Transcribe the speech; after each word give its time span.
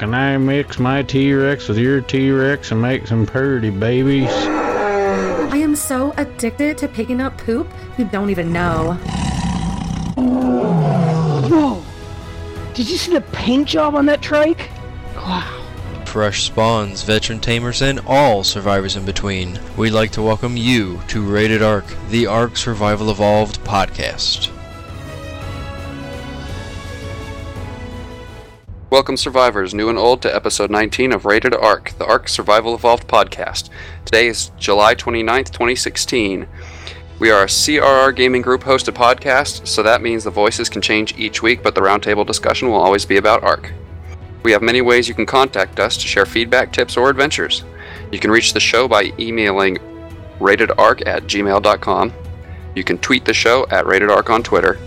can 0.00 0.14
I 0.14 0.38
mix 0.38 0.78
my 0.78 1.02
T-Rex 1.02 1.68
with 1.68 1.76
your 1.76 2.00
T-Rex 2.00 2.70
and 2.70 2.80
make 2.80 3.06
some 3.06 3.26
purdy 3.26 3.68
babies? 3.68 4.30
I 4.30 5.58
am 5.58 5.76
so 5.76 6.14
addicted 6.16 6.78
to 6.78 6.88
picking 6.88 7.20
up 7.20 7.36
poop 7.36 7.70
you 7.98 8.06
don't 8.06 8.30
even 8.30 8.50
know. 8.50 8.94
Whoa! 10.16 11.84
Did 12.72 12.88
you 12.88 12.96
see 12.96 13.12
the 13.12 13.20
paint 13.20 13.68
job 13.68 13.94
on 13.94 14.06
that 14.06 14.22
trike? 14.22 14.70
Wow. 15.16 15.66
Fresh 16.06 16.44
spawns, 16.44 17.02
veteran 17.02 17.38
tamers, 17.38 17.82
and 17.82 18.00
all 18.06 18.42
survivors 18.42 18.96
in 18.96 19.04
between. 19.04 19.60
We'd 19.76 19.90
like 19.90 20.12
to 20.12 20.22
welcome 20.22 20.56
you 20.56 20.98
to 21.08 21.20
Rated 21.20 21.62
Arc, 21.62 21.84
the 22.08 22.26
Ark 22.26 22.56
Survival 22.56 23.10
Evolved 23.10 23.62
podcast. 23.64 24.50
Welcome, 28.90 29.16
survivors, 29.16 29.72
new 29.72 29.88
and 29.88 29.96
old, 29.96 30.20
to 30.22 30.34
episode 30.34 30.68
19 30.68 31.12
of 31.12 31.24
Rated 31.24 31.54
Arc, 31.54 31.96
the 31.98 32.04
Ark 32.04 32.28
Survival 32.28 32.74
Evolved 32.74 33.06
podcast. 33.06 33.70
Today 34.04 34.26
is 34.26 34.50
July 34.58 34.96
29th, 34.96 35.52
2016. 35.52 36.48
We 37.20 37.30
are 37.30 37.44
a 37.44 37.46
CRR 37.46 38.16
Gaming 38.16 38.42
Group 38.42 38.64
hosted 38.64 38.94
podcast, 38.94 39.68
so 39.68 39.84
that 39.84 40.02
means 40.02 40.24
the 40.24 40.30
voices 40.32 40.68
can 40.68 40.82
change 40.82 41.16
each 41.16 41.40
week, 41.40 41.62
but 41.62 41.76
the 41.76 41.80
roundtable 41.80 42.26
discussion 42.26 42.66
will 42.66 42.80
always 42.80 43.04
be 43.04 43.16
about 43.16 43.44
Ark. 43.44 43.72
We 44.42 44.50
have 44.50 44.60
many 44.60 44.80
ways 44.80 45.06
you 45.06 45.14
can 45.14 45.24
contact 45.24 45.78
us 45.78 45.96
to 45.96 46.08
share 46.08 46.26
feedback, 46.26 46.72
tips, 46.72 46.96
or 46.96 47.10
adventures. 47.10 47.62
You 48.10 48.18
can 48.18 48.32
reach 48.32 48.54
the 48.54 48.58
show 48.58 48.88
by 48.88 49.12
emailing 49.20 49.78
ratedarc 50.40 51.06
at 51.06 51.28
gmail.com. 51.28 52.12
You 52.74 52.82
can 52.82 52.98
tweet 52.98 53.24
the 53.24 53.34
show 53.34 53.68
at 53.70 53.84
ratedarc 53.84 54.28
on 54.30 54.42
Twitter. 54.42 54.80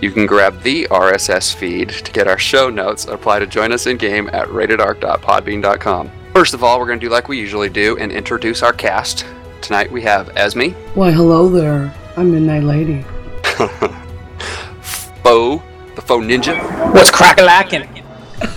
You 0.00 0.10
can 0.10 0.24
grab 0.24 0.62
the 0.62 0.86
RSS 0.90 1.54
feed 1.54 1.90
to 1.90 2.10
get 2.10 2.26
our 2.26 2.38
show 2.38 2.70
notes. 2.70 3.04
Apply 3.04 3.38
to 3.38 3.46
join 3.46 3.70
us 3.70 3.86
in 3.86 3.98
game 3.98 4.30
at 4.32 4.48
ratedarc.podbean.com. 4.48 6.10
First 6.32 6.54
of 6.54 6.64
all, 6.64 6.80
we're 6.80 6.86
going 6.86 6.98
to 7.00 7.06
do 7.06 7.12
like 7.12 7.28
we 7.28 7.38
usually 7.38 7.68
do 7.68 7.98
and 7.98 8.10
introduce 8.10 8.62
our 8.62 8.72
cast. 8.72 9.26
Tonight 9.60 9.92
we 9.92 10.00
have 10.02 10.30
Esme, 10.38 10.70
Why, 10.94 11.10
hello 11.12 11.50
there. 11.50 11.92
I'm 12.16 12.32
Midnight 12.32 12.62
Lady. 12.62 13.02
Foe, 15.22 15.62
the 15.94 16.00
Foe 16.00 16.20
Ninja, 16.20 16.56
What's 16.94 17.10
crack-a-lackin'? 17.10 18.02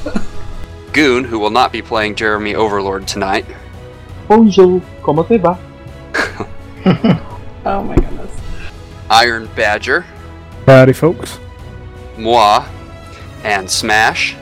Goon, 0.94 1.26
who 1.26 1.40
will 1.40 1.50
not 1.50 1.74
be 1.74 1.82
playing 1.82 2.16
Jeremy 2.16 2.56
Overlord 2.56 3.06
tonight, 3.06 3.46
Bonjour, 4.30 4.82
comment 5.04 5.28
te 5.28 5.38
va? 5.38 5.60
Oh 7.66 7.82
my 7.84 7.96
goodness. 7.96 8.32
Iron 9.10 9.50
Badger, 9.56 10.06
Howdy, 10.66 10.94
folks. 10.94 11.40
Moi, 12.18 12.66
and 13.44 13.70
Smash, 13.70 14.36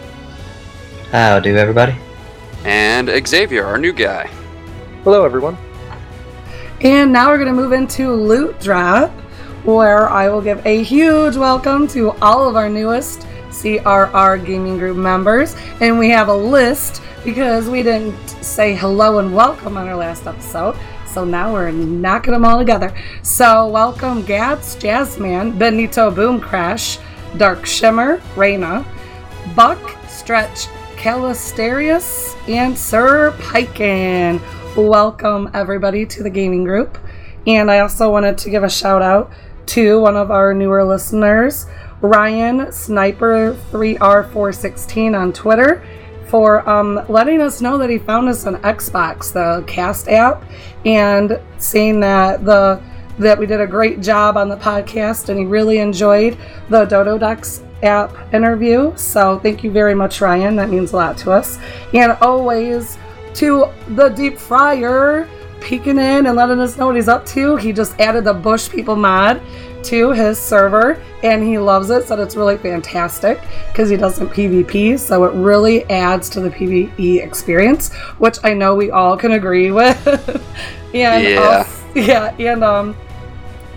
How 1.11 1.39
do 1.39 1.55
everybody? 1.58 1.95
and 2.64 3.09
Xavier, 3.27 3.66
our 3.66 3.77
new 3.80 3.91
guy. 3.91 4.30
Hello, 5.03 5.25
everyone. 5.25 5.58
And 6.81 7.11
now 7.11 7.30
we're 7.30 7.38
going 7.38 7.47
to 7.47 7.59
move 7.59 7.72
into 7.72 8.11
Loot 8.11 8.59
Drop, 8.59 9.09
where 9.64 10.09
I 10.09 10.30
will 10.30 10.42
give 10.42 10.64
a 10.66 10.83
huge 10.83 11.36
welcome 11.38 11.88
to 11.89 12.11
all 12.22 12.47
of 12.47 12.55
our 12.55 12.69
newest 12.69 13.22
CRR 13.49 14.45
Gaming 14.45 14.77
Group 14.77 14.97
members. 14.97 15.55
And 15.80 15.97
we 15.97 16.09
have 16.09 16.27
a 16.27 16.36
list 16.36 17.02
because 17.23 17.67
we 17.67 17.81
didn't 17.81 18.30
say 18.44 18.75
hello 18.75 19.17
and 19.19 19.33
welcome 19.33 19.75
on 19.77 19.88
our 19.88 19.95
last 19.95 20.27
episode. 20.27 20.75
So 21.12 21.26
now 21.26 21.52
we're 21.52 21.72
knocking 21.72 22.31
them 22.31 22.45
all 22.45 22.58
together. 22.58 22.95
So 23.22 23.67
welcome 23.67 24.22
Gats, 24.22 24.78
Jazzman, 24.78 25.59
Benito 25.59 26.09
Boom 26.09 26.40
Crash, 26.40 27.00
Dark 27.36 27.66
Shimmer, 27.66 28.22
Reyna, 28.38 28.86
Buck, 29.54 29.78
Stretch, 30.08 30.67
Calistarius, 30.95 32.33
and 32.48 32.77
Sir 32.77 33.32
Piken. 33.39 34.39
Welcome 34.77 35.52
everybody 35.54 36.05
to 36.05 36.23
the 36.23 36.30
gaming 36.30 36.64
group. 36.64 36.98
And 37.45 37.70
I 37.70 37.80
also 37.80 38.10
wanted 38.10 38.38
to 38.38 38.49
give 38.49 38.64
a 38.64 38.70
shout 38.70 39.02
out 39.02 39.33
to 39.66 39.99
one 39.99 40.16
of 40.16 40.32
our 40.32 40.54
newer 40.54 40.86
listeners, 40.86 41.66
Ryan 41.99 42.72
Sniper 42.72 43.58
3R416 43.72 45.20
on 45.20 45.33
Twitter, 45.33 45.83
for 46.31 46.67
um, 46.67 47.05
letting 47.09 47.42
us 47.42 47.59
know 47.59 47.77
that 47.77 47.89
he 47.89 47.97
found 47.97 48.30
us 48.30 48.47
on 48.47 48.55
Xbox, 48.61 49.33
the 49.33 49.64
Cast 49.67 50.08
app, 50.08 50.43
and 50.86 51.39
saying 51.58 51.99
that 51.99 52.45
the 52.45 52.81
that 53.19 53.37
we 53.37 53.45
did 53.45 53.59
a 53.59 53.67
great 53.67 54.02
job 54.02 54.37
on 54.37 54.47
the 54.49 54.55
podcast 54.55 55.30
and 55.30 55.37
he 55.37 55.45
really 55.45 55.77
enjoyed 55.77 56.36
the 56.69 56.86
Dododex 56.86 57.61
app 57.83 58.33
interview. 58.33 58.95
So 58.95 59.37
thank 59.39 59.64
you 59.64 59.69
very 59.69 59.93
much, 59.93 60.21
Ryan. 60.21 60.55
That 60.55 60.69
means 60.69 60.93
a 60.93 60.95
lot 60.95 61.17
to 61.19 61.31
us. 61.31 61.59
And 61.93 62.14
always 62.21 62.98
to 63.36 63.65
the 63.89 64.09
deep 64.09 64.39
fryer 64.39 65.27
peeking 65.59 65.98
in 65.98 66.25
and 66.25 66.36
letting 66.36 66.59
us 66.59 66.77
know 66.77 66.87
what 66.87 66.95
he's 66.95 67.09
up 67.09 67.25
to. 67.27 67.58
He 67.58 67.73
just 67.73 67.99
added 67.99 68.23
the 68.23 68.33
Bush 68.33 68.69
People 68.69 68.95
mod 68.95 69.42
to 69.86 70.11
his 70.11 70.39
server 70.39 71.02
and 71.23 71.43
he 71.43 71.58
loves 71.58 71.89
it. 71.89 72.08
So 72.08 72.19
it's 72.21 72.36
really 72.36 72.58
fantastic 72.58 73.39
because 73.69 73.89
he 73.89 73.97
doesn't 73.97 74.30
PvP. 74.30 74.97
So 74.99 75.23
it 75.25 75.33
really 75.33 75.89
adds 75.89 76.30
to 76.31 76.42
the 76.42 76.49
PvE 76.49 77.23
experience, 77.23 77.93
which 78.19 78.37
I 78.43 78.53
know 78.53 78.75
we 78.75 78.92
all 78.92 79.17
can 79.17 79.33
agree 79.33 79.71
with. 79.80 80.08
and 80.93 81.23
Yeah. 81.23 81.67
yeah, 81.95 82.36
and 82.39 82.64
um, 82.64 82.95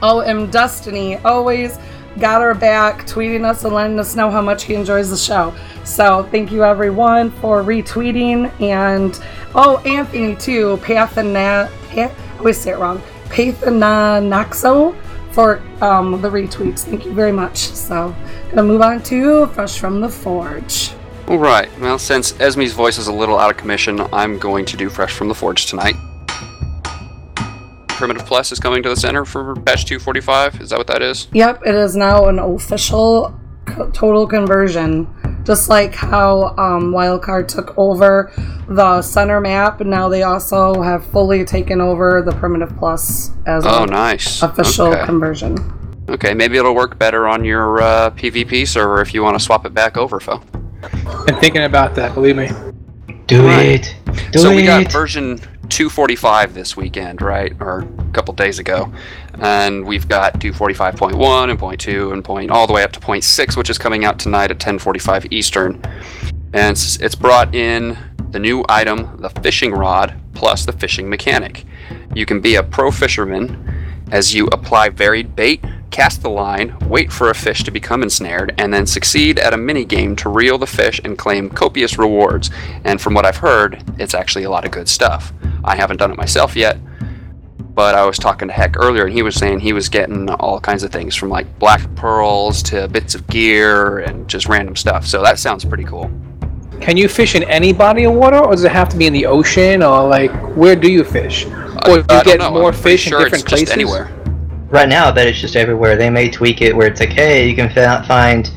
OM 0.03 0.50
Destiny 0.50 1.16
always 1.19 1.78
got 2.21 2.41
our 2.41 2.54
back, 2.54 3.06
tweeting 3.06 3.44
us 3.44 3.65
and 3.65 3.75
letting 3.75 3.98
us 3.98 4.15
know 4.15 4.31
how 4.31 4.41
much 4.41 4.65
he 4.65 4.75
enjoys 4.75 5.10
the 5.10 5.16
show. 5.16 5.53
So 5.84 6.22
thank 6.31 6.53
you 6.53 6.62
everyone 6.65 7.31
for 7.32 7.62
retweeting 7.65 8.53
and 8.60 9.19
oh 9.54 9.78
Anthony 9.84 10.36
too, 10.36 10.76
Pathana 10.82 11.69
Pa- 11.91 12.03
I 12.34 12.38
always 12.38 12.59
say 12.60 12.71
it 12.72 12.78
wrong. 12.78 13.03
Pathanaxo 13.28 14.94
for 15.34 15.61
um, 15.83 16.22
the 16.22 16.31
retweets. 16.31 16.81
Thank 16.81 17.05
you 17.05 17.12
very 17.12 17.33
much. 17.33 17.59
So 17.59 18.15
gonna 18.50 18.62
move 18.62 18.81
on 18.81 19.03
to 19.05 19.47
Fresh 19.49 19.78
from 19.78 20.00
the 20.00 20.09
Forge. 20.09 20.93
All 21.27 21.39
right. 21.39 21.69
Well, 21.81 21.99
since 21.99 22.33
Esme's 22.34 22.72
voice 22.72 22.99
is 22.99 23.09
a 23.09 23.12
little 23.12 23.39
out 23.39 23.50
of 23.50 23.56
commission, 23.56 24.00
I'm 24.12 24.39
going 24.39 24.65
to 24.67 24.77
do 24.77 24.89
Fresh 24.89 25.15
from 25.15 25.28
the 25.28 25.34
Forge 25.34 25.67
tonight. 25.67 25.97
Primitive 27.89 28.27
Plus 28.27 28.53
is 28.53 28.61
coming 28.61 28.83
to 28.83 28.89
the 28.89 28.97
center 28.97 29.25
for 29.25 29.55
patch 29.56 29.87
245. 29.87 30.61
Is 30.61 30.71
that 30.71 30.78
what 30.78 30.87
that 30.89 31.00
is? 31.00 31.28
Yep, 31.33 31.62
it 31.65 31.75
is 31.75 31.97
now 31.97 32.27
an 32.28 32.39
official 32.39 33.39
co- 33.65 33.91
total 33.91 34.27
conversion. 34.27 35.09
Just 35.44 35.69
like 35.69 35.94
how 35.94 36.55
um, 36.56 36.93
Wildcard 36.93 37.49
took 37.49 37.77
over 37.77 38.32
the 38.69 39.03
center 39.03 39.41
map, 39.41 39.81
now 39.81 40.09
they 40.09 40.22
also 40.22 40.81
have 40.81 41.05
fully 41.06 41.44
taken 41.44 41.81
over 41.82 42.22
the 42.22 42.32
Primitive 42.32 42.75
Plus 42.78 43.31
as 43.47 43.65
Oh, 43.66 43.83
an 43.84 43.91
nice. 43.91 44.43
official 44.43 44.87
Okay. 44.88 45.04
conversion. 45.04 45.56
Okay, 46.09 46.33
maybe 46.34 46.56
it'll 46.56 46.75
work 46.75 46.99
better 46.99 47.28
on 47.28 47.44
your 47.44 47.81
uh, 47.83 48.10
PvP 48.10 48.66
server 48.66 49.00
if 49.03 49.12
you 49.15 49.22
want 49.22 49.38
to 49.38 49.43
swap 49.44 49.65
it 49.66 49.75
back 49.75 49.97
over, 49.97 50.19
Phil. 50.21 50.43
I'm 51.28 51.37
thinking 51.41 51.65
about 51.65 51.94
that, 51.94 52.15
believe 52.15 52.37
me. 52.37 52.49
Do 53.27 53.44
Right. 53.47 53.87
it. 53.87 53.97
Do 54.33 54.38
so 54.38 54.50
it. 54.50 54.56
we 54.56 54.65
got 54.65 54.91
version 54.93 55.41
245 55.69 56.55
this 56.55 56.77
weekend, 56.77 57.23
right? 57.23 57.53
Or 57.61 57.81
a 57.81 58.13
couple 58.13 58.35
days 58.35 58.59
ago. 58.59 58.93
And 59.35 59.85
we've 59.85 60.09
got 60.09 60.35
245.1 60.35 61.51
and 61.51 61.59
point 61.59 61.81
.2 61.81 62.13
and 62.13 62.25
point 62.25 62.51
all 62.51 62.67
the 62.67 62.73
way 62.73 62.83
up 62.83 62.93
to 62.93 63.01
point 63.01 63.25
.6, 63.25 63.57
which 63.57 63.71
is 63.71 63.79
coming 63.79 64.05
out 64.05 64.19
tonight 64.19 64.51
at 64.51 64.57
1045 64.57 65.33
Eastern. 65.33 65.81
And 66.53 66.73
it's, 66.73 66.97
it's 67.01 67.15
brought 67.15 67.55
in 67.55 67.97
the 68.31 68.39
new 68.39 68.65
item, 68.69 69.17
the 69.21 69.31
fishing 69.31 69.73
rod, 69.73 70.15
plus 70.35 70.65
the 70.65 70.73
fishing 70.73 71.09
mechanic. 71.09 71.65
You 72.15 72.27
can 72.27 72.41
be 72.41 72.57
a 72.57 72.63
pro 72.63 72.91
fisherman 72.91 73.73
as 74.11 74.35
you 74.35 74.47
apply 74.49 74.91
varied 74.91 75.35
bait, 75.35 75.65
cast 75.95 76.23
the 76.23 76.29
line, 76.29 76.77
wait 76.89 77.13
for 77.13 77.31
a 77.31 77.35
fish 77.35 77.63
to 77.63 77.71
become 77.71 78.03
ensnared, 78.03 78.53
and 78.59 78.75
then 78.75 78.85
succeed 78.85 79.39
at 79.39 79.55
a 79.55 79.57
mini 79.57 79.85
game 79.85 80.17
to 80.17 80.29
reel 80.29 80.59
the 80.59 80.67
fish 80.67 81.01
and 81.05 81.17
claim 81.17 81.49
copious 81.49 81.97
rewards. 81.97 82.51
And 82.83 83.01
from 83.01 83.15
what 83.15 83.25
I've 83.25 83.37
heard, 83.37 83.81
it's 83.97 84.13
actually 84.13 84.43
a 84.43 84.51
lot 84.51 84.65
of 84.65 84.73
good 84.73 84.89
stuff. 84.89 85.33
I 85.63 85.77
haven't 85.77 85.99
done 85.99 86.11
it 86.11 86.17
myself 86.17 86.57
yet, 86.57 86.79
but 87.77 87.95
I 87.95 88.05
was 88.05 88.19
talking 88.19 88.49
to 88.49 88.55
Heck 88.55 88.77
earlier, 88.77 89.05
and 89.05 89.13
he 89.13 89.23
was 89.23 89.37
saying 89.37 89.61
he 89.61 89.73
was 89.73 89.89
getting 89.89 90.29
all 90.31 90.59
kinds 90.59 90.83
of 90.83 90.91
things 90.91 91.15
from 91.15 91.29
like 91.29 91.61
black 91.61 91.83
pearls 91.95 92.61
to 92.65 92.89
bits 92.89 93.15
of 93.15 93.25
gear 93.29 94.01
and 94.01 94.27
just 94.27 94.49
random 94.49 94.75
stuff. 94.75 95.07
So 95.07 95.23
that 95.23 95.39
sounds 95.39 95.65
pretty 95.65 95.85
cool. 95.85 96.11
Can 96.81 96.97
you 96.97 97.09
fish 97.09 97.37
in 97.37 97.45
any 97.45 97.73
body 97.73 98.03
of 98.03 98.15
water, 98.15 98.41
or 98.41 98.51
does 98.51 98.65
it 98.65 98.73
have 98.73 98.89
to 98.89 98.97
be 98.97 99.07
in 99.07 99.13
the 99.13 99.27
ocean, 99.27 99.81
or 99.81 100.09
like 100.09 100.33
where 100.57 100.75
do 100.75 100.91
you 100.91 101.05
fish? 101.05 101.47
Uh, 101.47 101.81
or 101.89 102.03
do 102.03 102.17
you 102.17 102.25
get 102.25 102.53
more 102.53 102.73
I'm 102.73 102.75
fish 102.75 103.03
sure 103.03 103.19
in 103.19 103.25
different 103.25 103.47
places? 103.47 103.71
anywhere. 103.71 104.23
Right 104.74 104.88
now, 104.88 105.06
I 105.06 105.12
bet 105.12 105.28
it's 105.28 105.41
just 105.41 105.54
everywhere. 105.54 105.94
They 105.94 106.10
may 106.10 106.28
tweak 106.28 106.60
it 106.60 106.74
where 106.74 106.88
it's 106.88 106.98
like, 106.98 107.12
hey, 107.12 107.48
you 107.48 107.54
can 107.54 107.71
find. 107.71 108.50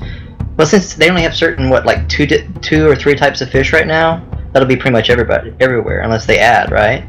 Well, 0.58 0.66
since 0.66 0.96
they 0.96 1.12
only 1.12 1.22
have 1.22 1.36
certain 1.36 1.70
what, 1.70 1.86
like 1.86 2.10
two, 2.10 2.26
di- 2.26 2.48
two 2.60 2.88
or 2.90 2.96
three 2.96 3.14
types 3.14 3.42
of 3.42 3.52
fish 3.52 3.72
right 3.72 3.86
now, 3.86 4.28
that'll 4.52 4.68
be 4.68 4.76
pretty 4.76 4.94
much 4.94 5.12
everybody, 5.12 5.54
everywhere, 5.60 6.00
unless 6.02 6.26
they 6.26 6.40
add, 6.40 6.72
right? 6.72 7.08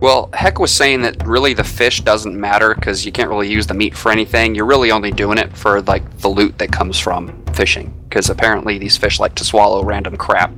Well, 0.00 0.30
Heck 0.32 0.58
was 0.58 0.74
saying 0.74 1.02
that 1.02 1.24
really 1.24 1.54
the 1.54 1.62
fish 1.62 2.00
doesn't 2.00 2.34
matter 2.34 2.74
because 2.74 3.06
you 3.06 3.12
can't 3.12 3.30
really 3.30 3.48
use 3.48 3.68
the 3.68 3.74
meat 3.74 3.96
for 3.96 4.10
anything. 4.10 4.56
You're 4.56 4.66
really 4.66 4.90
only 4.90 5.12
doing 5.12 5.38
it 5.38 5.56
for 5.56 5.80
like 5.82 6.18
the 6.18 6.26
loot 6.28 6.58
that 6.58 6.72
comes 6.72 6.98
from 6.98 7.40
fishing 7.54 7.94
because 8.08 8.30
apparently 8.30 8.78
these 8.78 8.96
fish 8.96 9.20
like 9.20 9.36
to 9.36 9.44
swallow 9.44 9.84
random 9.84 10.16
crap. 10.16 10.52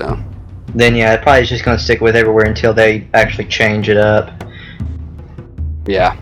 So 0.00 0.18
Then 0.74 0.96
yeah, 0.96 1.12
it 1.12 1.20
probably 1.20 1.42
is 1.42 1.50
just 1.50 1.66
gonna 1.66 1.78
stick 1.78 2.00
with 2.00 2.16
everywhere 2.16 2.46
until 2.46 2.72
they 2.72 3.06
actually 3.12 3.44
change 3.44 3.90
it 3.90 3.98
up. 3.98 4.30
yeah, 5.86 6.16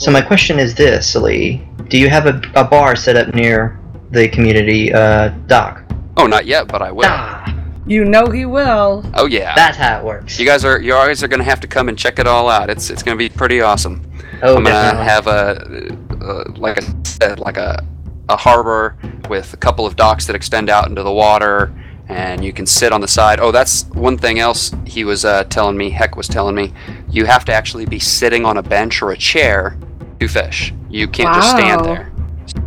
So 0.00 0.10
my 0.10 0.22
question 0.22 0.58
is 0.58 0.74
this, 0.74 1.14
Lee: 1.14 1.62
Do 1.88 1.98
you 1.98 2.08
have 2.08 2.24
a, 2.24 2.40
a 2.54 2.64
bar 2.64 2.96
set 2.96 3.16
up 3.16 3.34
near 3.34 3.78
the 4.10 4.28
community 4.28 4.92
uh, 4.94 5.28
dock? 5.46 5.82
oh 6.16 6.26
not 6.26 6.46
yet, 6.46 6.68
but 6.68 6.80
I 6.80 6.90
will. 6.90 7.04
Ah, 7.06 7.54
You 7.86 8.06
know 8.06 8.24
he 8.30 8.46
will. 8.46 9.04
Oh 9.12 9.26
yeah. 9.26 9.54
that's 9.54 9.76
how 9.76 9.98
it 9.98 10.04
works. 10.04 10.38
you 10.40 10.46
guys 10.46 10.64
are 10.64 10.80
you 10.80 10.92
guys 10.92 11.22
are 11.22 11.28
gonna 11.28 11.44
have 11.44 11.60
to 11.60 11.66
come 11.68 11.90
and 11.90 11.98
check 11.98 12.18
it 12.18 12.26
all 12.26 12.48
out. 12.48 12.70
It's 12.70 12.88
it's 12.88 13.02
gonna 13.02 13.18
be 13.18 13.28
pretty 13.28 13.60
awesome. 13.60 14.00
oh, 14.42 14.56
I'm 14.56 14.64
gonna 14.64 14.70
definitely. 14.70 15.04
have 15.04 15.26
a, 15.26 16.24
uh, 16.24 16.44
like 16.56 16.82
I 16.82 16.86
said, 17.04 17.38
like 17.38 17.58
a, 17.58 17.84
a 18.30 18.36
harbor 18.38 18.96
with 19.28 19.52
a 19.52 19.58
couple 19.58 19.84
of 19.84 19.96
docks 19.96 20.26
that 20.28 20.34
extend 20.34 20.70
out 20.70 20.88
into 20.88 21.02
the 21.02 21.12
water, 21.12 21.74
and 22.08 22.42
you 22.42 22.54
can 22.54 22.64
sit 22.64 22.90
on 22.90 23.02
the 23.02 23.08
side. 23.08 23.38
Oh, 23.38 23.52
that's 23.52 23.84
one 23.92 24.16
thing 24.16 24.38
else 24.38 24.72
he 24.86 25.04
was 25.04 25.26
uh, 25.26 25.44
telling 25.44 25.76
me. 25.76 25.90
Heck 25.90 26.16
was 26.16 26.26
telling 26.26 26.54
me, 26.54 26.72
you 27.10 27.26
have 27.26 27.44
to 27.44 27.52
actually 27.52 27.84
be 27.84 27.98
sitting 27.98 28.46
on 28.46 28.56
a 28.56 28.62
bench 28.62 29.02
or 29.02 29.10
a 29.10 29.16
chair 29.18 29.76
to 30.20 30.28
fish. 30.28 30.72
You 30.88 31.08
can't 31.08 31.34
just 31.34 31.50
stand 31.50 31.84
there. 31.84 32.12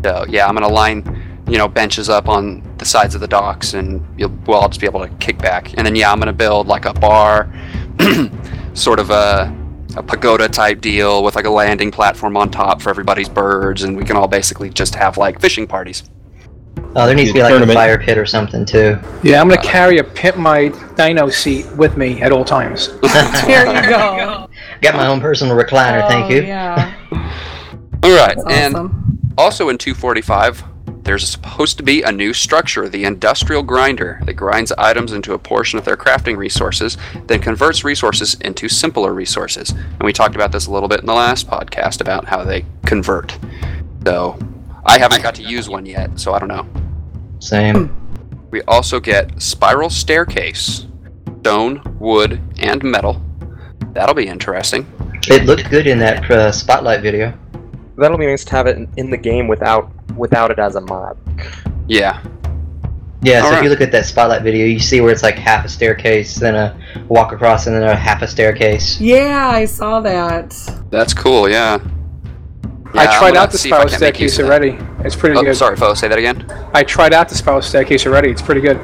So 0.03 0.25
yeah, 0.27 0.47
I'm 0.47 0.55
gonna 0.55 0.67
line, 0.67 1.41
you 1.47 1.57
know, 1.57 1.67
benches 1.67 2.09
up 2.09 2.27
on 2.27 2.63
the 2.77 2.85
sides 2.85 3.15
of 3.15 3.21
the 3.21 3.27
docks, 3.27 3.73
and 3.73 4.05
you'll 4.17 4.33
well, 4.45 4.61
I'll 4.61 4.69
just 4.69 4.81
be 4.81 4.87
able 4.87 5.01
to 5.01 5.09
kick 5.15 5.37
back. 5.37 5.77
And 5.77 5.85
then 5.85 5.95
yeah, 5.95 6.11
I'm 6.11 6.19
gonna 6.19 6.33
build 6.33 6.67
like 6.67 6.85
a 6.85 6.93
bar, 6.93 7.53
sort 8.73 8.99
of 8.99 9.09
a 9.11 9.55
a 9.95 10.01
pagoda 10.01 10.49
type 10.49 10.81
deal 10.81 11.23
with 11.23 11.35
like 11.35 11.45
a 11.45 11.49
landing 11.49 11.91
platform 11.91 12.35
on 12.35 12.49
top 12.49 12.81
for 12.81 12.89
everybody's 12.89 13.29
birds, 13.29 13.83
and 13.83 13.95
we 13.95 14.03
can 14.03 14.17
all 14.17 14.27
basically 14.27 14.69
just 14.69 14.95
have 14.95 15.17
like 15.17 15.39
fishing 15.39 15.67
parties. 15.67 16.03
Oh, 16.95 17.07
there 17.07 17.15
needs 17.15 17.29
to 17.29 17.33
be 17.33 17.41
like 17.41 17.53
a 17.53 17.73
fire 17.73 17.97
pit 17.99 18.17
or 18.17 18.25
something 18.25 18.65
too. 18.65 18.97
Yeah, 19.23 19.41
I'm 19.41 19.47
gonna 19.47 19.61
carry 19.61 19.99
a 19.99 20.03
pit 20.03 20.37
my 20.37 20.69
dino 20.95 21.29
seat 21.29 21.65
with 21.75 21.97
me 21.97 22.21
at 22.21 22.31
all 22.31 22.45
times. 22.45 22.87
Here 23.45 23.65
you 23.65 23.89
go. 23.89 24.47
Got 24.83 24.95
my 24.95 25.07
own 25.07 25.21
personal 25.21 25.55
recliner, 25.57 26.07
thank 26.07 26.25
Oh, 26.31 26.35
you. 26.35 26.41
Yeah. 26.43 26.93
All 28.03 28.11
right, 28.15 28.35
That's 28.35 28.43
and 28.53 28.75
awesome. 28.75 29.19
also 29.37 29.69
in 29.69 29.77
245, 29.77 30.63
there's 31.03 31.27
supposed 31.29 31.77
to 31.77 31.83
be 31.83 32.01
a 32.01 32.11
new 32.11 32.33
structure, 32.33 32.87
the 32.89 33.03
industrial 33.05 33.63
grinder, 33.63 34.21
that 34.25 34.33
grinds 34.33 34.71
items 34.73 35.11
into 35.13 35.33
a 35.33 35.37
portion 35.39 35.79
of 35.79 35.85
their 35.85 35.95
crafting 35.97 36.37
resources, 36.37 36.97
then 37.27 37.41
converts 37.41 37.83
resources 37.83 38.35
into 38.41 38.67
simpler 38.69 39.13
resources. 39.13 39.69
And 39.71 40.01
we 40.03 40.13
talked 40.13 40.35
about 40.35 40.51
this 40.51 40.67
a 40.67 40.71
little 40.71 40.89
bit 40.89 40.99
in 40.99 41.05
the 41.05 41.13
last 41.13 41.47
podcast 41.49 42.01
about 42.01 42.25
how 42.25 42.43
they 42.43 42.65
convert. 42.85 43.37
So 44.05 44.37
I 44.85 44.97
haven't 44.97 45.21
got 45.23 45.35
to 45.35 45.43
use 45.43 45.69
one 45.69 45.85
yet, 45.85 46.19
so 46.19 46.33
I 46.33 46.39
don't 46.39 46.49
know. 46.49 46.67
Same. 47.39 47.95
We 48.51 48.61
also 48.63 48.99
get 48.99 49.41
spiral 49.41 49.89
staircase, 49.89 50.85
stone, 51.39 51.81
wood, 51.99 52.41
and 52.59 52.83
metal. 52.83 53.21
That'll 53.93 54.15
be 54.15 54.27
interesting. 54.27 54.85
It 55.29 55.45
looked 55.45 55.69
good 55.69 55.87
in 55.87 55.99
that 55.99 56.29
uh, 56.29 56.51
spotlight 56.51 57.01
video. 57.01 57.33
That'll 57.95 58.17
be 58.17 58.25
nice 58.25 58.43
to 58.45 58.51
have 58.51 58.67
it 58.67 58.75
in, 58.77 58.91
in 58.97 59.09
the 59.09 59.17
game 59.17 59.47
without 59.47 59.91
without 60.15 60.51
it 60.51 60.59
as 60.59 60.75
a 60.75 60.81
mod. 60.81 61.17
Yeah. 61.87 62.21
Yeah, 63.21 63.41
so 63.41 63.55
if 63.57 63.63
you 63.63 63.69
look 63.69 63.79
at 63.79 63.91
that 63.93 64.05
spotlight 64.05 64.41
video, 64.41 64.65
you 64.65 64.79
see 64.81 64.99
where 64.99 65.09
it's 65.11 65.23
like 65.23 65.35
half 65.35 65.63
a 65.63 65.69
staircase, 65.69 66.35
then 66.35 66.55
a 66.55 66.77
walk 67.07 67.31
across, 67.31 67.67
and 67.67 67.75
then 67.75 67.83
a 67.83 67.95
half 67.95 68.21
a 68.21 68.27
staircase. 68.27 68.99
Yeah, 68.99 69.49
I 69.49 69.63
saw 69.63 70.01
that. 70.01 70.49
That's 70.89 71.13
cool, 71.13 71.47
yeah. 71.49 71.79
I 72.93 73.03
Yeah, 73.05 73.09
I'm 73.11 73.19
tried 73.19 73.37
out 73.37 73.49
the 73.51 73.57
see 73.57 73.69
if 73.69 73.75
spiral 73.75 73.89
can 73.89 73.99
make 74.01 74.19
use 74.19 74.33
staircase 74.33 74.49
already. 74.51 75.05
It's 75.05 75.15
pretty 75.15 75.37
Oh, 75.37 75.41
good. 75.41 75.55
sorry, 75.55 75.77
Fo, 75.77 75.93
say 75.93 76.09
that 76.09 76.17
again. 76.19 76.45
I 76.73 76.83
tried 76.83 77.13
out 77.13 77.29
the 77.29 77.35
spiral 77.35 77.61
staircase 77.61 78.05
already. 78.05 78.29
It's 78.29 78.41
pretty 78.41 78.59
good. 78.59 78.77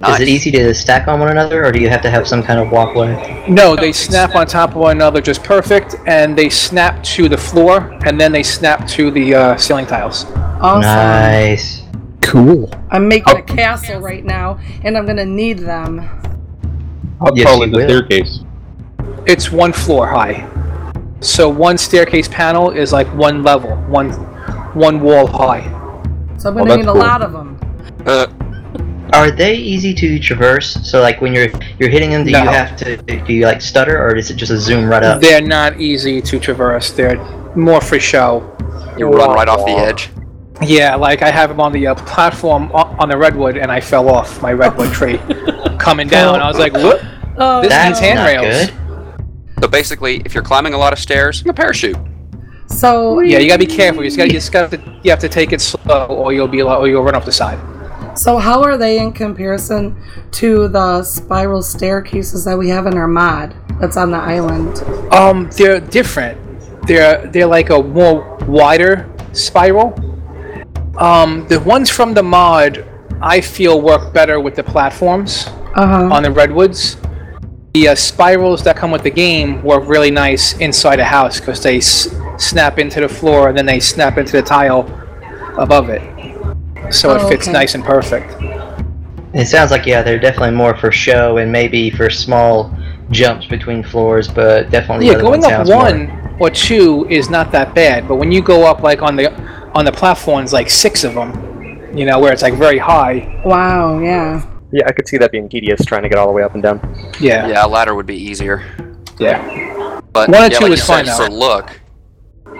Nice. 0.00 0.20
Is 0.20 0.20
it 0.20 0.30
easy 0.30 0.50
to 0.52 0.74
stack 0.74 1.08
on 1.08 1.20
one 1.20 1.28
another, 1.30 1.64
or 1.66 1.72
do 1.72 1.78
you 1.78 1.90
have 1.90 2.00
to 2.02 2.10
have 2.10 2.26
some 2.26 2.42
kind 2.42 2.58
of 2.58 2.70
walkway? 2.72 3.44
No, 3.48 3.76
they 3.76 3.92
snap 3.92 4.34
on 4.34 4.46
top 4.46 4.70
of 4.70 4.76
one 4.76 4.96
another 4.96 5.20
just 5.20 5.44
perfect, 5.44 5.94
and 6.06 6.36
they 6.36 6.48
snap 6.48 7.02
to 7.04 7.28
the 7.28 7.36
floor, 7.36 7.98
and 8.06 8.18
then 8.18 8.32
they 8.32 8.42
snap 8.42 8.88
to 8.88 9.10
the 9.10 9.34
uh, 9.34 9.56
ceiling 9.58 9.84
tiles. 9.86 10.24
Awesome. 10.60 10.80
Nice. 10.82 11.82
Cool. 12.22 12.70
I'm 12.90 13.08
making 13.08 13.36
a 13.36 13.42
castle 13.42 14.00
right 14.00 14.24
now, 14.24 14.58
and 14.84 14.96
I'm 14.96 15.04
gonna 15.04 15.26
need 15.26 15.58
them. 15.58 15.98
How 17.18 17.32
Yes, 17.34 17.46
tall 17.46 17.58
you 17.58 17.64
is 17.64 17.70
the 17.70 17.76
will. 17.76 17.88
staircase? 17.88 18.40
It's 19.26 19.52
one 19.52 19.72
floor 19.74 20.06
high. 20.06 20.48
So 21.20 21.50
one 21.50 21.76
staircase 21.76 22.28
panel 22.28 22.70
is 22.70 22.90
like 22.90 23.06
one 23.14 23.42
level, 23.42 23.76
one 23.88 24.12
one 24.72 25.00
wall 25.02 25.26
high. 25.26 25.60
So 26.38 26.48
I'm 26.48 26.56
Oh, 26.56 26.58
gonna 26.60 26.70
that's 26.70 26.76
need 26.78 26.88
a 26.88 26.92
cool. 26.92 27.00
lot 27.02 27.20
of 27.20 27.32
them. 27.32 27.60
Uh, 28.06 28.26
Are 29.12 29.30
they 29.30 29.54
easy 29.54 29.92
to 29.94 30.18
traverse? 30.18 30.78
So 30.88 31.00
like 31.00 31.20
when 31.20 31.32
you're 31.32 31.48
you're 31.78 31.88
hitting 31.90 32.10
them, 32.10 32.24
do 32.24 32.30
No. 32.32 32.42
you 32.42 32.48
have 32.48 32.76
to 32.76 32.96
do 32.96 33.32
you 33.32 33.44
like 33.46 33.60
stutter, 33.60 33.96
or 34.02 34.14
is 34.16 34.30
it 34.30 34.34
just 34.36 34.52
a 34.52 34.58
zoom 34.58 34.88
right 34.88 35.02
up? 35.02 35.20
They're 35.20 35.40
not 35.40 35.80
easy 35.80 36.20
to 36.22 36.38
traverse. 36.38 36.90
They're 36.92 37.16
more 37.56 37.80
for 37.80 37.98
show. 37.98 38.56
you 38.98 39.06
run 39.08 39.30
right 39.30 39.48
off 39.48 39.64
the 39.64 39.72
edge. 39.72 40.10
Yeah, 40.62 40.94
like 40.94 41.22
I 41.22 41.30
have 41.30 41.48
them 41.48 41.60
on 41.60 41.72
the 41.72 41.86
uh, 41.86 41.94
platform 41.94 42.70
on 42.72 43.08
the 43.08 43.16
redwood, 43.16 43.56
and 43.56 43.72
I 43.72 43.80
fell 43.80 44.08
off 44.10 44.42
my 44.42 44.52
redwood 44.52 44.92
tree, 44.92 45.18
coming 45.78 46.06
down. 46.06 46.40
I 46.40 46.48
was 46.48 46.58
like, 46.58 46.74
"Whoop!" 46.74 47.00
Oh, 47.38 47.62
This 47.62 47.70
That's 47.70 48.00
needs 48.00 48.00
handrails. 48.00 48.70
good. 48.70 49.24
So 49.62 49.68
basically, 49.68 50.20
if 50.26 50.34
you're 50.34 50.42
climbing 50.44 50.74
a 50.74 50.78
lot 50.78 50.92
of 50.92 50.98
stairs, 50.98 51.42
a 51.46 51.52
parachute. 51.54 51.96
so 52.66 53.20
Yeah, 53.20 53.38
you 53.38 53.48
gotta 53.48 53.58
be 53.58 53.66
careful. 53.66 54.02
You 54.02 54.08
just 54.08 54.16
gotta, 54.18 54.28
you 54.28 54.34
just 54.34 54.52
gotta, 54.52 55.00
you 55.02 55.10
have 55.10 55.20
to 55.20 55.28
take 55.28 55.52
it 55.52 55.60
slow, 55.62 56.06
or 56.06 56.32
you'll 56.34 56.48
be, 56.48 56.60
or 56.62 56.86
you'll 56.88 57.02
run 57.02 57.14
off 57.14 57.24
the 57.24 57.32
side. 57.32 57.58
So 58.20 58.36
how 58.36 58.62
are 58.62 58.76
they 58.76 58.98
in 58.98 59.12
comparison 59.12 59.96
to 60.32 60.68
the 60.68 61.02
spiral 61.04 61.62
staircases 61.62 62.44
that 62.44 62.58
we 62.58 62.68
have 62.68 62.84
in 62.86 62.98
our 62.98 63.08
mod 63.08 63.54
that's 63.80 63.96
on 63.96 64.10
the 64.10 64.18
island? 64.18 64.76
Um, 65.10 65.48
they're 65.56 65.80
different. 65.80 66.36
They're 66.86 67.26
they're 67.28 67.46
like 67.46 67.70
a 67.70 67.82
more 67.82 68.36
wider 68.46 69.08
spiral. 69.32 69.94
Um, 70.98 71.48
the 71.48 71.60
ones 71.60 71.88
from 71.88 72.12
the 72.12 72.22
mod, 72.22 72.84
I 73.22 73.40
feel 73.40 73.80
work 73.80 74.12
better 74.12 74.38
with 74.38 74.54
the 74.54 74.64
platforms 74.64 75.46
Uh 75.74 75.86
huh. 75.86 76.14
on 76.14 76.22
the 76.22 76.30
redwoods. 76.30 76.98
The 77.72 77.88
uh, 77.88 77.94
spirals 77.94 78.62
that 78.64 78.76
come 78.76 78.90
with 78.90 79.02
the 79.02 79.10
game 79.10 79.62
work 79.62 79.84
really 79.88 80.10
nice 80.10 80.58
inside 80.58 81.00
a 81.00 81.04
house 81.06 81.40
because 81.40 81.62
they 81.62 81.78
s- 81.78 82.14
snap 82.36 82.78
into 82.78 83.00
the 83.00 83.08
floor 83.08 83.48
and 83.48 83.56
then 83.56 83.64
they 83.64 83.80
snap 83.80 84.18
into 84.18 84.32
the 84.32 84.42
tile 84.42 84.84
above 85.56 85.88
it, 85.88 86.02
so 86.90 87.14
it 87.14 87.22
Oh, 87.22 87.28
fits 87.28 87.44
okay. 87.48 87.52
nice 87.52 87.74
and 87.74 87.84
perfect. 87.84 88.34
It 89.32 89.46
sounds 89.46 89.70
like 89.70 89.86
yeah, 89.86 90.02
they're 90.02 90.18
definitely 90.18 90.56
more 90.56 90.76
for 90.76 90.90
show 90.90 91.36
and 91.38 91.50
maybe 91.52 91.90
for 91.90 92.10
small 92.10 92.74
jumps 93.10 93.46
between 93.46 93.82
floors, 93.82 94.28
but 94.28 94.70
definitely 94.70 95.06
the 95.06 95.12
Yeah, 95.12 95.18
other 95.18 95.22
going 95.22 95.40
one 95.42 95.52
up 95.52 95.66
sounds 95.66 95.70
more- 95.70 95.82
one 95.84 96.36
or 96.40 96.50
two 96.50 97.06
is 97.10 97.30
not 97.30 97.52
that 97.52 97.74
bad, 97.74 98.08
but 98.08 98.16
when 98.16 98.32
you 98.32 98.42
go 98.42 98.64
up 98.66 98.82
like 98.82 99.02
on 99.02 99.16
the 99.16 99.32
on 99.74 99.84
the 99.84 99.92
platforms, 99.92 100.52
like 100.52 100.68
six 100.68 101.04
of 101.04 101.14
them, 101.14 101.30
you 101.94 102.04
know, 102.04 102.18
where 102.18 102.32
it's 102.32 102.42
like 102.42 102.54
very 102.54 102.78
high. 102.78 103.40
Wow. 103.44 104.00
Yeah. 104.00 104.42
Yeah, 104.72 104.84
I 104.86 104.92
could 104.92 105.06
see 105.08 105.16
that 105.18 105.30
being 105.32 105.48
tedious 105.48 105.84
trying 105.84 106.02
to 106.02 106.08
get 106.08 106.18
all 106.18 106.26
the 106.26 106.32
way 106.32 106.42
up 106.42 106.54
and 106.54 106.62
down. 106.62 106.80
Yeah, 107.20 107.46
Yeah, 107.48 107.66
a 107.66 107.68
ladder 107.68 107.94
would 107.94 108.06
be 108.06 108.16
easier. 108.16 108.64
yeah, 109.18 110.00
But 110.12 110.28
One 110.28 110.38
or 110.38 110.42
yeah, 110.44 110.58
two 110.58 110.64
like 110.64 110.72
is 110.72 110.78
you 110.80 110.84
said, 110.86 110.94
fine, 110.94 111.04
though. 111.06 111.26
For 111.26 111.30
look, 111.30 111.80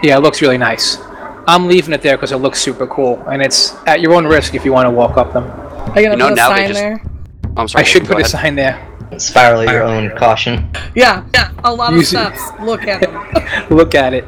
yeah. 0.03 0.17
It 0.17 0.23
looks 0.23 0.41
really 0.43 0.59
nice. 0.59 0.99
I'm 1.50 1.66
leaving 1.66 1.92
it 1.92 2.02
there 2.02 2.16
because 2.16 2.33
it 2.33 2.37
looks 2.37 2.61
super 2.61 2.87
cool, 2.87 3.23
and 3.28 3.42
it's 3.42 3.75
at 3.87 4.00
your 4.00 4.14
own 4.14 4.26
risk 4.26 4.54
if 4.54 4.64
you 4.64 4.73
want 4.73 4.87
to 4.87 4.90
walk 4.90 5.16
up 5.16 5.33
them. 5.33 5.45
Are 5.50 6.00
you 6.00 6.09
gonna 6.09 6.11
You 6.11 6.16
know, 6.16 6.25
put 6.28 6.33
a 6.33 6.37
now 6.37 6.49
they 6.50 6.57
sign 6.57 6.69
just- 6.69 6.80
there? 6.80 7.02
I'm 7.57 7.69
sorry. 7.69 7.83
I 7.83 7.85
should 7.85 8.02
go 8.02 8.09
put 8.14 8.19
a 8.19 8.21
ahead. 8.21 8.30
sign 8.30 8.54
there. 8.54 8.87
spiral 9.19 9.62
at 9.62 9.73
your 9.73 9.83
own 9.83 10.16
caution. 10.16 10.71
Yeah. 10.95 11.25
Yeah. 11.35 11.50
A 11.64 11.75
lot 11.75 11.92
of 11.92 11.99
Use 11.99 12.12
it. 12.14 12.37
steps. 12.37 12.40
Look 12.62 12.87
at 12.87 13.00
them. 13.00 13.66
Look 13.76 13.95
at 13.97 14.14
it. 14.14 14.25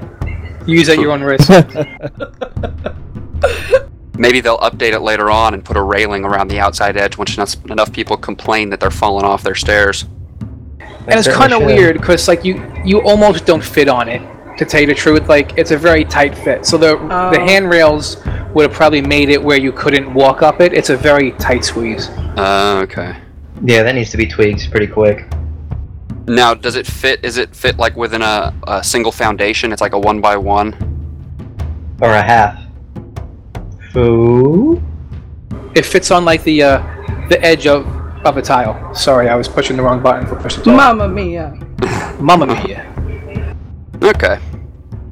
Use 0.67 0.88
at 0.88 0.99
your 0.99 1.12
own 1.12 1.23
risk. 1.23 1.49
Maybe 4.19 4.41
they'll 4.41 4.59
update 4.59 4.93
it 4.93 5.00
later 5.00 5.31
on 5.31 5.55
and 5.55 5.64
put 5.64 5.76
a 5.76 5.83
railing 5.83 6.25
around 6.25 6.49
the 6.49 6.59
outside 6.61 6.97
edge 6.97 7.17
once 7.17 7.37
enough, 7.37 7.55
enough 7.71 7.93
people 7.93 8.17
complain 8.17 8.71
that 8.71 8.81
they're 8.81 8.91
falling 8.91 9.25
off 9.25 9.43
their 9.45 9.55
stairs. 9.55 10.05
and 11.07 11.19
it's 11.19 11.29
kind 11.29 11.52
of 11.52 11.62
weird 11.62 11.97
because 11.97 12.26
like 12.29 12.45
you 12.45 12.62
you 12.85 13.00
almost 13.02 13.47
don't 13.47 13.62
fit 13.64 13.88
on 13.88 14.09
it 14.09 14.21
to 14.59 14.65
tell 14.65 14.81
you 14.81 14.87
the 14.87 14.95
truth 14.95 15.29
like 15.29 15.57
it's 15.59 15.71
a 15.71 15.77
very 15.79 16.05
tight 16.05 16.37
fit 16.37 16.65
so 16.67 16.77
the 16.77 16.97
the 16.97 17.41
Oh. 17.41 17.47
handrails 17.47 18.17
would 18.55 18.65
have 18.69 18.73
probably 18.77 19.01
made 19.01 19.29
it 19.31 19.43
where 19.43 19.59
you 19.59 19.73
couldn't 19.73 20.13
walk 20.13 20.43
up 20.43 20.61
it 20.61 20.73
it's 20.73 20.91
a 20.91 20.97
very 20.97 21.33
tight 21.33 21.65
squeeze 21.65 22.09
Uh, 22.37 22.81
okay. 22.83 23.17
Yeah, 23.65 23.83
that 23.85 23.95
needs 23.95 24.11
to 24.11 24.17
be 24.17 24.27
tweaked 24.27 24.71
pretty 24.71 24.89
quick. 24.89 25.25
Now, 26.27 26.53
does 26.55 26.75
it 26.77 26.87
fit? 26.87 27.25
Is 27.25 27.37
it 27.37 27.55
fit 27.55 27.77
like 27.79 27.95
within 27.97 28.23
a, 28.23 28.53
a 28.67 28.83
single 28.83 29.13
foundation? 29.13 29.71
It's 29.73 29.81
like 29.81 29.93
a 29.93 29.99
one 29.99 30.21
by 30.21 30.37
one. 30.37 30.75
Or 32.01 32.11
a 32.11 32.23
half. 32.23 32.59
Ooh. 33.97 34.83
it 35.75 35.85
fits 35.87 36.11
on 36.11 36.25
like 36.25 36.43
the 36.45 36.63
uh 36.63 36.79
the 37.29 37.41
edge 37.45 37.67
of 37.67 37.87
of 38.27 38.37
a 38.37 38.43
tile 38.43 38.95
sorry 38.95 39.29
i 39.29 39.35
was 39.35 39.49
pushing 39.49 39.77
the 39.77 39.83
wrong 39.83 40.01
button 40.03 40.27
for 40.27 40.37
push 40.37 40.55
to 40.55 40.63
talk 40.63 40.75
Mamma 40.77 41.09
mia. 41.09 41.51
Mamma 42.21 42.47
mia 42.47 42.92
Okay. 44.03 44.39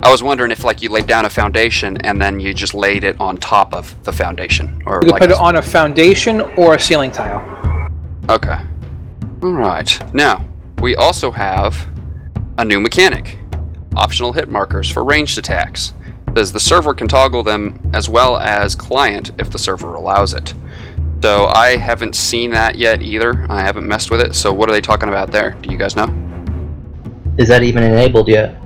I 0.02 0.10
was 0.10 0.22
wondering 0.22 0.50
if 0.50 0.64
like 0.64 0.80
you 0.82 0.88
laid 0.88 1.06
down 1.06 1.26
a 1.26 1.30
foundation 1.30 1.98
and 1.98 2.20
then 2.20 2.40
you 2.40 2.54
just 2.54 2.74
laid 2.74 3.04
it 3.04 3.20
on 3.20 3.36
top 3.36 3.74
of 3.74 3.94
the 4.04 4.12
foundation, 4.12 4.82
or 4.86 4.96
you 4.96 5.00
could 5.00 5.10
like 5.12 5.20
put 5.20 5.30
a- 5.30 5.34
it 5.34 5.40
on 5.40 5.56
a 5.56 5.62
foundation 5.62 6.40
or 6.56 6.74
a 6.74 6.80
ceiling 6.80 7.10
tile 7.10 7.40
Okay. 8.28 8.58
Alright, 9.42 10.14
now, 10.14 10.44
we 10.80 10.94
also 10.96 11.30
have 11.30 11.88
a 12.58 12.64
new 12.64 12.80
mechanic 12.80 13.38
optional 13.96 14.32
hit 14.32 14.48
markers 14.48 14.88
for 14.90 15.04
ranged 15.04 15.36
attacks. 15.38 15.92
Says 16.36 16.52
the 16.52 16.60
server 16.60 16.94
can 16.94 17.08
toggle 17.08 17.42
them 17.42 17.78
as 17.92 18.08
well 18.08 18.38
as 18.38 18.74
client 18.76 19.32
if 19.38 19.50
the 19.50 19.58
server 19.58 19.94
allows 19.94 20.32
it. 20.32 20.54
So 21.22 21.46
I 21.46 21.76
haven't 21.76 22.14
seen 22.14 22.50
that 22.52 22.76
yet 22.76 23.02
either. 23.02 23.46
I 23.50 23.60
haven't 23.60 23.86
messed 23.86 24.10
with 24.10 24.20
it. 24.20 24.34
So 24.34 24.52
what 24.52 24.68
are 24.68 24.72
they 24.72 24.80
talking 24.80 25.08
about 25.08 25.32
there? 25.32 25.50
Do 25.60 25.70
you 25.70 25.76
guys 25.76 25.96
know? 25.96 26.06
Is 27.36 27.48
that 27.48 27.62
even 27.62 27.82
enabled 27.82 28.28
yet? 28.28 28.56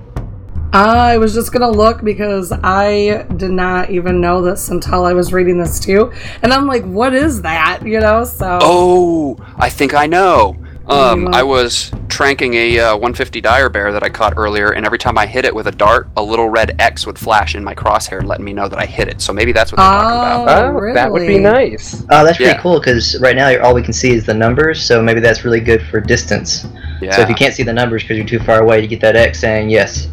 I 0.75 1.19
was 1.19 1.35
just 1.35 1.53
gonna 1.53 1.71
look 1.71 2.03
because 2.03 2.53
I 2.53 3.27
did 3.37 3.53
not 3.53 3.91
even 3.91 4.21
know 4.21 4.43
this 4.43 4.71
until 4.71 5.07
I 5.07 5.13
was 5.13 5.33
reading 5.33 5.57
this 5.57 5.79
too, 5.79 6.13
and 6.43 6.53
I'm 6.53 6.67
like, 6.67 6.85
"What 6.85 7.15
is 7.15 7.43
that?" 7.43 7.87
You 7.87 8.01
know. 8.01 8.25
So. 8.25 8.59
Oh, 8.61 9.37
I 9.57 9.71
think 9.71 9.95
I 9.95 10.07
know. 10.07 10.57
Um. 10.89 11.29
I 11.33 11.45
was 11.45 11.91
tranking 12.09 12.55
a 12.55 12.79
uh, 12.79 12.93
150 12.95 13.41
dire 13.41 13.69
bear 13.69 13.93
that 13.93 14.03
I 14.03 14.09
caught 14.09 14.35
earlier, 14.37 14.73
and 14.73 14.85
every 14.85 14.99
time 14.99 15.17
I 15.17 15.27
hit 15.27 15.45
it 15.45 15.55
with 15.55 15.69
a 15.69 15.73
dart, 15.73 16.09
a 16.17 16.23
little 16.23 16.49
red 16.49 16.75
X 16.81 17.07
would 17.07 17.19
flash 17.19 17.55
in 17.55 17.63
my 17.63 17.75
crosshair, 17.75 18.25
letting 18.25 18.45
me 18.45 18.53
know 18.53 18.69
that 18.69 18.79
I 18.79 18.85
hit 18.85 19.09
it. 19.09 19.21
So 19.21 19.33
maybe 19.33 19.53
that's 19.53 19.71
what 19.73 19.79
they're 19.79 19.87
talking 19.87 20.43
about. 20.43 20.75
Oh, 20.75 20.89
Oh, 20.91 20.95
that 20.95 21.11
would 21.11 21.27
be 21.27 21.39
nice. 21.39 22.03
Oh, 22.11 22.25
that's 22.25 22.37
pretty 22.37 22.59
cool 22.61 22.81
because 22.81 23.19
right 23.21 23.37
now 23.37 23.57
all 23.63 23.75
we 23.75 23.83
can 23.83 23.93
see 23.93 24.11
is 24.11 24.27
the 24.27 24.35
numbers, 24.35 24.85
so 24.85 25.01
maybe 25.01 25.21
that's 25.21 25.45
really 25.45 25.61
good 25.61 25.83
for 25.87 26.01
distance. 26.01 26.67
Yeah, 27.01 27.15
So 27.15 27.23
if 27.23 27.29
you 27.29 27.35
can't 27.37 27.55
see 27.55 27.63
the 27.63 27.73
numbers 27.73 28.03
because 28.03 28.17
you're 28.17 28.27
too 28.27 28.41
far 28.41 28.61
away, 28.61 28.81
you 28.81 28.89
get 28.89 29.01
that 29.03 29.15
X 29.15 29.39
saying 29.41 29.71
yes. 29.71 30.09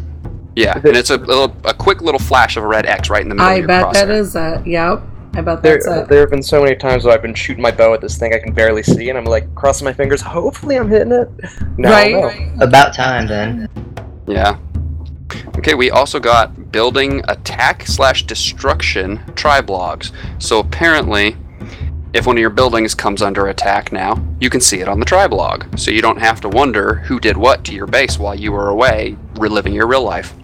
Yeah, 0.56 0.76
and 0.76 0.96
it's 0.96 1.10
a 1.10 1.16
little, 1.16 1.54
a 1.64 1.74
quick 1.74 2.02
little 2.02 2.20
flash 2.20 2.56
of 2.56 2.64
a 2.64 2.66
red 2.66 2.86
X 2.86 3.10
right 3.10 3.22
in 3.22 3.28
the 3.28 3.34
middle 3.34 3.48
of 3.48 3.52
I 3.52 3.58
your 3.58 3.66
bet 3.66 3.84
crosshair. 3.84 3.92
that 3.94 4.10
is 4.10 4.36
it. 4.36 4.66
Yep. 4.66 5.02
I 5.34 5.40
bet 5.40 5.62
There, 5.62 5.74
that's 5.74 5.86
it. 5.86 6.08
there 6.08 6.20
have 6.20 6.30
been 6.30 6.42
so 6.42 6.62
many 6.62 6.76
times 6.76 7.04
where 7.04 7.14
I've 7.14 7.22
been 7.22 7.34
shooting 7.34 7.62
my 7.62 7.70
bow 7.70 7.94
at 7.94 8.02
this 8.02 8.18
thing 8.18 8.34
I 8.34 8.38
can 8.38 8.52
barely 8.52 8.82
see, 8.82 9.08
and 9.08 9.16
I'm 9.18 9.24
like 9.24 9.52
crossing 9.54 9.86
my 9.86 9.92
fingers. 9.92 10.20
Hopefully, 10.20 10.76
I'm 10.76 10.90
hitting 10.90 11.12
it. 11.12 11.30
No, 11.78 11.90
right. 11.90 12.12
no. 12.56 12.64
About 12.64 12.94
time 12.94 13.26
then. 13.26 13.68
Yeah. 14.26 14.58
Okay, 15.56 15.72
we 15.74 15.90
also 15.90 16.20
got 16.20 16.70
building 16.70 17.22
attack 17.28 17.86
slash 17.86 18.24
destruction 18.24 19.18
triblogs. 19.34 20.12
So 20.38 20.58
apparently, 20.58 21.36
if 22.12 22.26
one 22.26 22.36
of 22.36 22.40
your 22.40 22.50
buildings 22.50 22.94
comes 22.94 23.22
under 23.22 23.46
attack 23.46 23.90
now, 23.90 24.22
you 24.38 24.50
can 24.50 24.60
see 24.60 24.80
it 24.80 24.88
on 24.88 25.00
the 25.00 25.06
triblog. 25.06 25.78
So 25.78 25.90
you 25.90 26.02
don't 26.02 26.18
have 26.18 26.42
to 26.42 26.48
wonder 26.50 26.96
who 26.96 27.18
did 27.18 27.38
what 27.38 27.64
to 27.64 27.72
your 27.74 27.86
base 27.86 28.18
while 28.18 28.34
you 28.34 28.52
were 28.52 28.68
away 28.68 29.16
reliving 29.36 29.72
your 29.72 29.86
real 29.86 30.02
life. 30.02 30.34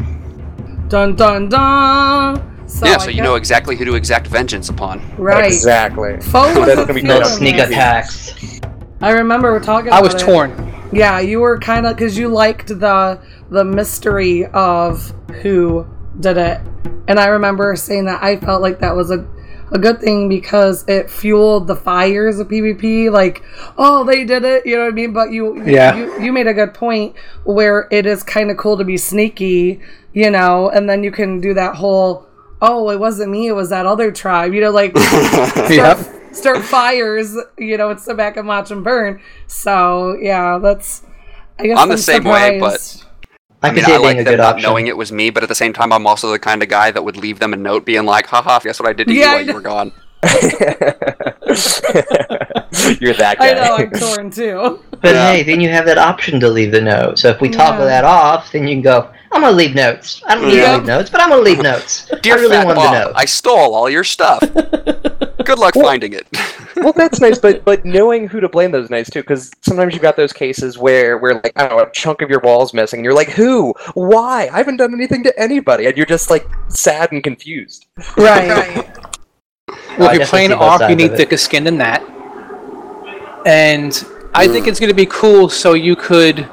Dun 0.89 1.15
dun 1.17 1.49
dun. 1.49 2.67
So 2.69 2.87
yeah, 2.87 2.95
I 2.95 2.99
so 2.99 3.09
you 3.09 3.17
guess- 3.17 3.25
know 3.25 3.35
exactly 3.37 3.77
who 3.77 3.85
to 3.85 3.95
exact 3.95 4.27
vengeance 4.27 4.69
upon. 4.69 5.01
Right. 5.17 5.47
Exactly. 5.47 6.21
Foe 6.21 6.59
was 6.59 6.67
That's 6.67 6.81
a 6.81 6.87
gonna 6.87 6.95
be 6.95 7.03
No 7.03 7.23
sneak 7.23 7.57
feeling. 7.57 7.73
attacks. 7.73 8.61
I 9.01 9.11
remember 9.13 9.53
we're 9.53 9.61
talking. 9.61 9.93
I 9.93 10.01
was 10.01 10.15
it. 10.15 10.19
torn. 10.21 10.75
Yeah, 10.93 11.21
you 11.21 11.41
were 11.41 11.59
kind 11.59 11.87
of 11.87 11.97
because 11.97 12.17
you 12.19 12.29
liked 12.29 12.69
the 12.69 13.21
the 13.51 13.65
mystery 13.65 14.47
of 14.47 15.13
who 15.43 15.87
did 16.21 16.37
it, 16.39 16.61
and 17.07 17.19
I 17.21 17.27
remember 17.29 17.77
saying 17.77 18.07
that 18.07 18.23
I 18.23 18.37
felt 18.37 18.63
like 18.63 18.81
that 18.81 18.97
was 18.97 19.11
a 19.11 19.27
a 19.71 19.79
good 19.79 20.01
thing 20.01 20.29
because 20.29 20.85
it 20.89 21.11
fueled 21.11 21.67
the 21.67 21.77
fires 21.77 22.39
of 22.39 22.49
PvP. 22.49 23.11
Like, 23.11 23.43
oh, 23.77 24.05
they 24.05 24.25
did 24.25 24.45
it, 24.45 24.65
you 24.67 24.77
know 24.77 24.85
what 24.85 24.93
I 24.93 24.95
mean? 24.95 25.13
But 25.13 25.31
you, 25.33 25.63
Yeah. 25.65 25.95
you, 25.97 26.21
you 26.23 26.33
made 26.33 26.47
a 26.47 26.55
good 26.55 26.75
point 26.75 27.15
where 27.45 27.87
it 27.91 28.07
is 28.07 28.23
kind 28.23 28.51
of 28.51 28.57
cool 28.57 28.77
to 28.79 28.85
be 28.85 28.97
sneaky, 28.97 29.81
you 30.13 30.31
know, 30.31 30.69
and 30.71 30.89
then 30.89 31.03
you 31.05 31.11
can 31.11 31.41
do 31.41 31.55
that 31.55 31.77
whole. 31.77 32.27
Oh, 32.61 32.91
it 32.91 32.99
wasn't 32.99 33.31
me. 33.31 33.47
It 33.47 33.53
was 33.53 33.71
that 33.71 33.87
other 33.87 34.11
tribe. 34.11 34.53
You 34.53 34.61
know, 34.63 34.71
like 34.71 34.97
start, 34.99 35.71
Yep. 35.71 35.99
start 36.35 36.65
fires, 36.65 37.37
you 37.57 37.77
know, 37.77 37.91
and 37.91 38.01
sit 38.01 38.17
back 38.17 38.37
and 38.37 38.49
watch 38.49 38.69
them 38.71 38.83
burn. 38.83 39.21
So 39.47 40.17
yeah, 40.21 40.59
that's. 40.59 41.03
I 41.59 41.67
guess 41.67 41.79
I'm 41.79 41.89
the 41.89 41.99
same 41.99 42.25
way, 42.25 42.59
but- 42.59 42.81
surprised. 42.81 43.05
I 43.63 43.67
I 43.67 43.71
can 43.71 43.77
mean, 43.77 43.85
see 43.87 43.93
I 43.93 43.97
like 43.99 44.19
a 44.19 44.25
them 44.25 44.37
not 44.37 44.55
option. 44.55 44.63
knowing 44.63 44.87
it 44.87 44.97
was 44.97 45.11
me, 45.11 45.31
but 45.31 45.43
at 45.43 45.49
the 45.49 45.55
same 45.55 45.73
time, 45.73 45.93
I'm 45.93 46.07
also 46.07 46.31
the 46.31 46.39
kind 46.39 46.63
of 46.63 46.69
guy 46.69 46.91
that 46.93 47.03
would 47.05 47.17
leave 47.17 47.41
them 47.41 47.53
a 47.53 47.57
note 47.57 47.85
being 47.85 48.05
like, 48.05 48.27
haha, 48.27 48.61
guess 48.61 48.79
what 48.79 48.89
I 48.89 48.93
did 48.93 49.09
to 49.09 49.15
Yeah, 49.15 49.25
you 49.25 49.31
I 49.31 49.33
while 49.35 49.41
you 49.41 49.47
know. 49.49 49.55
were 49.55 49.61
gone. 49.61 49.93
You're 53.01 53.15
that 53.15 53.37
guy. 53.39 53.51
I 53.51 53.55
know 53.55 53.77
I'm 53.77 53.91
torn 54.01 54.31
too. 54.31 54.81
But 55.01 55.15
Yeah. 55.15 55.33
hey, 55.33 55.43
then 55.43 55.61
you 55.61 55.69
have 55.71 55.87
that 55.87 55.99
option 55.99 56.39
to 56.41 56.49
leave 56.49 56.71
the 56.73 56.81
note. 56.81 57.19
So 57.19 57.29
if 57.31 57.41
we 57.41 57.49
toggle 57.49 57.81
Yeah. 57.81 58.03
that 58.03 58.05
off, 58.05 58.53
then 58.53 58.67
you 58.69 58.75
can 58.77 58.83
go, 58.83 59.11
I'm 59.33 59.43
gonna 59.43 59.55
leave 59.57 59.75
notes. 59.75 60.23
I 60.27 60.35
don't 60.37 60.49
need 60.49 60.57
Yeah. 60.59 60.73
to 60.73 60.77
leave 60.79 60.87
notes, 60.87 61.11
but 61.11 61.21
I'm 61.21 61.31
gonna 61.31 61.43
leave 61.43 61.59
notes. 61.63 62.11
Dear 62.23 62.35
I 62.35 62.41
really 62.41 62.57
Fat 62.57 62.67
wanted 62.67 62.77
Bob, 62.81 62.93
to 62.93 62.99
know. 63.11 63.13
I 63.17 63.25
stole 63.25 63.75
all 63.75 63.89
your 63.91 64.05
stuff. 64.05 64.43
Good 65.45 65.59
luck 65.59 65.75
finding 65.75 66.13
it. 66.15 66.27
well, 66.77 66.93
that's 66.93 67.21
nice, 67.21 67.39
but 67.39 67.65
but 67.65 67.85
knowing 67.85 68.27
who 68.29 68.41
to 68.41 68.49
blame 68.49 68.71
those 68.71 68.91
nice 68.91 69.09
too, 69.09 69.21
because 69.21 69.51
sometimes 69.63 69.93
you've 69.95 70.03
got 70.03 70.17
those 70.17 70.33
cases 70.33 70.79
where 70.79 71.19
where 71.19 71.35
like 71.35 71.53
I 71.57 71.69
don't 71.69 71.79
know 71.79 71.85
a 71.85 71.91
chunk 71.93 72.23
of 72.23 72.31
your 72.31 72.41
wall's 72.41 72.75
missing, 72.75 72.99
and 73.01 73.05
you're 73.05 73.15
like, 73.15 73.31
who, 73.31 73.75
why? 73.95 74.49
I 74.53 74.59
haven't 74.59 74.79
done 74.79 74.93
anything 74.95 75.23
to 75.25 75.39
anybody, 75.39 75.87
and 75.87 75.97
you're 75.97 76.07
just 76.07 76.31
like 76.31 76.47
sad 76.69 77.13
and 77.13 77.23
confused. 77.23 77.87
Right. 78.17 78.51
I 79.69 79.99
Well, 79.99 80.11
if 80.11 80.19
you're 80.19 80.27
playing 80.27 80.53
off, 80.53 80.81
you 80.89 80.97
need 80.97 81.07
of 81.07 81.15
it. 81.15 81.17
thicker 81.17 81.37
skin 81.37 81.65
than 81.65 81.79
that. 81.79 82.03
And 83.47 83.93
I 84.35 84.47
think 84.49 84.67
mm. 84.67 84.69
it's 84.69 84.81
going 84.81 84.91
to 84.91 84.97
be 84.97 85.07
cool 85.07 85.49
so 85.49 85.75
you 85.75 85.97
could, 85.97 86.49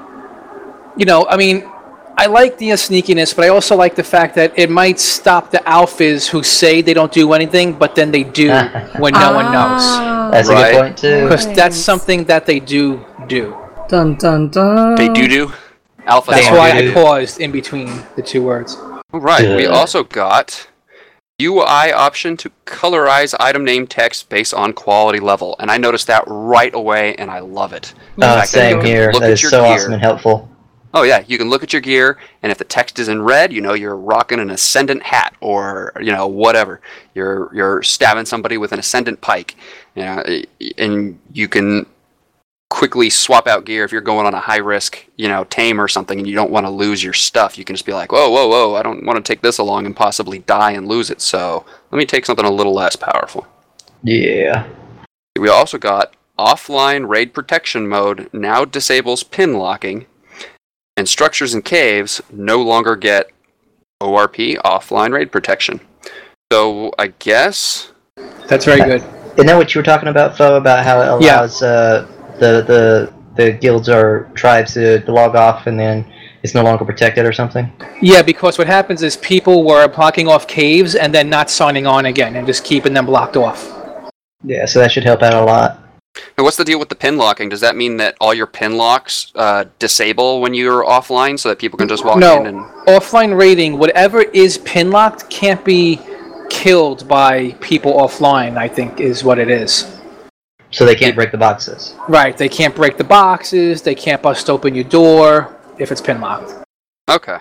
you 0.98 1.06
know, 1.06 1.28
I 1.30 1.38
mean, 1.38 1.70
I 2.18 2.28
like 2.28 2.58
the 2.58 2.70
sneakiness, 2.70 3.36
but 3.36 3.46
I 3.46 3.50
also 3.50 3.76
like 3.76 3.96
the 3.96 4.04
fact 4.04 4.36
that 4.36 4.58
it 4.58 4.70
might 4.70 5.00
stop 5.00 5.52
the 5.52 5.58
alphas 5.60 6.28
who 6.28 6.44
say 6.44 6.82
they 6.82 6.94
don't 6.94 7.12
do 7.12 7.34
anything, 7.34 7.74
but 7.74 7.94
then 7.96 8.12
they 8.12 8.24
do 8.24 8.50
when 9.00 9.14
no 9.14 9.34
one 9.34 9.46
knows. 9.52 9.84
Ah, 9.84 10.30
That's 10.32 10.48
a 10.50 10.54
Right. 10.54 10.72
good 10.72 10.78
point 10.82 10.98
too. 10.98 11.24
Because 11.24 11.54
that's 11.54 11.76
something 11.76 12.24
that 12.26 12.46
they 12.46 12.60
do 12.60 13.04
do. 13.28 13.56
Dun 13.90 14.16
dun 14.16 14.50
dun. 14.50 14.96
they 14.96 15.10
do 15.10 15.28
do. 15.28 15.52
Alpha. 16.08 16.32
That's 16.32 16.48
They 16.48 16.52
why 16.58 16.72
I 16.72 16.82
do. 16.82 16.94
paused 16.94 17.40
in 17.42 17.52
between 17.52 17.90
the 18.16 18.22
two 18.22 18.42
words. 18.44 18.78
All 19.14 19.20
right. 19.20 19.48
We 19.56 19.64
Yeah. 19.64 19.70
also 19.70 20.04
got 20.04 20.68
UI 21.42 21.92
option 21.92 22.38
to 22.38 22.50
colorize 22.66 23.36
item 23.42 23.66
name 23.66 23.88
text 23.88 24.30
based 24.30 24.54
on 24.54 24.72
quality 24.72 25.20
level, 25.20 25.56
and 25.60 25.70
I 25.70 25.78
noticed 25.78 26.08
that 26.08 26.24
right 26.28 26.74
away, 26.74 27.14
and 27.18 27.30
I 27.30 27.40
love 27.40 27.74
it. 27.74 27.94
The 28.18 28.26
Uh, 28.26 28.36
fact 28.40 28.52
that 28.54 28.58
you 28.58 28.70
same 28.72 28.78
can 28.80 28.86
here. 28.88 29.12
look 29.12 29.22
That 29.22 29.28
at 29.32 29.34
is 29.34 29.42
your 29.44 29.50
so 29.52 29.64
gear- 29.64 29.74
awesome 29.74 29.94
and 29.94 30.02
helpful. 30.02 30.48
Oh 30.96 31.04
yeah, 31.04 31.26
you 31.28 31.38
can 31.38 31.50
look 31.50 31.62
at 31.62 31.74
your 31.74 31.82
gear, 31.82 32.18
and 32.42 32.54
if 32.54 32.58
the 32.58 32.64
text 32.64 33.00
is 33.00 33.10
in 33.10 33.22
red, 33.22 33.52
you 33.52 33.60
know 33.60 33.74
you're 33.74 33.98
rocking 33.98 34.40
an 34.40 34.50
ascendant 34.50 35.04
hat, 35.04 35.36
or 35.42 35.92
you 36.00 36.14
know 36.14 36.26
whatever. 36.26 36.80
You're 37.14 37.54
you're 37.54 37.84
stabbing 37.84 38.26
somebody 38.26 38.58
with 38.58 38.72
an 38.72 38.80
ascendant 38.80 39.20
pike, 39.20 39.56
you 39.96 40.04
know, 40.04 40.24
and 40.78 41.20
you 41.34 41.50
can 41.50 41.86
quickly 42.70 43.10
swap 43.10 43.46
out 43.46 43.66
gear 43.66 43.84
if 43.84 43.92
you're 43.92 44.02
going 44.02 44.26
on 44.26 44.34
a 44.34 44.40
high 44.40 44.58
risk, 44.58 45.06
you 45.18 45.28
know, 45.28 45.44
tame 45.46 45.80
or 45.80 45.88
something, 45.88 46.18
and 46.18 46.28
you 46.28 46.34
don't 46.34 46.52
want 46.52 46.66
to 46.66 46.70
lose 46.70 47.04
your 47.04 47.14
stuff. 47.14 47.58
You 47.58 47.66
can 47.66 47.76
just 47.76 47.86
be 47.86 47.94
like, 47.94 48.12
whoa, 48.12 48.30
whoa, 48.30 48.48
whoa, 48.48 48.76
I 48.76 48.82
don't 48.82 49.06
want 49.06 49.18
to 49.18 49.34
take 49.34 49.42
this 49.42 49.58
along 49.58 49.86
and 49.86 49.96
possibly 49.96 50.40
die 50.40 50.72
and 50.72 50.88
lose 50.88 51.10
it. 51.10 51.22
So 51.22 51.66
let 51.92 51.98
me 51.98 52.06
take 52.06 52.26
something 52.26 52.46
a 52.46 52.52
little 52.52 52.74
less 52.74 52.96
powerful. 52.96 53.46
Yeah. 54.02 54.68
We 55.38 55.50
also 55.50 55.78
got 55.78 56.16
offline 56.40 57.08
raid 57.08 57.34
protection 57.34 57.88
mode 57.88 58.30
now 58.34 58.66
disables 58.66 59.24
pin 59.24 59.58
locking, 59.58 60.06
and 60.98 61.08
structures 61.08 61.54
and 61.54 61.64
caves 61.64 62.22
no 62.32 62.62
longer 62.62 62.96
get 62.96 63.30
ORP 64.02 64.58
offline 64.64 65.12
raid 65.14 65.32
protection. 65.32 65.80
So 66.52 66.92
I 66.98 67.08
guess 67.20 67.92
That's 68.48 68.66
very 68.66 68.82
good. 68.82 69.04
Isn't 69.34 69.48
that 69.48 69.58
what 69.58 69.74
you 69.76 69.80
were 69.80 69.84
talking 69.86 70.08
about, 70.08 70.38
Fo? 70.38 70.56
About 70.56 70.86
how 70.86 71.02
it 71.18 71.22
Yeah. 71.24 71.40
allows 71.40 71.62
uh, 71.62 72.08
the 72.40 72.62
the 72.62 73.14
the 73.36 73.52
guilds 73.52 73.90
or 73.90 74.30
tribes 74.34 74.76
to 74.76 75.04
log 75.10 75.36
off 75.36 75.68
and 75.68 75.78
then 75.78 76.06
it's 76.42 76.54
no 76.54 76.64
longer 76.64 76.86
protected 76.86 77.26
or 77.26 77.34
something? 77.34 77.70
Yeah, 78.02 78.22
because 78.22 78.58
what 78.58 78.68
happens 78.68 79.04
is 79.04 79.18
people 79.18 79.66
were 79.66 79.88
blocking 79.90 80.30
off 80.30 80.48
caves 80.48 80.96
and 80.96 81.14
then 81.14 81.30
not 81.30 81.50
signing 81.50 81.86
on 81.86 82.06
again 82.06 82.36
and 82.38 82.48
just 82.48 82.64
keeping 82.64 82.94
them 82.94 83.06
blocked 83.08 83.36
off. 83.36 83.70
Yeah, 84.44 84.66
so 84.66 84.80
that 84.80 84.92
should 84.92 85.04
help 85.04 85.22
out 85.22 85.34
a 85.34 85.44
lot. 85.44 85.80
Now 86.38 86.44
what's 86.44 86.58
the 86.58 86.66
deal 86.66 86.80
with 86.80 86.90
the 86.90 86.96
pin 86.96 87.18
locking? 87.18 87.50
Does 87.50 87.62
that 87.62 87.76
mean 87.76 87.98
that 87.98 88.16
all 88.20 88.34
your 88.34 88.48
pin 88.48 88.78
locks 88.78 89.32
uh, 89.36 89.66
disable 89.80 90.42
when 90.42 90.54
you're 90.54 90.84
offline, 90.84 91.40
so 91.40 91.50
that 91.50 91.60
people 91.60 91.78
can 91.78 91.88
just 91.88 92.06
walk 92.06 92.18
no, 92.18 92.42
in 92.42 92.48
and 92.48 92.58
offline 92.88 93.38
raiding, 93.38 93.78
whatever 93.78 94.22
is 94.22 94.58
pin 94.60 94.92
locked 94.92 95.30
can't 95.30 95.64
be 95.66 96.00
killed 96.50 97.08
by 97.08 97.52
people 97.62 97.94
offline. 97.94 98.58
I 98.58 98.68
think 98.68 99.00
is 99.00 99.24
what 99.24 99.40
it 99.40 99.50
is. 99.50 99.92
So 100.72 100.86
they 100.86 100.96
can't 100.96 101.16
break 101.16 101.32
the 101.32 101.38
boxes. 101.38 101.96
Right? 102.10 102.36
They 102.36 102.50
can't 102.50 102.76
break 102.76 102.98
the 102.98 103.04
boxes. 103.04 103.82
They 103.82 103.96
can't 103.96 104.22
bust 104.22 104.50
open 104.50 104.76
your 104.76 104.84
door 104.84 105.56
if 105.78 105.92
it's 105.92 106.02
pin 106.02 106.20
locked. 106.20 106.66
Okay. 107.10 107.38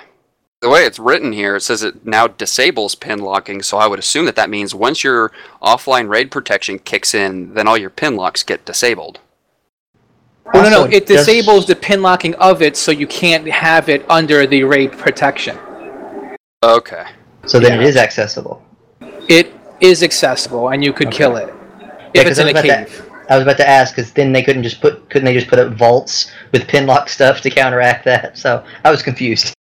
The 0.64 0.71
way 0.71 0.87
it's 0.87 0.99
written 0.99 1.33
here, 1.35 1.56
it 1.56 1.61
says 1.61 1.83
it 1.83 2.06
now 2.06 2.26
disables 2.26 2.94
pin 2.94 3.18
locking, 3.18 3.61
so 3.61 3.76
I 3.76 3.87
would 3.87 3.99
assume 3.99 4.25
that 4.25 4.35
that 4.37 4.49
means 4.49 4.75
once 4.75 5.04
your 5.04 5.30
offline 5.62 6.09
raid 6.09 6.30
protection 6.30 6.78
kicks 6.78 7.12
in, 7.12 7.52
then 7.52 7.68
all 7.68 7.76
your 7.76 7.90
pin 7.90 8.16
locks 8.16 8.42
get 8.42 8.64
disabled. 8.64 9.21
Oh 10.54 10.62
no, 10.62 10.71
no, 10.71 10.85
it 10.85 11.04
disables 11.04 11.66
the 11.66 11.76
pin 11.76 12.00
locking 12.00 12.35
of 12.37 12.62
it, 12.62 12.78
so 12.78 12.92
you 12.92 13.06
can't 13.06 13.47
have 13.47 13.90
it 13.90 14.06
under 14.09 14.47
the 14.47 14.64
raid 14.64 14.92
protection. 14.92 15.59
Okay. 16.62 17.04
So 17.44 17.61
then 17.61 17.78
Yeah. 17.78 17.87
it 17.87 17.88
is 17.90 17.97
accessible. 17.99 18.62
It 19.28 19.52
is 19.80 20.02
accessible, 20.02 20.71
and 20.71 20.83
you 20.83 20.94
could 20.94 21.11
kill 21.11 21.37
it 21.37 21.50
if 21.50 22.11
Yeah, 22.14 22.23
'cause 22.23 22.30
it's 22.30 22.40
I 22.40 22.42
in 22.44 22.49
a 22.49 22.52
was 22.54 22.64
about 22.64 22.78
cave. 22.88 22.97
to- 22.97 23.33
I 23.33 23.37
was 23.37 23.42
about 23.42 23.56
to 23.59 23.68
ask 23.68 23.94
because 23.94 24.12
then 24.12 24.33
they 24.33 24.42
couldn't 24.42 24.62
just 24.62 24.80
put 24.80 25.11
couldn't 25.11 25.26
they 25.26 25.35
just 25.35 25.49
put 25.49 25.59
up 25.59 25.73
vaults 25.75 26.30
with 26.52 26.66
pin 26.68 26.87
lock 26.87 27.11
stuff 27.11 27.42
to 27.42 27.50
counteract 27.50 28.06
that? 28.06 28.38
So 28.38 28.62
I 28.83 28.90
was 28.90 29.02
confused. 29.02 29.53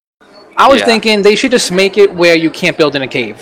I 0.61 0.67
was 0.67 0.79
Yeah. 0.81 0.85
thinking 0.91 1.21
they 1.23 1.35
should 1.35 1.51
just 1.51 1.71
make 1.71 1.97
it 1.97 2.13
where 2.13 2.35
you 2.35 2.51
can't 2.51 2.77
build 2.77 2.95
in 2.95 3.01
a 3.01 3.07
cave. 3.07 3.37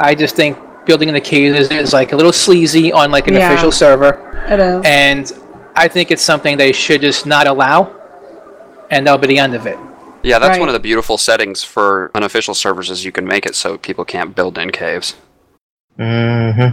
I 0.00 0.14
just 0.14 0.34
think 0.36 0.56
building 0.86 1.08
in 1.08 1.16
a 1.16 1.20
cave 1.20 1.54
is, 1.54 1.70
is 1.70 1.92
like 1.92 2.12
a 2.12 2.16
little 2.16 2.32
sleazy 2.32 2.92
on 2.92 3.10
like 3.10 3.26
an 3.28 3.34
Yeah. 3.34 3.50
official 3.52 3.72
server, 3.72 4.12
It 4.48 4.58
is. 4.58 4.80
and 4.84 5.32
I 5.74 5.86
think 5.88 6.10
it's 6.10 6.22
something 6.22 6.56
they 6.56 6.72
should 6.72 7.02
just 7.02 7.26
not 7.26 7.46
allow, 7.46 7.90
and 8.90 9.06
that'll 9.06 9.18
be 9.18 9.26
the 9.26 9.38
end 9.38 9.54
of 9.54 9.66
it. 9.66 9.78
Yeah, 10.22 10.38
that's 10.38 10.52
Right. 10.52 10.60
one 10.60 10.68
of 10.70 10.72
the 10.72 10.80
beautiful 10.80 11.18
settings 11.18 11.62
for 11.62 12.10
unofficial 12.14 12.54
servers 12.54 12.88
is 12.90 13.04
you 13.04 13.12
can 13.12 13.26
make 13.26 13.44
it 13.44 13.54
so 13.54 13.76
people 13.76 14.04
can't 14.06 14.34
build 14.34 14.56
in 14.56 14.70
caves. 14.70 15.14
Mm-hmm. 16.00 16.70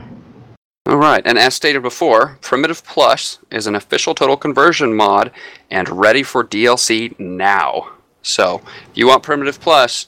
All 0.90 0.98
right, 0.98 1.22
and 1.26 1.38
as 1.38 1.54
stated 1.56 1.82
before, 1.82 2.38
Primitive 2.42 2.84
Plus 2.86 3.40
is 3.52 3.68
an 3.68 3.76
official 3.76 4.16
total 4.16 4.38
conversion 4.38 4.94
mod 4.94 5.32
and 5.70 5.90
ready 5.90 6.24
for 6.24 6.44
DLC 6.44 7.14
now. 7.20 7.88
So, 8.24 8.62
if 8.90 8.98
you 8.98 9.08
want 9.08 9.22
Primitive 9.22 9.60
Plus, 9.60 10.08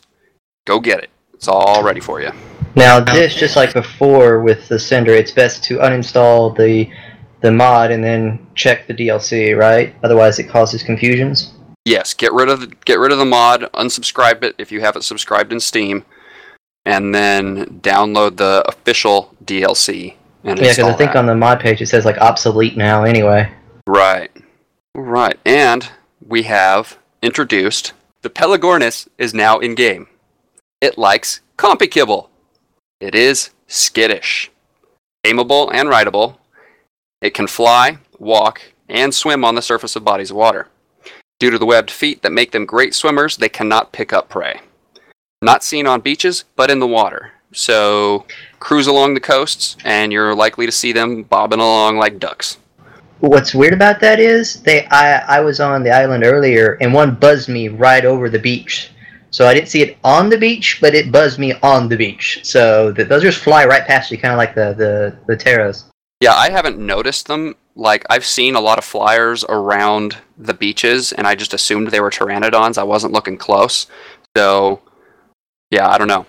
go 0.65 0.79
get 0.79 1.00
it. 1.00 1.10
It's 1.34 1.48
all 1.48 1.84
ready 1.84 2.00
for 2.00 2.22
you. 2.22 2.31
Now 2.75 3.00
this, 3.00 3.36
just 3.36 3.55
like 3.55 3.74
before 3.74 4.41
with 4.41 4.67
the 4.67 4.79
Center, 4.79 5.12
it's 5.12 5.31
best 5.31 5.63
to 5.65 5.77
uninstall 5.77 6.55
the 6.57 6.89
the 7.41 7.51
mod 7.51 7.91
and 7.91 8.03
then 8.03 8.45
check 8.55 8.88
the 8.88 8.93
DLC, 8.93 9.55
right? 9.55 9.95
Otherwise, 10.03 10.39
it 10.39 10.50
causes 10.50 10.81
confusions. 10.81 11.53
Yes, 11.86 12.13
get 12.15 12.34
rid 12.34 12.50
of 12.50 12.62
the, 12.62 12.67
get 12.86 12.98
rid 12.98 13.12
of 13.12 13.19
the 13.19 13.25
mod, 13.25 13.69
unsubscribe 13.74 14.43
it 14.43 14.55
if 14.57 14.72
you 14.72 14.81
haven't 14.81 15.03
subscribed 15.03 15.53
in 15.53 15.60
Steam, 15.60 16.03
and 16.86 17.13
then 17.13 17.79
download 17.81 18.38
the 18.38 18.63
official 18.67 19.36
DLC 19.45 20.15
and 20.43 20.60
Yeah, 20.60 20.69
because 20.69 20.79
I 20.79 20.93
think 20.93 21.13
that. 21.13 21.19
on 21.19 21.25
the 21.27 21.36
mod 21.36 21.60
page 21.60 21.81
it 21.81 21.88
says 21.88 22.05
like 22.05 22.17
obsolete 22.17 22.77
now. 22.77 23.03
Anyway. 23.03 23.51
Right. 23.88 24.31
Right. 24.95 25.38
And 25.45 25.89
we 26.25 26.43
have 26.43 26.98
introduced 27.22 27.93
the 28.25 28.29
Pelagornis 28.32 29.08
is 29.20 29.36
now 29.36 29.60
in 29.60 29.75
game. 29.75 30.08
It 30.82 30.98
likes 30.98 31.41
compy 31.60 31.89
kibble. 31.91 32.32
It 33.00 33.13
is 33.13 33.51
skittish. 33.67 34.50
Aimable 35.24 35.72
and 35.72 35.89
rideable. 35.89 36.39
It 37.22 37.36
can 37.36 37.46
fly, 37.46 38.00
walk, 38.17 38.62
and 38.89 39.13
swim 39.13 39.46
on 39.46 39.53
the 39.53 39.62
surface 39.62 39.96
of 39.96 40.03
bodies 40.03 40.32
of 40.32 40.38
water. 40.38 40.70
Due 41.39 41.51
to 41.51 41.60
the 41.60 41.67
webbed 41.67 41.91
feet 41.91 42.24
that 42.24 42.32
make 42.32 42.51
them 42.51 42.65
great 42.65 42.96
swimmers, 42.96 43.38
they 43.38 43.48
cannot 43.48 43.91
pick 43.91 44.12
up 44.12 44.27
prey. 44.27 44.60
Not 45.44 45.63
seen 45.63 45.86
on 45.86 46.01
beaches, 46.01 46.46
but 46.55 46.72
in 46.72 46.79
the 46.79 46.88
water. 46.88 47.32
So 47.53 48.25
cruise 48.58 48.88
along 48.88 49.13
the 49.13 49.20
coasts, 49.20 49.77
and 49.86 50.12
you're 50.12 50.34
likely 50.34 50.65
to 50.65 50.72
see 50.72 50.94
them 50.94 51.22
bobbing 51.22 51.60
along 51.60 51.98
like 51.98 52.17
ducks. 52.17 52.58
What's 53.19 53.55
weird 53.55 53.74
about 53.74 54.00
that 54.01 54.19
is 54.19 54.62
they 54.63 54.86
I 54.88 55.38
I 55.38 55.39
was 55.39 55.60
on 55.60 55.84
the 55.84 55.91
island 55.91 56.24
earlier 56.24 56.77
and 56.81 56.93
one 56.93 57.15
buzzed 57.15 57.50
me 57.50 57.69
right 57.69 58.05
over 58.05 58.29
the 58.29 58.39
beach. 58.39 58.91
So 59.31 59.48
I 59.48 59.53
didn't 59.53 59.67
see 59.67 59.81
it 59.81 59.98
on 60.03 60.29
the 60.29 60.38
beach, 60.38 60.77
but 60.79 60.95
it 60.95 61.12
buzzed 61.12 61.39
me 61.39 61.53
on 61.62 61.89
the 61.89 61.98
beach. 61.98 62.39
So 62.43 62.93
th- 62.93 63.10
those 63.10 63.22
just 63.22 63.39
fly 63.39 63.65
right 63.65 63.86
past 63.86 64.10
you, 64.12 64.17
kind 64.17 64.34
of 64.34 64.38
like 64.38 64.55
the 64.55 64.74
the 64.74 65.17
the 65.27 65.36
terras. 65.36 65.86
Yeah, 66.22 66.34
I 66.34 66.50
haven't 66.50 66.77
noticed 66.77 67.27
them. 67.27 67.55
Like 67.75 68.05
I've 68.10 68.25
seen 68.25 68.55
a 68.55 68.62
lot 68.62 68.77
of 68.77 68.86
flyers 68.86 69.43
around 69.50 70.17
the 70.38 70.53
beaches, 70.53 71.12
and 71.12 71.27
I 71.27 71.36
just 71.36 71.53
assumed 71.53 71.88
they 71.88 72.00
were 72.00 72.12
pteranodons. 72.12 72.77
I 72.77 72.84
wasn't 72.84 73.13
looking 73.13 73.38
close, 73.38 73.88
so 74.38 74.81
yeah, 75.72 75.89
I 75.89 75.98
don't 75.98 76.07
know. 76.07 76.25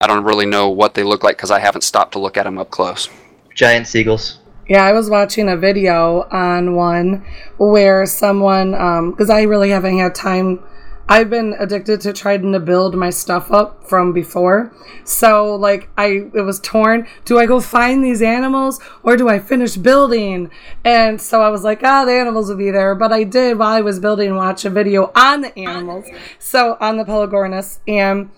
I 0.00 0.06
don't 0.06 0.24
really 0.24 0.46
know 0.46 0.68
what 0.68 0.94
they 0.94 1.02
look 1.02 1.24
like 1.24 1.36
because 1.36 1.50
I 1.50 1.60
haven't 1.60 1.84
stopped 1.84 2.12
to 2.12 2.18
look 2.18 2.36
at 2.36 2.44
them 2.44 2.58
up 2.58 2.70
close. 2.70 3.08
Giant 3.54 3.86
seagulls. 3.86 4.38
Yeah, 4.68 4.84
I 4.84 4.92
was 4.92 5.08
watching 5.08 5.48
a 5.48 5.56
video 5.56 6.22
on 6.30 6.74
one 6.74 7.24
where 7.56 8.04
someone, 8.04 8.72
because 9.12 9.30
I 9.30 9.42
really 9.42 9.70
haven't 9.70 9.98
had 9.98 10.14
time. 10.14 10.60
I've 11.08 11.30
been 11.30 11.54
addicted 11.56 12.00
to 12.00 12.12
trying 12.12 12.50
to 12.52 12.58
build 12.58 12.96
my 12.96 13.10
stuff 13.10 13.52
up 13.52 13.88
from 13.88 14.12
before. 14.12 14.72
So, 15.04 15.54
like, 15.54 15.88
I 15.96 16.24
it 16.34 16.44
was 16.44 16.58
torn. 16.58 17.06
Do 17.24 17.38
I 17.38 17.46
go 17.46 17.60
find 17.60 18.02
these 18.02 18.20
animals 18.20 18.80
or 19.04 19.16
do 19.16 19.28
I 19.28 19.38
finish 19.38 19.76
building? 19.76 20.50
And 20.84 21.20
so 21.20 21.42
I 21.42 21.48
was 21.48 21.62
like, 21.62 21.84
ah, 21.84 22.04
the 22.04 22.10
animals 22.10 22.48
will 22.48 22.56
be 22.56 22.72
there. 22.72 22.96
But 22.96 23.12
I 23.12 23.22
did 23.22 23.56
while 23.56 23.72
I 23.72 23.82
was 23.82 24.00
building 24.00 24.34
watch 24.34 24.64
a 24.64 24.70
video 24.70 25.12
on 25.14 25.42
the 25.42 25.56
animals. 25.56 26.06
So 26.40 26.76
on 26.80 26.96
the 26.96 27.04
Pelagornis 27.04 27.78
and 27.86 28.30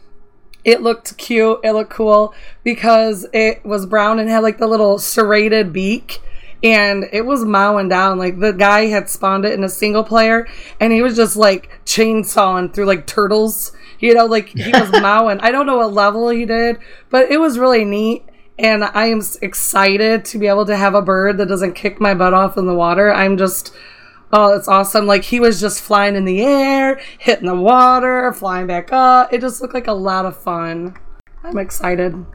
it 0.68 0.82
looked 0.82 1.16
cute. 1.16 1.60
It 1.64 1.72
looked 1.72 1.90
cool 1.90 2.34
because 2.62 3.26
it 3.32 3.64
was 3.64 3.86
brown 3.86 4.18
and 4.18 4.28
had 4.28 4.42
like 4.42 4.58
the 4.58 4.66
little 4.66 4.98
serrated 4.98 5.72
beak. 5.72 6.20
And 6.62 7.06
it 7.10 7.24
was 7.24 7.42
mowing 7.42 7.88
down. 7.88 8.18
Like 8.18 8.38
the 8.38 8.52
guy 8.52 8.86
had 8.86 9.08
spawned 9.08 9.46
it 9.46 9.54
in 9.54 9.64
a 9.64 9.70
single 9.70 10.04
player 10.04 10.46
and 10.78 10.92
he 10.92 11.00
was 11.00 11.16
just 11.16 11.36
like 11.36 11.80
chainsawing 11.86 12.74
through 12.74 12.84
like 12.84 13.06
turtles. 13.06 13.72
You 13.98 14.12
know, 14.12 14.26
like 14.26 14.48
he 14.48 14.70
was 14.70 14.92
mowing. 15.00 15.40
I 15.40 15.52
don't 15.52 15.64
know 15.64 15.78
what 15.78 15.94
level 15.94 16.28
he 16.28 16.44
did, 16.44 16.76
but 17.08 17.30
it 17.30 17.38
was 17.38 17.58
really 17.58 17.86
neat. 17.86 18.26
And 18.58 18.84
I 18.84 19.06
am 19.06 19.22
excited 19.40 20.26
to 20.26 20.38
be 20.38 20.48
able 20.48 20.66
to 20.66 20.76
have 20.76 20.94
a 20.94 21.00
bird 21.00 21.38
that 21.38 21.48
doesn't 21.48 21.76
kick 21.76 21.98
my 21.98 22.12
butt 22.12 22.34
off 22.34 22.58
in 22.58 22.66
the 22.66 22.74
water. 22.74 23.10
I'm 23.10 23.38
just 23.38 23.72
Oh, 24.32 24.54
it's 24.54 24.68
awesome. 24.68 25.06
Like 25.06 25.24
he 25.24 25.40
was 25.40 25.60
just 25.60 25.80
flying 25.80 26.14
in 26.14 26.24
the 26.24 26.42
air, 26.42 27.00
hitting 27.18 27.46
the 27.46 27.54
water, 27.54 28.32
flying 28.32 28.66
back 28.66 28.92
up. 28.92 29.32
It 29.32 29.40
just 29.40 29.60
looked 29.62 29.74
like 29.74 29.86
a 29.86 29.92
lot 29.92 30.26
of 30.26 30.36
fun. 30.36 30.96
I'm 31.42 31.58
excited. 31.58 32.26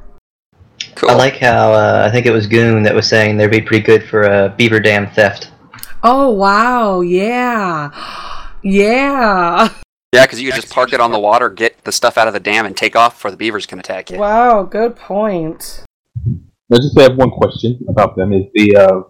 Cool. 0.96 1.12
I 1.12 1.14
like 1.14 1.38
how 1.38 1.74
uh, 1.74 2.04
I 2.08 2.12
think 2.12 2.26
it 2.26 2.32
was 2.32 2.48
Goon 2.48 2.84
that 2.84 2.96
was 2.96 3.08
saying 3.08 3.38
they'd 3.38 3.48
be 3.48 3.62
pretty 3.62 3.86
good 3.86 4.04
for 4.10 4.24
a 4.24 4.54
beaver 4.58 4.80
dam 4.80 5.10
theft. 5.12 5.52
Oh, 6.04 6.32
wow. 6.32 7.02
Yeah. 7.02 7.92
Yeah. 8.66 9.68
yeah, 10.14 10.24
because 10.24 10.40
you 10.42 10.50
could 10.50 10.56
just 10.62 10.74
park 10.74 10.94
it 10.94 11.02
on 11.02 11.12
the 11.12 11.20
water, 11.20 11.50
get 11.50 11.84
the 11.84 11.92
stuff 11.92 12.18
out 12.18 12.30
of 12.30 12.34
the 12.34 12.40
dam, 12.40 12.66
and 12.66 12.78
take 12.78 12.96
off 12.96 13.16
before 13.16 13.30
the 13.30 13.36
beavers 13.36 13.66
can 13.66 13.78
attack 13.78 14.10
you. 14.10 14.18
Wow. 14.18 14.64
Good 14.64 14.96
point. 14.96 15.84
I 16.26 16.78
just 16.78 16.98
have 16.98 17.18
one 17.18 17.30
question 17.30 17.78
about 17.90 18.16
them: 18.16 18.32
is 18.32 18.46
the 18.54 18.78
uh, 18.78 19.02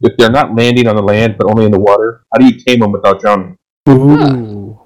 if 0.00 0.16
they're 0.16 0.30
not 0.30 0.54
landing 0.54 0.86
on 0.88 0.96
the 0.96 1.02
land 1.02 1.36
but 1.38 1.48
only 1.50 1.64
in 1.64 1.70
the 1.70 1.80
water, 1.80 2.22
how 2.32 2.38
do 2.38 2.46
you 2.46 2.58
tame 2.58 2.80
them 2.80 2.92
without 2.92 3.20
drowning? 3.20 3.56
Ooh. 3.88 4.78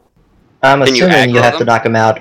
I'm 0.62 0.84
Can 0.84 0.94
you 0.94 1.06
assuming 1.06 1.30
you 1.30 1.36
aggro 1.36 1.42
have 1.42 1.58
to 1.58 1.64
knock 1.64 1.82
them 1.84 1.96
out 1.96 2.20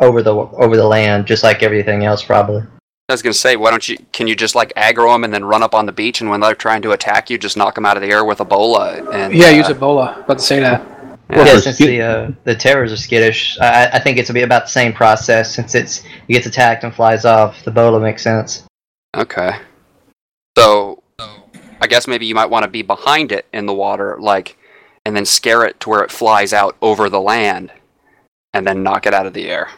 over 0.00 0.22
the 0.22 0.34
over 0.34 0.76
the 0.76 0.86
land, 0.86 1.26
just 1.26 1.42
like 1.42 1.62
everything 1.62 2.04
else, 2.04 2.22
probably. 2.22 2.62
I 3.08 3.12
was 3.12 3.22
gonna 3.22 3.34
say, 3.34 3.54
why 3.54 3.70
don't 3.70 3.88
you? 3.88 3.96
Can 4.12 4.26
you 4.26 4.34
just 4.34 4.54
like 4.54 4.72
aggro 4.74 5.14
them 5.14 5.22
and 5.22 5.32
then 5.32 5.44
run 5.44 5.62
up 5.62 5.74
on 5.74 5.86
the 5.86 5.92
beach, 5.92 6.20
and 6.20 6.28
when 6.28 6.40
they're 6.40 6.54
trying 6.54 6.82
to 6.82 6.92
attack 6.92 7.30
you, 7.30 7.38
just 7.38 7.56
knock 7.56 7.76
them 7.76 7.86
out 7.86 7.96
of 7.96 8.02
the 8.02 8.10
air 8.10 8.24
with 8.24 8.40
a 8.40 8.44
bola? 8.44 8.94
And 9.12 9.32
Yeah, 9.32 9.46
uh, 9.46 9.50
use 9.50 9.68
a 9.68 9.74
bola. 9.74 10.20
About 10.24 10.38
to 10.38 10.44
say 10.44 10.60
that. 10.60 10.82
Yeah. 11.30 11.44
Yeah, 11.44 11.58
since 11.58 11.76
skit- 11.76 11.88
the 11.88 12.02
uh, 12.02 12.30
the 12.44 12.54
terrors 12.54 12.92
are 12.92 12.96
skittish, 12.96 13.58
I, 13.60 13.90
I 13.94 13.98
think 13.98 14.18
it's 14.18 14.30
be 14.30 14.42
about 14.42 14.64
the 14.64 14.70
same 14.70 14.92
process. 14.92 15.54
Since 15.54 15.74
it's 15.74 16.04
it 16.28 16.32
gets 16.32 16.46
attacked 16.46 16.84
and 16.84 16.94
flies 16.94 17.24
off, 17.24 17.64
the 17.64 17.70
bola 17.70 18.00
makes 18.00 18.22
sense. 18.22 18.64
Okay. 19.16 19.52
So, 20.56 20.85
I 21.80 21.86
guess 21.86 22.06
maybe 22.06 22.26
you 22.26 22.34
might 22.34 22.50
want 22.50 22.64
to 22.64 22.70
be 22.70 22.82
behind 22.82 23.32
it 23.32 23.46
in 23.52 23.66
the 23.66 23.74
water, 23.74 24.16
like, 24.20 24.56
and 25.04 25.16
then 25.16 25.24
scare 25.24 25.64
it 25.64 25.78
to 25.80 25.90
where 25.90 26.02
it 26.02 26.10
flies 26.10 26.52
out 26.52 26.76
over 26.82 27.08
the 27.08 27.20
land, 27.20 27.72
and 28.54 28.66
then 28.66 28.82
knock 28.82 29.06
it 29.06 29.14
out 29.14 29.26
of 29.26 29.34
the 29.34 29.48
air. 29.48 29.68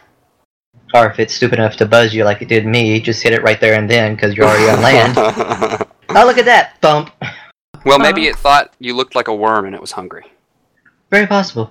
Or 0.94 1.06
if 1.06 1.18
it's 1.18 1.34
stupid 1.34 1.58
enough 1.58 1.76
to 1.76 1.87
buzz 1.87 2.14
you 2.14 2.24
like 2.24 2.40
it 2.40 2.48
did 2.48 2.64
me, 2.66 2.98
just 3.00 3.22
hit 3.22 3.32
it 3.34 3.42
right 3.42 3.61
there 3.61 3.74
and 3.74 3.90
then 3.90 4.14
because 4.14 4.34
you're 4.34 4.46
already 4.46 4.70
on 4.70 4.82
land. 4.82 5.84
Oh, 6.11 6.24
look 6.24 6.38
at 6.38 6.46
that 6.46 6.80
thump! 6.80 7.11
well, 7.84 7.98
maybe 7.98 8.28
it 8.28 8.37
thought 8.37 8.72
you 8.78 8.94
looked 8.96 9.14
like 9.14 9.28
a 9.28 9.34
worm 9.34 9.66
and 9.66 9.74
it 9.74 9.80
was 9.80 9.92
hungry. 9.92 10.24
Very 11.11 11.26
possible. 11.26 11.70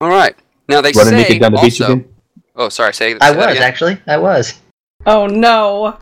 All 0.00 0.08
right. 0.08 0.34
Now 0.68 0.80
they 0.80 0.90
Running 0.90 1.12
say 1.12 1.22
naked 1.22 1.40
down 1.40 1.52
the 1.52 1.60
beach 1.60 1.80
also. 1.80 1.92
again? 1.92 2.14
Oh, 2.56 2.68
sorry. 2.68 2.92
Say. 2.94 3.12
say 3.12 3.18
I 3.20 3.30
that 3.30 3.36
was 3.36 3.46
again. 3.56 3.62
actually. 3.62 3.98
I 4.08 4.16
was. 4.16 4.60
Oh, 5.06 5.28
no. 5.28 5.98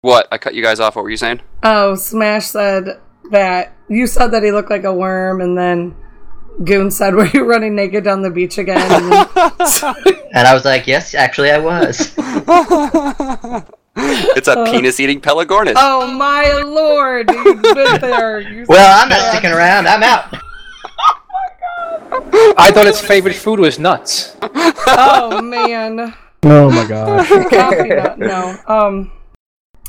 What? 0.00 0.28
I 0.30 0.38
cut 0.38 0.54
you 0.54 0.62
guys 0.62 0.78
off. 0.80 0.94
What 0.96 1.02
were 1.02 1.10
you 1.10 1.16
saying? 1.16 1.40
Oh, 1.62 1.94
Smash 1.96 2.46
said 2.46 3.00
that 3.30 3.72
you 3.88 4.06
said 4.06 4.28
that 4.28 4.42
he 4.42 4.52
looked 4.52 4.70
like 4.70 4.84
a 4.84 4.92
worm, 4.94 5.40
and 5.40 5.58
then 5.58 5.96
Goon 6.64 6.90
said, 6.90 7.14
Were 7.16 7.26
you 7.26 7.44
running 7.44 7.74
naked 7.74 8.04
down 8.04 8.22
the 8.22 8.30
beach 8.30 8.58
again? 8.58 8.78
And 8.80 9.12
then- 10.06 10.22
And 10.32 10.46
I 10.46 10.54
was 10.54 10.64
like, 10.64 10.86
yes, 10.86 11.14
actually, 11.14 11.50
I 11.50 11.58
was. 11.58 12.14
it's 14.36 14.48
a 14.48 14.64
penis-eating 14.70 15.20
Pelagornis. 15.20 15.72
oh, 15.76 16.06
my 16.12 16.52
lord. 16.62 17.28
You've 17.30 17.62
been 17.62 17.74
there. 18.00 18.38
You 18.40 18.66
Well, 18.68 19.02
I'm 19.02 19.08
not 19.08 19.20
sticking 19.32 19.50
around. 19.50 19.88
I'm 19.88 20.02
out. 20.04 20.32
I 22.56 22.70
thought 22.72 22.86
its 22.86 23.00
favorite 23.00 23.34
food 23.34 23.58
was 23.58 23.78
nuts. 23.78 24.36
Oh, 24.42 25.42
man. 25.42 26.14
Oh 26.44 26.70
my 26.70 26.86
gosh. 26.86 27.28
Coffee 27.50 27.88
nut, 27.88 28.18
no. 28.18 28.56
Um. 28.68 29.10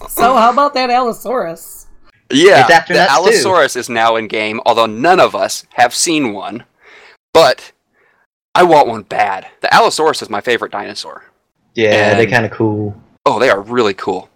So 0.08 0.36
how 0.36 0.52
about 0.52 0.74
that 0.76 0.90
Allosaurus? 0.90 1.88
Yeah, 2.32 2.66
It's 2.70 2.88
the 2.88 2.94
nuts, 2.94 3.14
too. 3.14 3.20
Allosaurus 3.20 3.76
is 3.76 3.90
now 3.90 4.16
in 4.16 4.28
game, 4.28 4.62
although 4.66 4.86
none 4.86 5.20
of 5.20 5.36
us 5.36 5.66
have 5.74 5.94
seen 5.96 6.34
one. 6.34 6.64
But 7.34 7.72
I 8.56 8.64
want 8.64 8.88
one 8.88 9.04
bad. 9.04 9.48
The 9.62 9.74
Allosaurus 9.74 10.22
is 10.22 10.30
my 10.30 10.42
favorite 10.42 10.72
dinosaur. 10.72 11.26
Yeah, 11.76 12.16
they're 12.16 12.28
kind 12.28 12.46
of 12.46 12.52
cool. 12.52 12.96
Oh, 13.26 13.40
they 13.40 13.50
are 13.50 13.62
really 13.62 13.94
cool. 13.94 14.30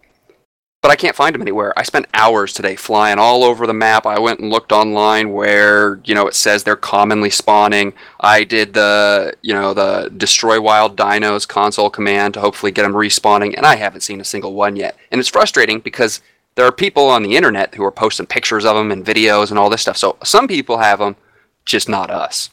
But 0.83 0.91
I 0.91 0.97
can't 0.97 1.15
find 1.15 1.33
them 1.33 1.41
anywhere. 1.41 1.73
I 1.79 1.83
spent 1.83 2.07
hours 2.13 2.51
today 2.51 2.75
flying 2.75 3.17
all 3.17 3.45
over 3.45 3.65
the 3.65 3.73
map. 3.73 4.05
I 4.05 4.19
went 4.19 4.41
and 4.41 4.49
looked 4.49 4.73
online 4.73 5.31
where 5.31 6.01
you 6.03 6.13
know 6.13 6.27
it 6.27 6.35
says 6.35 6.63
they're 6.63 6.75
commonly 6.75 7.29
spawning. 7.29 7.93
I 8.19 8.43
did 8.43 8.73
the 8.73 9.33
you 9.41 9.53
know 9.53 9.73
the 9.73 10.11
destroy 10.17 10.59
wild 10.59 10.97
dinos 10.97 11.47
console 11.47 11.89
command 11.89 12.33
to 12.33 12.41
hopefully 12.41 12.73
get 12.73 12.83
them 12.83 12.91
respawning, 12.91 13.55
and 13.55 13.65
I 13.65 13.77
haven't 13.77 14.01
seen 14.01 14.19
a 14.19 14.25
single 14.25 14.53
one 14.53 14.75
yet. 14.75 14.97
And 15.09 15.19
it's 15.19 15.29
frustrating 15.29 15.79
because 15.79 16.21
there 16.55 16.65
are 16.65 16.71
people 16.71 17.07
on 17.09 17.23
the 17.23 17.37
internet 17.37 17.73
who 17.73 17.83
are 17.85 17.91
posting 17.91 18.25
pictures 18.25 18.65
of 18.65 18.75
them 18.75 18.91
and 18.91 19.05
videos 19.05 19.51
and 19.51 19.57
all 19.57 19.69
this 19.69 19.81
stuff. 19.81 19.97
So 19.97 20.17
some 20.21 20.49
people 20.49 20.79
have 20.79 20.99
them, 20.99 21.15
just 21.63 21.87
not 21.87 22.11
us. 22.11 22.49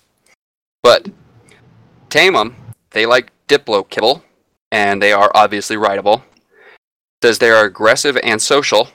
But 0.84 1.08
tame 2.08 2.34
them. 2.34 2.54
They 2.90 3.06
like 3.06 3.32
Diplo 3.48 3.88
kibble, 3.88 4.22
and 4.70 5.02
they 5.02 5.12
are 5.12 5.32
obviously 5.34 5.76
rideable 5.76 6.22
says 7.22 7.38
they 7.38 7.50
are 7.50 7.64
aggressive 7.64 8.16
and 8.22 8.40
social. 8.40 8.88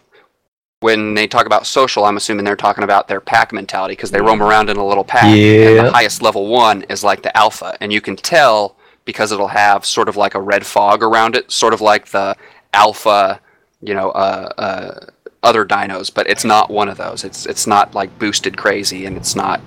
When 0.81 1.13
they 1.13 1.27
talk 1.27 1.45
about 1.45 1.65
social, 1.65 2.05
I'm 2.05 2.17
assuming 2.17 2.45
they're 2.45 2.55
talking 2.55 2.83
about 2.83 3.07
their 3.07 3.21
pack 3.21 3.53
mentality 3.53 3.93
because 3.93 4.11
they 4.11 4.21
roam 4.21 4.41
around 4.41 4.69
in 4.69 4.77
a 4.77 4.85
little 4.85 5.03
pack. 5.03 5.25
And 5.25 5.35
Yeah. 5.37 5.83
the 5.83 5.91
highest 5.91 6.21
level 6.21 6.47
one 6.47 6.83
is 6.89 7.03
like 7.03 7.21
the 7.23 7.35
alpha, 7.37 7.77
and 7.81 7.91
you 7.93 8.01
can 8.01 8.15
tell 8.15 8.75
because 9.05 9.31
it'll 9.31 9.47
have 9.47 9.85
sort 9.85 10.09
of 10.09 10.17
like 10.17 10.35
a 10.35 10.41
red 10.41 10.65
fog 10.65 11.01
around 11.03 11.35
it, 11.35 11.51
sort 11.51 11.73
of 11.73 11.81
like 11.81 12.07
the 12.07 12.35
alpha, 12.73 13.39
you 13.81 13.93
know, 13.93 14.09
uh, 14.11 14.49
uh, 14.57 15.05
other 15.43 15.63
dinos. 15.65 16.11
But 16.13 16.27
it's 16.27 16.43
not 16.43 16.69
one 16.69 16.89
of 16.89 16.97
those. 16.97 17.23
It's 17.23 17.45
it's 17.45 17.67
not 17.67 17.93
like 17.95 18.17
boosted 18.19 18.57
crazy, 18.57 19.05
and 19.05 19.15
it's 19.15 19.35
not, 19.35 19.61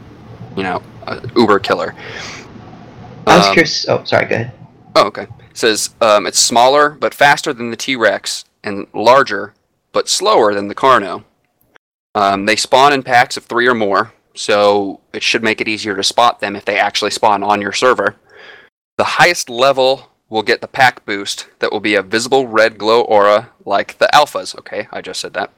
you 0.57 0.63
know, 0.65 0.83
a 1.07 1.21
uber 1.37 1.59
killer. 1.61 1.95
I 3.27 3.37
was 3.39 3.47
Um, 3.47 3.53
curious. 3.55 3.89
Oh, 3.89 4.03
sorry. 4.05 4.27
Go 4.27 4.35
ahead. 4.35 4.53
Oh, 4.97 5.05
okay. 5.07 5.23
It 5.51 5.57
says 5.57 5.91
um, 6.01 6.27
it's 6.27 6.39
smaller 6.39 6.91
but 6.91 7.15
faster 7.15 7.53
than 7.53 7.71
the 7.71 7.77
T 7.77 7.95
Rex 7.97 8.45
and 8.65 8.87
larger 8.93 9.55
but 9.93 10.09
slower 10.09 10.55
than 10.55 10.69
the 10.69 10.75
Carno. 10.75 11.25
Um, 12.15 12.47
they 12.47 12.57
spawn 12.57 12.93
in 12.93 13.03
packs 13.03 13.37
of 13.37 13.45
three 13.45 13.69
or 13.69 13.75
more, 13.75 14.13
so 14.35 15.01
it 15.13 15.23
should 15.23 15.43
make 15.43 15.61
it 15.61 15.69
easier 15.69 15.97
to 15.97 16.03
spot 16.03 16.41
them 16.41 16.57
if 16.57 16.65
they 16.65 16.79
actually 16.79 17.11
spawn 17.11 17.43
on 17.43 17.61
your 17.61 17.73
server. 17.73 18.17
The 18.97 19.05
highest 19.05 19.49
level 19.49 20.11
will 20.29 20.43
get 20.43 20.61
the 20.61 20.69
pack 20.69 21.05
boost 21.07 21.49
that 21.61 21.73
will 21.73 21.81
be 21.81 21.95
a 21.95 22.03
visible 22.03 22.47
red 22.47 22.79
glow 22.79 23.03
aura 23.03 23.51
like 23.65 23.99
the 23.99 24.09
alphas. 24.13 24.59
Okay, 24.59 24.89
I 24.93 25.01
just 25.01 25.21
said 25.21 25.35
that. 25.35 25.53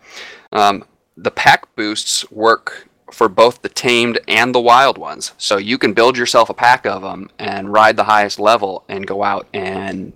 Um, 0.52 0.84
the 1.16 1.30
pack 1.30 1.74
boosts 1.74 2.30
work 2.30 2.88
for 3.12 3.28
both 3.28 3.62
the 3.62 3.68
tamed 3.68 4.20
and 4.28 4.54
the 4.54 4.60
wild 4.60 4.96
ones. 4.96 5.32
So 5.38 5.56
you 5.56 5.78
can 5.78 5.92
build 5.92 6.16
yourself 6.16 6.48
a 6.48 6.54
pack 6.54 6.86
of 6.86 7.02
them 7.02 7.30
and 7.38 7.72
ride 7.72 7.96
the 7.96 8.04
highest 8.04 8.38
level 8.38 8.84
and 8.88 9.06
go 9.06 9.22
out 9.22 9.48
and 9.52 10.12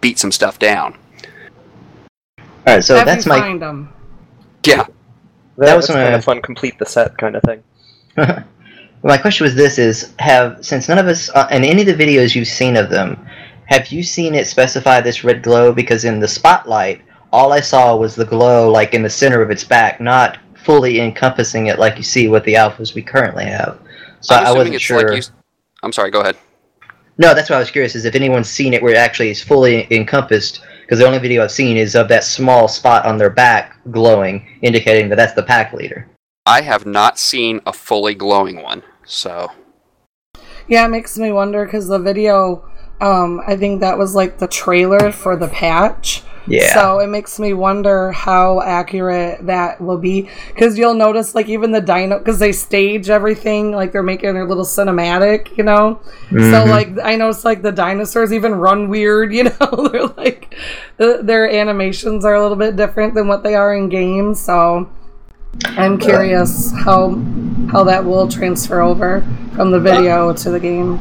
beat 0.00 0.18
some 0.18 0.32
stuff 0.32 0.58
down. 0.58 0.96
All 2.68 2.74
right. 2.74 2.84
So 2.84 2.96
Have 2.96 3.06
that's 3.06 3.24
you 3.26 3.30
my. 3.30 3.40
find 3.40 3.62
them. 3.62 3.92
Yeah. 4.64 4.84
That 5.56 5.74
was 5.76 5.88
was 5.88 5.96
kind 5.96 6.10
my- 6.12 6.16
of 6.18 6.24
fun. 6.24 6.42
Complete 6.42 6.78
the 6.78 6.86
set 6.86 7.16
kind 7.18 7.34
of 7.36 7.42
thing. 7.42 7.62
my 9.02 9.16
question 9.18 9.44
was 9.44 9.54
this: 9.54 9.78
Is 9.78 10.14
have 10.18 10.64
since 10.64 10.88
none 10.88 10.98
of 10.98 11.06
us 11.06 11.30
uh, 11.30 11.48
in 11.50 11.64
any 11.64 11.82
of 11.82 11.86
the 11.86 11.94
videos 12.04 12.34
you've 12.34 12.48
seen 12.48 12.76
of 12.76 12.90
them, 12.90 13.26
have 13.66 13.88
you 13.88 14.02
seen 14.02 14.34
it 14.34 14.46
specify 14.46 15.00
this 15.00 15.24
red 15.24 15.42
glow? 15.42 15.72
Because 15.72 16.04
in 16.04 16.20
the 16.20 16.28
spotlight, 16.28 17.02
all 17.32 17.52
I 17.52 17.60
saw 17.60 17.96
was 17.96 18.14
the 18.14 18.24
glow, 18.24 18.70
like 18.70 18.94
in 18.94 19.02
the 19.02 19.10
center 19.10 19.40
of 19.42 19.50
its 19.50 19.64
back, 19.64 20.00
not 20.00 20.38
fully 20.54 21.00
encompassing 21.00 21.68
it 21.68 21.78
like 21.78 21.96
you 21.96 22.02
see 22.02 22.28
with 22.28 22.44
the 22.44 22.54
alphas 22.54 22.94
we 22.94 23.02
currently 23.02 23.44
have. 23.46 23.80
So 24.20 24.34
I'm 24.34 24.46
I 24.46 24.52
wasn't 24.52 24.74
it's 24.76 24.84
sure. 24.84 24.98
like 25.02 25.12
you. 25.12 25.18
s- 25.18 25.32
I'm 25.82 25.92
sorry. 25.92 26.10
Go 26.10 26.20
ahead. 26.20 26.36
No, 27.20 27.34
that's 27.34 27.50
what 27.50 27.56
I 27.56 27.60
was 27.60 27.70
curious 27.70 27.96
is 27.96 28.04
if 28.04 28.14
anyone's 28.14 28.48
seen 28.48 28.74
it 28.74 28.82
where 28.82 28.92
it 28.92 28.96
actually 28.98 29.30
is 29.30 29.42
fully 29.42 29.92
encompassed. 29.92 30.60
Because 30.88 31.00
the 31.00 31.06
only 31.06 31.18
video 31.18 31.44
I've 31.44 31.52
seen 31.52 31.76
is 31.76 31.94
of 31.94 32.08
that 32.08 32.24
small 32.24 32.66
spot 32.66 33.04
on 33.04 33.18
their 33.18 33.28
back 33.28 33.76
glowing, 33.90 34.48
indicating 34.62 35.10
that 35.10 35.16
that's 35.16 35.34
the 35.34 35.42
pack 35.42 35.74
leader. 35.74 36.08
I 36.46 36.62
have 36.62 36.86
not 36.86 37.18
seen 37.18 37.60
a 37.66 37.74
fully 37.74 38.14
glowing 38.14 38.62
one, 38.62 38.82
so 39.04 39.50
Yeah, 40.66 40.86
it 40.86 40.88
makes 40.88 41.18
me 41.18 41.30
wonder 41.30 41.66
because 41.66 41.88
the 41.88 41.98
video, 41.98 42.66
um, 43.02 43.42
I 43.46 43.54
think 43.54 43.82
that 43.82 43.98
was 43.98 44.14
like 44.14 44.38
the 44.38 44.48
trailer 44.48 45.12
for 45.12 45.36
the 45.36 45.48
patch. 45.48 46.22
Yeah. 46.48 46.72
So 46.74 46.98
it 47.00 47.08
makes 47.08 47.38
me 47.38 47.52
wonder 47.52 48.10
how 48.12 48.62
accurate 48.62 49.46
that 49.46 49.80
will 49.80 49.98
be 49.98 50.28
because 50.48 50.78
you'll 50.78 50.94
notice 50.94 51.34
like 51.34 51.48
even 51.48 51.72
the 51.72 51.80
dino 51.80 52.18
because 52.18 52.38
they 52.38 52.52
stage 52.52 53.10
everything 53.10 53.72
like 53.72 53.92
they're 53.92 54.02
making 54.02 54.34
their 54.34 54.46
little 54.46 54.64
cinematic, 54.64 55.56
you 55.58 55.64
know. 55.64 56.00
So 56.30 56.36
Mhm. 56.36 56.68
like 56.68 56.88
I 57.04 57.16
noticed 57.16 57.44
like 57.44 57.62
the 57.62 57.72
dinosaurs 57.72 58.32
even 58.32 58.54
run 58.54 58.88
weird, 58.88 59.32
you 59.38 59.44
know. 59.44 59.88
they're 59.92 60.06
like 60.16 60.54
their 60.96 61.50
animations 61.50 62.24
are 62.24 62.34
a 62.34 62.40
little 62.42 62.56
bit 62.56 62.76
different 62.76 63.14
than 63.14 63.28
what 63.28 63.42
they 63.42 63.54
are 63.54 63.74
in 63.74 63.88
games. 63.88 64.40
So 64.40 64.88
I'm 65.76 65.98
curious 65.98 66.72
how 66.72 67.20
how 67.70 67.84
that 67.84 68.04
will 68.04 68.28
transfer 68.28 68.80
over 68.80 69.22
from 69.54 69.70
the 69.70 69.80
video 69.80 70.32
to 70.32 70.50
the 70.50 70.60
game. 70.60 71.00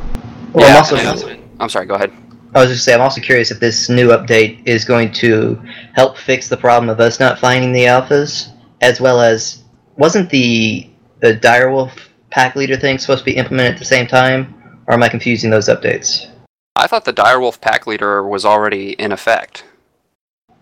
Well, 0.53 0.69
I'm 0.69 0.77
also, 0.77 1.35
I'm 1.59 1.69
sorry. 1.69 1.85
Go 1.85 1.95
ahead. 1.95 2.11
I 2.57 2.61
was 2.61 2.71
just 2.71 2.85
say 2.85 2.95
I'm 2.95 3.01
also 3.01 3.21
curious 3.21 3.51
if 3.51 3.59
this 3.59 3.87
new 3.87 4.07
update 4.09 4.67
is 4.67 4.83
going 4.83 5.11
to 5.13 5.61
help 5.93 6.17
fix 6.17 6.49
the 6.49 6.57
problem 6.57 6.89
of 6.89 6.99
us 6.99 7.19
not 7.19 7.37
finding 7.37 7.71
the 7.71 7.81
alphas, 7.83 8.51
as 8.81 8.99
well 8.99 9.21
as 9.21 9.63
wasn't 9.95 10.31
the 10.31 10.89
the 11.19 11.35
direwolf 11.35 11.91
pack 12.31 12.55
leader 12.55 12.75
thing 12.75 12.97
supposed 12.97 13.19
to 13.19 13.25
be 13.25 13.35
implemented 13.37 13.73
at 13.73 13.79
the 13.79 13.85
same 13.85 14.07
time, 14.07 14.81
or 14.87 14.95
am 14.95 15.03
I 15.03 15.09
confusing 15.09 15.51
those 15.51 15.69
updates? 15.69 16.31
I 16.75 16.87
thought 16.87 17.05
the 17.05 17.13
direwolf 17.13 17.61
pack 17.61 17.85
leader 17.85 18.27
was 18.27 18.43
already 18.43 18.93
in 18.93 19.11
effect. 19.11 19.63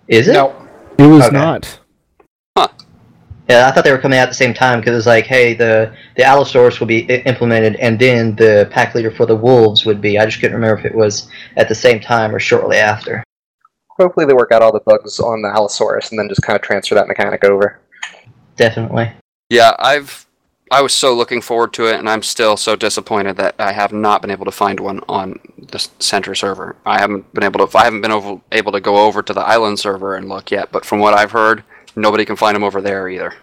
Is 0.10 0.28
it? 0.28 0.34
No. 0.34 0.54
It 0.98 1.08
was 1.08 1.24
Okay. 1.24 1.38
not. 1.38 1.80
Yeah, 3.48 3.68
I 3.68 3.72
thought 3.72 3.84
they 3.84 3.92
were 3.92 4.00
coming 4.00 4.18
out 4.18 4.24
at 4.24 4.30
the 4.30 4.36
same 4.36 4.54
time 4.54 4.80
because 4.80 4.94
it 4.94 4.96
was 4.96 5.06
like, 5.06 5.26
hey, 5.26 5.54
the 5.54 5.96
the 6.16 6.24
Allosaurus 6.24 6.80
will 6.80 6.88
be 6.88 7.02
implemented, 7.02 7.76
and 7.76 8.00
then 8.00 8.36
the 8.36 8.68
pack 8.72 8.96
leader 8.96 9.12
for 9.12 9.26
the 9.26 9.36
wolves 9.36 9.86
would 9.86 10.02
be. 10.02 10.18
I 10.18 10.26
just 10.26 10.40
couldn't 10.40 10.56
remember 10.56 10.80
if 10.80 10.86
it 10.86 10.96
was 10.96 11.30
at 11.58 11.70
the 11.70 11.76
same 11.76 12.00
time 12.00 12.34
or 12.34 12.40
shortly 12.40 12.78
after. 12.78 13.24
Hopefully, 13.90 14.26
they 14.26 14.34
work 14.34 14.52
out 14.52 14.62
all 14.62 14.74
the 14.74 14.80
bugs 14.80 15.20
on 15.20 15.42
the 15.42 15.50
Allosaurus 15.50 16.10
and 16.10 16.20
then 16.20 16.28
just 16.28 16.42
kind 16.42 16.56
of 16.56 16.64
transfer 16.64 16.96
that 16.96 17.08
mechanic 17.08 17.44
over. 17.44 17.80
Definitely. 18.56 19.12
Yeah, 19.50 19.76
I've 19.78 20.26
I 20.72 20.82
was 20.82 20.94
so 20.94 21.14
looking 21.14 21.42
forward 21.42 21.74
to 21.74 21.86
it, 21.86 22.00
and 22.00 22.10
I'm 22.10 22.24
still 22.24 22.58
so 22.58 22.76
disappointed 22.76 23.38
that 23.38 23.56
I 23.60 23.72
have 23.72 23.94
not 23.94 24.22
been 24.22 24.32
able 24.32 24.46
to 24.46 24.52
find 24.52 24.80
one 24.80 25.02
on 25.08 25.40
the 25.58 25.88
center 26.00 26.34
server. 26.34 26.76
I 26.86 27.00
haven't 27.00 27.32
been 27.34 27.44
able 27.44 27.66
to. 27.66 27.78
I 27.78 27.84
haven't 27.84 28.02
been 28.02 28.12
over, 28.12 28.42
able 28.52 28.72
to 28.72 28.82
go 28.82 29.06
over 29.06 29.22
to 29.22 29.34
the 29.34 29.42
island 29.42 29.80
server 29.80 30.16
and 30.16 30.28
look 30.28 30.50
yet. 30.50 30.72
But 30.72 30.84
from 30.84 31.00
what 31.00 31.14
I've 31.14 31.32
heard, 31.32 31.64
nobody 31.96 32.26
can 32.26 32.36
find 32.36 32.56
them 32.56 32.64
over 32.64 32.82
there 32.82 33.08
either. 33.10 33.34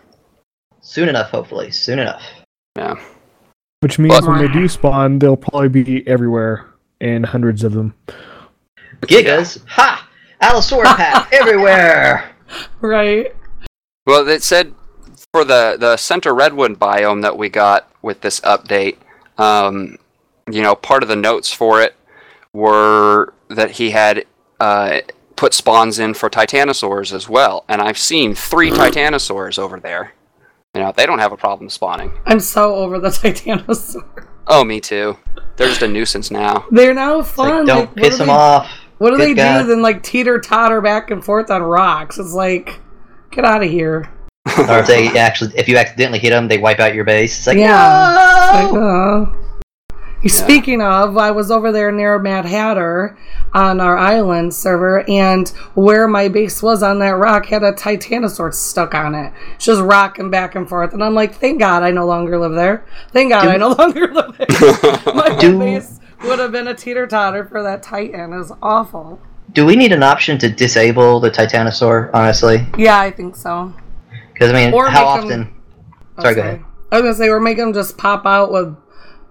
Soon 0.81 1.09
enough, 1.09 1.31
hopefully. 1.31 1.71
Soon 1.71 1.99
enough. 1.99 2.23
Yeah. 2.77 2.95
Which 3.81 3.99
means 3.99 4.21
But- 4.21 4.29
when 4.29 4.39
they 4.39 4.53
do 4.53 4.69
spawn, 4.69 5.19
they'll 5.19 5.37
probably 5.37 5.69
be 5.69 6.07
everywhere 6.07 6.67
and 7.01 7.27
hundreds 7.27 7.65
of 7.65 7.73
them. 7.73 7.95
Gigas, 9.03 9.65
ha! 9.67 10.09
Allosaurus 10.41 10.93
pack 10.97 11.33
everywhere. 11.33 12.31
Right. 12.81 13.35
Well, 14.07 14.27
it 14.29 14.43
said 14.43 14.75
for 15.33 15.45
the 15.45 15.77
the 15.79 15.97
center 15.97 16.35
redwood 16.35 16.79
biome 16.79 17.23
that 17.23 17.37
we 17.39 17.49
got 17.49 17.89
with 18.03 18.21
this 18.21 18.41
update, 18.41 18.97
um, 19.39 19.97
you 20.51 20.63
know, 20.63 20.75
part 20.75 21.03
of 21.03 21.09
the 21.09 21.17
notes 21.17 21.53
for 21.53 21.81
it 21.81 21.95
were 22.53 23.33
that 23.49 23.71
he 23.73 23.91
had 23.91 24.25
uh, 24.61 25.01
put 25.43 25.53
spawns 25.53 25.99
in 25.99 26.15
for 26.15 26.31
titanosaurs 26.31 27.13
as 27.13 27.29
well, 27.29 27.65
and 27.69 27.83
I've 27.83 27.99
seen 27.99 28.33
three 28.33 28.71
titanosaurs 28.71 29.59
over 29.59 29.81
there. 29.81 30.15
You 30.73 30.83
know, 30.83 30.93
they 30.97 31.05
don't 31.05 31.19
have 31.19 31.33
a 31.33 31.37
problem 31.37 31.69
spawning. 31.69 32.13
I'm 32.27 32.39
so 32.39 32.77
over 32.77 33.01
the 33.01 33.09
Titanosaur. 33.21 34.29
Oh, 34.47 34.63
me 34.63 34.79
too. 34.81 35.19
They're 35.57 35.67
just 35.67 35.83
a 35.83 35.89
nuisance 35.89 36.31
now. 36.31 36.65
They're 36.71 36.95
now 36.95 37.23
fun. 37.23 37.49
Like, 37.49 37.67
don't 37.67 37.79
Like, 37.81 37.89
what 37.89 37.97
piss 37.97 38.11
do 38.13 38.19
them 38.19 38.27
they- 38.29 38.33
off. 38.33 38.71
What 38.99 39.11
do 39.11 39.17
Good 39.17 39.31
they 39.31 39.35
God. 39.35 39.63
do 39.63 39.67
than 39.67 39.83
like 39.83 40.05
teeter 40.05 40.39
totter 40.39 40.81
back 40.81 41.11
and 41.11 41.25
forth 41.25 41.51
on 41.51 41.61
rocks? 41.61 42.21
It's 42.21 42.33
like, 42.35 42.79
get 43.33 43.45
out 43.45 43.65
of 43.65 43.69
here. 43.69 44.09
or 44.47 44.79
if 44.79 44.87
they 44.87 45.09
actually, 45.19 45.59
if 45.59 45.67
you 45.67 45.77
accidentally 45.77 46.21
hit 46.21 46.31
them, 46.31 46.47
they 46.47 46.59
wipe 46.59 46.79
out 46.79 46.95
your 46.95 47.03
base. 47.05 47.37
It's 47.39 47.47
like, 47.49 47.57
yeah. 47.57 48.63
It's 48.63 48.73
no! 48.73 48.79
like, 48.79 49.29
uh. 49.29 49.39
Speaking 50.29 50.81
of, 50.81 51.17
I 51.17 51.31
was 51.33 51.51
over 51.51 51.73
there 51.73 51.91
near 51.91 52.19
Mad 52.19 52.45
Hatter 52.45 53.17
on 53.53 53.81
our 53.81 53.97
island 53.99 54.55
server, 54.55 55.09
and 55.11 55.49
where 55.75 56.07
my 56.07 56.29
base 56.29 56.63
was 56.63 56.83
on 56.83 56.99
that 57.01 57.11
rock 57.17 57.47
had 57.47 57.63
a 57.63 57.73
Titanosaur 57.73 58.55
stuck 58.55 58.95
on 58.95 59.15
it, 59.15 59.33
It's 59.57 59.65
just 59.65 59.83
rocking 59.83 60.31
back 60.31 60.55
and 60.55 60.69
forth. 60.69 60.93
And 60.93 61.03
I'm 61.03 61.15
like, 61.15 61.35
thank 61.35 61.59
God 61.59 61.83
I 61.83 61.91
no 61.91 62.07
longer 62.07 62.39
live 62.39 62.53
there. 62.53 62.85
Thank 63.11 63.33
God 63.33 63.43
Do- 63.43 63.49
I 63.51 63.57
no 63.57 63.71
longer 63.71 64.07
live 64.15 64.37
there. 64.39 64.47
my 65.15 65.37
Do- 65.41 65.59
base 65.59 65.99
would 66.25 66.39
have 66.39 66.53
been 66.53 66.69
a 66.69 66.75
teeter 66.75 67.07
totter 67.07 67.45
for 67.45 67.63
that 67.65 67.83
Titan. 67.83 68.33
It 68.33 68.39
was 68.39 68.53
awful. 68.63 69.21
Do 69.53 69.67
we 69.67 69.75
need 69.77 69.93
an 69.93 70.03
option 70.05 70.39
to 70.39 70.49
disable 70.49 71.19
the 71.21 71.31
Titanosaur? 71.31 72.11
Honestly, 72.15 72.65
Yeah, 72.79 72.99
I 73.01 73.11
think 73.11 73.35
so. 73.37 73.75
because 74.33 74.51
I 74.51 74.55
mean, 74.55 74.73
Or 74.73 74.89
how 74.89 75.17
make 75.17 75.25
often? 75.25 75.55
Oh, 76.17 76.23
Sorry, 76.23 76.35
go 76.37 76.41
ahead. 76.43 76.65
I 76.91 76.97
was 76.97 77.03
gonna 77.03 77.15
say 77.15 77.29
we're 77.29 77.41
making 77.41 77.65
them 77.65 77.73
just 77.75 77.99
pop 77.99 78.25
out 78.25 78.53
with 78.53 78.77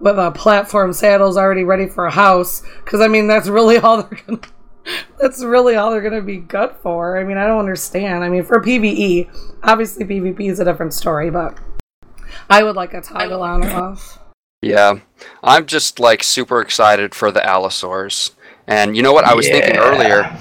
with 0.02 0.18
a 0.18 0.32
platform 0.32 0.92
saddles 0.92 1.36
already 1.36 1.64
ready 1.64 1.86
for 1.86 2.06
a 2.06 2.10
house. 2.10 2.62
Because 2.84 3.00
I 3.00 3.08
mean 3.08 3.26
that's 3.26 3.48
really 3.48 3.78
all 3.78 4.02
they're 4.02 4.20
gonna 4.26 4.40
That's 5.20 5.42
really 5.42 5.76
all 5.76 5.90
they're 5.90 6.00
going 6.00 6.12
to 6.14 6.22
be 6.22 6.38
good 6.38 6.72
for. 6.82 7.16
I 7.16 7.22
mean, 7.22 7.36
I 7.36 7.46
don't 7.46 7.60
understand. 7.60 8.24
I 8.24 8.28
mean, 8.28 8.42
for 8.42 8.60
PvE, 8.60 9.30
obviously 9.62 10.04
PvP 10.04 10.50
is 10.50 10.58
a 10.58 10.64
different 10.64 10.92
story, 10.92 11.30
but 11.30 11.56
I 12.50 12.64
would 12.64 12.76
like 12.76 12.92
a 12.92 13.00
toggle 13.00 13.42
on 13.42 13.64
or 13.64 13.70
off. 13.82 14.18
Yeah, 14.60 14.98
I'm 15.42 15.66
just 15.66 16.00
like 16.00 16.22
super 16.22 16.60
excited 16.60 17.14
for 17.14 17.30
the 17.30 17.44
Allosaurs. 17.44 18.32
And 18.66 18.96
you 18.96 19.02
know 19.02 19.12
what? 19.12 19.24
I 19.24 19.34
was 19.34 19.48
thinking 19.48 19.76
earlier. 19.76 20.36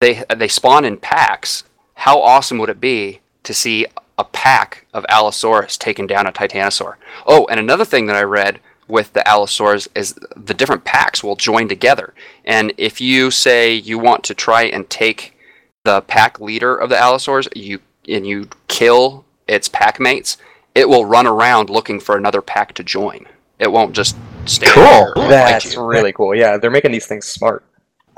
They 0.00 0.24
they 0.36 0.48
spawn 0.48 0.84
in 0.84 0.96
packs. 0.96 1.64
How 1.94 2.20
awesome 2.20 2.58
would 2.58 2.70
it 2.70 2.80
be 2.80 3.20
to 3.44 3.54
see 3.54 3.86
a 4.18 4.24
pack 4.24 4.86
of 4.92 5.04
Allosaurus 5.08 5.76
taking 5.76 6.06
down 6.06 6.26
a 6.26 6.32
Titanosaur? 6.32 6.94
Oh, 7.26 7.46
and 7.46 7.60
another 7.60 7.84
thing 7.84 8.06
that 8.06 8.16
I 8.16 8.22
read 8.22 8.60
with 8.88 9.12
the 9.14 9.26
Allosaurs 9.26 9.88
is 9.94 10.14
the 10.36 10.52
different 10.54 10.84
packs 10.84 11.22
will 11.24 11.36
join 11.36 11.68
together. 11.68 12.12
And 12.44 12.72
if 12.76 13.00
you 13.00 13.30
say 13.30 13.72
you 13.74 13.98
want 13.98 14.24
to 14.24 14.34
try 14.34 14.64
and 14.64 14.88
take 14.90 15.36
the 15.84 16.02
pack 16.02 16.40
leader 16.40 16.74
of 16.76 16.90
the 16.90 16.98
Allosaurs, 16.98 17.48
you 17.54 17.80
and 18.08 18.26
you 18.26 18.48
kill 18.68 19.24
its 19.48 19.68
pack 19.68 19.98
mates, 19.98 20.36
it 20.74 20.88
will 20.88 21.06
run 21.06 21.26
around 21.26 21.70
looking 21.70 21.98
for 22.00 22.16
another 22.16 22.42
pack 22.42 22.74
to 22.74 22.82
join. 22.84 23.26
It 23.58 23.70
won't 23.72 23.94
just 23.94 24.16
stay 24.44 24.66
Cool. 24.66 24.82
there 24.84 25.06
and 25.06 25.14
fight 25.16 25.28
That's 25.62 25.76
really 25.76 26.12
cool. 26.12 26.34
Yeah, 26.34 26.58
they're 26.58 26.70
making 26.70 26.92
these 26.92 27.06
things 27.06 27.24
smart. 27.26 27.64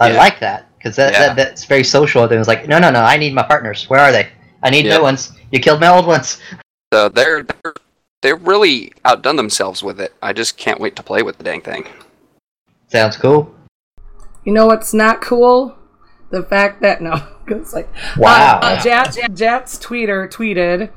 I 0.01 0.11
Yeah. 0.11 0.19
like 0.19 0.41
that 0.41 0.67
because 0.79 0.97
that, 0.97 1.13
Yeah. 1.13 1.19
that 1.29 1.37
that's 1.37 1.65
very 1.65 1.85
social. 1.85 2.25
It 2.25 2.37
was 2.37 2.49
like, 2.49 2.67
no, 2.67 2.79
no, 2.81 2.91
no. 2.91 3.01
I 3.03 3.17
need 3.17 3.35
my 3.35 3.43
partners. 3.45 3.89
Where 3.89 4.01
are 4.01 4.11
they? 4.11 4.29
I 4.67 4.71
need 4.71 4.85
Yeah. 4.85 4.97
new 4.97 5.03
ones. 5.05 5.31
You 5.53 5.61
killed 5.61 5.79
my 5.81 5.89
old 5.89 6.07
ones. 6.07 6.39
So 6.95 7.09
they're 7.09 7.43
they're 7.43 7.75
they're 8.23 8.37
really 8.37 8.93
outdone 9.05 9.35
themselves 9.35 9.83
with 9.83 10.01
it. 10.01 10.15
I 10.23 10.33
just 10.33 10.57
can't 10.57 10.81
wait 10.81 10.95
to 10.97 11.03
play 11.03 11.21
with 11.23 11.37
the 11.37 11.43
dang 11.43 11.61
thing. 11.61 11.85
Sounds 12.87 13.17
cool. 13.17 13.53
You 14.45 14.53
know 14.53 14.67
what's 14.67 14.95
not 14.95 15.21
cool? 15.21 15.77
The 16.31 16.45
fact 16.45 16.83
that 16.83 17.03
no, 17.03 17.21
it's 17.49 17.73
like 17.75 17.89
Wow. 18.17 18.61
Uh, 18.63 18.81
Jat, 18.81 19.17
Jat's 19.35 19.79
tweeter 19.81 20.31
tweeted 20.31 20.91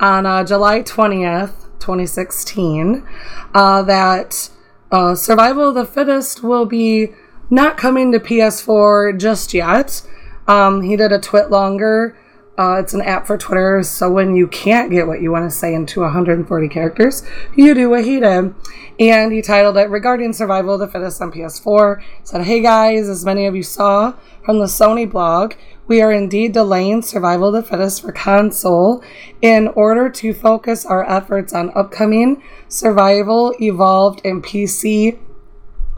on 0.00 0.26
uh, 0.26 0.42
July 0.42 0.82
twentieth, 0.82 1.66
twenty 1.78 2.06
sixteen, 2.06 3.06
uh, 3.54 3.82
that 3.82 4.50
uh, 4.90 5.14
Survival 5.14 5.68
of 5.68 5.76
the 5.76 5.86
Fittest 5.86 6.42
will 6.42 6.66
be 6.66 7.12
not 7.50 7.76
coming 7.76 8.10
to 8.10 8.18
PS4 8.18 9.16
just 9.18 9.54
yet. 9.54 10.02
Um, 10.48 10.82
he 10.82 10.96
did 10.96 11.12
a 11.12 11.20
TwitLonger. 11.20 12.16
Uh, 12.58 12.78
it's 12.80 12.94
an 12.94 13.02
app 13.02 13.26
for 13.26 13.36
Twitter, 13.36 13.82
so 13.82 14.10
when 14.10 14.34
you 14.34 14.46
can't 14.48 14.90
get 14.90 15.06
what 15.06 15.20
you 15.20 15.30
want 15.30 15.44
to 15.44 15.54
say 15.54 15.74
into 15.74 16.00
140 16.00 16.68
characters, 16.68 17.22
you 17.54 17.74
do 17.74 17.90
what 17.90 18.04
he 18.04 18.18
did. 18.18 18.54
And 18.98 19.30
he 19.30 19.42
titled 19.42 19.76
it 19.76 19.90
Regarding 19.90 20.32
Survival 20.32 20.74
of 20.74 20.80
the 20.80 20.88
Fittest 20.88 21.20
on 21.20 21.30
PS4. 21.30 22.02
Said, 22.24 22.44
Hey 22.44 22.60
guys, 22.60 23.10
as 23.10 23.26
many 23.26 23.44
of 23.44 23.54
you 23.54 23.62
saw 23.62 24.14
from 24.42 24.58
the 24.58 24.64
Sony 24.64 25.10
blog, 25.10 25.52
we 25.86 26.00
are 26.00 26.10
indeed 26.10 26.52
delaying 26.52 27.02
Survival 27.02 27.54
of 27.54 27.62
the 27.62 27.68
Fittest 27.68 28.00
for 28.00 28.10
console 28.10 29.04
in 29.42 29.68
order 29.68 30.08
to 30.08 30.32
focus 30.32 30.86
our 30.86 31.08
efforts 31.08 31.52
on 31.52 31.76
upcoming 31.76 32.42
Survival 32.68 33.54
Evolved 33.60 34.22
and 34.24 34.42
PC 34.42 35.18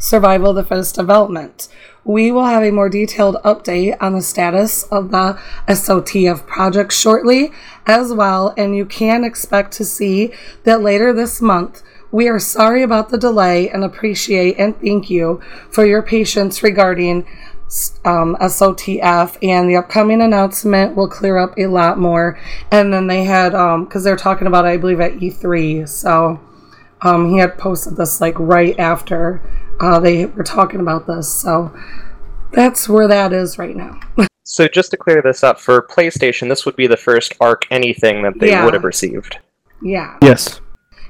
Survival 0.01 0.51
of 0.51 0.57
the 0.57 0.65
Fittest 0.65 0.97
development. 0.97 1.69
We 2.09 2.33
will 2.33 2.47
have 2.47 2.63
a 2.63 2.71
more 2.71 2.89
detailed 2.89 3.37
update 3.45 3.95
on 4.01 4.15
the 4.15 4.23
status 4.23 4.85
of 4.85 5.11
the 5.11 5.39
SOTF 5.69 6.47
project 6.47 6.91
shortly 6.91 7.53
as 7.87 8.15
well, 8.15 8.55
and 8.57 8.75
you 8.75 8.87
can 8.87 9.25
expect 9.25 9.73
to 9.73 9.85
see 9.85 10.33
that 10.65 10.81
later 10.81 11.13
this 11.13 11.43
month. 11.43 11.83
We 12.11 12.27
are 12.29 12.39
sorry 12.39 12.83
about 12.83 13.11
the 13.11 13.19
delay 13.19 13.69
and 13.69 13.85
appreciate 13.85 14.59
and 14.59 14.81
thank 14.81 15.11
you 15.11 15.43
for 15.71 15.85
your 15.85 16.01
patience 16.01 16.63
regarding 16.63 17.27
um, 18.07 18.39
SOTF, 18.41 19.37
and 19.43 19.69
the 19.69 19.77
upcoming 19.77 20.23
announcement 20.23 20.97
will 20.97 21.09
clear 21.09 21.37
up 21.37 21.59
a 21.59 21.67
lot 21.67 21.99
more. 21.99 22.41
And 22.71 22.91
then 22.91 23.09
they 23.09 23.25
had, 23.25 23.51
because 23.85 24.03
they're 24.03 24.17
talking 24.17 24.47
about, 24.47 24.65
I 24.65 24.79
believe, 24.79 25.01
at 25.01 25.17
E3, 25.17 25.87
so 25.87 26.41
um, 27.03 27.29
he 27.29 27.37
had 27.37 27.59
posted 27.59 27.97
this 27.97 28.19
like 28.23 28.39
right 28.39 28.79
after 28.79 29.43
uh, 29.81 30.01
they 30.01 30.27
were 30.27 30.45
talking 30.45 30.81
about 30.81 31.07
this. 31.07 31.29
So 31.33 31.75
that's 32.53 32.89
where 32.89 33.09
that 33.09 33.33
is 33.33 33.59
right 33.59 33.77
now. 33.77 33.99
So 34.45 34.67
just 34.67 34.91
to 34.93 34.97
clear 34.97 35.21
this 35.23 35.45
up, 35.45 35.61
for 35.61 35.83
PlayStation, 35.83 36.49
this 36.49 36.65
would 36.65 36.75
be 36.77 36.87
the 36.87 36.97
first 36.97 37.35
Ark 37.41 37.67
anything 37.71 38.23
that 38.23 38.39
they 38.39 38.49
Yeah. 38.51 38.65
would 38.65 38.75
have 38.75 38.85
received. 38.85 39.39
yeah. 39.83 40.17
Yes. 40.23 40.61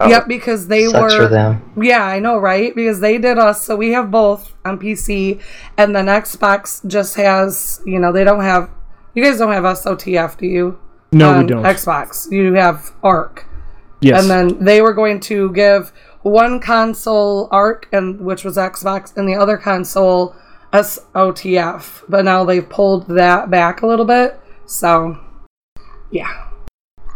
Oh. 0.00 0.08
Yep, 0.08 0.28
because 0.28 0.68
they 0.68 0.86
Sucks 0.86 1.14
were. 1.14 1.22
for 1.24 1.28
them. 1.28 1.72
Yeah, 1.80 2.04
I 2.04 2.20
know, 2.20 2.36
right? 2.38 2.72
Because 2.74 3.00
they 3.00 3.18
did 3.18 3.36
us, 3.38 3.64
so 3.64 3.74
we 3.74 3.90
have 3.92 4.10
both 4.12 4.54
on 4.64 4.78
PC, 4.78 5.40
and 5.76 5.94
then 5.96 6.06
Xbox 6.06 6.86
just 6.86 7.16
has, 7.16 7.80
you 7.84 7.98
know, 7.98 8.12
they 8.12 8.22
don't 8.22 8.42
have. 8.42 8.70
You 9.14 9.24
guys 9.24 9.38
don't 9.38 9.50
have 9.52 9.64
SOTF, 9.64 10.36
do 10.38 10.46
you? 10.46 10.78
No, 11.10 11.38
we 11.38 11.46
don't. 11.46 11.64
Xbox, 11.64 12.30
you 12.30 12.52
have 12.54 12.92
Ark, 13.02 13.44
Yes. 14.00 14.20
and 14.22 14.30
then 14.30 14.64
they 14.64 14.80
were 14.82 14.92
going 14.92 15.18
to 15.20 15.50
give 15.52 15.90
one 16.22 16.60
console 16.60 17.48
Ark, 17.50 17.88
and 17.92 18.20
which 18.20 18.44
was 18.44 18.56
Xbox, 18.56 19.16
and 19.16 19.28
the 19.28 19.34
other 19.34 19.56
console 19.56 20.34
SOTF. 20.72 22.02
But 22.08 22.24
now 22.24 22.44
they've 22.44 22.68
pulled 22.68 23.08
that 23.08 23.50
back 23.50 23.82
a 23.82 23.86
little 23.86 24.04
bit, 24.04 24.38
so 24.66 25.18
yeah, 26.10 26.48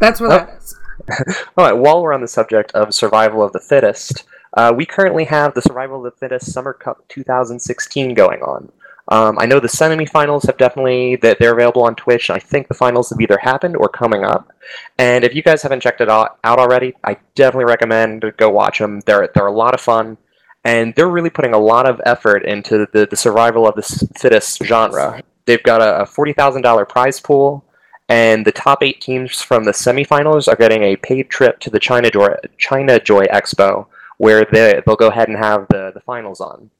that's 0.01 0.21
where 0.21 0.33
Oh. 0.33 0.39
that 0.39 0.59
is. 0.59 0.75
All 1.57 1.65
right, 1.65 1.77
while 1.77 2.03
we're 2.03 2.13
on 2.13 2.21
the 2.21 2.29
subject 2.29 2.71
of 2.73 2.95
survival 2.95 3.43
of 3.43 3.53
the 3.53 3.61
fittest, 3.61 4.25
uh, 4.57 4.73
we 4.75 4.87
currently 4.87 5.25
have 5.25 5.55
the 5.55 5.63
Survival 5.63 6.05
of 6.05 6.13
the 6.13 6.19
Fittest 6.19 6.53
Summer 6.53 6.73
Cup 6.73 7.03
2016 7.09 8.15
going 8.15 8.41
on. 8.43 8.71
Um, 9.09 9.39
I 9.39 9.47
know 9.47 9.59
the 9.59 9.69
semifinals 9.69 10.47
have 10.47 10.57
definitely 10.59 11.17
that 11.17 11.39
they're 11.39 11.53
available 11.53 11.83
on 11.83 11.97
Twitch. 11.97 12.31
I 12.31 12.39
think 12.39 12.69
the 12.69 12.75
finals 12.75 13.11
have 13.11 13.21
either 13.21 13.39
happened 13.39 13.77
or 13.77 13.89
coming 13.89 14.25
up. 14.25 14.53
And 14.99 15.25
if 15.25 15.35
you 15.35 15.43
guys 15.43 15.63
haven't 15.63 15.81
checked 15.81 16.01
it 16.01 16.09
out, 16.09 16.39
out 16.45 16.59
already, 16.59 16.95
I 17.05 17.17
definitely 17.35 17.65
recommend 17.65 18.25
go 18.37 18.49
watch 18.49 18.79
them. 18.79 19.01
They're 19.05 19.29
they're 19.35 19.47
a 19.47 19.53
lot 19.53 19.75
of 19.75 19.81
fun, 19.81 20.17
and 20.65 20.95
they're 20.95 21.09
really 21.09 21.31
putting 21.31 21.53
a 21.53 21.59
lot 21.59 21.87
of 21.87 22.01
effort 22.07 22.45
into 22.45 22.87
the, 22.93 23.07
the 23.07 23.17
survival 23.17 23.67
of 23.69 23.75
the 23.75 24.09
fittest 24.17 24.63
genre. 24.63 25.23
They've 25.47 25.63
got 25.63 25.83
a, 25.83 26.03
a 26.03 26.07
forty 26.07 26.33
thousand 26.33 26.63
dollar 26.63 26.87
prize 26.87 27.19
pool, 27.19 27.65
and 28.09 28.47
the 28.47 28.53
top 28.53 28.85
eight 28.85 29.01
teams 29.01 29.43
from 29.43 29.65
the 29.65 29.73
semifinals 29.73 30.47
are 30.47 30.57
getting 30.57 30.85
a 30.85 30.97
paid 30.97 31.29
trip 31.29 31.59
to 31.61 31.71
the 31.71 31.81
China 31.81 32.09
Joy, 32.09 32.29
China 32.57 33.01
Joy 33.01 33.25
Expo, 33.27 33.87
where 34.19 34.45
they, 34.45 34.81
they'll 34.87 34.95
go 34.95 35.09
ahead 35.09 35.29
and 35.29 35.37
have 35.37 35.67
the, 35.69 35.91
the 35.93 36.01
finals 36.01 36.41
on. 36.41 36.71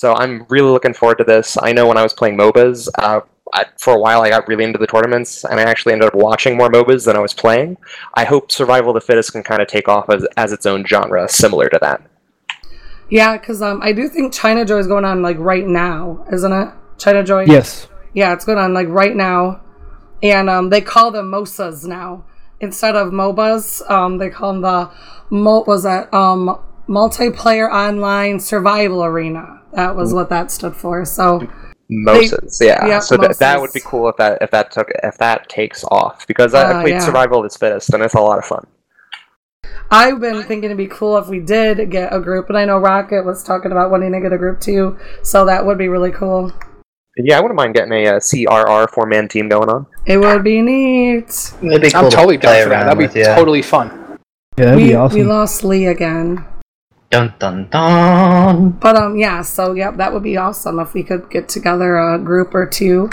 So 0.00 0.14
I'm 0.14 0.46
really 0.48 0.70
looking 0.70 0.94
forward 0.94 1.18
to 1.18 1.24
this. 1.24 1.58
I 1.60 1.74
know 1.74 1.86
when 1.86 1.98
I 1.98 2.02
was 2.02 2.14
playing 2.14 2.38
MOBAs, 2.38 2.88
uh, 2.98 3.20
I, 3.52 3.66
for 3.76 3.92
a 3.92 3.98
while 3.98 4.22
I 4.22 4.30
got 4.30 4.48
really 4.48 4.64
into 4.64 4.78
the 4.78 4.86
tournaments, 4.86 5.44
and 5.44 5.60
I 5.60 5.64
actually 5.64 5.92
ended 5.92 6.08
up 6.08 6.14
watching 6.14 6.56
more 6.56 6.70
MOBAs 6.70 7.04
than 7.04 7.16
I 7.16 7.18
was 7.18 7.34
playing. 7.34 7.76
I 8.14 8.24
hope 8.24 8.50
Survival 8.50 8.92
of 8.92 8.94
the 8.94 9.02
Fittest 9.02 9.32
can 9.32 9.42
kind 9.42 9.60
of 9.60 9.68
take 9.68 9.88
off 9.88 10.08
as, 10.08 10.26
as 10.38 10.52
its 10.52 10.64
own 10.64 10.86
genre, 10.86 11.28
similar 11.28 11.68
to 11.68 11.78
that. 11.82 12.00
Yeah, 13.10 13.36
because 13.36 13.60
um, 13.60 13.82
I 13.82 13.92
do 13.92 14.08
think 14.08 14.32
China 14.32 14.64
Joy 14.64 14.78
is 14.78 14.86
going 14.86 15.04
on 15.04 15.20
like 15.20 15.36
right 15.38 15.66
now, 15.66 16.24
isn't 16.32 16.50
it? 16.50 16.68
China 16.96 17.22
Joy. 17.22 17.44
Yes. 17.44 17.86
Yeah, 18.14 18.32
it's 18.32 18.46
going 18.46 18.56
on 18.56 18.72
like 18.72 18.88
right 18.88 19.14
now, 19.14 19.60
and 20.22 20.48
um, 20.48 20.70
they 20.70 20.80
call 20.80 21.10
them 21.10 21.30
MOSAs 21.30 21.84
now 21.84 22.24
instead 22.58 22.96
of 22.96 23.12
MOBAs. 23.12 23.82
Um, 23.90 24.16
they 24.16 24.30
call 24.30 24.54
them 24.54 24.62
the 24.62 24.90
Mo- 25.28 25.64
was 25.66 25.82
that 25.82 26.12
um 26.14 26.58
multiplayer 26.88 27.70
online 27.70 28.40
survival 28.40 29.04
arena. 29.04 29.59
That 29.72 29.96
was 29.96 30.12
what 30.12 30.28
that 30.30 30.50
stood 30.50 30.76
for. 30.76 31.04
So 31.04 31.48
Moses, 31.88 32.58
yeah. 32.62 32.86
yeah, 32.86 32.98
so 33.00 33.16
that 33.16 33.38
that 33.38 33.60
would 33.60 33.72
be 33.72 33.80
cool 33.84 34.08
if 34.08 34.16
that 34.16 34.40
if 34.40 34.50
that 34.52 34.70
took 34.70 34.88
if 35.02 35.18
that 35.18 35.48
takes 35.48 35.84
off 35.84 36.26
because 36.26 36.54
I, 36.54 36.62
Uh, 36.62 36.78
I 36.78 36.82
played 36.82 36.92
yeah. 36.92 36.98
Survival 37.00 37.44
of 37.44 37.52
the 37.52 37.58
Fittest 37.58 37.92
and 37.92 38.02
it's 38.02 38.14
a 38.14 38.20
lot 38.20 38.38
of 38.38 38.44
fun. 38.44 38.66
I've 39.90 40.20
been 40.20 40.42
thinking 40.44 40.64
it'd 40.64 40.76
be 40.76 40.86
cool 40.86 41.18
if 41.18 41.26
we 41.26 41.40
did 41.40 41.90
get 41.90 42.14
a 42.14 42.20
group, 42.20 42.48
and 42.48 42.56
I 42.56 42.64
know 42.64 42.78
Rocket 42.78 43.24
was 43.24 43.42
talking 43.42 43.72
about 43.72 43.90
wanting 43.90 44.12
to 44.12 44.20
get 44.20 44.32
a 44.32 44.38
group 44.38 44.60
too. 44.60 44.96
So 45.22 45.44
that 45.46 45.66
would 45.66 45.78
be 45.78 45.88
really 45.88 46.12
cool. 46.12 46.52
Yeah, 47.16 47.38
I 47.38 47.40
wouldn't 47.40 47.56
mind 47.56 47.74
getting 47.74 47.92
a, 47.92 48.06
uh 48.06 48.20
CRR 48.20 48.88
four 48.90 49.06
man 49.06 49.26
team 49.26 49.48
going 49.48 49.68
on. 49.68 49.86
It 50.06 50.18
would 50.18 50.44
be 50.44 50.62
neat. 50.62 51.52
It'd 51.62 51.82
be 51.82 51.90
cool 51.90 52.04
I'm 52.04 52.10
totally 52.10 52.38
play 52.38 52.58
down 52.60 52.64
for 52.64 52.68
that. 52.70 52.84
That'd 52.84 52.98
be 52.98 53.06
with, 53.06 53.16
yeah. 53.16 53.34
totally 53.34 53.62
fun. 53.62 54.18
Yeah, 54.56 54.66
that'd 54.66 54.76
we, 54.76 54.88
be 54.88 54.94
awesome. 54.94 55.18
we 55.18 55.24
lost 55.24 55.64
Lee 55.64 55.86
again. 55.86 56.44
Dun 57.10 57.34
dun 57.40 57.68
dun. 57.70 58.70
But 58.70 58.96
um 58.96 59.16
yeah, 59.16 59.42
so 59.42 59.72
yep, 59.74 59.96
that 59.96 60.12
would 60.12 60.22
be 60.22 60.36
awesome 60.36 60.78
if 60.78 60.94
we 60.94 61.02
could 61.02 61.28
get 61.28 61.48
together 61.48 61.96
a 61.98 62.18
group 62.18 62.54
or 62.54 62.66
two. 62.66 63.10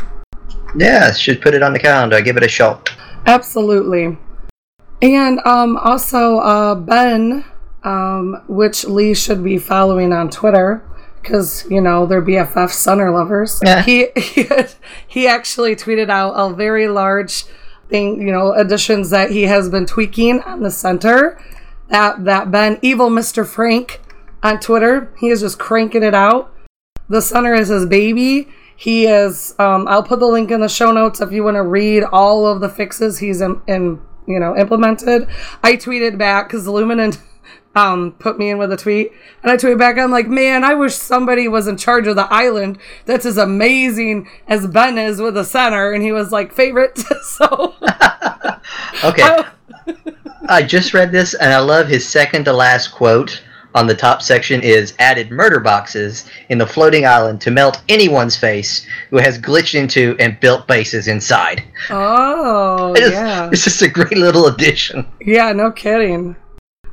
Yeah, 0.75 1.11
should 1.13 1.41
put 1.41 1.55
it 1.55 1.63
on 1.63 1.73
the 1.73 1.79
calendar. 1.79 2.21
Give 2.21 2.37
it 2.37 2.43
a 2.43 2.47
shot. 2.47 2.91
Absolutely. 3.25 4.17
And 5.01 5.39
um 5.45 5.77
also 5.77 6.37
uh 6.37 6.75
Ben, 6.75 7.43
um, 7.83 8.43
which 8.47 8.85
Lee 8.85 9.15
should 9.15 9.43
be 9.43 9.57
following 9.57 10.13
on 10.13 10.29
Twitter 10.29 10.83
because 11.21 11.65
you 11.69 11.81
know 11.81 12.05
they're 12.05 12.21
BFF 12.21 12.69
Sunner 12.69 13.09
lovers. 13.09 13.59
Yeah. 13.65 13.81
He 13.81 14.09
he, 14.15 14.43
had- 14.43 14.73
he 15.07 15.27
actually 15.27 15.75
tweeted 15.75 16.09
out 16.09 16.33
a 16.33 16.53
very 16.53 16.87
large 16.87 17.45
thing, 17.89 18.21
you 18.21 18.31
know, 18.31 18.53
additions 18.53 19.09
that 19.09 19.31
he 19.31 19.43
has 19.43 19.69
been 19.69 19.87
tweaking 19.87 20.41
on 20.41 20.61
the 20.61 20.69
center. 20.71 21.41
That 21.89 22.25
that 22.25 22.51
Ben 22.51 22.79
Evil 22.81 23.09
Mr. 23.09 23.45
Frank 23.45 24.01
on 24.43 24.59
Twitter, 24.59 25.11
he 25.19 25.29
is 25.29 25.41
just 25.41 25.57
cranking 25.59 26.03
it 26.03 26.13
out. 26.13 26.53
The 27.09 27.21
center 27.21 27.53
is 27.53 27.69
his 27.69 27.85
baby, 27.85 28.49
He 28.75 29.05
is. 29.05 29.55
Um, 29.57 29.87
I'll 29.87 30.03
put 30.03 30.19
the 30.19 30.27
link 30.27 30.51
in 30.51 30.59
the 30.59 30.67
show 30.69 30.91
notes 30.91 31.21
if 31.21 31.31
you 31.31 31.43
want 31.43 31.55
to 31.55 31.63
read 31.63 32.03
all 32.03 32.45
of 32.45 32.59
the 32.59 32.69
fixes 32.69 33.19
he's 33.19 33.39
in, 33.41 33.61
in 33.67 34.01
you 34.27 34.39
know 34.39 34.55
implemented. 34.55 35.27
I 35.63 35.73
tweeted 35.77 36.17
back 36.17 36.47
because 36.49 36.67
Luminant 36.67 37.21
um, 37.75 38.11
put 38.19 38.37
me 38.37 38.49
in 38.49 38.57
with 38.57 38.71
a 38.73 38.77
tweet, 38.77 39.11
and 39.41 39.51
I 39.51 39.55
tweeted 39.55 39.79
back. 39.79 39.97
I'm 39.97 40.11
like, 40.11 40.27
man, 40.27 40.63
I 40.65 40.73
wish 40.73 40.95
somebody 40.95 41.47
was 41.47 41.67
in 41.67 41.77
charge 41.77 42.07
of 42.07 42.15
the 42.17 42.27
island 42.31 42.77
that's 43.05 43.25
as 43.25 43.37
amazing 43.37 44.27
as 44.47 44.67
Ben 44.67 44.97
is 44.97 45.21
with 45.21 45.35
the 45.35 45.43
center. 45.45 45.93
And 45.93 46.03
he 46.03 46.11
was 46.11 46.31
like, 46.31 46.51
favorite. 46.53 46.97
so 47.23 47.75
Okay. 49.03 49.21
I 49.23 49.45
just 50.65 50.93
read 50.93 51.11
this 51.11 51.33
and 51.33 51.51
I 51.53 51.59
love 51.59 51.87
his 51.87 52.07
second 52.07 52.45
to 52.45 52.53
last 52.53 52.89
quote 52.91 53.43
on 53.75 53.85
the 53.85 53.95
top 53.95 54.21
section 54.21 54.61
is 54.61 54.93
added 54.97 55.29
murder 55.29 55.59
boxes 55.59 56.25
in 56.49 56.57
the 56.57 56.65
floating 56.65 57.05
island 57.05 57.41
to 57.41 57.51
melt 57.51 57.81
anyone's 57.89 58.35
face 58.35 58.87
who 59.11 59.17
has 59.17 59.37
glitched 59.37 59.75
into 59.75 60.15
and 60.19 60.39
built 60.39 60.67
bases 60.67 61.07
inside. 61.07 61.63
oh 61.91 62.93
It 62.95 63.03
is- 63.03 63.11
yeah, 63.11 63.49
It's 63.51 63.63
just 63.63 63.81
a 63.81 63.87
great 63.87 64.17
little 64.17 64.47
addition. 64.47 65.05
yeah, 65.21 65.51
no 65.53 65.71
kidding. 65.71 66.35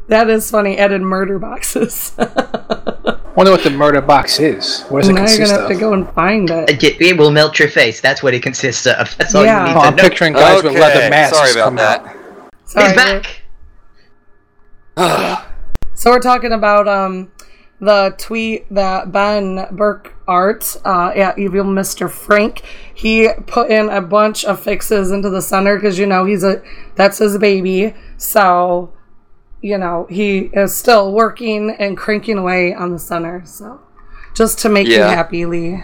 That 0.09 0.29
is 0.29 0.51
funny. 0.51 0.77
Added 0.77 1.01
murder 1.01 1.39
boxes. 1.39 2.13
Wonder 3.37 3.51
what 3.53 3.65
the 3.65 3.71
murder 3.71 4.03
box 4.03 4.39
is. 4.39 4.83
What 4.91 5.01
does 5.01 5.09
it 5.09 5.15
now 5.15 5.27
you're 5.27 5.39
gonna 5.47 5.53
have 5.53 5.61
of? 5.63 5.69
to 5.69 5.75
go 5.77 5.93
and 5.95 6.09
find 6.13 6.51
it. 6.51 6.69
It, 6.71 6.79
get- 6.81 7.01
it 7.01 7.17
will 7.17 7.31
melt 7.31 7.59
your 7.59 7.69
face. 7.69 8.01
That's 8.03 8.23
what 8.23 8.35
it 8.35 8.43
consists 8.43 8.87
of. 8.87 9.17
That's 9.17 9.35
all 9.35 9.45
Yeah. 9.45 9.61
you 9.63 9.69
need 9.69 9.77
Oh, 9.79 9.81
to 9.83 9.87
I'm 9.89 9.97
know. 9.97 10.03
picturing 10.03 10.35
guys 10.35 10.63
with 10.63 10.75
leather 10.75 11.09
masks. 11.09 11.37
sorry 11.39 11.53
about 11.53 11.65
come 11.65 11.79
out. 11.79 12.17
That. 12.67 12.71
Sorry, 12.71 12.87
He's 12.89 12.97
back. 12.97 13.43
So 15.97 16.11
we're 16.11 16.21
talking 16.21 16.53
about 16.53 16.89
um 16.89 17.31
the 17.81 18.15
tweet 18.19 18.67
that 18.73 19.13
Ben 19.13 19.67
Burke 19.73 20.15
Art 20.27 20.77
uh, 20.85 21.11
at 21.15 21.39
Evil 21.39 21.65
Mr. 21.65 22.11
Frank 22.11 22.63
he 22.95 23.29
put 23.47 23.71
in 23.71 23.89
a 23.89 24.01
bunch 24.01 24.45
of 24.45 24.61
fixes 24.61 25.11
into 25.13 25.31
the 25.31 25.41
center 25.41 25.77
because 25.77 25.99
you 25.99 26.07
know 26.07 26.25
he's 26.25 26.43
a 26.45 26.63
that's 26.97 27.19
his 27.19 27.39
baby 27.39 27.95
so 28.17 28.93
you 29.63 29.79
know 29.79 30.07
he 30.11 30.51
is 30.53 30.75
still 30.75 31.13
working 31.13 31.71
and 31.79 31.97
cranking 31.97 32.39
away 32.39 32.75
on 32.75 32.91
the 32.91 32.99
center 32.99 33.43
so 33.47 33.81
just 34.35 34.59
to 34.59 34.69
make 34.69 34.87
you 34.89 35.01
happy 35.01 35.47
Lee 35.47 35.83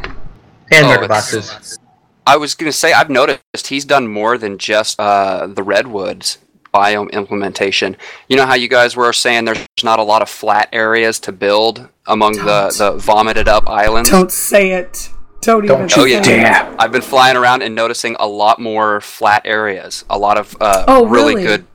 And 0.72 0.86
Oh, 0.86 1.06
boxes. 1.08 1.78
I 2.26 2.36
was 2.36 2.54
gonna 2.54 2.72
say 2.72 2.92
I've 2.92 3.10
noticed 3.10 3.68
he's 3.68 3.84
done 3.84 4.08
more 4.08 4.36
than 4.38 4.58
just 4.58 4.98
uh, 5.00 5.46
the 5.46 5.62
redwoods 5.62 6.38
biome 6.72 7.10
implementation. 7.12 7.96
You 8.28 8.36
know 8.36 8.46
how 8.46 8.54
you 8.54 8.68
guys 8.68 8.96
were 8.96 9.12
saying 9.12 9.44
there's 9.44 9.58
not 9.82 9.98
a 9.98 10.02
lot 10.02 10.22
of 10.22 10.28
flat 10.28 10.68
areas 10.72 11.18
to 11.20 11.32
build 11.32 11.88
among 12.06 12.32
the, 12.34 12.74
the 12.76 12.92
vomited 12.98 13.48
up 13.48 13.68
islands. 13.68 14.10
don't 14.10 14.30
say 14.32 14.72
it 14.72 15.10
don't, 15.42 15.64
even 15.64 15.78
Don't 15.86 15.98
Oh 15.98 16.04
say 16.04 16.10
yeah, 16.12 16.18
it. 16.18 16.24
dare. 16.24 16.76
I've 16.78 16.92
been 16.92 17.00
flying 17.00 17.34
around 17.36 17.62
and 17.62 17.74
noticing 17.74 18.14
a 18.20 18.26
lot 18.26 18.58
more 18.60 19.00
flat 19.00 19.40
areas. 19.46 20.04
A 20.10 20.18
lot 20.18 20.36
of 20.36 20.54
uh, 20.60 20.84
Oh, 20.86 21.06
really, 21.06 21.34
really? 21.34 21.46
good, 21.46 21.66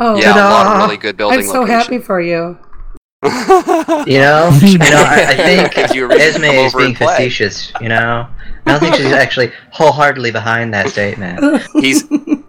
oh 0.00 0.16
yeah, 0.20 0.34
a 0.34 0.50
lot 0.50 0.66
of 0.66 0.82
really 0.82 0.96
good 0.96 1.16
building 1.16 1.38
I'm 1.38 1.44
so 1.46 1.60
locations. 1.60 1.84
happy 1.84 1.98
for 2.00 2.20
you 2.20 2.58
You 3.22 4.18
know, 4.18 4.50
you 4.62 4.78
know. 4.78 5.04
I, 5.06 5.26
I 5.28 5.36
think 5.36 5.74
Gives 5.74 5.94
you 5.94 6.04
a 6.06 6.08
reason 6.08 6.42
to 6.42 6.46
Esme 6.48 6.54
is 6.66 6.74
being 6.74 6.94
facetious. 6.94 7.72
You 7.80 7.88
know, 7.88 8.26
I 8.66 8.70
don't 8.70 8.80
think 8.80 8.94
she's 8.96 9.12
actually 9.12 9.52
wholeheartedly 9.70 10.30
behind 10.32 10.74
that 10.74 10.88
statement. 10.88 11.62
he's 11.74 12.04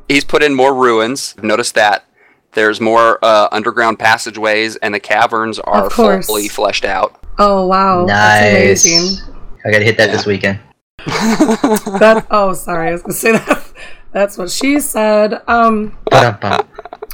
he's 0.07 0.23
put 0.23 0.41
in 0.43 0.53
more 0.55 0.73
ruins. 0.73 1.35
I've 1.37 1.43
noticed 1.43 1.75
that 1.75 2.05
there's 2.53 2.79
more 2.81 3.19
uh, 3.23 3.47
underground 3.51 3.99
passageways, 3.99 4.75
and 4.77 4.93
the 4.93 4.99
caverns 4.99 5.59
are 5.59 5.89
fully 5.89 6.47
fleshed 6.47 6.85
out. 6.85 7.23
oh 7.39 7.65
wow 7.67 8.05
nice. 8.05 8.83
that's 8.83 8.85
amazing 8.85 9.35
I 9.65 9.71
gotta 9.71 9.85
hit 9.85 9.97
that 9.97 10.07
Yeah. 10.09 10.15
this 10.15 10.25
weekend. 10.25 10.59
that 11.05 12.25
oh 12.31 12.53
sorry 12.53 12.89
i 12.89 12.91
was 12.91 13.01
gonna 13.01 13.13
say 13.13 13.31
that 13.31 13.73
that's 14.11 14.37
what 14.37 14.49
she 14.51 14.79
said 14.79 15.41
um 15.47 15.97
Ba-dum-bum. 16.11 16.67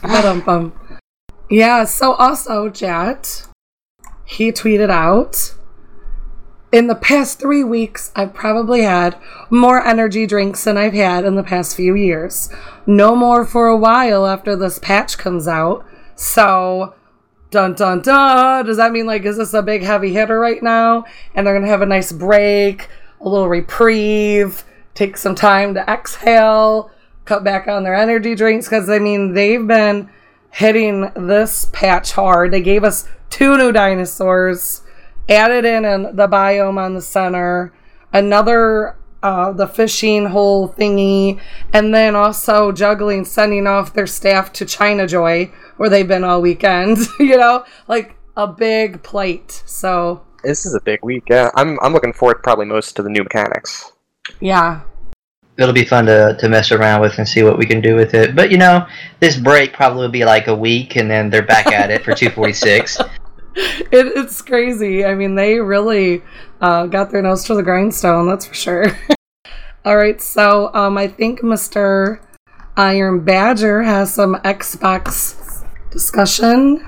ba-dum-bum. 0.04 0.74
yeah 1.50 1.86
so 1.86 2.14
also 2.14 2.70
jet 2.70 3.48
he 4.30 4.52
tweeted 4.52 4.92
out 4.92 5.56
in 6.72 6.86
the 6.86 6.94
past 6.94 7.40
three 7.40 7.64
weeks 7.64 8.12
i've 8.16 8.32
probably 8.32 8.84
had 8.84 9.18
more 9.50 9.84
energy 9.84 10.28
drinks 10.28 10.64
than 10.64 10.78
i've 10.78 10.94
had 10.94 11.26
in 11.26 11.34
the 11.36 11.44
past 11.44 11.76
few 11.76 11.96
years. 11.96 12.50
No 12.86 13.16
more 13.16 13.44
for 13.44 13.68
a 13.68 13.78
while 13.78 14.28
after 14.28 14.56
this 14.56 14.78
patch 14.80 15.18
comes 15.18 15.48
out. 15.48 15.84
So 16.16 16.94
dun 17.50 17.74
dun 17.74 18.02
dun. 18.02 18.66
Does 18.66 18.78
that 18.78 18.92
mean 18.92 19.08
like 19.08 19.26
is 19.26 19.38
this 19.38 19.54
a 19.54 19.64
big 19.64 19.82
heavy 19.82 20.14
hitter 20.14 20.40
right 20.40 20.62
now? 20.62 21.06
And 21.34 21.46
they're 21.46 21.56
gonna 21.56 21.72
have 21.72 21.82
a 21.82 21.88
nice 21.88 22.12
break 22.12 22.88
a 23.22 23.28
little 23.28 23.50
reprieve 23.50 24.64
take 24.94 25.18
some 25.18 25.36
time 25.36 25.74
to 25.74 25.82
exhale 25.90 26.92
cut 27.26 27.44
back 27.44 27.68
on 27.68 27.84
their 27.84 27.96
energy 27.96 28.36
drinks. 28.36 28.68
Because 28.68 28.90
i 28.90 29.00
mean 29.00 29.34
they've 29.34 29.66
been 29.66 30.10
hitting 30.52 31.12
this 31.16 31.66
patch 31.72 32.12
hard 32.14 32.52
they 32.52 32.62
gave 32.62 32.84
us 32.84 33.08
two 33.30 33.58
new 33.58 33.72
dinosaurs 33.72 34.82
added 35.28 35.64
in 35.66 35.86
an, 35.86 36.16
the 36.16 36.28
biome 36.28 36.78
on 36.78 36.94
the 36.94 37.02
center 37.02 37.74
another 38.14 38.96
uh, 39.22 39.52
the 39.52 39.68
fishing 39.68 40.28
hole 40.28 40.70
thingy 40.70 41.40
and 41.74 41.94
then 41.94 42.16
also 42.16 42.72
juggling 42.72 43.26
sending 43.26 43.68
off 43.68 43.94
their 43.94 44.08
staff 44.08 44.52
to 44.54 44.66
ChinaJoy 44.66 45.52
where 45.78 45.90
they've 45.90 46.08
been 46.08 46.24
all 46.24 46.42
weekend 46.42 46.98
you 47.20 47.38
know 47.38 47.64
like 47.88 48.16
a 48.38 48.48
big 48.48 49.04
plate 49.04 49.62
so 49.66 50.24
This 50.44 50.66
is 50.66 50.74
a 50.74 50.80
big 50.80 51.00
week. 51.04 51.26
Yeah, 51.30 51.50
I'm 51.56 51.78
I'm 51.82 51.92
looking 51.92 52.14
forward 52.14 52.42
probably 52.42 52.66
most 52.66 52.96
to 52.96 53.04
the 53.04 53.10
new 53.10 53.24
mechanics. 53.24 53.92
yeah 54.40 54.82
It'll 55.60 55.74
be 55.74 55.86
fun 55.86 56.06
to, 56.06 56.38
to 56.40 56.50
mess 56.50 56.72
around 56.72 57.02
with 57.02 57.18
and 57.18 57.28
see 57.28 57.44
what 57.44 57.58
we 57.58 57.66
can 57.66 57.82
do 57.82 57.96
with 57.96 58.14
it. 58.14 58.36
But 58.36 58.50
you 58.52 58.58
know, 58.58 58.88
this 59.20 59.38
break 59.38 59.74
probably 59.74 60.02
will 60.02 60.10
be 60.10 60.26
like 60.26 60.48
a 60.48 60.56
week, 60.56 60.96
and 60.96 61.10
then 61.10 61.30
they're 61.30 61.46
back 61.46 61.68
at 61.68 61.92
it 61.92 62.04
for 62.04 62.14
246. 62.14 63.00
it, 63.56 63.88
it's 63.92 64.42
crazy. 64.42 65.04
I 65.06 65.16
mean, 65.16 65.36
they 65.36 65.60
really 65.60 66.24
uh, 66.62 66.86
got 66.86 67.12
their 67.12 67.22
nose 67.22 67.44
to 67.46 67.56
the 67.56 67.64
grindstone. 67.64 68.28
That's 68.28 68.46
for 68.46 68.54
sure. 68.54 68.98
All 69.86 69.98
right, 69.98 70.22
so 70.22 70.74
um, 70.74 70.98
I 70.98 71.08
think 71.08 71.42
Mr. 71.42 72.20
Iron 72.76 73.24
Badger 73.24 73.84
has 73.84 74.14
some 74.14 74.36
Xbox 74.36 75.66
discussion. 75.92 76.86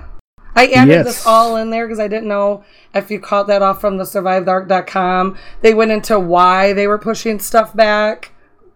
I 0.56 0.68
added 0.68 0.92
Yes. 0.92 1.06
this 1.06 1.26
all 1.26 1.56
in 1.56 1.70
there 1.70 1.88
because 1.88 2.00
I 2.00 2.10
didn't 2.10 2.28
know 2.28 2.64
if 2.94 3.10
you 3.10 3.20
caught 3.22 3.48
that 3.48 3.62
off 3.62 3.80
from 3.80 3.98
the 3.98 4.04
survivetheark.com. 4.04 5.38
They 5.62 5.74
went 5.74 5.92
into 5.92 6.20
why 6.20 6.74
they 6.74 6.88
were 6.88 6.98
pushing 6.98 7.40
stuff 7.40 7.74
back, 7.74 8.32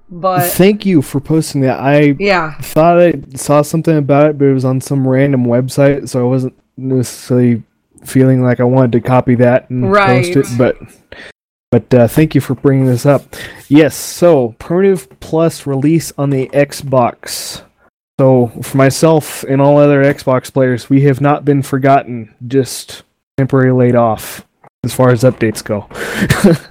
but 0.10 0.52
Thank 0.52 0.86
you 0.86 1.02
for 1.02 1.20
posting 1.20 1.62
that. 1.62 1.80
I 1.80 2.16
yeah, 2.20 2.58
thought 2.60 3.00
I 3.00 3.14
saw 3.36 3.62
something 3.62 3.98
about 3.98 4.32
it, 4.32 4.38
but 4.38 4.46
it 4.46 4.54
was 4.54 4.66
on 4.66 4.82
some 4.82 5.08
random 5.08 5.46
website, 5.46 6.08
so 6.10 6.20
I 6.20 6.24
wasn't 6.30 6.54
necessarily 6.78 7.64
feeling 8.04 8.44
like 8.44 8.60
I 8.60 8.64
wanted 8.66 8.92
to 8.94 9.02
copy 9.02 9.36
that 9.36 9.70
and 9.70 9.92
Right. 9.92 10.34
post 10.34 10.52
it. 10.54 10.58
But 10.58 10.78
but 11.72 11.94
uh, 11.94 12.08
thank 12.08 12.36
you 12.36 12.42
for 12.42 12.54
bringing 12.56 12.86
this 12.86 13.06
up. 13.06 13.36
Yes, 13.68 13.96
so 13.96 14.56
Primitive 14.60 15.10
Plus 15.20 15.66
release 15.66 16.14
on 16.18 16.30
the 16.30 16.48
Xbox. 16.50 17.64
So 18.20 18.48
for 18.62 18.78
myself 18.78 19.44
and 19.44 19.60
all 19.62 19.78
other 19.78 20.02
Xbox 20.04 20.54
players, 20.54 20.90
we 20.90 21.02
have 21.02 21.20
not 21.20 21.44
been 21.44 21.62
forgotten. 21.62 22.34
Just 22.48 23.04
temporarily 23.38 23.88
laid 23.88 23.96
off 23.96 24.46
as 24.86 24.94
far 24.94 25.10
as 25.10 25.24
updates 25.24 25.62
go. 25.64 25.88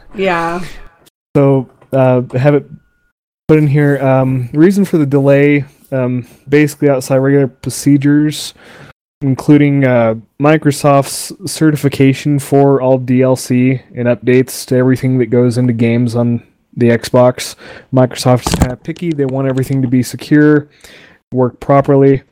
yeah, 0.15 0.65
So 1.37 1.69
uh, 1.93 2.23
have 2.39 2.55
it 2.55 2.65
put 3.49 3.59
in 3.59 3.67
here. 3.67 3.99
Um, 3.99 4.49
reason 4.53 4.85
for 4.85 4.99
the 4.99 5.07
delay, 5.07 5.65
um, 5.93 6.27
basically 6.49 6.89
outside 6.89 7.19
regular 7.19 7.47
procedures, 7.47 8.55
including 9.21 9.85
uh, 9.85 10.15
Microsoft's 10.41 11.51
certification 11.51 12.39
for 12.39 12.81
all 12.81 12.99
DLC 12.99 13.83
and 13.95 14.09
updates 14.09 14.67
to 14.67 14.77
everything 14.77 15.19
that 15.19 15.27
goes 15.27 15.59
into 15.59 15.73
games 15.73 16.15
on 16.15 16.47
the 16.77 16.89
Xbox. 16.89 17.55
Microsoft's 17.93 18.55
kind 18.57 18.73
of 18.73 18.83
picky; 18.83 19.11
they 19.11 19.27
want 19.27 19.49
everything 19.49 19.83
to 19.83 19.89
be 19.89 20.03
secure, 20.03 20.69
work 21.33 21.61
properly, 21.61 22.23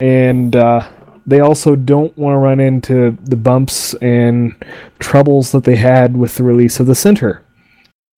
and 0.00 0.56
uh, 0.56 0.88
they 1.26 1.40
also 1.40 1.76
don't 1.76 2.16
want 2.16 2.34
to 2.34 2.38
run 2.38 2.60
into 2.60 3.16
the 3.22 3.36
bumps 3.36 3.94
and 3.94 4.56
troubles 4.98 5.52
that 5.52 5.64
they 5.64 5.76
had 5.76 6.16
with 6.16 6.34
the 6.36 6.42
release 6.42 6.80
of 6.80 6.86
the 6.86 6.94
Center. 6.94 7.44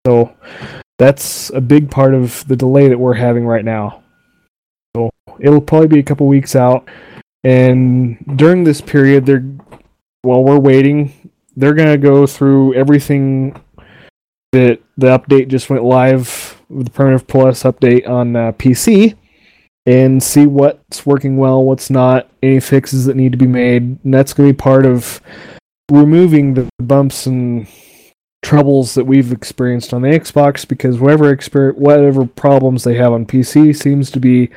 So 0.07 0.35
that's 1.03 1.51
a 1.51 1.61
big 1.61 1.91
part 1.91 2.15
of 2.15 2.47
the 2.47 2.55
delay 2.55 2.87
that 2.87 2.99
we're 2.99 3.15
having 3.15 3.45
right 3.45 3.65
now. 3.65 4.05
So 4.95 5.11
it'll 5.41 5.61
probably 5.61 5.89
be 5.89 5.99
a 5.99 6.05
couple 6.05 6.29
weeks 6.29 6.55
out. 6.55 6.89
And 7.43 8.25
during 8.37 8.63
this 8.63 8.81
period, 8.81 9.27
they're 9.27 9.45
while 10.23 10.45
we're 10.45 10.61
waiting, 10.61 11.33
they're 11.57 11.75
gonna 11.75 11.99
go 11.99 12.25
through 12.25 12.75
everything 12.75 13.61
that 14.53 14.79
the 14.97 15.09
update 15.09 15.49
just 15.49 15.69
went 15.69 15.83
live 15.83 16.63
with 16.69 16.87
the 16.87 16.93
Primitive 16.93 17.27
Plus 17.27 17.65
update 17.65 18.09
on 18.09 18.37
uh, 18.37 18.53
PC 18.53 19.17
and 19.87 20.23
see 20.23 20.47
what's 20.47 21.05
working 21.05 21.37
well, 21.37 21.65
what's 21.65 21.91
not, 21.91 22.31
any 22.45 22.61
fixes 22.61 23.07
that 23.07 23.17
need 23.17 23.33
to 23.33 23.39
be 23.39 23.49
made. 23.49 23.99
And 24.05 24.15
that's 24.15 24.33
gonna 24.33 24.51
be 24.51 24.57
part 24.57 24.87
of 24.87 25.21
removing 25.91 26.55
the 26.55 26.69
bumps 26.79 27.27
and 27.27 27.67
troubles 28.43 28.95
that 28.95 29.05
we've 29.05 29.33
experienced 29.33 29.95
on 29.95 30.03
the 30.03 30.09
Xbox 30.09 30.67
because 30.67 30.99
whatever 30.99 31.35
exper- 31.35 31.75
whatever 31.75 32.27
problems 32.27 32.85
they 32.85 32.97
have 32.97 33.13
on 33.13 33.25
PC 33.25 33.75
seems 33.75 34.11
to 34.11 34.21
be 34.21 34.51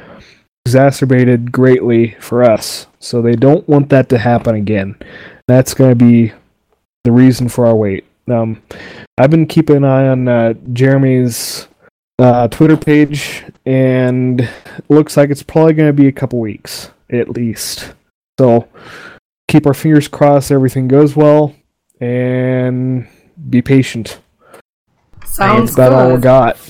exacerbated 0.66 1.52
greatly 1.52 2.16
for 2.20 2.44
us. 2.44 2.88
So 3.00 3.22
they 3.22 3.36
don't 3.36 3.68
want 3.70 3.90
that 3.90 4.10
to 4.10 4.18
happen 4.18 4.56
again. 4.56 4.96
That's 5.48 5.76
going 5.76 5.92
to 5.92 5.96
be 5.96 6.34
the 7.04 7.12
reason 7.12 7.48
for 7.50 7.68
our 7.68 7.76
wait. 7.76 8.06
Um, 8.28 8.62
I've 9.18 9.30
been 9.30 9.46
keeping 9.46 9.78
an 9.78 9.86
eye 9.86 10.08
on 10.08 10.28
uh, 10.28 10.54
Jeremy's 10.74 11.68
uh, 12.18 12.48
Twitter 12.48 12.78
page, 12.78 13.44
and 13.66 14.50
looks 14.90 15.16
like 15.16 15.30
it's 15.30 15.44
probably 15.44 15.74
going 15.74 15.90
to 15.90 15.94
be 15.94 16.08
a 16.08 16.12
couple 16.12 16.40
weeks 16.40 16.90
at 17.12 17.30
least. 17.30 17.94
So 18.40 18.68
keep 19.48 19.68
our 19.68 19.74
fingers 19.74 20.08
crossed 20.08 20.52
everything 20.52 20.88
goes 20.88 21.16
well, 21.16 21.56
and 22.00 23.08
be 23.50 23.62
patient. 23.62 24.20
Sounds 25.26 25.76
That's 25.76 25.90
about 25.90 25.94
all 25.94 26.08
we 26.10 26.14
good. 26.16 26.24
got. 26.24 26.70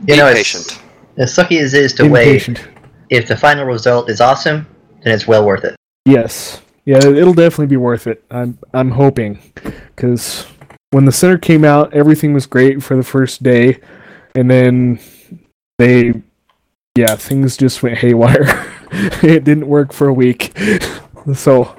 You 0.00 0.06
Be 0.06 0.16
know, 0.16 0.32
patient. 0.32 0.80
as 1.16 1.34
sucky 1.36 1.60
as 1.60 1.74
it 1.74 1.82
is 1.82 1.92
to 1.94 2.04
Be 2.04 2.08
wait, 2.10 2.24
patient. 2.32 2.66
if 3.10 3.26
the 3.26 3.36
final 3.36 3.64
result 3.64 4.08
is 4.10 4.20
awesome, 4.20 4.66
then 5.02 5.12
it's 5.14 5.26
well 5.26 5.44
worth 5.44 5.64
it. 5.64 5.74
Yes. 6.04 6.60
Yeah, 6.84 6.98
it'll 6.98 7.34
definitely 7.34 7.66
be 7.66 7.76
worth 7.78 8.06
it. 8.06 8.22
I'm 8.30 8.58
I'm 8.72 8.90
hoping 8.92 9.40
cuz 9.96 10.46
when 10.92 11.04
the 11.04 11.12
center 11.12 11.36
came 11.36 11.64
out, 11.64 11.92
everything 11.92 12.32
was 12.32 12.46
great 12.46 12.82
for 12.82 12.96
the 12.96 13.02
first 13.02 13.42
day 13.42 13.80
and 14.36 14.48
then 14.50 15.00
they 15.78 16.14
yeah, 16.96 17.16
things 17.16 17.56
just 17.56 17.82
went 17.82 17.98
haywire. 17.98 18.64
it 19.22 19.44
didn't 19.44 19.66
work 19.66 19.92
for 19.92 20.06
a 20.08 20.14
week. 20.14 20.56
so, 21.34 21.76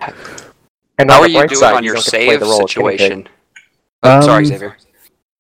And 1.00 1.10
How 1.10 1.18
on 1.18 1.24
are 1.24 1.28
the 1.28 1.30
you 1.32 1.38
bright 1.40 1.50
doing 1.50 1.60
side, 1.60 1.74
on 1.76 1.84
you 1.84 1.88
your 1.88 1.96
don't 1.96 2.06
get 2.06 2.12
to 2.12 2.18
play 2.18 2.30
save 2.30 2.40
the 2.42 2.46
role 2.46 2.64
of 2.66 2.70
situation? 2.70 3.28
Oh, 4.08 4.22
sorry, 4.22 4.44
Um, 4.44 4.46
Xavier. 4.46 4.78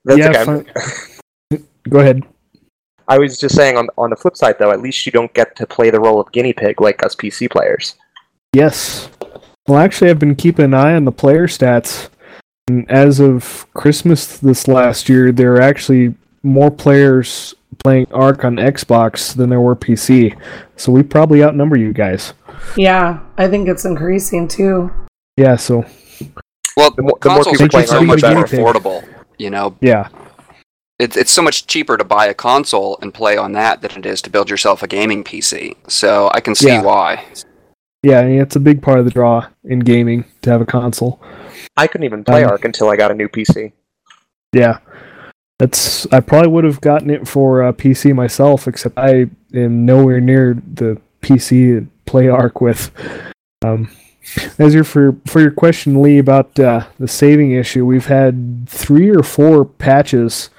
That's 0.05 0.19
yeah, 0.19 0.29
okay. 0.29 0.45
fine. 0.45 1.67
go 1.89 1.99
ahead. 1.99 2.23
I 3.07 3.17
was 3.17 3.39
just 3.39 3.55
saying 3.55 3.77
on 3.77 3.87
on 3.97 4.09
the 4.09 4.15
flip 4.15 4.35
side 4.35 4.55
though, 4.59 4.71
at 4.71 4.81
least 4.81 5.05
you 5.05 5.11
don't 5.11 5.33
get 5.33 5.55
to 5.55 5.65
play 5.65 5.89
the 5.89 5.99
role 5.99 6.19
of 6.19 6.31
guinea 6.31 6.53
pig 6.53 6.81
like 6.81 7.03
us 7.03 7.15
PC 7.15 7.49
players. 7.49 7.95
Yes. 8.53 9.09
Well, 9.67 9.79
actually, 9.79 10.09
I've 10.09 10.19
been 10.19 10.35
keeping 10.35 10.65
an 10.65 10.73
eye 10.73 10.95
on 10.95 11.05
the 11.05 11.11
player 11.11 11.47
stats. 11.47 12.09
And 12.67 12.89
as 12.91 13.19
of 13.19 13.65
Christmas 13.73 14.37
this 14.37 14.67
last 14.67 15.07
year, 15.09 15.31
there 15.31 15.53
are 15.55 15.61
actually 15.61 16.15
more 16.43 16.71
players 16.71 17.53
playing 17.83 18.07
Ark 18.11 18.43
on 18.43 18.55
Xbox 18.55 19.35
than 19.35 19.49
there 19.49 19.61
were 19.61 19.75
PC. 19.75 20.37
So 20.75 20.91
we 20.91 21.03
probably 21.03 21.43
outnumber 21.43 21.77
you 21.77 21.93
guys. 21.93 22.33
Yeah, 22.75 23.19
I 23.37 23.47
think 23.47 23.67
it's 23.67 23.85
increasing 23.85 24.47
too. 24.47 24.91
Yeah, 25.37 25.55
so 25.55 25.85
Well, 26.77 26.91
The 26.91 27.01
more- 27.01 27.17
the 27.19 27.29
more 27.29 27.35
consoles 27.43 27.57
people 27.57 27.65
are 27.65 27.69
playing 27.69 27.87
so 27.87 27.97
are 27.97 28.01
much 28.03 28.21
more 28.23 28.43
better. 28.43 28.57
affordable. 28.57 29.03
You 29.37 29.49
know, 29.49 29.75
yeah. 29.81 30.07
it's 30.99 31.17
it's 31.17 31.31
so 31.31 31.41
much 31.41 31.67
cheaper 31.67 31.97
to 31.97 32.03
buy 32.03 32.25
a 32.27 32.33
console 32.33 32.97
and 33.01 33.13
play 33.13 33.35
on 33.37 33.51
that 33.53 33.81
than 33.81 33.91
it 33.97 34.05
is 34.05 34.21
to 34.23 34.29
build 34.29 34.49
yourself 34.49 34.81
a 34.83 34.87
gaming 34.87 35.23
PC. 35.23 35.75
So 35.87 36.29
I 36.33 36.39
can 36.39 36.55
see 36.55 36.67
Yeah. 36.67 36.81
why. 36.83 37.23
Yeah, 38.03 38.19
I 38.21 38.25
mean, 38.25 38.39
it's 38.41 38.55
a 38.55 38.59
big 38.59 38.81
part 38.81 38.99
of 38.99 39.05
the 39.05 39.11
draw 39.11 39.47
in 39.63 39.79
gaming 39.79 40.25
to 40.43 40.49
have 40.51 40.61
a 40.61 40.65
console. 40.65 41.19
I 41.75 41.87
couldn't 41.87 42.05
even 42.05 42.23
play 42.23 42.43
Um, 42.43 42.51
Ark 42.51 42.63
until 42.65 42.89
I 42.89 42.95
got 42.95 43.11
a 43.11 43.15
new 43.15 43.27
PC. 43.27 43.73
Yeah. 44.53 44.77
That's 45.59 46.05
I 46.11 46.19
probably 46.19 46.49
would 46.49 46.63
have 46.63 46.79
gotten 46.81 47.09
it 47.09 47.27
for 47.27 47.63
uh, 47.63 47.71
PC 47.73 48.13
myself, 48.13 48.67
except 48.67 48.97
I 48.97 49.27
am 49.53 49.85
nowhere 49.85 50.19
near 50.21 50.55
the 50.73 50.97
PC 51.21 51.79
to 51.79 51.87
play 52.05 52.27
Ark 52.27 52.61
with. 52.61 52.91
Um, 53.65 53.89
as 54.59 54.73
your 54.73 54.83
for 54.83 55.15
for 55.25 55.39
your 55.39 55.51
question, 55.51 56.01
Lee, 56.01 56.17
about 56.19 56.59
uh, 56.59 56.85
the 56.99 57.07
saving 57.07 57.51
issue, 57.51 57.85
we've 57.85 58.05
had 58.05 58.67
three 58.67 59.09
or 59.09 59.23
four 59.23 59.65
patches, 59.65 60.49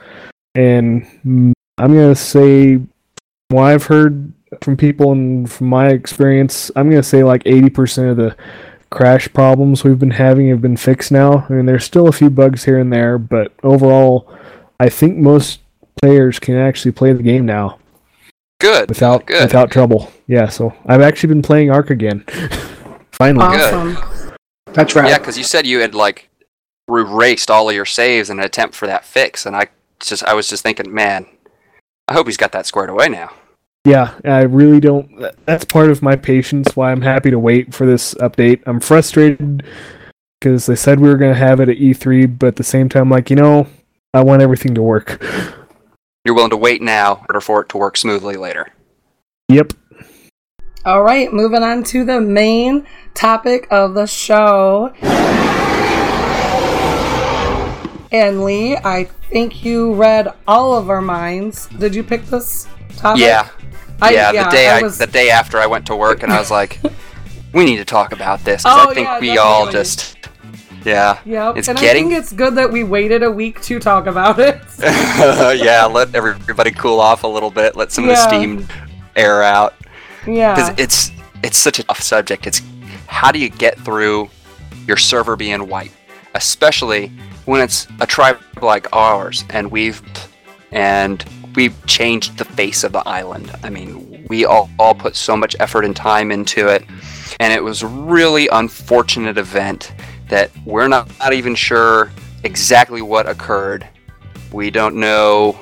and 0.55 1.05
mm, 1.25 1.53
I'm 1.79 1.95
gonna 1.95 2.15
say, 2.15 2.81
what 3.49 3.65
I've 3.65 3.85
heard 3.85 4.33
from 4.63 4.77
people 4.77 5.13
and 5.13 5.51
from 5.51 5.69
my 5.69 5.89
experience, 5.89 6.71
I'm 6.77 6.89
gonna 6.89 7.03
say 7.03 7.23
like 7.23 7.45
80% 7.45 8.11
of 8.11 8.17
the 8.17 8.37
crash 8.91 9.31
problems 9.33 9.85
we've 9.85 9.99
been 9.99 10.11
having 10.11 10.49
have 10.49 10.63
been 10.63 10.77
fixed 10.77 11.13
now. 11.13 11.47
I 11.49 11.53
mean, 11.53 11.67
there's 11.67 11.85
still 11.85 12.09
a 12.09 12.13
few 12.13 12.31
bugs 12.31 12.65
here 12.65 12.79
and 12.79 12.93
there, 12.93 13.19
but 13.19 13.53
overall, 13.63 14.33
I 14.81 14.89
think 14.89 15.19
most 15.19 15.61
players 16.01 16.39
can 16.39 16.57
actually 16.57 16.93
play 16.93 17.13
the 17.13 17.23
game 17.23 17.45
now 17.45 17.79
Good. 18.61 18.89
without 18.89 19.27
Good. 19.27 19.43
without 19.43 19.71
trouble. 19.71 20.11
Yeah, 20.27 20.49
so 20.49 20.73
I've 20.87 21.03
actually 21.03 21.29
been 21.29 21.43
playing 21.43 21.71
Ark 21.71 21.91
again. 21.91 22.25
Finally. 23.19 23.57
Good. 23.57 24.37
That's 24.73 24.95
right. 24.95 25.11
Yeah, 25.11 25.19
because 25.19 25.37
you 25.37 25.45
said 25.45 25.67
you 25.67 25.81
had 25.81 25.95
like 25.95 26.31
erased 26.89 27.51
all 27.51 27.69
of 27.69 27.75
your 27.75 27.85
saves 27.85 28.31
in 28.31 28.39
an 28.39 28.45
attempt 28.45 28.75
for 28.75 28.87
that 28.87 29.05
fix, 29.05 29.45
and 29.45 29.57
I 29.57 29.69
just 30.01 30.25
I 30.25 30.35
was 30.35 30.49
just 30.49 30.63
thinking, 30.63 30.95
man, 30.95 31.27
I 32.07 32.15
hope 32.15 32.27
he's 32.27 32.37
got 32.37 32.53
that 32.53 32.67
squared 32.67 32.91
away 32.91 33.09
now. 33.09 33.31
Yeah, 33.85 34.15
I 34.25 34.43
really 34.43 34.81
don't. 34.81 35.11
That's 35.47 35.65
part 35.65 35.91
of 35.91 36.03
my 36.03 36.15
patience. 36.15 36.77
Why 36.77 36.93
I'm 36.93 37.03
happy 37.03 37.31
to 37.31 37.39
wait 37.39 37.75
for 37.75 37.87
this 37.87 38.15
update. 38.15 38.63
I'm 38.67 38.81
frustrated 38.81 39.65
because 40.41 40.67
they 40.67 40.77
said 40.77 41.01
we 41.01 41.09
were 41.09 41.17
going 41.17 41.33
to 41.33 41.39
have 41.39 41.61
it 41.61 41.69
at 41.69 41.79
E3, 41.79 42.39
but 42.39 42.49
at 42.49 42.57
the 42.57 42.65
same 42.65 42.89
time, 42.89 43.11
like 43.11 43.31
you 43.31 43.37
know, 43.37 43.67
I 44.15 44.23
want 44.23 44.43
everything 44.43 44.75
to 44.75 44.83
work. 44.83 45.23
You're 46.25 46.35
willing 46.35 46.51
to 46.51 46.57
wait 46.57 46.83
now 46.83 47.17
in 47.17 47.25
order 47.31 47.41
for 47.41 47.63
it 47.63 47.69
to 47.71 47.79
work 47.79 47.97
smoothly 47.97 48.37
later. 48.37 48.69
Yep. 49.49 49.73
All 50.85 51.03
right, 51.03 51.33
moving 51.33 51.63
on 51.63 51.83
to 51.85 52.05
the 52.05 52.21
main 52.21 52.87
topic 53.15 53.67
of 53.71 53.95
the 53.95 54.07
show. 54.07 54.93
And 58.11 58.43
Lee, 58.45 58.77
I 58.77 59.05
think 59.31 59.65
you 59.65 59.93
read 59.95 60.29
all 60.47 60.75
of 60.75 60.89
our 60.89 61.03
minds. 61.03 61.67
Did 61.79 61.95
you 61.95 62.03
pick 62.03 62.25
this 62.25 62.67
topic? 62.97 63.21
Yeah, 63.23 63.49
I, 64.01 64.13
yeah. 64.13 64.45
The 64.45 64.51
day 64.51 64.69
I, 64.69 64.81
was. 64.81 64.97
the 64.97 65.07
day 65.07 65.29
after 65.31 65.59
I 65.59 65.67
went 65.67 65.85
to 65.87 65.97
work, 65.97 66.23
and 66.23 66.33
I 66.33 66.39
was 66.39 66.51
like, 66.51 66.81
we 67.53 67.67
need 67.67 67.77
to 67.77 67.85
talk 67.85 68.13
about 68.13 68.41
this. 68.45 68.63
'cause 68.63 68.87
Oh, 68.87 68.91
I 68.91 68.95
think 68.95 69.07
yeah, 69.09 69.21
we 69.21 69.37
all 69.37 69.71
just, 69.71 70.17
yeah, 70.87 71.19
Yep, 71.27 71.59
it's 71.59 71.69
and 71.69 71.79
getting- 71.79 72.07
I 72.07 72.09
think 72.11 72.23
it's 72.23 72.33
good 72.33 72.55
that 72.55 72.73
we 72.73 72.83
waited 72.83 73.23
a 73.23 73.31
week 73.31 73.61
to 73.63 73.79
talk 73.79 74.07
about 74.07 74.39
it. 74.39 74.59
yeah. 74.79 75.85
Let 75.85 76.15
everybody 76.15 76.71
cool 76.71 77.01
off 77.01 77.25
a 77.25 77.29
little 77.29 77.51
bit. 77.51 77.77
Let 77.77 77.93
some 77.93 78.05
of 78.05 78.11
the 78.11 78.17
steam 78.17 78.67
air 79.17 79.43
out. 79.43 79.75
Because 80.55 80.79
it's 80.79 81.13
it's 81.43 81.57
such 81.57 81.79
a 81.79 81.85
tough 81.85 82.01
subject. 82.01 82.47
It's 82.47 82.63
how 83.07 83.33
do 83.33 83.39
you 83.39 83.49
get 83.49 83.79
through 83.81 84.31
your 84.87 84.97
server 84.97 85.37
being 85.37 85.69
white, 85.69 85.93
especially 86.35 87.09
when 87.45 87.61
it's 87.61 87.87
a 88.01 88.07
tribe 88.07 88.39
like 88.61 88.87
ours, 88.95 89.45
and 89.51 89.71
we've 89.71 90.03
and 90.73 91.25
we've 91.55 91.75
changed 91.87 92.39
the 92.39 92.45
face 92.45 92.85
of 92.85 92.93
the 92.93 93.07
island. 93.09 93.51
I 93.63 93.71
mean, 93.71 94.27
we 94.29 94.45
all, 94.45 94.71
all 94.79 94.95
put 94.95 95.17
so 95.17 95.37
much 95.37 95.57
effort 95.59 95.85
and 95.85 95.97
time 95.97 96.31
into 96.31 96.69
it, 96.69 96.85
and 97.41 97.53
it 97.53 97.63
was 97.63 97.83
a 97.83 97.87
really 97.87 98.49
unfortunate 98.49 99.39
event 99.39 99.93
that 100.29 100.51
we're 100.65 100.89
not, 100.89 101.11
not 101.19 101.33
even 101.33 101.55
sure 101.55 102.13
exactly 102.45 103.03
what 103.03 103.29
occurred. 103.29 103.87
We 104.53 104.71
don't 104.71 104.97
know 104.97 105.59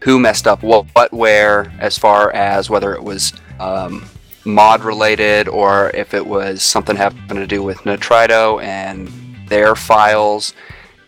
who 0.00 0.18
messed 0.18 0.46
up 0.46 0.62
what, 0.62 0.86
what 0.94 1.12
where 1.12 1.72
as 1.78 1.98
far 1.98 2.32
as 2.32 2.70
whether 2.70 2.94
it 2.94 3.02
was 3.02 3.32
um, 3.60 4.04
mod 4.44 4.82
related 4.82 5.48
or 5.48 5.90
if 5.90 6.14
it 6.14 6.26
was 6.26 6.62
something 6.62 6.96
having 6.96 7.36
to 7.36 7.46
do 7.46 7.62
with 7.62 7.78
Nitrado 7.78 8.62
and 8.62 9.08
their 9.48 9.74
files 9.74 10.54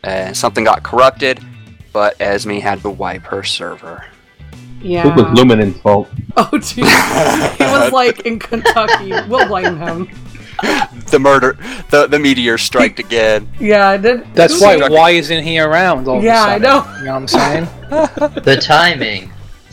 and 0.03 0.37
something 0.37 0.65
got 0.65 0.83
corrupted 0.83 1.41
but 1.93 2.21
Esme 2.21 2.53
had 2.53 2.81
to 2.83 2.91
wipe 2.91 3.23
her 3.23 3.43
server. 3.43 4.05
yeah. 4.81 5.09
It 5.09 5.17
was 5.17 5.25
Luminan's 5.39 5.77
fault. 5.81 6.09
Oh, 6.37 6.49
jeez. 6.53 7.57
he 7.57 7.65
was 7.65 7.93
like 7.93 8.21
in 8.21 8.39
Kentucky. 8.39 9.11
We'll 9.29 9.47
blame 9.49 9.77
him. 9.79 10.09
The 11.11 11.19
murder, 11.19 11.57
the, 11.91 12.07
the 12.07 12.19
meteor 12.19 12.59
striked 12.59 12.99
again. 13.01 13.49
Yeah, 13.59 13.89
I 13.89 13.97
did. 13.97 14.33
That's 14.35 14.61
why 14.61 14.77
did- 14.79 14.93
why 14.93 15.11
isn't 15.11 15.43
he 15.43 15.59
around 15.59 16.07
all 16.07 16.19
of 16.19 16.23
Yeah, 16.25 16.45
a 16.45 16.49
I 16.49 16.61
sudden? 16.61 16.63
know. 16.63 16.99
You 16.99 17.05
know 17.07 17.13
what 17.13 17.17
I'm 17.17 17.29
saying? 17.29 17.69
The 18.45 18.57
timing. 18.63 19.33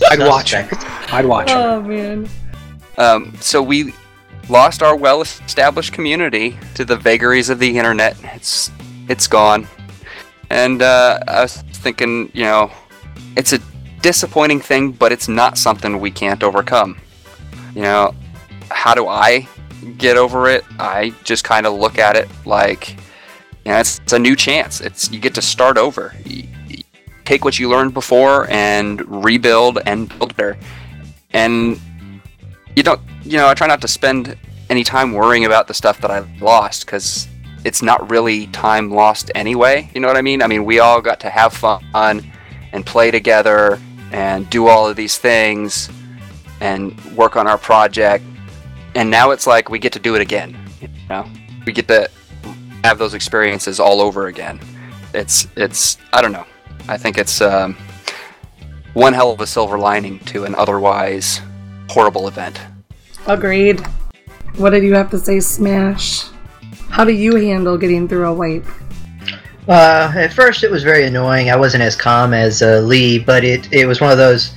I'd 0.09 0.19
watch 0.19 0.53
him. 0.53 0.67
Suspect. 0.69 1.13
I'd 1.13 1.25
watch 1.25 1.49
him. 1.49 1.57
Oh 1.57 1.81
man. 1.81 2.29
Um, 2.97 3.33
so 3.39 3.61
we 3.61 3.93
lost 4.49 4.81
our 4.81 4.95
well-established 4.95 5.93
community 5.93 6.57
to 6.75 6.85
the 6.85 6.95
vagaries 6.95 7.49
of 7.49 7.59
the 7.59 7.77
internet. 7.77 8.17
It's 8.35 8.71
it's 9.09 9.27
gone, 9.27 9.67
and 10.49 10.81
uh, 10.81 11.19
I 11.27 11.41
was 11.41 11.57
thinking, 11.57 12.31
you 12.33 12.43
know, 12.43 12.71
it's 13.35 13.53
a 13.53 13.59
disappointing 14.01 14.59
thing, 14.59 14.91
but 14.91 15.11
it's 15.11 15.27
not 15.27 15.57
something 15.57 15.99
we 15.99 16.11
can't 16.11 16.43
overcome. 16.43 16.99
You 17.75 17.83
know, 17.83 18.15
how 18.69 18.93
do 18.95 19.07
I 19.07 19.47
get 19.97 20.17
over 20.17 20.49
it? 20.49 20.65
I 20.79 21.13
just 21.23 21.43
kind 21.43 21.65
of 21.65 21.73
look 21.73 21.99
at 21.99 22.15
it 22.15 22.27
like, 22.45 22.91
you 23.65 23.71
know, 23.71 23.77
it's, 23.77 23.99
it's 23.99 24.13
a 24.13 24.19
new 24.19 24.35
chance. 24.35 24.81
It's 24.81 25.11
you 25.11 25.19
get 25.19 25.35
to 25.35 25.41
start 25.41 25.77
over. 25.77 26.13
You, 26.25 26.47
you 26.67 26.83
take 27.25 27.45
what 27.45 27.59
you 27.59 27.69
learned 27.69 27.93
before 27.93 28.49
and 28.49 29.23
rebuild 29.23 29.79
and 29.85 30.09
build 30.17 30.35
better. 30.35 30.57
And 31.31 31.79
you 32.77 32.83
don't, 32.83 33.01
you 33.23 33.37
know, 33.37 33.47
I 33.47 33.55
try 33.55 33.65
not 33.65 33.81
to 33.81 33.87
spend 33.87 34.37
any 34.69 34.83
time 34.83 35.11
worrying 35.11 35.45
about 35.45 35.67
the 35.67 35.73
stuff 35.73 35.99
that 36.01 36.11
I 36.11 36.19
lost 36.39 36.85
because 36.85 37.27
it's 37.65 37.81
not 37.81 38.07
really 38.11 38.45
time 38.47 38.91
lost 38.91 39.31
anyway. 39.33 39.89
You 39.95 39.99
know 39.99 40.07
what 40.07 40.15
I 40.15 40.21
mean? 40.21 40.43
I 40.43 40.47
mean, 40.47 40.63
we 40.63 40.77
all 40.77 41.01
got 41.01 41.19
to 41.21 41.29
have 41.31 41.53
fun 41.53 42.31
and 42.73 42.85
play 42.85 43.09
together 43.09 43.81
and 44.11 44.47
do 44.51 44.67
all 44.67 44.87
of 44.87 44.95
these 44.95 45.17
things 45.17 45.89
and 46.61 46.93
work 47.15 47.35
on 47.35 47.47
our 47.47 47.57
project. 47.57 48.23
And 48.93 49.09
now 49.09 49.31
it's 49.31 49.47
like 49.47 49.71
we 49.71 49.79
get 49.79 49.93
to 49.93 49.99
do 49.99 50.13
it 50.13 50.21
again. 50.21 50.55
You 50.79 50.89
know, 51.09 51.27
we 51.65 51.73
get 51.73 51.87
to 51.87 52.11
have 52.83 52.99
those 52.99 53.15
experiences 53.15 53.79
all 53.79 54.01
over 54.01 54.27
again. 54.27 54.59
It's 55.15 55.47
it's 55.55 55.97
I 56.13 56.21
don't 56.21 56.31
know. 56.31 56.45
I 56.87 56.97
think 56.97 57.17
it's 57.17 57.41
um, 57.41 57.75
one 58.93 59.13
hell 59.13 59.31
of 59.31 59.41
a 59.41 59.47
silver 59.47 59.79
lining 59.79 60.19
to 60.25 60.43
an 60.43 60.53
otherwise 60.53 61.41
horrible 61.89 62.27
event. 62.27 62.59
Agreed. 63.27 63.81
What 64.57 64.71
did 64.71 64.83
you 64.83 64.93
have 64.95 65.09
to 65.11 65.19
say, 65.19 65.39
Smash? 65.39 66.25
How 66.89 67.03
do 67.03 67.11
you 67.11 67.35
handle 67.35 67.77
getting 67.77 68.07
through 68.07 68.27
a 68.27 68.33
wipe? 68.33 68.65
Uh, 69.67 70.11
at 70.15 70.33
first, 70.33 70.63
it 70.63 70.71
was 70.71 70.83
very 70.83 71.05
annoying. 71.05 71.49
I 71.49 71.55
wasn't 71.57 71.83
as 71.83 71.95
calm 71.95 72.33
as 72.33 72.61
uh, 72.61 72.79
Lee, 72.79 73.19
but 73.19 73.43
it, 73.43 73.71
it 73.73 73.85
was 73.85 73.99
one 73.99 74.11
of 74.11 74.17
those. 74.17 74.53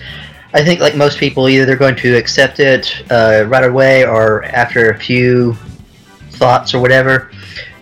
I 0.55 0.65
think, 0.65 0.81
like 0.81 0.97
most 0.97 1.19
people, 1.19 1.49
either 1.49 1.65
they're 1.65 1.77
going 1.77 1.97
to 1.97 2.17
accept 2.17 2.61
it 2.61 3.05
uh, 3.11 3.45
right 3.49 3.65
away 3.65 4.05
or 4.05 4.45
after 4.45 4.91
a 4.91 4.99
few 4.99 5.55
thoughts 6.31 6.75
or 6.75 6.81
whatever. 6.81 7.31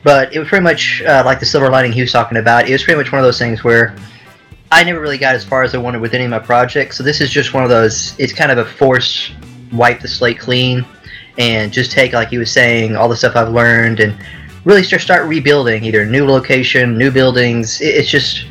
But 0.02 0.34
it 0.34 0.38
was 0.38 0.48
pretty 0.48 0.64
much 0.64 1.02
uh, 1.02 1.22
like 1.24 1.38
the 1.40 1.46
silver 1.46 1.68
lining 1.70 1.92
he 1.92 2.00
was 2.00 2.12
talking 2.12 2.38
about. 2.38 2.68
It 2.68 2.72
was 2.72 2.82
pretty 2.82 2.98
much 2.98 3.12
one 3.12 3.18
of 3.18 3.24
those 3.24 3.38
things 3.38 3.62
where 3.62 3.94
I 4.72 4.84
never 4.84 5.00
really 5.00 5.18
got 5.18 5.34
as 5.34 5.44
far 5.44 5.62
as 5.62 5.74
I 5.74 5.78
wanted 5.78 6.00
with 6.00 6.14
any 6.14 6.24
of 6.24 6.30
my 6.30 6.38
projects. 6.38 6.96
So 6.96 7.02
this 7.02 7.20
is 7.20 7.30
just 7.30 7.54
one 7.54 7.62
of 7.62 7.70
those. 7.70 8.18
It's 8.18 8.32
kind 8.32 8.50
of 8.50 8.58
a 8.58 8.64
force 8.64 9.30
wipe 9.72 10.00
the 10.00 10.08
slate 10.08 10.38
clean 10.38 10.84
and 11.38 11.72
just 11.72 11.92
take, 11.92 12.12
like 12.12 12.28
he 12.28 12.38
was 12.38 12.50
saying, 12.50 12.96
all 12.96 13.08
the 13.08 13.16
stuff 13.16 13.36
I've 13.36 13.50
learned 13.50 14.00
and 14.00 14.16
really 14.64 14.82
just 14.82 15.04
start 15.04 15.26
rebuilding 15.26 15.84
either 15.84 16.04
new 16.04 16.26
location, 16.26 16.98
new 16.98 17.10
buildings. 17.10 17.80
It's 17.80 18.10
just 18.10 18.46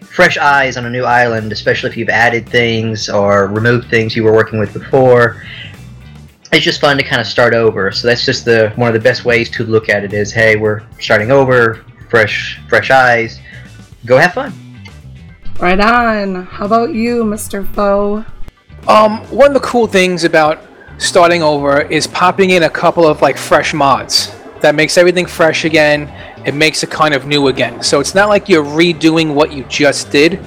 fresh 0.00 0.36
eyes 0.36 0.76
on 0.76 0.84
a 0.84 0.90
new 0.90 1.04
island, 1.04 1.52
especially 1.52 1.90
if 1.90 1.96
you've 1.96 2.08
added 2.08 2.48
things 2.48 3.08
or 3.08 3.46
removed 3.46 3.88
things 3.88 4.14
you 4.14 4.24
were 4.24 4.32
working 4.32 4.58
with 4.58 4.72
before. 4.72 5.42
It's 6.52 6.64
just 6.64 6.80
fun 6.80 6.98
to 6.98 7.02
kind 7.02 7.20
of 7.20 7.26
start 7.26 7.54
over. 7.54 7.90
So 7.92 8.06
that's 8.06 8.26
just 8.26 8.44
the 8.44 8.72
one 8.76 8.88
of 8.88 8.94
the 8.94 9.00
best 9.00 9.24
ways 9.24 9.48
to 9.52 9.64
look 9.64 9.88
at 9.88 10.04
it 10.04 10.12
is, 10.12 10.30
hey, 10.32 10.56
we're 10.56 10.82
starting 11.00 11.30
over, 11.30 11.84
fresh 12.10 12.60
fresh 12.68 12.90
eyes. 12.90 13.40
Go 14.04 14.18
have 14.18 14.34
fun. 14.34 14.52
Right 15.58 15.80
on. 15.80 16.44
How 16.44 16.66
about 16.66 16.92
you, 16.92 17.24
Mr. 17.24 17.66
Foe? 17.74 18.24
Um, 18.88 19.18
one 19.30 19.46
of 19.46 19.54
the 19.54 19.66
cool 19.66 19.86
things 19.86 20.24
about 20.24 20.58
starting 20.98 21.40
over 21.40 21.82
is 21.82 22.08
popping 22.08 22.50
in 22.50 22.64
a 22.64 22.70
couple 22.70 23.06
of 23.06 23.22
like 23.22 23.38
fresh 23.38 23.72
mods 23.72 24.34
that 24.60 24.74
makes 24.74 24.98
everything 24.98 25.24
fresh 25.24 25.64
again. 25.64 26.12
It 26.44 26.54
makes 26.54 26.82
it 26.82 26.90
kind 26.90 27.14
of 27.14 27.26
new 27.26 27.46
again. 27.46 27.82
So 27.82 28.00
it's 28.00 28.14
not 28.14 28.28
like 28.28 28.48
you're 28.48 28.64
redoing 28.64 29.34
what 29.34 29.52
you 29.52 29.62
just 29.64 30.10
did, 30.10 30.38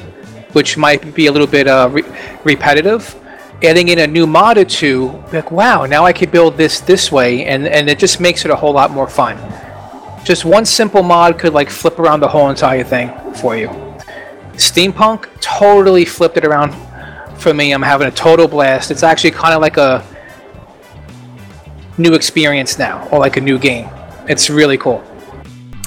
which 0.53 0.77
might 0.77 1.15
be 1.15 1.27
a 1.27 1.31
little 1.31 1.47
bit 1.47 1.67
uh, 1.67 1.89
re- 1.91 2.03
repetitive. 2.43 3.15
Adding 3.63 3.88
in 3.88 3.99
a 3.99 4.07
new 4.07 4.27
mod 4.27 4.57
or 4.57 4.65
two, 4.65 5.23
like 5.31 5.49
wow, 5.49 5.86
now 5.86 6.03
I 6.03 6.11
could 6.11 6.29
build 6.29 6.57
this 6.57 6.81
this 6.81 7.09
way, 7.09 7.45
and 7.45 7.65
and 7.65 7.89
it 7.89 7.97
just 7.99 8.19
makes 8.19 8.43
it 8.43 8.51
a 8.51 8.55
whole 8.55 8.73
lot 8.73 8.91
more 8.91 9.07
fun. 9.07 9.38
Just 10.25 10.43
one 10.43 10.65
simple 10.65 11.03
mod 11.03 11.39
could 11.39 11.53
like 11.53 11.69
flip 11.69 11.99
around 11.99 12.19
the 12.19 12.27
whole 12.27 12.49
entire 12.49 12.83
thing 12.83 13.11
for 13.36 13.55
you. 13.55 13.69
Steampunk 14.55 15.29
totally 15.39 16.03
flipped 16.03 16.36
it 16.36 16.45
around 16.45 16.73
for 17.38 17.53
me. 17.53 17.71
I'm 17.71 17.81
having 17.81 18.07
a 18.07 18.11
total 18.11 18.47
blast. 18.47 18.91
It's 18.91 19.03
actually 19.03 19.31
kind 19.31 19.53
of 19.53 19.61
like 19.61 19.77
a 19.77 20.05
new 21.97 22.13
experience 22.13 22.77
now, 22.77 23.07
or 23.09 23.19
like 23.19 23.38
a 23.38 23.41
new 23.41 23.57
game. 23.57 23.89
It's 24.27 24.49
really 24.49 24.77
cool. 24.77 25.03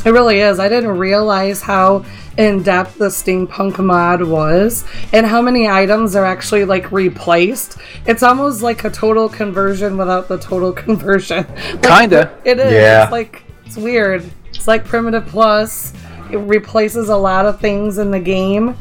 It 0.05 0.11
really 0.11 0.41
is. 0.41 0.59
I 0.59 0.69
didn't 0.69 0.97
realize 0.97 1.61
how 1.61 2.05
in 2.39 2.63
depth 2.63 2.99
the 2.99 3.09
steampunk 3.09 3.85
mod 3.85 4.23
was 4.23 4.85
and 5.13 5.27
how 5.27 5.43
many 5.43 5.69
items 5.69 6.15
are 6.15 6.25
actually 6.25 6.65
like 6.65 6.93
replaced. 6.93 7.79
It's 8.07 8.23
almost 8.23 8.63
like 8.63 8.85
a 8.85 8.91
total 8.91 9.29
conversion 9.29 9.99
without 9.99 10.29
the 10.29 10.39
total 10.39 10.73
conversion. 10.85 11.47
Like, 11.49 11.83
Kinda. 11.83 12.39
It 12.45 12.59
is. 12.59 12.73
Yeah. 12.73 13.03
It's 13.05 13.13
like 13.13 13.43
it's 13.67 13.77
weird. 13.77 14.25
It's 14.55 14.69
like 14.69 14.85
primitive 14.85 15.27
plus. 15.27 15.93
It 16.31 16.37
replaces 16.37 17.09
a 17.09 17.17
lot 17.17 17.47
of 17.47 17.61
things 17.61 17.99
in 17.99 18.11
the 18.11 18.21
game, 18.21 18.77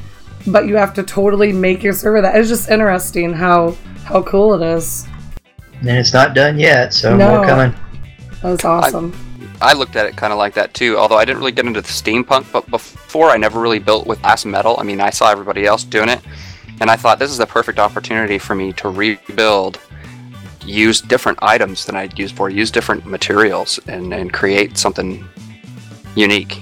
but 0.48 0.68
you 0.68 0.76
have 0.76 0.94
to 0.96 1.04
totally 1.04 1.52
make 1.52 1.84
your 1.84 1.94
server 1.94 2.22
that. 2.22 2.36
It's 2.36 2.50
just 2.50 2.70
interesting 2.70 3.34
how 3.34 3.76
how 4.06 4.24
cool 4.24 4.54
it 4.62 4.66
is. 4.66 5.06
And 5.82 5.90
it's 5.90 6.14
not 6.14 6.34
done 6.34 6.58
yet, 6.58 6.94
so 6.94 7.16
No. 7.16 7.38
more 7.38 7.46
coming. 7.46 7.76
That 8.42 8.52
was 8.52 8.64
awesome. 8.64 9.14
I 9.62 9.74
looked 9.74 9.96
at 9.96 10.06
it 10.06 10.16
kind 10.16 10.32
of 10.32 10.40
like 10.40 10.54
that 10.54 10.74
too, 10.74 10.98
although 10.98 11.18
I 11.18 11.26
didn't 11.26 11.40
really 11.40 11.52
get 11.52 11.66
into 11.66 11.82
the 11.82 11.88
steampunk. 11.88 12.52
But 12.52 12.70
before, 12.70 13.30
I 13.30 13.38
never 13.38 13.60
really 13.60 13.80
built 13.80 14.08
with 14.08 14.22
glass 14.22 14.46
metal. 14.46 14.78
I 14.80 14.84
mean, 14.84 15.02
I 15.02 15.10
saw 15.10 15.32
everybody 15.32 15.66
else 15.66 15.84
doing 15.84 16.10
it, 16.10 16.22
and 16.80 16.90
I 16.90 16.96
thought 16.96 17.20
this 17.20 17.32
is 17.32 17.38
the 17.38 17.46
perfect 17.48 17.80
opportunity 17.80 18.38
for 18.38 18.56
me 18.56 18.72
to 18.74 18.90
rebuild, 18.90 19.80
use 20.66 21.02
different 21.02 21.40
items 21.42 21.86
than 21.86 21.96
I'd 21.96 22.18
used 22.18 22.36
before, 22.36 22.50
use 22.50 22.72
different 22.72 23.06
materials, 23.06 23.80
and, 23.88 24.14
and 24.14 24.32
create 24.32 24.78
something 24.78 25.28
unique. 26.16 26.60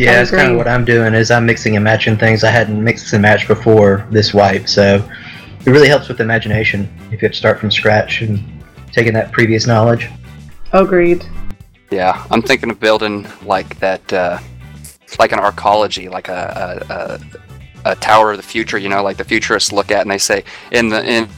Yeah, 0.00 0.12
I 0.12 0.14
that's 0.14 0.30
kind 0.30 0.50
of 0.50 0.56
what 0.56 0.66
I'm 0.66 0.84
doing. 0.84 1.12
Is 1.12 1.30
I'm 1.30 1.44
mixing 1.44 1.76
and 1.76 1.84
matching 1.84 2.16
things 2.16 2.42
I 2.42 2.50
hadn't 2.50 2.82
mixed 2.82 3.12
and 3.12 3.20
matched 3.20 3.48
before 3.48 4.06
this 4.10 4.32
wipe. 4.32 4.66
So 4.66 5.06
it 5.66 5.70
really 5.70 5.88
helps 5.88 6.08
with 6.08 6.20
imagination 6.20 6.88
if 7.06 7.12
you 7.12 7.18
have 7.18 7.32
to 7.32 7.36
start 7.36 7.60
from 7.60 7.70
scratch 7.70 8.22
and 8.22 8.42
taking 8.92 9.12
that 9.12 9.30
previous 9.30 9.66
knowledge. 9.66 10.08
Oh 10.72 10.84
agreed. 10.84 11.26
Yeah, 11.90 12.24
I'm 12.30 12.40
thinking 12.40 12.70
of 12.70 12.80
building 12.80 13.26
like 13.44 13.78
that, 13.80 14.12
uh, 14.12 14.38
like 15.18 15.32
an 15.32 15.38
arcology, 15.38 16.08
like 16.08 16.28
a, 16.28 16.80
a, 16.88 17.90
a, 17.90 17.92
a 17.92 17.96
tower 17.96 18.30
of 18.30 18.38
the 18.38 18.42
future. 18.42 18.78
You 18.78 18.88
know, 18.88 19.02
like 19.02 19.18
the 19.18 19.24
futurists 19.24 19.70
look 19.70 19.90
at 19.90 20.00
and 20.00 20.10
they 20.10 20.18
say, 20.18 20.44
in 20.70 20.88
the 20.88 21.04
in 21.04 21.28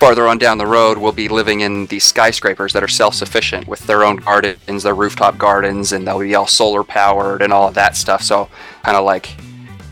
farther 0.00 0.26
on 0.26 0.38
down 0.38 0.58
the 0.58 0.66
road, 0.66 0.98
we'll 0.98 1.12
be 1.12 1.28
living 1.28 1.60
in 1.60 1.86
these 1.86 2.04
skyscrapers 2.04 2.72
that 2.72 2.82
are 2.82 2.88
self-sufficient 2.88 3.68
with 3.68 3.80
their 3.86 4.02
own 4.02 4.16
gardens, 4.16 4.82
their 4.82 4.94
rooftop 4.94 5.36
gardens, 5.38 5.92
and 5.92 6.06
they'll 6.06 6.18
be 6.18 6.34
all 6.34 6.46
solar 6.46 6.82
powered 6.82 7.42
and 7.42 7.52
all 7.52 7.68
of 7.68 7.74
that 7.74 7.94
stuff. 7.96 8.22
So, 8.22 8.48
kind 8.82 8.96
of 8.96 9.04
like. 9.04 9.28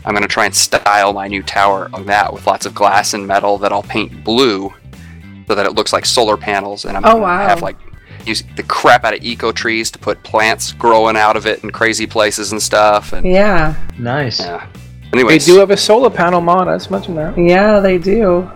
I'm 0.05 0.13
gonna 0.13 0.27
try 0.27 0.45
and 0.45 0.55
style 0.55 1.11
my 1.13 1.27
new 1.27 1.43
tower 1.43 1.89
on 1.93 2.05
that 2.05 2.33
with 2.33 2.47
lots 2.47 2.65
of 2.65 2.73
glass 2.73 3.13
and 3.13 3.27
metal 3.27 3.57
that 3.59 3.71
I'll 3.73 3.83
paint 3.83 4.23
blue, 4.23 4.73
so 5.45 5.53
that 5.53 5.65
it 5.65 5.73
looks 5.73 5.91
like 5.91 6.05
solar 6.05 6.37
panels, 6.37 6.85
and 6.85 6.95
I'm 6.97 7.03
Oh, 7.05 7.11
gonna 7.11 7.21
wow. 7.21 7.47
have 7.47 7.61
like 7.61 7.75
use 8.25 8.41
the 8.55 8.63
crap 8.63 9.03
out 9.03 9.13
of 9.13 9.21
eco 9.21 9.51
trees 9.51 9.91
to 9.91 9.99
put 9.99 10.23
plants 10.23 10.71
growing 10.71 11.17
out 11.17 11.35
of 11.35 11.45
it 11.45 11.63
in 11.65 11.69
crazy 11.69 12.07
places 12.07 12.53
and 12.53 12.61
stuff. 12.63 13.11
And 13.11 13.27
Yeah. 13.27 13.75
Nice. 13.99 14.39
yeah. 14.39 14.65
They 15.11 15.37
do 15.37 15.57
have 15.59 15.69
a 15.69 15.77
solar 15.77 16.09
panel 16.09 16.39
mod. 16.39 16.67
Let's 16.67 16.89
mention 16.89 17.15
that. 17.15 17.37
Yeah, 17.37 17.79
they 17.81 17.97
do. 17.97 18.49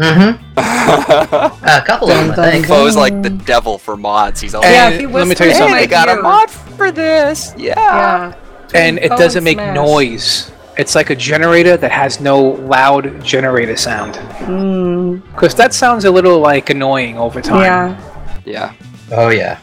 Mm-hmm. 0.00 0.58
A 1.66 1.82
couple 1.86 2.10
of 2.10 2.16
them, 2.16 2.30
I 2.40 2.50
think. 2.50 2.66
dun, 2.66 2.76
Foe's 2.76 2.96
like 2.96 3.22
the 3.22 3.30
devil 3.30 3.76
for 3.78 3.96
mods. 3.96 4.40
He's 4.40 4.54
always 4.54 4.70
Yeah, 4.70 4.88
And 4.88 5.00
he 5.00 5.06
let 5.06 5.26
me 5.28 5.34
tell 5.34 5.46
you 5.46 5.54
something. 5.54 5.72
my 5.74 5.80
they 5.80 5.86
got 5.86 6.08
a 6.08 6.22
mod 6.22 6.50
for 6.50 6.90
this. 6.90 7.54
Yeah. 7.56 7.74
Yeah. 7.78 8.34
and 8.74 8.98
it 8.98 9.08
Phone 9.10 9.18
doesn't 9.18 9.44
make 9.44 9.56
smash. 9.58 9.74
noise. 9.74 10.52
It's 10.78 10.94
like 10.94 11.10
a 11.10 11.14
generator 11.16 11.76
that 11.76 11.90
has 11.92 12.20
no 12.20 12.40
loud 12.40 13.22
generator 13.22 13.76
sound. 13.76 14.14
Mm, 14.14 15.22
Because 15.32 15.54
that 15.56 15.74
sounds 15.74 16.04
a 16.06 16.10
little 16.10 16.38
like 16.38 16.70
annoying 16.70 17.18
over 17.18 17.40
time. 17.42 17.60
yeah. 17.62 18.42
Yeah. 18.46 18.72
Oh 19.12 19.28
yeah. 19.28 19.58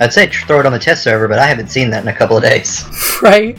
I'd 0.00 0.12
say 0.12 0.26
throw 0.26 0.60
it 0.60 0.66
on 0.66 0.72
the 0.72 0.78
test 0.78 1.02
server, 1.02 1.28
but 1.28 1.38
I 1.38 1.46
haven't 1.46 1.68
seen 1.68 1.90
that 1.90 2.02
in 2.02 2.08
a 2.08 2.14
couple 2.16 2.36
of 2.36 2.42
days. 2.42 2.84
Right. 3.22 3.58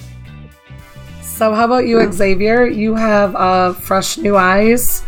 So, 1.22 1.54
how 1.54 1.66
about 1.66 1.86
you, 1.86 2.12
Xavier? 2.12 2.66
You 2.66 2.96
have 2.96 3.36
uh, 3.36 3.74
fresh 3.74 4.18
new 4.18 4.38
eyes. 4.38 5.04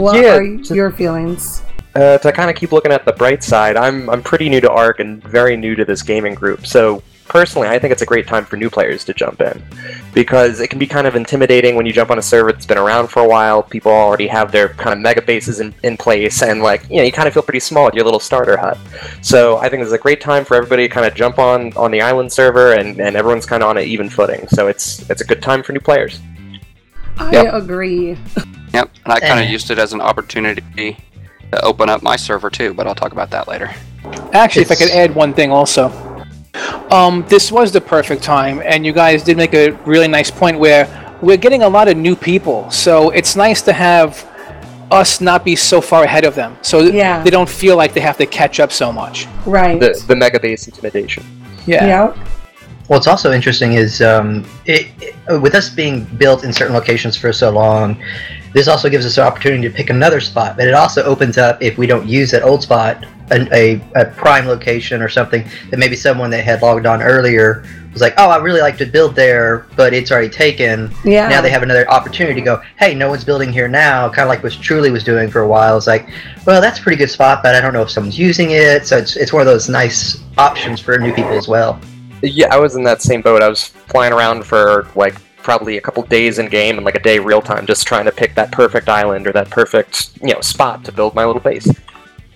What 0.00 0.16
Yeah, 0.16 0.36
are 0.36 0.42
your 0.42 0.90
feelings? 0.90 1.62
Uh, 1.94 2.16
to 2.18 2.32
kind 2.32 2.48
of 2.48 2.56
keep 2.56 2.72
looking 2.72 2.92
at 2.92 3.04
the 3.04 3.12
bright 3.12 3.44
side, 3.44 3.76
I'm 3.76 4.08
I'm 4.08 4.22
pretty 4.22 4.48
new 4.48 4.60
to 4.62 4.70
Ark 4.70 5.00
and 5.00 5.22
very 5.22 5.56
new 5.56 5.74
to 5.74 5.84
this 5.84 6.02
gaming 6.02 6.34
group. 6.34 6.66
So 6.66 7.02
personally, 7.28 7.68
I 7.68 7.78
think 7.78 7.92
it's 7.92 8.02
a 8.02 8.06
great 8.06 8.26
time 8.26 8.44
for 8.46 8.56
new 8.56 8.70
players 8.70 9.04
to 9.04 9.14
jump 9.14 9.40
in 9.42 9.62
because 10.14 10.60
it 10.60 10.68
can 10.68 10.78
be 10.78 10.86
kind 10.86 11.06
of 11.06 11.16
intimidating 11.16 11.76
when 11.76 11.86
you 11.86 11.92
jump 11.92 12.10
on 12.10 12.18
a 12.18 12.22
server 12.22 12.52
that's 12.52 12.66
been 12.66 12.78
around 12.78 13.08
for 13.08 13.20
a 13.22 13.28
while. 13.28 13.62
People 13.62 13.92
already 13.92 14.26
have 14.26 14.52
their 14.52 14.70
kind 14.70 14.92
of 14.94 15.00
mega 15.00 15.20
bases 15.20 15.60
in, 15.60 15.74
in 15.82 15.98
place, 15.98 16.42
and 16.42 16.62
like 16.62 16.88
you 16.88 16.96
know, 16.96 17.02
you 17.02 17.12
kind 17.12 17.28
of 17.28 17.34
feel 17.34 17.42
pretty 17.42 17.60
small 17.60 17.86
at 17.86 17.94
your 17.94 18.04
little 18.04 18.20
starter 18.20 18.56
hut. 18.56 18.78
So 19.20 19.58
I 19.58 19.68
think 19.68 19.82
it's 19.82 19.92
a 19.92 19.98
great 19.98 20.22
time 20.22 20.46
for 20.46 20.56
everybody 20.56 20.88
to 20.88 20.94
kind 20.94 21.06
of 21.06 21.14
jump 21.14 21.38
on 21.38 21.74
on 21.74 21.90
the 21.90 22.00
island 22.00 22.32
server, 22.32 22.72
and, 22.72 22.98
and 23.00 23.16
everyone's 23.16 23.44
kind 23.44 23.62
of 23.62 23.68
on 23.68 23.76
an 23.76 23.84
even 23.84 24.08
footing. 24.08 24.48
So 24.48 24.68
it's 24.68 25.08
it's 25.10 25.20
a 25.20 25.26
good 25.26 25.42
time 25.42 25.62
for 25.62 25.72
new 25.72 25.80
players. 25.80 26.20
I 27.18 27.30
Yep. 27.32 27.54
agree. 27.54 28.16
Yep. 28.72 28.90
And 29.04 29.12
I 29.12 29.20
kind 29.20 29.40
of 29.44 29.48
used 29.50 29.70
it 29.70 29.78
as 29.78 29.92
an 29.92 30.00
opportunity 30.00 30.96
to 31.52 31.64
open 31.64 31.88
up 31.88 32.02
my 32.02 32.16
server 32.16 32.50
too, 32.50 32.72
but 32.74 32.86
I'll 32.86 32.94
talk 32.94 33.12
about 33.12 33.30
that 33.30 33.46
later. 33.48 33.70
Actually, 34.32 34.62
if 34.62 34.70
I 34.70 34.74
could 34.74 34.90
add 34.90 35.14
one 35.14 35.32
thing 35.32 35.50
also. 35.52 35.90
Um, 36.90 37.24
this 37.28 37.50
was 37.50 37.72
the 37.72 37.80
perfect 37.80 38.22
time, 38.22 38.60
and 38.64 38.84
you 38.84 38.92
guys 38.92 39.22
did 39.22 39.36
make 39.36 39.54
a 39.54 39.70
really 39.86 40.08
nice 40.08 40.30
point 40.30 40.58
where 40.58 40.86
we're 41.22 41.36
getting 41.38 41.62
a 41.62 41.68
lot 41.68 41.88
of 41.88 41.96
new 41.96 42.14
people. 42.16 42.70
So 42.70 43.10
it's 43.10 43.36
nice 43.36 43.62
to 43.62 43.72
have 43.72 44.26
us 44.90 45.20
not 45.22 45.44
be 45.44 45.56
so 45.56 45.80
far 45.80 46.04
ahead 46.04 46.24
of 46.24 46.34
them, 46.34 46.56
so 46.60 46.80
Yeah. 46.80 47.22
they 47.22 47.30
don't 47.30 47.48
feel 47.48 47.76
like 47.76 47.94
they 47.94 48.00
have 48.00 48.18
to 48.18 48.26
catch 48.26 48.60
up 48.60 48.70
so 48.72 48.92
much. 48.92 49.26
Right. 49.46 49.80
The 49.80 50.02
the 50.06 50.16
mega 50.16 50.38
base 50.38 50.66
intimidation. 50.66 51.22
Yeah. 51.66 51.86
Yep. 51.86 52.16
What's 52.88 53.06
also 53.06 53.32
interesting 53.32 53.72
is 53.74 54.02
um, 54.02 54.44
it, 54.66 54.80
it- 54.81 54.81
Uh, 55.30 55.38
with 55.38 55.54
us 55.54 55.68
being 55.68 56.04
built 56.16 56.42
in 56.42 56.52
certain 56.52 56.74
locations 56.74 57.16
for 57.16 57.32
so 57.32 57.50
long, 57.50 58.02
this 58.52 58.66
also 58.66 58.88
gives 58.88 59.06
us 59.06 59.18
an 59.18 59.24
opportunity 59.24 59.68
to 59.68 59.74
pick 59.74 59.88
another 59.88 60.20
spot. 60.20 60.56
But 60.56 60.66
it 60.66 60.74
also 60.74 61.02
opens 61.04 61.38
up 61.38 61.62
if 61.62 61.78
we 61.78 61.86
don't 61.86 62.08
use 62.08 62.32
that 62.32 62.42
old 62.42 62.62
spot, 62.62 63.04
an, 63.30 63.48
a, 63.52 63.80
a 63.94 64.06
prime 64.06 64.46
location 64.46 65.00
or 65.00 65.08
something 65.08 65.48
that 65.70 65.78
maybe 65.78 65.96
someone 65.96 66.30
that 66.30 66.44
had 66.44 66.60
logged 66.60 66.86
on 66.86 67.02
earlier 67.02 67.64
was 67.92 68.02
like, 68.02 68.14
"Oh, 68.18 68.30
I 68.30 68.38
really 68.38 68.60
like 68.60 68.76
to 68.78 68.86
build 68.86 69.14
there, 69.14 69.66
but 69.76 69.94
it's 69.94 70.10
already 70.10 70.28
taken." 70.28 70.90
Yeah. 71.04 71.28
Now 71.28 71.40
they 71.40 71.50
have 71.50 71.62
another 71.62 71.88
opportunity 71.90 72.34
to 72.40 72.44
go, 72.44 72.62
"Hey, 72.78 72.94
no 72.94 73.08
one's 73.08 73.24
building 73.24 73.52
here 73.52 73.68
now." 73.68 74.08
Kind 74.08 74.22
of 74.22 74.28
like 74.28 74.42
what 74.42 74.52
Truly 74.52 74.90
was 74.90 75.04
doing 75.04 75.30
for 75.30 75.40
a 75.40 75.48
while. 75.48 75.76
It's 75.76 75.86
like, 75.86 76.08
well, 76.46 76.60
that's 76.60 76.78
a 76.78 76.82
pretty 76.82 76.96
good 76.96 77.10
spot, 77.10 77.42
but 77.42 77.54
I 77.54 77.60
don't 77.60 77.72
know 77.72 77.82
if 77.82 77.90
someone's 77.90 78.18
using 78.18 78.50
it. 78.50 78.86
So 78.86 78.98
it's 78.98 79.16
it's 79.16 79.32
one 79.32 79.40
of 79.40 79.46
those 79.46 79.68
nice 79.68 80.20
options 80.36 80.80
for 80.80 80.98
new 80.98 81.14
people 81.14 81.32
as 81.32 81.48
well. 81.48 81.80
Yeah, 82.22 82.54
I 82.54 82.58
was 82.58 82.76
in 82.76 82.84
that 82.84 83.02
same 83.02 83.20
boat. 83.20 83.42
I 83.42 83.48
was 83.48 83.66
flying 83.66 84.12
around 84.12 84.44
for 84.44 84.88
like 84.94 85.20
probably 85.42 85.76
a 85.76 85.80
couple 85.80 86.02
days 86.04 86.38
in 86.38 86.48
game 86.48 86.76
and 86.76 86.84
like 86.84 86.94
a 86.94 87.02
day 87.02 87.18
real 87.18 87.42
time, 87.42 87.66
just 87.66 87.86
trying 87.86 88.04
to 88.04 88.12
pick 88.12 88.34
that 88.36 88.52
perfect 88.52 88.88
island 88.88 89.26
or 89.26 89.32
that 89.32 89.50
perfect 89.50 90.16
you 90.22 90.32
know 90.32 90.40
spot 90.40 90.84
to 90.84 90.92
build 90.92 91.14
my 91.14 91.24
little 91.24 91.42
base. 91.42 91.68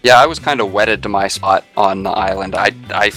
Yeah, 0.02 0.20
I 0.20 0.26
was 0.26 0.38
kind 0.38 0.60
of 0.60 0.72
wedded 0.72 1.02
to 1.04 1.08
my 1.08 1.28
spot 1.28 1.64
on 1.76 2.02
the 2.02 2.10
island. 2.10 2.54
I, 2.54 2.72
I 2.90 3.10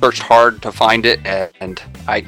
searched 0.00 0.22
hard 0.22 0.62
to 0.62 0.72
find 0.72 1.04
it, 1.06 1.20
and 1.24 1.80
I 2.06 2.24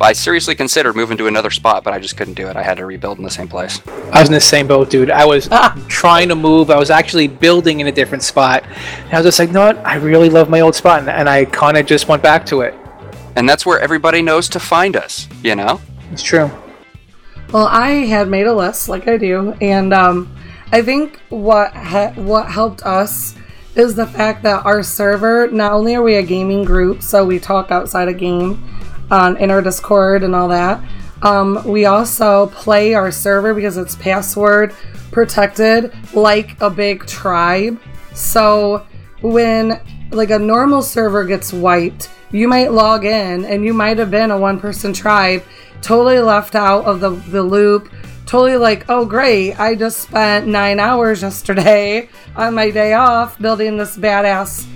I 0.00 0.12
seriously 0.12 0.54
considered 0.54 0.94
moving 0.94 1.16
to 1.18 1.26
another 1.26 1.50
spot, 1.50 1.82
but 1.82 1.92
I 1.92 1.98
just 1.98 2.16
couldn't 2.16 2.34
do 2.34 2.46
it. 2.46 2.56
I 2.56 2.62
had 2.62 2.76
to 2.76 2.86
rebuild 2.86 3.18
in 3.18 3.24
the 3.24 3.30
same 3.30 3.48
place. 3.48 3.80
I 4.12 4.20
was 4.20 4.28
in 4.28 4.34
the 4.34 4.40
same 4.40 4.68
boat, 4.68 4.90
dude. 4.90 5.10
I 5.10 5.24
was 5.24 5.48
ah. 5.50 5.74
trying 5.88 6.28
to 6.28 6.36
move. 6.36 6.70
I 6.70 6.76
was 6.76 6.90
actually 6.90 7.26
building 7.26 7.80
in 7.80 7.88
a 7.88 7.92
different 7.92 8.22
spot. 8.22 8.62
And 8.64 9.12
I 9.12 9.16
was 9.16 9.26
just 9.26 9.40
like, 9.40 9.50
no, 9.50 9.66
what? 9.66 9.78
I 9.84 9.96
really 9.96 10.30
love 10.30 10.48
my 10.48 10.60
old 10.60 10.76
spot, 10.76 11.00
and, 11.00 11.10
and 11.10 11.28
I 11.28 11.46
kind 11.46 11.76
of 11.76 11.84
just 11.84 12.06
went 12.06 12.22
back 12.22 12.46
to 12.46 12.60
it. 12.60 12.74
And 13.38 13.48
that's 13.48 13.64
where 13.64 13.78
everybody 13.78 14.20
knows 14.20 14.48
to 14.48 14.58
find 14.58 14.96
us, 14.96 15.28
you 15.44 15.54
know? 15.54 15.80
It's 16.10 16.24
true. 16.24 16.50
Well, 17.52 17.68
I 17.68 17.90
had 17.90 18.26
made 18.28 18.48
a 18.48 18.52
list 18.52 18.88
like 18.88 19.06
I 19.06 19.16
do, 19.16 19.52
and 19.60 19.94
um, 19.94 20.36
I 20.72 20.82
think 20.82 21.20
what 21.28 21.72
ha- 21.72 22.14
what 22.16 22.50
helped 22.50 22.82
us 22.82 23.36
is 23.76 23.94
the 23.94 24.08
fact 24.08 24.42
that 24.42 24.66
our 24.66 24.82
server. 24.82 25.46
Not 25.52 25.70
only 25.70 25.94
are 25.94 26.02
we 26.02 26.16
a 26.16 26.22
gaming 26.22 26.64
group, 26.64 27.00
so 27.00 27.24
we 27.24 27.38
talk 27.38 27.70
outside 27.70 28.08
a 28.08 28.12
game 28.12 28.68
on 29.08 29.36
in 29.36 29.52
our 29.52 29.62
Discord 29.62 30.24
and 30.24 30.34
all 30.34 30.48
that. 30.48 30.82
Um, 31.22 31.62
we 31.64 31.84
also 31.84 32.48
play 32.48 32.94
our 32.94 33.12
server 33.12 33.54
because 33.54 33.76
it's 33.76 33.94
password 33.94 34.74
protected, 35.12 35.94
like 36.12 36.60
a 36.60 36.70
big 36.70 37.06
tribe. 37.06 37.80
So 38.14 38.84
when 39.20 39.80
like 40.10 40.30
a 40.30 40.38
normal 40.40 40.82
server 40.82 41.24
gets 41.24 41.52
wiped, 41.52 42.10
you 42.30 42.48
might 42.48 42.72
log 42.72 43.04
in 43.04 43.44
and 43.44 43.64
you 43.64 43.72
might 43.72 43.98
have 43.98 44.10
been 44.10 44.30
a 44.30 44.38
one 44.38 44.60
person 44.60 44.92
tribe, 44.92 45.42
totally 45.82 46.20
left 46.20 46.54
out 46.54 46.84
of 46.84 47.00
the, 47.00 47.10
the 47.10 47.42
loop, 47.42 47.90
totally 48.26 48.56
like, 48.56 48.84
oh 48.88 49.04
great, 49.04 49.58
I 49.58 49.74
just 49.74 50.00
spent 50.00 50.46
nine 50.46 50.78
hours 50.78 51.22
yesterday 51.22 52.08
on 52.36 52.54
my 52.54 52.70
day 52.70 52.92
off 52.92 53.38
building 53.38 53.76
this 53.76 53.96
badass 53.96 54.66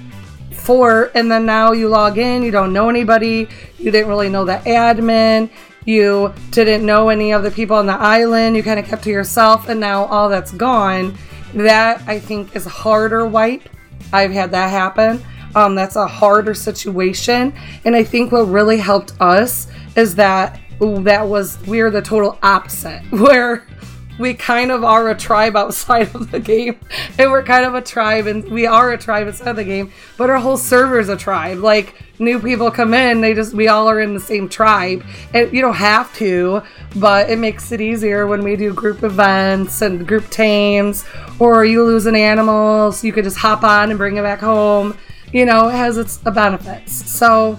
fort, 0.53 1.13
and 1.15 1.31
then 1.31 1.45
now 1.45 1.73
you 1.73 1.89
log 1.89 2.19
in, 2.19 2.43
you 2.43 2.51
don't 2.51 2.73
know 2.73 2.89
anybody, 2.89 3.49
you 3.79 3.91
didn't 3.91 4.09
really 4.09 4.29
know 4.29 4.45
the 4.45 4.59
admin, 4.65 5.51
you 5.85 6.33
didn't 6.51 6.87
know 6.87 7.09
any 7.09 7.33
of 7.33 7.43
the 7.43 7.51
people 7.51 7.77
on 7.77 7.87
the 7.87 7.93
island, 7.93 8.57
you 8.57 8.63
kind 8.63 8.79
of 8.79 8.87
kept 8.87 9.03
to 9.05 9.11
yourself, 9.11 9.69
and 9.69 9.81
now 9.81 10.05
all 10.05 10.29
that's 10.29 10.53
gone. 10.53 11.17
That 11.55 12.03
I 12.07 12.19
think 12.19 12.55
is 12.57 12.65
harder 12.65 13.27
wipe. 13.27 13.69
I've 14.13 14.31
had 14.31 14.53
that 14.53 14.71
happen. 14.71 15.23
Um, 15.55 15.75
that's 15.75 15.97
a 15.97 16.07
harder 16.07 16.55
situation, 16.55 17.55
and 17.85 17.95
I 17.95 18.05
think 18.05 18.33
what 18.33 18.43
really 18.43 18.79
helped 18.79 19.13
us 19.21 19.69
is 19.97 20.15
that 20.17 20.59
that 20.81 21.29
was 21.29 21.59
we're 21.67 21.91
the 21.91 22.03
total 22.03 22.39
opposite, 22.43 23.03
where 23.11 23.67
we 24.19 24.35
kind 24.35 24.71
of 24.71 24.85
are 24.85 25.09
a 25.11 25.17
tribe 25.17 25.57
outside 25.57 26.15
of 26.15 26.31
the 26.31 26.41
game. 26.41 26.79
And 27.19 27.31
we're 27.31 27.43
kind 27.43 27.65
of 27.65 27.75
a 27.75 27.81
tribe 27.81 28.27
and 28.27 28.45
we 28.51 28.67
are 28.67 28.93
a 28.93 28.99
tribe 28.99 29.27
inside 29.27 29.49
of 29.49 29.57
the 29.57 29.65
game 29.65 29.93
but 30.17 30.31
our 30.31 30.39
whole 30.39 30.57
server 30.57 30.99
is 30.99 31.09
a 31.09 31.17
tribe. 31.17 31.59
Like 31.59 32.01
new 32.19 32.39
people 32.39 32.71
come 32.71 32.95
in 32.95 33.21
they 33.21 33.35
just 33.35 33.55
we 33.55 33.69
all 33.69 33.89
are 33.89 34.01
in 34.01 34.15
the 34.15 34.21
same 34.21 34.49
tribe. 34.49 35.05
And 35.35 35.53
you 35.53 35.61
don't 35.61 35.75
have 35.75 36.15
to 36.17 36.63
but 36.97 37.31
it 37.31 37.39
makes 37.39 37.73
it 37.73 37.81
easier 37.81 38.27
when 38.27 38.45
we 38.45 38.57
do 38.57 38.73
group 38.73 39.03
events 39.03 39.83
and 39.83 40.07
group 40.07 40.29
tames 40.31 41.05
or 41.39 41.65
you 41.65 41.85
lose 41.85 42.07
an 42.07 42.15
animal 42.15 42.93
so 42.93 43.07
you 43.07 43.13
could 43.13 43.25
just 43.25 43.39
hop 43.39 43.65
on 43.65 43.91
and 43.91 43.99
bring 43.99 44.17
it 44.17 44.23
back 44.23 44.41
home 44.41 44.97
you 45.33 45.45
know 45.45 45.69
it 45.69 45.73
has 45.73 45.99
its 45.99 46.19
benefits 46.19 46.93
so 46.93 47.59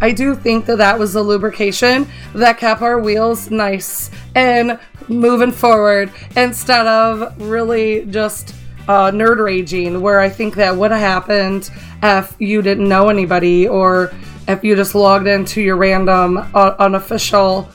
I 0.00 0.12
do 0.12 0.36
think 0.36 0.66
that 0.66 0.78
that 0.78 0.98
was 0.98 1.12
the 1.12 1.22
lubrication 1.22 2.06
that 2.34 2.58
kept 2.58 2.82
our 2.82 3.00
wheels 3.00 3.50
nice 3.50 4.10
and 4.34 4.78
moving 5.08 5.50
forward 5.50 6.12
instead 6.36 6.86
of 6.86 7.40
really 7.40 8.04
just 8.06 8.54
uh, 8.86 9.10
nerd 9.10 9.42
raging, 9.44 10.00
where 10.00 10.20
I 10.20 10.28
think 10.28 10.54
that 10.54 10.76
would 10.76 10.90
have 10.90 11.00
happened 11.00 11.70
if 12.02 12.34
you 12.38 12.62
didn't 12.62 12.88
know 12.88 13.08
anybody 13.08 13.68
or 13.68 14.12
if 14.46 14.64
you 14.64 14.76
just 14.76 14.94
logged 14.94 15.26
into 15.26 15.60
your 15.60 15.76
random 15.76 16.38
uh, 16.54 16.74
unofficial 16.78 17.68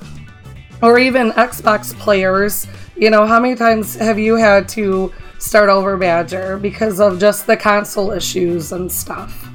or 0.82 0.98
even 0.98 1.32
Xbox 1.32 1.94
players. 2.00 2.68
You 2.96 3.10
know, 3.10 3.26
how 3.26 3.40
many 3.40 3.56
times 3.56 3.96
have 3.96 4.18
you 4.18 4.36
had 4.36 4.68
to 4.70 5.12
start 5.44 5.70
over 5.70 5.98
Badger 5.98 6.58
because 6.58 7.02
of 7.02 7.20
just 7.20 7.46
the 7.46 7.58
console 7.58 8.12
issues 8.12 8.72
and 8.72 8.90
stuff? 8.90 9.50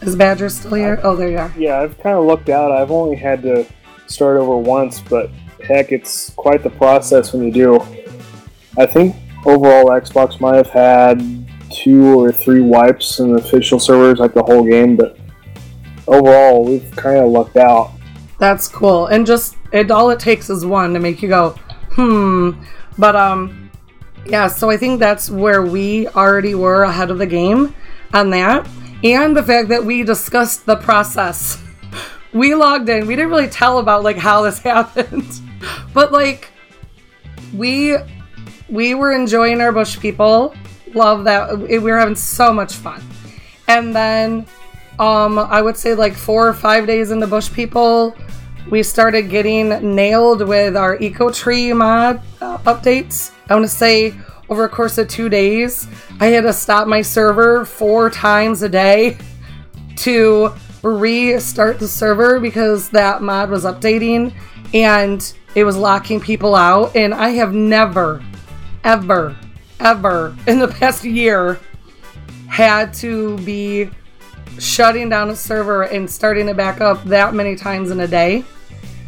Is 0.00 0.14
Badger 0.14 0.48
still 0.48 0.74
here? 0.74 1.00
Oh, 1.02 1.16
there 1.16 1.28
you 1.28 1.38
are. 1.38 1.52
Yeah, 1.58 1.80
I've 1.80 1.98
kind 1.98 2.16
of 2.16 2.24
looked 2.24 2.48
out. 2.48 2.70
I've 2.70 2.92
only 2.92 3.16
had 3.16 3.42
to 3.42 3.66
start 4.06 4.36
over 4.36 4.56
once, 4.56 5.00
but 5.00 5.30
heck, 5.66 5.90
it's 5.90 6.30
quite 6.30 6.62
the 6.62 6.70
process 6.70 7.32
when 7.32 7.42
you 7.42 7.50
do. 7.50 7.80
I 8.78 8.86
think 8.86 9.16
overall 9.44 9.86
Xbox 9.86 10.40
might 10.40 10.56
have 10.56 10.70
had 10.70 11.20
two 11.68 12.20
or 12.20 12.30
three 12.30 12.60
wipes 12.60 13.18
in 13.18 13.32
the 13.32 13.38
official 13.38 13.80
servers, 13.80 14.20
like 14.20 14.34
the 14.34 14.42
whole 14.42 14.62
game, 14.62 14.94
but 14.94 15.18
overall 16.06 16.64
we've 16.64 16.88
kind 16.92 17.18
of 17.18 17.30
lucked 17.30 17.56
out. 17.56 17.92
That's 18.38 18.68
cool. 18.68 19.06
And 19.06 19.26
just 19.26 19.56
it 19.72 19.90
all 19.90 20.10
it 20.10 20.20
takes 20.20 20.48
is 20.48 20.64
one 20.64 20.94
to 20.94 21.00
make 21.00 21.22
you 21.22 21.28
go, 21.28 21.50
hmm. 21.92 22.50
But 22.96 23.16
um 23.16 23.63
yeah, 24.26 24.46
so 24.48 24.70
I 24.70 24.76
think 24.76 25.00
that's 25.00 25.30
where 25.30 25.62
we 25.62 26.08
already 26.08 26.54
were 26.54 26.84
ahead 26.84 27.10
of 27.10 27.18
the 27.18 27.26
game 27.26 27.74
on 28.12 28.30
that. 28.30 28.66
And 29.02 29.36
the 29.36 29.42
fact 29.42 29.68
that 29.68 29.84
we 29.84 30.02
discussed 30.02 30.66
the 30.66 30.76
process. 30.76 31.60
We 32.32 32.56
logged 32.56 32.88
in. 32.88 33.06
We 33.06 33.14
didn't 33.14 33.30
really 33.30 33.46
tell 33.46 33.78
about 33.78 34.02
like 34.02 34.16
how 34.16 34.42
this 34.42 34.58
happened. 34.72 35.40
but 35.92 36.10
like 36.10 36.50
we 37.54 37.96
we 38.68 38.94
were 38.96 39.12
enjoying 39.12 39.60
our 39.60 39.70
bush 39.70 40.00
people. 40.00 40.52
Love 40.94 41.22
that. 41.24 41.56
We 41.56 41.78
were 41.78 41.96
having 41.96 42.16
so 42.16 42.52
much 42.52 42.72
fun. 42.72 43.00
And 43.68 43.94
then 43.94 44.46
um 44.98 45.38
I 45.38 45.62
would 45.62 45.76
say 45.76 45.94
like 45.94 46.14
4 46.14 46.48
or 46.48 46.54
5 46.54 46.86
days 46.88 47.12
into 47.12 47.28
bush 47.28 47.52
people, 47.52 48.16
we 48.68 48.82
started 48.82 49.30
getting 49.30 49.94
nailed 49.94 50.42
with 50.42 50.76
our 50.76 51.00
eco 51.00 51.30
tree 51.30 51.72
mod 51.72 52.20
uh, 52.40 52.58
updates. 52.58 53.30
I 53.48 53.54
want 53.54 53.64
to 53.64 53.68
say 53.68 54.14
over 54.48 54.64
a 54.64 54.68
course 54.68 54.98
of 54.98 55.08
2 55.08 55.28
days, 55.28 55.86
I 56.20 56.26
had 56.26 56.42
to 56.42 56.52
stop 56.52 56.86
my 56.86 57.02
server 57.02 57.64
4 57.64 58.10
times 58.10 58.62
a 58.62 58.68
day 58.68 59.16
to 59.96 60.52
restart 60.82 61.78
the 61.78 61.88
server 61.88 62.38
because 62.38 62.90
that 62.90 63.22
mod 63.22 63.50
was 63.50 63.64
updating 63.64 64.34
and 64.74 65.32
it 65.54 65.64
was 65.64 65.76
locking 65.76 66.20
people 66.20 66.54
out 66.54 66.94
and 66.94 67.14
I 67.14 67.30
have 67.30 67.54
never 67.54 68.22
ever 68.82 69.34
ever 69.80 70.36
in 70.46 70.58
the 70.58 70.68
past 70.68 71.04
year 71.04 71.58
had 72.48 72.92
to 72.94 73.38
be 73.38 73.90
shutting 74.58 75.08
down 75.08 75.30
a 75.30 75.36
server 75.36 75.84
and 75.84 76.08
starting 76.08 76.48
it 76.48 76.56
back 76.56 76.80
up 76.80 77.02
that 77.04 77.34
many 77.34 77.56
times 77.56 77.90
in 77.90 78.00
a 78.00 78.06
day. 78.06 78.44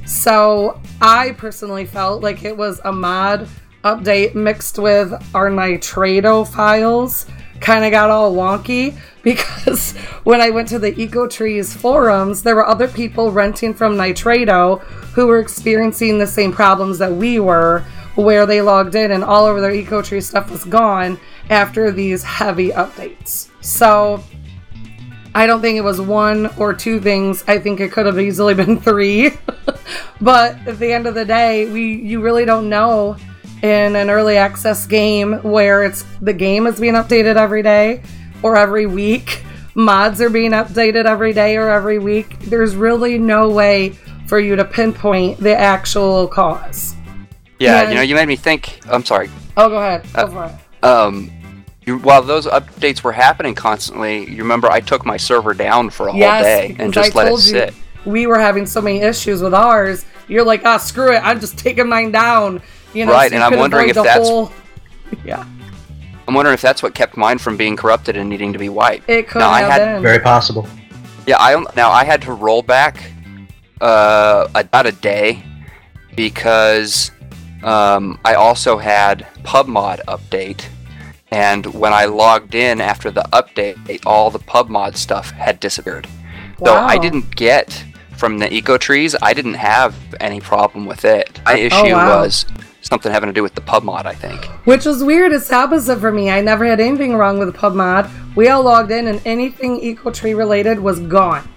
So 0.04 0.80
I 1.00 1.32
personally 1.32 1.84
felt 1.84 2.22
like 2.22 2.44
it 2.44 2.56
was 2.56 2.80
a 2.84 2.92
mod 2.92 3.48
update 3.86 4.34
mixed 4.34 4.78
with 4.78 5.12
our 5.34 5.48
Nitrado 5.50 6.46
files. 6.46 7.26
Kind 7.60 7.84
of 7.84 7.90
got 7.90 8.10
all 8.10 8.34
wonky 8.34 8.98
because 9.22 9.92
when 10.24 10.40
I 10.40 10.50
went 10.50 10.68
to 10.68 10.78
the 10.78 10.92
EcoTrees 10.92 11.76
forums, 11.76 12.42
there 12.42 12.54
were 12.54 12.66
other 12.66 12.88
people 12.88 13.30
renting 13.30 13.74
from 13.74 13.96
Nitrado 13.96 14.80
who 15.14 15.26
were 15.26 15.38
experiencing 15.38 16.18
the 16.18 16.26
same 16.26 16.52
problems 16.52 16.98
that 16.98 17.12
we 17.12 17.40
were, 17.40 17.84
where 18.16 18.46
they 18.46 18.60
logged 18.60 18.94
in 18.94 19.12
and 19.12 19.24
all 19.24 19.46
of 19.46 19.60
their 19.60 19.72
EcoTree 19.72 20.22
stuff 20.22 20.50
was 20.50 20.64
gone 20.64 21.18
after 21.48 21.90
these 21.90 22.22
heavy 22.22 22.70
updates. 22.70 23.48
So 23.62 24.22
I 25.34 25.46
don't 25.46 25.60
think 25.60 25.76
it 25.76 25.82
was 25.82 26.00
one 26.00 26.46
or 26.56 26.72
two 26.72 26.98
things. 26.98 27.44
I 27.46 27.58
think 27.58 27.78
it 27.78 27.92
could 27.92 28.06
have 28.06 28.18
easily 28.18 28.54
been 28.62 28.80
three. 28.80 29.32
but 30.20 30.56
at 30.66 30.78
the 30.78 30.92
end 30.92 31.06
of 31.06 31.14
the 31.14 31.26
day, 31.26 31.70
we 31.70 31.94
you 31.94 32.22
really 32.22 32.46
don't 32.46 32.68
know 32.68 33.16
in 33.62 33.96
an 33.96 34.10
early 34.10 34.36
access 34.36 34.86
game 34.86 35.34
where 35.42 35.84
it's 35.84 36.04
the 36.20 36.32
game 36.32 36.66
is 36.66 36.78
being 36.78 36.94
updated 36.94 37.36
every 37.36 37.62
day 37.62 38.02
or 38.42 38.56
every 38.56 38.86
week 38.86 39.42
mods 39.74 40.20
are 40.22 40.30
being 40.30 40.52
updated 40.52 41.04
every 41.04 41.32
day 41.34 41.56
or 41.56 41.68
every 41.68 41.98
week. 41.98 42.38
There's 42.40 42.74
really 42.74 43.18
no 43.18 43.50
way 43.50 43.90
for 44.26 44.40
you 44.40 44.56
to 44.56 44.64
pinpoint 44.64 45.38
the 45.38 45.54
actual 45.56 46.26
cause. 46.28 46.94
Yeah, 47.58 47.80
And- 47.82 47.90
you 47.90 47.94
know, 47.96 48.00
you 48.02 48.14
made 48.14 48.26
me 48.26 48.36
think. 48.36 48.80
I'm 48.90 49.04
sorry. 49.04 49.28
Oh, 49.56 49.68
go 49.68 49.76
ahead. 49.76 50.06
Go 50.14 50.22
Uh, 50.22 50.26
for 50.28 50.44
it. 50.46 50.84
Um, 50.84 51.30
you, 51.84 51.98
while 51.98 52.22
those 52.22 52.46
updates 52.46 53.02
were 53.02 53.12
happening 53.12 53.54
constantly, 53.54 54.28
you 54.30 54.38
remember 54.38 54.70
I 54.70 54.80
took 54.80 55.04
my 55.04 55.18
server 55.18 55.52
down 55.52 55.90
for 55.90 56.08
a 56.08 56.12
whole 56.12 56.20
Yes, 56.20 56.42
day 56.42 56.76
and 56.78 56.90
just 56.92 57.14
I 57.14 57.24
let 57.24 57.32
it 57.32 57.36
sit. 57.38 57.74
we 58.06 58.26
were 58.26 58.38
having 58.38 58.64
so 58.64 58.80
many 58.80 59.00
issues 59.02 59.42
with 59.42 59.52
ours. 59.54 60.06
You're 60.26 60.44
like, 60.44 60.64
ah, 60.64 60.78
screw 60.78 61.12
it. 61.14 61.20
I'm 61.22 61.38
just 61.38 61.58
taking 61.58 61.86
mine 61.88 62.12
down. 62.12 62.62
You 62.96 63.04
know, 63.04 63.12
Right, 63.12 63.30
so 63.30 63.36
and 63.36 63.44
I'm 63.44 63.58
wondering 63.58 63.88
if 63.90 63.94
that's- 63.96 64.26
whole- 64.26 64.50
Yeah, 65.24 65.44
I'm 66.26 66.34
wondering 66.34 66.54
if 66.54 66.62
that's 66.62 66.82
what 66.82 66.94
kept 66.94 67.16
mine 67.16 67.38
from 67.38 67.56
being 67.56 67.76
corrupted 67.76 68.16
and 68.16 68.28
needing 68.30 68.52
to 68.54 68.58
be 68.58 68.68
wiped. 68.70 69.08
it 69.08 69.28
could 69.28 69.40
Now, 69.40 69.50
I 69.50 69.60
have 69.60 69.70
had- 69.72 69.94
been. 69.96 70.02
Very 70.02 70.18
possible. 70.20 70.66
Yeah, 71.26 71.36
I 71.38 71.54
on- 71.54 71.66
now 71.76 71.90
I 71.90 72.04
had 72.04 72.22
to 72.22 72.32
roll 72.32 72.62
back 72.62 73.12
uh, 73.80 74.48
about 74.54 74.86
a 74.86 74.92
day 74.92 75.42
because 76.14 77.10
um, 77.62 78.18
I 78.24 78.34
also 78.34 78.78
had 78.78 79.26
PubMod 79.42 80.00
update, 80.06 80.64
and 81.30 81.66
when 81.74 81.92
I 81.92 82.06
logged 82.06 82.54
in 82.54 82.80
after 82.80 83.10
the 83.10 83.22
update, 83.32 84.00
all 84.06 84.30
the 84.30 84.38
PubMod 84.38 84.96
stuff 84.96 85.30
had 85.32 85.60
disappeared. 85.60 86.06
So 86.64 86.72
I 86.74 86.96
didn't 86.96 87.36
get 87.36 87.84
from 88.16 88.38
the 88.38 88.50
eco 88.52 88.78
trees. 88.78 89.14
I 89.20 89.34
didn't 89.34 89.54
have 89.54 89.94
any 90.20 90.40
problem 90.40 90.86
with 90.86 91.04
it. 91.04 91.38
My 91.44 91.58
issue 91.58 91.76
Oh, 91.76 91.92
wow. 91.92 92.20
was 92.22 92.46
something 92.86 93.12
having 93.12 93.28
to 93.28 93.32
do 93.32 93.42
with 93.42 93.54
the 93.54 93.60
PubMod. 93.60 94.06
I 94.06 94.14
think. 94.14 94.44
Which 94.64 94.84
was 94.84 95.02
weird. 95.02 95.32
It's 95.32 95.48
the 95.48 95.56
opposite 95.56 95.98
for 95.98 96.12
me. 96.12 96.30
I 96.30 96.40
never 96.40 96.64
had 96.64 96.80
anything 96.80 97.14
wrong 97.14 97.38
with 97.38 97.54
PubMod. 97.54 98.10
We 98.36 98.48
all 98.48 98.62
logged 98.62 98.90
in, 98.90 99.06
and 99.06 99.20
anything 99.24 99.80
EcoTree 99.80 100.36
related 100.36 100.78
was 100.78 101.00
gone. 101.00 101.48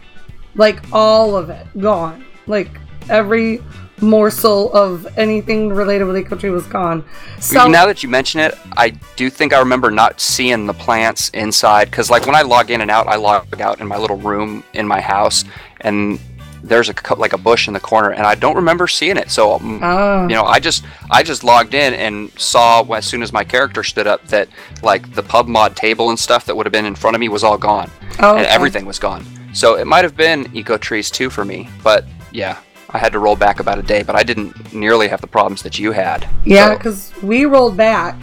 Like 0.55 0.81
all 0.91 1.35
of 1.35 1.49
it, 1.49 1.65
gone. 1.79 2.25
Like 2.47 2.69
every 3.09 3.61
morsel 4.01 4.71
of 4.73 5.07
anything 5.17 5.69
related 5.69 6.05
with 6.05 6.15
EcoTree 6.15 6.51
was 6.51 6.65
gone. 6.67 7.03
So 7.39 7.67
now 7.67 7.85
that 7.85 8.01
you 8.03 8.09
mention 8.09 8.39
it, 8.39 8.57
I 8.77 8.91
do 9.15 9.29
think 9.29 9.53
I 9.53 9.59
remember 9.59 9.91
not 9.91 10.19
seeing 10.19 10.65
the 10.65 10.73
plants 10.73 11.29
inside 11.29 11.91
because, 11.91 12.09
like, 12.09 12.25
when 12.25 12.35
I 12.35 12.41
log 12.41 12.71
in 12.71 12.81
and 12.81 12.89
out, 12.89 13.07
I 13.07 13.15
log 13.15 13.59
out 13.59 13.81
in 13.81 13.87
my 13.87 13.97
little 13.97 14.17
room 14.17 14.63
in 14.73 14.87
my 14.87 15.01
house, 15.01 15.43
and 15.81 16.19
there's 16.63 16.89
a 16.89 16.93
like 17.15 17.33
a 17.33 17.37
bush 17.37 17.67
in 17.67 17.73
the 17.73 17.79
corner, 17.79 18.11
and 18.11 18.25
I 18.25 18.35
don't 18.35 18.55
remember 18.55 18.87
seeing 18.87 19.17
it. 19.17 19.31
So, 19.31 19.53
um, 19.55 19.79
Ah. 19.81 20.23
you 20.23 20.35
know, 20.35 20.43
I 20.45 20.59
just 20.59 20.83
I 21.09 21.23
just 21.23 21.43
logged 21.43 21.73
in 21.73 21.93
and 21.93 22.31
saw 22.39 22.83
as 22.93 23.05
soon 23.05 23.21
as 23.23 23.31
my 23.33 23.43
character 23.43 23.83
stood 23.83 24.07
up 24.07 24.25
that 24.27 24.47
like 24.83 25.13
the 25.15 25.23
pub 25.23 25.47
mod 25.47 25.75
table 25.75 26.09
and 26.09 26.19
stuff 26.19 26.45
that 26.45 26.55
would 26.55 26.65
have 26.65 26.73
been 26.73 26.85
in 26.85 26.95
front 26.95 27.15
of 27.15 27.19
me 27.21 27.29
was 27.29 27.43
all 27.43 27.57
gone, 27.57 27.89
Oh, 28.19 28.35
and 28.35 28.45
okay. 28.45 28.49
everything 28.53 28.85
was 28.85 28.99
gone. 28.99 29.25
So 29.53 29.75
it 29.75 29.85
might 29.87 30.03
have 30.03 30.15
been 30.15 30.49
eco 30.53 30.77
trees 30.77 31.09
too 31.09 31.29
for 31.29 31.43
me, 31.45 31.69
but 31.83 32.05
yeah. 32.31 32.57
I 32.91 32.97
had 32.97 33.11
to 33.11 33.19
roll 33.19 33.35
back 33.35 33.59
about 33.59 33.77
a 33.77 33.83
day, 33.83 34.01
but 34.01 34.15
I 34.15 34.23
didn't 34.23 34.73
nearly 34.73 35.07
have 35.09 35.21
the 35.21 35.27
problems 35.27 35.61
that 35.61 35.77
you 35.77 35.91
had. 35.91 36.27
Yeah, 36.43 36.69
So- 36.71 36.77
because 36.77 37.11
we 37.21 37.45
rolled 37.45 37.77
back 37.77 38.15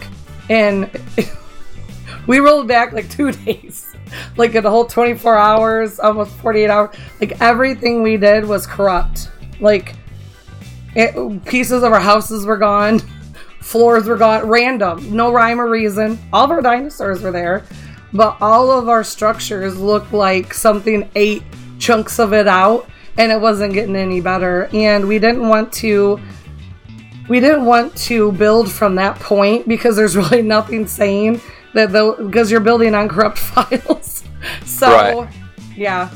and 0.49 0.89
we 2.27 2.39
rolled 2.39 2.67
back 2.67 2.91
like 2.91 3.09
two 3.09 3.31
days. 3.45 3.86
Like 4.37 4.55
in 4.55 4.63
the 4.63 4.69
whole 4.69 4.85
24 4.85 5.37
hours, 5.37 5.99
almost 5.99 6.31
48 6.37 6.69
hours. 6.69 6.95
Like 7.19 7.41
everything 7.41 8.03
we 8.03 8.17
did 8.17 8.45
was 8.45 8.67
corrupt. 8.67 9.29
Like 9.59 9.95
it, 10.95 11.45
pieces 11.45 11.83
of 11.83 11.91
our 11.91 11.99
houses 11.99 12.45
were 12.45 12.57
gone, 12.57 12.99
floors 13.61 14.07
were 14.07 14.17
gone, 14.17 14.47
random, 14.47 15.15
no 15.15 15.31
rhyme 15.31 15.59
or 15.59 15.69
reason. 15.69 16.19
All 16.31 16.45
of 16.45 16.51
our 16.51 16.61
dinosaurs 16.61 17.21
were 17.21 17.31
there, 17.31 17.63
but 18.13 18.37
all 18.41 18.71
of 18.71 18.89
our 18.89 19.03
structures 19.03 19.77
looked 19.77 20.13
like 20.13 20.53
something 20.53 21.09
ate 21.15 21.43
chunks 21.79 22.19
of 22.19 22.33
it 22.33 22.47
out 22.47 22.89
and 23.17 23.31
it 23.31 23.39
wasn't 23.39 23.73
getting 23.73 23.95
any 23.95 24.21
better. 24.21 24.69
And 24.73 25.07
we 25.07 25.19
didn't 25.19 25.47
want 25.47 25.71
to 25.73 26.19
we 27.27 27.39
didn't 27.41 27.65
want 27.65 27.95
to 27.97 28.31
build 28.33 28.71
from 28.71 28.95
that 28.95 29.19
point 29.19 29.67
because 29.67 29.95
there's 29.95 30.15
really 30.17 30.41
nothing 30.41 30.87
saying 30.87 31.41
that 31.77 31.91
though 31.91 32.13
because 32.25 32.51
you're 32.51 32.59
building 32.59 32.93
on 32.93 33.07
corrupt 33.07 33.37
files. 33.53 34.23
so 34.65 34.87
Right. 35.21 35.29
yeah. 35.75 36.09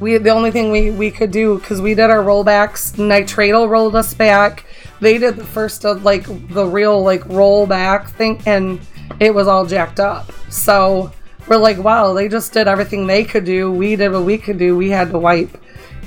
We 0.00 0.16
the 0.16 0.30
only 0.30 0.50
thing 0.50 0.70
we, 0.70 0.90
we 0.90 1.10
could 1.10 1.30
do 1.30 1.58
because 1.58 1.80
we 1.80 1.94
did 1.94 2.08
our 2.10 2.22
rollbacks. 2.24 2.96
Nitrado 2.96 3.68
rolled 3.68 3.94
us 3.96 4.14
back. 4.14 4.64
They 5.00 5.18
did 5.18 5.36
the 5.36 5.44
first 5.44 5.84
of 5.84 6.04
like 6.04 6.24
the 6.48 6.64
real 6.66 7.02
like 7.02 7.22
rollback 7.24 8.08
thing, 8.10 8.40
and 8.46 8.80
it 9.18 9.34
was 9.34 9.46
all 9.46 9.66
jacked 9.66 10.00
up. 10.00 10.32
So 10.48 11.12
we're 11.48 11.56
like, 11.58 11.78
wow, 11.78 12.14
they 12.14 12.28
just 12.28 12.52
did 12.52 12.66
everything 12.68 13.06
they 13.06 13.24
could 13.24 13.44
do. 13.44 13.70
We 13.70 13.96
did 13.96 14.12
what 14.12 14.24
we 14.24 14.38
could 14.38 14.56
do. 14.58 14.74
We 14.76 14.88
had 14.88 15.10
to 15.10 15.18
wipe, 15.18 15.54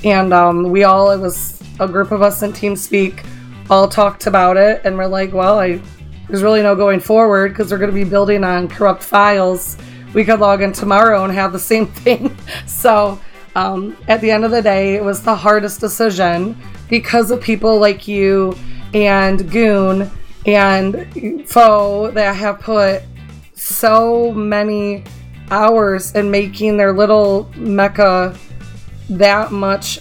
and 0.02 0.32
um, 0.32 0.70
we 0.70 0.82
all 0.84 1.12
it 1.12 1.18
was 1.20 1.62
a 1.78 1.86
group 1.86 2.10
of 2.10 2.20
us 2.22 2.42
in 2.42 2.52
TeamSpeak 2.52 3.24
all 3.70 3.88
talked 3.88 4.26
about 4.26 4.56
it, 4.56 4.80
and 4.84 4.98
we're 4.98 5.06
like, 5.06 5.32
well, 5.32 5.60
I 5.60 5.80
there's 6.28 6.42
really 6.42 6.62
no 6.62 6.74
going 6.74 7.00
forward 7.00 7.50
because 7.50 7.70
we're 7.70 7.78
going 7.78 7.90
to 7.90 7.94
be 7.94 8.04
building 8.04 8.44
on 8.44 8.68
corrupt 8.68 9.02
files. 9.02 9.76
We 10.14 10.24
could 10.24 10.40
log 10.40 10.62
in 10.62 10.72
tomorrow 10.72 11.24
and 11.24 11.32
have 11.32 11.52
the 11.52 11.58
same 11.58 11.86
thing. 12.04 12.36
so 12.66 13.20
um, 13.54 13.96
at 14.08 14.20
the 14.20 14.30
end 14.30 14.44
of 14.44 14.50
the 14.50 14.62
day, 14.62 14.94
it 14.94 15.04
was 15.04 15.22
the 15.22 15.34
hardest 15.34 15.80
decision 15.80 16.56
because 16.88 17.30
of 17.30 17.40
people 17.40 17.78
like 17.78 18.08
you 18.08 18.56
and 18.92 19.50
Goon 19.50 20.10
and 20.46 21.48
Foe 21.48 22.10
that 22.12 22.36
have 22.36 22.60
put 22.60 23.02
so 23.54 24.32
many 24.32 25.04
hours 25.50 26.14
in 26.14 26.30
making 26.30 26.76
their 26.76 26.92
little 26.92 27.50
mecha 27.54 28.36
that 29.10 29.52
much 29.52 30.00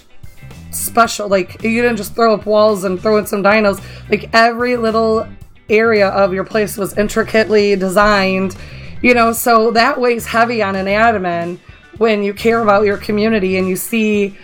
special. 0.72 1.28
Like 1.28 1.62
you 1.64 1.82
didn't 1.82 1.98
just 1.98 2.16
throw 2.16 2.34
up 2.34 2.46
walls 2.46 2.84
and 2.84 3.00
throw 3.00 3.18
in 3.18 3.26
some 3.26 3.44
dinos. 3.44 3.84
Like 4.10 4.30
every 4.34 4.78
little 4.78 5.28
area 5.70 6.10
of 6.10 6.34
your 6.34 6.44
place 6.44 6.78
was 6.78 6.98
intricately 6.98 7.76
designed. 7.76 8.56
You 9.02 9.14
know, 9.14 9.34
so 9.34 9.72
that 9.72 10.00
weighs 10.00 10.26
heavy 10.26 10.62
on 10.62 10.76
an 10.76 10.86
admin 10.86 11.60
when 11.98 12.24
you 12.24 12.34
care 12.34 12.62
about 12.62 12.86
your 12.86 12.98
community 12.98 13.58
and 13.58 13.68
you 13.68 13.76
see 13.76 14.36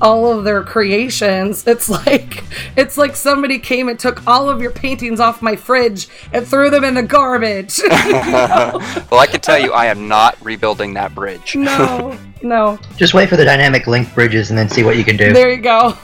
all 0.00 0.30
of 0.30 0.44
their 0.44 0.62
creations. 0.62 1.64
It's 1.76 1.88
like 1.88 2.44
it's 2.76 2.96
like 2.96 3.16
somebody 3.16 3.58
came 3.58 3.88
and 3.88 3.98
took 3.98 4.26
all 4.26 4.48
of 4.48 4.62
your 4.62 4.70
paintings 4.70 5.20
off 5.20 5.42
my 5.42 5.56
fridge 5.56 6.08
and 6.32 6.46
threw 6.46 6.70
them 6.70 6.84
in 6.84 6.94
the 6.94 7.02
garbage. 7.02 7.80
well, 7.88 9.20
I 9.20 9.26
can 9.26 9.40
tell 9.40 9.58
you, 9.58 9.72
I 9.72 9.86
am 9.86 10.08
not 10.08 10.42
rebuilding 10.42 10.94
that 10.94 11.14
bridge. 11.14 11.54
no, 11.56 12.18
no. 12.42 12.78
Just 12.96 13.14
wait 13.14 13.28
for 13.28 13.36
the 13.36 13.44
dynamic 13.44 13.86
link 13.86 14.12
bridges 14.14 14.50
and 14.50 14.58
then 14.58 14.68
see 14.68 14.84
what 14.84 14.96
you 14.96 15.04
can 15.04 15.16
do. 15.16 15.32
There 15.32 15.50
you 15.50 15.60
go. 15.60 15.96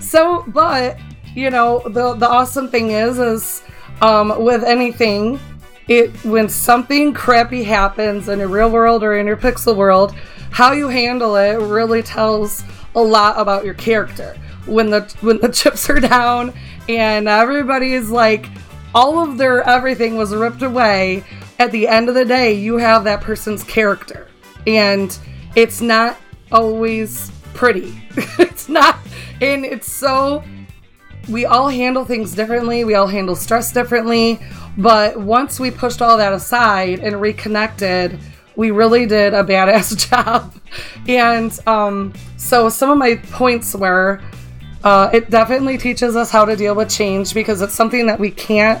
So, 0.00 0.44
but 0.48 0.98
you 1.34 1.50
know, 1.50 1.80
the 1.80 2.14
the 2.14 2.28
awesome 2.28 2.68
thing 2.68 2.90
is, 2.90 3.18
is 3.18 3.62
um, 4.00 4.42
with 4.42 4.64
anything, 4.64 5.40
it 5.88 6.10
when 6.24 6.48
something 6.48 7.14
crappy 7.14 7.62
happens 7.64 8.28
in 8.28 8.38
your 8.38 8.48
real 8.48 8.70
world 8.70 9.02
or 9.02 9.16
in 9.18 9.26
your 9.26 9.36
pixel 9.36 9.74
world, 9.74 10.14
how 10.50 10.72
you 10.72 10.88
handle 10.88 11.36
it 11.36 11.54
really 11.54 12.02
tells 12.02 12.62
a 12.94 13.00
lot 13.00 13.38
about 13.38 13.64
your 13.64 13.74
character. 13.74 14.36
When 14.66 14.90
the 14.90 15.14
when 15.20 15.40
the 15.40 15.48
chips 15.52 15.88
are 15.88 16.00
down 16.00 16.52
and 16.88 17.28
everybody 17.28 17.94
is 17.94 18.10
like, 18.10 18.46
all 18.94 19.18
of 19.18 19.38
their 19.38 19.62
everything 19.62 20.16
was 20.16 20.34
ripped 20.34 20.62
away. 20.62 21.24
At 21.58 21.72
the 21.72 21.88
end 21.88 22.08
of 22.08 22.14
the 22.14 22.24
day, 22.24 22.52
you 22.52 22.76
have 22.76 23.04
that 23.04 23.20
person's 23.20 23.64
character, 23.64 24.28
and 24.66 25.16
it's 25.56 25.80
not 25.80 26.16
always 26.52 27.32
pretty. 27.54 28.00
it's 28.38 28.68
not, 28.68 28.98
and 29.40 29.64
it's 29.64 29.90
so. 29.90 30.44
We 31.28 31.44
all 31.46 31.68
handle 31.68 32.04
things 32.04 32.34
differently. 32.34 32.84
We 32.84 32.94
all 32.94 33.06
handle 33.06 33.36
stress 33.36 33.72
differently. 33.72 34.40
But 34.76 35.18
once 35.18 35.60
we 35.60 35.70
pushed 35.70 36.00
all 36.00 36.16
that 36.16 36.32
aside 36.32 37.00
and 37.00 37.20
reconnected, 37.20 38.18
we 38.56 38.70
really 38.70 39.06
did 39.06 39.34
a 39.34 39.44
badass 39.44 40.08
job. 40.10 40.54
And 41.06 41.58
um, 41.66 42.12
so 42.36 42.68
some 42.68 42.90
of 42.90 42.98
my 42.98 43.16
points 43.16 43.74
were 43.74 44.20
uh, 44.84 45.10
it 45.12 45.28
definitely 45.30 45.76
teaches 45.76 46.14
us 46.16 46.30
how 46.30 46.44
to 46.44 46.54
deal 46.54 46.74
with 46.74 46.88
change 46.88 47.34
because 47.34 47.62
it's 47.62 47.74
something 47.74 48.06
that 48.06 48.18
we 48.18 48.30
can't 48.30 48.80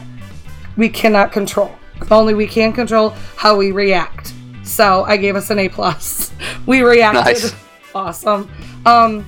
we 0.76 0.88
cannot 0.88 1.32
control. 1.32 1.74
Only 2.10 2.34
we 2.34 2.46
can 2.46 2.72
control 2.72 3.10
how 3.36 3.56
we 3.56 3.72
react. 3.72 4.32
So 4.62 5.02
I 5.04 5.16
gave 5.16 5.34
us 5.34 5.50
an 5.50 5.58
A 5.58 5.68
plus. 5.68 6.32
We 6.66 6.82
reacted 6.82 7.24
Nice. 7.24 7.54
awesome. 7.94 8.50
Um, 8.84 9.24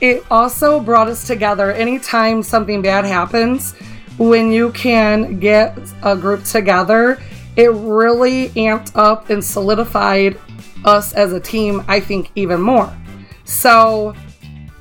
it 0.00 0.24
also 0.30 0.80
brought 0.80 1.08
us 1.08 1.26
together. 1.26 1.72
Anytime 1.72 2.42
something 2.42 2.82
bad 2.82 3.04
happens, 3.04 3.74
when 4.18 4.52
you 4.52 4.72
can 4.72 5.38
get 5.40 5.78
a 6.02 6.16
group 6.16 6.44
together, 6.44 7.20
it 7.56 7.70
really 7.72 8.50
amped 8.50 8.92
up 8.94 9.30
and 9.30 9.44
solidified 9.44 10.38
us 10.84 11.12
as 11.14 11.32
a 11.32 11.40
team. 11.40 11.84
I 11.88 12.00
think 12.00 12.30
even 12.34 12.60
more. 12.60 12.94
So 13.44 14.14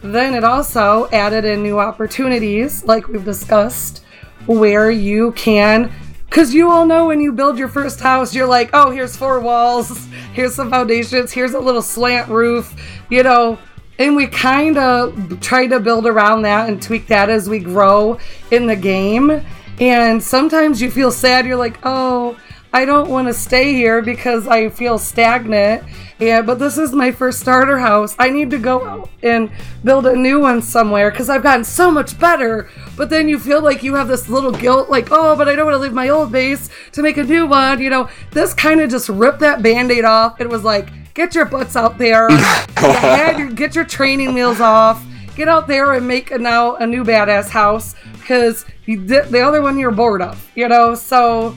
then 0.02 0.34
it 0.34 0.44
also 0.44 1.08
added 1.12 1.46
in 1.46 1.64
new 1.64 1.80
opportunities, 1.80 2.84
like 2.84 3.08
we've 3.08 3.24
discussed, 3.24 4.04
where 4.46 4.92
you 4.92 5.32
can 5.34 5.92
Because 6.26 6.54
you 6.54 6.70
all 6.70 6.86
know 6.86 7.08
when 7.08 7.22
you 7.22 7.32
build 7.32 7.58
your 7.60 7.68
first 7.68 8.00
house, 8.00 8.34
you're 8.34 8.48
like, 8.48 8.72
oh, 8.74 8.90
here's 8.90 9.16
four 9.16 9.40
walls, 9.40 10.08
here's 10.34 10.56
some 10.56 10.70
foundations, 10.70 11.32
here's 11.32 11.54
a 11.54 11.60
little 11.60 11.82
slant 11.82 12.28
roof, 12.30 12.74
you 13.10 13.24
know. 13.24 13.60
And 14.00 14.16
we 14.16 14.28
kind 14.28 14.78
of 14.78 15.40
try 15.40 15.68
to 15.68 15.80
build 15.80 16.08
around 16.08 16.42
that 16.44 16.68
and 16.68 16.82
tweak 16.82 17.08
that 17.08 17.30
as 17.30 17.48
we 17.48 17.60
grow 17.60 18.18
in 18.52 18.68
the 18.68 18.76
game. 18.76 19.46
And 19.80 20.22
sometimes 20.22 20.82
you 20.82 20.90
feel 20.90 21.12
sad. 21.12 21.46
You're 21.46 21.58
like, 21.58 21.80
oh, 21.84 22.38
I 22.76 22.86
don't 22.86 23.10
want 23.10 23.28
to 23.28 23.34
stay 23.36 23.74
here 23.74 24.02
because 24.02 24.48
I 24.48 24.70
feel 24.70 24.98
stagnant. 24.98 25.84
Yeah, 26.18 26.42
but 26.42 26.58
this 26.58 26.78
is 26.78 26.92
my 26.92 27.12
first 27.12 27.40
starter 27.40 27.78
house. 27.78 28.16
I 28.18 28.30
need 28.30 28.50
to 28.50 28.58
go 28.58 28.84
out 28.84 29.10
and 29.22 29.52
build 29.84 30.08
a 30.08 30.16
new 30.16 30.40
one 30.40 30.62
somewhere 30.62 31.12
because 31.12 31.30
I've 31.30 31.44
gotten 31.44 31.64
so 31.64 31.92
much 31.92 32.18
better. 32.18 32.70
But 32.96 33.12
then 33.12 33.28
you 33.28 33.38
feel 33.38 33.62
like 33.62 33.84
you 33.84 33.94
have 33.96 34.08
this 34.08 34.28
little 34.28 34.52
guilt, 34.52 34.90
like, 34.90 35.10
oh, 35.12 35.36
but 35.36 35.48
I 35.48 35.56
don't 35.56 35.66
want 35.66 35.76
to 35.76 35.80
leave 35.80 35.94
my 35.94 36.10
old 36.10 36.32
base 36.32 36.70
to 36.94 37.04
make 37.04 37.18
a 37.18 37.24
new 37.24 37.46
one. 37.46 37.80
You 37.80 37.92
know, 37.92 38.10
this 38.32 38.56
kind 38.56 38.82
of 38.82 38.90
just 38.90 39.10
ripped 39.10 39.42
that 39.42 39.62
band 39.62 39.92
aid 39.92 40.06
off. 40.06 40.42
It 40.42 40.50
was 40.50 40.64
like, 40.64 40.90
get 41.14 41.36
your 41.36 41.46
butts 41.46 41.76
out 41.76 41.98
there, 41.98 42.28
get 42.76 43.38
your, 43.38 43.52
get 43.52 43.76
your 43.76 43.86
training 43.86 44.34
wheels 44.34 44.60
off, 44.60 45.04
get 45.36 45.48
out 45.48 45.68
there 45.68 45.94
and 45.94 46.08
make 46.08 46.32
a, 46.32 46.38
now 46.38 46.76
a 46.76 46.86
new 46.86 47.04
badass 47.04 47.50
house 47.50 47.96
because 48.14 48.66
the 48.86 49.42
other 49.42 49.62
one 49.62 49.78
you're 49.78 49.92
bored 49.92 50.22
of, 50.22 50.50
you 50.56 50.68
know? 50.68 50.96
So 50.96 51.56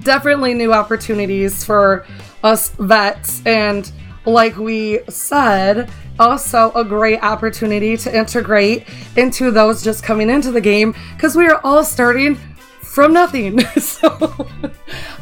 definitely 0.00 0.54
new 0.54 0.72
opportunities 0.72 1.64
for 1.64 2.06
us 2.42 2.70
vets. 2.70 3.44
And 3.46 3.90
like 4.24 4.56
we 4.56 5.00
said 5.08 5.90
also 6.18 6.72
a 6.72 6.84
great 6.84 7.20
opportunity 7.22 7.96
to 7.96 8.16
integrate 8.16 8.86
into 9.16 9.50
those 9.50 9.82
just 9.82 10.04
coming 10.04 10.30
into 10.30 10.52
the 10.52 10.60
game 10.60 10.94
because 11.14 11.36
we 11.36 11.46
are 11.46 11.60
all 11.64 11.84
starting 11.84 12.38
from 12.94 13.12
nothing. 13.12 13.60
So 13.78 14.48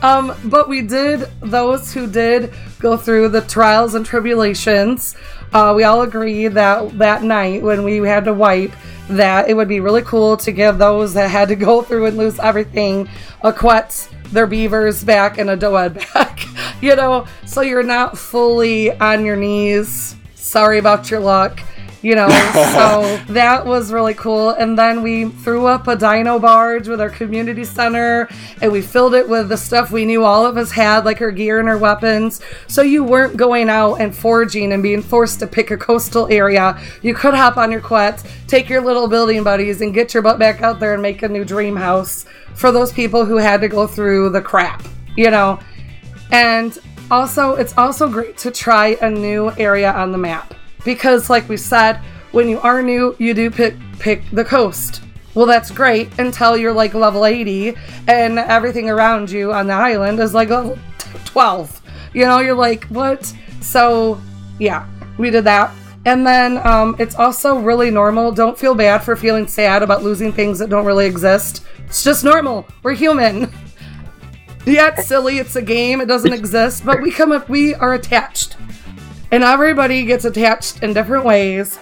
um 0.02 0.34
but 0.44 0.68
we 0.68 0.82
did 0.82 1.28
those 1.40 1.92
who 1.92 2.06
did 2.06 2.52
go 2.78 2.96
through 2.96 3.28
the 3.28 3.40
trials 3.42 3.94
and 3.94 4.04
tribulations 4.04 5.14
uh, 5.52 5.72
we 5.76 5.84
all 5.84 6.02
agreed 6.02 6.48
that 6.48 6.98
that 6.98 7.22
night 7.22 7.62
when 7.62 7.84
we 7.84 7.96
had 7.98 8.24
to 8.24 8.32
wipe 8.32 8.72
that 9.08 9.48
it 9.48 9.54
would 9.54 9.68
be 9.68 9.80
really 9.80 10.02
cool 10.02 10.36
to 10.38 10.52
give 10.52 10.78
those 10.78 11.14
that 11.14 11.30
had 11.30 11.48
to 11.48 11.56
go 11.56 11.82
through 11.86 12.06
and 12.06 12.16
lose 12.16 12.38
everything 12.38 13.08
a 13.42 13.52
quet 13.52 14.08
their 14.32 14.46
beavers 14.46 15.04
back 15.04 15.38
and 15.38 15.50
a 15.50 15.56
doed 15.56 15.94
back, 16.14 16.40
you 16.80 16.96
know, 16.96 17.26
so 17.44 17.60
you're 17.60 17.82
not 17.82 18.18
fully 18.18 18.90
on 18.98 19.24
your 19.24 19.36
knees. 19.36 20.16
Sorry 20.34 20.78
about 20.78 21.10
your 21.10 21.20
luck, 21.20 21.60
you 22.02 22.16
know. 22.16 22.28
so 22.28 23.20
that 23.32 23.64
was 23.64 23.92
really 23.92 24.14
cool. 24.14 24.50
And 24.50 24.76
then 24.76 25.02
we 25.02 25.28
threw 25.28 25.66
up 25.66 25.86
a 25.86 25.96
dino 25.96 26.38
barge 26.38 26.88
with 26.88 27.00
our 27.00 27.08
community 27.10 27.64
center 27.64 28.28
and 28.60 28.70
we 28.70 28.82
filled 28.82 29.14
it 29.14 29.28
with 29.28 29.48
the 29.48 29.56
stuff 29.56 29.90
we 29.90 30.04
knew 30.04 30.24
all 30.24 30.44
of 30.44 30.56
us 30.56 30.72
had, 30.72 31.04
like 31.04 31.20
our 31.20 31.30
gear 31.30 31.60
and 31.60 31.68
our 31.68 31.78
weapons. 31.78 32.40
So 32.66 32.82
you 32.82 33.04
weren't 33.04 33.36
going 33.36 33.68
out 33.68 33.94
and 33.96 34.14
foraging 34.14 34.72
and 34.72 34.82
being 34.82 35.02
forced 35.02 35.38
to 35.40 35.46
pick 35.46 35.70
a 35.70 35.76
coastal 35.76 36.26
area. 36.30 36.78
You 37.00 37.14
could 37.14 37.34
hop 37.34 37.56
on 37.56 37.70
your 37.70 37.80
quet, 37.80 38.24
take 38.46 38.68
your 38.68 38.82
little 38.82 39.08
building 39.08 39.44
buddies, 39.44 39.80
and 39.80 39.94
get 39.94 40.12
your 40.12 40.22
butt 40.22 40.38
back 40.38 40.60
out 40.60 40.80
there 40.80 40.92
and 40.92 41.02
make 41.02 41.22
a 41.22 41.28
new 41.28 41.44
dream 41.44 41.76
house 41.76 42.26
for 42.54 42.72
those 42.72 42.92
people 42.92 43.24
who 43.24 43.36
had 43.36 43.60
to 43.60 43.68
go 43.68 43.86
through 43.86 44.30
the 44.30 44.42
crap, 44.42 44.84
you 45.16 45.30
know. 45.30 45.58
And 46.30 46.76
also, 47.10 47.54
it's 47.54 47.76
also 47.76 48.08
great 48.08 48.36
to 48.38 48.50
try 48.50 48.96
a 49.00 49.10
new 49.10 49.52
area 49.52 49.92
on 49.92 50.12
the 50.12 50.18
map 50.18 50.54
because, 50.84 51.30
like 51.30 51.48
we 51.48 51.56
said, 51.56 51.96
when 52.32 52.48
you 52.48 52.60
are 52.60 52.82
new, 52.82 53.14
you 53.18 53.34
do 53.34 53.50
pick 53.50 53.74
pick 53.98 54.22
the 54.30 54.44
coast. 54.44 55.02
Well, 55.34 55.46
that's 55.46 55.70
great 55.70 56.18
until 56.18 56.56
you're 56.56 56.72
like 56.72 56.92
level 56.92 57.24
80 57.24 57.74
and 58.06 58.38
everything 58.38 58.90
around 58.90 59.30
you 59.30 59.52
on 59.52 59.66
the 59.66 59.72
island 59.72 60.20
is 60.20 60.34
like 60.34 60.50
level 60.50 60.78
12. 61.24 61.80
You 62.12 62.24
know, 62.24 62.40
you're 62.40 62.54
like, 62.54 62.84
what? 62.84 63.32
So, 63.60 64.20
yeah, 64.58 64.86
we 65.18 65.30
did 65.30 65.44
that. 65.44 65.74
And 66.04 66.26
then 66.26 66.58
um, 66.66 66.96
it's 66.98 67.14
also 67.14 67.58
really 67.60 67.90
normal. 67.90 68.32
Don't 68.32 68.58
feel 68.58 68.74
bad 68.74 68.98
for 69.04 69.14
feeling 69.16 69.46
sad 69.46 69.82
about 69.82 70.02
losing 70.02 70.32
things 70.32 70.58
that 70.58 70.68
don't 70.68 70.84
really 70.84 71.06
exist. 71.06 71.64
It's 71.86 72.02
just 72.02 72.24
normal. 72.24 72.66
We're 72.82 72.94
human. 72.94 73.52
Yeah, 74.64 74.94
it's 74.96 75.08
silly. 75.08 75.38
It's 75.38 75.56
a 75.56 75.62
game. 75.62 76.00
It 76.00 76.06
doesn't 76.06 76.32
exist, 76.40 76.86
but 76.86 77.02
we 77.02 77.10
come 77.10 77.32
up. 77.32 77.48
We 77.48 77.74
are 77.74 77.94
attached, 77.94 78.56
and 79.32 79.42
everybody 79.42 80.04
gets 80.04 80.24
attached 80.24 80.82
in 80.82 80.92
different 80.92 81.24
ways. 81.24 81.78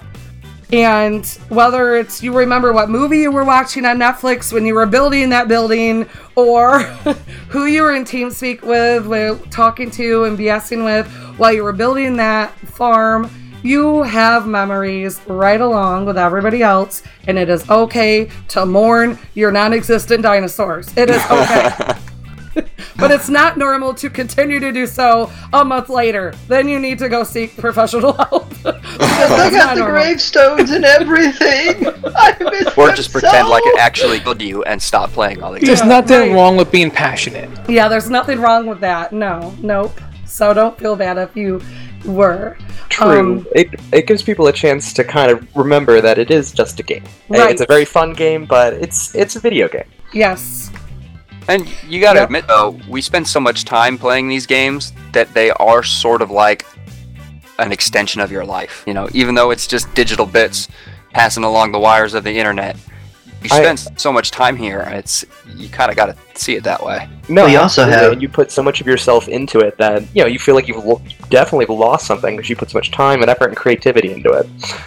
And 0.73 1.27
whether 1.49 1.97
it's 1.97 2.23
you 2.23 2.33
remember 2.33 2.73
what 2.73 2.89
movie 2.89 3.19
you 3.19 3.33
were 3.33 3.45
watching 3.45 3.85
on 3.85 3.99
Netflix 3.99 4.53
when 4.53 4.65
you 4.65 4.75
were 4.75 4.87
building 4.87 5.31
that 5.31 5.49
building, 5.49 6.09
or 6.37 6.79
who 7.49 7.67
you 7.67 7.83
were 7.83 7.95
in 7.95 8.05
TeamSpeak 8.05 8.63
with, 8.63 9.51
talking 9.51 9.91
to 9.91 10.25
and 10.25 10.39
BSing 10.39 10.85
with 10.85 11.09
while 11.39 11.53
you 11.53 11.65
were 11.65 11.73
building 11.73 12.17
that 12.17 12.57
farm, 12.69 13.29
you 13.65 14.05
have 14.05 14.47
memories 14.47 15.21
right 15.27 15.61
along 15.61 16.07
with 16.07 16.17
everybody 16.17 16.63
else, 16.63 17.03
and 17.27 17.37
it 17.37 17.49
is 17.49 17.69
okay 17.69 18.31
to 18.49 18.65
mourn 18.65 19.19
your 19.35 19.51
non 19.51 19.73
existent 19.73 20.23
dinosaurs. 20.23 20.97
It 20.97 21.11
is 21.11 21.23
okay. 21.29 21.95
but 22.97 23.11
it's 23.11 23.29
not 23.29 23.57
normal 23.57 23.95
to 23.95 24.11
continue 24.11 24.59
to 24.61 24.73
do 24.73 24.87
so 24.87 25.31
a 25.53 25.65
month 25.65 25.89
later. 25.89 26.35
Then 26.49 26.69
you 26.69 26.79
need 26.79 26.99
to 26.99 27.09
go 27.09 27.23
seek 27.25 27.57
professional 27.57 28.13
help. 28.25 28.47
I 28.65 29.51
got 29.53 29.77
the 29.77 29.85
gravestones 29.85 30.71
and 30.71 30.85
everything. 30.85 31.87
I 32.17 32.37
miss 32.41 32.77
Or 32.77 32.87
them 32.89 32.97
just 32.97 33.13
pretend 33.13 33.47
so. 33.47 33.51
like 33.51 33.63
it 33.67 33.79
actually 33.79 34.21
killed 34.21 34.43
you 34.43 34.63
and 34.65 34.83
stop 34.83 35.11
playing 35.11 35.43
all 35.43 35.53
the 35.53 35.61
games. 35.61 35.69
There's 35.69 35.81
time. 35.81 35.89
nothing 35.89 36.35
wrong 36.35 36.57
with 36.57 36.71
being 36.73 36.91
passionate. 36.91 37.49
Yeah, 37.69 37.89
there's 37.89 38.11
nothing 38.11 38.41
wrong 38.41 38.67
with 38.67 38.81
that. 38.81 39.13
No, 39.13 39.55
nope. 39.61 40.01
So 40.27 40.53
don't 40.55 40.79
feel 40.79 40.97
bad 40.97 41.19
if 41.19 41.35
you 41.37 41.61
were. 42.05 42.57
True. 42.89 43.19
Um, 43.21 43.47
it 43.55 43.69
it 43.93 44.07
gives 44.07 44.23
people 44.23 44.47
a 44.49 44.53
chance 44.53 44.93
to 44.95 45.05
kind 45.05 45.31
of 45.31 45.47
remember 45.57 46.01
that 46.01 46.19
it 46.19 46.31
is 46.31 46.53
just 46.53 46.81
a 46.81 46.83
game. 46.83 47.05
Right. 47.29 47.51
It's 47.51 47.61
a 47.61 47.67
very 47.67 47.85
fun 47.85 48.13
game, 48.15 48.47
but 48.47 48.73
it's 48.75 49.15
it's 49.15 49.37
a 49.37 49.41
video 49.41 49.69
game. 49.69 49.85
yes. 50.13 50.70
And 51.51 51.67
you 51.89 52.01
gotta 52.01 52.21
Yep. 52.21 52.27
admit, 52.29 52.47
though, 52.47 52.79
we 52.89 53.03
spend 53.03 53.27
so 53.27 53.41
much 53.41 53.65
time 53.65 53.99
playing 53.99 54.29
these 54.29 54.47
games 54.47 54.93
that 55.13 55.35
they 55.35 55.51
are 55.51 55.83
sort 55.83 56.23
of 56.23 56.31
like 56.31 56.65
an 57.59 57.73
extension 57.73 58.21
of 58.21 58.31
your 58.31 58.45
life. 58.45 58.85
You 58.87 58.95
know, 58.95 59.09
even 59.13 59.35
though 59.35 59.51
it's 59.51 59.67
just 59.67 59.93
digital 59.95 60.27
bits 60.27 60.69
passing 61.13 61.43
along 61.43 61.73
the 61.73 61.79
wires 61.81 62.15
of 62.15 62.23
the 62.23 62.39
internet, 62.39 62.77
you 63.43 63.49
I- 63.53 63.63
spend 63.75 63.99
so 64.01 64.13
much 64.13 64.31
time 64.31 64.57
here. 64.57 64.81
It's 64.93 65.25
you 65.57 65.69
kind 65.69 65.91
of 65.91 65.97
gotta 65.97 66.15
see 66.35 66.55
it 66.57 66.65
that 66.65 66.83
way. 66.85 67.09
No, 67.29 67.43
Well, 67.43 67.53
you 67.53 67.59
also 67.59 67.85
have- 67.85 68.13
and 68.13 68.23
you 68.23 68.29
put 68.29 68.51
so 68.51 68.63
much 68.63 68.81
of 68.81 68.87
yourself 68.87 69.29
into 69.29 69.61
it 69.61 69.77
that 69.79 70.03
you 70.15 70.23
know 70.23 70.29
you 70.29 70.39
feel 70.39 70.55
like 70.55 70.69
you've 70.69 70.85
lo- 70.85 71.03
definitely 71.31 71.67
lost 71.75 72.07
something 72.07 72.37
because 72.37 72.49
you 72.51 72.57
put 72.57 72.71
so 72.71 72.79
much 72.79 72.91
time 72.91 73.21
and 73.23 73.31
effort 73.31 73.47
and 73.49 73.57
creativity 73.57 74.13
into 74.13 74.31
it. 74.33 74.47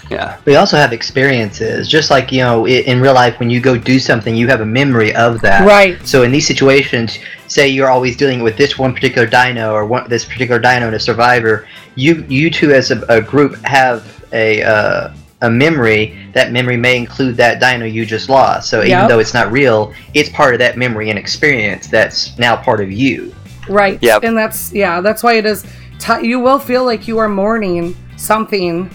Yeah. 0.09 0.37
We 0.45 0.55
also 0.55 0.77
have 0.77 0.93
experiences, 0.93 1.87
just 1.87 2.11
like 2.11 2.31
you 2.31 2.41
know, 2.43 2.67
in 2.67 3.01
real 3.01 3.13
life, 3.13 3.39
when 3.39 3.49
you 3.49 3.59
go 3.59 3.77
do 3.77 3.97
something, 3.99 4.35
you 4.35 4.47
have 4.47 4.61
a 4.61 4.65
memory 4.65 5.13
of 5.15 5.41
that. 5.41 5.65
Right. 5.65 6.05
So 6.07 6.23
in 6.23 6.31
these 6.31 6.45
situations, 6.47 7.17
say 7.47 7.67
you're 7.67 7.89
always 7.89 8.15
dealing 8.17 8.43
with 8.43 8.57
this 8.57 8.77
one 8.77 8.93
particular 8.93 9.27
dino 9.27 9.73
or 9.73 9.85
one 9.85 10.07
this 10.09 10.25
particular 10.25 10.59
dino 10.59 10.87
and 10.87 10.95
a 10.95 10.99
survivor, 10.99 11.67
you 11.95 12.25
you 12.27 12.49
two 12.49 12.71
as 12.71 12.91
a, 12.91 13.01
a 13.09 13.21
group 13.21 13.55
have 13.65 14.03
a 14.33 14.63
uh, 14.63 15.09
a 15.43 15.49
memory. 15.49 16.17
That 16.33 16.51
memory 16.51 16.77
may 16.77 16.97
include 16.97 17.37
that 17.37 17.59
dino 17.59 17.85
you 17.85 18.05
just 18.05 18.27
lost. 18.29 18.69
So 18.69 18.79
even 18.79 18.89
Yep. 18.89 19.09
though 19.09 19.19
it's 19.19 19.33
not 19.33 19.51
real, 19.51 19.93
it's 20.15 20.29
part 20.29 20.55
of 20.55 20.59
that 20.59 20.77
memory 20.77 21.09
and 21.11 21.19
experience 21.19 21.87
that's 21.87 22.37
now 22.39 22.55
part 22.55 22.81
of 22.81 22.91
you. 22.91 23.33
Right. 23.69 23.99
Yep. 24.01 24.23
And 24.23 24.37
that's 24.37 24.73
yeah, 24.73 24.99
that's 25.01 25.21
why 25.23 25.35
it 25.35 25.45
is 25.45 25.63
t- 25.99 26.25
you 26.27 26.39
will 26.39 26.59
feel 26.59 26.83
like 26.85 27.07
you 27.07 27.17
are 27.19 27.29
mourning 27.29 27.95
something 28.17 28.89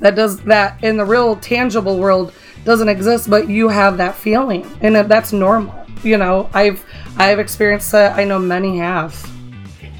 that 0.00 0.14
does 0.14 0.38
that 0.40 0.82
in 0.84 0.96
the 0.96 1.04
real 1.04 1.36
tangible 1.36 1.98
world 1.98 2.32
doesn't 2.64 2.88
exist, 2.88 3.28
but 3.30 3.48
you 3.48 3.68
have 3.68 3.96
that 3.98 4.14
feeling. 4.14 4.66
And 4.80 4.96
that's 4.96 5.32
normal. 5.32 5.74
You 6.02 6.16
know, 6.18 6.48
I've 6.54 6.84
I've 7.16 7.38
experienced 7.38 7.92
that. 7.92 8.18
I 8.18 8.24
know 8.24 8.38
many 8.38 8.78
have. 8.78 9.14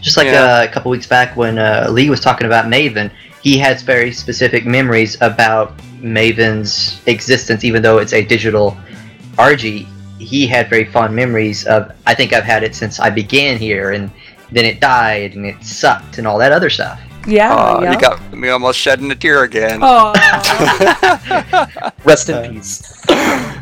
Just 0.00 0.16
like 0.16 0.26
Yeah. 0.26 0.42
uh, 0.60 0.64
a 0.64 0.68
couple 0.68 0.90
weeks 0.90 1.06
back 1.06 1.36
when 1.36 1.58
uh, 1.58 1.86
Lee 1.90 2.10
was 2.10 2.20
talking 2.20 2.46
about 2.46 2.66
Maven, 2.66 3.10
he 3.44 3.58
has 3.58 3.82
very 3.82 4.10
specific 4.10 4.64
memories 4.64 5.16
about 5.20 5.74
Maven's 6.00 7.00
existence, 7.06 7.62
even 7.62 7.82
though 7.82 7.98
it's 7.98 8.14
a 8.14 8.24
digital 8.24 8.74
RG. 9.36 9.86
He 10.18 10.46
had 10.46 10.70
very 10.70 10.86
fond 10.86 11.14
memories 11.14 11.66
of. 11.66 11.92
I 12.06 12.14
think 12.14 12.32
I've 12.32 12.44
had 12.44 12.62
it 12.62 12.74
since 12.74 12.98
I 12.98 13.10
began 13.10 13.58
here, 13.58 13.92
and 13.92 14.10
then 14.50 14.64
it 14.64 14.80
died, 14.80 15.34
and 15.34 15.44
it 15.44 15.62
sucked, 15.62 16.16
and 16.16 16.26
all 16.26 16.38
that 16.38 16.52
other 16.52 16.70
stuff. 16.70 16.98
Yeah. 17.26 17.52
Aw, 17.54 17.82
yeah. 17.82 17.92
You 17.92 18.00
got 18.00 18.32
me 18.32 18.48
almost 18.48 18.78
shedding 18.78 19.10
a 19.10 19.14
tear 19.14 19.42
again. 19.42 19.80
Aw. 19.82 20.12
Rest 22.04 22.30
in 22.30 22.54
peace. 22.54 23.04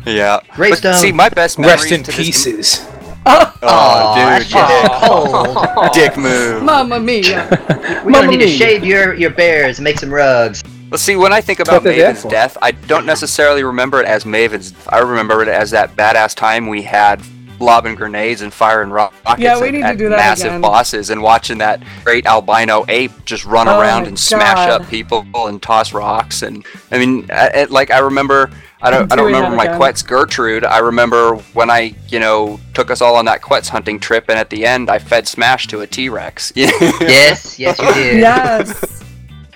Yeah. 0.05 0.39
Gravestone. 0.55 0.93
But 0.93 0.99
see, 0.99 1.11
my 1.11 1.27
best 1.29 1.59
memories 1.59 1.91
Rest 1.91 1.91
in 1.91 2.03
pieces. 2.03 2.55
this- 2.57 2.87
pieces. 3.25 3.57
Oh, 3.61 4.37
dude. 4.37 4.47
shit 4.47 4.69
is 4.69 4.89
cold. 5.07 5.93
Dick 5.93 6.17
move. 6.17 6.63
Mamma 6.63 6.99
mia. 6.99 7.47
We're 8.05 8.11
gonna 8.11 8.27
need 8.27 8.37
to 8.41 8.47
shave 8.47 8.83
your 8.83 9.13
your 9.13 9.31
bears 9.31 9.77
and 9.79 9.83
make 9.83 9.99
some 9.99 10.13
rugs. 10.13 10.61
Well, 10.89 10.97
see, 10.99 11.15
when 11.15 11.33
I 11.33 11.41
think 11.41 11.59
about 11.59 11.83
what 11.83 11.95
Maven's 11.95 12.21
for. 12.21 12.29
death, 12.29 12.55
I 12.61 12.71
don't 12.71 13.05
necessarily 13.05 13.63
remember 13.63 13.99
it 13.99 14.05
as 14.05 14.25
Maven's. 14.25 14.73
I 14.89 14.99
remember 14.99 15.41
it 15.41 15.47
as 15.47 15.71
that 15.71 15.95
badass 15.95 16.35
time 16.35 16.67
we 16.67 16.83
had 16.83 17.21
lobbing 17.59 17.95
grenades 17.95 18.41
and 18.41 18.53
firing 18.53 18.89
rockets 18.89 19.39
Yeah, 19.39 19.59
we 19.59 19.69
at, 19.69 19.73
need 19.73 19.83
to 19.83 19.95
do 19.95 20.09
that 20.09 20.17
massive 20.17 20.47
again. 20.47 20.61
bosses 20.61 21.09
and 21.09 21.21
watching 21.21 21.59
that 21.59 21.81
great 22.03 22.25
albino 22.25 22.83
ape 22.89 23.11
just 23.25 23.45
run 23.45 23.67
Oh 23.67 23.79
around 23.79 24.01
my 24.03 24.07
and 24.09 24.19
smash 24.19 24.67
up 24.69 24.87
people 24.89 25.25
and 25.47 25.61
toss 25.61 25.93
rocks 25.93 26.41
and 26.41 26.65
I 26.91 26.97
mean 26.99 27.29
I, 27.31 27.47
it, 27.47 27.71
like 27.71 27.89
I 27.91 27.99
remember 27.99 28.51
I 28.83 28.91
don't 28.91 29.11
I 29.11 29.15
don't 29.15 29.25
remember 29.27 29.55
my. 29.55 29.67
Quetz 29.67 30.05
Gertrude 30.05 30.65
I 30.65 30.79
remember 30.79 31.35
when 31.53 31.69
I 31.69 31.95
you 32.09 32.19
know 32.19 32.59
took 32.73 32.91
us 32.91 33.01
all 33.01 33.15
on 33.15 33.25
that 33.25 33.41
Quetz 33.41 33.69
hunting 33.69 33.99
trip 33.99 34.25
and 34.29 34.37
at 34.37 34.49
the 34.49 34.65
end 34.65 34.89
I 34.89 34.99
fed 34.99 35.27
Smash 35.27 35.67
to 35.67 35.81
a 35.81 35.87
T-Rex 35.87 36.51
yes, 36.55 37.57
yes, 37.57 37.79
you 37.79 37.93
did. 37.93 38.19
Yes. 38.19 39.03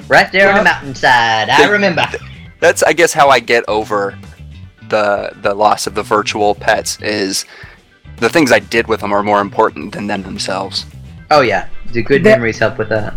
Right 0.08 0.32
there 0.32 0.50
on 0.52 0.60
the 0.60 0.64
mountainside. 0.64 1.50
I 1.50 1.68
remember. 1.68 2.06
that's 2.62 2.82
I 2.84 2.94
guess 2.94 3.12
how 3.14 3.28
I 3.30 3.40
get 3.42 3.66
over 3.68 4.18
the 4.90 5.32
the 5.42 5.54
loss 5.54 5.86
of 5.88 5.96
the 5.96 6.04
virtual 6.04 6.56
pets 6.56 7.00
is 7.02 7.44
the 8.18 8.30
things 8.30 8.52
I 8.52 8.60
did 8.60 8.88
with 8.88 9.02
them 9.02 9.12
are 9.14 9.22
more 9.24 9.42
important 9.42 9.94
than 9.94 10.08
them 10.08 10.24
themselves. 10.24 10.86
Oh 11.30 11.42
yeah, 11.42 11.68
the 11.92 12.02
good 12.02 12.24
That- 12.24 12.38
memories 12.38 12.60
help 12.60 12.78
with 12.78 12.90
that. 12.90 13.14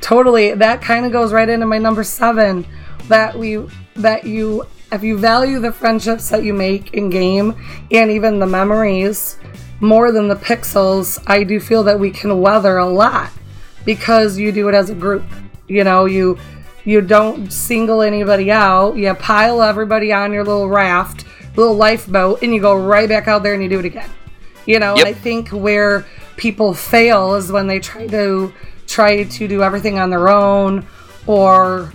Totally. 0.00 0.54
That 0.54 0.80
kind 0.82 1.04
of 1.04 1.12
goes 1.12 1.32
right 1.32 1.48
into 1.48 1.66
my 1.66 1.78
number 1.78 2.04
seven. 2.04 2.66
That 3.08 3.38
we 3.38 3.66
that 3.96 4.24
you 4.24 4.66
if 4.92 5.02
you 5.02 5.18
value 5.18 5.58
the 5.58 5.72
friendships 5.72 6.30
that 6.30 6.44
you 6.44 6.54
make 6.54 6.94
in 6.94 7.10
game 7.10 7.54
and 7.90 8.10
even 8.10 8.38
the 8.38 8.46
memories 8.46 9.36
more 9.80 10.12
than 10.12 10.28
the 10.28 10.36
pixels, 10.36 11.22
I 11.26 11.44
do 11.44 11.60
feel 11.60 11.82
that 11.84 11.98
we 11.98 12.10
can 12.10 12.40
weather 12.40 12.78
a 12.78 12.86
lot 12.88 13.30
because 13.84 14.38
you 14.38 14.52
do 14.52 14.68
it 14.68 14.74
as 14.74 14.90
a 14.90 14.94
group. 14.94 15.24
You 15.68 15.84
know, 15.84 16.04
you 16.04 16.38
you 16.84 17.00
don't 17.00 17.52
single 17.52 18.00
anybody 18.00 18.50
out. 18.50 18.96
You 18.96 19.12
pile 19.14 19.60
everybody 19.60 20.12
on 20.12 20.32
your 20.32 20.44
little 20.44 20.68
raft, 20.68 21.24
little 21.56 21.74
lifeboat, 21.74 22.42
and 22.42 22.54
you 22.54 22.60
go 22.60 22.76
right 22.76 23.08
back 23.08 23.26
out 23.26 23.42
there 23.42 23.54
and 23.54 23.62
you 23.62 23.68
do 23.68 23.80
it 23.80 23.84
again. 23.84 24.10
You 24.66 24.78
know, 24.78 24.96
Yep. 24.96 25.06
I 25.06 25.12
think 25.12 25.48
where 25.48 26.06
people 26.36 26.74
fail 26.74 27.34
is 27.34 27.50
when 27.50 27.66
they 27.66 27.80
try 27.80 28.06
to 28.06 28.52
try 28.86 29.24
to 29.24 29.48
do 29.48 29.62
everything 29.62 29.98
on 29.98 30.10
their 30.10 30.28
own 30.28 30.86
or 31.26 31.92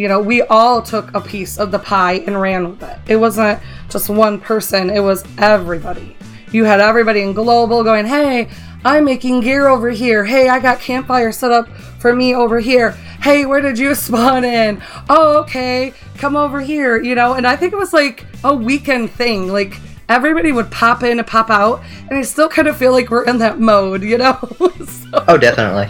you 0.00 0.08
know, 0.08 0.18
we 0.18 0.40
all 0.40 0.80
took 0.80 1.14
a 1.14 1.20
piece 1.20 1.58
of 1.58 1.70
the 1.70 1.78
pie 1.78 2.22
and 2.26 2.40
ran 2.40 2.70
with 2.70 2.82
it. 2.82 2.98
It 3.06 3.16
wasn't 3.16 3.60
just 3.90 4.08
one 4.08 4.40
person, 4.40 4.88
it 4.88 5.00
was 5.00 5.22
everybody. 5.36 6.16
You 6.52 6.64
had 6.64 6.80
everybody 6.80 7.20
in 7.20 7.34
global 7.34 7.84
going, 7.84 8.06
"Hey, 8.06 8.48
I'm 8.82 9.04
making 9.04 9.42
gear 9.42 9.68
over 9.68 9.90
here. 9.90 10.24
Hey, 10.24 10.48
I 10.48 10.58
got 10.58 10.80
campfire 10.80 11.32
set 11.32 11.52
up 11.52 11.68
for 11.98 12.14
me 12.14 12.34
over 12.34 12.60
here. 12.60 12.92
Hey, 13.20 13.44
where 13.44 13.60
did 13.60 13.78
you 13.78 13.94
spawn 14.06 14.42
in? 14.42 14.82
Oh, 15.10 15.36
okay. 15.42 15.92
Come 16.16 16.34
over 16.34 16.62
here." 16.62 16.96
You 16.96 17.14
know, 17.14 17.34
and 17.34 17.46
I 17.46 17.54
think 17.54 17.74
it 17.74 17.78
was 17.84 17.92
like 17.92 18.24
a 18.42 18.54
weekend 18.54 19.10
thing. 19.10 19.52
Like 19.52 19.78
everybody 20.08 20.50
would 20.50 20.70
pop 20.70 21.02
in 21.02 21.18
and 21.18 21.26
pop 21.28 21.50
out, 21.50 21.82
and 22.08 22.18
I 22.18 22.22
still 22.22 22.48
kind 22.48 22.68
of 22.68 22.76
feel 22.78 22.92
like 22.92 23.10
we're 23.10 23.24
in 23.26 23.36
that 23.38 23.60
mode, 23.60 24.02
you 24.02 24.16
know? 24.18 24.38
so, 24.86 25.24
Oh, 25.28 25.36
definitely. 25.38 25.88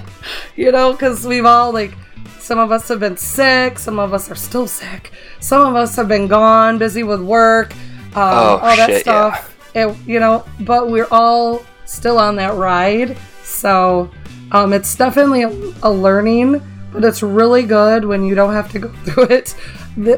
you 0.57 0.71
know, 0.73 0.93
because 0.93 1.27
we've 1.27 1.47
all 1.47 1.73
like, 1.73 1.93
some 2.41 2.59
of 2.59 2.73
us 2.73 2.89
have 2.89 3.01
been 3.01 3.17
sick, 3.17 3.79
some 3.79 3.99
of 3.99 4.13
us 4.13 4.31
are 4.31 4.35
still 4.35 4.67
sick, 4.67 5.13
some 5.41 5.67
of 5.67 5.77
us 5.77 5.97
have 5.97 6.09
been 6.09 6.27
gone, 6.27 6.79
busy 6.79 7.03
with 7.03 7.21
work, 7.21 7.75
um, 7.75 8.13
Oh, 8.17 8.59
all 8.63 8.77
that 8.77 8.87
shit, 8.89 9.07
yeah. 9.07 9.33
stuff. 9.33 9.57
It, 9.75 9.97
you 10.07 10.19
know, 10.19 10.45
but 10.61 10.89
we're 10.91 11.07
all 11.11 11.65
still 11.87 12.19
on 12.19 12.37
that 12.37 12.55
ride, 12.55 13.17
so 13.45 14.11
um, 14.53 14.73
it's 14.73 14.95
definitely 14.97 15.43
a, 15.43 15.51
a 15.83 15.91
learning, 15.91 16.61
but 16.93 17.05
it's 17.05 17.23
really 17.23 17.63
good 17.63 18.05
when 18.05 18.25
you 18.25 18.35
don't 18.35 18.53
have 18.53 18.71
to 18.73 18.79
go 18.81 18.89
through 19.05 19.25
it 19.25 19.55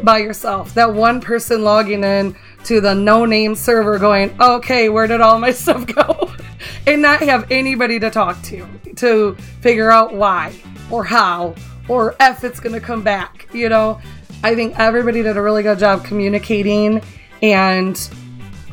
by 0.04 0.18
yourself. 0.18 0.72
That 0.74 0.92
one 0.94 1.20
person 1.20 1.64
logging 1.64 2.04
in 2.04 2.34
to 2.64 2.80
the 2.80 2.94
no 2.94 3.24
name 3.26 3.54
server 3.54 3.98
going, 3.98 4.34
okay, 4.40 4.88
where 4.88 5.06
did 5.06 5.20
all 5.20 5.38
my 5.38 5.50
stuff 5.52 5.86
go? 5.86 6.32
and 6.86 7.02
not 7.02 7.20
have 7.20 7.50
anybody 7.50 7.98
to 7.98 8.10
talk 8.10 8.40
to 8.42 8.66
to 8.96 9.34
figure 9.60 9.90
out 9.90 10.14
why 10.14 10.52
or 10.90 11.04
how 11.04 11.54
or 11.88 12.14
if 12.20 12.44
it's 12.44 12.60
going 12.60 12.74
to 12.74 12.80
come 12.80 13.02
back. 13.02 13.48
You 13.52 13.68
know, 13.68 14.00
I 14.42 14.54
think 14.54 14.78
everybody 14.78 15.22
did 15.22 15.36
a 15.36 15.42
really 15.42 15.62
good 15.62 15.78
job 15.78 16.04
communicating 16.04 17.02
and 17.42 18.10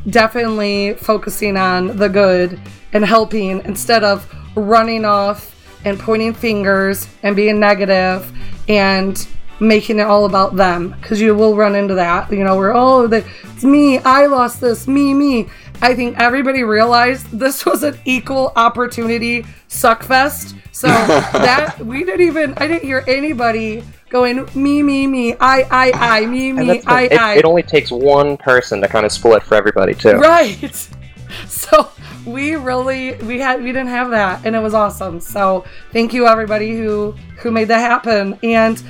definitely 0.10 0.93
focusing 0.95 1.57
on 1.57 1.97
the 1.97 2.07
good 2.07 2.60
and 2.93 3.05
helping 3.05 3.64
instead 3.66 4.03
of 4.03 4.34
running 4.55 5.05
off 5.05 5.55
and 5.86 5.99
pointing 5.99 6.34
fingers 6.34 7.07
and 7.24 7.36
being 7.36 7.60
negative 7.60 8.32
and 8.68 9.28
making 9.60 9.99
it 9.99 10.03
all 10.03 10.26
about 10.26 10.55
them 10.55 10.95
because 11.01 11.20
you 11.20 11.36
will 11.36 11.55
run 11.55 11.76
into 11.76 11.93
that 11.93 12.32
you 12.32 12.43
know 12.43 12.55
where 12.55 12.74
oh 12.74 13.07
the, 13.07 13.26
it's 13.53 13.64
me 13.64 13.97
i 13.99 14.26
lost 14.26 14.62
this 14.62 14.88
me 14.88 15.14
me 15.14 15.49
i 15.82 15.93
think 15.93 16.17
everybody 16.19 16.63
realized 16.63 17.27
this 17.32 17.65
was 17.65 17.84
an 17.84 17.97
equal 18.05 18.51
opportunity 18.55 19.43
suckfest 19.67 20.55
so 20.71 20.88
that 20.88 21.77
we 21.80 22.03
didn't 22.03 22.25
even 22.25 22.53
i 22.57 22.67
didn't 22.67 22.84
hear 22.84 23.03
anybody 23.07 23.84
going 24.09 24.47
me 24.55 24.82
me 24.82 25.05
me 25.05 25.36
i 25.39 25.61
i 25.69 25.91
i 25.93 26.25
me 26.25 26.51
me 26.51 26.82
i 26.88 27.03
it, 27.03 27.19
i 27.19 27.36
it 27.36 27.45
only 27.45 27.63
takes 27.63 27.91
one 27.91 28.36
person 28.38 28.82
to 28.82 28.88
kind 28.88 29.05
of 29.05 29.11
split 29.11 29.43
for 29.43 29.55
everybody 29.55 29.93
too. 29.93 30.13
Right. 30.13 30.89
So 31.47 31.91
we 32.25 32.55
really 32.55 33.13
we 33.13 33.39
had 33.39 33.61
we 33.61 33.67
didn't 33.67 33.89
have 33.89 34.09
that 34.09 34.45
and 34.45 34.55
it 34.55 34.59
was 34.59 34.73
awesome. 34.73 35.19
So 35.19 35.63
thank 35.93 36.11
you 36.11 36.27
everybody 36.27 36.75
who 36.75 37.11
who 37.38 37.51
made 37.51 37.67
that 37.67 37.80
happen. 37.80 38.38
And 38.41 38.84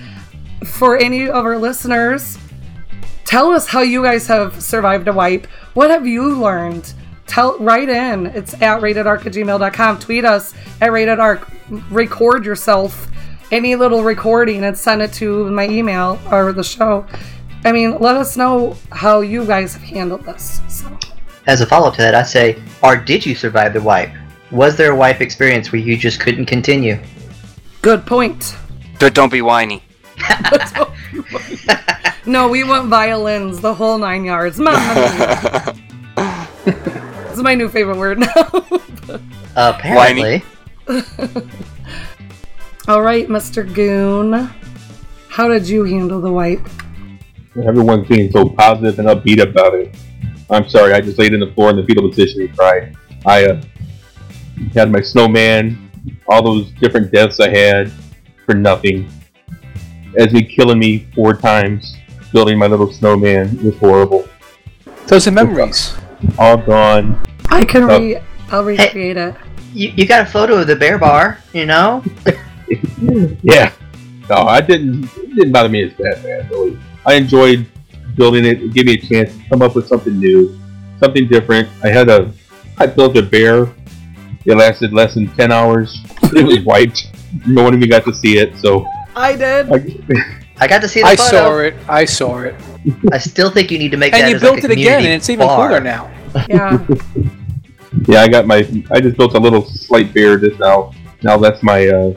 for 0.65 0.97
any 0.97 1.27
of 1.27 1.45
our 1.45 1.57
listeners, 1.57 2.37
tell 3.29 3.51
us 3.51 3.67
how 3.67 3.81
you 3.81 4.01
guys 4.01 4.25
have 4.25 4.59
survived 4.59 5.07
a 5.07 5.13
wipe. 5.13 5.45
What 5.75 5.91
have 5.91 6.07
you 6.07 6.33
learned? 6.33 6.91
Tell 7.27 7.59
write 7.59 7.87
in. 7.87 8.25
It's 8.25 8.55
at 8.55 8.81
ratedark 8.81 9.23
at 9.23 9.33
gmail.com. 9.33 9.99
Tweet 9.99 10.25
us 10.25 10.55
at 10.81 10.89
ratedark. 10.89 11.47
Record 11.91 12.43
yourself. 12.43 13.07
Any 13.51 13.75
little 13.75 14.03
recording 14.03 14.63
and 14.63 14.75
send 14.75 15.03
it 15.03 15.13
to 15.13 15.47
my 15.51 15.67
email 15.67 16.19
or 16.31 16.51
the 16.53 16.63
show. 16.63 17.05
I 17.63 17.71
mean, 17.71 17.99
let 17.99 18.15
us 18.15 18.35
know 18.35 18.75
how 18.91 19.21
you 19.21 19.45
guys 19.45 19.75
have 19.75 19.83
handled 19.83 20.23
this. 20.23 20.61
So. 20.67 20.97
As 21.45 21.61
a 21.61 21.67
follow-up 21.67 21.93
to 21.97 22.01
that, 22.01 22.15
I 22.15 22.23
say, 22.23 22.59
or 22.81 22.95
did 22.95 23.23
you 23.27 23.35
survive 23.35 23.73
the 23.73 23.81
wipe? 23.81 24.09
Was 24.49 24.75
there 24.75 24.91
a 24.91 24.95
wipe 24.95 25.21
experience 25.21 25.71
where 25.71 25.81
you 25.81 25.97
just 25.97 26.19
couldn't 26.19 26.47
continue? 26.47 26.97
Good 27.83 28.07
point. 28.07 28.55
But 28.99 29.13
don't 29.13 29.31
be 29.31 29.43
whiny. 29.43 29.83
No, 32.25 32.47
we 32.47 32.63
want 32.63 32.87
violins, 32.89 33.59
the 33.59 33.73
whole 33.73 33.97
nine 33.97 34.23
yards. 34.23 34.59
Mamma 34.59 34.93
mia. 34.95 35.75
It's 37.31 37.41
my 37.41 37.55
new 37.55 37.67
favorite 37.69 37.97
word 37.97 38.19
now. 38.19 38.33
Apparently. 39.55 40.43
All 42.87 43.01
right, 43.01 43.27
Mr. 43.27 43.73
Goon. 43.73 44.47
How 45.29 45.47
did 45.47 45.67
you 45.67 45.85
handle 45.85 46.21
the 46.21 46.31
wipe? 46.31 46.61
Everyone's 47.55 48.07
being 48.07 48.29
so 48.29 48.47
positive 48.47 48.99
and 48.99 49.07
upbeat 49.07 49.41
about 49.41 49.73
it. 49.73 49.95
I'm 50.51 50.69
sorry, 50.69 50.93
I 50.93 51.01
just 51.01 51.17
laid 51.17 51.33
in 51.33 51.39
the 51.39 51.51
floor 51.53 51.71
in 51.71 51.77
the 51.77 51.83
fetal 51.83 52.07
position 52.09 52.41
and 52.41 52.55
cried. 52.55 52.95
I 53.25 53.45
uh, 53.45 53.61
had 54.75 54.91
my 54.91 55.01
snowman, 55.01 55.89
all 56.27 56.43
those 56.43 56.69
different 56.73 57.11
deaths 57.11 57.39
I 57.39 57.49
had 57.49 57.91
for 58.45 58.53
nothing. 58.53 59.09
Esme 60.17 60.39
killing 60.49 60.79
me 60.79 61.07
four 61.15 61.33
times, 61.35 61.95
building 62.31 62.57
my 62.57 62.67
little 62.67 62.91
snowman. 62.91 63.63
Was 63.63 63.77
horrible. 63.77 64.27
Those 65.07 65.27
are 65.27 65.31
memories. 65.31 65.95
All 66.37 66.57
gone. 66.57 67.21
I 67.49 67.65
can 67.65 67.85
re. 67.85 68.19
I'll 68.51 68.63
recreate 68.63 69.17
it. 69.17 69.35
You, 69.73 69.89
you 69.95 70.07
got 70.07 70.21
a 70.21 70.25
photo 70.25 70.55
of 70.55 70.67
the 70.67 70.75
bear 70.75 70.97
bar, 70.97 71.39
you 71.53 71.65
know? 71.65 72.03
Yeah. 73.41 73.73
No, 74.29 74.35
I 74.35 74.61
didn't. 74.61 75.05
It 75.17 75.35
didn't 75.35 75.51
bother 75.51 75.69
me 75.69 75.83
as 75.83 75.93
bad, 75.93 76.23
man. 76.23 76.47
really. 76.49 76.79
I 77.05 77.15
enjoyed 77.15 77.65
building 78.15 78.45
it. 78.45 78.61
It 78.61 78.73
gave 78.73 78.85
me 78.85 78.93
a 78.93 78.97
chance 79.01 79.35
to 79.35 79.49
come 79.49 79.61
up 79.63 79.75
with 79.75 79.87
something 79.87 80.19
new, 80.19 80.59
something 80.99 81.27
different. 81.27 81.67
I 81.83 81.89
had 81.89 82.09
a. 82.09 82.31
I 82.77 82.85
built 82.85 83.17
a 83.17 83.23
bear. 83.23 83.73
It 84.45 84.55
lasted 84.55 84.93
less 84.93 85.15
than 85.15 85.27
ten 85.35 85.51
hours. 85.51 85.99
It 86.23 86.45
was 86.45 86.63
wiped. 86.63 87.11
No 87.45 87.61
one 87.61 87.75
even 87.75 87.87
got 87.89 88.05
to 88.05 88.13
see 88.13 88.39
it. 88.39 88.57
So 88.57 88.87
I 89.19 89.35
did. 89.35 89.69
I, 89.71 90.41
I 90.63 90.67
got 90.67 90.81
to 90.81 90.87
see 90.87 91.01
the 91.01 91.07
I 91.07 91.15
photo. 91.15 91.29
saw 91.29 91.57
it. 91.59 91.75
I 91.89 92.05
saw 92.05 92.39
it. 92.39 92.55
I 93.11 93.17
still 93.17 93.51
think 93.51 93.69
you 93.69 93.77
need 93.77 93.91
to 93.91 93.97
make 93.97 94.13
And 94.13 94.23
that 94.23 94.29
you 94.29 94.35
as 94.37 94.41
built 94.41 94.55
like 94.55 94.63
a 94.63 94.71
it 94.71 94.79
again, 94.79 95.03
and 95.03 95.13
it's 95.13 95.29
even 95.29 95.45
bar. 95.47 95.67
cooler 95.67 95.81
now. 95.81 96.09
Yeah. 96.47 96.85
yeah, 98.07 98.21
I 98.21 98.27
got 98.29 98.47
my. 98.47 98.57
I 98.91 99.01
just 99.01 99.17
built 99.17 99.33
a 99.35 99.39
little 99.39 99.65
slight 99.65 100.13
bear 100.13 100.39
just 100.39 100.59
now. 100.59 100.93
Now 101.21 101.37
that's 101.37 101.61
my 101.63 101.87
uh, 101.87 102.13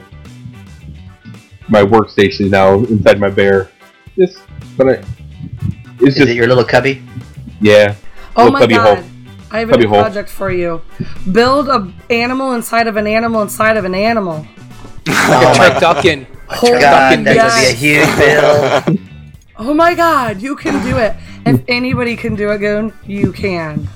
my 1.67 1.81
workstation 1.83 2.49
now 2.49 2.75
inside 2.75 3.19
my 3.19 3.29
bear. 3.29 3.69
Just, 4.17 4.39
but 4.77 4.87
I, 4.87 4.91
it's 5.99 6.01
Is 6.01 6.15
just 6.15 6.29
it 6.29 6.35
your 6.35 6.47
little 6.47 6.63
cubby? 6.63 7.01
yeah. 7.59 7.95
Oh 8.35 8.49
my 8.49 8.59
cubby 8.61 8.75
god. 8.75 8.97
hole. 8.99 9.09
I 9.51 9.59
have 9.59 9.69
a 9.69 9.73
Cubby 9.73 9.83
new 9.85 9.89
project 9.89 10.29
for 10.29 10.51
you. 10.51 10.81
Build 11.31 11.67
a 11.69 11.91
animal 12.09 12.53
inside 12.53 12.87
of 12.87 12.95
an 12.97 13.05
animal 13.07 13.41
inside 13.43 13.77
of 13.77 13.85
an 13.85 13.93
animal. 13.93 14.47
Like 15.07 15.73
a 15.73 15.79
turducken. 15.79 16.25
Holy 16.53 16.79
God, 16.79 17.19
Turducken 17.19 17.23
that 17.25 17.35
yes. 17.35 17.71
would 17.73 17.81
be 17.81 17.95
a 17.95 18.05
huge 18.05 18.87
build. 18.87 18.99
Oh 19.57 19.73
my 19.73 19.93
god, 19.95 20.41
you 20.41 20.55
can 20.55 20.83
do 20.83 20.97
it. 20.97 21.15
If 21.45 21.61
anybody 21.67 22.15
can 22.15 22.35
do 22.35 22.51
it, 22.51 22.59
Goon, 22.59 22.93
you 23.05 23.31
can. 23.31 23.87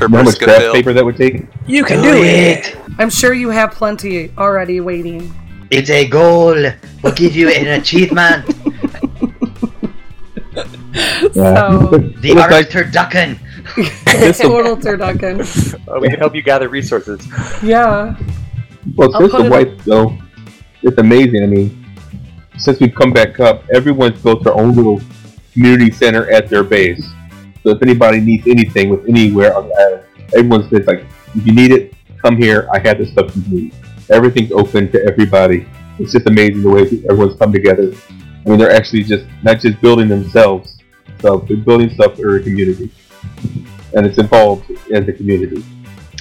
You 0.00 0.08
know 0.08 0.16
how 0.18 0.24
much 0.24 0.36
Tripper's 0.36 0.38
gonna 0.38 0.52
craft 0.52 0.60
build. 0.62 0.74
paper 0.74 0.92
that 0.92 1.04
would 1.04 1.16
take? 1.16 1.46
You 1.66 1.84
can 1.84 2.02
Do 2.02 2.12
do 2.12 2.22
it. 2.22 2.66
it. 2.68 2.76
I'm 2.98 3.10
sure 3.10 3.32
you 3.34 3.50
have 3.50 3.70
plenty 3.72 4.30
already 4.36 4.80
waiting. 4.80 5.32
It's 5.70 5.90
a 5.90 6.06
goal. 6.08 6.54
We'll 7.02 7.12
give 7.14 7.34
you 7.36 7.48
an 7.50 7.80
achievement. 7.80 8.44
So, 11.32 11.88
The 12.20 12.28
It 12.30 12.34
looks 12.34 12.40
Ark 12.42 12.50
like- 12.50 12.68
Turducken. 12.68 13.38
total 14.38 14.76
turducken. 14.76 15.40
Uh, 15.88 15.98
we 16.00 16.08
can 16.10 16.18
help 16.18 16.34
you 16.34 16.42
gather 16.42 16.68
resources. 16.68 17.24
Yeah. 17.62 18.16
Well, 18.96 19.14
I'll 19.14 19.20
since 19.22 19.32
the 19.32 19.44
it 19.46 19.50
white 19.50 19.78
though, 19.84 20.18
it's 20.82 20.98
amazing. 20.98 21.42
I 21.44 21.46
mean, 21.46 21.81
since 22.62 22.78
we've 22.78 22.94
come 22.94 23.12
back 23.12 23.40
up, 23.40 23.64
everyone's 23.74 24.22
built 24.22 24.44
their 24.44 24.54
own 24.54 24.74
little 24.74 25.00
community 25.52 25.90
center 25.90 26.30
at 26.30 26.48
their 26.48 26.62
base. 26.62 27.04
So 27.62 27.70
if 27.70 27.82
anybody 27.82 28.20
needs 28.20 28.46
anything 28.46 28.88
with 28.88 29.08
anywhere 29.08 29.56
on 29.56 29.68
the 29.68 29.74
island, 29.74 30.04
everyone's 30.34 30.86
like, 30.86 31.04
if 31.34 31.46
you 31.46 31.52
need 31.52 31.72
it, 31.72 31.94
come 32.22 32.36
here. 32.36 32.68
I 32.72 32.78
have 32.78 32.98
the 32.98 33.06
stuff 33.06 33.34
you 33.36 33.42
need. 33.48 33.74
Everything's 34.10 34.52
open 34.52 34.92
to 34.92 35.04
everybody. 35.04 35.66
It's 35.98 36.12
just 36.12 36.26
amazing 36.26 36.62
the 36.62 36.70
way 36.70 36.82
everyone's 37.10 37.36
come 37.36 37.52
together. 37.52 37.92
I 38.10 38.48
mean, 38.48 38.58
they're 38.58 38.74
actually 38.74 39.02
just 39.02 39.24
not 39.42 39.58
just 39.58 39.80
building 39.80 40.08
themselves, 40.08 40.78
so 41.20 41.38
they're 41.38 41.56
building 41.56 41.90
stuff 41.90 42.16
for 42.16 42.36
a 42.36 42.42
community, 42.42 42.90
and 43.94 44.06
it's 44.06 44.18
involved 44.18 44.70
as 44.92 45.06
a 45.06 45.12
community. 45.12 45.64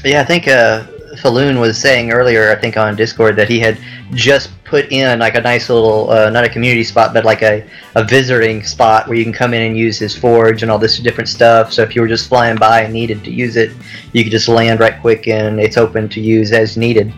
Yeah, 0.03 0.21
I 0.21 0.25
think 0.25 0.47
uh, 0.47 0.85
Falloon 1.17 1.59
was 1.59 1.77
saying 1.77 2.11
earlier, 2.11 2.51
I 2.51 2.55
think 2.55 2.77
on 2.77 2.95
Discord, 2.95 3.35
that 3.35 3.49
he 3.49 3.59
had 3.59 3.77
just 4.13 4.51
put 4.63 4.91
in 4.91 5.19
like 5.19 5.35
a 5.35 5.41
nice 5.41 5.69
little, 5.69 6.09
uh, 6.09 6.29
not 6.29 6.43
a 6.43 6.49
community 6.49 6.83
spot, 6.83 7.13
but 7.13 7.25
like 7.25 7.41
a, 7.41 7.67
a 7.95 8.03
visiting 8.03 8.63
spot 8.63 9.07
where 9.07 9.17
you 9.17 9.23
can 9.23 9.33
come 9.33 9.53
in 9.53 9.61
and 9.61 9.77
use 9.77 9.97
his 9.99 10.15
forge 10.15 10.63
and 10.63 10.71
all 10.71 10.77
this 10.77 10.97
different 10.99 11.27
stuff. 11.27 11.73
So 11.73 11.81
if 11.81 11.95
you 11.95 12.01
were 12.01 12.07
just 12.07 12.29
flying 12.29 12.57
by 12.57 12.81
and 12.81 12.93
needed 12.93 13.23
to 13.25 13.31
use 13.31 13.57
it, 13.57 13.71
you 14.13 14.23
could 14.23 14.31
just 14.31 14.47
land 14.47 14.79
right 14.79 14.99
quick 15.01 15.27
and 15.27 15.59
it's 15.59 15.77
open 15.77 16.07
to 16.09 16.21
use 16.21 16.51
as 16.51 16.77
needed. 16.77 17.13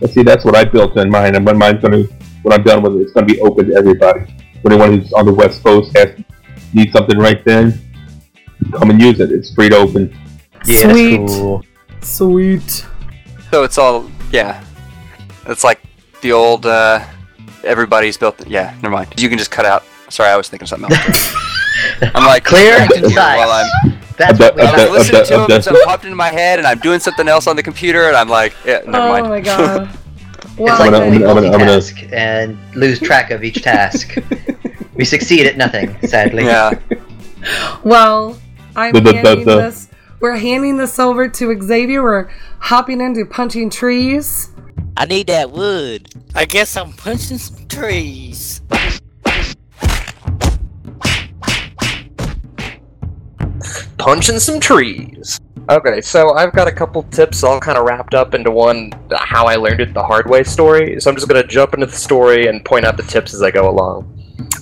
But 0.00 0.10
see, 0.10 0.22
that's 0.22 0.44
what 0.44 0.56
I 0.56 0.64
built 0.64 0.96
in 0.98 1.08
mine, 1.08 1.36
and 1.36 1.46
when 1.46 1.56
mine's 1.56 1.80
gonna, 1.80 2.02
when 2.42 2.52
I'm 2.52 2.62
done 2.64 2.82
with 2.82 2.96
it, 2.96 3.02
it's 3.02 3.12
gonna 3.12 3.26
be 3.26 3.40
open 3.40 3.68
to 3.68 3.76
everybody. 3.76 4.26
For 4.60 4.72
anyone 4.72 4.98
who's 4.98 5.12
on 5.12 5.26
the 5.26 5.32
West 5.32 5.62
Coast 5.62 5.96
has 5.96 6.18
need 6.72 6.92
something 6.92 7.16
right 7.16 7.44
then, 7.44 7.80
come 8.72 8.90
and 8.90 9.00
use 9.00 9.20
it. 9.20 9.30
It's 9.30 9.54
free 9.54 9.68
to 9.68 9.76
open. 9.76 10.16
Yeah, 10.66 10.90
Sweet. 10.90 11.18
that's 11.18 11.36
cool. 11.36 11.64
Sweet. 12.00 12.86
So 13.54 13.62
it's 13.62 13.78
all 13.78 14.10
yeah. 14.32 14.64
It's 15.46 15.62
like 15.62 15.80
the 16.22 16.32
old 16.32 16.66
uh, 16.66 17.04
everybody's 17.62 18.16
built. 18.16 18.44
Yeah, 18.48 18.74
never 18.82 18.90
mind. 18.96 19.14
You 19.16 19.28
can 19.28 19.38
just 19.38 19.52
cut 19.52 19.64
out. 19.64 19.84
Sorry, 20.08 20.28
I 20.28 20.36
was 20.36 20.48
thinking 20.48 20.66
something 20.66 20.90
else. 20.92 21.32
I'm 22.16 22.24
like 22.26 22.42
Clear 22.42 22.78
and 22.80 22.90
concise. 22.92 23.14
while 23.14 23.52
I'm. 23.52 23.92
That's 24.18 24.32
Of 24.32 24.38
what 24.40 24.56
we 24.56 24.62
I'm 24.62 24.74
of 24.74 24.80
like. 24.80 24.90
listening 24.90 25.24
to 25.26 25.34
of 25.36 25.40
him, 25.42 25.46
the- 25.62 25.68
and 25.70 25.78
popped 25.84 26.02
into 26.02 26.16
my 26.16 26.30
head, 26.30 26.58
and 26.58 26.66
I'm 26.66 26.80
doing 26.80 26.98
something 26.98 27.28
else 27.28 27.46
on 27.46 27.54
the 27.54 27.62
computer, 27.62 28.08
and 28.08 28.16
I'm 28.16 28.28
like, 28.28 28.54
yeah, 28.66 28.80
never 28.88 28.98
oh 29.06 29.08
mind. 29.12 29.26
Oh 29.26 29.28
my 29.28 29.40
god. 29.52 29.88
It's 30.42 30.58
Well, 30.58 30.76
like 30.80 30.86
I'm 30.86 30.90
gonna- 30.92 31.04
when 31.06 31.10
we 31.20 31.24
I'm 31.24 31.34
gonna- 31.36 31.52
I'm 31.52 31.58
gonna- 31.60 32.12
and 32.12 32.58
lose 32.74 32.98
track 32.98 33.30
of 33.30 33.44
each 33.44 33.62
task. 33.62 34.16
we 34.94 35.04
succeed 35.04 35.46
at 35.46 35.56
nothing, 35.56 35.96
sadly. 36.08 36.42
yeah. 36.46 36.72
well, 37.84 38.36
I'm 38.74 38.92
The- 38.94 39.00
the- 39.00 39.12
the- 39.12 39.44
the- 39.44 39.56
this. 39.70 39.88
We're 40.24 40.38
handing 40.38 40.78
this 40.78 40.98
over 40.98 41.28
to 41.28 41.62
Xavier. 41.62 42.02
We're 42.02 42.30
hopping 42.58 43.02
into 43.02 43.26
punching 43.26 43.68
trees. 43.68 44.48
I 44.96 45.04
need 45.04 45.26
that 45.26 45.50
wood. 45.50 46.08
I 46.34 46.46
guess 46.46 46.78
I'm 46.78 46.94
punching 46.94 47.36
some 47.36 47.68
trees. 47.68 48.62
punching 53.98 54.38
some 54.38 54.60
trees. 54.60 55.38
Okay, 55.68 56.00
so 56.00 56.32
I've 56.32 56.54
got 56.54 56.68
a 56.68 56.72
couple 56.72 57.02
tips 57.02 57.42
all 57.42 57.60
kind 57.60 57.76
of 57.76 57.84
wrapped 57.84 58.14
up 58.14 58.32
into 58.32 58.50
one 58.50 58.94
uh, 59.10 59.18
how 59.22 59.44
I 59.44 59.56
learned 59.56 59.80
it 59.80 59.92
the 59.92 60.02
hard 60.02 60.30
way 60.30 60.42
story. 60.42 60.98
So 61.02 61.10
I'm 61.10 61.16
just 61.16 61.28
going 61.28 61.42
to 61.42 61.46
jump 61.46 61.74
into 61.74 61.84
the 61.84 61.92
story 61.92 62.46
and 62.46 62.64
point 62.64 62.86
out 62.86 62.96
the 62.96 63.02
tips 63.02 63.34
as 63.34 63.42
I 63.42 63.50
go 63.50 63.68
along. 63.68 64.13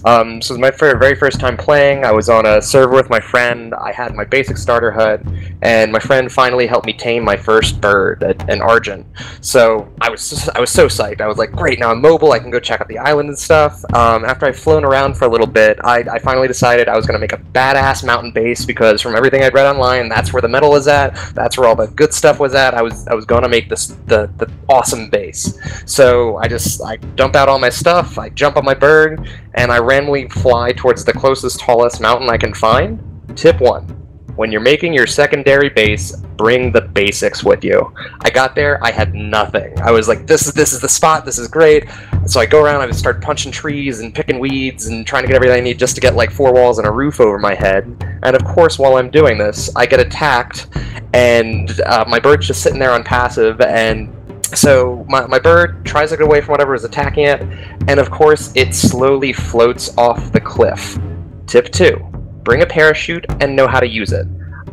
Um, 0.04 0.42
so 0.42 0.54
was 0.54 0.60
my 0.60 0.70
very 0.70 1.14
first 1.14 1.38
time 1.38 1.56
playing. 1.56 2.04
I 2.04 2.10
was 2.10 2.28
on 2.28 2.44
a 2.44 2.60
server 2.60 2.94
with 2.94 3.08
my 3.08 3.20
friend. 3.20 3.74
I 3.74 3.92
had 3.92 4.14
my 4.14 4.24
basic 4.24 4.58
starter 4.58 4.90
hut, 4.90 5.22
and 5.62 5.92
my 5.92 6.00
friend 6.00 6.30
finally 6.30 6.66
helped 6.66 6.86
me 6.86 6.92
tame 6.92 7.24
my 7.24 7.36
first 7.36 7.80
bird, 7.80 8.22
an 8.22 8.60
argent. 8.60 9.06
So 9.40 9.88
I 10.00 10.10
was 10.10 10.48
I 10.50 10.60
was 10.60 10.70
so 10.70 10.88
psyched. 10.88 11.20
I 11.20 11.28
was 11.28 11.38
like, 11.38 11.52
great, 11.52 11.78
now 11.78 11.90
I'm 11.90 12.00
mobile. 12.00 12.32
I 12.32 12.38
can 12.38 12.50
go 12.50 12.58
check 12.58 12.80
out 12.80 12.88
the 12.88 12.98
island 12.98 13.28
and 13.28 13.38
stuff. 13.38 13.84
Um, 13.94 14.24
after 14.24 14.46
I'd 14.46 14.56
flown 14.56 14.84
around 14.84 15.16
for 15.16 15.24
a 15.24 15.28
little 15.28 15.46
bit, 15.46 15.78
I, 15.84 16.00
I 16.00 16.18
finally 16.18 16.48
decided 16.48 16.88
I 16.88 16.96
was 16.96 17.06
going 17.06 17.14
to 17.14 17.20
make 17.20 17.32
a 17.32 17.38
badass 17.38 18.04
mountain 18.04 18.32
base 18.32 18.64
because 18.64 19.00
from 19.00 19.14
everything 19.14 19.42
I'd 19.42 19.54
read 19.54 19.66
online, 19.66 20.08
that's 20.08 20.32
where 20.32 20.42
the 20.42 20.48
metal 20.48 20.70
was 20.70 20.88
at. 20.88 21.14
That's 21.34 21.56
where 21.56 21.68
all 21.68 21.76
the 21.76 21.86
good 21.86 22.12
stuff 22.12 22.40
was 22.40 22.54
at. 22.54 22.74
I 22.74 22.82
was 22.82 23.06
I 23.06 23.14
was 23.14 23.24
going 23.24 23.42
to 23.42 23.48
make 23.48 23.68
this 23.68 23.88
the 24.06 24.30
the 24.38 24.50
awesome 24.68 25.08
base. 25.10 25.58
So 25.86 26.36
I 26.38 26.48
just 26.48 26.82
I 26.82 26.96
dump 26.96 27.36
out 27.36 27.48
all 27.48 27.60
my 27.60 27.70
stuff. 27.70 28.18
I 28.18 28.28
jump 28.30 28.56
on 28.56 28.64
my 28.64 28.74
bird, 28.74 29.28
and 29.54 29.61
I 29.70 29.78
randomly 29.78 30.28
fly 30.28 30.72
towards 30.72 31.04
the 31.04 31.12
closest 31.12 31.60
tallest 31.60 32.00
mountain 32.00 32.30
I 32.30 32.38
can 32.38 32.54
find. 32.54 33.00
Tip 33.36 33.60
one. 33.60 33.98
When 34.36 34.50
you're 34.50 34.62
making 34.62 34.94
your 34.94 35.06
secondary 35.06 35.68
base, 35.68 36.16
bring 36.38 36.72
the 36.72 36.80
basics 36.80 37.44
with 37.44 37.62
you. 37.62 37.92
I 38.22 38.30
got 38.30 38.54
there, 38.54 38.82
I 38.82 38.90
had 38.90 39.14
nothing. 39.14 39.78
I 39.80 39.90
was 39.90 40.08
like, 40.08 40.26
this 40.26 40.46
is 40.46 40.54
this 40.54 40.72
is 40.72 40.80
the 40.80 40.88
spot, 40.88 41.26
this 41.26 41.38
is 41.38 41.48
great. 41.48 41.86
So 42.24 42.40
I 42.40 42.46
go 42.46 42.62
around, 42.62 42.80
I 42.80 42.90
start 42.92 43.20
punching 43.20 43.52
trees 43.52 44.00
and 44.00 44.14
picking 44.14 44.38
weeds 44.38 44.86
and 44.86 45.06
trying 45.06 45.24
to 45.24 45.28
get 45.28 45.36
everything 45.36 45.56
I 45.56 45.60
need 45.60 45.78
just 45.78 45.94
to 45.96 46.00
get 46.00 46.14
like 46.14 46.30
four 46.30 46.52
walls 46.54 46.78
and 46.78 46.88
a 46.88 46.90
roof 46.90 47.20
over 47.20 47.38
my 47.38 47.54
head. 47.54 47.84
And 48.22 48.34
of 48.34 48.42
course, 48.44 48.78
while 48.78 48.96
I'm 48.96 49.10
doing 49.10 49.36
this, 49.36 49.70
I 49.76 49.84
get 49.84 50.00
attacked, 50.00 50.68
and 51.12 51.78
uh, 51.82 52.06
my 52.08 52.18
bird's 52.18 52.46
just 52.46 52.62
sitting 52.62 52.78
there 52.78 52.92
on 52.92 53.04
passive, 53.04 53.60
and 53.60 54.08
so 54.54 55.04
my, 55.08 55.26
my 55.26 55.38
bird 55.38 55.84
tries 55.84 56.10
to 56.10 56.16
get 56.16 56.26
away 56.26 56.40
from 56.40 56.52
whatever 56.52 56.74
is 56.74 56.84
attacking 56.84 57.24
it, 57.24 57.42
and 57.88 57.98
of 57.98 58.10
course 58.10 58.52
it 58.54 58.74
slowly 58.74 59.32
floats 59.32 59.96
off 59.96 60.32
the 60.32 60.40
cliff. 60.40 60.98
Tip 61.46 61.70
two: 61.72 61.96
bring 62.42 62.62
a 62.62 62.66
parachute 62.66 63.26
and 63.40 63.54
know 63.54 63.66
how 63.66 63.80
to 63.80 63.88
use 63.88 64.12
it. 64.12 64.26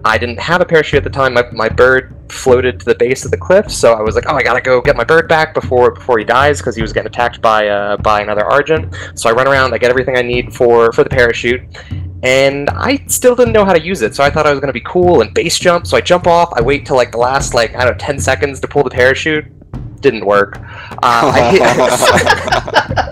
I 0.06 0.18
didn't 0.18 0.40
have 0.40 0.62
a 0.62 0.66
parachute 0.66 1.00
at 1.00 1.04
the 1.04 1.10
time. 1.10 1.34
My, 1.34 1.50
my 1.52 1.68
bird 1.68 2.16
floated 2.30 2.80
to 2.80 2.86
the 2.86 2.96
base 2.96 3.26
of 3.26 3.32
the 3.32 3.38
cliff, 3.38 3.70
so 3.72 3.94
I 3.94 4.02
was 4.02 4.16
like, 4.16 4.26
"Oh, 4.28 4.36
I 4.36 4.44
gotta 4.44 4.62
go 4.62 4.82
get 4.82 4.96
my 4.96 5.04
bird 5.04 5.28
back 5.28 5.54
before 5.54 5.92
before 5.92 6.20
he 6.20 6.26
dies 6.26 6.60
because 6.60 6.76
he 6.76 6.82
was 6.82 6.94
getting 6.94 7.08
attacked 7.08 7.42
by 7.42 7.68
uh, 7.68 7.98
by 7.98 8.22
another 8.22 8.46
Argent." 8.46 8.96
So 9.16 9.30
I 9.30 9.34
run 9.34 9.48
around, 9.48 9.74
I 9.74 9.78
get 9.78 9.90
everything 9.90 10.18
I 10.18 10.22
need 10.22 10.54
for 10.54 10.92
for 10.94 11.04
the 11.04 11.10
parachute, 11.10 11.62
and 12.24 12.70
I 12.70 13.04
still 13.08 13.36
didn't 13.36 13.54
know 13.54 13.66
how 13.66 13.74
to 13.74 13.82
use 13.82 14.02
it. 14.02 14.16
So 14.16 14.24
I 14.24 14.30
thought 14.30 14.46
I 14.48 14.52
was 14.52 14.60
gonna 14.60 14.74
be 14.74 14.82
cool 14.82 15.22
and 15.22 15.34
base 15.34 15.60
jump. 15.60 15.88
So 15.88 15.98
I 15.98 16.02
jump 16.02 16.28
off. 16.28 16.54
I 16.56 16.62
wait 16.62 16.86
till 16.86 16.96
like 16.96 17.12
the 17.12 17.18
last 17.18 17.54
like 17.54 17.76
I 17.76 17.86
don't 17.86 17.92
know 17.92 17.98
ten 17.98 18.20
seconds 18.20 18.60
to 18.62 18.68
pull 18.68 18.84
the 18.84 18.90
parachute. 18.90 19.46
Didn't 20.02 20.26
work. 20.26 20.58
Uh, 20.58 20.98
I, 21.04 21.60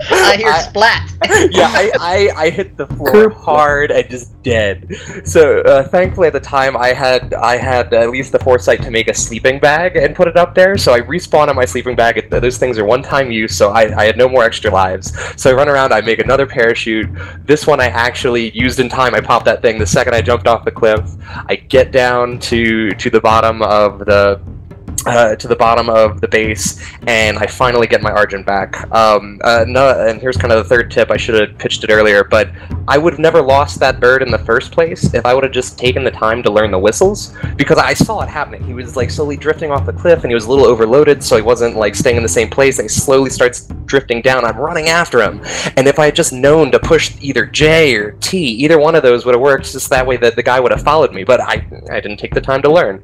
I 0.10 0.36
hear 0.36 0.52
splat. 0.54 1.10
yeah, 1.50 1.68
I, 1.68 1.90
I, 2.00 2.30
I 2.44 2.50
hit 2.50 2.76
the 2.76 2.86
floor 2.86 3.28
hard 3.30 3.90
and 3.90 4.08
just 4.08 4.40
dead. 4.42 4.94
So 5.24 5.60
uh, 5.60 5.82
thankfully 5.88 6.28
at 6.28 6.32
the 6.32 6.40
time 6.40 6.76
I 6.76 6.88
had 6.94 7.34
I 7.34 7.56
had 7.56 7.92
at 7.92 8.10
least 8.10 8.32
the 8.32 8.38
foresight 8.38 8.82
to 8.82 8.90
make 8.90 9.08
a 9.08 9.14
sleeping 9.14 9.58
bag 9.58 9.96
and 9.96 10.14
put 10.16 10.28
it 10.28 10.36
up 10.36 10.54
there. 10.54 10.78
So 10.78 10.92
I 10.92 11.00
respawn 11.00 11.48
on 11.48 11.56
my 11.56 11.64
sleeping 11.64 11.96
bag. 11.96 12.16
It- 12.18 12.30
Those 12.30 12.56
things 12.58 12.78
are 12.78 12.84
one 12.84 13.02
time 13.02 13.30
use, 13.30 13.54
so 13.56 13.70
I, 13.70 13.94
I 14.00 14.04
had 14.04 14.16
no 14.16 14.28
more 14.28 14.44
extra 14.44 14.70
lives. 14.70 15.12
So 15.40 15.50
I 15.50 15.54
run 15.54 15.68
around. 15.68 15.92
I 15.92 16.00
make 16.00 16.20
another 16.20 16.46
parachute. 16.46 17.08
This 17.44 17.66
one 17.66 17.80
I 17.80 17.86
actually 17.88 18.50
used 18.56 18.80
in 18.80 18.88
time. 18.88 19.14
I 19.14 19.20
popped 19.20 19.44
that 19.46 19.60
thing 19.60 19.78
the 19.78 19.86
second 19.86 20.14
I 20.14 20.22
jumped 20.22 20.46
off 20.46 20.64
the 20.64 20.70
cliff. 20.70 21.00
I 21.48 21.56
get 21.56 21.90
down 21.92 22.38
to 22.40 22.90
to 22.90 23.10
the 23.10 23.20
bottom 23.20 23.60
of 23.62 23.98
the 24.00 24.40
uh, 25.08 25.34
to 25.36 25.48
the 25.48 25.56
bottom 25.56 25.88
of 25.88 26.20
the 26.20 26.28
base, 26.28 26.80
and 27.06 27.38
I 27.38 27.46
finally 27.46 27.86
get 27.86 28.02
my 28.02 28.12
Argent 28.12 28.44
back. 28.44 28.90
Um, 28.92 29.40
uh, 29.42 29.64
no, 29.66 30.06
and 30.06 30.20
here's 30.20 30.36
kind 30.36 30.52
of 30.52 30.62
the 30.62 30.68
third 30.68 30.90
tip. 30.90 31.10
I 31.10 31.16
should 31.16 31.34
have 31.40 31.58
pitched 31.58 31.82
it 31.84 31.90
earlier, 31.90 32.24
but 32.24 32.50
I 32.86 32.98
would 32.98 33.14
have 33.14 33.20
never 33.20 33.40
lost 33.40 33.80
that 33.80 34.00
bird 34.00 34.22
in 34.22 34.30
the 34.30 34.38
first 34.38 34.70
place 34.70 35.14
if 35.14 35.24
I 35.24 35.34
would 35.34 35.44
have 35.44 35.52
just 35.52 35.78
taken 35.78 36.04
the 36.04 36.10
time 36.10 36.42
to 36.42 36.50
learn 36.50 36.70
the 36.70 36.78
whistles, 36.78 37.34
because 37.56 37.78
I 37.78 37.94
saw 37.94 38.20
it 38.20 38.28
happening. 38.28 38.62
He 38.64 38.74
was 38.74 38.96
like 38.96 39.10
slowly 39.10 39.36
drifting 39.36 39.70
off 39.70 39.86
the 39.86 39.92
cliff, 39.92 40.22
and 40.24 40.30
he 40.30 40.34
was 40.34 40.44
a 40.44 40.50
little 40.50 40.66
overloaded, 40.66 41.24
so 41.24 41.36
he 41.36 41.42
wasn't 41.42 41.76
like 41.76 41.94
staying 41.94 42.16
in 42.16 42.22
the 42.22 42.28
same 42.28 42.50
place. 42.50 42.78
And 42.78 42.84
he 42.84 42.88
slowly 42.88 43.30
starts 43.30 43.66
drifting 43.86 44.20
down. 44.20 44.44
I'm 44.44 44.58
running 44.58 44.88
after 44.88 45.22
him, 45.22 45.40
and 45.76 45.88
if 45.88 45.98
I 45.98 46.06
had 46.06 46.14
just 46.14 46.32
known 46.32 46.70
to 46.72 46.78
push 46.78 47.16
either 47.20 47.46
J 47.46 47.94
or 47.96 48.12
T, 48.12 48.38
either 48.38 48.78
one 48.78 48.94
of 48.94 49.02
those 49.02 49.24
would 49.24 49.34
have 49.34 49.40
worked. 49.40 49.72
Just 49.72 49.88
that 49.90 50.06
way, 50.06 50.16
that 50.18 50.36
the 50.36 50.42
guy 50.42 50.60
would 50.60 50.72
have 50.72 50.82
followed 50.82 51.12
me. 51.12 51.24
But 51.24 51.40
I, 51.40 51.66
I 51.90 52.00
didn't 52.00 52.18
take 52.18 52.34
the 52.34 52.40
time 52.40 52.62
to 52.62 52.70
learn. 52.70 53.02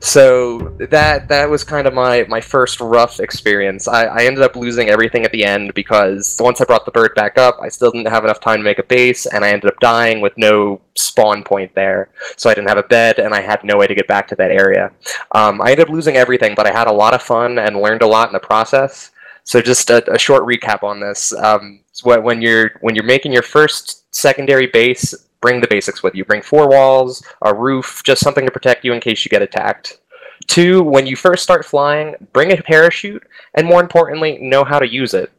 So 0.00 0.76
that 0.78 1.28
that 1.28 1.48
was 1.48 1.64
kind 1.64 1.86
of 1.86 1.94
my 1.94 2.24
my 2.28 2.40
first 2.40 2.80
rough 2.80 3.20
experience. 3.20 3.86
I, 3.86 4.04
I 4.04 4.24
ended 4.24 4.42
up 4.42 4.56
losing 4.56 4.88
everything 4.88 5.24
at 5.24 5.32
the 5.32 5.44
end 5.44 5.74
because 5.74 6.36
once 6.40 6.60
I 6.60 6.64
brought 6.64 6.84
the 6.84 6.90
bird 6.90 7.14
back 7.14 7.38
up, 7.38 7.58
I 7.60 7.68
still 7.68 7.90
didn't 7.90 8.10
have 8.10 8.24
enough 8.24 8.40
time 8.40 8.58
to 8.58 8.64
make 8.64 8.78
a 8.78 8.84
base, 8.84 9.26
and 9.26 9.44
I 9.44 9.50
ended 9.50 9.70
up 9.70 9.78
dying 9.80 10.20
with 10.20 10.32
no 10.36 10.80
spawn 10.94 11.42
point 11.42 11.74
there. 11.74 12.10
So 12.36 12.48
I 12.50 12.54
didn't 12.54 12.68
have 12.68 12.78
a 12.78 12.82
bed, 12.84 13.18
and 13.18 13.34
I 13.34 13.40
had 13.40 13.62
no 13.64 13.76
way 13.76 13.86
to 13.86 13.94
get 13.94 14.08
back 14.08 14.26
to 14.28 14.36
that 14.36 14.50
area. 14.50 14.90
Um, 15.32 15.60
I 15.60 15.72
ended 15.72 15.86
up 15.86 15.92
losing 15.92 16.16
everything, 16.16 16.54
but 16.54 16.66
I 16.66 16.72
had 16.72 16.86
a 16.86 16.92
lot 16.92 17.14
of 17.14 17.22
fun 17.22 17.58
and 17.58 17.76
learned 17.76 18.02
a 18.02 18.06
lot 18.06 18.28
in 18.28 18.32
the 18.32 18.40
process. 18.40 19.10
So 19.44 19.60
just 19.60 19.90
a, 19.90 20.12
a 20.12 20.18
short 20.18 20.44
recap 20.44 20.82
on 20.82 21.00
this: 21.00 21.32
um, 21.34 21.80
when 22.02 22.40
you're 22.40 22.72
when 22.80 22.94
you're 22.94 23.04
making 23.04 23.32
your 23.32 23.42
first 23.42 24.14
secondary 24.14 24.66
base, 24.66 25.14
bring 25.40 25.60
the 25.60 25.68
basics 25.68 26.02
with 26.02 26.14
you. 26.14 26.24
Bring 26.24 26.42
four 26.42 26.68
walls, 26.68 27.24
a 27.42 27.54
roof, 27.54 28.02
just 28.04 28.22
something 28.22 28.44
to 28.44 28.50
protect 28.50 28.84
you 28.84 28.92
in 28.92 29.00
case 29.00 29.24
you 29.24 29.28
get 29.28 29.42
attacked. 29.42 30.00
Two, 30.46 30.82
when 30.82 31.06
you 31.06 31.16
first 31.16 31.42
start 31.42 31.64
flying, 31.64 32.14
bring 32.32 32.52
a 32.52 32.62
parachute, 32.62 33.22
and 33.54 33.66
more 33.66 33.80
importantly, 33.80 34.38
know 34.40 34.64
how 34.64 34.78
to 34.78 34.90
use 34.90 35.14
it. 35.14 35.30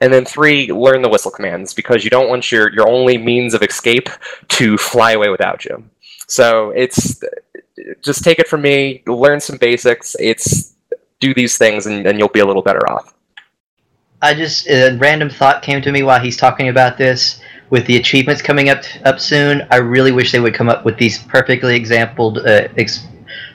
And 0.00 0.12
then 0.12 0.24
three, 0.24 0.70
learn 0.72 1.02
the 1.02 1.08
whistle 1.08 1.30
commands 1.30 1.72
because 1.72 2.04
you 2.04 2.10
don't 2.10 2.28
want 2.28 2.52
your, 2.52 2.72
your 2.72 2.88
only 2.88 3.16
means 3.16 3.54
of 3.54 3.62
escape 3.62 4.08
to 4.48 4.76
fly 4.76 5.12
away 5.12 5.30
without 5.30 5.64
you. 5.64 5.84
So 6.26 6.70
it's 6.70 7.22
just 8.02 8.24
take 8.24 8.38
it 8.38 8.48
from 8.48 8.62
me, 8.62 9.02
learn 9.06 9.40
some 9.40 9.56
basics. 9.56 10.16
It's 10.18 10.74
do 11.20 11.32
these 11.32 11.56
things 11.56 11.86
and, 11.86 12.06
and 12.06 12.18
you'll 12.18 12.28
be 12.28 12.40
a 12.40 12.46
little 12.46 12.62
better 12.62 12.88
off. 12.90 13.14
I 14.20 14.34
just 14.34 14.68
a 14.68 14.96
random 14.98 15.30
thought 15.30 15.62
came 15.62 15.82
to 15.82 15.92
me 15.92 16.02
while 16.02 16.20
he's 16.20 16.36
talking 16.36 16.68
about 16.68 16.98
this. 16.98 17.40
With 17.70 17.86
the 17.86 17.96
achievements 17.96 18.42
coming 18.42 18.68
up 18.68 18.82
up 19.04 19.18
soon, 19.18 19.66
I 19.70 19.76
really 19.76 20.12
wish 20.12 20.32
they 20.32 20.40
would 20.40 20.54
come 20.54 20.68
up 20.68 20.84
with 20.84 20.96
these 20.98 21.18
perfectly 21.24 21.74
exampled 21.74 22.38
uh, 22.38 22.68
ex- 22.76 23.06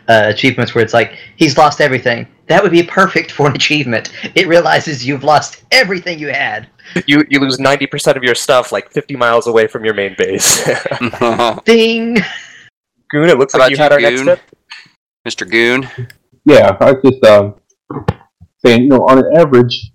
uh, 0.09 0.23
achievements 0.25 0.75
where 0.75 0.83
it's 0.83 0.93
like 0.93 1.17
he's 1.37 1.57
lost 1.57 1.79
everything. 1.79 2.27
That 2.47 2.61
would 2.61 2.71
be 2.71 2.83
perfect 2.83 3.31
for 3.31 3.47
an 3.47 3.55
achievement. 3.55 4.11
It 4.35 4.47
realizes 4.47 5.05
you've 5.05 5.23
lost 5.23 5.63
everything 5.71 6.19
you 6.19 6.27
had. 6.29 6.67
You 7.07 7.23
you 7.29 7.39
lose 7.39 7.59
ninety 7.59 7.87
percent 7.87 8.17
of 8.17 8.23
your 8.23 8.35
stuff 8.35 8.71
like 8.73 8.91
fifty 8.91 9.15
miles 9.15 9.47
away 9.47 9.67
from 9.67 9.85
your 9.85 9.93
main 9.93 10.15
base. 10.17 10.65
Ding. 11.65 12.17
Goon, 13.09 13.29
it 13.29 13.37
looks 13.37 13.53
How 13.53 13.59
like 13.59 13.71
you 13.71 13.77
had 13.77 13.91
you, 13.91 13.95
our 13.95 14.01
next 14.01 14.21
Goon? 14.21 14.25
tip. 14.25 14.41
Mr. 15.27 15.49
Goon. 15.49 15.87
Yeah, 16.45 16.75
I 16.79 16.91
was 16.91 17.01
just 17.05 17.23
um, 17.25 17.55
saying, 18.65 18.83
you 18.83 18.89
know, 18.89 19.05
on 19.07 19.19
an 19.19 19.37
average, 19.37 19.91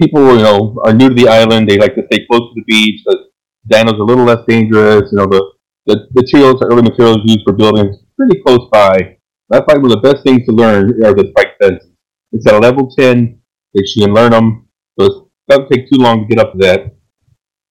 people, 0.00 0.36
you 0.36 0.42
know, 0.42 0.76
are 0.84 0.92
new 0.92 1.08
to 1.08 1.14
the 1.14 1.28
island. 1.28 1.68
They 1.68 1.78
like 1.78 1.94
to 1.94 2.02
stay 2.10 2.26
close 2.30 2.40
to 2.40 2.54
the 2.54 2.64
beach. 2.66 3.02
The 3.04 3.26
dinos 3.70 3.98
a 3.98 4.02
little 4.02 4.24
less 4.24 4.44
dangerous. 4.46 5.10
You 5.12 5.18
know, 5.18 5.26
the, 5.26 5.44
the 5.86 6.08
materials, 6.14 6.60
the 6.60 6.66
early 6.66 6.82
materials 6.82 7.18
used 7.24 7.42
for 7.44 7.52
buildings, 7.52 7.96
pretty 8.16 8.40
close 8.42 8.68
by. 8.70 9.18
That's 9.50 9.66
why 9.66 9.74
one 9.74 9.92
of 9.92 10.02
the 10.02 10.12
best 10.12 10.24
things 10.24 10.46
to 10.46 10.52
learn 10.52 11.04
are 11.04 11.14
the 11.14 11.28
spike 11.30 11.54
fences. 11.60 11.90
It's 12.32 12.46
at 12.46 12.54
a 12.54 12.58
level 12.58 12.90
10 12.90 13.38
that 13.74 13.92
you 13.94 14.06
can 14.06 14.14
learn 14.14 14.32
them. 14.32 14.68
So 14.98 15.06
it 15.06 15.22
doesn't 15.48 15.68
take 15.70 15.90
too 15.90 15.98
long 15.98 16.20
to 16.26 16.34
get 16.34 16.44
up 16.44 16.52
to 16.52 16.58
that. 16.58 16.94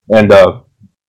And 0.10 0.32
uh, 0.32 0.62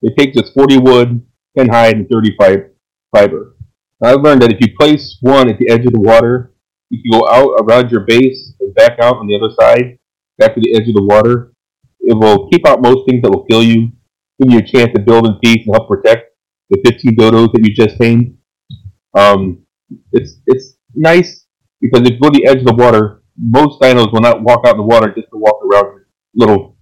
it 0.02 0.14
takes 0.16 0.36
just 0.36 0.54
40 0.54 0.78
wood, 0.78 1.26
10 1.56 1.68
hide, 1.68 1.96
and 1.96 2.08
30 2.08 2.36
fi- 2.38 2.68
fiber. 3.14 3.56
I've 4.02 4.20
learned 4.20 4.42
that 4.42 4.52
if 4.52 4.60
you 4.60 4.74
place 4.78 5.18
one 5.20 5.48
at 5.48 5.58
the 5.58 5.70
edge 5.70 5.86
of 5.86 5.92
the 5.92 6.00
water, 6.00 6.52
you 6.90 7.00
can 7.02 7.20
go 7.20 7.28
out 7.28 7.60
around 7.62 7.90
your 7.90 8.00
base 8.00 8.54
and 8.60 8.74
back 8.74 8.98
out 9.00 9.16
on 9.16 9.26
the 9.26 9.36
other 9.36 9.54
side, 9.58 9.98
back 10.38 10.54
to 10.54 10.60
the 10.60 10.76
edge 10.76 10.88
of 10.88 10.94
the 10.94 11.02
water. 11.02 11.52
It 12.00 12.14
will 12.14 12.48
keep 12.50 12.66
out 12.66 12.82
most 12.82 13.08
things 13.08 13.22
that 13.22 13.30
will 13.30 13.44
kill 13.44 13.62
you, 13.62 13.92
give 14.40 14.52
you 14.52 14.58
a 14.58 14.62
chance 14.62 14.92
to 14.94 15.00
build 15.00 15.26
in 15.26 15.38
peace 15.42 15.66
and 15.66 15.74
help 15.74 15.88
protect 15.88 16.32
the 16.70 16.80
15 16.84 17.16
dodos 17.16 17.52
that 17.52 17.64
you 17.64 17.74
just 17.74 17.98
tamed. 18.00 18.36
Um, 19.16 19.64
it's 20.12 20.40
it's 20.46 20.74
nice 20.94 21.46
because 21.80 22.02
if 22.02 22.14
you 22.14 22.20
go 22.20 22.30
to 22.30 22.38
the 22.38 22.46
edge 22.46 22.58
of 22.58 22.66
the 22.66 22.74
water, 22.74 23.22
most 23.38 23.80
dinos 23.80 24.12
will 24.12 24.20
not 24.20 24.42
walk 24.42 24.66
out 24.66 24.72
in 24.74 24.78
the 24.78 24.84
water 24.84 25.12
just 25.14 25.28
to 25.30 25.38
walk 25.38 25.60
around 25.64 26.04
little 26.34 26.76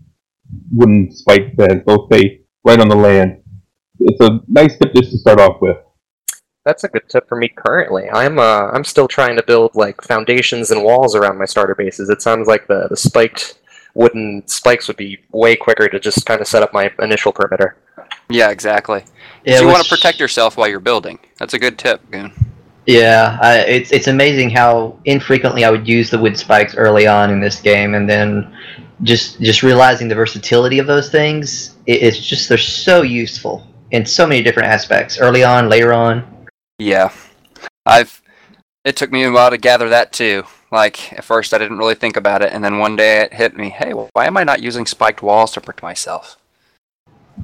wooden 0.72 1.10
spike 1.12 1.54
fence. 1.56 1.82
They'll 1.86 2.06
stay 2.10 2.42
right 2.64 2.80
on 2.80 2.88
the 2.88 2.96
land. 2.96 3.42
It's 4.00 4.20
a 4.20 4.40
nice 4.48 4.76
tip 4.78 4.94
just 4.94 5.12
to 5.12 5.18
start 5.18 5.40
off 5.40 5.60
with. 5.60 5.76
That's 6.64 6.84
a 6.84 6.88
good 6.88 7.08
tip 7.08 7.28
for 7.28 7.36
me 7.36 7.48
currently. 7.48 8.08
I'm 8.10 8.38
uh 8.38 8.70
I'm 8.70 8.84
still 8.84 9.08
trying 9.08 9.36
to 9.36 9.42
build 9.42 9.74
like 9.74 10.00
foundations 10.02 10.70
and 10.70 10.84
walls 10.84 11.16
around 11.16 11.38
my 11.38 11.44
starter 11.44 11.74
bases. 11.74 12.08
It 12.08 12.22
sounds 12.22 12.46
like 12.46 12.66
the, 12.68 12.86
the 12.88 12.96
spiked 12.96 13.58
wooden 13.94 14.46
spikes 14.46 14.88
would 14.88 14.96
be 14.96 15.18
way 15.32 15.56
quicker 15.56 15.88
to 15.88 15.98
just 15.98 16.24
kind 16.24 16.40
of 16.40 16.46
set 16.46 16.62
up 16.62 16.72
my 16.72 16.90
initial 17.00 17.32
perimeter. 17.32 17.76
Yeah, 18.30 18.50
exactly. 18.50 19.04
Yeah, 19.44 19.56
so 19.56 19.62
you 19.62 19.68
want 19.68 19.82
to 19.82 19.88
protect 19.88 20.20
yourself 20.20 20.56
while 20.56 20.68
you're 20.68 20.80
building. 20.80 21.18
That's 21.38 21.54
a 21.54 21.58
good 21.58 21.78
tip, 21.78 22.08
Goon. 22.10 22.32
Yeah, 22.86 23.38
I, 23.40 23.58
it's 23.60 23.92
it's 23.92 24.06
amazing 24.06 24.50
how 24.50 24.98
infrequently 25.04 25.64
I 25.64 25.70
would 25.70 25.86
use 25.86 26.10
the 26.10 26.18
wood 26.18 26.38
spikes 26.38 26.74
early 26.76 27.06
on 27.06 27.30
in 27.30 27.40
this 27.40 27.60
game, 27.60 27.94
and 27.94 28.08
then 28.08 28.56
just 29.02 29.40
just 29.40 29.62
realizing 29.62 30.08
the 30.08 30.14
versatility 30.14 30.78
of 30.78 30.86
those 30.86 31.10
things. 31.10 31.76
It, 31.86 32.02
it's 32.02 32.18
just 32.18 32.48
they're 32.48 32.58
so 32.58 33.02
useful 33.02 33.66
in 33.90 34.06
so 34.06 34.26
many 34.26 34.42
different 34.42 34.68
aspects. 34.68 35.18
Early 35.18 35.44
on, 35.44 35.68
later 35.68 35.92
on. 35.92 36.31
Yeah. 36.78 37.12
I've 37.86 38.22
it 38.84 38.96
took 38.96 39.12
me 39.12 39.24
a 39.24 39.30
while 39.30 39.50
to 39.50 39.58
gather 39.58 39.88
that 39.88 40.12
too. 40.12 40.44
Like 40.70 41.12
at 41.12 41.24
first 41.24 41.54
I 41.54 41.58
didn't 41.58 41.78
really 41.78 41.94
think 41.94 42.16
about 42.16 42.42
it 42.42 42.52
and 42.52 42.64
then 42.64 42.78
one 42.78 42.96
day 42.96 43.22
it 43.22 43.34
hit 43.34 43.56
me, 43.56 43.70
hey, 43.70 43.92
why 43.92 44.26
am 44.26 44.36
I 44.36 44.44
not 44.44 44.62
using 44.62 44.86
spiked 44.86 45.22
walls 45.22 45.52
to 45.52 45.60
protect 45.60 45.82
myself? 45.82 46.36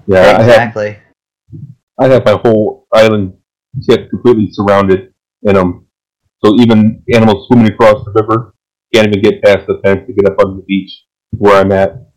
Yeah, 0.07 0.21
I 0.21 0.27
have 0.27 0.41
exactly. 0.41 0.99
I 2.01 2.07
have 2.07 2.25
my 2.25 2.39
whole 2.43 2.87
island 2.93 3.35
tip 3.89 4.11
completely 4.11 4.49
surrounded 4.53 5.13
in 5.43 5.55
them. 5.55 5.87
So 6.45 6.55
even 6.61 7.03
animals 7.13 7.47
swimming 7.49 7.73
across 7.73 8.05
the 8.05 8.13
river 8.13 8.55
can't 8.95 9.09
even 9.09 9.23
get 9.23 9.43
past 9.43 9.67
the 9.67 9.81
fence 9.85 10.07
to 10.07 10.13
get 10.13 10.31
up 10.31 10.39
on 10.45 10.57
the 10.57 10.63
beach 10.63 11.05
where 11.31 11.61
I'm 11.61 11.73
at. 11.73 12.08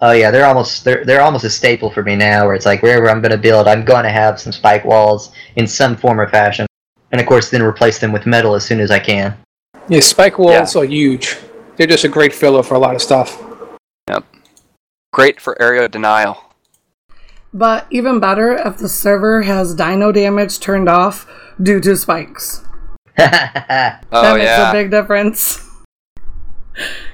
Oh 0.00 0.12
yeah, 0.12 0.30
they're 0.30 0.46
almost 0.46 0.84
they're 0.84 1.04
they're 1.04 1.20
almost 1.20 1.44
a 1.44 1.50
staple 1.50 1.90
for 1.90 2.02
me 2.02 2.14
now. 2.14 2.46
Where 2.46 2.54
it's 2.54 2.66
like 2.66 2.82
wherever 2.82 3.10
I'm 3.10 3.20
going 3.20 3.32
to 3.32 3.38
build, 3.38 3.66
I'm 3.66 3.84
going 3.84 4.04
to 4.04 4.10
have 4.10 4.40
some 4.40 4.52
spike 4.52 4.84
walls 4.84 5.32
in 5.56 5.66
some 5.66 5.96
form 5.96 6.20
or 6.20 6.28
fashion, 6.28 6.66
and 7.10 7.20
of 7.20 7.26
course 7.26 7.50
then 7.50 7.62
replace 7.62 7.98
them 7.98 8.12
with 8.12 8.24
metal 8.24 8.54
as 8.54 8.64
soon 8.64 8.78
as 8.80 8.90
I 8.90 9.00
can. 9.00 9.36
Yeah, 9.88 10.00
spike 10.00 10.38
walls 10.38 10.76
are 10.76 10.84
huge. 10.84 11.36
They're 11.76 11.86
just 11.86 12.04
a 12.04 12.08
great 12.08 12.32
filler 12.32 12.62
for 12.62 12.74
a 12.74 12.78
lot 12.78 12.94
of 12.94 13.02
stuff. 13.02 13.42
Yep. 14.08 14.24
Great 15.12 15.40
for 15.40 15.60
area 15.60 15.88
denial. 15.88 16.44
But 17.52 17.86
even 17.90 18.20
better 18.20 18.52
if 18.52 18.78
the 18.78 18.88
server 18.88 19.42
has 19.42 19.74
dino 19.74 20.12
damage 20.12 20.60
turned 20.60 20.88
off 20.88 21.26
due 21.60 21.80
to 21.80 21.96
spikes. 21.96 22.64
Oh 23.20 24.22
that 24.22 24.36
makes 24.36 24.44
yeah. 24.44 24.70
a 24.70 24.72
big 24.72 24.90
difference. 24.90 25.64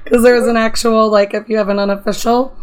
Because 0.05 0.23
there's 0.23 0.47
an 0.47 0.59
actual, 0.59 1.09
like, 1.09 1.32
if 1.32 1.48
you 1.48 1.56
have 1.56 1.70
an 1.70 1.78
unofficial, 1.78 2.55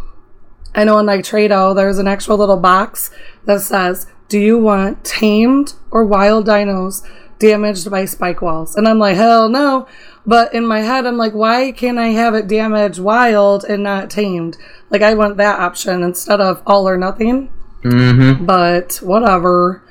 I 0.74 0.84
know 0.84 0.98
on 0.98 1.10
in 1.10 1.20
Nitrado, 1.20 1.76
there's 1.76 1.98
an 1.98 2.08
actual 2.08 2.38
little 2.38 2.58
box 2.58 3.12
that 3.46 3.62
says, 3.62 4.08
Do 4.30 4.40
you 4.40 4.58
want 4.58 5.04
tamed 5.04 5.74
or 5.90 6.06
wild 6.06 6.48
dinos 6.48 7.06
damaged 7.40 7.90
by 7.92 8.06
spike 8.06 8.42
walls? 8.42 8.76
And 8.76 8.88
I'm 8.88 9.00
like, 9.00 9.18
Hell 9.18 9.50
no. 9.50 9.88
But 10.26 10.54
in 10.54 10.66
my 10.66 10.82
head, 10.82 11.06
I'm 11.06 11.18
like, 11.18 11.34
Why 11.34 11.72
can't 11.72 11.98
I 11.98 12.08
have 12.08 12.36
it 12.36 12.48
damaged 12.48 13.00
wild 13.00 13.66
and 13.66 13.84
not 13.84 14.10
tamed? 14.10 14.58
Like, 14.90 15.02
I 15.02 15.14
want 15.14 15.38
that 15.38 15.60
option 15.60 16.04
instead 16.04 16.40
of 16.40 16.62
all 16.66 16.88
or 16.88 16.98
nothing. 16.98 17.52
Mm-hmm. 17.84 18.46
But 18.46 18.98
whatever. 18.98 19.84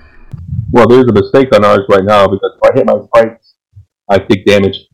Well, 0.70 0.86
there's 0.86 1.08
a 1.08 1.12
mistake 1.12 1.54
on 1.54 1.64
ours 1.64 1.84
right 1.88 2.04
now 2.04 2.26
because 2.26 2.52
if 2.56 2.70
I 2.70 2.74
hit 2.74 2.86
my 2.86 3.00
spikes, 3.04 3.54
I 4.08 4.18
take 4.18 4.46
damage. 4.46 4.86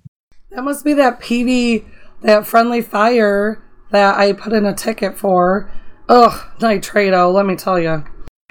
That 0.50 0.62
must 0.62 0.84
be 0.84 0.94
that 0.94 1.20
PV, 1.20 1.84
that 2.22 2.46
friendly 2.46 2.80
fire 2.80 3.62
that 3.90 4.18
I 4.18 4.32
put 4.32 4.52
in 4.52 4.64
a 4.66 4.74
ticket 4.74 5.16
for. 5.16 5.70
Ugh, 6.08 6.32
Nitrado, 6.60 7.32
let 7.32 7.46
me 7.46 7.56
tell 7.56 7.78
you. 7.78 8.04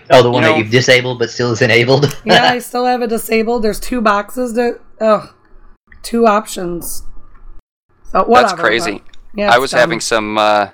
Oh, 0.09 0.21
the 0.21 0.29
one 0.29 0.43
You 0.43 0.49
that 0.49 0.57
you've 0.57 0.71
disabled 0.71 1.19
but 1.19 1.29
still 1.29 1.51
is 1.51 1.61
enabled. 1.61 2.15
Yeah, 2.25 2.43
I 2.43 2.59
still 2.59 2.85
have 2.85 3.01
it 3.01 3.07
disabled. 3.09 3.63
There's 3.63 3.79
two 3.79 4.01
boxes 4.01 4.53
to, 4.53 4.79
ugh, 5.01 5.29
two 6.03 6.27
options. 6.27 7.03
So 8.11 8.23
whatever. 8.25 8.49
That's 8.49 8.59
crazy. 8.61 8.91
but- 8.99 9.17
yeah, 9.37 9.51
I 9.53 9.57
was 9.57 9.71
dumb. 9.71 9.79
having 9.81 9.99
some 9.99 10.37
uh, 10.37 10.69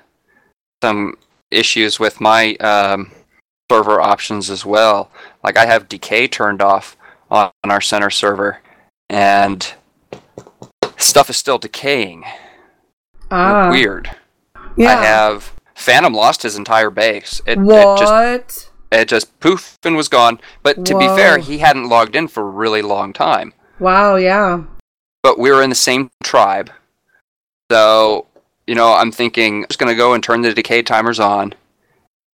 some 0.82 1.16
issues 1.50 1.98
with 1.98 2.20
my 2.20 2.54
um, 2.56 3.10
server 3.70 4.00
options 4.00 4.50
as 4.50 4.64
well. 4.64 5.10
Like 5.42 5.56
I 5.56 5.66
have 5.66 5.88
decay 5.88 6.28
turned 6.28 6.62
off 6.62 6.96
on 7.30 7.50
our 7.64 7.80
center 7.80 8.08
server, 8.10 8.58
and 9.10 9.72
stuff 10.98 11.28
is 11.28 11.36
still 11.36 11.58
decaying. 11.58 12.22
ah, 13.32 13.70
Weird. 13.70 14.14
Yeah. 14.76 14.98
I 14.98 15.04
have 15.04 15.52
Phantom 15.74 16.14
lost 16.14 16.42
his 16.42 16.56
entire 16.56 16.90
base. 16.90 17.40
It, 17.46 17.52
it 17.52 17.58
what? 17.58 17.98
just 17.98 18.70
it 18.90 19.08
just 19.08 19.38
poof 19.40 19.78
and 19.84 19.96
was 19.96 20.08
gone. 20.08 20.40
But 20.62 20.84
to 20.84 20.98
be 20.98 21.06
fair, 21.08 21.38
he 21.38 21.58
hadn't 21.58 21.88
logged 21.88 22.14
in 22.14 22.28
for 22.28 22.42
a 22.42 22.50
really 22.50 22.82
long 22.82 23.12
time. 23.12 23.52
wow, 23.78 24.16
yeah. 24.16 24.62
But 25.22 25.38
we 25.38 25.50
were 25.50 25.62
in 25.62 25.70
the 25.70 25.76
same 25.76 26.10
tribe, 26.22 26.70
so 27.70 28.26
you 28.66 28.74
know 28.74 28.92
I'm 28.92 29.12
thinking 29.12 29.62
I'm 29.62 29.68
just 29.68 29.78
gonna 29.78 29.94
go 29.94 30.14
and 30.14 30.22
turn 30.22 30.42
the 30.42 30.52
decay 30.52 30.82
timers 30.82 31.20
on. 31.20 31.54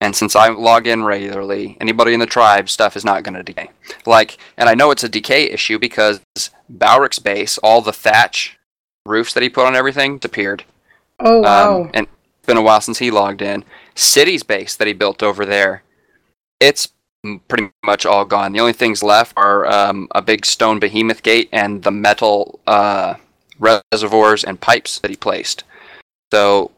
And 0.00 0.14
since 0.14 0.36
I 0.36 0.48
log 0.48 0.86
in 0.86 1.04
regularly, 1.04 1.76
anybody 1.80 2.12
in 2.12 2.20
the 2.20 2.26
tribe 2.26 2.68
stuff 2.68 2.96
is 2.96 3.04
not 3.04 3.22
going 3.22 3.32
to 3.32 3.42
decay. 3.42 3.70
Like, 4.04 4.36
and 4.58 4.68
I 4.68 4.74
know 4.74 4.90
it's 4.90 5.04
a 5.04 5.08
decay 5.08 5.44
issue 5.44 5.78
because 5.78 6.20
Bowrick's 6.68 7.18
base, 7.18 7.56
all 7.58 7.80
the 7.80 7.94
thatch 7.94 8.58
roofs 9.06 9.32
that 9.32 9.42
he 9.42 9.48
put 9.48 9.64
on 9.64 9.74
everything, 9.74 10.18
disappeared. 10.18 10.64
Oh, 11.18 11.40
wow. 11.40 11.82
Um, 11.82 11.90
and 11.94 12.06
been 12.47 12.56
a 12.56 12.62
while 12.62 12.81
since 12.81 12.98
he 12.98 13.10
logged 13.10 13.43
in. 13.43 13.64
City's 13.94 14.43
base 14.43 14.77
that 14.77 14.86
he 14.86 14.93
built 14.93 15.23
over 15.23 15.44
there, 15.44 15.82
it's 16.60 16.89
pretty 17.48 17.70
much 17.85 18.06
all 18.06 18.24
gone. 18.24 18.52
The 18.52 18.60
only 18.60 18.73
things 18.73 19.02
left 19.02 19.35
are 19.36 19.66
um, 19.66 20.09
a 20.14 20.23
big 20.23 20.47
stone 20.47 20.78
behemoth 20.78 21.23
gate 21.23 21.48
and 21.52 21.82
the 21.82 21.90
metal 21.90 22.60
uh, 22.66 23.14
reservoirs 23.59 24.44
and 24.44 24.60
pipes 24.60 24.98
that 25.01 25.10
he 25.10 25.16
placed. 25.16 25.64
So 26.32 26.70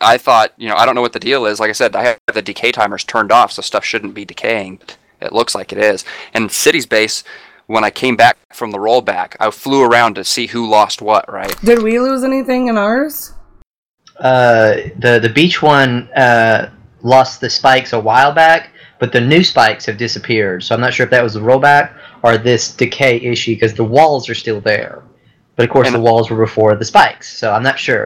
I 0.00 0.18
thought, 0.18 0.52
you 0.56 0.68
know, 0.68 0.76
I 0.76 0.86
don't 0.86 0.94
know 0.94 1.00
what 1.00 1.12
the 1.12 1.20
deal 1.20 1.46
is. 1.46 1.60
Like 1.60 1.70
I 1.70 1.74
said, 1.74 1.96
I 1.96 2.02
have 2.04 2.18
the 2.32 2.42
decay 2.42 2.72
timers 2.72 3.04
turned 3.04 3.32
off, 3.32 3.52
so 3.52 3.62
stuff 3.62 3.84
shouldn't 3.84 4.14
be 4.14 4.24
decaying. 4.24 4.80
It 5.20 5.32
looks 5.32 5.54
like 5.54 5.72
it 5.72 5.78
is. 5.78 6.04
And 6.34 6.50
City's 6.50 6.86
base, 6.86 7.24
when 7.66 7.84
I 7.84 7.90
came 7.90 8.16
back 8.16 8.36
from 8.52 8.70
the 8.70 8.78
rollback, 8.78 9.36
I 9.40 9.50
flew 9.50 9.82
around 9.82 10.14
to 10.14 10.24
see 10.24 10.46
who 10.46 10.68
lost 10.68 11.02
what. 11.02 11.30
Right. 11.30 11.54
Did 11.62 11.82
we 11.82 11.98
lose 12.00 12.24
anything 12.24 12.68
in 12.68 12.78
ours? 12.78 13.32
Uh, 14.18 14.76
the 14.98 15.18
the 15.20 15.28
beach 15.28 15.62
one 15.62 16.08
uh, 16.16 16.70
lost 17.02 17.40
the 17.40 17.48
spikes 17.50 17.92
a 17.92 18.00
while 18.00 18.32
back, 18.32 18.70
but 18.98 19.12
the 19.12 19.20
new 19.20 19.44
spikes 19.44 19.86
have 19.86 19.96
disappeared. 19.96 20.62
So 20.64 20.74
I'm 20.74 20.80
not 20.80 20.92
sure 20.92 21.04
if 21.04 21.10
that 21.10 21.22
was 21.22 21.34
the 21.34 21.40
rollback 21.40 21.92
or 22.22 22.36
this 22.38 22.74
decay 22.74 23.16
issue 23.20 23.54
because 23.54 23.74
the 23.74 23.84
walls 23.84 24.28
are 24.28 24.34
still 24.34 24.60
there. 24.60 25.02
But 25.56 25.64
of 25.64 25.70
course, 25.70 25.90
the 25.90 26.00
walls 26.00 26.30
were 26.30 26.38
before 26.44 26.74
the 26.76 26.84
spikes, 26.84 27.36
so 27.36 27.52
I'm 27.52 27.62
not 27.62 27.78
sure. 27.78 28.04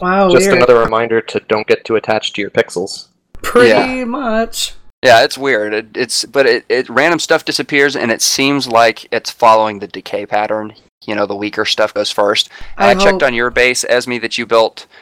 Wow, 0.00 0.30
Just 0.30 0.46
weird. 0.46 0.56
another 0.58 0.78
reminder 0.80 1.20
to 1.20 1.40
don't 1.48 1.66
get 1.66 1.84
too 1.84 1.94
attached 1.96 2.34
to 2.34 2.40
your 2.40 2.50
pixels. 2.50 3.08
Pretty 3.40 3.68
Yeah. 3.68 4.04
much. 4.04 4.74
Yeah, 5.04 5.24
it's 5.24 5.36
weird. 5.38 5.74
It, 5.74 5.86
it's 5.96 6.24
but 6.24 6.46
it, 6.46 6.64
it 6.68 6.88
random 6.88 7.18
stuff 7.18 7.44
disappears, 7.44 7.96
and 7.96 8.10
it 8.12 8.22
seems 8.22 8.68
like 8.68 9.08
it's 9.12 9.30
following 9.30 9.80
the 9.80 9.88
decay 9.88 10.26
pattern. 10.26 10.74
You 11.04 11.16
know, 11.16 11.26
the 11.26 11.34
weaker 11.34 11.64
stuff 11.64 11.92
goes 11.92 12.12
first. 12.12 12.48
I 12.76 12.90
I, 12.90 12.94
checked 12.94 13.22
hope- 13.22 13.22
on 13.24 13.34
your 13.34 13.50
base, 13.50 13.84
Esme, 13.88 14.18
that 14.20 14.38
you 14.38 14.46
built, 14.46 14.86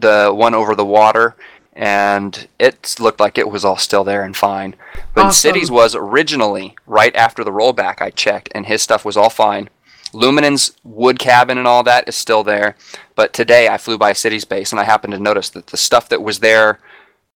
the 0.00 0.32
one 0.34 0.54
over 0.54 0.74
the 0.74 0.84
water, 0.84 1.36
and 1.74 2.48
it 2.58 2.96
looked 2.98 3.20
like 3.20 3.38
it 3.38 3.50
was 3.50 3.64
all 3.64 3.76
still 3.76 4.04
there 4.04 4.22
and 4.22 4.36
fine. 4.36 4.76
But 5.14 5.26
Awesome. 5.26 5.50
Cities 5.50 5.70
was 5.70 5.94
originally 5.94 6.74
right 6.86 7.14
after 7.14 7.44
the 7.44 7.52
rollback. 7.52 8.00
I 8.00 8.10
checked, 8.10 8.50
and 8.54 8.66
his 8.66 8.82
stuff 8.82 9.04
was 9.04 9.16
all 9.16 9.30
fine. 9.30 9.70
Luminan's 10.12 10.72
wood 10.82 11.18
cabin 11.18 11.56
and 11.56 11.68
all 11.68 11.82
that 11.84 12.08
is 12.08 12.16
still 12.16 12.42
there. 12.42 12.76
But 13.14 13.32
today 13.32 13.68
I 13.68 13.78
flew 13.78 13.96
by 13.96 14.12
Cities 14.12 14.44
base, 14.44 14.72
and 14.72 14.80
I 14.80 14.84
happened 14.84 15.12
to 15.12 15.18
notice 15.20 15.50
that 15.50 15.68
the 15.68 15.76
stuff 15.76 16.08
that 16.08 16.22
was 16.22 16.40
there 16.40 16.80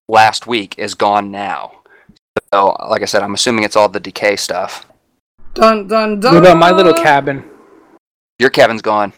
last 0.08 0.48
week 0.48 0.76
is 0.78 0.96
gone 0.96 1.32
now. 1.32 1.80
So, 2.54 2.76
like 2.90 3.02
I 3.02 3.06
said, 3.06 3.22
I'm 3.24 3.34
assuming 3.34 3.64
it's 3.64 3.76
all 3.76 3.90
the 3.90 4.00
decay 4.00 4.36
stuff. 4.36 4.86
Dun 5.54 5.88
dun 5.88 6.20
dun. 6.20 6.34
What 6.34 6.44
about 6.44 6.58
my 6.58 6.72
little 6.72 6.94
cabin? 6.94 7.44
Your 8.40 8.50
cabin's 8.50 8.82
gone. 8.82 9.14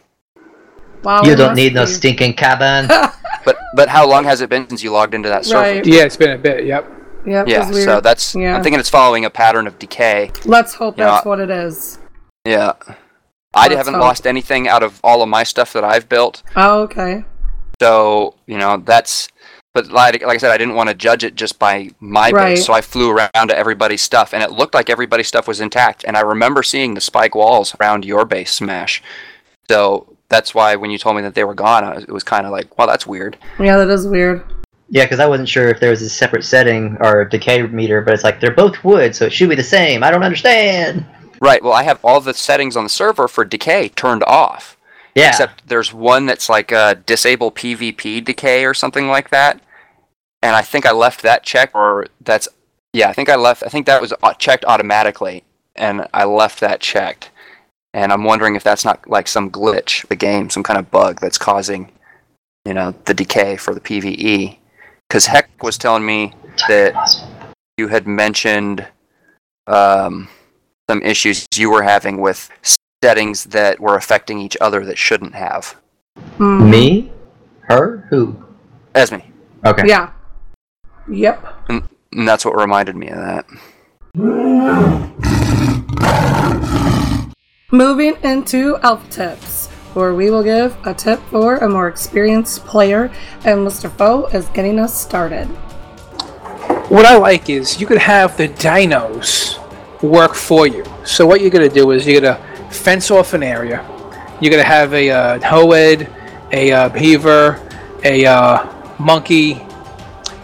Wow, 1.03 1.23
you 1.23 1.35
don't 1.35 1.49
must 1.49 1.55
need 1.55 1.73
no 1.73 1.85
stinking 1.85 2.33
cabin. 2.33 2.89
But 3.45 3.57
but 3.75 3.87
how 3.89 4.07
long 4.07 4.23
has 4.25 4.41
it 4.41 4.49
been 4.49 4.67
since 4.67 4.83
you 4.83 4.91
logged 4.91 5.13
into 5.13 5.29
that 5.29 5.45
server? 5.45 5.61
Right. 5.61 5.85
Yeah, 5.85 6.03
it's 6.03 6.17
been 6.17 6.31
a 6.31 6.37
bit. 6.37 6.65
Yep. 6.65 6.91
Yep, 7.27 7.47
Yeah, 7.47 7.71
so 7.71 8.01
that's 8.01 8.35
yeah. 8.35 8.55
I'm 8.55 8.61
thinking 8.61 8.79
it's 8.79 8.89
following 8.89 9.25
a 9.25 9.31
pattern 9.31 9.65
of 9.65 9.79
decay. 9.79 10.31
Let's 10.45 10.75
hope 10.75 10.97
you 10.97 11.03
that's 11.05 11.25
know, 11.25 11.29
what 11.29 11.39
it 11.39 11.49
is. 11.49 11.97
Yeah. 12.45 12.73
I 13.55 13.63
Let's 13.63 13.75
haven't 13.77 13.95
hope. 13.95 14.03
lost 14.03 14.27
anything 14.27 14.67
out 14.67 14.83
of 14.83 14.99
all 15.03 15.23
of 15.23 15.29
my 15.29 15.43
stuff 15.43 15.73
that 15.73 15.83
I've 15.83 16.07
built. 16.07 16.43
Oh, 16.55 16.81
okay. 16.81 17.23
So, 17.81 18.35
you 18.45 18.57
know, 18.57 18.77
that's 18.77 19.29
but 19.73 19.87
like, 19.87 20.21
like 20.21 20.35
I 20.35 20.37
said, 20.37 20.51
I 20.51 20.57
didn't 20.57 20.75
want 20.75 20.89
to 20.89 20.95
judge 20.95 21.23
it 21.23 21.35
just 21.35 21.57
by 21.59 21.89
my 21.99 22.31
Right. 22.31 22.55
base, 22.55 22.65
so 22.65 22.73
I 22.73 22.81
flew 22.81 23.09
around 23.11 23.47
to 23.49 23.57
everybody's 23.57 24.01
stuff, 24.01 24.33
and 24.33 24.41
it 24.43 24.51
looked 24.51 24.73
like 24.73 24.89
everybody's 24.89 25.27
stuff 25.27 25.47
was 25.47 25.59
intact. 25.59 26.05
And 26.07 26.15
I 26.15 26.21
remember 26.21 26.63
seeing 26.63 26.93
the 26.93 27.01
spike 27.01 27.33
walls 27.35 27.75
around 27.81 28.05
your 28.05 28.23
base 28.23 28.51
smash. 28.53 29.01
So 29.69 30.14
that's 30.35 30.53
why 30.53 30.75
when 30.75 30.91
you 30.91 30.97
told 30.97 31.15
me 31.15 31.21
that 31.21 31.33
they 31.33 31.43
were 31.45 31.53
gone, 31.53 31.83
I 31.83 31.95
was, 31.95 32.03
it 32.03 32.11
was 32.11 32.23
kind 32.23 32.45
of 32.45 32.51
like, 32.51 32.77
well, 32.77 32.87
that's 32.87 33.07
weird. 33.07 33.37
Yeah, 33.59 33.77
that 33.77 33.89
is 33.89 34.05
weird. 34.05 34.43
yeah, 34.89 35.05
because 35.05 35.19
I 35.19 35.27
wasn't 35.27 35.49
sure 35.49 35.69
if 35.69 35.79
there 35.79 35.89
was 35.89 36.01
a 36.01 36.09
separate 36.09 36.43
setting 36.43 36.97
or 36.99 37.23
decay 37.25 37.61
meter, 37.67 38.01
but 38.01 38.13
it's 38.13 38.23
like 38.23 38.39
they're 38.41 38.51
both 38.51 38.83
wood, 38.83 39.15
so 39.15 39.25
it 39.25 39.33
should 39.33 39.49
be 39.49 39.55
the 39.55 39.63
same. 39.63 40.03
I 40.03 40.11
don't 40.11 40.23
understand. 40.23 41.05
Right. 41.41 41.63
Well, 41.63 41.73
I 41.73 41.83
have 41.83 41.99
all 42.03 42.21
the 42.21 42.33
settings 42.33 42.75
on 42.75 42.83
the 42.83 42.89
server 42.89 43.27
for 43.27 43.43
decay 43.45 43.89
turned 43.89 44.23
off. 44.25 44.77
Yeah. 45.15 45.29
Except 45.29 45.67
there's 45.67 45.93
one 45.93 46.25
that's 46.25 46.49
like 46.49 46.71
uh, 46.73 46.95
disable 47.05 47.51
PvP 47.51 48.23
decay 48.23 48.65
or 48.65 48.73
something 48.73 49.07
like 49.07 49.29
that, 49.29 49.61
and 50.43 50.55
I 50.55 50.61
think 50.61 50.85
I 50.85 50.91
left 50.91 51.21
that 51.23 51.43
checked, 51.43 51.73
or 51.73 52.07
that's 52.19 52.49
yeah, 52.91 53.09
I 53.09 53.13
think 53.13 53.29
I 53.29 53.35
left. 53.35 53.63
I 53.63 53.69
think 53.69 53.85
that 53.85 54.01
was 54.01 54.13
checked 54.39 54.65
automatically, 54.65 55.43
and 55.75 56.07
I 56.13 56.25
left 56.25 56.59
that 56.59 56.79
checked. 56.81 57.31
And 57.95 58.11
I'm 58.11 58.25
wondering 58.25 58.57
if 58.57 58.63
that's 58.63 58.83
not 58.83 59.09
like 59.09 59.25
some 59.25 59.49
glitch 59.49 60.03
of 60.03 60.09
the 60.09 60.17
game, 60.17 60.49
some 60.49 60.63
kind 60.63 60.77
of 60.77 60.91
bug 60.91 61.21
that's 61.21 61.37
causing, 61.37 61.93
you 62.65 62.73
know, 62.73 62.93
the 63.05 63.13
decay 63.13 63.55
for 63.55 63.73
the 63.73 63.79
PVE. 63.79 64.57
Because 65.07 65.27
Heck 65.27 65.63
was 65.63 65.77
telling 65.77 66.05
me 66.05 66.33
that 66.67 66.93
you 67.77 67.87
had 67.87 68.05
mentioned 68.05 68.85
um, 69.67 70.27
some 70.89 71.01
issues 71.03 71.47
you 71.55 71.69
were 71.69 71.83
having 71.83 72.19
with 72.19 72.49
settings 73.01 73.45
that 73.45 73.79
were 73.79 73.95
affecting 73.95 74.41
each 74.41 74.57
other 74.59 74.83
that 74.83 74.97
shouldn't 74.97 75.33
have. 75.33 75.77
Mhm. 76.37 76.69
Me? 76.69 77.13
Her? 77.61 78.05
Who? 78.09 78.35
Esme. 78.93 79.21
Okay. 79.65 79.83
Yeah. 79.87 80.11
Yep. 81.07 81.45
And, 81.69 81.87
and 82.11 82.27
that's 82.27 82.43
what 82.43 82.57
reminded 82.57 82.97
me 82.97 83.07
of 83.07 83.19
that. 83.19 83.45
Moving 87.75 88.15
into 88.23 88.77
Alpha 88.83 89.05
tips, 89.09 89.67
where 89.95 90.15
we 90.15 90.29
will 90.31 90.43
give 90.43 90.77
a 90.85 90.93
tip 90.93 91.19
for 91.29 91.57
a 91.57 91.67
more 91.67 91.89
experienced 91.89 92.63
player, 92.63 93.11
and 93.43 93.67
Mr. 93.67 93.91
Foe 93.91 94.27
is 94.27 94.47
getting 94.53 94.79
us 94.79 94.97
started. 94.97 95.47
What 96.87 97.05
I 97.05 97.17
like 97.17 97.49
is 97.49 97.81
you 97.81 97.85
could 97.85 97.97
have 97.97 98.37
the 98.37 98.47
dinos 98.47 99.59
work 100.01 100.35
for 100.35 100.67
you. 100.67 100.85
So 101.03 101.27
what 101.27 101.41
you're 101.41 101.49
gonna 101.49 101.67
do 101.67 101.91
is 101.91 102.07
you're 102.07 102.21
gonna 102.21 102.39
fence 102.71 103.11
off 103.11 103.33
an 103.33 103.43
area. 103.43 103.85
You're 104.39 104.51
gonna 104.51 104.63
have 104.63 104.93
a 104.93 105.09
uh, 105.09 105.39
Doed, 105.39 106.09
a 106.53 106.71
uh, 106.71 106.87
beaver, 106.87 107.59
a 108.05 108.25
uh, 108.25 108.95
monkey, 108.99 109.61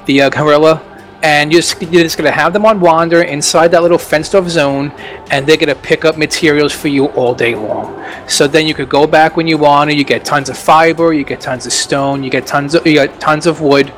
the 0.05 0.23
uh, 0.23 0.29
gorilla, 0.29 0.83
and 1.23 1.51
you're 1.51 1.61
just, 1.61 1.81
you're 1.81 2.03
just 2.03 2.17
gonna 2.17 2.31
have 2.31 2.53
them 2.53 2.65
on 2.65 2.79
wander 2.79 3.21
inside 3.21 3.69
that 3.69 3.81
little 3.81 3.97
fenced 3.97 4.33
off 4.35 4.47
zone, 4.49 4.91
and 5.29 5.45
they're 5.45 5.57
gonna 5.57 5.75
pick 5.75 6.05
up 6.05 6.17
materials 6.17 6.73
for 6.73 6.87
you 6.87 7.07
all 7.09 7.35
day 7.35 7.55
long. 7.55 8.03
So 8.27 8.47
then 8.47 8.67
you 8.67 8.73
could 8.73 8.89
go 8.89 9.05
back 9.05 9.37
when 9.37 9.47
you 9.47 9.57
want, 9.57 9.89
and 9.89 9.99
you 9.99 10.05
get 10.05 10.25
tons 10.25 10.49
of 10.49 10.57
fiber, 10.57 11.13
you 11.13 11.23
get 11.23 11.41
tons 11.41 11.65
of 11.65 11.73
stone, 11.73 12.23
you 12.23 12.29
get 12.29 12.47
tons 12.47 12.75
of 12.75 12.85
you 12.85 12.93
get 12.93 13.19
tons 13.19 13.45
of 13.45 13.61
wood, 13.61 13.93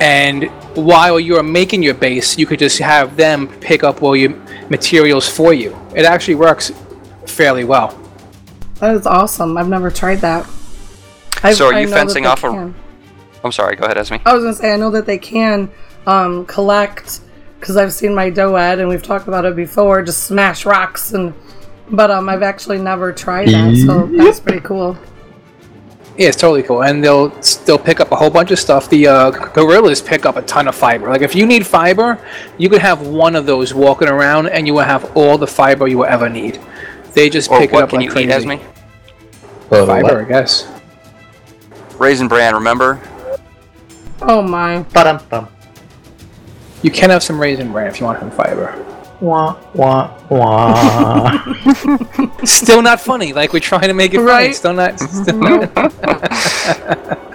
and 0.00 0.44
while 0.74 1.18
you're 1.18 1.42
making 1.42 1.82
your 1.82 1.94
base, 1.94 2.38
you 2.38 2.46
could 2.46 2.58
just 2.58 2.78
have 2.78 3.16
them 3.16 3.48
pick 3.60 3.84
up 3.84 4.02
all 4.02 4.16
your 4.16 4.30
materials 4.70 5.28
for 5.28 5.52
you. 5.52 5.76
It 5.94 6.04
actually 6.04 6.36
works 6.36 6.72
fairly 7.26 7.64
well. 7.64 7.98
That 8.76 8.94
is 8.94 9.06
awesome. 9.06 9.58
I've 9.58 9.68
never 9.68 9.90
tried 9.90 10.20
that. 10.20 10.48
I, 11.42 11.52
so 11.52 11.66
are 11.66 11.80
you 11.80 11.86
know 11.86 11.92
fencing 11.92 12.26
off 12.26 12.44
a? 12.44 12.50
can. 12.50 12.74
I'm 13.44 13.52
sorry. 13.52 13.76
Go 13.76 13.84
ahead, 13.84 13.98
Esme. 13.98 14.16
I 14.24 14.34
was 14.34 14.44
gonna 14.44 14.54
say 14.54 14.72
I 14.72 14.76
know 14.76 14.90
that 14.90 15.06
they 15.06 15.18
can 15.18 15.70
um, 16.06 16.46
collect 16.46 17.20
because 17.58 17.76
I've 17.76 17.92
seen 17.92 18.14
my 18.14 18.30
Doed 18.30 18.78
and 18.80 18.88
we've 18.88 19.02
talked 19.02 19.28
about 19.28 19.44
it 19.44 19.54
before. 19.56 20.02
Just 20.02 20.24
smash 20.24 20.64
rocks 20.64 21.12
and, 21.12 21.34
but 21.90 22.10
um, 22.10 22.28
I've 22.28 22.42
actually 22.42 22.78
never 22.78 23.12
tried 23.12 23.48
that, 23.48 23.76
so 23.84 24.06
that's 24.06 24.40
pretty 24.40 24.60
cool. 24.60 24.96
Yeah, 26.16 26.28
it's 26.28 26.36
totally 26.36 26.62
cool, 26.62 26.82
and 26.82 27.02
they'll 27.02 27.28
they'll 27.64 27.78
pick 27.78 27.98
up 27.98 28.12
a 28.12 28.16
whole 28.16 28.28
bunch 28.30 28.50
of 28.50 28.58
stuff. 28.58 28.90
The 28.90 29.06
uh, 29.06 29.30
gorillas 29.30 30.02
pick 30.02 30.26
up 30.26 30.36
a 30.36 30.42
ton 30.42 30.68
of 30.68 30.74
fiber. 30.74 31.08
Like 31.08 31.22
if 31.22 31.34
you 31.34 31.46
need 31.46 31.66
fiber, 31.66 32.22
you 32.58 32.68
could 32.68 32.82
have 32.82 33.06
one 33.06 33.34
of 33.34 33.46
those 33.46 33.72
walking 33.72 34.08
around, 34.08 34.48
and 34.48 34.66
you 34.66 34.74
will 34.74 34.84
have 34.84 35.16
all 35.16 35.38
the 35.38 35.46
fiber 35.46 35.88
you 35.88 35.98
will 35.98 36.04
ever 36.06 36.28
need. 36.28 36.60
They 37.14 37.30
just 37.30 37.50
Or 37.50 37.58
pick 37.58 37.70
it 37.70 37.72
what 37.72 37.84
up 37.84 37.90
can 37.90 38.00
like 38.00 38.04
you 38.06 38.10
crazy. 38.12 38.28
eat, 38.28 38.32
Esme? 38.32 38.50
Uh, 39.72 39.86
Fiber, 39.86 40.02
what? 40.02 40.16
I 40.16 40.24
guess. 40.24 40.68
Raisin 41.98 42.28
bran. 42.28 42.54
Remember? 42.54 43.00
Oh 44.20 44.42
my! 44.42 44.80
Ba-dum, 44.92 45.20
bum. 45.30 45.48
You 46.82 46.90
can 46.90 47.10
have 47.10 47.22
some 47.22 47.40
raisin 47.40 47.72
bran 47.72 47.86
if 47.86 48.00
you 48.00 48.06
want 48.06 48.20
some 48.20 48.30
fiber. 48.30 48.86
Wah, 49.20 49.60
wah, 49.74 50.16
wah. 50.30 51.54
Still 52.44 52.80
not 52.80 53.00
funny. 53.00 53.32
Like 53.34 53.52
we're 53.52 53.60
trying 53.60 53.88
to 53.88 53.94
make 53.94 54.14
it 54.14 54.18
funny. 54.18 54.28
Right. 54.28 54.54
Still 54.54 54.72
not. 54.72 54.98
Still 55.00 55.38
not. 55.38 57.18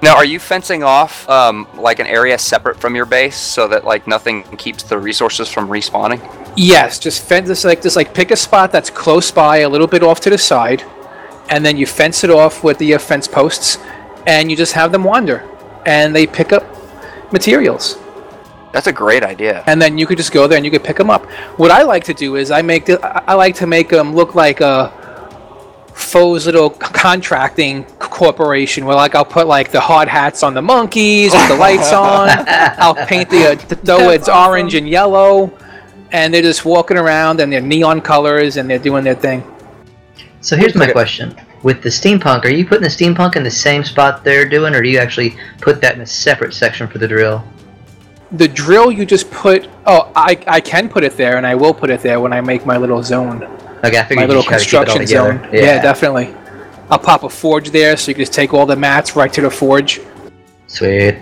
Now, 0.00 0.14
are 0.14 0.24
you 0.24 0.38
fencing 0.38 0.84
off 0.84 1.28
um, 1.28 1.66
like 1.76 1.98
an 1.98 2.06
area 2.06 2.38
separate 2.38 2.78
from 2.78 2.94
your 2.94 3.04
base 3.04 3.36
so 3.36 3.66
that 3.66 3.84
like 3.84 4.06
nothing 4.06 4.44
keeps 4.56 4.84
the 4.84 4.96
resources 4.96 5.48
from 5.48 5.68
respawning? 5.68 6.20
Yes, 6.56 7.00
just 7.00 7.22
fence 7.24 7.48
this 7.48 7.64
like 7.64 7.82
just 7.82 7.96
like 7.96 8.14
pick 8.14 8.30
a 8.30 8.36
spot 8.36 8.70
that's 8.70 8.90
close 8.90 9.32
by, 9.32 9.58
a 9.58 9.68
little 9.68 9.88
bit 9.88 10.04
off 10.04 10.20
to 10.20 10.30
the 10.30 10.38
side, 10.38 10.84
and 11.50 11.64
then 11.64 11.76
you 11.76 11.84
fence 11.84 12.22
it 12.22 12.30
off 12.30 12.62
with 12.62 12.78
the 12.78 12.94
uh, 12.94 12.98
fence 12.98 13.26
posts, 13.26 13.78
and 14.24 14.52
you 14.52 14.56
just 14.56 14.74
have 14.74 14.92
them 14.92 15.02
wander, 15.02 15.44
and 15.84 16.14
they 16.14 16.28
pick 16.28 16.52
up 16.52 16.64
materials, 17.32 17.98
That's 18.72 18.86
a 18.86 18.92
great 18.92 19.22
idea. 19.22 19.64
and 19.66 19.80
then 19.80 19.96
you 19.98 20.06
could 20.06 20.18
just 20.18 20.32
go 20.32 20.46
there 20.46 20.56
and 20.56 20.64
you 20.64 20.70
could 20.70 20.84
pick 20.84 20.96
them 20.96 21.10
up. 21.10 21.24
What 21.58 21.70
I 21.70 21.82
like 21.82 22.04
to 22.04 22.14
do 22.14 22.36
is 22.36 22.50
I 22.50 22.62
make 22.62 22.84
the, 22.86 23.04
I 23.04 23.32
I 23.32 23.34
like 23.34 23.54
to 23.56 23.66
make 23.66 23.88
them 23.88 24.14
look 24.14 24.34
like 24.34 24.60
a 24.60 24.92
Foe's 25.94 26.46
little 26.46 26.70
contracting 26.70 27.84
corporation 27.98 28.86
where 28.86 28.94
like 28.94 29.14
I'll 29.16 29.24
put 29.24 29.46
like 29.48 29.72
the 29.72 29.80
hard 29.80 30.06
hats 30.08 30.42
on 30.42 30.54
the 30.54 30.62
monkeys 30.62 31.32
with 31.32 31.48
the 31.48 31.56
lights 31.56 31.92
on. 32.08 32.28
I'll 32.78 32.94
paint 33.06 33.28
the 33.30 33.52
uh, 33.52 33.54
the 33.56 33.76
doe 33.76 33.98
That's 33.98 34.14
it's 34.14 34.28
orange 34.28 34.74
and 34.74 34.88
yellow, 34.88 35.50
and 36.12 36.32
they're 36.32 36.40
just 36.42 36.64
walking 36.64 36.96
around 36.96 37.40
and 37.40 37.52
they're 37.52 37.60
neon 37.60 38.00
colors 38.00 38.56
and 38.58 38.70
they're 38.70 38.78
doing 38.78 39.02
their 39.02 39.16
thing. 39.16 39.42
so 40.40 40.56
here's 40.56 40.76
my 40.76 40.90
question. 40.90 41.34
With 41.64 41.82
the 41.82 41.88
steampunk, 41.88 42.44
are 42.44 42.50
you 42.50 42.64
putting 42.64 42.84
the 42.84 42.88
steampunk 42.88 43.34
in 43.34 43.42
the 43.42 43.50
same 43.50 43.82
spot 43.82 44.22
they're 44.22 44.48
doing, 44.48 44.74
or 44.76 44.82
do 44.82 44.88
you 44.88 44.98
actually 44.98 45.36
put 45.60 45.80
that 45.80 45.96
in 45.96 46.00
a 46.02 46.06
separate 46.06 46.54
section 46.54 46.86
for 46.86 46.98
the 46.98 47.08
drill? 47.08 47.42
The 48.32 48.48
drill 48.48 48.90
you 48.90 49.06
just 49.06 49.30
put. 49.30 49.68
Oh, 49.86 50.10
I 50.14 50.38
I 50.46 50.60
can 50.60 50.88
put 50.88 51.04
it 51.04 51.16
there, 51.16 51.36
and 51.36 51.46
I 51.46 51.54
will 51.54 51.74
put 51.74 51.90
it 51.90 52.00
there 52.00 52.20
when 52.20 52.32
I 52.32 52.40
make 52.40 52.66
my 52.66 52.76
little 52.76 53.02
zone. 53.02 53.42
Okay, 53.84 53.98
I 53.98 54.04
figured 54.04 54.16
my 54.16 54.22
you 54.22 54.28
little 54.28 54.42
just 54.42 54.64
keep 54.66 54.74
it 54.74 54.88
all 54.88 54.96
construction 54.96 55.00
together. 55.06 55.38
zone. 55.44 55.54
Yeah. 55.54 55.82
definitely. 55.82 56.34
I'll 56.90 56.98
pop 56.98 57.22
a 57.22 57.28
forge 57.28 57.70
there, 57.70 57.96
so 57.96 58.10
you 58.10 58.14
can 58.14 58.22
just 58.22 58.32
take 58.32 58.54
all 58.54 58.66
the 58.66 58.76
mats 58.76 59.14
right 59.14 59.32
to 59.34 59.42
the 59.42 59.50
forge. 59.50 60.00
Sweet. 60.66 61.18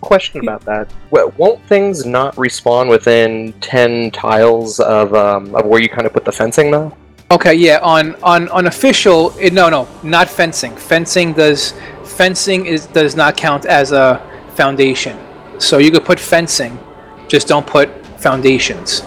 Question 0.00 0.40
about 0.40 0.64
that. 0.64 0.90
Well, 1.10 1.32
won't 1.36 1.62
things 1.66 2.04
not 2.04 2.34
respawn 2.36 2.88
within 2.88 3.52
10 3.60 4.10
tiles 4.10 4.80
of, 4.80 5.14
um, 5.14 5.54
of 5.54 5.66
where 5.66 5.80
you 5.80 5.88
kind 5.88 6.06
of 6.06 6.12
put 6.12 6.24
the 6.24 6.32
fencing, 6.32 6.70
though? 6.70 6.94
Okay, 7.30 7.54
yeah. 7.54 7.78
On 7.82 8.14
on 8.22 8.48
on 8.50 8.66
official, 8.66 9.34
it, 9.40 9.52
no, 9.54 9.70
no, 9.70 9.88
not 10.02 10.28
fencing. 10.28 10.76
Fencing 10.76 11.32
does 11.32 11.72
fencing 12.04 12.66
is 12.66 12.86
does 12.86 13.16
not 13.16 13.36
count 13.36 13.64
as 13.64 13.92
a 13.92 14.20
foundation. 14.54 15.18
So 15.58 15.78
you 15.78 15.90
could 15.90 16.04
put 16.04 16.18
fencing, 16.20 16.78
just 17.28 17.48
don't 17.48 17.66
put 17.66 17.88
foundations. 18.20 19.02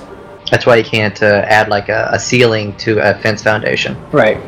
That's 0.49 0.65
why 0.65 0.77
you 0.77 0.83
can't 0.83 1.21
uh, 1.21 1.43
add 1.47 1.69
like 1.69 1.89
a, 1.89 2.09
a 2.11 2.19
ceiling 2.19 2.75
to 2.77 2.99
a 2.99 3.17
fence 3.19 3.43
foundation. 3.43 3.97
Right. 4.11 4.41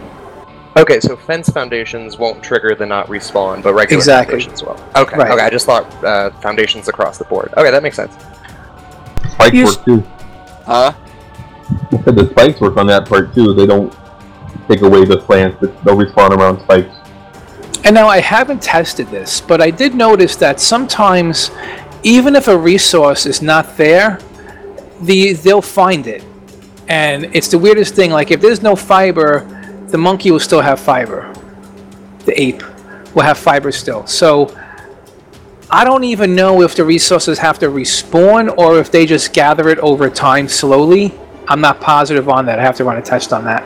Okay, 0.77 0.99
so 1.01 1.17
fence 1.17 1.49
foundations 1.49 2.17
won't 2.17 2.41
trigger 2.41 2.73
the 2.73 2.85
not 2.85 3.07
respawn, 3.07 3.61
but 3.61 3.73
regular 3.73 3.99
Exactly. 3.99 4.33
foundations 4.39 4.63
will. 4.63 4.79
Okay, 4.95 5.17
Right. 5.17 5.31
okay, 5.31 5.41
I 5.43 5.49
just 5.49 5.65
thought 5.65 5.91
uh, 6.03 6.29
foundations 6.39 6.87
across 6.87 7.17
the 7.17 7.25
board. 7.25 7.53
Okay, 7.57 7.69
that 7.69 7.83
makes 7.83 7.97
sense. 7.97 8.15
Spikes 9.33 9.53
You 9.55 9.65
work 9.65 9.85
too. 9.85 10.03
Huh? 10.65 10.93
I 11.91 12.03
said 12.03 12.15
the 12.15 12.29
spikes 12.29 12.61
work 12.61 12.77
on 12.77 12.87
that 12.87 13.07
part 13.09 13.33
too. 13.33 13.53
They 13.53 13.65
don't 13.65 13.93
take 14.69 14.81
away 14.81 15.03
the 15.03 15.17
plants, 15.17 15.57
but 15.59 15.83
they'll 15.83 15.97
respawn 15.97 16.29
around 16.29 16.61
spikes. 16.61 16.95
And 17.83 17.93
now 17.95 18.07
I 18.07 18.19
haven't 18.19 18.61
tested 18.61 19.07
this, 19.07 19.41
but 19.41 19.61
I 19.61 19.71
did 19.71 19.95
notice 19.95 20.35
that 20.37 20.59
sometimes, 20.59 21.49
even 22.03 22.35
if 22.35 22.47
a 22.47 22.57
resource 22.57 23.25
is 23.25 23.41
not 23.41 23.77
there, 23.77 24.19
the 25.01 25.33
they'll 25.33 25.61
find 25.61 26.07
it. 26.07 26.23
And 26.87 27.25
it's 27.35 27.49
the 27.49 27.59
weirdest 27.59 27.95
thing. 27.95 28.11
Like 28.11 28.31
if 28.31 28.41
there's 28.41 28.61
no 28.61 28.75
fiber, 28.75 29.45
the 29.87 29.97
monkey 29.97 30.31
will 30.31 30.39
still 30.39 30.61
have 30.61 30.79
fiber. 30.79 31.33
The 32.25 32.39
ape 32.39 32.63
will 33.15 33.23
have 33.23 33.37
fiber 33.37 33.71
still. 33.71 34.05
So 34.07 34.55
I 35.71 35.83
don't 35.83 36.03
even 36.03 36.33
know 36.33 36.61
if 36.61 36.75
the 36.75 36.83
resources 36.83 37.37
have 37.39 37.59
to 37.59 37.67
respawn 37.67 38.57
or 38.57 38.79
if 38.79 38.91
they 38.91 39.05
just 39.05 39.33
gather 39.33 39.69
it 39.69 39.77
over 39.79 40.09
time 40.09 40.47
slowly. 40.47 41.13
I'm 41.47 41.61
not 41.61 41.79
positive 41.79 42.29
on 42.29 42.45
that. 42.47 42.59
I 42.59 42.63
have 42.63 42.75
to 42.77 42.83
run 42.83 42.97
a 42.97 43.01
test 43.01 43.33
on 43.33 43.43
that. 43.45 43.63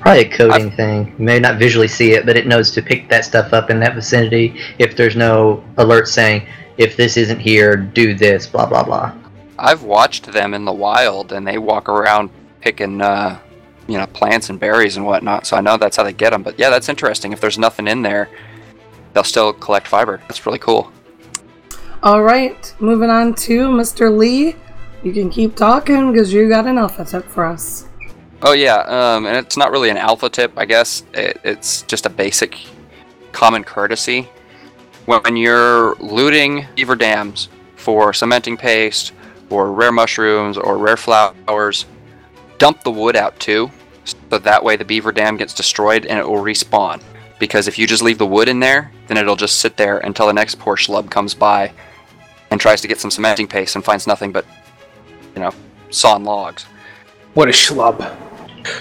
Probably 0.00 0.26
a 0.26 0.30
coding 0.30 0.70
thing. 0.70 1.14
You 1.18 1.24
may 1.24 1.38
not 1.38 1.58
visually 1.58 1.88
see 1.88 2.12
it, 2.12 2.24
but 2.24 2.36
it 2.36 2.46
knows 2.46 2.70
to 2.72 2.82
pick 2.82 3.08
that 3.08 3.24
stuff 3.24 3.52
up 3.52 3.68
in 3.68 3.80
that 3.80 3.94
vicinity 3.94 4.58
if 4.78 4.96
there's 4.96 5.16
no 5.16 5.64
alert 5.76 6.08
saying, 6.08 6.46
if 6.78 6.96
this 6.96 7.16
isn't 7.16 7.40
here, 7.40 7.76
do 7.76 8.14
this, 8.14 8.46
blah, 8.46 8.66
blah, 8.66 8.84
blah. 8.84 9.12
I've 9.58 9.82
watched 9.82 10.26
them 10.26 10.54
in 10.54 10.64
the 10.64 10.72
wild, 10.72 11.32
and 11.32 11.46
they 11.46 11.58
walk 11.58 11.88
around 11.88 12.30
picking, 12.60 13.02
uh, 13.02 13.38
you 13.88 13.98
know, 13.98 14.06
plants 14.06 14.48
and 14.48 14.58
berries 14.58 14.96
and 14.96 15.04
whatnot. 15.04 15.46
So 15.46 15.56
I 15.56 15.60
know 15.60 15.76
that's 15.76 15.96
how 15.96 16.04
they 16.04 16.12
get 16.12 16.30
them. 16.30 16.44
But 16.44 16.58
yeah, 16.58 16.70
that's 16.70 16.88
interesting. 16.88 17.32
If 17.32 17.40
there's 17.40 17.58
nothing 17.58 17.88
in 17.88 18.02
there, 18.02 18.30
they'll 19.12 19.24
still 19.24 19.52
collect 19.52 19.88
fiber. 19.88 20.18
That's 20.28 20.46
really 20.46 20.60
cool. 20.60 20.92
All 22.02 22.22
right, 22.22 22.72
moving 22.78 23.10
on 23.10 23.34
to 23.34 23.68
Mr. 23.68 24.16
Lee. 24.16 24.54
You 25.02 25.12
can 25.12 25.30
keep 25.30 25.56
talking 25.56 26.12
because 26.12 26.32
you 26.32 26.48
got 26.48 26.66
an 26.66 26.78
alpha 26.78 27.04
tip 27.04 27.24
for 27.24 27.44
us. 27.44 27.88
Oh 28.42 28.52
yeah, 28.52 28.76
um, 28.86 29.26
and 29.26 29.36
it's 29.36 29.56
not 29.56 29.72
really 29.72 29.90
an 29.90 29.96
alpha 29.96 30.28
tip, 30.28 30.52
I 30.56 30.64
guess. 30.64 31.02
It, 31.12 31.40
it's 31.42 31.82
just 31.82 32.06
a 32.06 32.10
basic 32.10 32.56
common 33.32 33.64
courtesy. 33.64 34.28
When 35.08 35.38
you're 35.38 35.94
looting 35.94 36.66
beaver 36.76 36.94
dams 36.94 37.48
for 37.76 38.12
cementing 38.12 38.58
paste, 38.58 39.12
or 39.48 39.72
rare 39.72 39.90
mushrooms, 39.90 40.58
or 40.58 40.76
rare 40.76 40.98
flowers, 40.98 41.86
dump 42.58 42.82
the 42.82 42.90
wood 42.90 43.16
out 43.16 43.40
too, 43.40 43.70
so 44.04 44.38
that 44.38 44.62
way 44.62 44.76
the 44.76 44.84
beaver 44.84 45.10
dam 45.10 45.38
gets 45.38 45.54
destroyed 45.54 46.04
and 46.04 46.18
it 46.18 46.28
will 46.28 46.42
respawn. 46.42 47.02
Because 47.38 47.68
if 47.68 47.78
you 47.78 47.86
just 47.86 48.02
leave 48.02 48.18
the 48.18 48.26
wood 48.26 48.50
in 48.50 48.60
there, 48.60 48.92
then 49.06 49.16
it'll 49.16 49.34
just 49.34 49.60
sit 49.60 49.78
there 49.78 49.96
until 50.00 50.26
the 50.26 50.34
next 50.34 50.58
poor 50.58 50.76
schlub 50.76 51.10
comes 51.10 51.32
by 51.32 51.72
and 52.50 52.60
tries 52.60 52.82
to 52.82 52.88
get 52.88 53.00
some 53.00 53.10
cementing 53.10 53.48
paste 53.48 53.76
and 53.76 53.84
finds 53.86 54.06
nothing 54.06 54.30
but, 54.30 54.44
you 55.34 55.40
know, 55.40 55.54
sawn 55.88 56.22
logs. 56.22 56.64
What 57.32 57.48
a 57.48 57.52
schlub. 57.52 58.02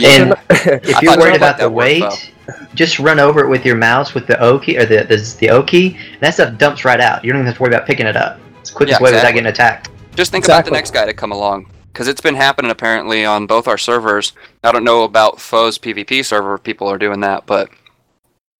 And 0.03 0.35
if 0.49 1.01
you're 1.01 1.17
worried 1.17 1.29
you 1.29 1.37
about 1.37 1.55
the 1.55 1.63
that 1.63 1.71
word, 1.71 2.01
weight, 2.01 2.33
just 2.73 2.99
run 2.99 3.19
over 3.19 3.43
it 3.43 3.49
with 3.49 3.65
your 3.65 3.75
mouse 3.75 4.13
with 4.13 4.27
the 4.27 4.39
O 4.39 4.59
key 4.59 4.77
or 4.77 4.85
the 4.85 5.03
the, 5.03 5.35
the 5.39 5.49
O 5.49 5.63
key. 5.63 5.97
And 6.13 6.21
that 6.21 6.33
stuff 6.33 6.57
dumps 6.57 6.85
right 6.85 6.99
out. 6.99 7.23
You 7.23 7.31
don't 7.31 7.39
even 7.41 7.47
have 7.47 7.57
to 7.57 7.61
worry 7.61 7.73
about 7.73 7.87
picking 7.87 8.05
it 8.05 8.15
up. 8.15 8.39
It's 8.59 8.69
the 8.69 8.75
quickest 8.75 8.99
Yeah, 8.99 9.03
way 9.03 9.11
without 9.11 9.19
exactly. 9.19 9.41
getting 9.41 9.51
attacked. 9.51 9.89
Just 10.15 10.31
think 10.31 10.45
about 10.45 10.65
the 10.65 10.71
next 10.71 10.91
guy 10.91 11.05
to 11.05 11.13
come 11.13 11.31
along. 11.31 11.71
Because 11.93 12.07
it's 12.07 12.21
been 12.21 12.35
happening 12.35 12.71
apparently 12.71 13.25
on 13.25 13.47
both 13.47 13.67
our 13.67 13.77
servers. 13.77 14.33
I 14.63 14.71
don't 14.71 14.83
know 14.83 15.03
about 15.03 15.41
Foe's 15.41 15.77
PvP 15.79 16.23
server, 16.23 16.55
if 16.55 16.63
people 16.63 16.87
are 16.87 16.97
doing 16.97 17.21
that, 17.21 17.45
but 17.45 17.69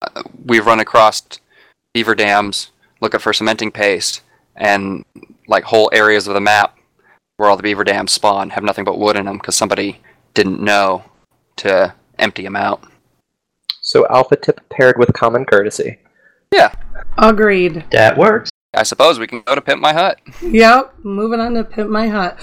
uh, 0.01 0.23
we've 0.45 0.65
run 0.65 0.79
across 0.79 1.23
beaver 1.93 2.15
dams 2.15 2.71
looking 2.99 3.19
for 3.19 3.33
cementing 3.33 3.71
paste, 3.71 4.21
and 4.55 5.05
like 5.47 5.63
whole 5.63 5.89
areas 5.93 6.27
of 6.27 6.33
the 6.33 6.41
map 6.41 6.77
where 7.37 7.49
all 7.49 7.57
the 7.57 7.63
beaver 7.63 7.83
dams 7.83 8.11
spawn 8.11 8.49
have 8.49 8.63
nothing 8.63 8.83
but 8.83 8.97
wood 8.97 9.15
in 9.15 9.25
them 9.25 9.37
because 9.37 9.55
somebody 9.55 9.99
didn't 10.33 10.59
know 10.59 11.03
to 11.57 11.93
empty 12.17 12.43
them 12.43 12.55
out. 12.55 12.83
So 13.87 14.05
alpha 14.09 14.35
tip 14.35 14.59
paired 14.69 14.97
with 14.99 15.13
common 15.13 15.45
courtesy. 15.45 15.97
Yeah, 16.53 16.73
Agreed. 17.17 17.85
That 17.91 18.17
works. 18.17 18.49
I 18.73 18.83
suppose 18.83 19.17
we 19.17 19.27
can 19.27 19.39
go 19.45 19.55
to 19.55 19.61
Pimp 19.61 19.79
My 19.81 19.93
Hut. 19.93 20.19
Yep, 20.41 20.95
moving 21.03 21.39
on 21.39 21.53
to 21.53 21.63
Pimp 21.63 21.89
My 21.89 22.09
Hut. 22.09 22.37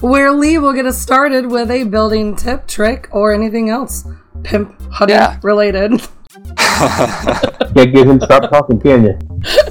Where 0.00 0.30
Lee 0.30 0.58
will 0.58 0.72
get 0.72 0.86
us 0.86 0.96
started 1.02 1.46
with 1.50 1.72
a 1.72 1.82
building 1.82 2.36
tip, 2.36 2.68
trick, 2.68 3.08
or 3.10 3.32
anything 3.34 3.68
else 3.68 4.06
pimp 4.44 4.80
hutting 4.92 5.16
Yeah. 5.16 5.40
related. 5.42 5.90
Can't 6.56 7.74
get 7.74 8.06
him 8.06 8.20
to 8.20 8.26
stop 8.26 8.48
talking, 8.48 8.78
can 8.80 9.04
you? 9.06 9.18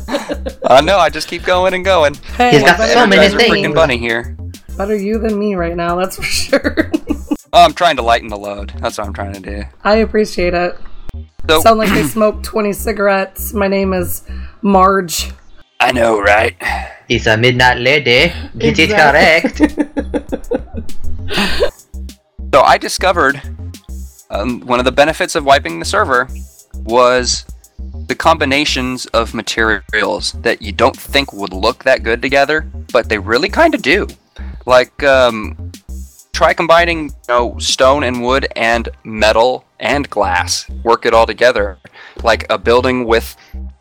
Uh, 0.10 0.54
I 0.70 0.82
know, 0.82 0.98
I 1.00 1.10
just 1.10 1.30
keep 1.30 1.44
going 1.44 1.74
and 1.74 1.86
going. 1.86 2.14
Hey, 2.36 2.52
He's 2.52 2.62
got 2.64 2.78
better, 2.78 2.92
so 2.94 3.08
many 3.08 3.22
Guys 3.22 3.34
are 3.36 3.38
things. 3.40 3.56
freaking 3.56 3.74
bunny 3.74 3.98
here. 3.98 4.36
better 4.78 4.96
you 4.98 5.18
than 5.18 5.40
me 5.40 5.56
right 5.56 5.78
now, 5.78 5.96
that's 5.96 6.18
for 6.18 6.24
sure. 6.24 6.92
Oh, 7.52 7.64
I'm 7.66 7.74
trying 7.74 7.96
to 7.98 8.02
lighten 8.04 8.28
the 8.30 8.38
load. 8.38 8.74
That's 8.80 8.98
what 8.98 9.08
I'm 9.08 9.14
trying 9.14 9.34
to 9.34 9.40
do. 9.40 9.64
I 9.84 9.98
appreciate 9.98 10.54
it. 10.54 10.78
So, 11.50 11.62
Sound 11.62 11.80
like 11.80 11.90
they 11.90 12.04
smoked 12.04 12.44
20 12.46 12.74
cigarettes. 12.74 13.54
My 13.54 13.68
name 13.68 13.94
is 13.94 14.24
Marge. 14.62 15.32
I 15.80 15.92
know, 15.92 16.20
right? 16.22 16.56
It's 17.08 17.26
a 17.26 17.38
midnight 17.38 17.80
lady. 17.80 18.32
Get 18.58 18.78
Exactly. 18.80 19.66
it 19.66 19.88
correct. 19.88 20.50
So 22.52 22.62
I 22.62 22.80
discovered 22.80 23.40
um, 24.32 24.62
one 24.62 24.80
of 24.80 24.86
the 24.86 24.92
benefits 24.92 25.36
of 25.36 25.46
wiping 25.46 25.78
the 25.78 25.86
server 25.86 26.28
was 26.78 27.46
the 28.08 28.16
combinations 28.16 29.06
of 29.08 29.36
materials 29.36 30.32
that 30.42 30.60
you 30.60 30.72
don't 30.72 30.98
think 30.98 31.32
would 31.32 31.54
look 31.54 31.84
that 31.84 32.02
good 32.02 32.24
together, 32.24 32.62
but 32.92 33.08
they 33.08 33.20
really 33.20 33.50
kind 33.50 33.76
of 33.76 33.84
do. 33.84 34.08
Like, 34.66 35.04
um, 35.04 35.72
try 36.40 36.54
combining 36.54 37.08
you 37.08 37.12
know, 37.28 37.58
stone 37.60 38.02
and 38.04 38.24
wood 38.24 38.48
and 38.56 38.88
metal 39.04 39.66
and 39.82 40.10
glass. 40.10 40.70
Work 40.86 41.06
it 41.06 41.14
all 41.14 41.26
together. 41.26 41.78
Like 42.24 42.46
a 42.50 42.58
building 42.58 43.04
with 43.04 43.36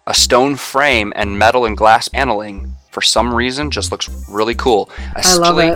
a 0.08 0.12
stone 0.14 0.56
frame 0.56 1.12
and 1.14 1.38
metal 1.38 1.66
and 1.66 1.76
glass 1.76 2.08
paneling 2.08 2.72
for 2.90 3.00
some 3.00 3.32
reason 3.32 3.70
just 3.70 3.92
looks 3.92 4.08
really 4.28 4.56
cool. 4.56 4.90
I 5.14 5.36
love 5.36 5.58
Especially- 5.58 5.68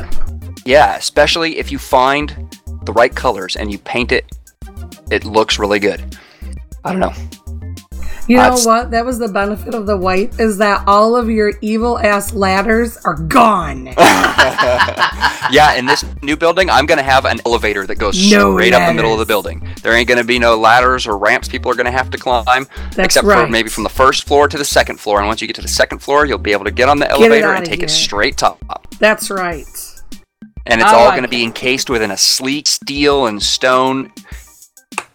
it. 0.49 0.61
yeah, 0.67 0.97
especially 0.97 1.59
if 1.59 1.71
you 1.71 1.79
find 1.79 2.53
the 2.83 2.93
right 2.93 3.15
colors 3.15 3.55
and 3.55 3.71
you 3.71 3.79
paint 3.79 4.11
it, 4.11 4.25
it 5.09 5.25
looks 5.25 5.61
really 5.61 5.79
good. 5.79 6.17
I 6.85 6.91
don't 6.91 6.99
know. 6.99 7.13
You 8.28 8.36
know 8.36 8.43
That's- 8.44 8.66
what? 8.66 8.90
That 8.93 9.05
was 9.05 9.19
the 9.19 9.28
benefit 9.28 9.74
of 9.74 9.86
the 9.86 9.97
white 9.97 10.39
is 10.39 10.59
that 10.59 10.85
all 10.86 11.16
of 11.16 11.28
your 11.28 11.55
evil 11.61 11.99
ass 11.99 12.32
ladders 12.32 12.97
are 12.99 13.15
gone. 13.16 13.86
yeah, 15.51 15.74
in 15.74 15.86
this 15.86 16.05
new 16.23 16.36
building, 16.36 16.70
I'm 16.70 16.86
gonna 16.86 17.03
have 17.03 17.24
an 17.24 17.40
elevator 17.44 17.85
that 17.86 17.97
goes 17.97 18.31
No 18.31 18.53
straight 18.55 18.73
up 18.73 18.89
the 18.89 18.94
middle 18.94 19.12
of 19.12 19.19
the 19.19 19.27
building. 19.27 19.66
There 19.82 19.93
ain't 19.93 20.09
gonna 20.09 20.23
be 20.24 20.39
no 20.39 20.57
ladders 20.57 21.07
or 21.07 21.19
ramps 21.19 21.49
people 21.49 21.70
are 21.70 21.74
gonna 21.74 21.90
have 21.90 22.11
to 22.11 22.19
climb, 22.19 22.66
That's 22.94 22.99
except 22.99 23.27
right. 23.27 23.44
for 23.44 23.51
maybe 23.51 23.69
from 23.69 23.82
the 23.82 23.90
first 23.90 24.24
floor 24.24 24.47
to 24.49 24.57
the 24.57 24.65
second 24.65 25.01
floor. 25.01 25.19
And 25.19 25.27
once 25.27 25.40
you 25.40 25.49
get 25.49 25.57
to 25.57 25.62
the 25.62 25.69
second 25.69 25.99
floor, 25.99 26.24
you'll 26.24 26.39
be 26.39 26.53
able 26.53 26.65
to 26.65 26.70
get 26.70 26.89
on 26.89 26.99
the 26.99 27.07
it 27.07 27.12
elevator 27.12 27.53
and 27.55 27.66
take 27.66 27.82
it 27.82 27.90
straight 27.90 28.36
top. 28.36 28.86
That's 28.99 29.31
right. 29.31 29.66
And 30.66 30.81
it's 30.81 30.90
I 30.90 30.94
all 30.94 31.07
like 31.07 31.16
gonna 31.16 31.27
be 31.28 31.43
encased 31.43 31.90
within 31.90 32.12
a 32.12 32.16
sleek 32.16 32.69
steel 32.69 33.27
and 33.27 33.43
stone 33.43 34.12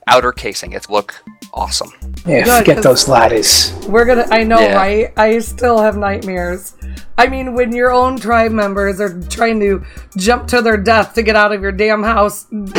outer 0.07 0.33
casing. 0.33 0.73
It's 0.73 0.89
look 0.89 1.15
awesome. 1.53 1.91
Yeah, 2.25 2.43
Good, 2.43 2.57
forget 2.59 2.75
'cause- 2.77 2.83
those 2.83 3.07
ladders. 3.07 3.73
We're 3.87 4.05
gonna. 4.05 4.25
I 4.31 4.43
know, 4.43 4.59
Yeah. 4.59 4.75
right? 4.75 5.13
I 5.17 5.39
still 5.39 5.79
have 5.79 5.97
nightmares. 5.97 6.73
I 7.17 7.27
mean, 7.27 7.53
when 7.55 7.73
your 7.73 7.91
own 7.91 8.17
tribe 8.19 8.51
members 8.51 8.99
are 9.01 9.19
trying 9.29 9.59
to 9.61 9.81
jump 10.17 10.47
to 10.49 10.61
their 10.61 10.77
death 10.77 11.13
to 11.15 11.23
get 11.23 11.35
out 11.35 11.51
of 11.51 11.61
your 11.61 11.71
damn 11.71 12.03
house. 12.03 12.45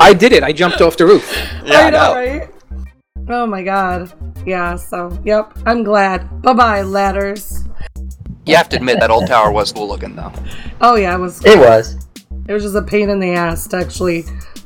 I 0.00 0.14
did 0.18 0.32
it. 0.32 0.42
I 0.42 0.52
jumped 0.52 0.80
off 0.80 0.96
the 0.96 1.06
roof. 1.06 1.30
Yeah, 1.64 1.78
I 1.78 1.90
know, 1.90 2.14
right? 2.14 2.48
Oh 3.28 3.46
my 3.46 3.62
god. 3.62 4.12
Yeah, 4.44 4.76
so, 4.76 5.16
yep, 5.24 5.52
I'm 5.66 5.82
glad. 5.82 6.42
Bye 6.42 6.52
bye, 6.52 6.82
ladders. 6.82 7.64
You 8.44 8.54
have 8.56 8.68
to 8.70 8.76
admit 8.76 9.00
that 9.00 9.10
old 9.10 9.26
tower 9.26 9.50
was 9.50 9.72
cool 9.72 9.88
looking 9.88 10.14
though. 10.14 10.32
Oh, 10.80 10.94
yeah, 10.94 11.14
it 11.16 11.18
was. 11.18 11.44
It 11.44 11.58
was. 11.58 11.96
It 12.48 12.52
was 12.52 12.62
just 12.62 12.76
a 12.76 12.82
pain 12.82 13.10
in 13.10 13.18
the 13.18 13.32
ass 13.32 13.66
to 13.68 13.76
actually 13.78 14.24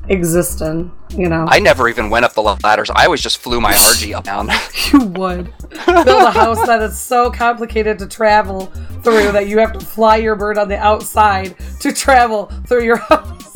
exist 0.08 0.60
in, 0.60 0.90
you 1.10 1.28
know? 1.28 1.46
I 1.48 1.60
never 1.60 1.88
even 1.88 2.10
went 2.10 2.24
up 2.24 2.34
the 2.34 2.42
ladders. 2.42 2.90
I 2.90 3.04
always 3.04 3.20
just 3.20 3.38
flew 3.38 3.60
my 3.60 3.72
RG 3.74 4.14
up 4.14 4.24
down. 4.24 4.48
you 4.92 5.06
would. 5.18 5.52
Build 5.86 6.22
a 6.22 6.30
house 6.30 6.64
that 6.66 6.82
is 6.82 6.98
so 6.98 7.30
complicated 7.30 7.98
to 8.00 8.06
travel 8.06 8.66
through 9.02 9.32
that 9.32 9.48
you 9.48 9.58
have 9.58 9.72
to 9.72 9.80
fly 9.80 10.16
your 10.16 10.36
bird 10.36 10.58
on 10.58 10.68
the 10.68 10.76
outside 10.78 11.54
to 11.80 11.92
travel 11.92 12.46
through 12.66 12.84
your 12.84 12.96
house. 13.08 13.49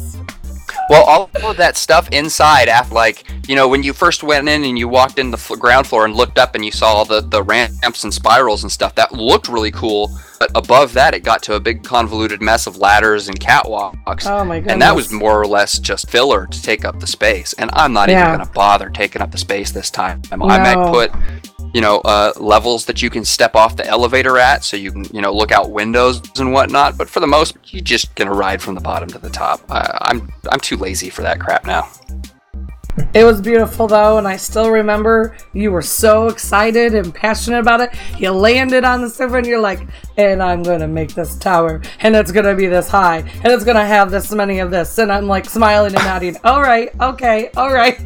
Well, 0.91 1.05
all 1.05 1.31
of 1.51 1.57
that 1.57 1.77
stuff 1.77 2.09
inside, 2.11 2.69
after 2.69 2.95
like 2.95 3.25
you 3.49 3.57
know, 3.57 3.69
when 3.69 3.83
you 3.83 3.93
first 3.93 4.23
went 4.23 4.49
in 4.49 4.65
and 4.65 4.79
you 4.79 4.89
walked 4.89 5.19
in 5.19 5.31
the 5.31 5.37
f- 5.37 5.59
ground 5.59 5.87
floor 5.87 6.05
and 6.07 6.15
looked 6.15 6.39
up 6.39 6.55
and 6.55 6.65
you 6.65 6.71
saw 6.73 6.87
all 6.95 7.05
the 7.05 7.21
the 7.21 7.43
ramps 7.43 8.05
and 8.05 8.13
spirals 8.13 8.63
and 8.65 8.73
stuff, 8.73 8.95
that 8.95 9.13
looked 9.13 9.49
really 9.49 9.71
cool. 9.71 10.11
But 10.39 10.51
above 10.55 10.93
that, 10.95 11.15
it 11.15 11.21
got 11.23 11.43
to 11.45 11.55
a 11.55 11.61
big 11.61 11.85
convoluted 11.85 12.43
mess 12.43 12.67
of 12.67 12.77
ladders 12.79 13.29
and 13.29 13.39
catwalks. 13.39 14.27
Oh 14.27 14.45
my 14.45 14.57
And 14.67 14.83
that 14.83 14.95
was 14.95 15.11
more 15.13 15.41
or 15.41 15.47
less 15.47 15.79
just 15.79 16.11
filler 16.11 16.47
to 16.47 16.63
take 16.63 16.85
up 16.85 17.01
the 17.01 17.07
space. 17.07 17.53
And 17.55 17.71
I'm 17.73 17.93
not 17.93 18.09
Yeah. 18.09 18.23
even 18.27 18.37
going 18.37 18.47
to 18.47 18.53
bother 18.53 18.91
taking 18.91 19.23
up 19.23 19.31
the 19.31 19.39
space 19.39 19.71
this 19.71 19.91
time. 19.91 20.21
I 20.33 20.37
No. 20.37 20.47
might 20.47 20.91
put, 20.91 21.13
you 21.75 21.81
know, 21.81 21.99
uh, 22.05 22.33
levels 22.37 22.87
that 22.87 23.03
you 23.03 23.11
can 23.11 23.25
step 23.25 23.57
off 23.57 23.77
the 23.77 23.87
elevator 23.87 24.39
at, 24.39 24.63
so 24.63 24.77
you 24.77 24.93
can, 24.93 25.05
you 25.13 25.21
know, 25.21 25.35
look 25.35 25.51
out 25.51 25.73
windows 25.73 26.23
and 26.39 26.53
whatnot. 26.53 26.97
But 26.97 27.11
for 27.11 27.19
the 27.19 27.27
most, 27.27 27.57
you're 27.67 27.83
just 27.83 28.15
gonna 28.15 28.33
ride 28.33 28.63
from 28.63 28.77
the 28.77 28.81
bottom 28.81 29.09
to 29.11 29.19
the 29.19 29.29
top. 29.29 29.61
I, 29.69 29.99
I'm 30.03 30.33
I'm 30.51 30.61
too 30.61 30.77
lazy 30.77 31.11
for 31.11 31.23
that 31.23 31.41
crap 31.41 31.67
now. 31.67 31.91
It 33.13 33.25
was 33.25 33.41
beautiful 33.41 33.89
though, 33.89 34.19
and 34.19 34.29
I 34.29 34.37
still 34.37 34.71
remember 34.71 35.37
you 35.53 35.73
were 35.73 35.83
so 35.83 36.29
excited 36.29 36.95
and 36.95 37.13
passionate 37.13 37.59
about 37.59 37.81
it. 37.81 37.91
You 38.19 38.31
landed 38.31 38.85
on 38.85 39.03
the 39.03 39.11
server 39.11 39.39
and 39.39 39.47
you're 39.47 39.61
like, 39.61 39.81
and 40.17 40.41
I'm 40.41 40.63
gonna 40.63 40.87
make 40.87 41.13
this 41.13 41.37
tower, 41.37 41.83
and 42.01 42.15
it's 42.15 42.31
gonna 42.31 42.55
be 42.55 42.69
this 42.69 42.89
high, 42.89 43.19
and 43.19 43.47
it's 43.47 43.65
gonna 43.65 43.85
have 43.85 44.13
this 44.13 44.31
many 44.31 44.61
of 44.61 44.71
this. 44.71 44.99
And 44.99 45.11
I'm 45.11 45.27
like 45.27 45.45
smiling 45.47 45.97
and 45.97 46.05
nodding, 46.05 46.37
all 46.45 46.63
right, 46.63 46.91
okay, 47.01 47.51
all 47.57 47.73
right. 47.73 48.01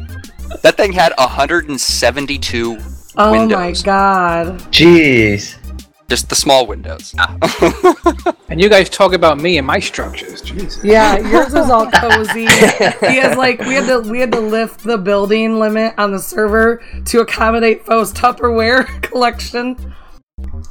That 0.63 0.75
thing 0.75 0.91
had 0.91 1.13
172 1.19 2.79
Oh 3.17 3.31
windows. 3.31 3.57
my 3.57 3.71
god. 3.85 4.59
Jeez. 4.71 5.55
Just 6.09 6.29
the 6.29 6.35
small 6.35 6.65
windows. 6.65 7.13
Ah. 7.17 7.35
And 8.49 8.59
you 8.59 8.67
guys 8.67 8.89
talk 8.89 9.13
about 9.13 9.39
me 9.39 9.59
and 9.59 9.67
my 9.67 9.77
structures. 9.79 10.41
Jeez. 10.41 10.83
Yeah, 10.83 11.19
yours 11.19 11.53
is 11.53 11.69
all 11.69 11.85
cozy. 11.91 12.47
he 12.47 13.17
has 13.19 13.37
like 13.37 13.59
we 13.59 13.75
had 13.75 13.85
to 13.85 13.99
we 14.09 14.19
had 14.19 14.31
to 14.31 14.39
lift 14.39 14.83
the 14.83 14.97
building 14.97 15.59
limit 15.59 15.93
on 15.99 16.11
the 16.11 16.17
server 16.17 16.81
to 17.05 17.19
accommodate 17.19 17.85
Foe's 17.85 18.11
Tupperware 18.11 19.01
collection. 19.03 19.93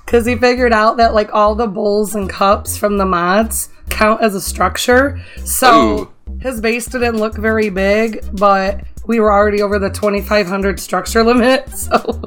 Cause 0.06 0.26
he 0.26 0.34
figured 0.34 0.72
out 0.72 0.96
that 0.96 1.14
like 1.14 1.32
all 1.32 1.54
the 1.54 1.68
bowls 1.68 2.16
and 2.16 2.28
cups 2.28 2.76
from 2.76 2.98
the 2.98 3.06
mods 3.06 3.68
count 3.90 4.22
as 4.22 4.34
a 4.34 4.40
structure. 4.40 5.22
So 5.44 6.12
his 6.40 6.60
base 6.60 6.86
didn't 6.86 7.16
look 7.18 7.36
very 7.36 7.70
big, 7.70 8.24
but 8.34 8.80
we 9.06 9.20
were 9.20 9.32
already 9.32 9.62
over 9.62 9.78
the 9.78 9.90
twenty 9.90 10.20
five 10.20 10.46
hundred 10.46 10.78
structure 10.80 11.22
limit, 11.30 11.68
so 11.70 12.20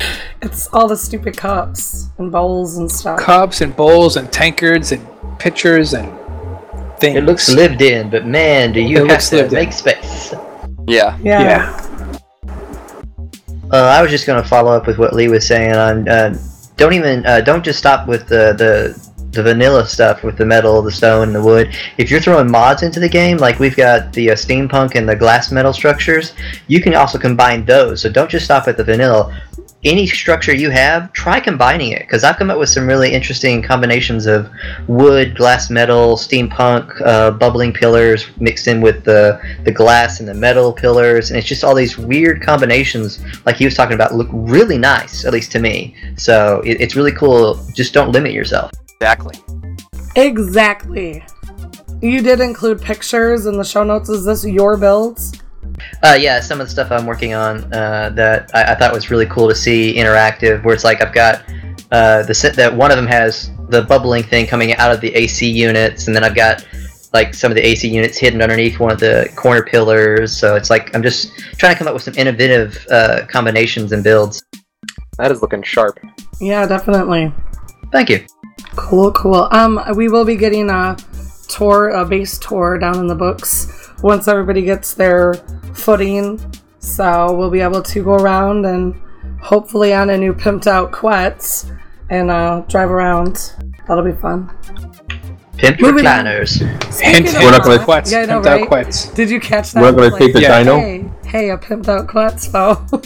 it's 0.42 0.68
all 0.68 0.88
the 0.88 0.96
stupid 0.96 1.36
cups 1.36 2.08
and 2.18 2.30
bowls 2.30 2.78
and 2.78 2.90
stuff. 2.90 3.18
Cups 3.20 3.60
and 3.60 3.74
bowls 3.74 4.16
and 4.16 4.30
tankards 4.32 4.92
and 4.92 5.06
pitchers 5.38 5.94
and 5.94 6.10
things. 6.98 7.16
It 7.16 7.24
looks 7.24 7.48
lived 7.50 7.82
in, 7.82 8.10
but 8.10 8.26
man, 8.26 8.72
do 8.72 8.80
you 8.80 8.96
It 8.96 9.00
have 9.00 9.08
looks 9.08 9.30
to 9.30 9.36
lived 9.36 9.52
in. 9.52 9.58
make 9.58 9.72
space. 9.72 10.32
Yeah. 10.86 11.18
Yeah. 11.22 11.40
Yeah. 11.42 11.80
Uh, 13.72 13.76
I 13.98 14.02
was 14.02 14.10
just 14.10 14.26
going 14.26 14.40
to 14.40 14.48
follow 14.48 14.70
up 14.72 14.86
with 14.86 14.98
what 14.98 15.14
Lee 15.14 15.28
was 15.28 15.46
saying 15.46 15.72
on. 15.74 16.06
Uh, 16.08 16.36
don't 16.76 16.92
even 16.92 17.24
uh, 17.26 17.40
don't 17.40 17.64
just 17.64 17.78
stop 17.78 18.06
with 18.06 18.28
the, 18.28 18.52
the 18.52 19.13
the 19.34 19.42
vanilla 19.42 19.86
stuff 19.86 20.22
with 20.22 20.38
the 20.38 20.46
metal, 20.46 20.80
the 20.80 20.92
stone, 20.92 21.32
the 21.32 21.42
wood. 21.42 21.76
If 21.98 22.10
you're 22.10 22.20
throwing 22.20 22.50
mods 22.50 22.82
into 22.82 23.00
the 23.00 23.08
game, 23.08 23.36
like 23.38 23.58
we've 23.58 23.76
got 23.76 24.12
the 24.12 24.30
uh, 24.30 24.34
steampunk 24.34 24.94
and 24.94 25.08
the 25.08 25.16
glass 25.16 25.50
metal 25.50 25.72
structures, 25.72 26.32
you 26.68 26.80
can 26.80 26.94
also 26.94 27.18
combine 27.18 27.64
those. 27.64 28.00
So 28.02 28.10
don't 28.10 28.30
just 28.30 28.44
stop 28.44 28.68
at 28.68 28.76
the 28.76 28.84
vanilla. 28.84 29.40
Any 29.84 30.06
structure 30.06 30.54
you 30.54 30.70
have, 30.70 31.12
try 31.12 31.40
combining 31.40 31.92
it 31.92 32.00
because 32.00 32.24
I've 32.24 32.38
come 32.38 32.48
up 32.48 32.58
with 32.58 32.70
some 32.70 32.86
really 32.86 33.12
interesting 33.12 33.60
combinations 33.60 34.24
of 34.24 34.48
wood, 34.88 35.36
glass, 35.36 35.68
metal, 35.68 36.16
steampunk, 36.16 37.02
uh, 37.04 37.32
bubbling 37.32 37.74
pillars 37.74 38.26
mixed 38.38 38.66
in 38.66 38.80
with 38.80 39.04
the 39.04 39.38
the 39.64 39.70
glass 39.70 40.20
and 40.20 40.28
the 40.28 40.32
metal 40.32 40.72
pillars, 40.72 41.30
and 41.30 41.38
it's 41.38 41.46
just 41.46 41.64
all 41.64 41.74
these 41.74 41.98
weird 41.98 42.40
combinations. 42.40 43.20
Like 43.44 43.56
he 43.56 43.66
was 43.66 43.74
talking 43.74 43.94
about, 43.94 44.14
look 44.14 44.28
really 44.32 44.78
nice, 44.78 45.26
at 45.26 45.34
least 45.34 45.52
to 45.52 45.58
me. 45.58 45.94
So 46.16 46.62
it, 46.64 46.80
it's 46.80 46.96
really 46.96 47.12
cool. 47.12 47.62
Just 47.74 47.92
don't 47.92 48.10
limit 48.10 48.32
yourself. 48.32 48.70
Exactly. 49.04 49.38
Exactly. 50.16 51.22
You 52.00 52.22
did 52.22 52.40
include 52.40 52.80
pictures 52.80 53.44
in 53.44 53.58
the 53.58 53.64
show 53.64 53.84
notes. 53.84 54.08
Is 54.08 54.24
this 54.24 54.46
your 54.46 54.78
builds? 54.78 55.38
Uh, 56.02 56.16
yeah, 56.18 56.40
some 56.40 56.58
of 56.58 56.66
the 56.66 56.70
stuff 56.70 56.90
I'm 56.90 57.04
working 57.04 57.34
on 57.34 57.64
uh, 57.74 58.10
that 58.14 58.50
I, 58.54 58.72
I 58.72 58.74
thought 58.74 58.94
was 58.94 59.10
really 59.10 59.26
cool 59.26 59.48
to 59.48 59.54
see 59.54 59.94
interactive, 59.94 60.64
where 60.64 60.74
it's 60.74 60.84
like 60.84 61.02
I've 61.02 61.12
got 61.12 61.44
uh, 61.92 62.22
the 62.22 62.32
set 62.32 62.54
that 62.56 62.74
one 62.74 62.90
of 62.90 62.96
them 62.96 63.06
has 63.06 63.50
the 63.68 63.82
bubbling 63.82 64.22
thing 64.22 64.46
coming 64.46 64.74
out 64.76 64.90
of 64.90 65.02
the 65.02 65.14
AC 65.14 65.50
units, 65.50 66.06
and 66.06 66.16
then 66.16 66.24
I've 66.24 66.34
got 66.34 66.66
like 67.12 67.34
some 67.34 67.52
of 67.52 67.56
the 67.56 67.66
AC 67.66 67.86
units 67.86 68.16
hidden 68.16 68.40
underneath 68.40 68.80
one 68.80 68.90
of 68.90 69.00
the 69.00 69.30
corner 69.36 69.62
pillars. 69.62 70.34
So 70.34 70.56
it's 70.56 70.70
like 70.70 70.94
I'm 70.94 71.02
just 71.02 71.36
trying 71.58 71.74
to 71.74 71.78
come 71.78 71.88
up 71.88 71.94
with 71.94 72.04
some 72.04 72.14
innovative 72.14 72.86
uh, 72.90 73.26
combinations 73.28 73.92
and 73.92 74.02
builds. 74.02 74.42
That 75.18 75.30
is 75.30 75.42
looking 75.42 75.62
sharp. 75.62 75.98
Yeah, 76.40 76.66
definitely. 76.66 77.32
Thank 77.92 78.08
you. 78.08 78.24
Cool, 78.76 79.12
cool. 79.12 79.48
Um, 79.50 79.80
we 79.96 80.08
will 80.08 80.24
be 80.24 80.36
getting 80.36 80.68
a 80.70 80.96
tour, 81.48 81.90
a 81.90 82.04
base 82.04 82.38
tour 82.38 82.78
down 82.78 82.98
in 82.98 83.06
the 83.06 83.14
books 83.14 83.90
once 84.02 84.26
everybody 84.28 84.62
gets 84.62 84.94
their 84.94 85.34
footing. 85.74 86.40
So 86.80 87.32
we'll 87.34 87.50
be 87.50 87.60
able 87.60 87.82
to 87.82 88.04
go 88.04 88.14
around 88.14 88.66
and 88.66 88.94
hopefully 89.40 89.94
on 89.94 90.10
a 90.10 90.18
new 90.18 90.34
pimped 90.34 90.66
out 90.66 90.92
Quetz 90.92 91.70
and 92.10 92.30
uh, 92.30 92.60
drive 92.68 92.90
around. 92.90 93.54
That'll 93.88 94.04
be 94.04 94.12
fun. 94.12 94.50
Pimp 95.56 95.80
Moving 95.80 96.04
on. 96.06 96.24
recliners. 96.24 96.58
Hint, 97.00 97.26
We're 97.34 97.50
not 97.52 97.62
gonna- 97.64 97.78
Quetz. 97.78 98.10
Yeah, 98.10 98.18
I 98.18 98.26
know, 98.26 98.40
Pimped 98.40 98.46
out 98.46 98.60
right? 98.70 98.86
Quetz. 98.86 99.14
Did 99.14 99.30
you 99.30 99.38
catch 99.40 99.72
that? 99.72 99.80
We're 99.82 99.92
not 99.92 99.96
gonna 99.96 100.08
Like, 100.10 100.18
take 100.20 100.32
the 100.34 100.40
Yeah. 100.42 100.58
dino. 100.58 100.78
Hey, 100.78 101.10
hey, 101.26 101.50
a 101.50 101.56
pimped 101.58 101.88
out 101.88 102.08
Quetz, 102.08 102.50
foe. 102.50 102.84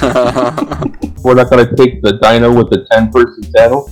We're 1.24 1.34
not 1.34 1.48
gonna 1.50 1.74
take 1.76 2.02
the 2.02 2.18
dino 2.22 2.52
with 2.52 2.68
the 2.70 2.86
ten 2.92 3.10
person 3.10 3.42
saddle. 3.56 3.90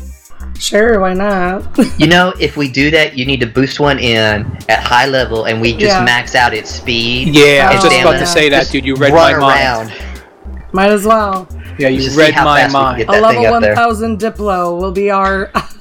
Sure, 0.60 1.00
why 1.00 1.12
not? 1.14 1.64
You 1.98 2.06
know, 2.06 2.32
if 2.40 2.56
we 2.56 2.68
do 2.70 2.90
that, 2.90 3.16
you 3.16 3.24
need 3.26 3.40
to 3.40 3.46
boost 3.46 3.80
one 3.80 3.98
in 3.98 4.44
at 4.68 4.82
high 4.82 5.06
level, 5.06 5.44
and 5.44 5.60
we 5.60 5.72
just 5.72 5.96
Yeah. 5.96 6.04
max 6.04 6.34
out 6.34 6.52
its 6.54 6.70
speed. 6.70 7.34
Yeah, 7.34 7.68
I 7.70 7.74
was 7.74 7.84
just 7.84 8.00
about 8.00 8.18
to 8.18 8.26
say 8.26 8.48
that, 8.50 8.60
Just 8.60 8.72
dude. 8.72 8.84
You 8.84 8.94
read 8.96 9.12
run 9.12 9.32
my 9.32 9.38
mind. 9.38 9.90
around. 9.90 9.92
Might 10.72 10.90
as 10.90 11.04
well. 11.06 11.48
Yeah, 11.78 11.88
you 11.88 12.00
Just 12.02 12.16
read 12.18 12.34
my 12.34 12.60
fast 12.62 12.68
we 12.68 12.72
can 12.72 12.82
mind. 12.82 12.98
get 12.98 13.08
A 13.08 13.12
level 13.12 13.42
thing 13.42 13.46
up 13.54 13.62
there. 13.62 13.74
1000 13.74 14.18
Diplo 14.18 14.78
will 14.80 14.92
be 14.92 15.10
our 15.10 15.50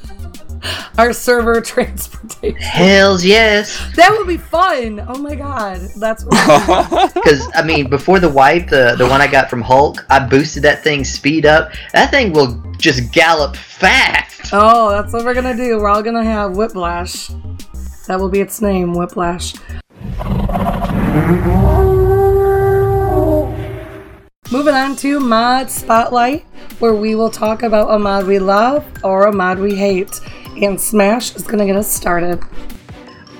our 0.97 1.13
server 1.13 1.61
transportation. 1.73 2.57
Hells 2.57 3.23
yes. 3.23 3.79
That 3.95 4.11
would 4.11 4.27
be 4.27 4.37
fun. 4.37 5.03
Oh 5.07 5.17
my 5.17 5.35
god. 5.35 5.79
That's 5.97 6.23
Because 6.23 7.49
I 7.55 7.63
mean, 7.65 7.89
before 7.89 8.19
the 8.19 8.29
wipe, 8.29 8.69
the 8.69 8.95
the 8.97 9.07
one 9.07 9.21
I 9.21 9.27
got 9.27 9.49
from 9.49 9.61
Hulk, 9.61 10.05
I 10.09 10.19
boosted 10.19 10.63
that 10.63 10.83
thing 10.83 11.03
speed 11.03 11.45
up. 11.45 11.71
That 11.93 12.11
thing 12.11 12.33
will 12.33 12.61
just 12.77 13.11
gallop 13.11 13.55
fast. 13.55 14.49
Oh, 14.53 14.91
that's 14.91 15.13
what 15.13 15.25
we're 15.25 15.33
gonna 15.33 15.55
do. 15.55 15.77
We're 15.79 15.89
all 15.89 16.03
gonna 16.03 16.23
have 16.23 16.55
Whiplash. 16.55 17.29
That 18.07 18.19
will 18.19 18.29
be 18.29 18.39
its 18.39 18.61
name, 18.61 18.93
Whiplash. 18.93 19.55
Moving 24.51 24.75
on 24.75 24.95
to 24.97 25.19
Mod 25.19 25.71
Spotlight, 25.71 26.45
where 26.77 26.93
we 26.93 27.15
will 27.15 27.31
talk 27.31 27.63
about 27.63 27.89
a 27.89 27.97
mod 27.97 28.27
we 28.27 28.37
love 28.37 28.85
or 29.03 29.25
a 29.25 29.33
mod 29.33 29.57
we 29.57 29.73
hate. 29.73 30.21
And 30.61 30.79
Smash 30.79 31.35
is 31.35 31.43
gonna 31.43 31.65
get 31.65 31.75
us 31.75 31.91
started. 31.91 32.43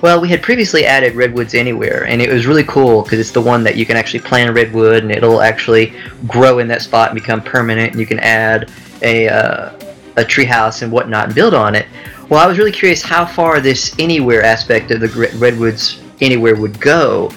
Well, 0.02 0.22
we 0.22 0.28
had 0.28 0.44
previously 0.44 0.86
added 0.86 1.16
Redwoods 1.16 1.56
Anywhere, 1.56 2.06
and 2.08 2.22
it 2.22 2.30
was 2.30 2.46
really 2.46 2.64
cool 2.66 3.02
because 3.02 3.20
it's 3.20 3.32
the 3.32 3.42
one 3.42 3.64
that 3.64 3.76
you 3.76 3.86
can 3.86 3.98
actually 3.98 4.20
plant 4.20 4.54
redwood, 4.54 5.04
and 5.04 5.12
it'll 5.12 5.42
actually 5.42 5.94
grow 6.28 6.60
in 6.60 6.68
that 6.68 6.82
spot 6.82 7.10
and 7.10 7.20
become 7.20 7.42
permanent. 7.42 7.92
And 7.92 8.00
you 8.00 8.06
can 8.06 8.20
add 8.20 8.70
a 9.02 9.30
uh, 9.30 9.72
a 10.18 10.24
treehouse 10.24 10.82
and 10.82 10.92
whatnot 10.92 11.26
and 11.26 11.36
build 11.36 11.54
on 11.54 11.76
it. 11.76 11.88
Well, 12.30 12.44
I 12.44 12.48
was 12.48 12.58
really 12.58 12.72
curious 12.72 13.02
how 13.02 13.26
far 13.26 13.60
this 13.60 13.96
Anywhere 14.00 14.44
aspect 14.44 14.92
of 14.92 15.00
the 15.00 15.32
Redwoods 15.38 16.02
Anywhere 16.22 16.56
would 16.56 16.80
go. 16.80 17.32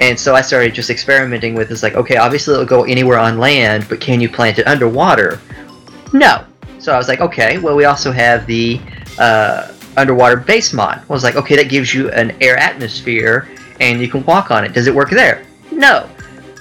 And 0.00 0.18
so 0.18 0.34
I 0.34 0.42
started 0.42 0.74
just 0.74 0.90
experimenting 0.90 1.54
with 1.54 1.70
it's 1.70 1.82
like, 1.82 1.94
okay, 1.94 2.16
obviously 2.16 2.54
it'll 2.54 2.66
go 2.66 2.84
anywhere 2.84 3.18
on 3.18 3.38
land, 3.38 3.86
but 3.88 4.00
can 4.00 4.20
you 4.20 4.28
plant 4.28 4.58
it 4.58 4.66
underwater? 4.66 5.40
No. 6.12 6.44
So 6.78 6.92
I 6.92 6.98
was 6.98 7.08
like, 7.08 7.20
okay, 7.20 7.58
well, 7.58 7.76
we 7.76 7.84
also 7.84 8.12
have 8.12 8.46
the 8.46 8.80
uh, 9.18 9.72
underwater 9.96 10.36
base 10.36 10.72
mod. 10.72 10.98
I 10.98 11.12
was 11.12 11.22
like, 11.22 11.36
okay, 11.36 11.56
that 11.56 11.68
gives 11.68 11.94
you 11.94 12.10
an 12.10 12.36
air 12.40 12.56
atmosphere 12.56 13.48
and 13.80 14.00
you 14.00 14.08
can 14.08 14.24
walk 14.24 14.50
on 14.50 14.64
it. 14.64 14.72
Does 14.72 14.86
it 14.86 14.94
work 14.94 15.10
there? 15.10 15.44
No. 15.70 16.08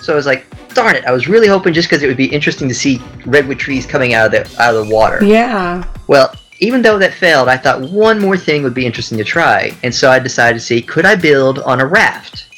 So 0.01 0.13
I 0.13 0.15
was 0.15 0.25
like, 0.25 0.45
darn 0.75 0.95
it, 0.95 1.05
I 1.05 1.11
was 1.11 1.27
really 1.27 1.47
hoping 1.47 1.73
just 1.73 1.89
because 1.89 2.03
it 2.03 2.07
would 2.07 2.17
be 2.17 2.27
interesting 2.27 2.67
to 2.67 2.75
see 2.75 3.01
redwood 3.25 3.57
trees 3.57 3.85
coming 3.85 4.13
out 4.13 4.27
of 4.27 4.31
the 4.31 4.61
out 4.61 4.75
of 4.75 4.87
the 4.87 4.93
water. 4.93 5.23
Yeah. 5.23 5.83
Well, 6.07 6.35
even 6.59 6.81
though 6.81 6.99
that 6.99 7.13
failed, 7.13 7.49
I 7.49 7.57
thought 7.57 7.81
one 7.89 8.19
more 8.19 8.37
thing 8.37 8.61
would 8.63 8.73
be 8.73 8.85
interesting 8.85 9.17
to 9.17 9.23
try, 9.23 9.71
and 9.83 9.93
so 9.93 10.11
I 10.11 10.19
decided 10.19 10.59
to 10.59 10.65
see 10.65 10.81
could 10.81 11.05
I 11.05 11.15
build 11.15 11.59
on 11.59 11.81
a 11.81 11.85
raft. 11.85 12.49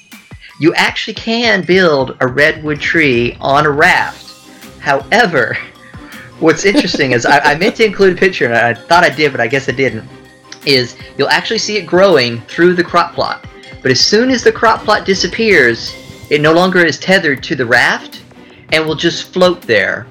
You 0.59 0.73
actually 0.73 1.13
can 1.13 1.63
build 1.63 2.17
a 2.19 2.27
redwood 2.27 2.81
tree 2.81 3.37
on 3.39 3.65
a 3.65 3.69
raft. 3.69 4.33
However, 4.79 5.57
what's 6.39 6.65
interesting 6.65 7.11
is 7.11 7.25
I, 7.25 7.39
I 7.39 7.57
meant 7.57 7.75
to 7.77 7.85
include 7.85 8.17
a 8.17 8.19
picture, 8.19 8.45
and 8.45 8.55
I 8.55 8.73
thought 8.73 9.03
I 9.03 9.09
did, 9.09 9.31
but 9.31 9.41
I 9.41 9.47
guess 9.47 9.69
I 9.69 9.71
didn't. 9.71 10.07
Is 10.65 10.97
you'll 11.17 11.29
actually 11.29 11.59
see 11.59 11.77
it 11.77 11.85
growing 11.85 12.41
through 12.41 12.73
the 12.73 12.83
crop 12.83 13.13
plot, 13.13 13.45
but 13.81 13.91
as 13.91 14.01
soon 14.01 14.29
as 14.29 14.43
the 14.43 14.51
crop 14.51 14.81
plot 14.83 15.05
disappears, 15.05 15.95
it 16.29 16.41
no 16.41 16.53
longer 16.53 16.83
is 16.83 16.99
tethered 16.99 17.41
to 17.43 17.55
the 17.55 17.65
raft, 17.65 18.23
and 18.71 18.85
will 18.85 18.95
just 18.95 19.31
float 19.31 19.61
there. 19.61 20.07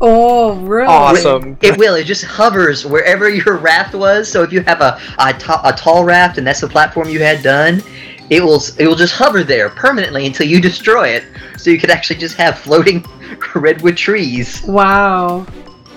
Oh, 0.00 0.54
really? 0.56 0.88
Awesome. 0.88 1.56
It 1.62 1.78
will. 1.78 1.94
It 1.94 2.04
just 2.04 2.24
hovers 2.24 2.84
wherever 2.84 3.28
your 3.28 3.56
raft 3.56 3.94
was. 3.94 4.30
So 4.30 4.42
if 4.42 4.52
you 4.52 4.60
have 4.62 4.80
a 4.80 4.98
a, 5.18 5.34
a 5.64 5.72
tall 5.76 6.04
raft 6.04 6.38
and 6.38 6.46
that's 6.46 6.60
the 6.60 6.68
platform 6.68 7.08
you 7.08 7.20
had 7.20 7.42
done, 7.42 7.82
it 8.30 8.42
will 8.42 8.62
it 8.78 8.86
will 8.86 8.94
just 8.94 9.14
hover 9.14 9.44
there 9.44 9.68
permanently 9.68 10.26
until 10.26 10.46
you 10.46 10.60
destroy 10.60 11.08
it. 11.08 11.24
So 11.58 11.70
you 11.70 11.78
could 11.78 11.90
actually 11.90 12.18
just 12.18 12.36
have 12.36 12.58
floating 12.58 13.04
redwood 13.54 13.96
trees. 13.96 14.62
Wow. 14.62 15.46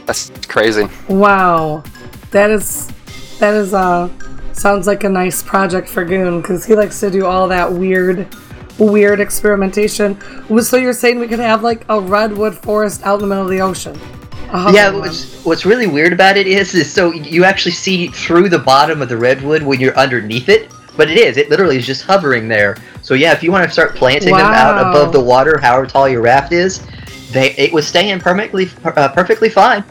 That's 0.05 0.29
crazy. 0.47 0.87
Wow. 1.07 1.83
That 2.31 2.51
is 2.51 2.91
that 3.39 3.53
is 3.53 3.73
uh 3.73 4.09
sounds 4.53 4.87
like 4.87 5.03
a 5.03 5.09
nice 5.09 5.43
project 5.43 5.87
for 5.87 6.03
Goon 6.03 6.41
because 6.41 6.65
he 6.65 6.75
likes 6.75 6.99
to 6.99 7.11
do 7.11 7.25
all 7.25 7.47
that 7.47 7.71
weird 7.71 8.27
weird 8.79 9.19
experimentation. 9.19 10.19
So 10.61 10.77
you're 10.77 10.93
saying 10.93 11.19
we 11.19 11.27
could 11.27 11.39
have 11.39 11.63
like 11.63 11.85
a 11.89 11.99
redwood 11.99 12.55
forest 12.55 13.03
out 13.03 13.15
in 13.15 13.21
the 13.21 13.27
middle 13.27 13.43
of 13.43 13.49
the 13.49 13.61
ocean? 13.61 13.99
A 14.51 14.71
Yeah, 14.71 14.91
what's, 14.91 15.43
what's 15.43 15.65
really 15.65 15.87
weird 15.87 16.13
about 16.13 16.37
it 16.37 16.47
is, 16.47 16.73
is 16.73 16.91
so 16.91 17.11
you 17.11 17.43
actually 17.43 17.73
see 17.73 18.07
through 18.07 18.49
the 18.49 18.59
bottom 18.59 19.01
of 19.01 19.09
the 19.09 19.17
redwood 19.17 19.63
when 19.63 19.79
you're 19.79 19.97
underneath 19.97 20.47
it, 20.47 20.71
but 20.97 21.09
it 21.09 21.17
is. 21.17 21.37
It 21.37 21.49
literally 21.49 21.77
is 21.77 21.85
just 21.85 22.03
hovering 22.03 22.47
there. 22.47 22.75
So 23.01 23.13
yeah, 23.13 23.31
if 23.31 23.43
you 23.43 23.51
want 23.51 23.65
to 23.65 23.71
start 23.71 23.95
planting 23.95 24.33
them 24.33 24.41
out 24.41 24.81
above 24.81 25.13
the 25.13 25.21
water, 25.21 25.57
however 25.57 25.85
tall 25.85 26.09
your 26.09 26.21
raft 26.21 26.51
is, 26.51 26.85
they 27.31 27.51
it 27.51 27.71
was 27.71 27.87
staying 27.87 28.19
perfectly 28.19 28.69
uh, 28.83 29.09
perfectly 29.09 29.49
fine. 29.49 29.83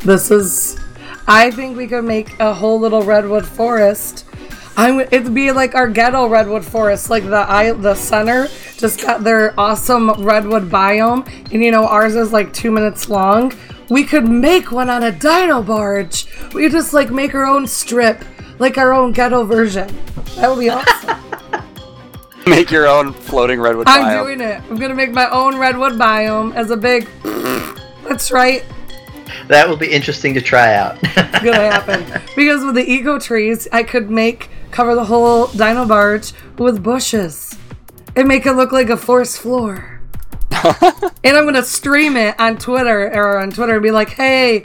This 0.00 0.30
is. 0.30 0.80
I 1.28 1.50
think 1.50 1.76
we 1.76 1.86
could 1.88 2.04
make 2.04 2.38
a 2.38 2.54
whole 2.54 2.78
little 2.78 3.02
redwood 3.02 3.44
forest. 3.46 4.24
I'm. 4.76 5.00
It'd 5.00 5.34
be 5.34 5.52
like 5.52 5.74
our 5.74 5.88
ghetto 5.88 6.28
redwood 6.28 6.64
forest, 6.64 7.10
like 7.10 7.24
the 7.24 7.50
I 7.50 7.72
the 7.72 7.94
center 7.94 8.48
just 8.76 9.00
got 9.00 9.24
their 9.24 9.58
awesome 9.58 10.10
redwood 10.24 10.70
biome, 10.70 11.26
and 11.52 11.62
you 11.62 11.70
know 11.70 11.86
ours 11.86 12.14
is 12.14 12.32
like 12.32 12.52
two 12.52 12.70
minutes 12.70 13.08
long. 13.08 13.52
We 13.88 14.04
could 14.04 14.28
make 14.28 14.72
one 14.72 14.90
on 14.90 15.02
a 15.02 15.12
dino 15.12 15.62
barge. 15.62 16.26
We 16.52 16.62
could 16.64 16.72
just 16.72 16.92
like 16.92 17.10
make 17.10 17.34
our 17.34 17.46
own 17.46 17.66
strip, 17.66 18.24
like 18.58 18.78
our 18.78 18.92
own 18.92 19.12
ghetto 19.12 19.44
version. 19.44 19.88
That 20.36 20.48
would 20.48 20.60
be 20.60 20.68
awesome. 20.70 21.16
Make 22.46 22.70
your 22.70 22.86
own 22.86 23.12
floating 23.12 23.60
redwood 23.60 23.88
I'm 23.88 24.04
biome. 24.04 24.24
doing 24.24 24.40
it. 24.40 24.62
I'm 24.70 24.76
gonna 24.76 24.94
make 24.94 25.10
my 25.10 25.28
own 25.30 25.58
redwood 25.58 25.94
biome 25.94 26.54
as 26.54 26.70
a 26.70 26.76
big. 26.76 27.08
That's 28.08 28.30
right. 28.30 28.64
That 29.48 29.68
will 29.68 29.76
be 29.76 29.90
interesting 29.90 30.32
to 30.34 30.40
try 30.40 30.74
out. 30.74 30.96
It's 31.02 31.14
gonna 31.44 31.56
happen 31.70 32.22
because 32.36 32.64
with 32.64 32.76
the 32.76 32.88
eco 32.88 33.18
trees, 33.18 33.66
I 33.72 33.82
could 33.82 34.10
make 34.10 34.48
cover 34.70 34.94
the 34.94 35.04
whole 35.04 35.48
dino 35.48 35.86
barge 35.86 36.32
with 36.58 36.82
bushes 36.82 37.56
and 38.14 38.28
make 38.28 38.46
it 38.46 38.52
look 38.52 38.72
like 38.72 38.90
a 38.90 38.96
forest 38.96 39.40
floor. 39.40 40.00
and 40.52 41.36
I'm 41.36 41.44
gonna 41.44 41.62
stream 41.64 42.16
it 42.16 42.38
on 42.38 42.58
Twitter 42.58 43.12
or 43.12 43.38
on 43.38 43.50
Twitter 43.50 43.74
and 43.74 43.82
be 43.82 43.90
like, 43.90 44.10
"Hey, 44.10 44.64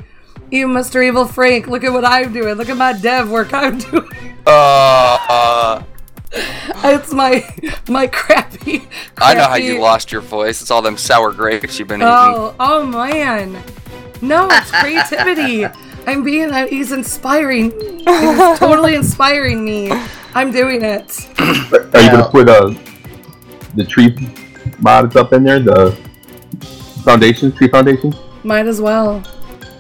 you 0.52 0.68
Mr. 0.68 1.04
Evil 1.06 1.26
Frank, 1.26 1.68
look 1.68 1.84
at 1.84 1.92
what 1.92 2.06
I'm 2.06 2.34
doing. 2.34 2.56
Look 2.56 2.70
at 2.70 2.78
my 2.78 2.94
dev 2.94 3.30
work 3.30 3.54
I'm 3.54 3.78
doing. 3.80 4.10
Uh, 4.44 5.20
uh, 5.30 5.84
It's 6.84 7.14
my 7.14 7.46
my 7.88 8.08
crappy. 8.08 8.88
I 9.20 9.36
know 9.36 9.44
how 9.44 9.56
you 9.56 9.80
lost 9.80 10.12
your 10.12 10.22
voice. 10.22 10.64
It's 10.64 10.72
all 10.72 10.82
them 10.82 10.98
sour 10.98 11.32
grapes 11.32 11.78
you've 11.78 11.88
been 11.90 12.02
eating. 12.02 12.12
Oh, 12.12 12.56
oh 12.60 12.86
man. 12.88 13.62
No, 14.22 14.48
it's 14.50 14.72
creativity. 14.72 15.66
I'm 16.08 16.24
being, 16.24 16.50
uh, 16.52 16.66
he's 16.66 16.92
inspiring. 16.92 17.72
He's 17.80 18.06
totally 18.60 18.96
inspiring 18.96 19.64
me. 19.64 19.92
I'm 20.34 20.52
doing 20.52 20.82
it. 20.82 21.30
Are 21.40 22.02
you 22.02 22.10
gonna 22.10 22.28
put 22.30 22.50
uh, 22.50 22.74
the 23.76 23.86
tree 23.86 24.16
mods 24.80 25.16
up 25.16 25.34
in 25.34 25.44
there? 25.44 25.60
The 25.60 25.92
foundations, 27.04 27.56
tree 27.56 27.68
foundations? 27.68 28.16
Might 28.44 28.66
as 28.66 28.82
well. 28.82 29.24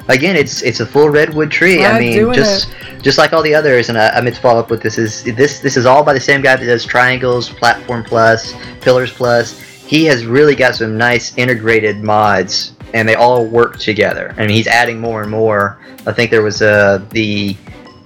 Again, 0.07 0.35
it's 0.35 0.61
it's 0.61 0.79
a 0.79 0.85
full 0.85 1.09
redwood 1.09 1.51
tree. 1.51 1.85
I 1.85 1.99
mean, 1.99 2.33
just 2.33 2.73
just 3.01 3.17
like 3.17 3.33
all 3.33 3.41
the 3.41 3.53
others, 3.53 3.89
and 3.89 3.97
I, 3.97 4.09
I 4.09 4.21
meant 4.21 4.35
to 4.35 4.41
follow 4.41 4.59
up 4.59 4.69
with 4.69 4.81
this. 4.81 4.97
Is 4.97 5.23
this 5.23 5.59
this 5.59 5.77
is 5.77 5.85
all 5.85 6.03
by 6.03 6.13
the 6.13 6.19
same 6.19 6.41
guy 6.41 6.55
that 6.55 6.65
does 6.65 6.85
Triangles, 6.85 7.49
Platform 7.49 8.03
Plus, 8.03 8.53
Pillars 8.81 9.11
Plus. 9.11 9.59
He 9.59 10.05
has 10.05 10.25
really 10.25 10.55
got 10.55 10.75
some 10.75 10.97
nice 10.97 11.37
integrated 11.37 12.03
mods, 12.03 12.73
and 12.93 13.07
they 13.07 13.15
all 13.15 13.45
work 13.45 13.77
together. 13.77 14.33
I 14.37 14.41
mean, 14.41 14.49
he's 14.49 14.67
adding 14.67 14.99
more 14.99 15.21
and 15.21 15.31
more. 15.31 15.79
I 16.05 16.13
think 16.13 16.31
there 16.31 16.43
was 16.43 16.61
uh, 16.61 17.05
the 17.09 17.55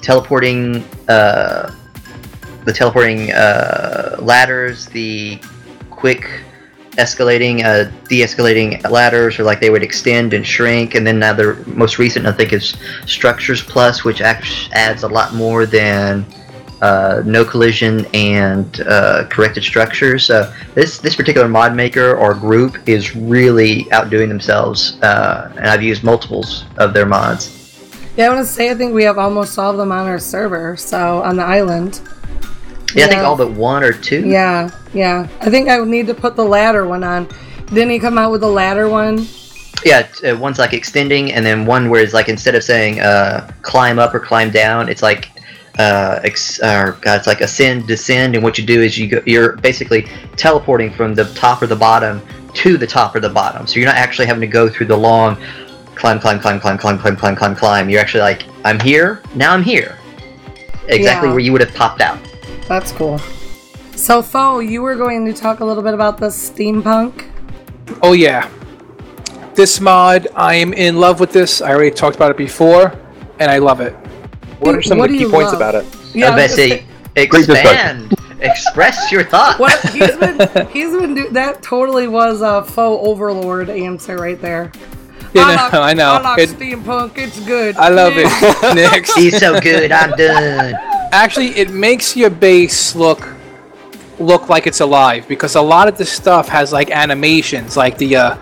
teleporting 0.02 0.84
uh, 1.08 1.74
the 2.66 2.74
teleporting 2.74 3.32
uh, 3.32 4.18
ladders, 4.20 4.88
the 4.88 5.40
quick 5.90 6.28
escalating, 6.98 7.64
uh, 7.64 7.92
de-escalating 8.08 8.90
ladders, 8.90 9.40
or 9.40 9.44
like 9.44 9.60
they 9.60 9.70
would 9.70 9.84
extend 9.84 10.34
and 10.34 10.46
shrink. 10.46 10.96
And 10.96 11.06
then 11.06 11.20
now 11.20 11.34
the 11.34 11.62
most 11.68 12.00
recent, 12.00 12.26
I 12.26 12.32
think, 12.32 12.54
is 12.54 12.76
Structures 13.06 13.62
Plus, 13.62 14.04
which 14.04 14.22
adds 14.22 15.04
a 15.04 15.08
lot 15.08 15.34
more 15.34 15.66
than 15.66 16.26
uh, 16.82 17.24
no 17.26 17.46
collision 17.46 18.06
and 18.14 18.82
uh, 18.82 19.26
corrected 19.30 19.64
structures. 19.64 20.26
So 20.26 20.54
this 20.74 21.00
this 21.00 21.16
particular 21.16 21.48
mod 21.48 21.76
maker 21.76 22.16
or 22.16 22.34
group 22.34 22.78
is 22.88 23.16
really 23.16 23.92
outdoing 23.92 24.30
themselves, 24.30 25.02
uh, 25.02 25.52
and 25.58 25.68
I've 25.68 25.84
used 25.84 26.04
multiples 26.04 26.66
of 26.78 26.94
their 26.94 27.06
mods. 27.06 27.52
Yeah, 28.18 28.28
I 28.28 28.30
want 28.30 28.46
to 28.46 28.52
say 28.52 28.72
I 28.72 28.76
think 28.76 28.94
we 28.94 29.04
have 29.04 29.18
almost 29.18 29.58
all 29.58 29.72
of 29.72 29.78
them 29.78 29.92
on 29.92 30.06
our 30.06 30.20
server, 30.20 30.78
so 30.78 31.22
on 31.24 31.36
the 31.36 31.44
island. 31.44 32.02
Yeah, 32.96 33.06
I 33.06 33.08
think 33.10 33.22
all 33.22 33.36
but 33.36 33.52
one 33.52 33.84
or 33.84 33.92
two. 33.92 34.28
Yeah, 34.28 34.70
yeah. 34.94 35.28
I 35.42 35.50
think 35.50 35.70
I 35.70 35.80
would 35.80 35.90
need 35.90 36.08
to 36.08 36.14
put 36.14 36.36
the 36.36 36.46
ladder 36.46 36.88
one 36.88 37.04
on. 37.04 37.28
Didn't 37.68 37.90
he 37.90 38.00
come 38.00 38.18
out 38.18 38.32
with 38.32 38.42
the 38.42 38.50
ladder 38.50 38.88
one? 38.90 39.28
Yeah, 39.84 40.08
uh, 40.24 40.38
one's 40.38 40.58
like 40.60 40.74
extending, 40.74 41.34
and 41.34 41.46
then 41.46 41.66
one 41.66 41.90
where 41.90 42.02
it's 42.02 42.14
like 42.14 42.30
instead 42.30 42.56
of 42.56 42.64
saying 42.64 43.02
uh, 43.02 43.52
climb 43.62 44.00
up 44.00 44.14
or 44.16 44.20
climb 44.20 44.50
down, 44.50 44.88
it's 44.88 45.02
like 45.04 45.30
uh, 45.78 46.22
ex- 46.24 46.60
or 46.62 46.98
God, 47.02 47.18
it's 47.18 47.28
like 47.28 47.42
ascend, 47.42 47.86
descend, 47.86 48.36
and 48.36 48.44
what 48.44 48.58
you 48.58 48.66
do 48.66 48.82
is 48.82 48.98
you 48.98 49.08
go, 49.08 49.22
you're 49.26 49.58
basically 49.58 50.08
teleporting 50.38 50.92
from 50.92 51.14
the 51.14 51.26
top 51.34 51.62
or 51.62 51.68
the 51.68 51.76
bottom 51.76 52.22
to 52.54 52.78
the 52.78 52.88
top 52.88 53.14
or 53.14 53.20
the 53.20 53.30
bottom. 53.30 53.68
So 53.68 53.80
you're 53.80 53.88
not 53.88 53.98
actually 53.98 54.28
having 54.28 54.42
to 54.42 54.48
go 54.48 54.70
through 54.70 54.86
the 54.88 54.98
long 54.98 55.36
climb, 55.96 56.20
climb, 56.20 56.40
climb, 56.40 56.60
climb, 56.60 56.78
climb, 56.78 56.98
climb, 56.98 57.18
climb, 57.18 57.36
climb, 57.36 57.56
climb. 57.56 57.90
You're 57.90 58.00
actually 58.00 58.22
like, 58.22 58.46
I'm 58.64 58.80
here, 58.80 59.22
now 59.36 59.54
I'm 59.54 59.64
here, 59.64 59.98
exactly 60.88 61.28
Yeah. 61.28 61.34
where 61.34 61.40
you 61.40 61.52
would 61.52 61.62
have 61.62 61.74
popped 61.76 62.00
out. 62.02 62.18
That's 62.68 62.92
cool. 62.92 63.20
So, 63.96 64.22
Fo, 64.22 64.60
you 64.60 64.82
were 64.82 64.96
going 64.96 65.26
to 65.26 65.34
talk 65.34 65.60
a 65.60 65.66
little 65.66 65.84
bit 65.84 65.94
about 65.94 66.18
the 66.18 66.28
steampunk. 66.28 67.30
Oh 68.02 68.14
yeah. 68.14 68.50
This 69.54 69.80
mod, 69.80 70.28
I 70.36 70.56
am 70.56 70.74
in 70.74 71.00
love 71.00 71.20
with 71.20 71.32
this. 71.32 71.62
I 71.62 71.72
already 71.72 71.92
talked 71.92 72.16
about 72.16 72.32
it 72.32 72.38
before, 72.38 72.94
and 73.40 73.50
I 73.50 73.60
love 73.60 73.80
it. 73.80 73.94
What 74.60 74.76
are 74.76 74.82
some 74.82 74.98
What 74.98 75.10
of 75.12 75.18
the 75.18 75.24
key 75.26 75.32
points 75.32 75.54
love? 75.54 75.56
about 75.56 75.76
it? 75.76 75.86
Yeah, 76.14 76.30
I 76.30 76.34
I 76.34 76.36
bet 76.36 76.50
was 76.50 76.56
say 76.56 76.86
expand, 77.16 78.14
express 78.42 79.12
your 79.12 79.24
thoughts. 79.24 79.60
What 79.60 79.80
he's 79.92 80.16
been 80.18 80.68
he's 80.68 80.92
been 80.92 81.14
do- 81.14 81.30
that 81.30 81.62
totally 81.62 82.08
was 82.08 82.42
a 82.42 82.64
faux 82.64 83.08
overlord 83.08 83.70
answer 83.70 84.18
right 84.18 84.42
there. 84.42 84.72
You 85.34 85.42
I 85.42 85.56
know, 85.56 85.64
like, 85.64 85.74
I 85.74 85.94
know. 85.94 86.12
I 86.12 86.22
like 86.22 86.40
It- 86.40 86.50
steampunk. 86.50 87.18
It's 87.18 87.40
good. 87.46 87.78
I 87.78 87.90
love 87.90 88.16
Yeah. 88.16 88.24
it. 88.28 88.76
Next. 88.76 89.16
He's 89.16 89.38
so 89.38 89.60
good, 89.62 89.92
I'm 89.92 90.12
done. 90.12 90.76
Actually, 91.12 91.50
it 91.56 91.72
makes 91.72 92.16
your 92.16 92.30
base 92.30 92.96
look 92.96 93.36
look 94.20 94.50
like 94.50 94.66
it's 94.66 94.80
alive 94.80 95.28
because 95.28 95.56
a 95.56 95.62
lot 95.62 95.88
of 95.88 95.98
this 95.98 96.12
stuff 96.12 96.48
has 96.48 96.72
like 96.72 96.90
animations, 96.92 97.76
like 97.76 97.98
the 97.98 98.16
uh, 98.16 98.38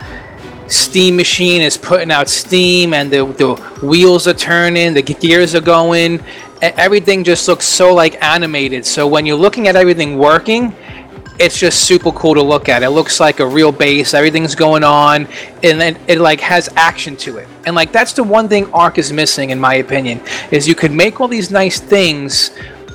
steam 0.68 1.16
machine 1.16 1.62
is 1.62 1.78
putting 1.78 2.12
out 2.12 2.30
steam 2.30 2.94
and 2.94 3.12
the, 3.12 3.26
the 3.26 3.56
wheels 3.86 4.28
are 4.28 4.34
turning, 4.34 4.94
the 4.94 5.02
gears 5.02 5.56
are 5.56 5.62
going. 5.62 6.24
Everything 6.62 7.24
just 7.24 7.48
looks 7.48 7.66
so 7.66 7.94
like 7.94 8.22
animated. 8.24 8.86
So 8.86 9.08
when 9.08 9.26
you're 9.26 9.38
looking 9.38 9.68
at 9.68 9.76
everything 9.76 10.18
working, 10.18 10.74
it's 11.40 11.60
just 11.60 11.86
super 11.86 12.12
cool 12.12 12.36
to 12.36 12.42
look 12.42 12.70
at. 12.70 12.84
It 12.84 12.90
looks 12.90 13.20
like 13.20 13.40
a 13.40 13.46
real 13.46 13.72
base. 13.72 14.14
Everything's 14.14 14.56
going 14.56 14.84
on, 14.84 15.28
and 15.64 15.80
then 15.80 16.00
it 16.08 16.20
like 16.20 16.40
has 16.42 16.70
action 16.76 17.16
to 17.18 17.38
it. 17.38 17.48
And 17.66 17.76
like 17.76 17.92
that's 17.92 18.14
the 18.14 18.24
one 18.24 18.48
thing 18.48 18.72
Ark 18.74 18.98
is 18.98 19.12
missing, 19.12 19.50
in 19.50 19.60
my 19.60 19.76
opinion, 19.76 20.22
is 20.52 20.68
you 20.68 20.76
could 20.76 20.92
make 20.92 21.20
all 21.22 21.28
these 21.28 21.52
nice 21.52 21.80
things, 21.80 22.52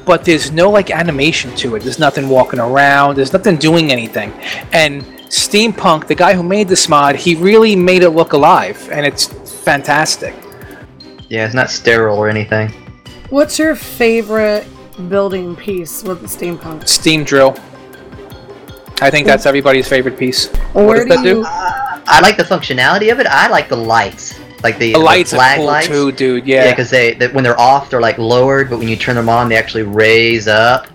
but 0.06 0.24
there's 0.24 0.50
no 0.50 0.70
like 0.70 0.90
animation 0.90 1.54
to 1.56 1.74
it. 1.76 1.82
There's 1.82 1.98
nothing 1.98 2.28
walking 2.28 2.60
around. 2.60 3.16
There's 3.16 3.32
nothing 3.32 3.56
doing 3.56 3.90
anything. 3.92 4.32
And 4.72 5.02
Steampunk, 5.28 6.06
the 6.06 6.14
guy 6.14 6.32
who 6.34 6.42
made 6.42 6.68
this 6.68 6.88
mod, 6.88 7.16
he 7.16 7.34
really 7.34 7.76
made 7.76 8.02
it 8.02 8.10
look 8.10 8.32
alive, 8.32 8.88
and 8.90 9.04
it's 9.04 9.26
fantastic. 9.62 10.34
Yeah, 11.28 11.44
it's 11.44 11.54
not 11.54 11.70
sterile 11.70 12.16
or 12.16 12.30
anything. 12.30 12.70
What's 13.28 13.58
your 13.58 13.76
favorite 13.76 14.66
building 15.10 15.54
piece 15.54 16.02
with 16.02 16.22
the 16.22 16.26
steampunk? 16.26 16.88
Steam 16.88 17.24
drill. 17.24 17.58
I 19.00 19.10
think 19.10 19.26
that's 19.26 19.46
everybody's 19.46 19.88
favorite 19.88 20.18
piece. 20.18 20.46
Where 20.72 20.84
what 20.86 20.94
does 20.96 21.04
do 21.04 21.08
that 21.10 21.24
you- 21.24 21.34
do? 21.34 21.44
I 22.10 22.20
like 22.20 22.36
the 22.36 22.42
functionality 22.42 23.12
of 23.12 23.20
it. 23.20 23.26
I 23.26 23.48
like 23.48 23.68
the 23.68 23.76
lights, 23.76 24.38
like 24.62 24.78
the, 24.78 24.92
The 24.94 24.98
lights 24.98 25.32
are 25.34 25.36
flag 25.36 25.56
cool 25.58 25.66
lights. 25.66 25.88
too, 25.88 26.10
dude. 26.12 26.46
Yeah. 26.46 26.64
Yeah, 26.64 26.70
because 26.70 26.88
they, 26.90 27.12
they 27.14 27.28
when 27.28 27.44
they're 27.44 27.60
off, 27.60 27.90
they're 27.90 28.00
like 28.00 28.16
lowered, 28.18 28.70
but 28.70 28.78
when 28.78 28.88
you 28.88 28.96
turn 28.96 29.14
them 29.14 29.28
on, 29.28 29.48
they 29.50 29.56
actually 29.56 29.82
raise 29.82 30.48
up. 30.48 30.86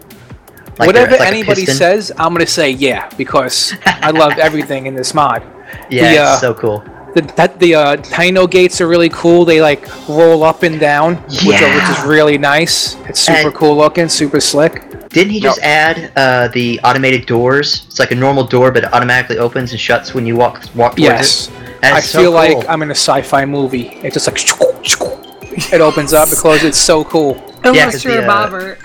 Like 0.80 0.88
Whatever 0.88 1.12
like 1.18 1.28
anybody 1.28 1.68
says, 1.68 2.12
I'm 2.18 2.34
gonna 2.34 2.48
say 2.48 2.72
yeah 2.72 3.08
because 3.16 3.76
I 3.86 4.10
love 4.10 4.34
everything 4.40 4.88
in 4.88 4.96
this 4.96 5.14
mod. 5.14 5.44
Yeah, 5.90 6.04
the, 6.04 6.10
it's 6.12 6.20
uh, 6.20 6.40
so 6.40 6.54
cool. 6.54 6.84
The 7.14 7.22
that 7.36 7.60
the 7.60 7.76
uh, 7.76 7.96
Dino 7.98 8.48
gates 8.48 8.82
are 8.82 8.88
really 8.88 9.10
cool. 9.10 9.46
They 9.46 9.62
like 9.62 9.88
roll 10.10 10.44
up 10.44 10.64
and 10.64 10.80
down, 10.80 11.16
which, 11.46 11.62
are, 11.62 11.76
which 11.76 11.90
is 12.00 12.04
really 12.06 12.38
nice. 12.38 12.96
It's 13.08 13.20
super 13.20 13.48
And- 13.48 13.54
cool 13.56 13.78
looking, 13.78 14.10
super 14.10 14.40
slick. 14.42 14.84
Didn't 15.10 15.32
he 15.34 15.40
just 15.40 15.62
add 15.62 16.12
uh, 16.16 16.48
the 16.48 16.80
automated 16.84 17.28
doors? 17.28 17.84
It's 17.86 18.00
like 18.00 18.10
a 18.10 18.16
normal 18.16 18.46
door, 18.46 18.72
but 18.72 18.84
it 18.86 18.94
automatically 18.94 19.38
opens 19.38 19.70
and 19.72 19.80
shuts 19.80 20.16
when 20.16 20.26
you 20.26 20.36
walk 20.36 20.64
walk 20.74 20.94
towards 20.96 21.02
Yes, 21.02 21.48
it. 21.50 21.54
That's 21.82 21.98
I 21.98 22.00
so 22.00 22.20
feel 22.20 22.32
cool. 22.32 22.58
like 22.60 22.68
I'm 22.70 22.82
in 22.82 22.90
a 22.90 22.96
sci-fi 22.96 23.46
movie. 23.46 23.90
It's 24.02 24.16
just 24.16 24.26
like 24.28 24.38
it 25.72 25.82
opens 25.82 26.14
up, 26.14 26.30
it 26.30 26.38
closes. 26.40 26.64
It's 26.70 26.78
so 26.80 27.04
cool. 27.04 27.36
Unless 27.64 28.04
you're 28.04 28.22
a 28.22 28.28
Bobbert. 28.28 28.80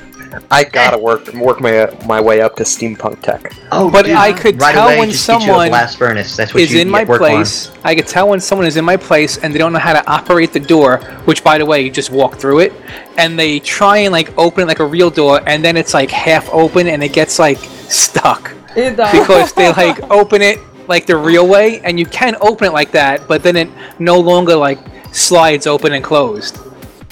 I 0.51 0.65
gotta 0.65 0.99
work 0.99 1.33
work 1.35 1.61
my 1.61 1.91
my 2.07 2.21
way 2.21 2.41
up 2.41 2.57
to 2.57 2.63
steampunk 2.63 3.23
tech. 3.23 3.53
Oh, 3.73 3.91
but 3.91 4.07
dude, 4.07 4.15
I 4.15 4.33
could 4.33 4.61
right 4.61 4.73
tell 4.73 4.89
away, 4.89 4.99
when 4.99 5.11
just 5.11 5.27
get 5.27 5.35
you 5.35 5.39
a 5.39 5.47
someone 5.47 5.69
blast 5.69 5.99
furnace. 5.99 6.37
That's 6.37 6.55
what 6.55 6.63
is 6.63 6.73
you 6.73 6.81
in 6.81 6.89
my 6.89 7.05
work 7.05 7.21
on. 7.21 7.29
place. 7.29 7.71
I 7.85 7.95
could 7.95 8.07
tell 8.07 8.29
when 8.29 8.41
someone 8.41 8.67
is 8.67 8.77
in 8.77 8.85
my 8.85 8.97
place 8.97 9.39
and 9.39 9.55
they 9.55 9.59
don't 9.59 9.73
know 9.73 9.79
how 9.79 9.93
to 9.93 10.11
operate 10.11 10.53
the 10.53 10.61
door. 10.61 10.99
Which, 11.25 11.43
by 11.45 11.59
the 11.59 11.67
way, 11.67 11.83
you 11.83 11.91
just 11.91 12.11
walk 12.11 12.37
through 12.37 12.61
it, 12.61 12.73
and 13.17 13.39
they 13.39 13.61
try 13.61 13.99
and 13.99 14.13
like 14.13 14.37
open 14.39 14.65
it 14.65 14.67
like 14.67 14.81
a 14.81 14.87
real 14.87 15.11
door, 15.11 15.41
and 15.47 15.65
then 15.65 15.77
it's 15.77 15.95
like 15.95 16.11
half 16.11 16.49
open 16.51 16.87
and 16.89 17.03
it 17.03 17.13
gets 17.13 17.39
like 17.39 17.59
stuck 17.59 18.53
It 18.77 18.97
because 18.97 19.53
they 19.53 19.73
like 19.73 19.99
open 20.11 20.43
it 20.43 20.59
like 20.89 21.07
the 21.07 21.17
real 21.17 21.47
way, 21.47 21.81
and 21.81 21.99
you 21.99 22.07
can 22.07 22.37
open 22.41 22.69
it 22.69 22.73
like 22.73 22.93
that, 22.93 23.29
but 23.29 23.43
then 23.43 23.57
it 23.57 23.69
no 23.99 24.19
longer 24.19 24.57
like 24.57 24.79
slides 25.13 25.67
open 25.67 25.93
and 25.93 26.05
closed. 26.05 26.59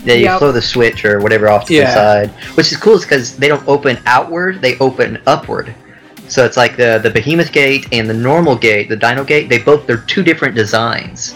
Yeah, 0.06 0.14
you 0.14 0.24
Yep. 0.24 0.38
throw 0.38 0.52
the 0.52 0.62
switch 0.62 1.04
or 1.04 1.18
whatever 1.20 1.48
off 1.48 1.66
to 1.66 1.74
Yeah. 1.74 1.86
the 1.86 1.92
side, 1.94 2.30
which 2.54 2.70
is 2.70 2.78
cool 2.78 2.98
because 2.98 3.36
they 3.36 3.48
don't 3.48 3.66
open 3.66 3.98
outward; 4.06 4.62
they 4.62 4.78
open 4.78 5.18
upward. 5.26 5.74
So 6.28 6.44
it's 6.44 6.56
like 6.56 6.76
the 6.76 7.00
the 7.02 7.10
behemoth 7.10 7.52
gate 7.52 7.86
and 7.92 8.08
the 8.08 8.14
normal 8.14 8.56
gate, 8.56 8.88
the 8.88 8.96
dino 8.96 9.24
gate. 9.24 9.48
They 9.48 9.58
both 9.58 9.86
they're 9.86 9.96
two 9.98 10.22
different 10.22 10.54
designs. 10.54 11.34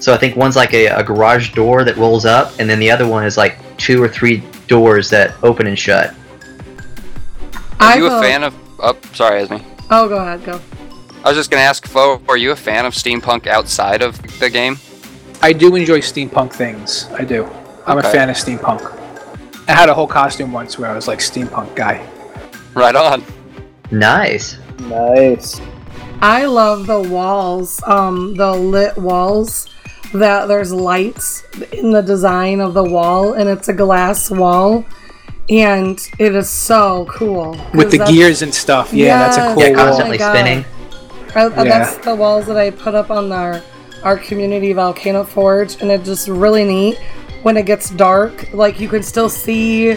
So 0.00 0.12
I 0.12 0.16
think 0.16 0.34
one's 0.36 0.56
like 0.56 0.74
a, 0.74 0.86
a 0.86 1.02
garage 1.04 1.52
door 1.52 1.84
that 1.84 1.96
rolls 1.96 2.24
up, 2.24 2.52
and 2.58 2.68
then 2.68 2.78
the 2.80 2.90
other 2.90 3.06
one 3.06 3.24
is 3.24 3.36
like 3.36 3.56
two 3.76 4.02
or 4.02 4.08
three 4.08 4.42
doors 4.68 5.08
that 5.10 5.34
open 5.42 5.66
and 5.66 5.78
shut. 5.78 6.12
Are 7.78 7.96
you 7.98 8.06
a 8.06 8.10
vote- 8.10 8.22
fan 8.22 8.42
of? 8.44 8.54
Oh, 8.80 8.96
sorry, 9.12 9.42
Esme. 9.42 9.56
Oh, 9.90 10.08
go 10.08 10.16
ahead, 10.16 10.44
go. 10.44 10.60
I 11.24 11.28
was 11.28 11.36
just 11.36 11.50
gonna 11.50 11.62
ask, 11.62 11.86
Fo, 11.86 12.20
are 12.28 12.36
you 12.36 12.50
a 12.52 12.56
fan 12.56 12.84
of 12.84 12.94
steampunk 12.94 13.46
outside 13.46 14.02
of 14.02 14.20
the 14.40 14.50
game? 14.50 14.78
I 15.40 15.52
do 15.52 15.74
enjoy 15.76 16.00
steampunk 16.00 16.52
things. 16.52 17.06
I 17.16 17.24
do. 17.24 17.48
I'm 17.86 17.98
Okay. 17.98 18.08
a 18.08 18.10
fan 18.12 18.30
of 18.30 18.36
steampunk. 18.36 18.98
I 19.68 19.72
had 19.72 19.88
a 19.88 19.94
whole 19.94 20.06
costume 20.06 20.52
once 20.52 20.78
where 20.78 20.90
I 20.90 20.94
was 20.94 21.08
like 21.08 21.18
steampunk 21.20 21.74
guy. 21.74 22.00
Right 22.74 22.94
on. 22.94 23.22
Nice. 23.90 24.56
Nice. 24.88 25.60
I 26.20 26.44
love 26.46 26.86
the 26.86 27.00
walls, 27.00 27.80
um, 27.86 28.34
the 28.36 28.52
lit 28.52 28.96
walls. 28.96 29.68
That 30.14 30.46
there's 30.46 30.72
lights 30.72 31.42
in 31.72 31.90
the 31.90 32.02
design 32.02 32.60
of 32.60 32.74
the 32.74 32.84
wall, 32.84 33.32
and 33.32 33.48
it's 33.48 33.68
a 33.68 33.72
glass 33.72 34.30
wall, 34.30 34.84
and 35.48 35.98
it 36.18 36.34
is 36.34 36.50
so 36.50 37.06
cool. 37.10 37.56
With 37.72 37.90
the 37.90 38.04
gears 38.04 38.42
and 38.42 38.52
stuff. 38.54 38.92
Yeah, 38.92 39.18
that's 39.18 39.36
a 39.38 39.40
Yes. 39.40 39.54
cool 39.54 39.62
Yeah, 39.62 39.68
Oh 39.68 39.72
wall. 39.72 39.86
constantly 39.86 40.18
God. 40.18 40.34
spinning. 40.36 40.64
Uh, 41.34 41.50
Yeah. 41.56 41.64
That's 41.64 41.96
the 41.96 42.14
walls 42.14 42.44
that 42.46 42.58
I 42.58 42.70
put 42.70 42.94
up 42.94 43.10
on 43.10 43.32
our 43.32 43.62
our 44.04 44.16
community 44.18 44.72
volcano 44.74 45.22
forge, 45.24 45.80
and 45.80 45.90
it's 45.90 46.04
just 46.06 46.28
really 46.28 46.64
neat. 46.64 46.98
When 47.42 47.56
it 47.56 47.66
gets 47.66 47.90
dark, 47.90 48.52
like 48.52 48.78
you 48.78 48.88
can 48.88 49.02
still 49.02 49.28
see, 49.28 49.92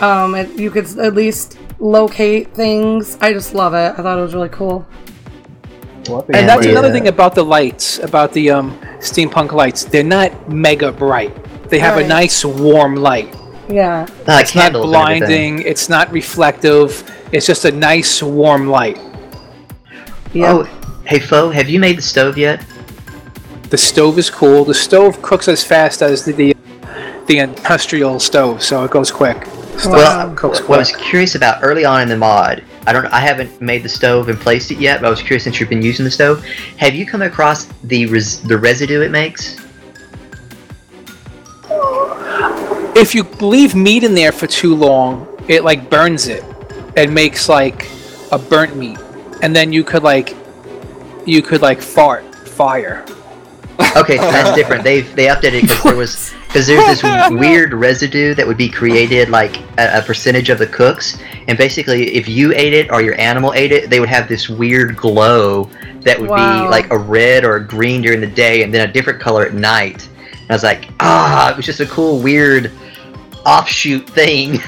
um, 0.00 0.34
it, 0.34 0.50
you 0.58 0.70
could 0.70 0.86
at 0.98 1.14
least 1.14 1.58
locate 1.78 2.54
things. 2.54 3.18
I 3.20 3.32
just 3.32 3.54
love 3.54 3.74
it. 3.74 3.92
I 3.98 4.02
thought 4.02 4.18
it 4.18 4.22
was 4.22 4.34
really 4.34 4.48
cool. 4.48 4.86
And 6.08 6.48
that's 6.48 6.64
Yeah. 6.64 6.72
another 6.72 6.92
thing 6.92 7.08
about 7.08 7.34
the 7.34 7.44
lights, 7.44 7.98
about 7.98 8.32
the 8.32 8.50
um, 8.50 8.78
steampunk 9.00 9.52
lights. 9.52 9.84
They're 9.84 10.04
not 10.04 10.48
mega 10.48 10.92
bright. 10.92 11.34
They 11.68 11.80
have 11.80 11.96
Right. 11.96 12.04
a 12.04 12.08
nice 12.08 12.44
warm 12.44 12.94
light. 12.96 13.34
Yeah. 13.68 14.06
Uh, 14.28 14.38
It's 14.40 14.54
not 14.54 14.62
candles 14.62 14.86
and 14.86 14.94
everything. 14.94 15.54
blinding. 15.56 15.62
It's 15.62 15.88
not 15.88 16.12
reflective. 16.12 17.02
It's 17.32 17.44
just 17.46 17.64
a 17.64 17.72
nice 17.72 18.22
warm 18.22 18.68
light. 18.68 18.98
Yeah. 20.32 20.52
Oh, 20.52 20.68
hey, 21.04 21.18
Fo, 21.18 21.50
have 21.50 21.68
you 21.68 21.80
made 21.80 21.98
the 21.98 22.02
stove 22.02 22.38
yet? 22.38 22.60
The 23.70 23.76
stove 23.78 24.16
is 24.18 24.30
cool. 24.30 24.64
The 24.64 24.74
stove 24.74 25.20
cooks 25.22 25.48
as 25.48 25.64
fast 25.64 26.00
as 26.02 26.24
the 26.24 26.32
the, 26.32 26.55
the 27.26 27.38
industrial 27.38 28.20
stove, 28.20 28.62
so 28.62 28.84
it 28.84 28.90
goes 28.90 29.10
quick. 29.10 29.46
Well, 29.84 30.34
cooks 30.34 30.60
what 30.62 30.76
I 30.76 30.78
was 30.78 30.92
curious 30.96 31.34
about 31.34 31.62
early 31.62 31.84
on 31.84 32.00
in 32.00 32.08
the 32.08 32.16
mod, 32.16 32.62
I 32.86 32.92
don't, 32.92 33.06
I 33.06 33.18
haven't 33.18 33.60
made 33.60 33.82
the 33.82 33.88
stove 33.88 34.28
and 34.28 34.38
placed 34.38 34.70
it 34.70 34.78
yet, 34.78 35.00
but 35.00 35.08
I 35.08 35.10
was 35.10 35.20
curious 35.20 35.44
since 35.44 35.58
you've 35.58 35.68
been 35.68 35.82
using 35.82 36.04
the 36.04 36.10
stove. 36.10 36.44
Have 36.76 36.94
you 36.94 37.04
come 37.04 37.20
across 37.20 37.64
the 37.82 38.06
res, 38.06 38.40
the 38.42 38.56
residue 38.56 39.02
it 39.02 39.10
makes? 39.10 39.56
If 42.94 43.14
you 43.14 43.24
leave 43.40 43.74
meat 43.74 44.04
in 44.04 44.14
there 44.14 44.30
for 44.30 44.46
too 44.46 44.74
long, 44.74 45.26
it 45.48 45.64
like 45.64 45.90
burns 45.90 46.28
it. 46.28 46.44
It 46.96 47.10
makes 47.10 47.48
like 47.48 47.90
a 48.30 48.38
burnt 48.38 48.76
meat, 48.76 48.98
and 49.42 49.54
then 49.54 49.72
you 49.72 49.82
could 49.82 50.02
like 50.02 50.34
you 51.26 51.42
could 51.42 51.60
like 51.60 51.82
fart 51.82 52.24
fire. 52.48 53.04
Okay, 53.96 54.16
so 54.16 54.30
that's 54.30 54.56
different. 54.56 54.84
They've 54.84 55.14
they 55.16 55.26
updated 55.26 55.54
it 55.54 55.62
because 55.62 55.82
there 55.82 55.96
was 55.96 56.34
because 56.56 56.66
there's 56.68 57.02
this 57.02 57.30
weird 57.38 57.74
residue 57.74 58.34
that 58.34 58.46
would 58.46 58.56
be 58.56 58.66
created 58.68 59.28
like 59.28 59.58
a, 59.78 59.98
a 59.98 60.02
percentage 60.02 60.48
of 60.48 60.58
the 60.58 60.66
cooks, 60.66 61.18
and 61.48 61.58
basically 61.58 62.14
if 62.14 62.26
you 62.28 62.50
ate 62.54 62.72
it 62.72 62.90
or 62.90 63.02
your 63.02 63.18
animal 63.20 63.52
ate 63.52 63.72
it, 63.72 63.90
they 63.90 64.00
would 64.00 64.08
have 64.08 64.26
this 64.26 64.48
weird 64.48 64.96
glow 64.96 65.64
that 66.00 66.18
would 66.18 66.30
Wow. 66.30 66.62
be 66.64 66.68
like 66.70 66.90
a 66.90 66.96
red 66.96 67.44
or 67.44 67.56
a 67.56 67.64
green 67.66 68.00
during 68.00 68.22
the 68.22 68.26
day, 68.26 68.62
and 68.62 68.72
then 68.72 68.88
a 68.88 68.90
different 68.90 69.20
color 69.20 69.44
at 69.44 69.52
night. 69.52 70.08
And 70.32 70.50
I 70.50 70.54
was 70.54 70.62
like, 70.62 70.88
ah, 71.00 71.50
it 71.50 71.56
was 71.58 71.66
just 71.66 71.80
a 71.80 71.86
cool 71.86 72.20
weird 72.22 72.72
offshoot 73.44 74.08
thing. 74.08 74.58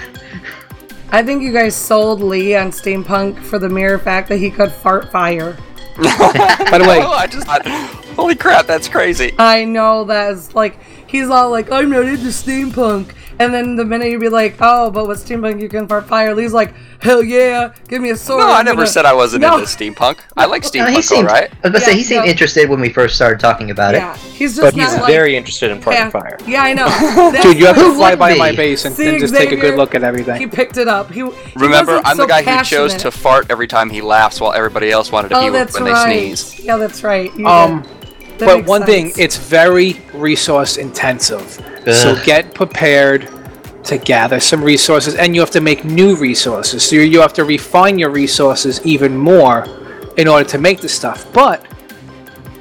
I 1.11 1.23
think 1.23 1.43
you 1.43 1.55
guys 1.55 1.75
sold 1.75 2.21
Lee 2.21 2.55
on 2.55 2.71
Steampunk 2.71 3.39
for 3.43 3.59
the 3.59 3.69
mere 3.71 3.99
fact 3.99 4.29
that 4.29 4.37
he 4.37 4.51
could 4.51 4.71
fart 4.71 5.11
fire. 5.11 5.57
By 5.97 6.77
the 6.79 6.85
way, 6.87 7.01
Oh, 7.03 7.13
I 7.13 7.27
just 7.27 7.47
thought, 7.47 7.67
holy 8.15 8.35
crap, 8.35 8.67
that's 8.67 8.89
crazy. 8.89 9.35
I 9.39 9.65
know 9.65 10.05
that 10.05 10.33
is 10.33 10.55
like 10.55 10.79
he's 11.09 11.29
all 11.31 11.51
like, 11.51 11.71
I'm 11.73 11.91
not 11.91 12.05
into 12.07 12.27
steampunk. 12.29 13.15
And 13.41 13.55
then 13.55 13.77
the 13.77 13.85
minute 13.85 14.09
you'd 14.11 14.21
be 14.21 14.29
like, 14.29 14.57
oh, 14.61 14.91
but 14.91 15.07
with 15.07 15.25
steampunk 15.25 15.61
you 15.61 15.69
can 15.69 15.87
fart 15.87 16.07
fire, 16.09 16.35
Lee's 16.35 16.53
like, 16.53 16.75
hell 17.01 17.23
yeah, 17.23 17.73
give 17.87 18.03
me 18.03 18.11
a 18.11 18.17
sword. 18.17 18.41
No, 18.41 18.49
I 18.49 18.59
I'm 18.59 18.65
never 18.65 18.79
gonna-" 18.79 18.89
said 18.89 19.05
I 19.07 19.13
wasn't 19.15 19.43
No. 19.43 19.55
into 19.59 19.67
steampunk. 19.69 20.19
I 20.37 20.47
like 20.47 20.65
No, 20.65 20.69
steampunk, 20.71 20.89
he 20.97 21.03
seemed, 21.03 21.29
alright? 21.29 21.51
I 21.63 21.69
was 21.69 21.73
gonna 21.73 21.81
say 21.85 21.91
Yeah, 21.93 21.97
he 21.99 22.03
seemed 22.03 22.25
no. 22.25 22.31
interested 22.31 22.69
when 22.69 22.81
we 22.81 22.89
first 22.93 23.15
started 23.15 23.39
talking 23.39 23.71
about 23.71 23.95
Yeah, 23.95 24.13
it. 24.15 24.19
he's 24.19 24.57
just 24.57 24.63
But 24.63 24.75
not 24.77 24.91
he's 24.91 24.99
like, 25.01 25.07
very 25.13 25.37
interested 25.37 25.71
in 25.71 25.81
farting 25.81 25.93
yeah, 25.93 26.11
fire. 26.11 26.37
Yeah, 26.49 26.63
I 26.65 26.75
know. 26.75 27.31
Dude, 27.43 27.57
you 27.61 27.67
have 27.67 27.77
to 27.77 27.95
fly 27.95 28.17
by 28.17 28.33
be? 28.33 28.39
my 28.41 28.51
base 28.57 28.85
and, 28.85 28.97
See, 28.97 29.09
and 29.09 29.21
just 29.21 29.35
take 29.37 29.53
a 29.53 29.57
good 29.57 29.77
look 29.77 29.95
at 29.95 30.03
everything. 30.03 30.41
He 30.41 30.49
picked 30.49 30.77
it 30.77 30.89
up. 30.89 31.09
He, 31.13 31.21
he 31.21 31.31
Remember, 31.55 32.01
I'm 32.05 32.17
the 32.17 32.25
so 32.25 32.27
guy 32.27 32.43
who 32.43 32.65
chose 32.65 32.93
to 32.97 33.13
fart 33.13 33.47
every 33.51 33.69
time 33.69 33.89
he 33.89 34.01
laughs 34.03 34.41
while 34.41 34.53
everybody 34.53 34.91
else 34.91 35.13
wanted 35.13 35.29
to 35.29 35.37
Oh, 35.39 35.47
be 35.47 35.51
that's 35.51 35.75
when 35.75 35.85
they 35.85 35.93
right. 35.93 36.37
sneeze. 36.37 36.65
Yeah, 36.65 36.77
that's 36.77 37.05
right. 37.05 37.33
You 37.39 37.47
Um, 37.47 37.83
did. 37.83 37.91
That 38.39 38.47
but 38.47 38.57
makes 38.59 38.69
one 38.69 38.85
thing, 38.85 39.13
it's 39.19 39.37
very 39.37 40.01
resource 40.15 40.77
intensive. 40.77 41.61
So 41.87 42.15
get 42.25 42.55
prepared 42.55 43.29
to 43.85 43.97
gather 43.99 44.39
some 44.41 44.63
resources, 44.63 45.15
and 45.15 45.35
you 45.35 45.41
have 45.41 45.51
to 45.53 45.61
make 45.61 45.85
new 45.85 46.15
resources. 46.17 46.83
So 46.83 46.97
you- 46.97 47.03
you 47.03 47.21
have 47.21 47.33
to 47.35 47.45
refine 47.45 47.99
your 47.99 48.11
resources 48.11 48.81
even 48.85 49.17
more 49.17 49.67
in 50.17 50.29
order 50.29 50.45
to 50.51 50.59
make 50.59 50.81
the 50.81 50.89
stuff. 50.89 51.27
But 51.33 51.65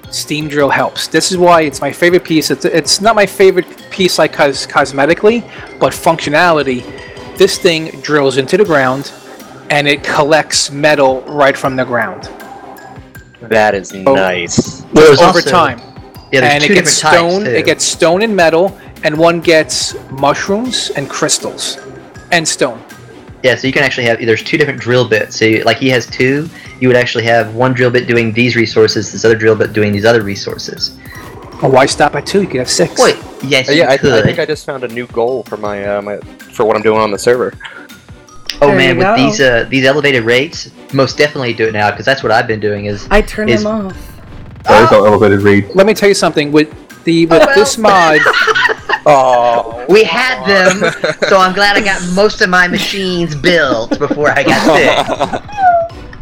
Steam 0.09 0.47
Drill 0.47 0.69
helps. 0.69 1.07
This 1.07 1.31
is 1.31 1.37
why 1.37 1.61
it's 1.61 1.81
my 1.81 1.91
favorite 1.91 2.23
piece. 2.23 2.49
It's, 2.49 2.63
it's 2.65 3.01
not 3.01 3.13
my 3.15 3.25
favorite 3.25 3.67
piece 3.91 4.17
like 4.17 4.31
cos- 4.31 4.65
cosmetically, 4.65 5.43
but 5.79 5.91
functionality. 5.91 6.83
This 7.37 7.57
thing 7.57 7.89
drills 8.01 8.37
into 8.37 8.55
the 8.57 8.63
ground, 8.65 9.11
and 9.69 9.85
it 9.87 10.03
collects 10.03 10.71
metal 10.71 11.21
right 11.23 11.57
from 11.57 11.75
the 11.75 11.83
ground 11.83 12.29
That 13.49 13.75
is 13.75 13.93
nice. 13.93 14.81
There's 14.93 15.19
over 15.21 15.39
also- 15.39 15.49
time. 15.49 15.79
Yeah, 16.31 16.41
there's 16.41 16.53
and 16.55 16.63
two 16.63 16.73
it 16.73 16.75
gets 16.75 16.95
different 16.99 17.21
types 17.21 17.33
stone. 17.35 17.45
too. 17.45 17.51
It 17.57 17.65
gets 17.65 17.83
stone 17.85 18.21
and 18.21 18.35
metal, 18.35 18.77
and 19.03 19.17
one 19.17 19.39
gets 19.39 19.95
mushrooms 20.11 20.91
and 20.97 21.09
crystals, 21.09 21.77
and 22.31 22.45
stone. 22.45 22.81
Yeah, 23.43 23.55
so 23.55 23.65
you 23.67 23.71
can 23.71 23.83
actually 23.83 24.05
have 24.07 24.19
there's 24.19 24.43
two 24.43 24.57
different 24.57 24.81
drill 24.81 25.07
bits. 25.07 25.37
So 25.37 25.45
you, 25.45 25.63
like 25.63 25.77
he 25.77 25.87
has 25.89 26.05
two, 26.05 26.49
you 26.81 26.89
would 26.89 26.97
actually 26.97 27.23
have 27.25 27.55
one 27.55 27.73
drill 27.73 27.91
bit 27.91 28.07
doing 28.07 28.33
these 28.33 28.57
resources, 28.57 29.09
this 29.11 29.23
other 29.23 29.35
drill 29.37 29.55
bit 29.55 29.71
doing 29.71 29.93
these 29.93 30.03
other 30.03 30.21
resources. 30.21 30.97
Oh, 31.63 31.69
why 31.69 31.85
stop 31.85 32.13
at 32.15 32.25
two? 32.25 32.41
You 32.41 32.47
could 32.47 32.59
have 32.59 32.69
six. 32.69 32.99
Wait, 33.01 33.15
yes, 33.43 33.69
Uh, 33.69 33.71
yeah, 33.73 33.89
I, 33.89 33.93
I 33.93 33.97
could. 33.97 34.23
think 34.25 34.37
I 34.39 34.45
just 34.45 34.65
found 34.65 34.83
a 34.83 34.87
new 34.89 35.07
goal 35.07 35.43
for 35.43 35.55
my, 35.57 35.85
uh, 35.85 36.01
my 36.01 36.17
for 36.17 36.65
what 36.65 36.75
I'm 36.75 36.83
doing 36.83 36.99
on 36.99 37.09
the 37.11 37.17
server. 37.17 37.53
Oh 38.61 38.67
There 38.67 38.77
man, 38.77 38.97
with 38.97 39.05
go. 39.07 39.15
these 39.15 39.39
uh, 39.41 39.65
these 39.69 39.85
elevated 39.85 40.23
rates, 40.23 40.69
most 40.93 41.17
definitely 41.17 41.53
do 41.53 41.67
it 41.67 41.73
now 41.73 41.91
because 41.91 42.05
that's 42.05 42.23
what 42.23 42.31
I've 42.31 42.47
been 42.47 42.59
doing. 42.59 42.85
Is 42.85 43.07
I 43.11 43.21
turned 43.21 43.49
is- 43.49 43.63
them 43.63 43.88
off. 43.88 44.13
There's 44.67 44.91
no 44.91 45.05
elevated 45.05 45.41
rate. 45.41 45.73
Let 45.75 45.88
me 45.88 45.93
tell 45.93 46.09
you 46.09 46.15
something. 46.15 46.51
With 46.51 46.69
the 47.05 47.25
with 47.27 47.39
well. 47.39 47.55
this 47.55 47.77
mod, 47.77 48.19
Oh, 49.09 49.85
we 49.88 50.03
had 50.03 50.43
them, 50.45 50.91
so 51.29 51.38
I'm 51.38 51.53
glad 51.53 51.77
I 51.77 51.81
got 51.81 52.01
most 52.13 52.41
of 52.41 52.49
my 52.49 52.67
machines 52.67 53.34
built 53.34 53.97
before 53.97 54.29
I 54.29 54.43
got 54.43 55.41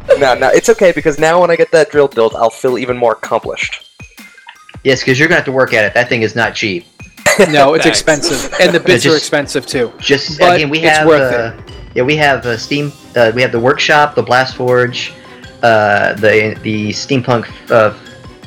sick. 0.03 0.19
no, 0.19 0.35
no, 0.35 0.49
it's 0.49 0.69
okay 0.69 0.91
because 0.91 1.17
now 1.17 1.41
when 1.41 1.49
I 1.49 1.55
get 1.55 1.71
that 1.71 1.89
drill 1.89 2.07
built, 2.07 2.35
I'll 2.35 2.51
feel 2.51 2.77
even 2.77 2.95
more 2.97 3.13
accomplished. 3.13 3.89
Yes, 4.83 4.99
because 5.01 5.17
you're 5.17 5.27
gonna 5.27 5.37
have 5.37 5.45
to 5.45 5.51
work 5.51 5.73
at 5.73 5.83
it. 5.83 5.95
That 5.95 6.09
thing 6.09 6.21
is 6.21 6.35
not 6.35 6.53
cheap. 6.53 6.85
no, 7.49 7.73
it's 7.73 7.83
Thanks. 7.83 7.99
expensive, 7.99 8.53
and 8.59 8.73
the 8.73 8.79
bits 8.79 9.05
are 9.05 9.15
expensive 9.15 9.65
too. 9.65 9.91
Just 9.99 10.39
But 10.39 10.55
again, 10.55 10.69
we 10.69 10.79
it's 10.79 10.97
have 10.97 11.07
worth 11.07 11.33
uh, 11.33 11.61
yeah, 11.93 12.03
we 12.03 12.15
have 12.17 12.45
uh, 12.45 12.57
Steam. 12.57 12.91
Uh, 13.15 13.31
we 13.35 13.41
have 13.41 13.51
the 13.51 13.59
workshop, 13.59 14.15
the 14.15 14.23
Blast 14.23 14.55
Forge, 14.55 15.13
uh, 15.63 16.13
the 16.13 16.57
the 16.61 16.89
steampunk 16.89 17.47
uh, 17.71 17.97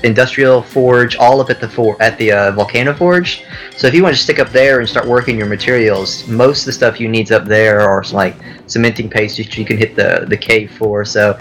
industrial 0.05 0.63
forge, 0.63 1.17
all 1.17 1.41
up 1.41 1.51
at 1.51 1.61
the 1.61 1.69
for- 1.69 2.01
at 2.01 2.17
the 2.19 2.33
uh, 2.33 2.53
volcano 2.53 2.95
forge. 2.95 3.45
So 3.77 3.87
if 3.87 3.95
you 3.95 4.03
want 4.03 4.15
to 4.17 4.23
stick 4.23 4.39
up 4.39 4.51
there 4.51 4.81
and 4.81 4.89
start 4.89 5.07
working 5.07 5.37
your 5.37 5.49
materials, 5.49 6.27
most 6.27 6.61
of 6.61 6.67
the 6.67 6.73
stuff 6.73 6.99
you 7.01 7.09
need's 7.09 7.31
up 7.31 7.45
there 7.45 7.81
are 7.81 8.03
some, 8.05 8.17
like 8.17 8.37
cementing 8.67 9.11
paste 9.11 9.39
which 9.39 9.59
you 9.59 9.65
can 9.65 9.77
hit 9.77 9.97
the 9.97 10.25
the 10.29 10.37
cave 10.37 10.71
for. 10.79 11.05
So 11.05 11.39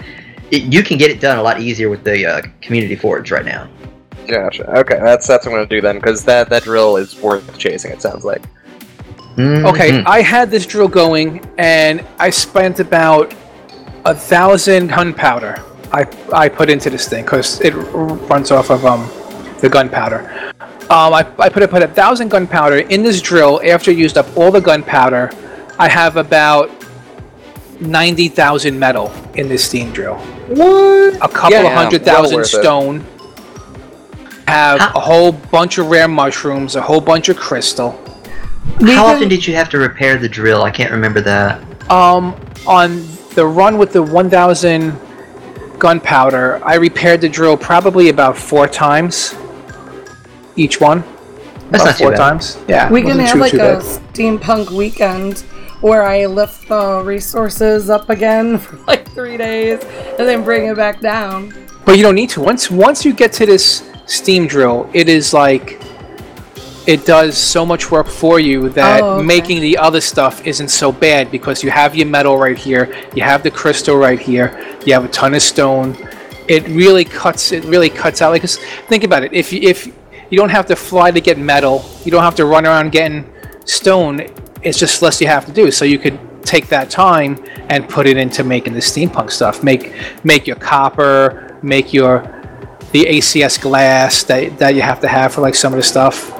it, 0.50 0.64
you 0.72 0.82
can 0.82 0.98
get 0.98 1.10
it 1.10 1.20
done 1.20 1.38
a 1.38 1.42
lot 1.42 1.60
easier 1.60 1.88
with 1.88 2.04
the 2.04 2.26
uh, 2.26 2.42
community 2.60 2.96
forge 2.96 3.30
right 3.30 3.44
now. 3.44 3.68
Gotcha. 4.28 4.78
Okay, 4.80 4.98
that's 5.02 5.26
that's 5.26 5.46
what 5.46 5.52
I'm 5.52 5.58
gonna 5.58 5.68
do 5.68 5.80
then, 5.80 5.96
because 5.96 6.22
that 6.24 6.48
that 6.50 6.62
drill 6.64 6.96
is 6.96 7.16
worth 7.20 7.56
chasing. 7.58 7.90
It 7.92 8.02
sounds 8.02 8.24
like. 8.24 8.42
Okay, 9.38 9.90
Mhm. 9.92 10.02
I 10.06 10.20
had 10.20 10.50
this 10.50 10.66
drill 10.66 10.88
going, 10.88 11.40
and 11.58 12.04
I 12.18 12.30
spent 12.30 12.80
about 12.80 13.32
a 14.04 14.14
thousand 14.14 14.88
gunpowder. 14.88 15.62
I 15.92 16.06
I 16.32 16.48
put 16.48 16.68
into 16.68 16.90
this 16.90 17.08
thing 17.08 17.24
because 17.24 17.60
it 17.60 17.72
r- 17.74 17.80
runs 18.32 18.50
off 18.50 18.70
of 18.70 18.84
um 18.84 19.08
the 19.60 19.68
gunpowder. 19.68 20.52
Um, 20.90 21.12
I, 21.14 21.26
I 21.38 21.48
put 21.48 21.62
I 21.62 21.66
put 21.66 21.82
a 21.82 21.88
thousand 21.88 22.28
gunpowder 22.30 22.78
in 22.78 23.02
this 23.02 23.20
drill. 23.22 23.60
After 23.64 23.90
I 23.90 23.94
used 23.94 24.18
up 24.18 24.26
all 24.36 24.50
the 24.50 24.60
gunpowder, 24.60 25.30
I 25.78 25.88
have 25.88 26.16
about 26.16 26.70
ninety 27.80 28.28
thousand 28.28 28.78
metal 28.78 29.10
in 29.34 29.48
this 29.48 29.64
steam 29.64 29.92
drill. 29.92 30.16
What? 30.48 31.14
A 31.16 31.28
couple 31.28 31.52
Yeah, 31.52 31.58
of 31.60 31.64
yeah, 31.64 31.74
hundred 31.76 32.04
well 32.04 32.16
thousand 32.22 32.36
worth 32.38 32.54
it. 32.54 32.62
Stone. 34.48 34.56
Have 34.56 34.80
How- 34.80 34.92
a 34.98 35.00
whole 35.00 35.32
bunch 35.32 35.78
of 35.78 35.86
rare 35.90 36.08
mushrooms, 36.08 36.76
a 36.76 36.80
whole 36.82 37.00
bunch 37.00 37.28
of 37.28 37.36
crystal. 37.36 37.98
We 38.80 38.94
How 38.94 39.06
can- 39.06 39.14
often 39.16 39.28
did 39.28 39.46
you 39.46 39.54
have 39.54 39.68
to 39.70 39.78
repair 39.78 40.16
the 40.16 40.28
drill? 40.28 40.62
I 40.62 40.70
can't 40.70 40.90
remember 40.90 41.20
that. 41.22 41.60
Um, 41.90 42.34
on 42.66 43.06
the 43.34 43.46
run 43.46 43.78
with 43.78 43.92
the 43.92 44.02
1,000 44.02 44.92
gunpowder, 45.78 46.60
I 46.64 46.74
repaired 46.74 47.20
the 47.20 47.28
drill 47.28 47.56
probably 47.56 48.08
about 48.08 48.36
four 48.36 48.66
times. 48.68 49.34
Each 50.56 50.80
one. 50.80 51.04
That's 51.70 51.82
about 51.82 51.84
not 51.84 51.96
too 51.98 52.04
four 52.04 52.10
bad. 52.12 52.16
times. 52.18 52.58
Yeah. 52.66 52.90
We 52.90 53.00
can 53.02 53.18
wasn't 53.18 53.26
have 53.28 53.32
too- 53.34 53.40
like 53.40 53.50
too 53.52 53.56
a 53.58 53.60
bad. 53.60 53.82
steampunk 54.14 54.70
weekend 54.70 55.44
where 55.80 56.04
I 56.06 56.26
lift 56.26 56.68
the 56.68 57.02
resources 57.04 57.88
up 57.90 58.10
again 58.10 58.58
for 58.64 58.76
like 58.86 59.08
three 59.12 59.36
days 59.36 59.80
and 60.18 60.26
then 60.28 60.42
bring 60.44 60.66
it 60.66 60.76
back 60.76 61.00
down. 61.00 61.54
But 61.84 61.96
you 61.96 62.02
don't 62.02 62.14
need 62.16 62.30
to. 62.30 62.40
Once 62.40 62.70
once 62.70 63.04
you 63.04 63.12
get 63.12 63.32
to 63.34 63.46
this 63.46 63.82
steam 64.08 64.46
drill, 64.46 64.90
it 64.92 65.08
is 65.08 65.32
like 65.32 65.80
it 66.86 67.04
does 67.04 67.36
so 67.36 67.66
much 67.66 67.90
work 67.90 68.06
for 68.08 68.40
you 68.40 68.70
that 68.70 69.02
Oh, 69.02 69.16
okay. 69.18 69.26
making 69.26 69.60
the 69.60 69.76
other 69.76 70.00
stuff 70.00 70.46
isn't 70.46 70.68
so 70.68 70.90
bad 70.90 71.30
because 71.30 71.62
you 71.62 71.70
have 71.70 71.94
your 71.94 72.06
metal 72.06 72.38
right 72.38 72.56
here, 72.56 72.84
you 73.14 73.22
have 73.22 73.42
the 73.42 73.50
crystal 73.50 73.96
right 73.96 74.18
here, 74.18 74.58
you 74.86 74.94
have 74.94 75.04
a 75.04 75.08
ton 75.08 75.34
of 75.34 75.42
stone. 75.42 75.94
It 76.48 76.66
really 76.68 77.04
cuts. 77.04 77.52
It 77.52 77.62
really 77.64 77.90
cuts 77.90 78.22
out. 78.22 78.30
Like, 78.30 78.42
think 78.88 79.04
about 79.04 79.22
it. 79.22 79.34
If 79.34 79.52
you, 79.52 79.60
if 79.60 79.86
you 80.30 80.38
don't 80.38 80.48
have 80.48 80.64
to 80.66 80.76
fly 80.76 81.10
to 81.10 81.20
get 81.20 81.36
metal, 81.38 81.84
you 82.04 82.10
don't 82.10 82.22
have 82.22 82.36
to 82.36 82.46
run 82.46 82.64
around 82.64 82.90
getting 82.90 83.30
stone. 83.66 84.26
It's 84.62 84.78
just 84.78 85.02
less 85.02 85.20
you 85.20 85.26
have 85.26 85.44
to 85.44 85.52
do. 85.52 85.70
So 85.70 85.84
you 85.84 85.98
could 85.98 86.18
take 86.42 86.68
that 86.68 86.88
time 86.88 87.44
and 87.68 87.86
put 87.86 88.06
it 88.06 88.16
into 88.16 88.44
making 88.44 88.72
the 88.72 88.80
steampunk 88.80 89.30
stuff. 89.30 89.62
Make 89.62 89.92
make 90.24 90.46
your 90.46 90.56
copper, 90.56 91.58
make 91.62 91.92
your 91.92 92.37
the 92.92 93.04
ACS 93.04 93.60
glass 93.60 94.22
that 94.24 94.58
that 94.58 94.74
you 94.74 94.82
have 94.82 95.00
to 95.00 95.08
have 95.08 95.32
for 95.34 95.40
like 95.40 95.54
some 95.54 95.72
of 95.72 95.76
the 95.76 95.82
stuff. 95.82 96.30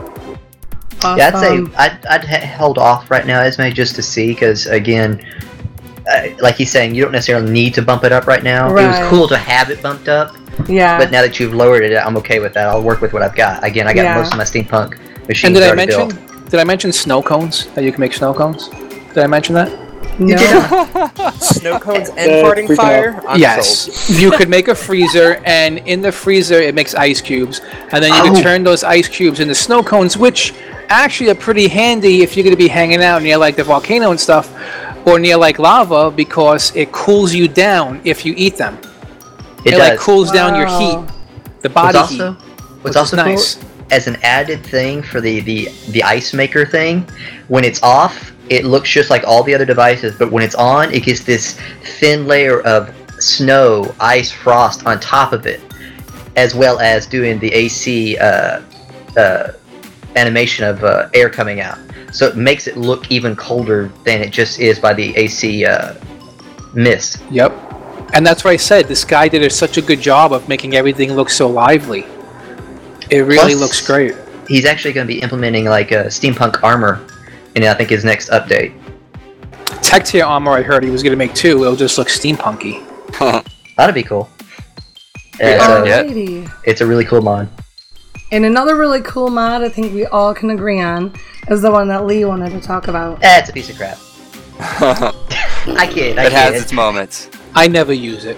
Yeah, 1.02 1.30
I'd 1.32 1.38
say 1.38 1.58
I'd, 1.76 2.06
I'd 2.06 2.24
ha- 2.24 2.44
held 2.46 2.76
off 2.78 3.10
right 3.10 3.24
now, 3.26 3.40
Esme, 3.40 3.68
just 3.68 3.94
to 3.96 4.02
see, 4.02 4.28
because 4.34 4.66
again, 4.66 5.24
uh, 6.12 6.28
like 6.40 6.56
he's 6.56 6.72
saying, 6.72 6.94
you 6.94 7.02
don't 7.02 7.12
necessarily 7.12 7.50
need 7.52 7.72
to 7.74 7.82
bump 7.82 8.02
it 8.02 8.10
up 8.12 8.26
right 8.26 8.42
now. 8.42 8.72
Right. 8.72 8.84
It 8.84 8.88
was 9.02 9.08
cool 9.10 9.28
to 9.28 9.36
have 9.36 9.70
it 9.70 9.80
bumped 9.80 10.08
up, 10.08 10.34
Yeah. 10.66 10.98
but 10.98 11.12
now 11.12 11.22
that 11.22 11.38
you've 11.38 11.54
lowered 11.54 11.84
it, 11.84 11.96
I'm 11.96 12.16
okay 12.16 12.40
with 12.40 12.52
that. 12.54 12.66
I'll 12.66 12.82
work 12.82 13.00
with 13.00 13.12
what 13.12 13.22
I've 13.22 13.36
got. 13.36 13.62
Again, 13.62 13.86
I 13.86 13.92
got 13.94 14.02
Yeah. 14.02 14.16
most 14.16 14.32
of 14.32 14.38
my 14.38 14.44
steampunk 14.44 14.98
machines 15.28 15.44
And 15.44 15.54
did 15.54 15.62
I 15.62 15.66
already 15.68 15.86
mention 15.94 16.08
built. 16.26 16.50
did 16.50 16.58
I 16.60 16.64
mention 16.64 16.92
snow 16.92 17.22
cones 17.22 17.66
that 17.74 17.84
you 17.84 17.92
can 17.92 18.00
make 18.00 18.12
snow 18.12 18.34
cones? 18.34 18.68
Did 18.68 19.18
I 19.18 19.28
mention 19.28 19.54
that? 19.54 19.70
No. 20.19 20.36
Snow 21.40 21.78
cones 21.78 22.09
and 22.11 22.31
Uh, 22.31 22.43
farting 22.45 22.74
fire. 22.77 23.20
I'm 23.27 23.39
yes. 23.40 23.93
sold. 24.07 24.19
you 24.20 24.31
could 24.31 24.49
make 24.49 24.69
a 24.69 24.74
freezer, 24.86 25.40
and 25.45 25.78
in 25.86 26.03
the 26.03 26.12
freezer 26.12 26.61
it 26.61 26.74
makes 26.74 26.95
ice 26.95 27.20
cubes, 27.20 27.61
and 27.93 28.03
then 28.03 28.12
you 28.12 28.20
Oh. 28.31 28.35
can 28.35 28.43
turn 28.43 28.65
those 28.65 28.82
ice 28.85 29.09
cubes 29.09 29.40
into 29.40 29.55
snow 29.55 29.82
cones, 29.82 30.16
which 30.16 30.55
actually 30.89 31.31
are 31.31 31.35
pretty 31.35 31.69
handy 31.69 32.23
if 32.23 32.36
you're 32.36 32.45
going 32.45 32.55
to 32.57 32.62
be 32.62 32.69
hanging 32.69 33.03
out 33.03 33.23
near 33.23 33.36
like 33.36 33.57
the 33.57 33.65
volcano 33.65 34.11
and 34.11 34.19
stuff, 34.20 34.51
or 35.07 35.19
near 35.19 35.36
like 35.36 35.59
lava, 35.59 36.11
because 36.11 36.73
it 36.74 36.90
cools 36.93 37.35
you 37.35 37.47
down 37.49 38.01
if 38.05 38.24
you 38.27 38.35
eat 38.36 38.57
them. 38.57 38.77
It, 39.65 39.69
It, 39.69 39.70
does. 39.73 39.78
like 39.81 39.99
cools 39.99 40.31
down 40.32 40.55
your 40.55 40.66
heat, 40.66 40.99
the 41.62 41.69
what's 41.69 41.74
body 41.74 41.99
also 41.99 42.32
heat. 42.32 42.43
what's 42.82 42.97
also 42.97 43.16
nice. 43.16 43.55
cool 43.57 43.68
as 43.90 44.06
an 44.06 44.16
added 44.23 44.65
thing 44.65 45.02
for 45.02 45.20
the 45.20 45.40
the 45.40 45.69
the 45.90 46.02
ice 46.02 46.35
maker 46.35 46.66
thing, 46.66 47.09
when 47.48 47.65
it's 47.65 47.82
off, 47.82 48.32
it 48.48 48.65
looks 48.65 48.90
just 48.90 49.10
like 49.10 49.24
all 49.24 49.43
the 49.43 49.55
other 49.55 49.65
devices, 49.65 50.15
but 50.19 50.31
when 50.31 50.43
it's 50.43 50.55
on, 50.55 50.93
it 50.93 51.02
gets 51.05 51.23
this 51.23 51.59
thin 51.98 52.27
layer 52.27 52.60
of 52.62 52.94
snow, 53.20 53.94
ice, 54.01 54.31
frost 54.31 54.86
on 54.86 55.01
top 55.01 55.32
of 55.32 55.47
it, 55.47 55.60
as 56.36 56.55
well 56.55 56.78
as 56.78 57.06
doing 57.06 57.39
the 57.39 57.52
AC 57.52 58.16
uh, 58.19 58.62
uh, 59.16 59.52
animation 60.16 60.65
of 60.65 60.85
uh, 60.85 61.09
air 61.15 61.28
coming 61.28 61.60
out. 61.60 61.78
So 62.12 62.27
it 62.27 62.36
makes 62.36 62.66
it 62.66 62.77
look 62.77 63.10
even 63.10 63.36
colder 63.36 63.90
than 64.05 64.20
it 64.23 64.31
just 64.31 64.60
is 64.60 64.78
by 64.78 64.94
the 64.94 65.15
AC 65.16 65.65
uh, 65.65 65.94
mist. 66.74 67.23
Yep. 67.31 67.52
And 68.15 68.27
that's 68.27 68.44
what 68.44 68.52
I 68.52 68.56
said. 68.56 68.86
This 68.86 69.05
guy 69.05 69.28
did 69.28 69.51
such 69.52 69.77
a 69.77 69.82
good 69.82 70.01
job 70.01 70.32
of 70.32 70.48
making 70.48 70.74
everything 70.74 71.12
look 71.12 71.28
so 71.28 71.47
lively. 71.48 72.06
It 73.10 73.20
really 73.20 73.39
Plus- 73.55 73.60
looks 73.60 73.86
great. 73.86 74.14
He's 74.48 74.64
actually 74.64 74.93
going 74.94 75.06
to 75.06 75.12
be 75.12 75.20
implementing 75.20 75.66
like 75.66 75.90
a 75.93 76.05
steampunk 76.05 76.62
armor 76.62 77.05
in 77.55 77.64
I 77.64 77.74
think 77.74 77.90
his 77.90 78.05
next 78.05 78.30
update. 78.30 78.72
Tech 79.82 80.05
tier 80.05 80.24
armor, 80.24 80.52
I 80.52 80.62
heard 80.62 80.82
he 80.85 80.90
was 80.90 81.02
going 81.02 81.12
to 81.12 81.16
make 81.16 81.35
too. 81.35 81.62
It'll 81.62 81.76
just 81.76 81.98
look 81.98 82.09
steampunky. 82.09 82.85
That'd 83.76 83.94
be 83.94 84.02
cool. 84.02 84.28
Yeah, 85.39 85.59
so 85.66 85.85
Alrighty. 85.85 86.51
it's 86.64 86.80
a 86.80 86.86
really 86.86 87.05
cool 87.05 87.20
mod. 87.22 87.48
And 88.32 88.44
another 88.44 88.76
really 88.76 89.01
cool 89.02 89.28
mod 89.30 89.62
I 89.62 89.68
think 89.68 89.94
we 89.94 90.05
all 90.06 90.35
can 90.35 90.51
agree 90.51 90.80
on 90.80 91.14
is 91.48 91.62
the 91.62 91.70
one 91.70 91.89
that 91.89 92.05
Lee 92.06 92.24
wanted 92.24 92.51
to 92.51 92.60
talk 92.60 92.89
about. 92.89 93.22
Eh, 93.22 93.39
it's 93.39 93.48
a 93.48 93.52
piece 93.52 93.70
of 93.70 93.76
crap. 93.76 93.98
I 94.60 95.89
kid. 95.90 96.18
I 96.18 96.26
it 96.26 96.32
has 96.32 96.60
its 96.60 96.72
moments. 96.72 97.30
I 97.55 97.68
never 97.68 97.93
use 97.93 98.24
it. 98.24 98.36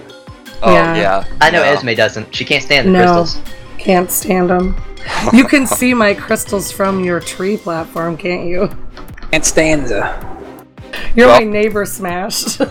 Oh 0.61 0.73
Yeah. 0.73 0.95
yeah. 0.95 1.25
I 1.41 1.49
know 1.49 1.63
no. 1.63 1.71
Esme 1.71 1.93
doesn't. 1.95 2.33
She 2.35 2.45
can't 2.45 2.63
stand 2.63 2.87
the 2.87 2.91
No. 2.91 2.99
crystals. 3.23 3.39
Can't 3.81 4.11
stand 4.11 4.49
them. 4.49 4.75
You 5.33 5.45
can 5.45 5.65
see 5.65 5.93
my 5.95 6.13
crystals 6.13 6.71
from 6.71 7.03
your 7.03 7.19
tree 7.19 7.57
platform, 7.57 8.15
can't 8.15 8.47
you? 8.47 8.69
And 9.33 9.43
stanza. 9.43 10.19
You're 11.15 11.27
Well- 11.27 11.39
my 11.41 11.45
neighbor 11.45 11.85
smash. 11.85 12.57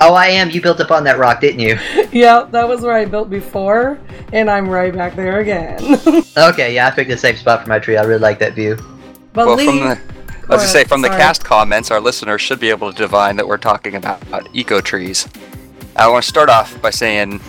Oh, 0.00 0.14
I 0.14 0.26
am. 0.28 0.48
You 0.50 0.60
built 0.62 0.78
up 0.78 0.92
on 0.92 1.02
that 1.02 1.18
rock, 1.18 1.40
didn't 1.40 1.58
you? 1.58 1.76
yeah, 2.12 2.46
that 2.52 2.68
was 2.68 2.82
where 2.82 2.96
I 2.96 3.04
built 3.04 3.28
before, 3.28 3.98
and 4.32 4.48
I'm 4.48 4.68
right 4.68 4.94
back 4.94 5.16
there 5.16 5.40
again. 5.40 5.76
Okay, 6.36 6.72
yeah, 6.72 6.86
I 6.86 6.92
picked 6.92 7.10
the 7.10 7.16
same 7.18 7.34
spot 7.34 7.64
for 7.64 7.68
my 7.68 7.80
tree. 7.80 7.96
I 7.96 8.04
really 8.04 8.20
like 8.20 8.38
that 8.38 8.52
view. 8.52 8.76
but 9.32 9.48
Well, 9.48 9.56
Lee, 9.56 9.66
from 9.66 9.78
the 9.80 9.84
I 9.86 9.88
was 9.88 9.98
Go 9.98 10.46
gonna 10.54 10.60
say 10.68 10.78
ahead, 10.82 10.88
from 10.88 11.02
the 11.02 11.08
sorry. 11.08 11.20
cast 11.20 11.44
comments, 11.44 11.90
our 11.90 11.98
listeners 12.00 12.40
should 12.40 12.60
be 12.60 12.70
able 12.70 12.92
to 12.92 12.96
divine 12.96 13.34
that 13.38 13.48
we're 13.48 13.56
talking 13.56 13.96
about, 13.96 14.22
eco 14.52 14.80
trees. 14.80 15.26
I 15.96 16.06
want 16.06 16.22
to 16.22 16.28
start 16.28 16.48
off 16.48 16.80
by 16.80 16.90
saying, 16.90 17.40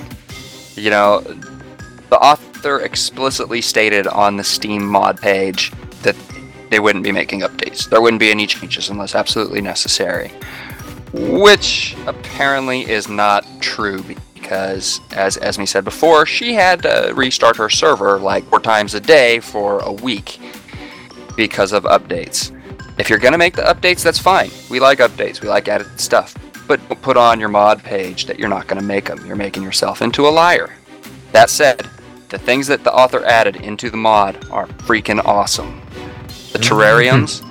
you 0.74 0.90
know, 0.90 1.20
the 2.10 2.18
author 2.20 2.80
explicitly 2.82 3.62
stated 3.62 4.08
on 4.08 4.38
the 4.38 4.44
Steam 4.44 4.86
mod 4.86 5.20
page 5.22 5.72
that 6.02 6.16
they 6.70 6.80
wouldn't 6.80 7.04
be 7.04 7.12
making 7.12 7.42
updates. 7.42 7.90
There 7.90 8.02
wouldn't 8.02 8.20
be 8.20 8.32
any 8.32 8.46
changes 8.48 8.90
unless 8.90 9.16
absolutely 9.16 9.62
necessary. 9.62 10.32
which 11.14 11.96
apparently 12.06 12.82
is 12.90 13.08
not 13.08 13.46
true 13.60 14.04
because, 14.04 15.02
as 15.12 15.38
Esme 15.38 15.66
said 15.66 15.84
before, 15.84 16.26
she 16.26 16.54
had 16.54 16.84
to 16.84 17.12
restart 17.16 17.58
her 17.58 17.70
server 17.70 18.20
like 18.20 18.44
four 18.46 18.60
times 18.60 18.94
a 18.94 19.00
day 19.00 19.40
for 19.40 19.80
a 19.80 19.92
week 19.92 20.40
because 21.36 21.72
of 21.72 21.84
updates. 21.84 22.56
If 23.00 23.10
you're 23.10 23.20
gonna 23.20 23.38
make 23.38 23.56
the 23.56 23.64
updates, 23.64 24.04
that's 24.04 24.20
fine. 24.20 24.52
We 24.70 24.80
like 24.80 25.00
updates. 25.00 25.42
We 25.42 25.48
like 25.50 25.68
added 25.68 26.00
stuff. 26.00 26.36
But 26.68 26.80
put 27.02 27.18
on 27.18 27.40
your 27.40 27.50
mod 27.50 27.82
page 27.82 28.26
that 28.26 28.38
you're 28.38 28.50
not 28.50 28.68
gonna 28.68 28.82
make 28.84 29.06
them. 29.06 29.26
You're 29.26 29.36
making 29.36 29.64
yourself 29.64 30.02
into 30.02 30.28
a 30.28 30.30
liar. 30.30 30.70
That 31.32 31.50
said, 31.50 31.88
the 32.30 32.38
things 32.38 32.68
that 32.68 32.84
the 32.84 32.94
author 32.94 33.26
added 33.26 33.58
into 33.58 33.90
the 33.90 33.98
mod 33.98 34.36
are 34.52 34.68
freaking 34.68 35.24
awesome. 35.26 35.82
The 36.54 36.60
terrariums 36.60 37.44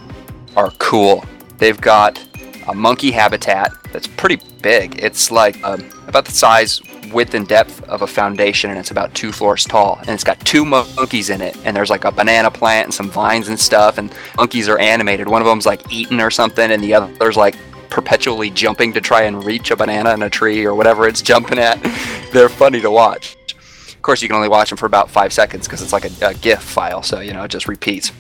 are 0.57 0.71
cool. 0.79 1.25
They've 1.59 1.81
got 1.81 2.25
a 2.69 2.75
monkey 2.75 3.11
habitat 3.11 3.73
that's 3.93 4.07
pretty 4.07 4.41
big. 4.63 5.03
It's 5.03 5.31
like 5.31 5.63
um, 5.65 5.89
about 6.07 6.27
the 6.27 6.33
size, 6.33 6.81
width, 7.13 7.35
and 7.35 7.49
depth 7.49 7.83
of 7.85 8.03
a 8.03 8.07
foundation, 8.07 8.71
and 8.71 8.79
it's 8.79 8.93
about 8.93 9.15
two 9.15 9.33
floors 9.33 9.65
tall. 9.65 9.99
And 10.01 10.11
it's 10.11 10.25
got 10.25 10.39
two 10.41 10.65
monkeys 10.65 11.31
in 11.31 11.41
it, 11.41 11.57
and 11.65 11.77
there's 11.77 11.91
like 11.91 12.05
a 12.05 12.13
banana 12.13 12.51
plant 12.51 12.87
and 12.87 12.95
some 12.95 13.11
vines 13.11 13.49
and 13.49 13.59
stuff. 13.59 13.99
And 13.99 14.13
monkeys 14.37 14.69
are 14.69 14.79
animated. 14.79 15.29
One 15.29 15.43
of 15.43 15.47
them's 15.47 15.67
like 15.67 15.93
eating 15.93 16.21
or 16.21 16.31
something, 16.31 16.71
and 16.71 16.83
the 16.83 16.95
other's 16.95 17.37
like 17.37 17.57
perpetually 17.91 18.51
jumping 18.51 18.93
to 18.93 19.01
try 19.01 19.23
and 19.23 19.43
reach 19.45 19.71
a 19.71 19.77
banana 19.77 20.13
in 20.13 20.23
a 20.23 20.31
tree 20.31 20.65
or 20.65 20.75
whatever 20.75 21.09
it's 21.09 21.23
jumping 21.23 21.59
at. 21.59 21.83
They're 22.33 22.51
funny 22.51 22.81
to 22.83 22.91
watch. 22.91 23.38
Course, 24.09 24.23
you 24.23 24.29
can 24.29 24.37
only 24.37 24.49
watch 24.49 24.71
them 24.71 24.79
for 24.79 24.87
about 24.87 25.11
five 25.11 25.35
seconds 25.35 25.67
because 25.67 25.83
it's 25.83 25.93
like 25.93 26.07
a, 26.07 26.29
a 26.29 26.33
GIF 26.33 26.63
file, 26.63 27.03
so 27.03 27.21
you 27.21 27.35
know 27.35 27.43
it 27.43 27.51
just 27.51 27.69
repeats. 27.69 28.11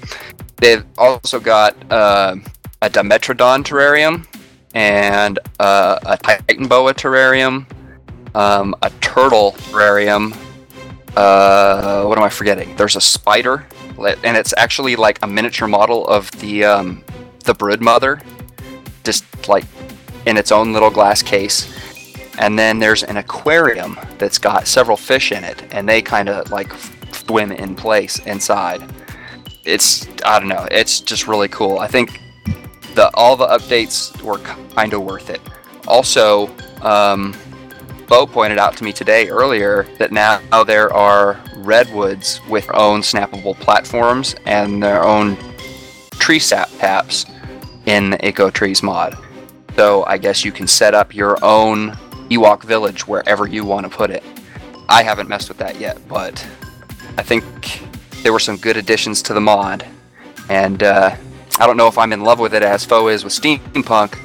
They've 0.56 0.84
also 0.98 1.40
got 1.40 1.74
uh, 1.90 2.36
a 2.82 2.90
Dimetrodon 2.90 3.64
terrarium 3.64 4.26
and 4.74 5.38
uh, 5.58 5.98
a 6.04 6.18
Titanoboa 6.18 6.92
terrarium, 6.92 7.64
um, 8.36 8.74
a 8.82 8.90
turtle 9.00 9.52
terrarium. 9.52 10.36
Uh, 11.16 12.04
what 12.04 12.18
am 12.18 12.24
I 12.24 12.28
forgetting? 12.28 12.76
There's 12.76 12.96
a 12.96 13.00
spider, 13.00 13.66
and 13.96 14.36
it's 14.36 14.52
actually 14.58 14.94
like 14.94 15.18
a 15.22 15.26
miniature 15.26 15.68
model 15.68 16.06
of 16.06 16.30
the 16.32 16.64
um, 16.64 17.02
the 17.44 17.54
brood 17.54 17.80
mother, 17.80 18.20
just 19.04 19.24
like 19.48 19.64
in 20.26 20.36
its 20.36 20.52
own 20.52 20.74
little 20.74 20.90
glass 20.90 21.22
case. 21.22 21.66
And 22.38 22.58
then 22.58 22.78
there's 22.78 23.02
an 23.02 23.16
aquarium 23.16 23.98
that's 24.18 24.38
got 24.38 24.66
several 24.66 24.96
fish 24.96 25.32
in 25.32 25.42
it, 25.44 25.62
and 25.72 25.88
they 25.88 26.00
kind 26.00 26.28
of 26.28 26.50
like 26.50 26.72
swim 27.12 27.52
in 27.52 27.74
place 27.74 28.18
inside. 28.20 28.82
It's 29.64 30.06
I 30.24 30.38
don't 30.38 30.48
know, 30.48 30.66
it's 30.70 31.00
just 31.00 31.26
really 31.26 31.48
cool. 31.48 31.78
I 31.78 31.88
think 31.88 32.20
the 32.94 33.10
all 33.14 33.36
the 33.36 33.46
updates 33.48 34.20
were 34.22 34.38
kind 34.38 34.92
of 34.94 35.02
worth 35.02 35.30
it. 35.30 35.40
Also, 35.86 36.48
um, 36.82 37.34
Bo 38.06 38.26
pointed 38.26 38.58
out 38.58 38.76
to 38.78 38.84
me 38.84 38.92
today 38.92 39.28
earlier 39.28 39.86
that 39.98 40.12
now 40.12 40.64
there 40.64 40.92
are 40.94 41.40
redwoods 41.56 42.40
with 42.48 42.66
their 42.66 42.76
own 42.76 43.00
snappable 43.00 43.54
platforms 43.58 44.34
and 44.46 44.82
their 44.82 45.04
own 45.04 45.36
tree 46.12 46.38
sap 46.38 46.70
taps 46.78 47.26
in 47.86 48.10
the 48.10 48.26
Eco 48.26 48.48
Trees 48.48 48.82
mod. 48.82 49.18
So 49.76 50.04
I 50.06 50.18
guess 50.18 50.44
you 50.44 50.52
can 50.52 50.66
set 50.66 50.94
up 50.94 51.14
your 51.14 51.36
own 51.44 51.96
Ewok 52.30 52.62
village 52.62 53.06
wherever 53.06 53.46
you 53.46 53.64
want 53.64 53.90
to 53.90 53.96
put 53.96 54.10
it. 54.10 54.22
I 54.88 55.02
haven't 55.02 55.28
messed 55.28 55.48
with 55.48 55.58
that 55.58 55.78
yet, 55.78 55.96
but 56.08 56.46
I 57.16 57.22
think 57.22 57.44
there 58.22 58.32
were 58.32 58.38
some 58.38 58.56
good 58.56 58.76
additions 58.76 59.22
to 59.22 59.34
the 59.34 59.40
mod, 59.40 59.86
and 60.48 60.82
uh, 60.82 61.14
I 61.58 61.66
don't 61.66 61.76
know 61.76 61.88
if 61.88 61.98
I'm 61.98 62.12
in 62.12 62.22
love 62.22 62.38
with 62.38 62.54
it 62.54 62.62
as 62.62 62.84
Fo 62.84 63.08
is 63.08 63.24
with 63.24 63.32
steampunk, 63.32 64.18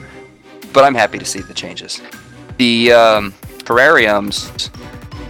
but 0.73 0.83
I'm 0.83 0.95
happy 0.95 1.19
to 1.19 1.25
see 1.25 1.41
the 1.41 1.53
changes. 1.53 2.01
The 2.57 2.91
um, 2.91 3.33
terrariums, 3.59 4.69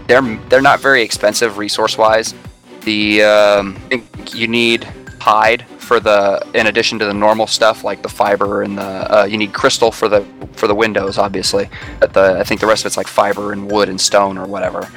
they're 0.07 0.21
they're 0.49 0.61
not 0.61 0.79
very 0.81 1.01
expensive 1.01 1.57
resource-wise. 1.57 2.33
The 2.81 3.23
um, 3.23 3.75
I 3.85 3.89
think 3.89 4.35
you 4.35 4.47
need 4.47 4.83
hide 5.19 5.65
for 5.83 5.99
the 5.99 6.41
in 6.53 6.67
addition 6.67 6.97
to 6.99 7.05
the 7.05 7.13
normal 7.13 7.45
stuff 7.47 7.83
like 7.83 8.01
the 8.01 8.09
fiber 8.09 8.61
and 8.63 8.77
the 8.77 9.19
uh, 9.19 9.23
you 9.25 9.37
need 9.37 9.53
crystal 9.53 9.91
for 9.91 10.07
the 10.09 10.25
for 10.53 10.67
the 10.67 10.75
windows 10.75 11.17
obviously. 11.17 11.69
But 11.99 12.13
the 12.13 12.39
I 12.39 12.43
think 12.43 12.61
the 12.61 12.67
rest 12.67 12.83
of 12.83 12.87
it's 12.87 12.97
like 12.97 13.07
fiber 13.07 13.51
and 13.53 13.69
wood 13.71 13.89
and 13.89 13.99
stone 13.99 14.37
or 14.37 14.45
whatever. 14.47 14.89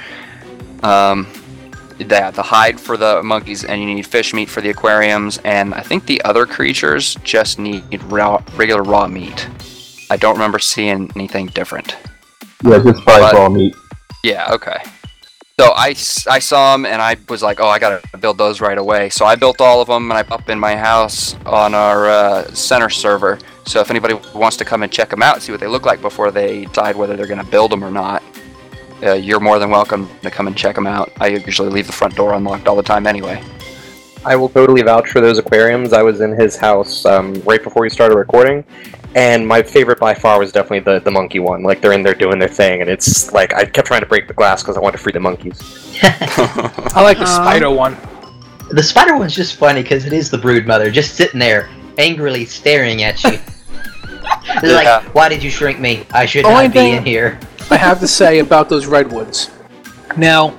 Um, 0.83 1.27
that 1.99 2.35
the 2.35 2.43
hide 2.43 2.79
for 2.79 2.97
the 2.99 3.23
monkeys 3.23 3.65
and 3.65 3.81
you 3.81 3.87
need 3.95 4.07
fish 4.07 4.35
meat 4.35 4.51
for 4.51 4.61
the 4.61 4.69
aquariums 4.69 5.39
and 5.45 5.73
i 5.73 5.81
think 5.81 6.05
the 6.05 6.21
other 6.25 6.45
creatures 6.45 7.15
just 7.25 7.59
need 7.59 7.83
raw, 8.05 8.43
regular 8.55 8.83
raw 8.83 9.07
meat 9.09 9.49
i 10.11 10.17
don't 10.19 10.35
remember 10.35 10.59
seeing 10.59 11.11
anything 11.17 11.47
different 11.47 11.97
Yeah, 12.63 12.81
just 12.85 13.07
raw 13.07 13.49
meat. 13.49 13.75
yeah 14.23 14.53
okay 14.53 14.77
so 15.59 15.73
I, 15.75 15.89
I 16.29 16.39
saw 16.39 16.77
them 16.77 16.85
and 16.85 17.01
i 17.01 17.17
was 17.31 17.43
like 17.43 17.61
oh 17.61 17.69
i 17.69 17.79
gotta 17.79 18.07
build 18.19 18.37
those 18.37 18.61
right 18.61 18.77
away. 18.77 19.09
So 19.09 19.25
i 19.25 19.37
built 19.37 19.61
all 19.61 19.81
of 19.81 19.89
them 19.89 20.11
and 20.11 20.19
i 20.19 20.35
up 20.35 20.51
in 20.51 20.59
my 20.59 20.77
house 20.77 21.35
on 21.47 21.75
our 21.75 22.09
uh, 22.09 22.53
center 22.53 22.91
server. 22.91 23.39
So 23.65 23.81
if 23.81 23.91
anybody 23.91 24.15
wants 24.35 24.57
to 24.59 24.65
come 24.65 24.83
and 24.83 24.93
check 24.93 25.09
them 25.09 25.23
out 25.23 25.37
and 25.37 25.43
see 25.43 25.53
what 25.53 25.61
they 25.61 25.67
look 25.67 25.87
like 25.87 26.01
before 26.03 26.31
they 26.31 26.67
decide 26.67 26.95
whether 26.95 27.17
they're 27.17 27.27
to 27.27 27.45
build 27.45 27.73
them 27.73 27.83
or 27.83 27.91
not 27.91 28.23
uh, 29.03 29.13
you're 29.13 29.41
more 29.41 29.59
than 29.59 29.71
welcome 29.71 30.09
to 30.23 30.31
come 30.31 30.47
and 30.47 30.57
check 30.57 30.75
them 30.75 30.87
out. 30.87 31.13
I 31.21 31.29
usually 31.29 31.69
leave 31.69 31.87
the 31.87 31.93
front 31.93 32.15
door 32.17 32.35
unlocked 32.35 32.67
all 32.67 32.77
the 32.77 32.83
time 32.83 33.07
anyway. 33.07 33.43
I 34.25 34.35
will 34.35 34.49
totally 34.49 34.83
vouch 34.83 35.11
for 35.11 35.21
those 35.21 35.39
aquariums. 35.39 35.93
I 35.93 36.03
was 36.03 36.21
in 36.21 36.33
his 36.33 36.57
house 36.57 37.05
um, 37.05 37.35
right 37.43 37.63
before 37.63 37.83
we 37.83 37.91
started 37.91 38.17
recording, 38.17 38.65
and 39.17 39.49
my 39.49 39.63
favorite 39.63 39.99
by 39.99 40.15
far 40.15 40.39
was 40.39 40.53
definitely 40.53 40.81
the, 40.81 41.01
the 41.01 41.11
monkey 41.11 41.39
one. 41.39 41.63
Like 41.63 41.81
they're 41.81 41.95
in 41.95 42.03
there 42.03 42.15
doing 42.15 42.39
their 42.39 42.51
thing, 42.51 42.83
and 42.83 42.91
it's 42.91 43.33
like 43.33 43.55
I 43.55 43.65
kept 43.65 43.89
trying 43.89 44.03
to 44.03 44.07
break 44.07 44.29
the 44.29 44.35
glass 44.35 44.63
because 44.63 44.77
I 44.77 44.81
wanted 44.81 44.99
to 44.99 45.03
free 45.03 45.13
the 45.13 45.21
monkeys. 45.21 45.59
I 46.03 47.01
like 47.03 47.17
the 47.17 47.25
Aw. 47.25 47.43
spider 47.43 47.71
one. 47.71 47.97
The 48.71 48.83
spider 48.83 49.17
one's 49.17 49.35
just 49.35 49.57
funny 49.57 49.83
because 49.83 50.05
it 50.05 50.13
is 50.13 50.31
the 50.31 50.37
brood 50.37 50.67
mother 50.67 50.91
just 50.91 51.15
sitting 51.15 51.41
there 51.41 51.71
angrily 51.97 52.45
staring 52.45 53.03
at 53.03 53.23
you. 53.25 53.39
Yeah. 54.47 54.61
like, 54.63 55.15
why 55.15 55.29
did 55.29 55.43
you 55.43 55.51
shrink 55.51 55.79
me? 55.79 56.05
I 56.13 56.27
should 56.27 56.45
Only 56.45 56.65
not 56.65 56.75
be 56.75 56.91
in 56.91 57.05
here. 57.05 57.39
I 57.71 57.77
have 57.77 58.01
to 58.01 58.09
say 58.09 58.41
about 58.41 58.69
those 58.69 58.87
redwoods. 58.87 59.51
Now, 60.17 60.57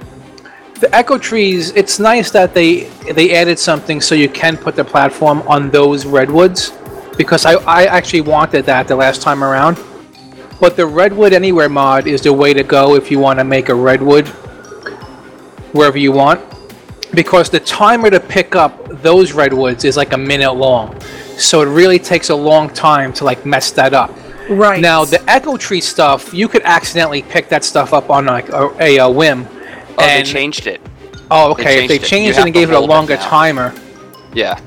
the 0.79 0.93
eco 0.97 1.17
trees. 1.17 1.71
It's 1.71 1.99
nice 1.99 2.31
that 2.31 2.53
they 2.53 2.83
they 3.13 3.35
added 3.35 3.59
something 3.59 3.99
so 4.01 4.15
you 4.15 4.29
can 4.29 4.57
put 4.57 4.75
the 4.75 4.83
platform 4.85 5.41
on 5.47 5.69
those 5.69 6.05
redwoods, 6.05 6.71
because 7.17 7.45
I 7.45 7.53
I 7.65 7.85
actually 7.85 8.21
wanted 8.21 8.65
that 8.65 8.87
the 8.87 8.95
last 8.95 9.21
time 9.21 9.43
around. 9.43 9.77
But 10.59 10.75
the 10.75 10.85
redwood 10.87 11.33
anywhere 11.33 11.69
mod 11.69 12.07
is 12.07 12.21
the 12.21 12.33
way 12.33 12.53
to 12.53 12.63
go 12.63 12.95
if 12.95 13.11
you 13.11 13.19
want 13.19 13.39
to 13.39 13.43
make 13.43 13.69
a 13.69 13.75
redwood 13.75 14.27
wherever 15.73 15.97
you 15.97 16.11
want, 16.11 16.41
because 17.13 17.49
the 17.49 17.59
timer 17.59 18.09
to 18.09 18.19
pick 18.19 18.55
up 18.55 18.73
those 19.03 19.33
redwoods 19.33 19.85
is 19.85 19.97
like 19.97 20.13
a 20.13 20.17
minute 20.17 20.53
long, 20.53 20.99
so 21.37 21.61
it 21.61 21.65
really 21.67 21.99
takes 21.99 22.29
a 22.29 22.35
long 22.35 22.69
time 22.71 23.13
to 23.13 23.23
like 23.23 23.45
mess 23.45 23.69
that 23.71 23.93
up. 23.93 24.11
Right. 24.49 24.81
Now 24.81 25.05
the 25.05 25.21
eco 25.29 25.57
tree 25.57 25.81
stuff, 25.81 26.33
you 26.33 26.47
could 26.47 26.63
accidentally 26.63 27.21
pick 27.21 27.49
that 27.49 27.63
stuff 27.63 27.93
up 27.93 28.09
on 28.09 28.25
like 28.25 28.49
a, 28.49 28.71
a, 28.79 28.99
uh 28.99 29.09
whim. 29.09 29.45
oh 29.97 30.05
they 30.05 30.23
changed 30.23 30.67
it 30.67 30.81
Oh, 31.29 31.51
okay. 31.51 31.83
If 31.83 31.89
they 31.89 31.99
changed 31.99 32.31
it 32.31 32.35
have 32.37 32.45
and 32.45 32.53
gave 32.53 32.69
it 32.69 32.73
a 32.73 32.77
hold 32.77 32.89
it 32.89 32.93
longer 32.93 33.17
timer. 33.17 33.73
yeah 34.33 34.59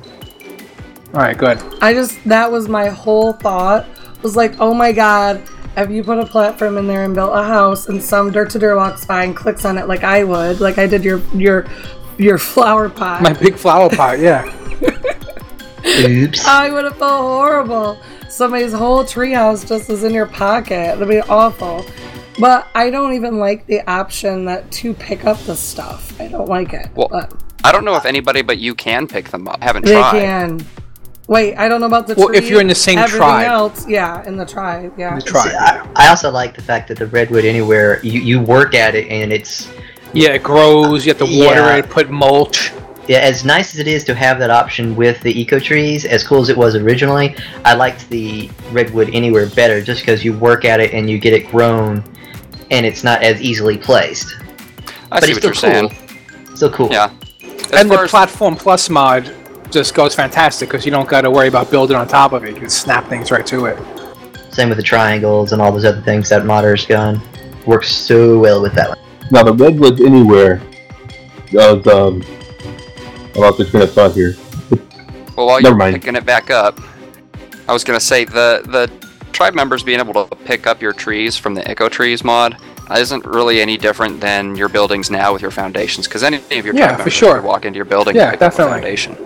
All 1.13 1.21
right, 1.21 1.37
good. 1.37 1.61
I 1.81 1.93
just 1.93 2.23
that 2.25 2.51
was 2.51 2.69
my 2.69 2.89
whole 2.89 3.33
thought 3.33 3.87
was 4.23 4.37
like, 4.37 4.55
oh 4.61 4.75
my 4.75 4.93
god, 4.93 5.43
if 5.77 5.91
you 5.91 6.05
put 6.05 6.19
a 6.19 6.27
platform 6.27 6.79
in 6.79 6.87
there 6.87 7.05
and 7.05 7.15
built 7.15 7.33
a 7.35 7.43
house 7.43 7.89
and 7.89 8.03
some 8.03 8.31
dirt 8.31 8.51
to 8.51 8.59
dirt 8.59 8.77
walks 8.77 9.05
by 9.05 9.25
and 9.25 9.37
clicks 9.37 9.65
on 9.65 9.79
it 9.79 9.89
like 9.89 10.05
I 10.05 10.25
would, 10.25 10.61
like 10.61 10.79
I 10.79 10.87
did 10.87 11.05
your 11.05 11.21
your 11.35 11.67
your 12.19 12.39
flower 12.39 12.89
pot, 12.89 13.23
My 13.23 13.33
big 13.33 13.57
flower 13.57 13.89
pot, 13.97 14.19
yeah. 14.19 14.45
Oops. 15.87 16.45
I 16.47 16.71
would 16.71 16.85
have 16.85 16.97
felt 16.99 17.23
horrible. 17.23 17.99
Somebody's 18.29 18.73
whole 18.73 19.03
treehouse 19.03 19.67
just 19.67 19.89
is 19.91 20.05
in 20.05 20.13
your 20.13 20.27
pocket. 20.27 20.95
It'd 20.97 21.09
be 21.09 21.21
awful. 21.23 21.85
But 22.39 22.69
I 22.75 22.91
don't 22.91 23.15
even 23.15 23.39
like 23.39 23.67
the 23.67 23.81
option 23.91 24.45
that 24.45 24.71
to 24.73 24.95
pick 24.95 25.25
up 25.25 25.39
the 25.41 25.57
stuff. 25.57 26.19
I 26.21 26.29
don't 26.29 26.49
like 26.49 26.73
it. 26.73 26.89
Well, 26.95 27.09
but 27.09 27.35
I 27.65 27.73
don't 27.73 27.85
know 27.85 27.97
if 27.97 28.05
anybody 28.05 28.43
but 28.43 28.59
you 28.59 28.75
can 28.75 29.07
pick 29.09 29.31
them 29.31 29.49
up. 29.49 29.59
I 29.61 29.65
haven't 29.65 29.85
they 29.85 29.93
tried. 29.93 30.21
can. 30.21 30.67
Wait, 31.31 31.55
I 31.57 31.69
don't 31.69 31.79
know 31.81 31.87
about 31.87 32.09
the 32.09 32.15
tree. 32.17 32.25
Well, 32.25 32.35
if 32.35 32.49
you're 32.51 32.61
in 32.61 32.67
the 32.67 32.75
same 32.75 32.99
Everything 32.99 33.21
tribe. 33.21 33.47
else, 33.47 33.87
yeah, 33.89 34.27
in 34.27 34.37
the 34.37 34.45
tribe, 34.45 34.93
yeah. 34.99 35.15
The 35.15 35.23
tribe. 35.23 35.49
See, 35.51 35.57
I, 35.57 35.87
I 35.95 36.09
also 36.09 36.29
like 36.29 36.57
the 36.57 36.63
fact 36.63 36.89
that 36.89 36.99
the 36.99 37.07
redwood 37.07 37.45
anywhere 37.45 38.01
you, 38.03 38.21
you 38.21 38.41
work 38.41 38.75
at 38.75 38.97
it 38.97 39.07
and 39.09 39.33
it's 39.33 39.71
Yeah, 40.13 40.31
it 40.31 40.43
grows. 40.43 41.07
You 41.07 41.11
have 41.15 41.19
to 41.19 41.25
water 41.45 41.61
Yeah. 41.61 41.77
it, 41.77 41.89
put 41.89 42.11
mulch. 42.11 42.73
yeah, 43.07 43.19
as 43.19 43.45
nice 43.45 43.73
as 43.75 43.79
it 43.79 43.87
is 43.87 44.03
to 44.07 44.15
have 44.15 44.41
that 44.41 44.51
option 44.51 44.97
with 44.97 45.21
the 45.23 45.33
eco 45.41 45.61
trees, 45.61 46.05
as 46.05 46.25
cool 46.25 46.41
as 46.41 46.49
it 46.49 46.57
was 46.57 46.75
originally, 46.75 47.37
I 47.65 47.75
liked 47.75 48.09
the 48.11 48.51
redwood 48.73 49.11
anywhere 49.13 49.47
better 49.51 49.81
just 49.81 50.01
because 50.01 50.25
you 50.25 50.33
work 50.37 50.65
at 50.65 50.81
it 50.81 50.93
and 50.95 51.09
you 51.09 51.19
get 51.19 51.33
it 51.33 51.47
grown 51.49 52.03
and 52.73 52.85
it's 52.85 53.05
not 53.05 53.23
as 53.23 53.41
easily 53.41 53.79
placed. 53.79 54.27
I 55.13 55.21
but 55.21 55.25
see 55.27 55.31
it's 55.33 55.47
what 55.47 55.55
still 55.57 55.71
you're 55.73 55.81
cool. 55.83 55.91
saying. 55.91 56.57
Still 56.57 56.73
cool. 56.73 56.89
Yeah. 56.91 57.13
As 57.73 57.83
and 57.83 57.89
the 57.89 58.01
as- 58.01 58.11
platform 58.11 58.57
plus 58.57 58.91
mod 58.91 59.33
just 59.71 59.95
goes 59.95 60.15
fantastic 60.15 60.69
because 60.69 60.85
you 60.85 60.91
don't 60.91 61.09
got 61.09 61.23
to 61.23 61.31
worry 61.31 61.49
about 61.49 61.71
building 61.71 61.97
on 61.97 62.07
top 62.09 62.33
of 62.33 62.45
it. 62.45 62.51
You 62.55 62.61
can 62.61 62.71
snap 62.71 63.07
things 63.09 63.31
right 63.31 63.47
to 63.47 63.67
it. 63.67 63.79
Same 64.53 64.69
with 64.69 64.79
the 64.79 64.83
triangles 64.83 65.53
and 65.53 65.63
all 65.63 65.71
those 65.73 65.85
other 65.85 66.01
things 66.03 66.29
that 66.29 66.45
Modder's 66.45 66.85
gun 66.87 67.21
works 67.67 67.91
so 67.93 68.39
well 68.39 68.61
with 68.61 68.75
that 68.75 68.89
one. 68.91 68.99
Now 69.31 69.45
the 69.45 69.53
Redwoods 69.53 70.01
Anywhere 70.01 70.61
was 71.53 71.87
um 71.87 72.23
I 73.35 73.39
lost 73.39 73.59
the 73.59 73.65
train 73.65 73.83
of 73.85 73.93
thought 73.93 74.13
here. 74.13 74.35
Well, 75.37 75.47
while 75.47 75.61
Never 75.63 75.69
you're 75.73 75.79
mind. 75.79 75.95
picking 75.95 76.17
it 76.17 76.27
back 76.27 76.51
up, 76.51 76.79
I 77.67 77.73
was 77.73 77.83
gonna 77.83 78.01
say 78.01 78.25
the 78.27 78.61
the 78.67 78.91
tribe 79.33 79.55
members 79.55 79.83
being 79.83 79.99
able 80.01 80.13
to 80.27 80.37
pick 80.37 80.67
up 80.67 80.83
your 80.83 80.93
trees 80.93 81.35
from 81.37 81.55
the 81.55 81.71
Eco 81.71 81.89
Trees 81.89 82.23
mod 82.23 82.59
isn't 82.95 83.25
really 83.25 83.61
any 83.63 83.79
different 83.79 84.21
than 84.21 84.55
your 84.55 84.69
buildings 84.69 85.11
now 85.11 85.33
with 85.33 85.41
your 85.41 85.53
foundations. 85.53 86.07
Because 86.07 86.23
any 86.25 86.37
of 86.39 86.67
your 86.67 86.75
Yeah, 86.75 86.89
tribe 86.89 86.91
for 86.91 86.99
members 86.99 87.13
sure. 87.15 87.35
could 87.37 87.45
walk 87.45 87.65
into 87.65 87.77
your 87.77 87.87
building 87.87 88.17
Yeah, 88.17 88.25
and 88.25 88.33
pick 88.33 88.43
up 88.43 88.53
a 88.53 88.57
definitely. 88.57 88.73
foundation. 88.83 89.17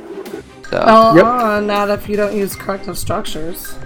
So 0.70 0.78
Uh, 0.78 1.22
uh, 1.24 1.60
not 1.60 1.90
if 1.90 2.08
you 2.08 2.16
don't 2.16 2.36
use 2.36 2.56
corrective 2.56 2.98
structures. 2.98 3.76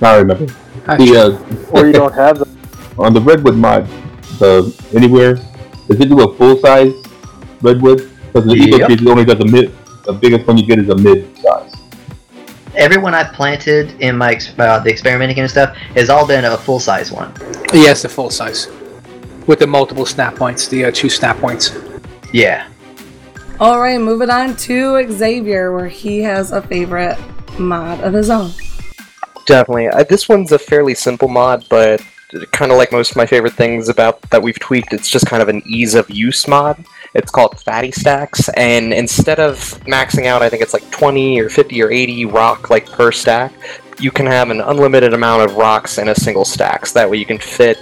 Now 0.00 0.12
I 0.12 0.16
remember. 0.18 0.52
That's 0.84 1.02
The 1.02 1.16
uh, 1.16 1.70
Or 1.72 1.86
you 1.86 1.92
don't 1.92 2.14
have 2.14 2.38
them. 2.38 2.58
on 2.98 3.12
the 3.12 3.20
Redwood 3.20 3.56
mod, 3.56 3.86
the 4.38 4.72
Anywhere, 4.94 5.34
does 5.88 6.00
it 6.00 6.08
do 6.08 6.20
a 6.20 6.34
full 6.36 6.56
size 6.58 6.92
Redwood? 7.62 8.10
Because 8.26 8.44
the 8.46 8.54
Eco 8.54 8.78
Yep. 8.78 8.86
Trees 8.88 9.06
only 9.06 9.24
does 9.24 9.40
a 9.40 9.44
mid. 9.44 9.72
The 10.04 10.12
biggest 10.12 10.46
one 10.46 10.58
you 10.58 10.66
get 10.66 10.78
is 10.78 10.88
a 10.88 10.96
mid 10.96 11.36
size. 11.38 11.72
Everyone 12.74 13.14
I've 13.14 13.32
planted 13.32 13.98
in 14.02 14.16
my 14.18 14.38
uh, 14.58 14.78
the 14.80 14.90
experimenting 14.90 15.38
and 15.38 15.50
stuff 15.50 15.74
has 15.94 16.10
all 16.10 16.26
been 16.26 16.44
a 16.44 16.56
full 16.58 16.78
size 16.78 17.10
one. 17.10 17.32
Yes, 17.72 18.02
the 18.02 18.08
full 18.08 18.30
size. 18.30 18.68
With 19.46 19.60
the 19.60 19.66
multiple 19.66 20.04
snap 20.04 20.34
points, 20.34 20.68
the 20.68 20.84
uh, 20.86 20.90
two 20.90 21.08
snap 21.08 21.38
points. 21.38 21.74
Yeah. 22.32 22.68
All 23.58 23.80
right, 23.80 23.98
moving 23.98 24.28
on 24.28 24.54
to 24.56 25.10
Xavier, 25.10 25.72
where 25.72 25.88
he 25.88 26.18
has 26.18 26.52
a 26.52 26.60
favorite 26.60 27.18
mod 27.58 28.02
of 28.02 28.12
his 28.12 28.28
own. 28.28 28.50
Definitely. 29.46 29.88
Uh, 29.88 30.04
this 30.04 30.28
one's 30.28 30.52
a 30.52 30.58
fairly 30.58 30.94
simple 30.94 31.28
mod, 31.28 31.64
but 31.70 32.02
kind 32.52 32.70
of 32.70 32.76
like 32.76 32.92
most 32.92 33.12
of 33.12 33.16
my 33.16 33.24
favorite 33.24 33.54
things 33.54 33.88
about 33.88 34.20
that 34.30 34.42
we've 34.42 34.58
tweaked, 34.58 34.92
it's 34.92 35.08
just 35.08 35.24
kind 35.24 35.42
of 35.42 35.48
an 35.48 35.62
ease 35.64 35.94
of 35.94 36.10
use 36.10 36.46
mod. 36.46 36.84
It's 37.14 37.30
called 37.30 37.58
Fatty 37.60 37.92
Stacks, 37.92 38.50
and 38.50 38.92
instead 38.92 39.40
of 39.40 39.56
maxing 39.84 40.26
out, 40.26 40.42
I 40.42 40.50
think 40.50 40.62
it's 40.62 40.74
like 40.74 40.90
20 40.90 41.40
or 41.40 41.48
50 41.48 41.82
or 41.82 41.90
80 41.90 42.26
rock 42.26 42.68
like 42.68 42.90
per 42.90 43.10
stack, 43.10 43.54
you 43.98 44.10
can 44.10 44.26
have 44.26 44.50
an 44.50 44.60
unlimited 44.60 45.14
amount 45.14 45.48
of 45.48 45.56
rocks 45.56 45.96
in 45.96 46.08
a 46.08 46.14
single 46.14 46.44
stack. 46.44 46.84
So 46.84 46.98
that 46.98 47.08
way 47.08 47.16
you 47.16 47.24
can 47.24 47.38
fit 47.38 47.78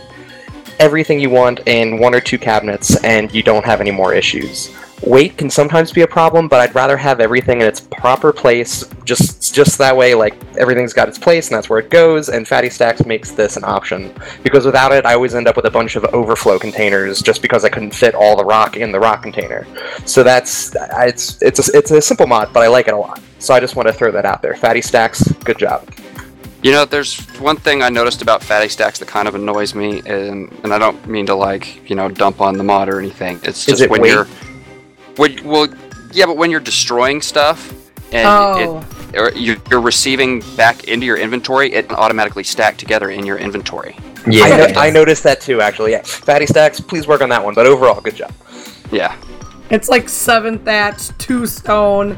everything 0.79 1.19
you 1.19 1.31
want 1.31 1.67
in 1.67 1.99
one 1.99 2.15
or 2.15 2.21
two 2.21 2.39
cabinets, 2.39 3.03
and 3.03 3.35
you 3.35 3.43
don't 3.43 3.65
have 3.65 3.81
any 3.81 3.91
more 3.91 4.15
issues. 4.15 4.73
Weight 5.07 5.37
can 5.37 5.51
sometimes 5.51 5.93
be 5.93 6.01
a 6.01 6.07
problem, 6.07 6.49
but 6.49 6.61
I'd 6.61 6.75
rather 6.75 6.97
have 6.97 7.21
everything 7.21 7.61
in 7.61 7.67
its 7.67 7.81
proper 7.81 8.33
place. 8.33 8.85
Just 9.05 9.55
just 9.55 9.77
that 9.77 9.95
way, 9.95 10.15
like 10.15 10.35
everything's 10.57 10.95
got 10.95 11.09
its 11.09 11.19
place, 11.19 11.49
and 11.49 11.57
that's 11.57 11.69
where 11.69 11.79
it 11.79 11.91
goes. 11.91 12.31
And 12.31 12.49
Fatty 12.49 12.71
Stacks 12.71 13.05
makes 13.05 13.31
this 13.31 13.59
an 13.59 13.65
option 13.65 14.15
because 14.43 14.65
without 14.65 14.93
it, 14.93 15.05
I 15.05 15.13
always 15.13 15.35
end 15.35 15.47
up 15.47 15.57
with 15.57 15.67
a 15.67 15.71
bunch 15.71 15.97
of 15.97 16.05
overflow 16.07 16.59
containers 16.59 17.21
just 17.21 17.43
because 17.43 17.67
I 17.67 17.69
couldn't 17.69 17.95
fit 17.95 18.15
all 18.15 18.35
the 18.35 18.45
rock 18.45 18.79
in 18.79 18.93
the 18.93 19.01
rock 19.01 19.23
container. 19.23 19.67
So 20.07 20.23
that's 20.23 20.75
it's 20.75 21.43
it's 21.43 21.69
a, 21.69 21.77
it's 21.77 21.91
a 21.91 22.01
simple 22.01 22.27
mod, 22.27 22.53
but 22.55 22.63
I 22.63 22.69
like 22.69 22.89
it 22.89 22.95
a 22.95 22.97
lot. 22.97 23.21
So 23.41 23.53
I 23.53 23.61
just 23.61 23.77
want 23.77 23.89
to 23.89 23.93
throw 23.93 24.11
that 24.11 24.25
out 24.25 24.41
there. 24.41 24.55
Fatty 24.55 24.81
Stacks, 24.81 25.31
good 25.45 25.59
job. 25.59 25.87
You 26.63 26.73
know, 26.73 26.87
there's 26.87 27.21
one 27.41 27.57
thing 27.59 27.83
I 27.83 27.91
noticed 27.91 28.23
about 28.23 28.43
fatty 28.43 28.71
stacks 28.71 28.99
that 29.01 29.07
kind 29.07 29.29
of 29.29 29.35
annoys 29.35 29.75
me, 29.75 30.01
and, 30.07 30.51
and 30.65 30.73
I 30.73 30.79
don't 30.79 31.07
mean 31.07 31.27
to 31.27 31.35
like, 31.35 31.91
you 31.91 31.95
know, 31.95 32.09
dump 32.09 32.41
on 32.41 32.57
the 32.57 32.65
mod 32.65 32.89
or 32.89 32.99
anything. 32.99 33.39
It's 33.43 33.67
just 33.67 33.83
it 33.83 33.91
when 33.91 34.01
weight? 34.01 34.13
you're, 34.13 34.27
when, 35.16 35.43
well, 35.45 35.69
yeah, 36.12 36.27
but 36.27 36.36
when 36.36 36.51
you're 36.51 36.61
destroying 36.61 37.20
stuff 37.23 37.73
and 38.12 38.27
Oh. 38.27 38.82
it, 39.12 39.19
or 39.19 39.31
you- 39.32 39.61
you're 39.70 39.81
receiving 39.81 40.43
back 40.57 40.85
into 40.85 41.07
your 41.07 41.16
inventory, 41.16 41.73
it 41.73 41.91
automatically 41.93 42.45
stack 42.45 42.77
together 42.77 43.11
in 43.11 43.24
your 43.27 43.36
inventory. 43.39 43.97
I, 44.27 44.31
Yeah. 44.31 44.57
no- 44.74 44.81
I 44.81 44.91
noticed 44.91 45.23
that 45.24 45.41
too, 45.41 45.61
actually. 45.61 45.93
Yeah, 45.93 46.03
Fatty 46.03 46.47
Stacks, 46.47 46.81
please 46.81 47.07
work 47.07 47.20
on 47.20 47.28
that 47.28 47.45
one. 47.45 47.55
But 47.55 47.66
overall, 47.66 48.01
good 48.01 48.16
job. 48.16 48.32
Yeah, 48.91 49.12
It's 49.70 49.89
like 49.89 50.09
seven 50.11 50.59
thatch, 50.59 51.09
two 51.19 51.47
stone, 51.47 52.16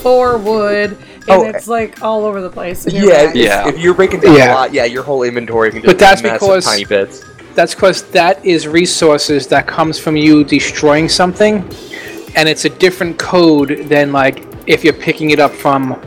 four 0.00 0.36
wood, 0.38 0.90
and 0.92 1.28
Oh, 1.28 1.42
it's 1.44 1.66
like 1.66 2.00
all 2.02 2.24
over 2.24 2.40
the 2.40 2.48
place. 2.48 2.84
and 2.84 2.94
you're 2.94 3.06
Yeah, 3.08 3.26
back. 3.26 3.36
if, 3.36 3.42
Yeah. 3.44 3.68
if 3.68 3.78
you're 3.78 3.94
breaking 3.94 4.20
down 4.20 4.36
Yeah. 4.36 4.52
a 4.52 4.54
lot, 4.54 4.72
yeah, 4.72 4.84
your 4.84 5.02
whole 5.02 5.22
inventory 5.24 5.70
can 5.70 5.80
just 5.82 5.86
But 5.86 5.98
that's 5.98 6.22
be 6.22 6.28
massive 6.28 6.40
because- 6.48 6.64
tiny 6.66 6.84
bits. 6.84 7.22
That's 7.56 7.74
because 7.74 8.02
that 8.12 8.38
is 8.44 8.66
resources 8.68 9.48
that 9.48 9.66
comes 9.66 9.98
from 9.98 10.16
you 10.16 10.44
destroying 10.44 11.08
something, 11.08 11.64
and 12.36 12.48
it's 12.48 12.64
a 12.64 12.70
different 12.70 13.18
code 13.18 13.86
than 13.88 14.12
like 14.12 14.44
if 14.66 14.84
you're 14.84 14.92
picking 14.92 15.30
it 15.30 15.38
up 15.38 15.52
from 15.52 16.00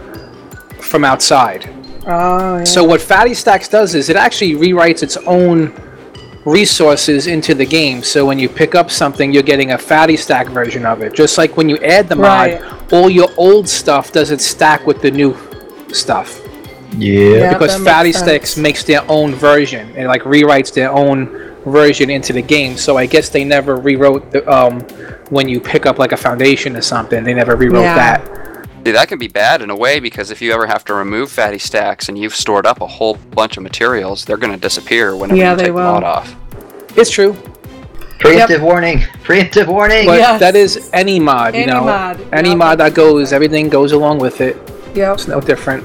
from 0.79 1.03
outside. 1.03 1.69
Oh, 2.05 2.57
yeah. 2.59 2.63
So 2.63 2.83
what 2.83 3.01
Fatty 3.01 3.33
Stacks 3.33 3.67
does 3.67 3.93
is 3.93 4.09
it 4.09 4.15
actually 4.15 4.53
rewrites 4.53 5.03
its 5.03 5.17
own 5.17 5.73
resources 6.45 7.27
into 7.27 7.53
the 7.53 7.65
game. 7.65 8.01
So 8.01 8.25
when 8.25 8.39
you 8.39 8.47
pick 8.47 8.73
up 8.75 8.89
something, 8.89 9.33
you're 9.33 9.43
getting 9.43 9.71
a 9.73 9.77
Fatty 9.77 10.15
Stack 10.15 10.47
version 10.47 10.85
of 10.85 11.01
it. 11.01 11.13
Just 11.13 11.37
like 11.37 11.57
when 11.57 11.67
you 11.67 11.77
add 11.79 12.07
the 12.07 12.15
mod, 12.15 12.61
Right. 12.61 12.93
all 12.93 13.09
your 13.09 13.29
old 13.35 13.67
stuff 13.67 14.13
doesn't 14.13 14.39
stack 14.39 14.87
with 14.87 15.01
the 15.01 15.11
new 15.11 15.35
stuff 15.91 16.39
Yeah. 16.97 17.19
Yeah, 17.19 17.53
because 17.53 17.73
that 17.73 17.79
makes 17.81 17.91
Fatty 17.91 18.11
sense. 18.13 18.23
Stacks 18.23 18.57
makes 18.57 18.83
their 18.85 19.03
own 19.09 19.35
version 19.35 19.91
and 19.97 20.07
like 20.07 20.23
rewrites 20.23 20.73
their 20.73 20.91
own 20.91 21.27
version 21.65 22.09
into 22.09 22.31
the 22.31 22.41
game. 22.41 22.77
So 22.77 22.95
I 22.97 23.05
guess 23.05 23.27
they 23.27 23.43
never 23.43 23.75
rewrote 23.75 24.31
the 24.31 24.49
um 24.49 24.79
when 25.29 25.47
you 25.47 25.59
pick 25.59 25.85
up 25.85 25.99
like 25.99 26.11
a 26.11 26.17
foundation 26.17 26.75
or 26.75 26.81
something. 26.81 27.23
They 27.23 27.33
never 27.33 27.55
rewrote 27.55 27.83
Yeah. 27.83 27.95
that. 27.95 28.67
See, 28.85 28.91
that 28.93 29.09
can 29.09 29.17
be 29.19 29.27
bad 29.27 29.61
in 29.61 29.69
a 29.69 29.75
way 29.75 29.99
because 29.99 30.31
if 30.31 30.41
you 30.41 30.53
ever 30.53 30.65
have 30.65 30.85
to 30.85 30.93
remove 30.93 31.29
fatty 31.29 31.57
stacks 31.57 32.07
and 32.07 32.17
you've 32.17 32.33
stored 32.35 32.65
up 32.65 32.79
a 32.79 32.87
whole 32.87 33.15
bunch 33.15 33.57
of 33.57 33.63
materials, 33.63 34.23
they're 34.23 34.37
going 34.37 34.53
to 34.53 34.59
disappear 34.59 35.13
whenever 35.13 35.37
Yeah, 35.37 35.51
you 35.51 35.57
they 35.57 35.63
take 35.63 35.71
the 35.73 35.73
will. 35.73 35.91
mod 35.91 36.03
off. 36.05 36.35
It's 36.95 37.09
true, 37.09 37.35
Preemptive 38.19 38.61
warning. 38.61 38.99
Preemptive 39.25 39.67
warning. 39.67 40.05
but 40.05 40.19
Yes. 40.19 40.39
that 40.39 40.55
is 40.55 40.89
any 40.93 41.19
mod. 41.19 41.53
You 41.53 41.63
Any 41.63 41.71
know, 41.73 41.83
mod, 41.83 42.19
any 42.31 42.49
yep. 42.49 42.57
mod 42.57 42.77
that 42.79 42.93
goes, 42.93 43.33
everything 43.33 43.67
goes 43.69 43.91
along 43.91 44.19
with 44.19 44.39
it. 44.41 44.55
Yeah. 44.95 45.13
It's 45.13 45.27
no 45.27 45.39
different. 45.41 45.83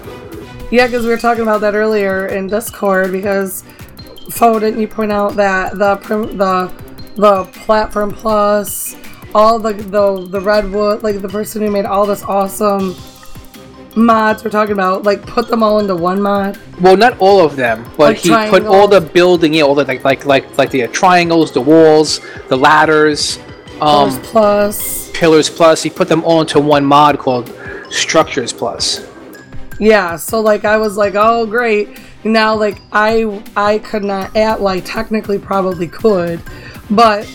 Yeah, 0.71 0.87
because 0.87 1.03
we 1.03 1.11
were 1.11 1.19
talking 1.19 1.43
about 1.43 1.61
that 1.63 1.75
earlier 1.75 2.27
in 2.27 2.47
Discord. 2.47 3.11
Because 3.13 3.65
Fo, 4.31 4.59
didn't 4.59 4.81
you 4.81 4.87
point 4.89 5.13
out 5.13 5.35
that 5.37 5.77
the 5.77 5.97
prim- 5.97 6.39
the 6.39 6.71
the 7.17 7.45
platform 7.67 8.13
plus 8.13 8.97
all 9.35 9.59
the 9.59 9.73
the 9.73 10.27
the 10.29 10.41
redwood, 10.41 11.03
like 11.03 11.21
the 11.21 11.29
person 11.29 11.63
who 11.63 11.71
made 11.71 11.85
all 11.85 12.07
this 12.07 12.23
awesome 12.23 12.95
mods 13.95 14.43
we're 14.43 14.51
talking 14.51 14.73
about, 14.73 15.03
like 15.03 15.23
put 15.27 15.49
them 15.49 15.63
all 15.63 15.79
into 15.79 15.95
one 15.95 16.21
mod. 16.21 16.59
Well, 16.81 16.97
not 16.97 17.19
all 17.19 17.45
of 17.45 17.57
them, 17.57 17.85
but 17.97 17.99
Like 17.99 18.19
he 18.19 18.31
put 18.51 18.65
all 18.65 18.89
the 18.89 19.01
building, 19.01 19.55
yeah, 19.55 19.63
all 19.63 19.75
the 19.75 19.85
like 19.85 20.05
like 20.05 20.25
like 20.25 20.59
like 20.59 20.71
the 20.71 20.87
triangles, 20.89 21.53
the 21.53 21.61
walls, 21.61 22.21
the 22.49 22.57
ladders, 22.57 23.39
um, 23.81 24.11
Plus 24.11 24.31
plus. 24.31 25.11
pillars 25.15 25.51
plus. 25.51 25.83
He 25.83 25.91
put 25.91 26.09
them 26.09 26.25
all 26.25 26.41
into 26.41 26.61
one 26.61 26.85
mod 26.85 27.19
called 27.19 27.53
Structures 27.91 28.53
Plus. 28.53 29.07
Yeah, 29.79 30.17
so 30.17 30.41
like 30.41 30.65
I 30.65 30.77
was 30.77 30.97
like, 30.97 31.15
oh 31.17 31.47
great. 31.47 31.99
Now 32.25 32.55
like 32.55 32.81
I 32.93 33.43
I 33.57 33.79
could 33.79 34.05
not 34.05 34.37
add 34.37 34.61
well 34.61 34.69
I 34.69 34.81
technically 34.81 35.39
probably 35.39 35.89
could, 35.89 36.41
but 36.91 37.27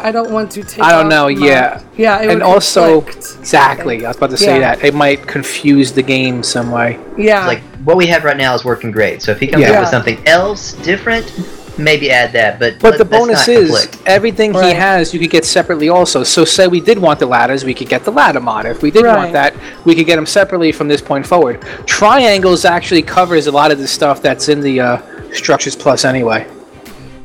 I 0.00 0.12
don't 0.12 0.30
want 0.30 0.50
to 0.52 0.62
take. 0.62 0.80
I 0.80 0.92
don't 0.92 1.08
know, 1.08 1.24
my- 1.28 1.46
yeah. 1.46 1.82
yeah, 1.96 2.20
it 2.22 2.30
and 2.30 2.42
also, 2.42 3.00
conflict. 3.00 3.36
exactly, 3.40 4.04
I 4.04 4.08
was 4.08 4.16
about 4.16 4.30
to 4.30 4.36
say 4.36 4.60
Yeah. 4.60 4.76
that 4.76 4.84
it 4.84 4.94
might 4.94 5.26
confuse 5.26 5.92
the 5.92 6.02
game 6.02 6.42
some 6.42 6.70
way. 6.70 6.98
Yeah, 7.18 7.46
Like 7.46 7.62
what 7.84 7.96
we 7.96 8.06
have 8.06 8.22
right 8.24 8.36
now 8.36 8.54
is 8.54 8.64
working 8.64 8.92
great. 8.92 9.22
So 9.22 9.32
if 9.32 9.40
he 9.40 9.48
comes 9.48 9.62
Yeah. 9.64 9.72
up 9.72 9.80
with 9.80 9.88
something 9.90 10.18
else 10.26 10.74
different, 10.74 11.32
maybe 11.78 12.10
add 12.12 12.32
that. 12.34 12.60
But 12.60 12.78
But 12.78 12.90
let- 12.92 12.98
the 12.98 13.04
bonus 13.04 13.48
is 13.48 13.70
conflict. 13.70 13.96
everything 14.06 14.54
he 14.54 14.70
has 14.72 15.12
you 15.12 15.18
could 15.18 15.30
get 15.30 15.44
separately 15.44 15.88
also. 15.88 16.22
So 16.22 16.44
say 16.44 16.68
we 16.68 16.80
did 16.80 16.98
want 16.98 17.18
the 17.18 17.26
ladders, 17.26 17.64
we 17.64 17.74
could 17.74 17.88
get 17.88 18.04
the 18.04 18.12
ladder 18.12 18.40
mod. 18.40 18.66
If 18.66 18.82
we 18.82 18.90
did 18.92 19.04
Right. 19.04 19.16
want 19.16 19.32
that, 19.32 19.54
we 19.84 19.96
could 19.96 20.06
get 20.06 20.14
them 20.16 20.26
separately 20.26 20.70
from 20.70 20.86
this 20.86 21.00
point 21.00 21.26
forward. 21.26 21.58
Triangles 21.86 22.64
actually 22.64 23.02
covers 23.02 23.48
a 23.48 23.50
lot 23.52 23.72
of 23.72 23.78
the 23.78 23.88
stuff 23.88 24.22
that's 24.22 24.48
in 24.48 24.60
the 24.60 24.80
uh, 24.80 24.98
Structures 25.32 25.74
Plus 25.74 26.04
anyway. 26.04 26.46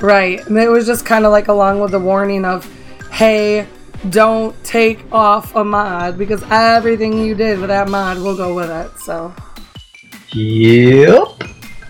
Right. 0.00 0.46
And 0.46 0.58
it 0.58 0.68
was 0.68 0.86
just 0.86 1.06
kind 1.06 1.24
of 1.24 1.32
like 1.32 1.48
along 1.48 1.80
with 1.80 1.92
the 1.92 1.98
warning 2.00 2.44
of, 2.44 2.64
hey, 3.10 3.66
don't 4.10 4.54
take 4.64 5.00
off 5.12 5.54
a 5.56 5.64
mod 5.64 6.18
because 6.18 6.42
everything 6.50 7.18
you 7.18 7.34
did 7.34 7.58
with 7.58 7.68
that 7.68 7.88
mod 7.88 8.18
will 8.18 8.36
go 8.36 8.54
with 8.54 8.70
it. 8.70 8.98
So, 9.00 9.34
Yep. 10.32 11.28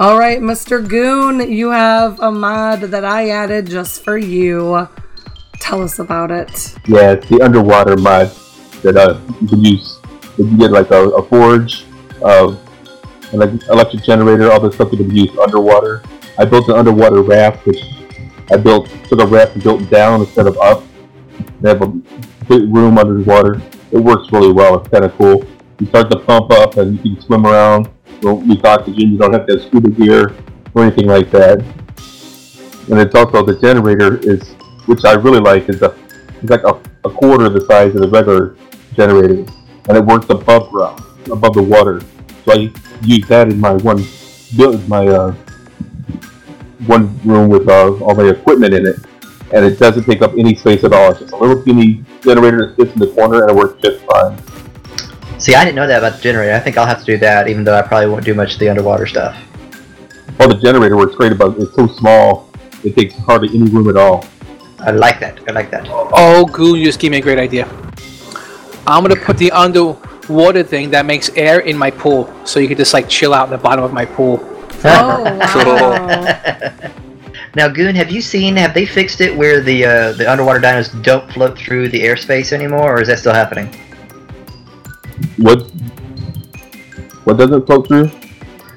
all 0.01 0.19
right, 0.19 0.41
Mr. 0.41 0.87
Goon, 0.87 1.51
you 1.51 1.71
have 1.71 2.21
a 2.21 2.31
mod 2.31 2.81
that 2.83 3.05
I 3.05 3.31
added 3.31 3.67
just 3.67 4.05
for 4.05 4.17
you. 4.17 4.89
Tell 5.61 5.83
us 5.83 5.99
about 5.99 6.31
it. 6.31 6.75
Yeah, 6.87 7.13
it's 7.13 7.29
the 7.29 7.43
underwater 7.43 7.97
mod 7.97 8.31
that 8.83 8.97
uh, 8.97 9.19
you 9.43 9.49
can 9.49 9.65
use. 9.65 9.99
You 10.39 10.45
can 10.47 10.57
get 10.57 10.71
like 10.71 10.91
a, 10.93 11.09
a 11.11 11.23
forge, 11.25 11.85
uh, 12.25 12.57
an 13.33 13.61
electric 13.69 14.05
generator, 14.05 14.51
all 14.53 14.61
this 14.61 14.77
stuff 14.77 14.91
that 14.93 14.97
can 14.99 15.09
be 15.09 15.23
used 15.23 15.37
underwater. 15.39 16.03
I 16.39 16.45
built 16.45 16.69
an 16.69 16.77
underwater 16.77 17.21
raft, 17.23 17.67
which 17.67 17.81
I 18.51 18.57
built 18.57 18.89
took 19.09 19.21
a 19.21 19.27
raft 19.27 19.55
and 19.55 19.63
built 19.63 19.89
down 19.91 20.21
instead 20.21 20.47
of 20.47 20.57
up. 20.59 20.83
They 21.61 21.69
have 21.69 21.83
a 21.83 21.89
big 21.89 22.75
room 22.75 22.99
under 22.99 23.15
the 23.15 23.25
water. 23.25 23.61
It 23.93 23.99
works 23.99 24.33
really 24.33 24.53
well. 24.53 24.81
It's 24.81 24.89
kind 24.89 25.05
of 25.05 25.15
cool. 25.17 25.45
You 25.79 25.87
start 25.87 26.11
to 26.11 26.19
pump 26.19 26.51
up 26.53 26.77
and 26.77 26.97
you 27.05 27.15
can 27.15 27.23
swim 27.23 27.47
around. 27.47 27.89
You 28.07 28.21
don't 28.21 28.47
use 28.47 28.65
oxygen. 28.65 29.13
You 29.13 29.19
don't 29.19 29.33
have 29.33 29.47
to 29.47 29.55
have 29.55 29.67
scuba 29.67 29.91
gear. 29.91 30.35
or 30.75 30.85
anything 30.85 31.07
like 31.07 31.31
that. 31.31 31.61
And 32.91 32.99
it's 32.99 33.15
also 33.15 33.45
the 33.45 33.59
generator 33.61 34.19
is, 34.19 34.49
which 34.87 35.05
I 35.05 35.13
really 35.15 35.41
like, 35.41 35.69
is 35.69 35.83
a 35.83 35.95
it's 36.41 36.51
like 36.51 36.63
a, 36.63 36.81
a 37.05 37.11
quarter 37.11 37.49
the 37.49 37.61
size 37.67 37.95
of 37.95 38.01
the 38.01 38.09
regular 38.09 38.57
generator, 38.95 39.45
and 39.89 39.97
it 39.97 40.05
works 40.05 40.27
above 40.31 40.71
ground, 40.71 41.03
above 41.31 41.55
the 41.55 41.63
water. 41.63 42.01
So 42.45 42.53
I 42.53 42.73
use 43.03 43.27
that 43.29 43.49
in 43.49 43.59
my 43.59 43.73
one 43.73 44.05
build, 44.57 44.89
my 44.89 45.07
uh, 45.07 45.35
one 46.87 47.19
room 47.25 47.49
with 47.49 47.69
uh, 47.69 47.93
all 48.05 48.15
my 48.15 48.29
equipment 48.29 48.75
in 48.75 48.87
it, 48.87 48.97
and 49.53 49.65
it 49.65 49.79
doesn't 49.79 50.05
take 50.05 50.23
up 50.23 50.33
any 50.39 50.55
space 50.55 50.85
at 50.85 50.93
all. 50.93 51.11
It's 51.11 51.21
just 51.21 51.33
a 51.33 51.37
little 51.37 51.63
teeny 51.63 52.05
generator 52.23 52.67
that 52.67 52.77
sits 52.77 52.93
in 52.93 53.01
the 53.01 53.13
corner, 53.13 53.43
and 53.43 53.51
it 53.51 53.57
works 53.57 53.81
just 53.83 54.05
fine. 54.05 54.39
See, 55.39 55.55
I 55.55 55.65
didn't 55.65 55.77
know 55.77 55.87
that 55.87 55.99
about 55.99 56.17
the 56.17 56.23
generator. 56.23 56.53
I 56.55 56.61
think 56.61 56.77
I'll 56.77 56.87
have 56.87 57.01
to 57.01 57.05
do 57.05 57.17
that, 57.19 57.49
even 57.49 57.65
though 57.65 57.77
I 57.77 57.83
probably 57.83 58.09
won't 58.09 58.25
do 58.25 58.35
much 58.35 58.55
of 58.55 58.59
the 58.61 58.69
underwater 58.69 59.07
stuff. 59.07 59.37
Well, 60.39 60.49
the 60.49 60.57
generator 60.57 60.97
works 60.97 61.15
great, 61.15 61.37
but 61.37 61.59
it's 61.59 61.75
so 61.75 61.87
small, 61.87 62.51
it 62.85 62.95
takes 62.95 63.15
hardly 63.15 63.49
any 63.49 63.71
room 63.71 63.89
at 63.89 63.97
all. 63.97 64.25
I 64.81 64.93
like 64.93 65.19
that. 65.21 65.41
I 65.49 65.53
like 65.53 65.71
that. 65.73 65.87
Oh, 65.91 66.47
Goo, 66.47 66.77
you 66.77 66.85
just 66.85 67.01
gave 67.01 67.11
me 67.11 67.19
a 67.19 67.21
great 67.21 67.39
idea. 67.39 67.67
I'm 68.87 69.03
gonna 69.03 69.17
put 69.17 69.37
the 69.37 69.51
underwater 69.51 70.63
thing 70.63 70.91
that 70.91 71.05
makes 71.05 71.31
air 71.31 71.61
in 71.61 71.77
my 71.77 71.91
pool, 71.91 72.33
so 72.45 72.61
you 72.61 72.69
can 72.69 72.77
just 72.77 72.95
like 72.95 73.09
chill 73.09 73.35
out 73.35 73.45
in 73.45 73.51
the 73.51 73.59
bottom 73.59 73.85
of 73.85 73.93
my 73.93 74.05
pool. 74.05 74.39
Oh, 74.85 75.23
wow. 75.39 76.91
Now, 77.55 77.67
Goon, 77.67 77.95
have 77.97 78.11
you 78.11 78.21
seen? 78.21 78.57
Have 78.57 78.75
they 78.75 78.87
fixed 78.87 79.21
it 79.21 79.37
where 79.37 79.61
the 79.61 79.85
uh, 79.85 80.13
the 80.13 80.31
underwater 80.31 80.61
dinos 80.61 81.03
don't 81.03 81.29
float 81.33 81.59
through 81.59 81.89
the 81.89 82.01
airspace 82.01 82.53
anymore, 82.53 82.97
or 82.97 83.01
is 83.01 83.09
that 83.09 83.19
still 83.19 83.33
happening? 83.35 83.67
What? 85.39 85.63
What 87.25 87.37
doesn't 87.37 87.67
float 87.67 87.89
through? 87.89 88.11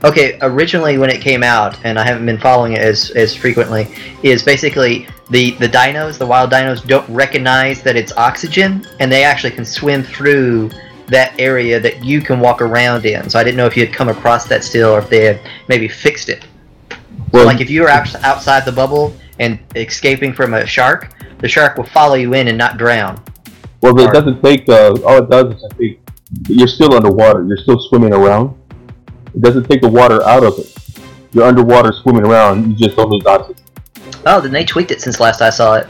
Okay, 0.04 0.40
originally 0.42 0.98
when 0.98 1.12
it 1.12 1.22
came 1.22 1.44
out, 1.44 1.78
and 1.84 2.00
I 2.00 2.04
haven't 2.04 2.26
been 2.26 2.40
following 2.40 2.74
it 2.74 2.82
as, 2.82 3.12
as 3.12 3.36
frequently, 3.36 3.88
is 4.24 4.42
basically 4.42 5.08
the, 5.30 5.52
the 5.52 5.70
dinos, 5.70 6.18
the 6.18 6.26
wild 6.26 6.52
dinos, 6.52 6.86
don't 6.86 7.08
recognize 7.08 7.84
that 7.84 7.96
it's 7.96 8.12
oxygen, 8.18 8.84
and 9.00 9.12
they 9.12 9.24
actually 9.24 9.52
can 9.52 9.64
swim 9.64 10.02
through 10.02 10.72
that 11.08 11.38
area 11.40 11.80
that 11.80 12.04
you 12.04 12.22
can 12.22 12.40
walk 12.40 12.62
around 12.62 13.06
in. 13.06 13.30
So 13.30 13.40
I 13.40 13.44
didn't 13.44 13.58
know 13.58 13.66
if 13.66 13.76
you 13.76 13.86
had 13.86 13.94
come 13.94 14.10
across 14.10 14.46
that 14.48 14.64
still, 14.64 14.92
or 14.92 15.00
if 15.00 15.10
they 15.10 15.26
had 15.26 15.42
maybe 15.68 15.88
fixed 15.88 16.30
it. 16.30 16.46
Well, 17.32 17.46
like 17.46 17.62
if 17.62 17.70
you 17.70 17.82
were 17.82 17.90
outside 17.90 18.66
the 18.66 18.72
bubble 18.72 19.14
and 19.40 19.60
escaping 19.76 20.34
from 20.34 20.54
a 20.54 20.66
shark, 20.66 21.14
the 21.40 21.48
shark 21.48 21.78
will 21.78 21.86
follow 21.86 22.16
you 22.16 22.34
in 22.34 22.48
and 22.48 22.58
not 22.58 22.78
drown. 22.78 23.22
Well, 23.82 24.00
it 24.00 24.14
doesn't 24.14 24.42
take. 24.44 24.68
Uh, 24.70 24.94
all 25.06 25.24
it 25.24 25.30
does 25.30 25.56
is 25.56 25.64
I 25.64 25.76
think 25.76 26.00
you're 26.48 26.68
still 26.68 26.94
underwater. 26.94 27.46
You're 27.46 27.58
still 27.58 27.80
swimming 27.80 28.14
around. 28.14 28.56
It 29.34 29.42
doesn't 29.42 29.68
take 29.70 29.82
the 29.82 29.90
water 29.90 30.24
out 30.24 30.44
of 30.44 30.60
it. 30.60 30.78
You're 31.34 31.46
underwater 31.46 31.92
swimming 31.94 32.26
around. 32.26 32.70
You 32.70 32.76
just 32.76 32.98
don't 32.98 33.10
lose 33.10 33.26
oxygen. 33.26 33.64
Oh, 34.26 34.40
then 34.40 34.52
they 34.52 34.66
tweaked 34.66 34.92
it 34.92 35.02
since 35.02 35.20
last 35.20 35.42
I 35.42 35.50
saw 35.50 35.76
it. 35.76 35.88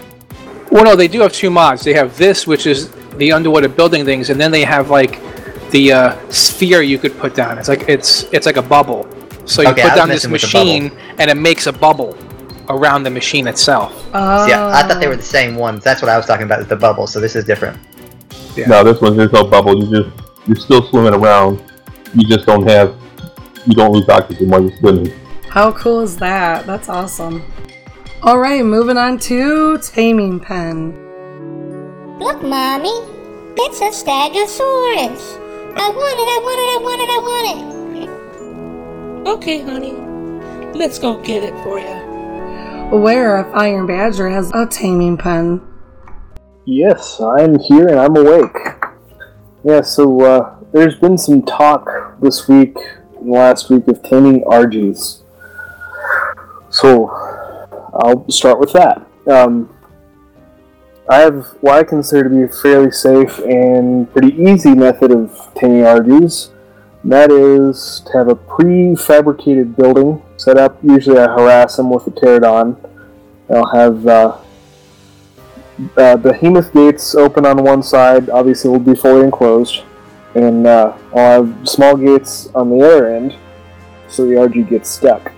Well, 0.71 0.85
no, 0.85 0.95
they 0.95 1.09
do 1.09 1.19
have 1.19 1.33
two 1.33 1.49
mods. 1.49 1.83
They 1.83 1.93
have 1.93 2.17
this, 2.17 2.47
which 2.47 2.65
is 2.65 2.93
the 3.17 3.31
underwater 3.31 3.67
building 3.69 4.05
things, 4.05 4.29
and 4.29 4.39
then 4.39 4.51
they 4.51 4.63
have 4.63 4.89
like 4.89 5.19
the 5.71 5.91
uh, 5.93 6.29
sphere 6.29 6.81
you 6.81 6.97
could 6.97 7.17
put 7.17 7.35
down. 7.35 7.57
It's 7.57 7.69
like 7.69 7.87
it's 7.89 8.23
it's 8.33 8.45
like 8.45 8.57
a 8.57 8.61
bubble. 8.61 9.07
So 9.45 9.61
you 9.61 9.69
Okay, 9.69 9.81
put 9.83 9.95
down 9.95 10.07
this 10.07 10.23
messing 10.25 10.31
with 10.31 10.41
the 10.41 10.47
bubble. 10.51 10.65
machine, 10.65 10.91
and 11.17 11.29
it 11.31 11.37
makes 11.37 11.67
a 11.67 11.73
bubble 11.73 12.17
around 12.69 13.03
the 13.03 13.09
machine 13.09 13.47
itself. 13.47 13.91
Oh. 14.13 14.45
Yeah, 14.47 14.67
I 14.67 14.83
thought 14.87 14.99
they 14.99 15.07
were 15.07 15.17
the 15.17 15.23
same 15.23 15.55
ones. 15.55 15.83
That's 15.83 16.01
what 16.01 16.09
I 16.09 16.15
was 16.17 16.25
talking 16.25 16.45
about 16.45 16.59
with 16.59 16.69
the 16.69 16.75
bubble. 16.75 17.07
So 17.07 17.19
this 17.19 17.35
is 17.35 17.43
different. 17.45 17.77
Yeah. 18.55 18.67
No, 18.67 18.83
this 18.83 19.01
one 19.01 19.17
there's 19.17 19.31
no 19.33 19.43
bubble. 19.45 19.83
You 19.83 20.03
just 20.03 20.15
you're 20.47 20.55
still 20.55 20.83
swimming 20.89 21.13
around. 21.13 21.61
You 22.15 22.27
just 22.27 22.45
don't 22.45 22.67
have. 22.67 22.95
You 23.65 23.75
don't 23.75 23.91
lose 23.91 24.07
oxygen 24.09 24.49
while 24.49 24.61
you're 24.61 24.77
swimming. 24.79 25.11
How 25.49 25.71
cool 25.73 26.01
is 26.01 26.17
that? 26.17 26.65
That's 26.65 26.87
awesome. 26.89 27.43
All 28.23 28.37
right, 28.39 28.63
moving 28.63 28.97
on 28.97 29.17
to 29.19 29.77
Taming 29.79 30.39
Pen. 30.39 30.95
Look, 32.21 32.41
Mommy. 32.43 32.93
It's 33.57 33.81
a 33.81 33.85
Stegosaurus. 33.85 35.39
I 35.75 35.89
want 35.89 36.19
it, 36.19 36.29
I 36.29 36.39
want 36.45 36.59
it, 36.61 36.69
I 36.69 36.77
want 36.83 37.01
it, 37.01 37.09
I 37.09 37.17
want 37.25 37.47
it. 39.23 39.27
Okay, 39.27 39.61
honey. 39.61 39.93
Let's 40.77 40.99
go 40.99 41.19
get 41.19 41.43
it 41.43 41.55
for 41.63 41.79
you. 41.79 41.87
Aware 42.95 43.39
if 43.39 43.47
Iron 43.55 43.87
Badger 43.87 44.29
has 44.29 44.51
a 44.53 44.67
Taming 44.67 45.17
Pen. 45.17 45.61
Yes, 46.65 47.19
I'm 47.19 47.57
here 47.57 47.87
and 47.87 47.99
I'm 47.99 48.15
awake. 48.15 48.55
Yeah, 49.63 49.81
so 49.81 50.23
uh, 50.23 50.57
there's 50.73 50.99
been 50.99 51.17
some 51.17 51.41
talk 51.41 51.89
this 52.21 52.47
week 52.47 52.77
and 53.19 53.31
last 53.31 53.71
week 53.71 53.87
of 53.87 54.03
taming 54.03 54.43
Argies. 54.43 55.23
So 56.69 57.09
I'll 57.95 58.29
start 58.29 58.59
with 58.59 58.73
that. 58.73 59.07
Um, 59.25 59.75
I 61.11 61.19
have 61.19 61.45
what 61.59 61.77
I 61.77 61.83
consider 61.83 62.23
to 62.23 62.29
be 62.29 62.43
a 62.43 62.47
fairly 62.47 62.89
safe 62.89 63.37
and 63.39 64.09
pretty 64.13 64.33
easy 64.41 64.73
method 64.73 65.11
of 65.11 65.51
taming 65.55 65.83
Argies. 65.83 66.51
That 67.03 67.33
is 67.33 68.01
to 68.05 68.17
have 68.17 68.29
a 68.29 68.35
prefabricated 68.35 69.75
building 69.75 70.21
set 70.37 70.55
up. 70.55 70.81
Usually 70.81 71.19
I 71.19 71.23
harass 71.23 71.75
them 71.75 71.89
with 71.89 72.07
a 72.07 72.11
pterodon. 72.11 72.77
I'll 73.49 73.67
have 73.73 74.07
uh, 74.07 74.37
uh, 75.97 76.15
behemoth 76.15 76.71
gates 76.71 77.13
open 77.13 77.45
on 77.45 77.61
one 77.61 77.83
side 77.83 78.29
obviously 78.29 78.69
it'll 78.73 78.79
be 78.79 78.95
fully 78.95 79.25
enclosed 79.25 79.83
and 80.35 80.65
uh, 80.65 80.97
I'll 81.13 81.43
have 81.43 81.67
small 81.67 81.97
gates 81.97 82.47
on 82.55 82.69
the 82.69 82.85
other 82.85 83.13
end 83.13 83.35
so 84.07 84.25
the 84.25 84.39
Argy 84.39 84.63
gets 84.63 84.89
stuck 84.89 85.33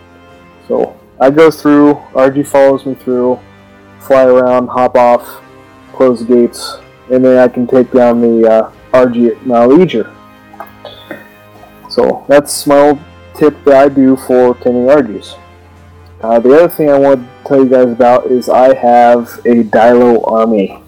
so 0.67 0.99
I 1.19 1.31
go 1.31 1.49
through 1.49 1.95
Argy 2.13 2.43
follows 2.43 2.85
me 2.85 2.93
through 2.93 3.39
fly 4.01 4.25
around 4.25 4.67
hop 4.67 4.95
off 4.95 5.41
close 5.93 6.25
the 6.25 6.35
gates 6.35 6.77
and 7.11 7.23
then 7.23 7.37
I 7.37 7.47
can 7.47 7.67
take 7.67 7.91
down 7.91 8.21
the 8.21 8.49
uh, 8.49 8.71
Argy 8.93 9.27
at 9.27 9.37
so 11.89 12.25
that's 12.27 12.65
my 12.67 12.77
old 12.77 12.99
tip 13.35 13.63
that 13.65 13.75
I 13.75 13.89
do 13.89 14.15
for 14.15 14.55
taming 14.55 14.87
Argies 14.87 15.35
uh, 16.23 16.39
the 16.39 16.55
other 16.55 16.69
thing 16.69 16.89
I 16.89 16.97
want 16.97 17.19
to 17.19 17.43
tell 17.45 17.61
you 17.61 17.69
guys 17.69 17.91
about 17.91 18.27
is 18.27 18.47
I 18.47 18.73
have 18.75 19.27
a 19.39 19.61
Dilo 19.61 20.25
army. 20.25 20.81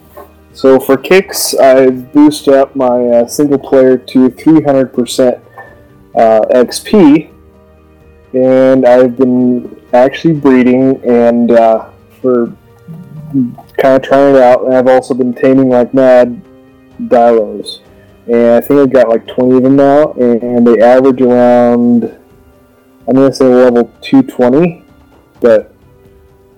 So 0.54 0.80
for 0.80 0.96
kicks, 0.96 1.54
I've 1.54 2.14
boosted 2.14 2.54
up 2.54 2.74
my 2.74 3.06
uh, 3.10 3.28
single 3.28 3.60
player 3.60 3.98
to 3.98 4.30
300% 4.30 5.42
uh, 6.16 6.40
XP, 6.52 7.30
and 8.34 8.86
I've 8.86 9.18
been 9.18 9.78
actually 9.92 10.36
breeding 10.36 11.04
and 11.04 11.52
uh, 11.52 11.90
for 12.22 12.56
kind 13.78 13.96
of 13.96 14.02
trying 14.02 14.36
it 14.36 14.42
out. 14.42 14.64
And 14.66 14.74
I've 14.74 14.88
also 14.88 15.14
been 15.14 15.34
taming 15.34 15.70
like 15.70 15.94
mad 15.94 16.42
Dilos, 17.00 17.82
and 18.28 18.56
I 18.56 18.62
think 18.62 18.80
I've 18.80 18.94
got 18.94 19.10
like 19.10 19.28
20 19.28 19.58
of 19.58 19.64
them 19.64 19.76
now, 19.76 20.14
and 20.14 20.66
they 20.66 20.80
average 20.80 21.22
around 21.22 22.06
I'm 23.08 23.16
gonna 23.16 23.34
say 23.34 23.46
level 23.46 23.92
220 24.02 24.84
but 25.42 25.72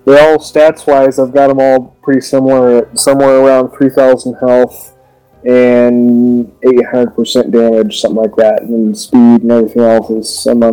they're 0.06 0.31
all 0.31 0.38
stats 0.38 0.88
wise. 0.88 1.19
I've 1.19 1.34
got 1.34 1.48
them 1.49 1.60
all 1.60 1.98
pretty 2.02 2.22
similar, 2.22 2.89
somewhere 2.95 3.39
around 3.39 3.72
3,000 3.76 4.35
health 4.35 4.95
and 5.44 6.48
800% 6.61 7.52
damage, 7.52 7.99
something 7.99 8.22
like 8.22 8.35
that. 8.38 8.61
And 8.61 8.98
speed 8.98 9.41
and 9.41 9.52
everything 9.52 9.81
else 9.81 10.10
is 10.10 10.34
some 10.34 10.64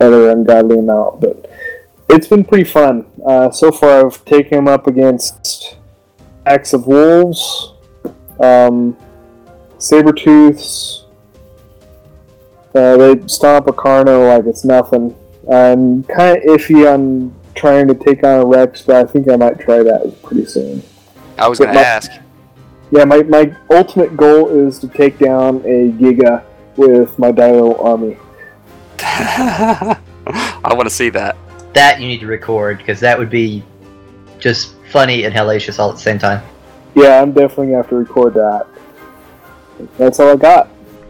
other 0.00 0.30
ungodly 0.30 0.80
amount. 0.80 1.20
But 1.20 1.43
it's 2.08 2.26
been 2.26 2.44
pretty 2.44 2.64
fun. 2.64 3.06
Uh, 3.26 3.50
so 3.50 3.72
far, 3.72 4.06
I've 4.06 4.24
taken 4.24 4.56
them 4.58 4.68
up 4.68 4.86
against 4.86 5.76
packs 6.44 6.72
of 6.72 6.86
wolves, 6.86 7.72
um, 8.40 8.96
saber 9.78 10.12
tooths. 10.12 11.04
Uh, 12.74 12.96
they 12.96 13.26
stomp 13.28 13.68
a 13.68 13.72
Carno 13.72 14.36
like 14.36 14.46
it's 14.46 14.64
nothing. 14.64 15.14
I'm 15.50 16.02
kind 16.04 16.38
of 16.38 16.44
iffy 16.44 16.92
on 16.92 17.34
trying 17.54 17.86
to 17.88 17.94
take 17.94 18.24
on 18.24 18.40
a 18.40 18.46
Rex, 18.46 18.82
but 18.82 18.96
I 18.96 19.04
think 19.10 19.30
I 19.30 19.36
might 19.36 19.60
try 19.60 19.82
that 19.82 20.20
pretty 20.22 20.46
soon. 20.46 20.82
I 21.38 21.48
was 21.48 21.58
going 21.58 21.72
to 21.72 21.80
ask. 21.80 22.10
Yeah, 22.90 23.04
my, 23.04 23.22
my 23.22 23.54
ultimate 23.70 24.16
goal 24.16 24.48
is 24.48 24.78
to 24.80 24.88
take 24.88 25.18
down 25.18 25.56
a 25.58 25.90
Giga 25.92 26.44
with 26.76 27.18
my 27.18 27.32
Dilo 27.32 27.82
army. 27.84 28.16
I 29.00 30.74
want 30.74 30.88
to 30.88 30.94
see 30.94 31.10
that. 31.10 31.36
That 31.74 32.00
you 32.00 32.08
need 32.08 32.20
to 32.20 32.26
record 32.26 32.78
because 32.78 33.00
that 33.00 33.18
would 33.18 33.30
be 33.30 33.62
just 34.38 34.74
funny 34.90 35.24
and 35.24 35.34
hellacious 35.34 35.78
all 35.78 35.90
at 35.90 35.96
the 35.96 36.02
same 36.02 36.18
time. 36.18 36.44
Yeah, 36.94 37.20
I'm 37.20 37.32
definitely 37.32 37.66
gonna 37.66 37.78
have 37.78 37.88
to 37.88 37.96
record 37.96 38.34
that. 38.34 38.66
That's 39.98 40.20
all 40.20 40.30
I 40.30 40.36
got. 40.36 40.68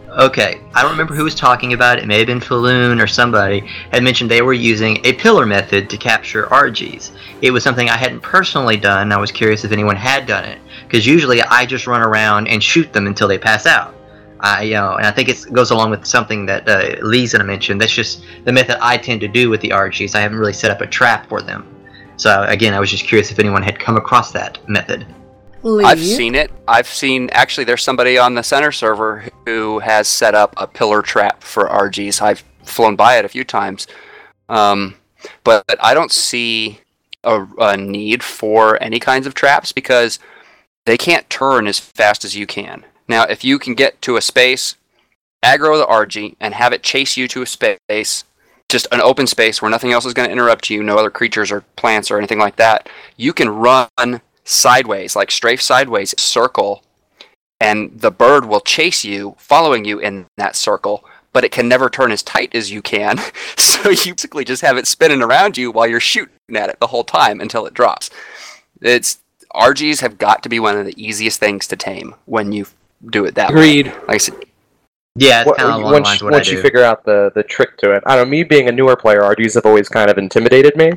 Okay, 0.09 0.61
I 0.73 0.81
don't 0.81 0.91
remember 0.91 1.13
who 1.13 1.25
was 1.25 1.35
talking 1.35 1.73
about 1.73 1.97
it. 1.97 2.03
It 2.03 2.07
may 2.07 2.19
have 2.19 2.27
been 2.27 2.39
Falloon 2.39 3.01
or 3.01 3.07
somebody 3.07 3.59
had 3.91 4.01
mentioned 4.01 4.31
they 4.31 4.41
were 4.41 4.53
using 4.53 5.05
a 5.05 5.13
pillar 5.13 5.45
method 5.45 5.89
to 5.89 5.97
capture 5.97 6.47
Argies. 6.53 7.11
It 7.41 7.51
was 7.51 7.63
something 7.63 7.89
I 7.89 7.97
hadn't 7.97 8.21
personally 8.21 8.77
done. 8.77 9.11
I 9.11 9.17
was 9.17 9.31
curious 9.31 9.65
if 9.65 9.73
anyone 9.73 9.97
had 9.97 10.25
done 10.25 10.45
it 10.45 10.59
because 10.87 11.05
usually 11.05 11.41
I 11.41 11.65
just 11.65 11.85
run 11.85 12.01
around 12.01 12.47
and 12.47 12.63
shoot 12.63 12.93
them 12.93 13.07
until 13.07 13.27
they 13.27 13.37
pass 13.37 13.65
out. 13.65 13.94
I, 14.45 14.61
you 14.61 14.75
know, 14.75 14.95
and 14.95 15.07
I 15.07 15.11
think 15.11 15.27
it 15.27 15.51
goes 15.51 15.71
along 15.71 15.89
with 15.89 16.05
something 16.05 16.45
that 16.45 16.69
uh, 16.69 17.03
Lee's 17.03 17.31
gonna 17.31 17.43
mention. 17.43 17.79
That's 17.79 17.91
just 17.91 18.23
the 18.43 18.51
method 18.51 18.77
I 18.79 18.95
tend 18.95 19.21
to 19.21 19.27
do 19.27 19.49
with 19.49 19.59
the 19.59 19.71
Argies. 19.71 20.13
I 20.13 20.19
haven't 20.21 20.37
really 20.37 20.53
set 20.53 20.69
up 20.69 20.81
a 20.81 20.87
trap 20.87 21.27
for 21.27 21.41
them. 21.41 21.67
So 22.17 22.43
again, 22.43 22.73
I 22.73 22.79
was 22.79 22.91
just 22.91 23.05
curious 23.05 23.31
if 23.31 23.39
anyone 23.39 23.63
had 23.63 23.79
come 23.79 23.97
across 23.97 24.31
that 24.33 24.59
method. 24.69 25.05
I've 25.63 25.99
seen 25.99 26.35
it. 26.35 26.51
I've 26.67 26.87
seen 26.87 27.31
actually 27.31 27.63
there's 27.63 27.81
somebody 27.81 28.19
on 28.19 28.35
the 28.35 28.43
center 28.43 28.71
server 28.71 29.25
who 29.47 29.79
has 29.79 30.07
set 30.07 30.35
up 30.35 30.53
a 30.57 30.67
pillar 30.67 31.01
trap 31.01 31.41
for 31.41 31.67
Argies. 31.67 32.21
I've 32.21 32.43
flown 32.63 32.95
by 32.95 33.17
it 33.17 33.25
a 33.25 33.29
few 33.29 33.43
times. 33.43 33.87
Um, 34.47 34.93
but 35.43 35.65
I 35.79 35.95
don't 35.95 36.11
see 36.11 36.81
a, 37.23 37.47
a 37.57 37.75
need 37.75 38.21
for 38.21 38.81
any 38.81 38.99
kinds 38.99 39.25
of 39.25 39.33
traps 39.33 39.71
because 39.71 40.19
they 40.85 40.97
can't 40.97 41.27
turn 41.31 41.65
as 41.65 41.79
fast 41.79 42.23
as 42.23 42.35
you 42.35 42.45
can. 42.45 42.85
Now, 43.07 43.23
if 43.23 43.43
you 43.43 43.59
can 43.59 43.73
get 43.73 44.01
to 44.03 44.17
a 44.17 44.21
space, 44.21 44.75
aggro 45.43 45.77
the 45.77 45.87
Argy, 45.87 46.35
and 46.39 46.53
have 46.53 46.73
it 46.73 46.83
chase 46.83 47.17
you 47.17 47.27
to 47.29 47.41
a 47.41 47.45
space, 47.45 48.23
just 48.67 48.87
an 48.91 49.01
open 49.01 49.27
space 49.27 49.61
where 49.61 49.71
nothing 49.71 49.91
else 49.91 50.05
is 50.05 50.13
going 50.13 50.27
to 50.27 50.31
interrupt 50.31 50.69
you, 50.69 50.81
no 50.81 50.97
other 50.97 51.11
creatures 51.11 51.51
or 51.51 51.61
plants 51.75 52.09
or 52.09 52.17
anything 52.17 52.39
like 52.39 52.55
that, 52.55 52.89
you 53.15 53.31
can 53.31 53.49
run 53.49 54.21
sideways, 54.43 55.15
like 55.15 55.31
strafe 55.31 55.61
sideways, 55.61 56.19
circle, 56.19 56.83
and 57.59 57.99
the 57.99 58.11
bird 58.11 58.45
will 58.45 58.61
chase 58.61 59.03
you, 59.03 59.35
following 59.37 59.85
you 59.85 59.99
in 59.99 60.25
that 60.37 60.55
circle, 60.55 61.05
but 61.31 61.43
it 61.43 61.51
can 61.51 61.67
never 61.67 61.89
turn 61.89 62.11
as 62.11 62.23
tight 62.23 62.53
as 62.55 62.71
you 62.71 62.81
can. 62.81 63.19
So 63.85 63.91
you 63.91 64.15
basically 64.15 64.45
just 64.45 64.63
have 64.63 64.77
it 64.77 64.87
spinning 64.87 65.21
around 65.21 65.57
you 65.57 65.69
while 65.69 65.85
you're 65.85 65.99
shooting 65.99 66.55
at 66.55 66.71
it 66.71 66.79
the 66.79 66.87
whole 66.87 67.03
time 67.03 67.39
until 67.39 67.67
it 67.67 67.75
drops. 67.75 68.09
It's 68.81 69.19
Argies 69.53 69.99
have 69.99 70.17
got 70.17 70.41
to 70.41 70.49
be 70.49 70.59
one 70.59 70.75
of 70.75 70.87
the 70.87 70.99
easiest 70.99 71.39
things 71.39 71.67
to 71.67 71.75
tame 71.75 72.15
when 72.25 72.51
you 72.51 72.65
do 73.11 73.25
it 73.25 73.35
that 73.35 73.49
Agreed. 73.51 73.87
way. 73.87 73.93
Like 74.07 74.09
I 74.09 74.17
said, 74.17 74.35
Yeah, 75.17 75.41
it's 75.41 75.47
What- 75.47 75.57
kind 75.57 75.69
of 75.69 75.75
along 75.75 75.87
the 75.87 75.93
once 75.93 76.07
lines 76.07 76.21
of 76.21 76.25
what 76.25 76.33
once 76.33 76.47
I 76.47 76.51
you 76.51 76.57
do. 76.57 76.61
figure 76.63 76.83
out 76.83 77.05
the, 77.05 77.31
the 77.35 77.43
trick 77.43 77.77
to 77.77 77.91
it, 77.91 78.03
I 78.05 78.15
don't 78.15 78.25
know. 78.27 78.31
Me 78.31 78.43
being 78.43 78.67
a 78.67 78.71
newer 78.71 78.95
player, 78.97 79.21
Argies 79.21 79.53
have 79.55 79.65
always 79.65 79.87
kind 79.87 80.09
of 80.11 80.17
intimidated 80.17 80.75
me. 80.75 80.91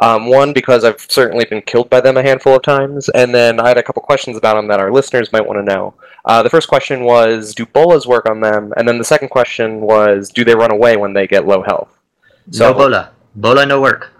Um, 0.00 0.26
one 0.26 0.52
because 0.52 0.82
I've 0.82 1.00
certainly 1.08 1.44
been 1.44 1.62
killed 1.62 1.88
by 1.90 2.00
them 2.00 2.16
a 2.16 2.22
handful 2.22 2.56
of 2.56 2.62
times, 2.62 3.08
and 3.10 3.32
then 3.34 3.60
I 3.60 3.68
had 3.68 3.76
a 3.78 3.82
couple 3.82 4.02
questions 4.02 4.36
about 4.36 4.54
them 4.56 4.66
that 4.68 4.80
our 4.80 4.90
listeners 4.90 5.30
might 5.32 5.46
want 5.46 5.58
to 5.58 5.62
know. 5.62 5.94
Uh, 6.24 6.42
the 6.42 6.50
first 6.50 6.68
question 6.68 7.04
was, 7.04 7.54
do 7.54 7.64
bolas 7.66 8.06
work 8.06 8.28
on 8.28 8.40
them? 8.40 8.72
And 8.76 8.88
then 8.88 8.98
the 8.98 9.04
second 9.04 9.28
question 9.28 9.80
was, 9.82 10.30
do 10.30 10.42
they 10.44 10.54
run 10.54 10.70
away 10.72 10.96
when 10.96 11.12
they 11.12 11.26
get 11.26 11.46
low 11.46 11.62
health? 11.62 11.96
no 12.54 12.72
bola, 12.74 13.10
bola 13.36 13.64
no 13.66 13.80
work. 13.80 14.10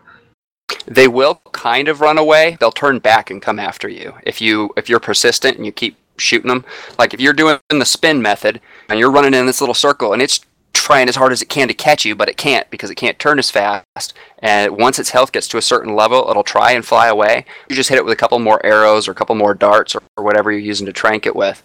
they 0.86 1.08
will 1.08 1.40
kind 1.52 1.88
of 1.88 2.00
run 2.00 2.18
away. 2.18 2.56
They'll 2.60 2.70
turn 2.70 2.98
back 3.00 3.30
and 3.30 3.42
come 3.42 3.58
after 3.58 3.88
you 3.88 4.14
if 4.24 4.40
you 4.40 4.70
if 4.76 4.88
you're 4.88 5.00
persistent 5.00 5.56
and 5.56 5.66
you 5.66 5.72
keep 5.72 5.96
shooting 6.20 6.48
them. 6.48 6.64
Like 6.98 7.14
if 7.14 7.20
you're 7.20 7.32
doing 7.32 7.59
the 7.68 7.84
spin 7.84 8.22
method 8.22 8.60
and 8.88 8.98
you're 8.98 9.10
running 9.10 9.34
in 9.34 9.47
this 9.47 9.60
little 9.60 9.74
circle 9.74 10.12
and 10.12 10.22
it's 10.22 10.40
trying 10.72 11.09
as 11.09 11.16
hard 11.16 11.32
as 11.32 11.42
it 11.42 11.48
can 11.48 11.68
to 11.68 11.74
catch 11.74 12.05
you, 12.05 12.14
but 12.14 12.28
it 12.28 12.36
can't 12.36 12.68
because 12.70 12.90
it 12.90 12.94
can't 12.94 13.18
turn 13.18 13.38
as 13.38 13.51
fast. 13.51 14.14
And 14.38 14.76
once 14.76 14.98
its 14.98 15.10
health 15.10 15.32
gets 15.32 15.48
to 15.48 15.59
a 15.59 15.62
certain 15.62 15.94
level, 15.94 16.28
it'll 16.30 16.44
try 16.44 16.72
and 16.72 16.84
fly 16.84 17.09
away. 17.09 17.44
You 17.68 17.76
just 17.76 17.88
hit 17.88 17.98
it 17.98 18.05
with 18.05 18.12
a 18.12 18.16
couple 18.16 18.38
more 18.38 18.64
arrows 18.64 19.06
or 19.06 19.12
a 19.12 19.14
couple 19.14 19.34
more 19.34 19.55
darts 19.55 19.94
or, 19.94 20.02
or 20.16 20.24
whatever 20.24 20.51
you're 20.51 20.60
using 20.60 20.86
to 20.86 20.92
trank 20.92 21.26
it 21.26 21.36
with. 21.36 21.62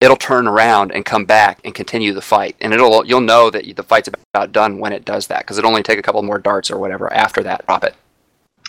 It'll 0.00 0.16
turn 0.16 0.46
around 0.46 0.92
and 0.92 1.04
come 1.04 1.24
back 1.24 1.60
and 1.64 1.74
continue 1.74 2.12
the 2.12 2.20
fight, 2.20 2.54
and 2.60 2.74
it'll 2.74 3.06
you'll 3.06 3.22
know 3.22 3.48
that 3.48 3.64
the 3.76 3.82
fight's 3.82 4.10
about 4.34 4.52
done 4.52 4.78
when 4.78 4.92
it 4.92 5.06
does 5.06 5.26
that 5.28 5.40
because 5.40 5.56
it'll 5.56 5.70
only 5.70 5.82
take 5.82 5.98
a 5.98 6.02
couple 6.02 6.22
more 6.22 6.38
darts 6.38 6.70
or 6.70 6.78
whatever 6.78 7.10
after 7.12 7.42
that. 7.42 7.64
Drop 7.66 7.82
it. 7.82 7.94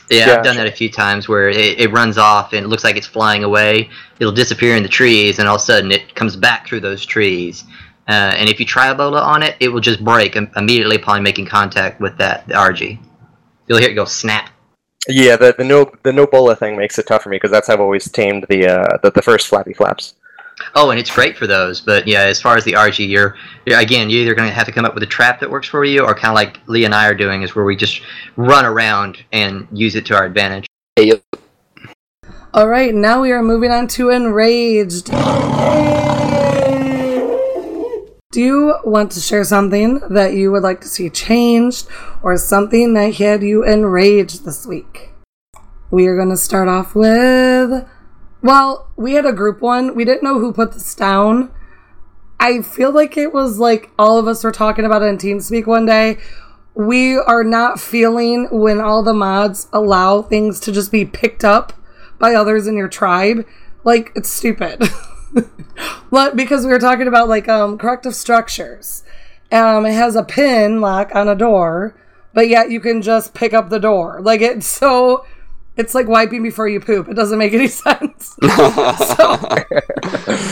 Yeah, 0.09 0.27
Yeah, 0.27 0.37
I've 0.37 0.43
done 0.43 0.57
that 0.57 0.67
a 0.67 0.71
few 0.71 0.89
times 0.89 1.27
where 1.27 1.49
it, 1.49 1.79
it 1.79 1.91
runs 1.91 2.17
off 2.17 2.53
and 2.53 2.65
it 2.65 2.69
looks 2.69 2.83
like 2.83 2.95
it's 2.95 3.07
flying 3.07 3.43
away. 3.43 3.89
It'll 4.19 4.33
disappear 4.33 4.75
in 4.75 4.83
the 4.83 4.89
trees, 4.89 5.39
and 5.39 5.47
all 5.47 5.55
of 5.55 5.61
a 5.61 5.65
sudden 5.65 5.91
it 5.91 6.15
comes 6.15 6.35
back 6.35 6.67
through 6.67 6.81
those 6.81 7.05
trees. 7.05 7.65
Uh, 8.07 8.33
and 8.37 8.49
if 8.49 8.59
you 8.59 8.65
try 8.65 8.87
a 8.87 8.95
bola 8.95 9.21
on 9.21 9.43
it, 9.43 9.57
it 9.59 9.67
will 9.67 9.81
just 9.81 10.03
break 10.03 10.35
immediately 10.35 10.95
upon 10.95 11.21
making 11.23 11.45
contact 11.45 11.99
with 11.99 12.17
that 12.17 12.47
the 12.47 12.55
Argy. 12.55 12.99
You'll 13.67 13.79
hear 13.79 13.89
it 13.89 13.95
go 13.95 14.05
snap. 14.05 14.49
Yeah, 15.09 15.35
the 15.35 15.55
the 15.57 15.63
no 15.63 15.91
the 16.03 16.13
no 16.13 16.25
bola 16.25 16.55
thing 16.55 16.77
makes 16.77 16.97
it 16.99 17.07
tough 17.07 17.23
for 17.23 17.29
me 17.29 17.35
because 17.35 17.51
that's 17.51 17.67
how 17.67 17.73
I've 17.73 17.81
always 17.81 18.09
tamed 18.09 18.45
the 18.49 18.67
uh, 18.67 18.97
the, 19.03 19.11
the 19.11 19.21
first 19.21 19.47
flappy 19.47 19.73
flaps. 19.73 20.15
Oh, 20.75 20.89
and 20.89 20.99
it's 20.99 21.13
great 21.13 21.37
for 21.37 21.47
those. 21.47 21.81
But 21.81 22.07
yeah, 22.07 22.21
as 22.21 22.41
far 22.41 22.57
as 22.57 22.63
the 22.63 22.75
Argy, 22.75 23.05
you're, 23.05 23.35
you're 23.65 23.79
again, 23.79 24.09
you're 24.09 24.21
either 24.21 24.35
going 24.35 24.47
to 24.47 24.53
have 24.53 24.65
to 24.65 24.71
come 24.71 24.85
up 24.85 24.93
with 24.93 25.03
a 25.03 25.07
trap 25.07 25.39
that 25.39 25.49
works 25.49 25.67
for 25.67 25.83
you, 25.85 26.03
or 26.03 26.13
kind 26.13 26.31
of 26.31 26.35
like 26.35 26.59
Lee 26.67 26.85
and 26.85 26.95
I 26.95 27.07
are 27.07 27.15
doing, 27.15 27.43
is 27.43 27.55
where 27.55 27.65
we 27.65 27.75
just 27.75 28.01
run 28.35 28.65
around 28.65 29.23
and 29.31 29.67
use 29.71 29.95
it 29.95 30.05
to 30.07 30.15
our 30.15 30.25
advantage. 30.25 30.65
All 32.53 32.67
right, 32.67 32.93
now 32.93 33.21
we 33.21 33.31
are 33.31 33.43
moving 33.43 33.71
on 33.71 33.87
to 33.89 34.09
enraged. 34.09 35.11
Do 38.31 38.41
you 38.41 38.75
want 38.83 39.11
to 39.13 39.19
share 39.19 39.43
something 39.43 39.99
that 40.09 40.33
you 40.33 40.51
would 40.51 40.63
like 40.63 40.81
to 40.81 40.87
see 40.87 41.09
changed 41.09 41.87
or 42.21 42.37
something 42.37 42.93
that 42.93 43.15
had 43.15 43.41
you 43.43 43.63
enraged 43.63 44.43
this 44.43 44.65
week? 44.65 45.11
We 45.91 46.07
are 46.07 46.15
going 46.15 46.29
to 46.29 46.37
start 46.37 46.67
off 46.67 46.93
with. 46.95 47.87
Well, 48.41 48.89
we 48.95 49.13
had 49.13 49.25
a 49.25 49.33
group 49.33 49.61
one. 49.61 49.95
We 49.95 50.05
didn't 50.05 50.23
know 50.23 50.39
who 50.39 50.53
put 50.53 50.73
this 50.73 50.95
down. 50.95 51.51
I 52.39 52.61
feel 52.61 52.91
like 52.91 53.17
it 53.17 53.33
was 53.33 53.57
like 53.59 53.89
all 53.97 54.17
of 54.19 54.27
us 54.27 54.43
were 54.43 54.51
talking 54.51 54.85
about 54.85 55.01
it 55.01 55.05
in 55.05 55.17
TeamSpeak 55.17 55.65
one 55.65 55.85
day. 55.85 56.17
We 56.75 57.17
are 57.17 57.43
not 57.43 57.79
feeling 57.79 58.47
when 58.51 58.79
all 58.79 59.01
the 59.03 59.13
mods 59.13 59.67
allow 59.73 60.21
things 60.21 60.59
to 60.61 60.71
just 60.71 60.91
be 60.91 61.05
picked 61.05 61.43
up 61.43 61.73
by 62.19 62.35
others 62.35 62.67
in 62.67 62.77
your 62.77 62.87
tribe. 62.87 63.45
Like, 63.83 64.11
it's 64.15 64.29
stupid. 64.29 64.83
Because 66.35 66.65
we 66.65 66.71
were 66.71 66.79
talking 66.79 67.07
about 67.07 67.27
like 67.27 67.47
um 67.47 67.77
corrective 67.77 68.15
structures. 68.15 69.03
Um 69.51 69.85
it 69.85 69.93
has 69.93 70.15
a 70.15 70.23
pin 70.23 70.81
lock 70.81 71.13
on 71.13 71.27
a 71.27 71.35
door, 71.35 71.95
but 72.33 72.47
yet 72.47 72.71
you 72.71 72.79
can 72.79 73.01
just 73.01 73.33
pick 73.33 73.53
up 73.53 73.69
the 73.69 73.79
door. 73.79 74.19
Like 74.21 74.41
it's 74.41 74.65
so 74.65 75.25
it's 75.77 75.93
like 75.95 76.07
wiping 76.07 76.43
before 76.43 76.67
you 76.67 76.79
poop. 76.79 77.07
It 77.07 77.13
doesn't 77.13 77.37
make 77.37 77.53
any 77.53 77.67
sense. 77.83 78.35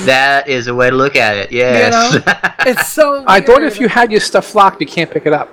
That 0.05 0.47
is 0.47 0.67
a 0.67 0.75
way 0.75 0.91
to 0.91 0.95
look 0.95 1.15
at 1.15 1.35
it. 1.35 1.51
Yes. 1.51 2.13
You 2.13 2.19
know? 2.19 2.33
It's 2.59 2.87
so 2.89 3.23
I 3.27 3.41
thought 3.41 3.63
if 3.63 3.79
you 3.79 3.87
had 3.87 4.11
your 4.11 4.21
stuff 4.21 4.53
locked, 4.53 4.79
you 4.79 4.87
can't 4.87 5.09
pick 5.09 5.25
it 5.25 5.33
up. 5.33 5.49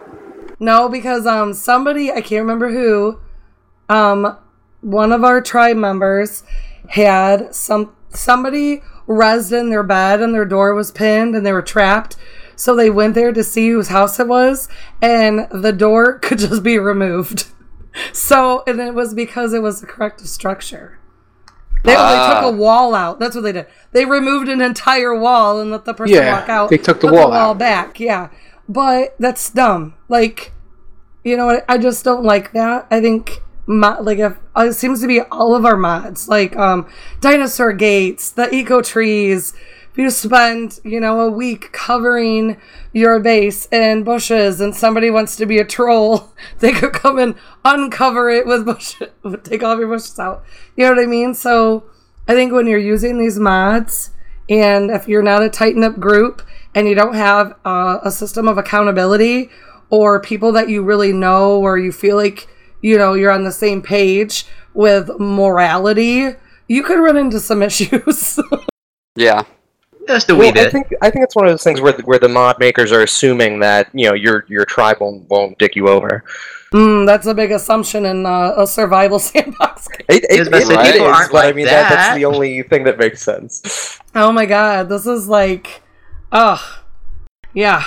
No, 0.61 0.89
because 0.89 1.27
um 1.27 1.55
somebody 1.55 2.13
I 2.13 2.21
can't 2.21 2.43
remember 2.43 2.71
who, 2.71 3.19
um 3.89 4.37
one 4.83 5.13
of 5.13 5.25
our 5.25 5.41
tribe 5.41 5.77
members 5.77 6.43
had 6.91 7.55
some 7.55 7.95
somebody 8.11 8.83
rezzed 9.09 9.59
in 9.59 9.71
their 9.71 9.83
bed 9.83 10.21
and 10.21 10.35
their 10.35 10.45
door 10.45 10.75
was 10.75 10.91
pinned 10.91 11.35
and 11.35 11.45
they 11.47 11.53
were 11.53 11.63
trapped. 11.63 12.17
So 12.55 12.77
they 12.77 12.91
went 12.91 13.15
there 13.15 13.33
to 13.33 13.43
see 13.43 13.71
whose 13.71 13.89
house 13.89 14.21
it 14.21 14.29
was 14.29 14.69
and 15.01 15.49
the 15.51 15.73
door 15.73 16.19
could 16.19 16.39
just 16.39 16.63
be 16.63 16.79
removed. 16.79 17.47
So 18.13 18.63
and 18.67 18.81
it 18.81 18.95
was 18.95 19.15
because 19.15 19.53
it 19.53 19.63
was 19.63 19.81
the 19.81 19.87
corrective 19.87 20.29
structure. 20.29 20.99
They, 21.85 21.95
Ah. 21.97 22.41
they 22.41 22.47
took 22.47 22.55
a 22.55 22.57
wall 22.57 22.95
out. 22.95 23.19
That's 23.19 23.35
what 23.35 23.43
they 23.43 23.53
did. 23.53 23.67
They 23.93 24.05
removed 24.05 24.49
an 24.49 24.61
entire 24.61 25.15
wall 25.19 25.61
and 25.61 25.71
let 25.71 25.85
the 25.85 25.95
person 25.95 26.15
Yeah, 26.17 26.39
walk 26.41 26.49
out. 26.49 26.71
they 26.71 26.79
took 26.79 27.01
the 27.01 27.09
wall 27.09 27.25
the 27.31 27.37
wall 27.37 27.51
out. 27.51 27.59
back. 27.59 27.99
Yeah, 28.01 28.29
but 28.69 29.17
that's 29.19 29.51
dumb. 29.51 29.95
Like, 30.09 30.53
you 31.25 31.37
know 31.37 31.47
what? 31.47 31.65
I 31.69 31.79
just 31.79 32.05
don't 32.05 32.25
like 32.25 32.53
that. 32.53 32.87
I 32.91 33.01
think 33.01 33.43
mo- 33.67 33.99
like 34.01 34.19
if 34.19 34.37
uh, 34.57 34.67
it 34.67 34.75
seems 34.75 35.01
to 35.01 35.07
be 35.09 35.21
all 35.23 35.55
of 35.57 35.67
our 35.67 35.77
mods, 35.77 36.29
like 36.29 36.57
um, 36.57 36.87
dinosaur 37.21 37.73
gates, 37.73 38.31
the 38.31 38.53
eco 38.55 38.81
trees. 38.81 39.53
If 39.93 39.99
you 39.99 40.11
spend 40.11 40.81
you 40.85 41.01
know 41.01 41.21
a 41.21 41.31
week 41.31 41.71
covering 41.73 42.61
your 42.93 43.21
base 43.21 43.69
in 43.71 44.05
bushes, 44.05 44.61
and 44.61 44.75
somebody 44.75 45.11
wants 45.11 45.37
to 45.37 45.47
be 45.47 45.59
a 45.59 45.65
troll, 45.65 46.33
they 46.61 46.73
could 46.73 46.93
come 46.93 47.19
and 47.19 47.35
uncover 47.65 48.31
it 48.31 48.47
with 48.47 48.65
bushes, 48.65 49.09
take 49.45 49.63
all 49.63 49.79
your 49.79 49.89
bushes 49.89 50.19
out. 50.19 50.45
You 50.77 50.85
know 50.85 50.95
what 50.95 51.03
I 51.03 51.07
mean? 51.07 51.35
So 51.35 51.85
I 52.27 52.35
think 52.35 52.53
when 52.53 52.67
you're 52.67 52.79
using 52.79 53.19
these 53.19 53.39
mods, 53.39 54.11
and 54.49 54.91
if 54.91 55.09
you're 55.09 55.23
not 55.23 55.43
a 55.43 55.49
tighten 55.49 55.85
up 55.85 55.99
group 55.99 56.43
and 56.75 56.89
you 56.89 56.95
don't 56.95 57.15
have 57.15 57.55
a 57.65 58.11
system 58.11 58.49
of 58.49 58.59
accountability 58.59 59.51
or 59.91 60.21
people 60.21 60.53
that 60.53 60.69
you 60.69 60.83
really 60.83 61.13
know 61.13 61.61
or 61.61 61.79
you 61.79 61.93
feel 61.93 62.17
like 62.17 62.49
you 62.81 62.97
know 62.99 63.15
you're 63.15 63.31
on 63.31 63.45
the 63.45 63.53
same 63.53 63.83
page 63.83 64.47
with 64.75 65.11
morality, 65.19 66.31
you 66.67 66.83
could 66.83 66.99
run 66.99 67.17
into 67.17 67.41
some 67.41 67.63
issues. 67.69 68.39
Yeah. 69.15 69.45
Just 70.09 70.31
a 70.31 70.35
Well, 70.35 70.53
I 70.57 70.69
think 70.71 70.89
I 71.01 71.11
think 71.11 71.25
it's 71.25 71.37
one 71.37 71.47
of 71.47 71.53
those 71.53 71.63
things 71.63 71.81
where 71.81 71.93
the, 71.93 72.03
where 72.03 72.19
the 72.19 72.29
mod 72.29 72.59
makers 72.59 72.91
are 72.93 73.03
assuming 73.03 73.61
that 73.61 73.89
you 73.93 74.09
know 74.09 74.15
your 74.15 74.45
your 74.49 74.65
tribe 74.65 74.99
won't, 75.01 75.29
won't 75.31 75.59
dick 75.59 75.77
you 75.77 75.89
over. 75.89 76.25
mm, 76.73 77.07
that's 77.07 77.27
a 77.27 77.35
big 77.35 77.53
assumption 77.53 78.05
in 78.07 78.27
uh, 78.27 78.55
a 78.57 78.67
survival 78.67 79.19
sandbox 79.29 79.89
game. 79.89 80.07
It, 80.09 80.25
it, 80.25 80.31
Yes, 80.31 80.47
it 80.49 80.67
some 80.67 80.81
is, 80.81 80.93
people 80.93 81.07
aren't 81.07 81.33
but 81.33 81.39
I 81.39 81.47
like 81.47 81.57
mean 81.57 81.67
that. 81.67 81.89
that's 81.91 82.17
the 82.17 82.25
only 82.25 82.63
thing 82.65 82.85
that 82.85 82.99
makes 82.99 83.23
sense. 83.23 83.99
Oh 84.15 84.33
my 84.33 84.47
god, 84.47 84.89
this 84.89 85.07
is 85.07 85.29
like, 85.29 85.83
ugh, 86.33 86.61
yeah. 87.55 87.85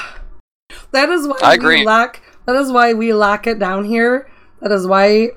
That 0.91 1.09
is 1.09 1.27
why 1.27 1.37
I 1.43 1.53
agree. 1.55 1.79
we 1.79 1.85
lock. 1.85 2.21
That 2.45 2.55
is 2.55 2.71
why 2.71 2.93
we 2.93 3.13
lock 3.13 3.47
it 3.47 3.59
down 3.59 3.85
here. 3.85 4.29
That 4.61 4.71
is 4.71 4.87
why 4.87 5.29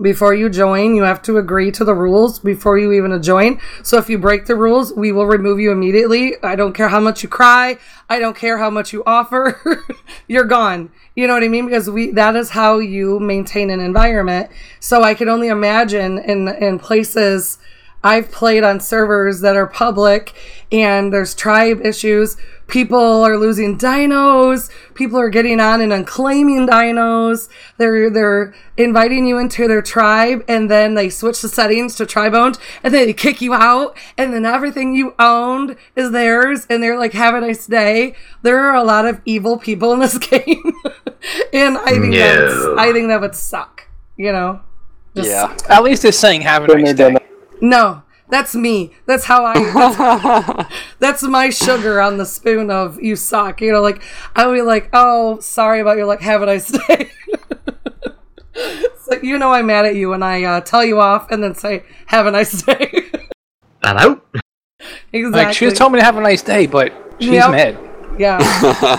before 0.00 0.34
you 0.34 0.48
join, 0.48 0.94
you 0.94 1.02
have 1.02 1.22
to 1.22 1.38
agree 1.38 1.70
to 1.72 1.84
the 1.84 1.94
rules 1.94 2.38
before 2.38 2.78
you 2.78 2.92
even 2.92 3.20
join. 3.22 3.60
So 3.82 3.98
if 3.98 4.08
you 4.10 4.18
break 4.18 4.46
the 4.46 4.54
rules, 4.54 4.92
we 4.92 5.12
will 5.12 5.26
remove 5.26 5.60
you 5.60 5.72
immediately. 5.72 6.34
I 6.42 6.56
don't 6.56 6.72
care 6.72 6.88
how 6.88 7.00
much 7.00 7.22
you 7.22 7.28
cry. 7.28 7.78
I 8.08 8.18
don't 8.18 8.36
care 8.36 8.58
how 8.58 8.70
much 8.70 8.92
you 8.92 9.02
offer. 9.06 9.84
You're 10.28 10.44
gone. 10.44 10.90
You 11.14 11.26
know 11.26 11.34
what 11.34 11.42
I 11.42 11.48
mean? 11.48 11.66
Because 11.66 11.88
we 11.88 12.10
that 12.12 12.36
is 12.36 12.50
how 12.50 12.78
you 12.78 13.18
maintain 13.18 13.70
an 13.70 13.80
environment. 13.80 14.50
So 14.80 15.02
I 15.02 15.14
can 15.14 15.28
only 15.28 15.48
imagine 15.48 16.18
in 16.18 16.48
in 16.48 16.78
places 16.78 17.58
I've 18.06 18.30
played 18.30 18.62
on 18.62 18.78
servers 18.78 19.40
that 19.40 19.56
are 19.56 19.66
public 19.66 20.32
and 20.70 21.12
there's 21.12 21.34
tribe 21.34 21.84
issues. 21.84 22.36
People 22.68 23.24
are 23.24 23.36
losing 23.36 23.76
dinos. 23.76 24.70
People 24.94 25.18
are 25.18 25.28
getting 25.28 25.58
on 25.58 25.80
and 25.80 25.92
unclaiming 25.92 26.68
dinos. 26.68 27.48
They're 27.78 28.08
they're 28.08 28.54
inviting 28.76 29.26
you 29.26 29.38
into 29.38 29.66
their 29.66 29.82
tribe 29.82 30.44
and 30.46 30.70
then 30.70 30.94
they 30.94 31.10
switch 31.10 31.42
the 31.42 31.48
settings 31.48 31.96
to 31.96 32.06
tribe 32.06 32.32
owned 32.34 32.58
and 32.84 32.94
then 32.94 33.06
they 33.06 33.12
kick 33.12 33.40
you 33.40 33.54
out 33.54 33.96
and 34.16 34.32
then 34.32 34.44
everything 34.46 34.94
you 34.94 35.14
owned 35.18 35.74
is 35.96 36.12
theirs 36.12 36.64
and 36.70 36.80
they're 36.84 36.98
like 36.98 37.12
have 37.12 37.34
a 37.34 37.40
nice 37.40 37.66
day. 37.66 38.14
There 38.42 38.60
are 38.60 38.76
a 38.76 38.84
lot 38.84 39.04
of 39.04 39.20
evil 39.24 39.58
people 39.58 39.92
in 39.92 39.98
this 39.98 40.16
game. 40.30 40.72
and 41.52 41.76
I 41.78 41.90
think 41.98 42.14
that's 42.14 42.66
I 42.78 42.92
think 42.92 43.08
that 43.08 43.20
would 43.20 43.34
suck, 43.34 43.88
you 44.16 44.30
know. 44.30 44.60
Just- 45.16 45.28
yeah. 45.28 45.56
At 45.68 45.82
least 45.82 46.04
it's 46.04 46.18
saying 46.18 46.42
have 46.42 46.62
a 46.64 46.68
nice 46.78 46.94
day. 46.94 47.16
No, 47.60 48.02
that's 48.28 48.54
me. 48.54 48.92
That's 49.06 49.24
how 49.24 49.44
I. 49.44 49.54
That's, 50.58 50.74
that's 50.98 51.22
my 51.22 51.50
sugar 51.50 52.00
on 52.00 52.16
the 52.18 52.26
spoon 52.26 52.70
of 52.70 53.00
you 53.00 53.14
suck. 53.16 53.60
You 53.60 53.72
know, 53.72 53.80
like 53.82 54.02
I'll 54.34 54.52
be 54.52 54.62
like, 54.62 54.90
oh, 54.92 55.38
sorry 55.40 55.80
about 55.80 55.96
your 55.96 56.06
like, 56.06 56.20
have 56.22 56.42
a 56.42 56.46
nice 56.46 56.68
day. 56.88 57.10
it's 58.54 59.08
like 59.08 59.22
you 59.22 59.38
know 59.38 59.52
I'm 59.52 59.66
mad 59.66 59.86
at 59.86 59.94
you 59.94 60.10
when 60.10 60.22
I 60.22 60.42
uh, 60.44 60.60
tell 60.60 60.84
you 60.84 61.00
off 61.00 61.30
and 61.30 61.42
then 61.42 61.54
say 61.54 61.84
have 62.06 62.26
a 62.26 62.30
nice 62.30 62.62
day. 62.62 63.04
Hello. 63.82 64.20
exactly. 65.12 65.30
Like 65.30 65.54
she 65.54 65.64
was 65.66 65.74
telling 65.74 65.92
me 65.94 65.98
to 66.00 66.04
have 66.04 66.16
a 66.16 66.20
nice 66.20 66.42
day, 66.42 66.66
but 66.66 66.92
she's 67.20 67.30
Yep. 67.30 67.50
mad. 67.50 67.78
Yeah. 68.18 68.38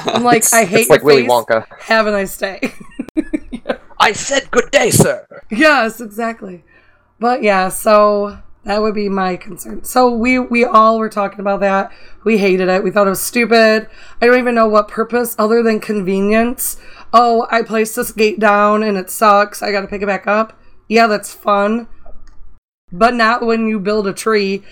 I'm 0.06 0.24
like, 0.24 0.38
It's- 0.38 0.54
I 0.54 0.64
hate 0.66 0.82
it's 0.82 0.90
like 0.90 1.00
your 1.02 1.06
Willy 1.08 1.22
face. 1.24 1.32
Wonka. 1.32 1.66
Have 1.82 2.06
a 2.08 2.12
nice 2.12 2.38
day. 2.38 2.62
I 4.00 4.14
said 4.14 4.50
good 4.52 4.70
day, 4.72 4.92
sir. 4.92 5.26
yes, 5.50 6.00
exactly. 6.00 6.64
But 7.20 7.42
yeah, 7.42 7.70
so 7.70 8.38
that 8.68 8.82
would 8.82 8.94
be 8.94 9.10
my 9.10 9.36
concern. 9.38 9.84
So 9.84 10.12
we 10.12 10.38
we 10.38 10.64
all 10.66 11.00
were 11.00 11.10
talking 11.10 11.40
about 11.40 11.62
that. 11.62 11.92
We 12.24 12.38
hated 12.38 12.68
it. 12.70 12.84
We 12.84 12.92
thought 12.92 13.08
it 13.08 13.12
was 13.12 13.22
stupid. 13.22 13.88
I 14.22 14.26
don't 14.28 14.38
even 14.38 14.56
know 14.56 14.68
what 14.68 14.88
purpose 14.90 15.36
other 15.40 15.64
than 15.64 15.80
convenience. 15.80 16.78
Oh, 17.14 17.48
I 17.50 17.62
placed 17.64 17.96
this 17.96 18.12
gate 18.12 18.40
down 18.40 18.84
and 18.84 18.98
it 18.98 19.10
sucks. 19.10 19.64
I 19.64 19.72
got 19.72 19.82
to 19.82 19.88
pick 19.88 20.02
it 20.02 20.06
back 20.08 20.28
up. 20.28 20.60
Yeah, 20.90 21.08
that's 21.08 21.34
fun. 21.34 21.88
But 22.92 23.14
not 23.14 23.46
when 23.46 23.68
you 23.68 23.80
build 23.80 24.08
a 24.08 24.14
tree. 24.14 24.64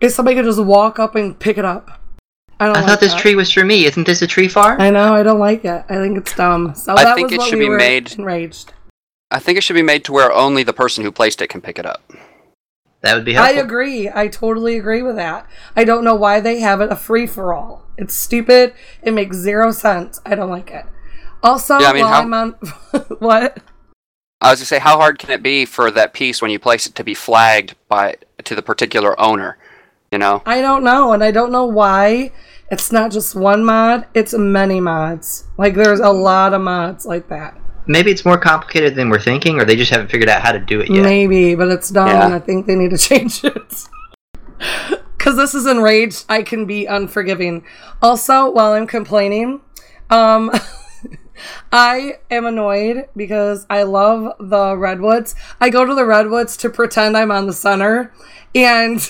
If 0.00 0.12
somebody 0.12 0.36
could 0.36 0.44
just 0.44 0.62
walk 0.62 0.98
up 1.00 1.14
and 1.16 1.38
pick 1.38 1.58
it 1.58 1.64
up. 1.64 2.00
I 2.60 2.66
don't 2.66 2.76
I 2.76 2.80
like 2.80 2.88
thought 2.88 3.00
this 3.00 3.12
that. 3.12 3.20
tree 3.20 3.34
was 3.34 3.50
for 3.52 3.64
me. 3.64 3.84
Isn't 3.86 4.06
this 4.06 4.22
a 4.22 4.26
tree 4.26 4.48
farm? 4.48 4.80
I 4.80 4.90
know. 4.90 5.14
I 5.14 5.22
don't 5.24 5.38
like 5.40 5.64
it. 5.64 5.84
I 5.88 5.94
think 5.96 6.16
it's 6.18 6.34
dumb. 6.34 6.74
So 6.76 6.92
I 6.94 7.04
that 7.04 7.14
think 7.16 7.26
was 7.28 7.32
it 7.34 7.38
what 7.38 7.48
should 7.50 7.58
we 7.58 7.64
be 7.66 7.68
were 7.68 7.76
made- 7.76 8.12
enraged. 8.18 8.72
I 9.30 9.38
think 9.40 9.58
it 9.58 9.60
should 9.62 9.74
be 9.74 9.82
made 9.82 10.04
to 10.06 10.12
where 10.12 10.32
only 10.32 10.62
the 10.62 10.72
person 10.72 11.04
who 11.04 11.12
placed 11.12 11.42
it 11.42 11.48
can 11.48 11.60
pick 11.60 11.78
it 11.78 11.84
up. 11.84 12.02
That 13.00 13.14
would 13.14 13.24
be 13.24 13.36
I 13.36 13.50
agree. 13.50 14.10
I 14.12 14.28
totally 14.28 14.76
agree 14.76 15.02
with 15.02 15.16
that. 15.16 15.46
I 15.76 15.84
don't 15.84 16.04
know 16.04 16.14
why 16.16 16.40
they 16.40 16.60
have 16.60 16.80
it 16.80 16.90
a 16.90 16.96
free 16.96 17.26
for 17.26 17.54
all. 17.54 17.84
It's 17.96 18.14
stupid. 18.14 18.74
It 19.02 19.12
makes 19.12 19.36
zero 19.36 19.70
sense. 19.70 20.20
I 20.26 20.34
don't 20.34 20.50
like 20.50 20.70
it. 20.70 20.84
Also, 21.42 21.78
Yeah, 21.78 21.90
I 21.90 21.92
mean, 21.92 22.02
while 22.02 22.12
how- 22.12 22.22
I'm 22.22 22.34
on 22.34 22.50
what? 23.20 23.58
I 24.40 24.50
was 24.50 24.60
gonna 24.60 24.66
say, 24.66 24.78
how 24.78 24.98
hard 24.98 25.18
can 25.18 25.30
it 25.30 25.42
be 25.42 25.64
for 25.64 25.90
that 25.90 26.12
piece 26.12 26.40
when 26.40 26.50
you 26.50 26.58
place 26.60 26.86
it 26.86 26.94
to 26.96 27.04
be 27.04 27.14
flagged 27.14 27.74
by 27.88 28.16
to 28.44 28.54
the 28.54 28.62
particular 28.62 29.18
owner? 29.20 29.58
You 30.12 30.18
know, 30.18 30.42
I 30.46 30.60
don't 30.60 30.84
know, 30.84 31.12
and 31.12 31.22
I 31.22 31.30
don't 31.32 31.52
know 31.52 31.66
why. 31.66 32.32
It's 32.70 32.92
not 32.92 33.10
just 33.10 33.34
one 33.34 33.64
mod; 33.64 34.06
it's 34.14 34.32
many 34.34 34.80
mods. 34.80 35.44
Like 35.58 35.74
there's 35.74 36.00
a 36.00 36.10
lot 36.10 36.54
of 36.54 36.60
mods 36.60 37.04
like 37.04 37.28
that. 37.28 37.57
Maybe 37.88 38.10
it's 38.10 38.24
more 38.24 38.38
complicated 38.38 38.94
than 38.94 39.08
we're 39.08 39.18
thinking, 39.20 39.58
or 39.58 39.64
they 39.64 39.74
just 39.74 39.90
haven't 39.90 40.10
figured 40.10 40.28
out 40.28 40.42
how 40.42 40.52
to 40.52 40.60
do 40.60 40.80
it 40.80 40.90
yet. 40.90 41.02
Maybe, 41.02 41.54
but 41.54 41.68
it's 41.68 41.88
dumb, 41.88 42.08
Yeah. 42.08 42.26
and 42.26 42.34
I 42.34 42.38
think 42.38 42.66
they 42.66 42.76
need 42.76 42.90
to 42.90 42.98
change 43.08 43.42
it. 43.44 43.88
Because 45.16 45.36
this 45.36 45.54
is 45.54 45.66
enraged, 45.66 46.24
I 46.28 46.42
can 46.42 46.66
be 46.66 46.86
unforgiving. 46.86 47.64
Also, 48.02 48.50
while 48.50 48.72
I'm 48.72 48.86
complaining, 48.86 49.60
um, 50.10 50.50
I 51.72 52.14
am 52.30 52.44
annoyed 52.46 53.08
because 53.16 53.66
I 53.70 53.84
love 53.84 54.32
the 54.38 54.76
redwoods. 54.76 55.34
I 55.60 55.70
go 55.70 55.84
to 55.84 55.94
the 55.94 56.04
redwoods 56.04 56.56
to 56.58 56.68
pretend 56.70 57.16
I'm 57.16 57.30
on 57.30 57.46
the 57.46 57.52
center, 57.52 58.12
and 58.54 58.98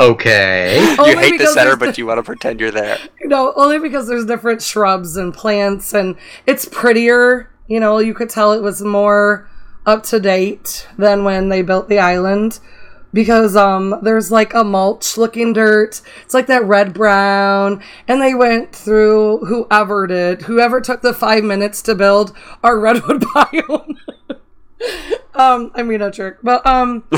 Okay. 0.00 0.80
You 0.80 1.18
hate 1.18 1.38
the 1.38 1.46
center, 1.46 1.76
but 1.76 1.98
you 1.98 2.06
want 2.06 2.18
to 2.18 2.22
pretend 2.22 2.58
you're 2.58 2.70
there. 2.70 2.98
No, 3.22 3.52
only 3.54 3.78
because 3.78 4.08
there's 4.08 4.24
different 4.24 4.62
shrubs 4.62 5.16
and 5.16 5.32
plants, 5.34 5.92
and 5.92 6.16
it's 6.46 6.64
prettier. 6.64 7.50
You 7.68 7.80
know, 7.80 7.98
you 7.98 8.14
could 8.14 8.30
tell 8.30 8.52
it 8.52 8.62
was 8.62 8.82
more 8.82 9.48
up 9.86 10.02
to 10.04 10.18
date 10.18 10.88
than 10.98 11.24
when 11.24 11.48
they 11.48 11.62
built 11.62 11.88
the 11.88 11.98
island 11.98 12.60
because 13.12 13.56
um 13.56 13.98
there's 14.02 14.30
like 14.30 14.54
a 14.54 14.62
mulch 14.62 15.16
looking 15.16 15.52
dirt 15.52 16.00
it's 16.22 16.34
like 16.34 16.46
that 16.46 16.64
red 16.64 16.94
brown 16.94 17.82
and 18.06 18.22
they 18.22 18.34
went 18.34 18.72
through 18.74 19.38
whoever 19.46 20.06
did 20.06 20.42
whoever 20.42 20.80
took 20.80 21.02
the 21.02 21.12
five 21.12 21.42
minutes 21.42 21.82
to 21.82 21.94
build 21.94 22.32
our 22.62 22.78
redwood 22.80 23.22
biome 23.22 23.96
um 25.34 25.70
i 25.74 25.82
mean 25.82 26.00
a 26.02 26.10
jerk 26.10 26.38
but 26.42 26.64
um 26.66 27.04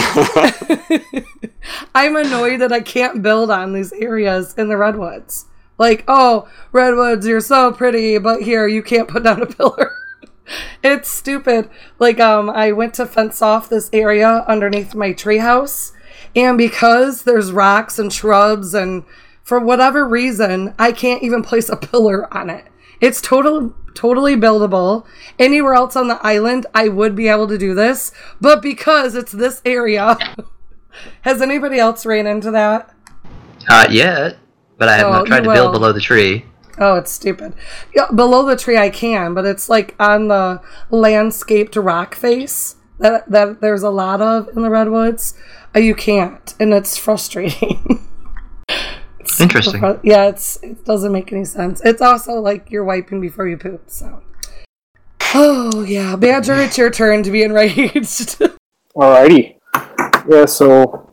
i'm 1.94 2.16
annoyed 2.16 2.60
that 2.60 2.72
i 2.72 2.80
can't 2.80 3.22
build 3.22 3.50
on 3.50 3.72
these 3.72 3.92
areas 3.94 4.54
in 4.58 4.68
the 4.68 4.76
redwoods 4.76 5.46
like 5.78 6.04
oh 6.08 6.48
redwoods 6.72 7.26
you're 7.26 7.40
so 7.40 7.72
pretty 7.72 8.18
but 8.18 8.42
here 8.42 8.66
you 8.66 8.82
can't 8.82 9.08
put 9.08 9.22
down 9.22 9.42
a 9.42 9.46
pillar 9.46 9.92
it's 10.82 11.08
stupid. 11.08 11.68
Like, 11.98 12.20
um, 12.20 12.50
I 12.50 12.72
went 12.72 12.94
to 12.94 13.06
fence 13.06 13.42
off 13.42 13.68
this 13.68 13.90
area 13.92 14.44
underneath 14.46 14.94
my 14.94 15.12
treehouse, 15.12 15.92
and 16.34 16.56
because 16.58 17.22
there's 17.22 17.52
rocks 17.52 17.98
and 17.98 18.12
shrubs, 18.12 18.74
and 18.74 19.04
for 19.42 19.58
whatever 19.58 20.06
reason, 20.06 20.74
I 20.78 20.92
can't 20.92 21.22
even 21.22 21.42
place 21.42 21.68
a 21.68 21.76
pillar 21.90 22.32
on 22.34 22.50
it. 22.50 22.66
It's 23.02 23.20
total, 23.20 23.74
totally 23.94 24.36
buildable. 24.36 25.04
Anywhere 25.38 25.74
else 25.74 25.96
on 25.96 26.08
the 26.08 26.24
island, 26.24 26.64
I 26.72 26.88
would 26.88 27.14
be 27.14 27.28
able 27.28 27.48
to 27.48 27.58
do 27.58 27.74
this, 27.74 28.12
but 28.40 28.62
because 28.62 29.14
it's 29.14 29.32
this 29.32 29.60
area, 29.64 30.16
has 31.22 31.42
anybody 31.42 31.78
else 31.78 32.06
ran 32.06 32.26
into 32.26 32.50
that? 32.52 32.94
Not 33.68 33.90
yet, 33.92 34.38
but 34.78 34.88
I 34.88 34.96
have 34.98 35.06
Oh, 35.08 35.10
not 35.10 35.26
tried 35.26 35.44
to 35.44 35.52
build 35.52 35.72
below 35.72 35.92
the 35.92 36.00
tree. 36.00 36.46
Oh, 36.78 36.94
it's 36.94 37.10
stupid. 37.10 37.54
Yeah, 37.94 38.10
below 38.14 38.46
the 38.46 38.56
tree 38.56 38.78
I 38.78 38.88
can, 38.88 39.34
but 39.34 39.44
it's 39.44 39.68
like 39.68 39.94
on 40.00 40.28
the 40.28 40.62
landscaped 40.90 41.76
rock 41.76 42.14
face 42.14 42.76
that 42.98 43.28
that 43.30 43.60
there's 43.60 43.82
a 43.82 43.90
lot 43.90 44.20
of 44.22 44.48
in 44.56 44.62
the 44.62 44.70
redwoods. 44.70 45.34
Uh, 45.74 45.80
you 45.80 45.94
can't, 45.94 46.54
and 46.60 46.72
it's 46.72 46.96
frustrating. 46.96 48.08
It's 49.22 49.40
Interesting. 49.40 49.80
fru- 49.80 50.00
yeah, 50.02 50.26
it's 50.26 50.58
it 50.62 50.84
doesn't 50.84 51.12
make 51.12 51.32
any 51.32 51.44
sense. 51.44 51.80
It's 51.84 52.02
also 52.02 52.34
like 52.34 52.70
you're 52.70 52.84
wiping 52.84 53.20
before 53.20 53.48
you 53.48 53.56
poop. 53.56 53.88
So. 53.88 54.22
Oh 55.34 55.84
yeah, 55.84 56.16
Badger, 56.16 56.54
it's 56.56 56.76
your 56.76 56.90
turn 56.90 57.22
to 57.22 57.30
be 57.30 57.42
enraged. 57.42 58.38
Alrighty. 58.96 59.56
Yeah, 60.28 60.44
so 60.44 61.10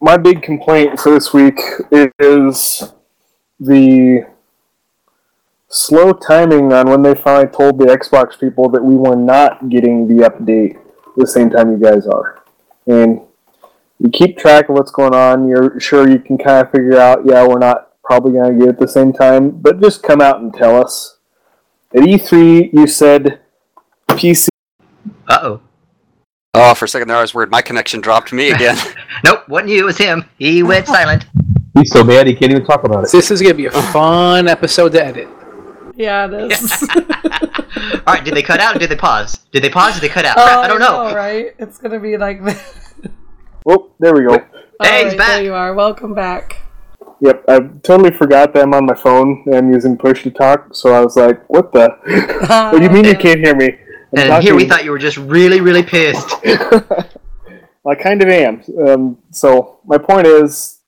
my 0.00 0.16
big 0.16 0.42
complaint 0.42 0.98
for 0.98 1.12
this 1.12 1.32
week 1.32 1.60
is 2.18 2.92
the 3.60 4.26
slow 5.68 6.12
timing 6.12 6.72
on 6.72 6.88
when 6.90 7.02
they 7.02 7.14
finally 7.14 7.46
told 7.48 7.78
the 7.78 7.86
Xbox 7.86 8.38
people 8.38 8.68
that 8.70 8.82
we 8.82 8.96
were 8.96 9.14
not 9.16 9.68
getting 9.68 10.08
the 10.08 10.24
update 10.28 10.78
the 11.16 11.26
same 11.26 11.50
time 11.50 11.70
you 11.70 11.78
guys 11.78 12.06
are. 12.06 12.42
And 12.86 13.20
you 14.00 14.10
keep 14.10 14.38
track 14.38 14.68
of 14.68 14.74
what's 14.74 14.90
going 14.90 15.14
on, 15.14 15.48
you're 15.48 15.78
sure 15.78 16.08
you 16.08 16.18
can 16.18 16.38
kind 16.38 16.64
of 16.66 16.72
figure 16.72 16.98
out, 16.98 17.24
yeah, 17.26 17.46
we're 17.46 17.58
not 17.58 17.88
probably 18.02 18.32
going 18.32 18.52
to 18.52 18.58
get 18.58 18.68
it 18.68 18.72
at 18.74 18.80
the 18.80 18.88
same 18.88 19.12
time, 19.12 19.50
but 19.50 19.80
just 19.80 20.02
come 20.02 20.20
out 20.20 20.40
and 20.40 20.52
tell 20.54 20.74
us. 20.82 21.18
At 21.94 22.02
E3, 22.02 22.72
you 22.72 22.86
said 22.86 23.40
PC 24.08 24.48
Uh 25.28 25.38
oh. 25.42 25.60
Oh, 26.54 26.74
for 26.74 26.84
a 26.86 26.88
second 26.88 27.08
there, 27.08 27.16
I 27.16 27.20
was 27.20 27.34
worried 27.34 27.50
my 27.50 27.62
connection 27.62 28.00
dropped 28.00 28.32
me 28.32 28.50
again. 28.50 28.76
Nope, 29.24 29.48
wasn't 29.48 29.70
you, 29.70 29.80
it 29.80 29.84
was 29.84 29.98
him. 29.98 30.24
He 30.38 30.62
went 30.62 30.86
silent. 30.96 31.26
He's 31.74 31.92
so 31.92 32.02
mad 32.02 32.26
he 32.26 32.34
can't 32.34 32.50
even 32.52 32.64
talk 32.64 32.84
about 32.84 33.04
it. 33.04 33.12
This 33.12 33.30
is 33.30 33.40
gonna 33.42 33.54
be 33.54 33.66
a 33.66 33.70
fun 33.70 34.48
episode 34.48 34.90
to 34.92 35.04
edit. 35.04 35.28
yeah, 35.94 36.26
it 36.30 36.52
is. 36.52 36.88
Alright, 38.06 38.24
did 38.24 38.34
they 38.34 38.42
cut 38.42 38.60
out 38.60 38.76
or 38.76 38.78
did 38.78 38.90
they 38.90 38.96
pause? 38.96 39.38
Did 39.52 39.62
they 39.62 39.68
pause 39.70 39.96
or 39.96 40.00
did 40.00 40.08
they 40.10 40.12
cut 40.14 40.24
out? 40.24 40.36
Oh, 40.38 40.60
I 40.62 40.66
don't 40.68 40.80
know. 40.80 41.14
right? 41.14 41.54
It's 41.58 41.78
gonna 41.78 42.00
be 42.00 42.16
like 42.16 42.42
that. 42.44 42.64
Oh, 43.66 43.90
there 43.98 44.14
we 44.14 44.22
go. 44.22 44.38
Hey, 44.82 45.04
he's 45.04 45.12
Alright, 45.12 45.18
back. 45.18 45.28
There 45.28 45.44
you 45.44 45.54
are. 45.54 45.74
Welcome 45.74 46.14
back. 46.14 46.56
Yep, 47.20 47.44
I 47.48 47.58
totally 47.82 48.10
forgot 48.10 48.54
that 48.54 48.62
I'm 48.62 48.72
on 48.72 48.86
my 48.86 48.94
phone 48.94 49.42
and 49.46 49.54
I'm 49.54 49.72
using 49.72 49.98
push 49.98 50.22
to 50.22 50.30
talk, 50.30 50.74
so 50.74 50.94
I 50.94 51.00
was 51.00 51.16
like, 51.16 51.46
what 51.50 51.70
the? 51.72 51.90
what 52.70 52.78
do 52.78 52.82
you 52.82 52.88
mean 52.90 53.04
you 53.04 53.16
can't 53.16 53.40
hear 53.40 53.54
me? 53.54 53.76
And 54.12 54.28
talking- 54.28 54.46
here 54.46 54.54
we 54.56 54.66
thought 54.66 54.84
you 54.84 54.90
were 54.90 54.98
just 54.98 55.18
really, 55.18 55.60
really 55.60 55.82
pissed. 55.82 56.34
I 57.86 57.94
kind 57.94 58.22
of 58.22 58.28
am. 58.28 58.62
Um, 58.86 59.18
so 59.30 59.80
my 59.84 59.98
point 59.98 60.26
is, 60.26 60.80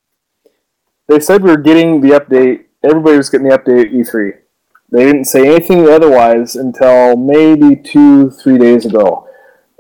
they 1.09 1.21
said 1.21 1.43
we 1.43 1.51
were 1.51 1.57
getting 1.59 2.01
the 2.01 2.11
update. 2.11 2.65
Everybody 2.83 3.17
was 3.19 3.29
getting 3.29 3.49
the 3.49 3.59
update 3.59 3.87
at 3.87 3.93
E3. 3.93 4.33
They 4.91 5.05
didn't 5.05 5.25
say 5.25 5.47
anything 5.49 5.89
otherwise 5.89 6.57
until 6.57 7.17
maybe 7.17 7.77
two, 7.77 8.31
three 8.31 8.59
days 8.59 8.87
ago. 8.87 9.27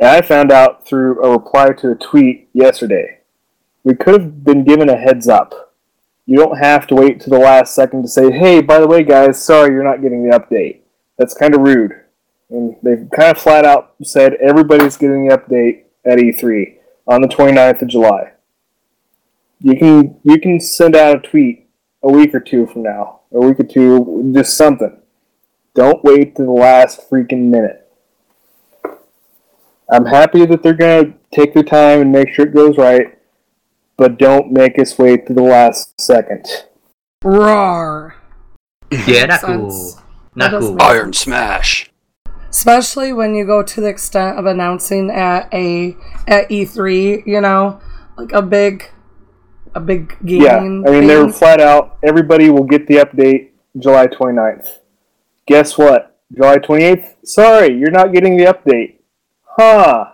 And 0.03 0.11
I 0.11 0.20
found 0.20 0.51
out 0.51 0.85
through 0.85 1.23
a 1.23 1.31
reply 1.31 1.69
to 1.74 1.93
a 1.93 1.95
tweet 1.95 2.49
yesterday. 2.53 3.20
We 3.85 3.95
could 3.95 4.20
have 4.20 4.43
been 4.43 4.65
given 4.65 4.89
a 4.89 4.97
heads 4.97 5.29
up. 5.29 5.77
You 6.27 6.39
don't 6.39 6.59
have 6.59 6.89
to 6.89 6.97
wait 6.97 7.20
to 7.20 7.31
the 7.31 7.39
last 7.39 7.73
second 7.73 8.03
to 8.03 8.09
say, 8.09 8.33
hey, 8.33 8.62
by 8.62 8.81
the 8.81 8.89
way, 8.89 9.05
guys, 9.05 9.41
sorry 9.41 9.73
you're 9.73 9.85
not 9.85 10.03
getting 10.03 10.29
the 10.29 10.37
update. 10.37 10.81
That's 11.19 11.35
kind 11.35 11.55
of 11.55 11.61
rude. 11.61 11.93
And 12.51 12.74
they've 12.83 13.09
kind 13.15 13.31
of 13.31 13.41
flat 13.41 13.65
out 13.65 13.95
said 14.03 14.35
everybody's 14.41 14.97
getting 14.97 15.29
the 15.29 15.39
update 15.39 15.85
at 16.05 16.19
E3 16.19 16.79
on 17.07 17.23
the 17.23 17.29
29th 17.29 17.83
of 17.83 17.87
July. 17.89 18.33
You 19.61 19.77
can 19.77 20.16
you 20.24 20.41
can 20.41 20.59
send 20.59 20.97
out 20.97 21.16
a 21.16 21.20
tweet 21.20 21.69
a 22.03 22.11
week 22.11 22.35
or 22.35 22.41
two 22.41 22.66
from 22.66 22.83
now, 22.83 23.20
a 23.33 23.39
week 23.39 23.61
or 23.61 23.65
two, 23.65 24.33
just 24.35 24.57
something. 24.57 25.01
Don't 25.77 26.03
wait 26.03 26.35
to 26.35 26.43
the 26.43 26.51
last 26.51 27.09
freaking 27.09 27.51
minute. 27.51 27.82
I'm 29.93 30.06
happy 30.06 30.47
that 30.47 30.62
they're 30.62 30.73
gonna 30.74 31.14
take 31.32 31.52
their 31.55 31.62
time 31.62 32.01
and 32.01 32.10
make 32.12 32.31
sure 32.31 32.47
it 32.47 32.55
goes 32.55 32.78
right, 32.78 33.19
but 33.97 34.19
don't 34.19 34.51
make 34.51 34.78
us 34.78 34.98
wait 34.98 35.27
to 35.27 35.35
the 35.35 35.43
last 35.43 36.01
second. 36.01 36.47
Roar. 37.23 38.16
Yeah, 39.06 39.27
not 39.27 39.40
cool. 39.43 39.70
sense. 39.70 40.02
Not 40.35 40.51
That 40.51 40.60
cool. 40.60 40.73
make 40.74 40.82
Iron 40.82 41.12
Smash. 41.12 41.90
Especially 42.51 43.12
when 43.12 43.35
you 43.35 43.47
go 43.47 43.62
to 43.62 43.81
the 43.81 43.89
extent 43.89 44.39
of 44.39 44.47
announcing 44.47 45.10
at 45.10 45.52
a 45.52 45.97
at 46.27 46.48
E3, 46.51 47.27
you 47.27 47.40
know, 47.40 47.81
like 48.16 48.32
a 48.32 48.43
big 48.43 48.90
a 49.74 49.81
big 49.81 50.16
gaming. 50.24 50.82
Yeah, 50.85 50.90
I 50.90 50.93
mean 50.93 51.06
they 51.06 51.16
were 51.16 51.32
flat 51.32 51.60
out. 51.60 51.98
Everybody 52.02 52.51
will 52.51 52.64
get 52.64 52.86
the 52.86 52.97
update 52.97 53.51
July 53.78 54.06
29th. 54.06 54.69
Guess 55.47 55.78
what? 55.78 56.19
July 56.35 56.59
28th. 56.59 57.14
Sorry, 57.27 57.74
you're 57.78 57.90
not 57.90 58.12
getting 58.12 58.36
the 58.36 58.44
update. 58.44 58.97
Huh? 59.57 60.12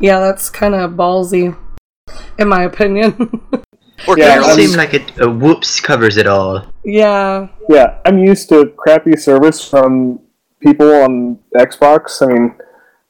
Yeah, 0.00 0.20
that's 0.20 0.50
kind 0.50 0.74
of 0.74 0.92
ballsy, 0.92 1.56
in 2.38 2.48
my 2.48 2.62
opinion. 2.64 3.40
Yeah, 4.16 4.36
it 4.38 4.42
I'm- 4.44 4.54
seems 4.56 4.76
like 4.76 4.94
it, 4.94 5.10
a 5.20 5.28
whoops 5.28 5.80
covers 5.80 6.16
it 6.18 6.28
all. 6.28 6.64
yeah, 6.84 7.48
Yeah, 7.68 7.98
I'm 8.06 8.18
used 8.20 8.48
to 8.50 8.72
crappy 8.76 9.16
service 9.16 9.68
from 9.68 10.20
people 10.60 10.88
on 11.02 11.40
Xbox. 11.56 12.22
I 12.22 12.32
mean, 12.32 12.54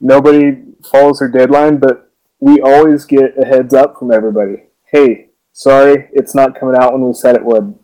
nobody 0.01 0.57
follows 0.90 1.19
their 1.19 1.28
deadline, 1.28 1.77
but 1.77 2.11
we 2.40 2.62
always 2.62 3.05
get 3.05 3.36
a 3.39 3.45
heads 3.45 3.74
up 3.74 3.99
from 3.99 4.11
everybody. 4.11 4.65
Hey, 4.90 5.28
sorry, 5.53 6.09
it's 6.15 6.35
not 6.35 6.59
coming 6.59 6.74
out 6.81 6.95
when 6.95 7.07
we 7.07 7.12
said 7.12 7.36
it 7.36 7.45
would. 7.45 7.78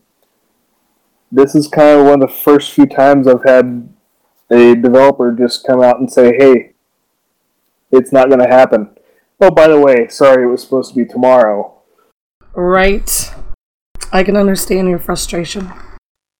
This 1.31 1.55
is 1.55 1.69
kind 1.69 2.01
of 2.01 2.07
one 2.07 2.23
of 2.23 2.31
the 2.31 2.35
first 2.35 2.73
few 2.73 2.87
times 2.87 3.29
I've 3.29 3.45
had 3.45 3.87
a 4.51 4.75
developer 4.75 5.31
just 5.31 5.67
come 5.67 5.83
out 5.83 6.01
and 6.01 6.11
say, 6.11 6.35
hey, 6.39 6.73
it's 7.95 8.13
not 8.13 8.29
going 8.29 8.41
to 8.41 8.49
happen. 8.49 8.91
Oh, 9.41 9.51
by 9.51 9.69
the 9.69 9.81
way, 9.81 10.09
sorry, 10.09 10.45
it 10.45 10.51
was 10.51 10.63
supposed 10.63 10.95
to 10.95 10.97
be 10.97 11.05
tomorrow. 11.05 11.83
right. 12.55 13.33
I 14.13 14.23
can 14.23 14.37
understand 14.37 14.89
your 14.89 15.01
frustration. 15.01 15.73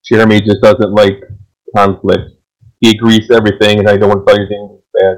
Jeremy 0.05 0.39
just 0.39 0.61
doesn't 0.61 0.93
like 0.93 1.21
conflict. 1.75 2.31
He 2.79 2.91
agrees 2.91 3.27
to 3.27 3.33
everything, 3.35 3.79
and 3.79 3.89
I 3.89 3.97
don't 3.97 4.09
want 4.09 4.25
to 4.25 4.31
tell 4.31 4.39
you 4.39 4.45
anything 4.45 4.81
bad. 4.93 5.17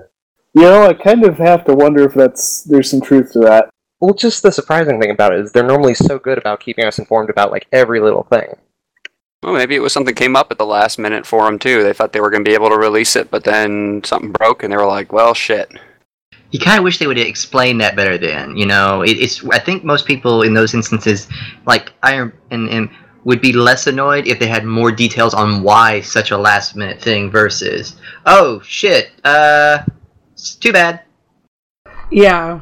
You 0.55 0.63
know, 0.63 0.87
I 0.87 0.93
kind 0.93 1.23
of 1.23 1.37
have 1.37 1.65
to 1.65 1.75
wonder 1.75 2.03
if 2.03 2.15
that's 2.15 2.63
there's 2.63 2.89
some 2.89 3.01
truth 3.01 3.31
to 3.33 3.39
that. 3.41 3.69
Well, 3.99 4.15
just 4.15 4.41
the 4.41 4.51
surprising 4.51 4.99
thing 4.99 5.11
about 5.11 5.33
it 5.33 5.41
is 5.41 5.51
they're 5.51 5.63
normally 5.63 5.93
so 5.93 6.17
good 6.17 6.37
about 6.39 6.59
keeping 6.59 6.85
us 6.85 6.97
informed 6.97 7.29
about 7.29 7.51
like 7.51 7.67
every 7.71 7.99
little 7.99 8.23
thing. 8.23 8.55
Well, 9.43 9.53
maybe 9.53 9.75
it 9.75 9.81
was 9.81 9.93
something 9.93 10.15
came 10.15 10.35
up 10.35 10.51
at 10.51 10.57
the 10.57 10.65
last 10.65 10.97
minute 10.97 11.27
for 11.27 11.45
them 11.45 11.59
too. 11.59 11.83
They 11.83 11.93
thought 11.93 12.11
they 12.11 12.21
were 12.21 12.31
going 12.31 12.43
to 12.43 12.49
be 12.49 12.55
able 12.55 12.69
to 12.69 12.77
release 12.77 13.15
it, 13.15 13.29
but 13.29 13.43
then 13.43 14.01
something 14.03 14.31
broke, 14.31 14.63
and 14.63 14.73
they 14.73 14.77
were 14.77 14.87
like, 14.87 15.11
"Well, 15.13 15.33
shit." 15.35 15.69
You 16.51 16.59
kind 16.59 16.77
of 16.77 16.83
wish 16.83 16.97
they 16.97 17.07
would 17.07 17.17
explain 17.17 17.77
that 17.79 17.95
better. 17.95 18.17
Then 18.17 18.55
you 18.55 18.65
know, 18.65 19.01
it, 19.01 19.17
it's. 19.17 19.43
I 19.49 19.59
think 19.59 19.83
most 19.83 20.05
people 20.05 20.43
in 20.43 20.53
those 20.53 20.73
instances, 20.73 21.27
like 21.65 21.93
Iron 22.03 22.33
and, 22.51 22.69
and 22.69 22.89
would 23.23 23.41
be 23.41 23.51
less 23.51 23.87
annoyed 23.87 24.25
if 24.25 24.39
they 24.39 24.47
had 24.47 24.63
more 24.63 24.91
details 24.91 25.33
on 25.33 25.61
why 25.61 25.99
such 25.99 26.31
a 26.31 26.37
last 26.37 26.77
minute 26.77 27.01
thing 27.01 27.29
versus, 27.29 27.97
oh 28.25 28.61
shit, 28.61 29.11
uh, 29.25 29.79
it's 30.31 30.55
too 30.55 30.71
bad. 30.71 31.01
Yeah. 32.09 32.61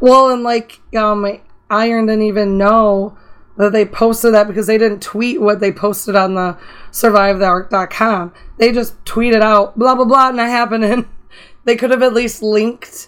Well, 0.00 0.30
and 0.30 0.42
like 0.42 0.80
um, 0.96 1.24
Iron 1.70 2.06
didn't 2.06 2.24
even 2.24 2.58
know 2.58 3.16
that 3.56 3.72
they 3.72 3.84
posted 3.84 4.34
that 4.34 4.48
because 4.48 4.66
they 4.66 4.78
didn't 4.78 5.02
tweet 5.02 5.40
what 5.40 5.60
they 5.60 5.70
posted 5.70 6.16
on 6.16 6.34
the 6.34 6.58
survivetheark.com. 6.90 8.32
They 8.58 8.72
just 8.72 9.02
tweeted 9.04 9.40
out 9.40 9.78
blah 9.78 9.94
blah 9.94 10.04
blah 10.04 10.30
not 10.30 10.48
happening. 10.48 11.08
They 11.64 11.76
could 11.76 11.90
have 11.90 12.02
at 12.02 12.12
least 12.12 12.42
linked, 12.42 13.06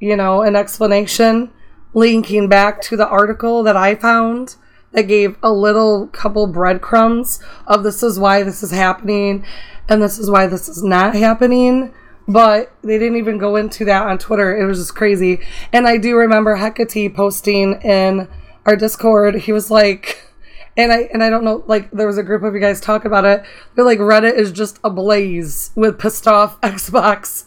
you 0.00 0.16
know, 0.16 0.42
an 0.42 0.56
explanation 0.56 1.50
linking 1.94 2.48
back 2.48 2.82
to 2.82 2.96
the 2.96 3.08
article 3.08 3.62
that 3.62 3.76
I 3.76 3.94
found 3.94 4.56
that 4.92 5.04
gave 5.04 5.36
a 5.42 5.50
little 5.50 6.08
couple 6.08 6.46
breadcrumbs 6.46 7.40
of 7.66 7.82
this 7.82 8.02
is 8.02 8.18
why 8.18 8.42
this 8.42 8.62
is 8.62 8.70
happening 8.70 9.44
and 9.88 10.02
this 10.02 10.18
is 10.18 10.30
why 10.30 10.46
this 10.46 10.68
is 10.68 10.82
not 10.82 11.14
happening. 11.14 11.92
But 12.28 12.72
they 12.82 12.98
didn't 12.98 13.18
even 13.18 13.38
go 13.38 13.54
into 13.54 13.84
that 13.84 14.04
on 14.06 14.18
Twitter. 14.18 14.56
It 14.56 14.66
was 14.66 14.78
just 14.78 14.96
crazy. 14.96 15.40
And 15.72 15.86
I 15.86 15.96
do 15.96 16.16
remember 16.16 16.56
Hecate 16.56 17.14
posting 17.14 17.80
in 17.82 18.28
our 18.64 18.74
Discord. 18.74 19.36
He 19.36 19.52
was 19.52 19.70
like, 19.70 20.32
and 20.76 20.92
I 20.92 21.08
and 21.12 21.22
I 21.22 21.30
don't 21.30 21.44
know, 21.44 21.62
like 21.66 21.90
there 21.92 22.06
was 22.06 22.18
a 22.18 22.24
group 22.24 22.42
of 22.42 22.52
you 22.52 22.60
guys 22.60 22.80
talk 22.80 23.04
about 23.04 23.24
it. 23.24 23.44
They're 23.74 23.84
like 23.84 24.00
Reddit 24.00 24.34
is 24.34 24.50
just 24.50 24.80
ablaze 24.82 25.70
with 25.76 26.00
pissed 26.00 26.26
off 26.26 26.60
Xbox 26.62 27.44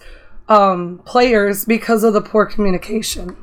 um, 0.49 1.01
players 1.05 1.63
because 1.65 2.03
of 2.03 2.13
the 2.13 2.21
poor 2.21 2.45
communication. 2.45 3.37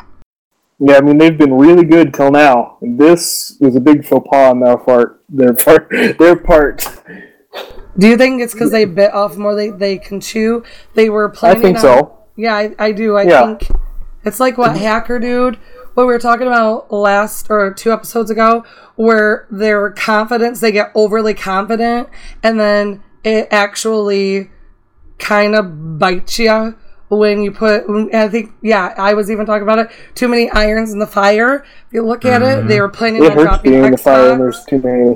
Yeah, 0.78 0.96
I 0.98 1.00
mean 1.00 1.16
they've 1.16 1.38
been 1.38 1.54
really 1.54 1.84
good 1.84 2.12
till 2.12 2.30
now. 2.30 2.76
This 2.82 3.56
was 3.60 3.76
a 3.76 3.80
big 3.80 4.04
faux 4.04 4.28
pas 4.30 4.50
on 4.50 4.60
their 4.60 4.76
part. 4.76 5.22
Their 5.28 5.54
part. 5.54 5.88
Their 6.18 6.36
part. 6.36 6.84
Do 7.98 8.06
you 8.08 8.18
think 8.18 8.42
it's 8.42 8.52
because 8.52 8.72
they 8.72 8.84
bit 8.84 9.14
off 9.14 9.38
more 9.38 9.54
they, 9.54 9.70
they 9.70 9.96
can 9.96 10.20
chew? 10.20 10.62
They 10.94 11.08
were 11.08 11.30
planning. 11.30 11.58
I 11.58 11.62
think 11.62 11.76
on- 11.78 11.82
so. 11.82 12.18
Yeah, 12.36 12.54
I, 12.54 12.74
I 12.78 12.92
do. 12.92 13.16
I 13.16 13.22
Yeah. 13.22 13.56
think 13.56 13.70
it's 14.24 14.38
like 14.38 14.58
what 14.58 14.76
Hacker 14.76 15.18
Dude, 15.18 15.56
what 15.94 16.06
we 16.06 16.12
were 16.12 16.18
talking 16.18 16.46
about 16.46 16.92
last 16.92 17.46
or 17.48 17.72
two 17.72 17.90
episodes 17.90 18.30
ago, 18.30 18.62
where 18.96 19.46
their 19.50 19.90
confidence, 19.92 20.60
they 20.60 20.72
get 20.72 20.90
overly 20.94 21.32
confident, 21.32 22.10
and 22.42 22.60
then 22.60 23.02
it 23.24 23.48
actually 23.50 24.50
kind 25.18 25.54
of 25.54 25.98
bites 25.98 26.38
you 26.38 26.76
when 27.08 27.42
you 27.42 27.52
put. 27.52 27.84
I 28.14 28.28
think, 28.28 28.52
yeah, 28.62 28.94
I 28.96 29.14
was 29.14 29.30
even 29.30 29.46
talking 29.46 29.62
about 29.62 29.78
it. 29.78 29.90
Too 30.14 30.28
many 30.28 30.50
irons 30.50 30.92
in 30.92 30.98
the 30.98 31.06
fire. 31.06 31.64
If 31.86 31.92
you 31.92 32.02
look 32.02 32.24
at 32.24 32.42
it, 32.42 32.66
they 32.68 32.80
were 32.80 32.88
planning 32.88 33.22
It 33.24 33.32
on 33.32 33.36
hurts 33.38 33.44
dropping 33.44 33.70
being 33.72 33.84
in 33.84 33.90
the 33.92 33.98
fire 33.98 34.28
Xbox. 34.28 34.32
and 34.32 34.40
there's 34.40 34.64
too 34.64 34.78
many. 34.78 35.14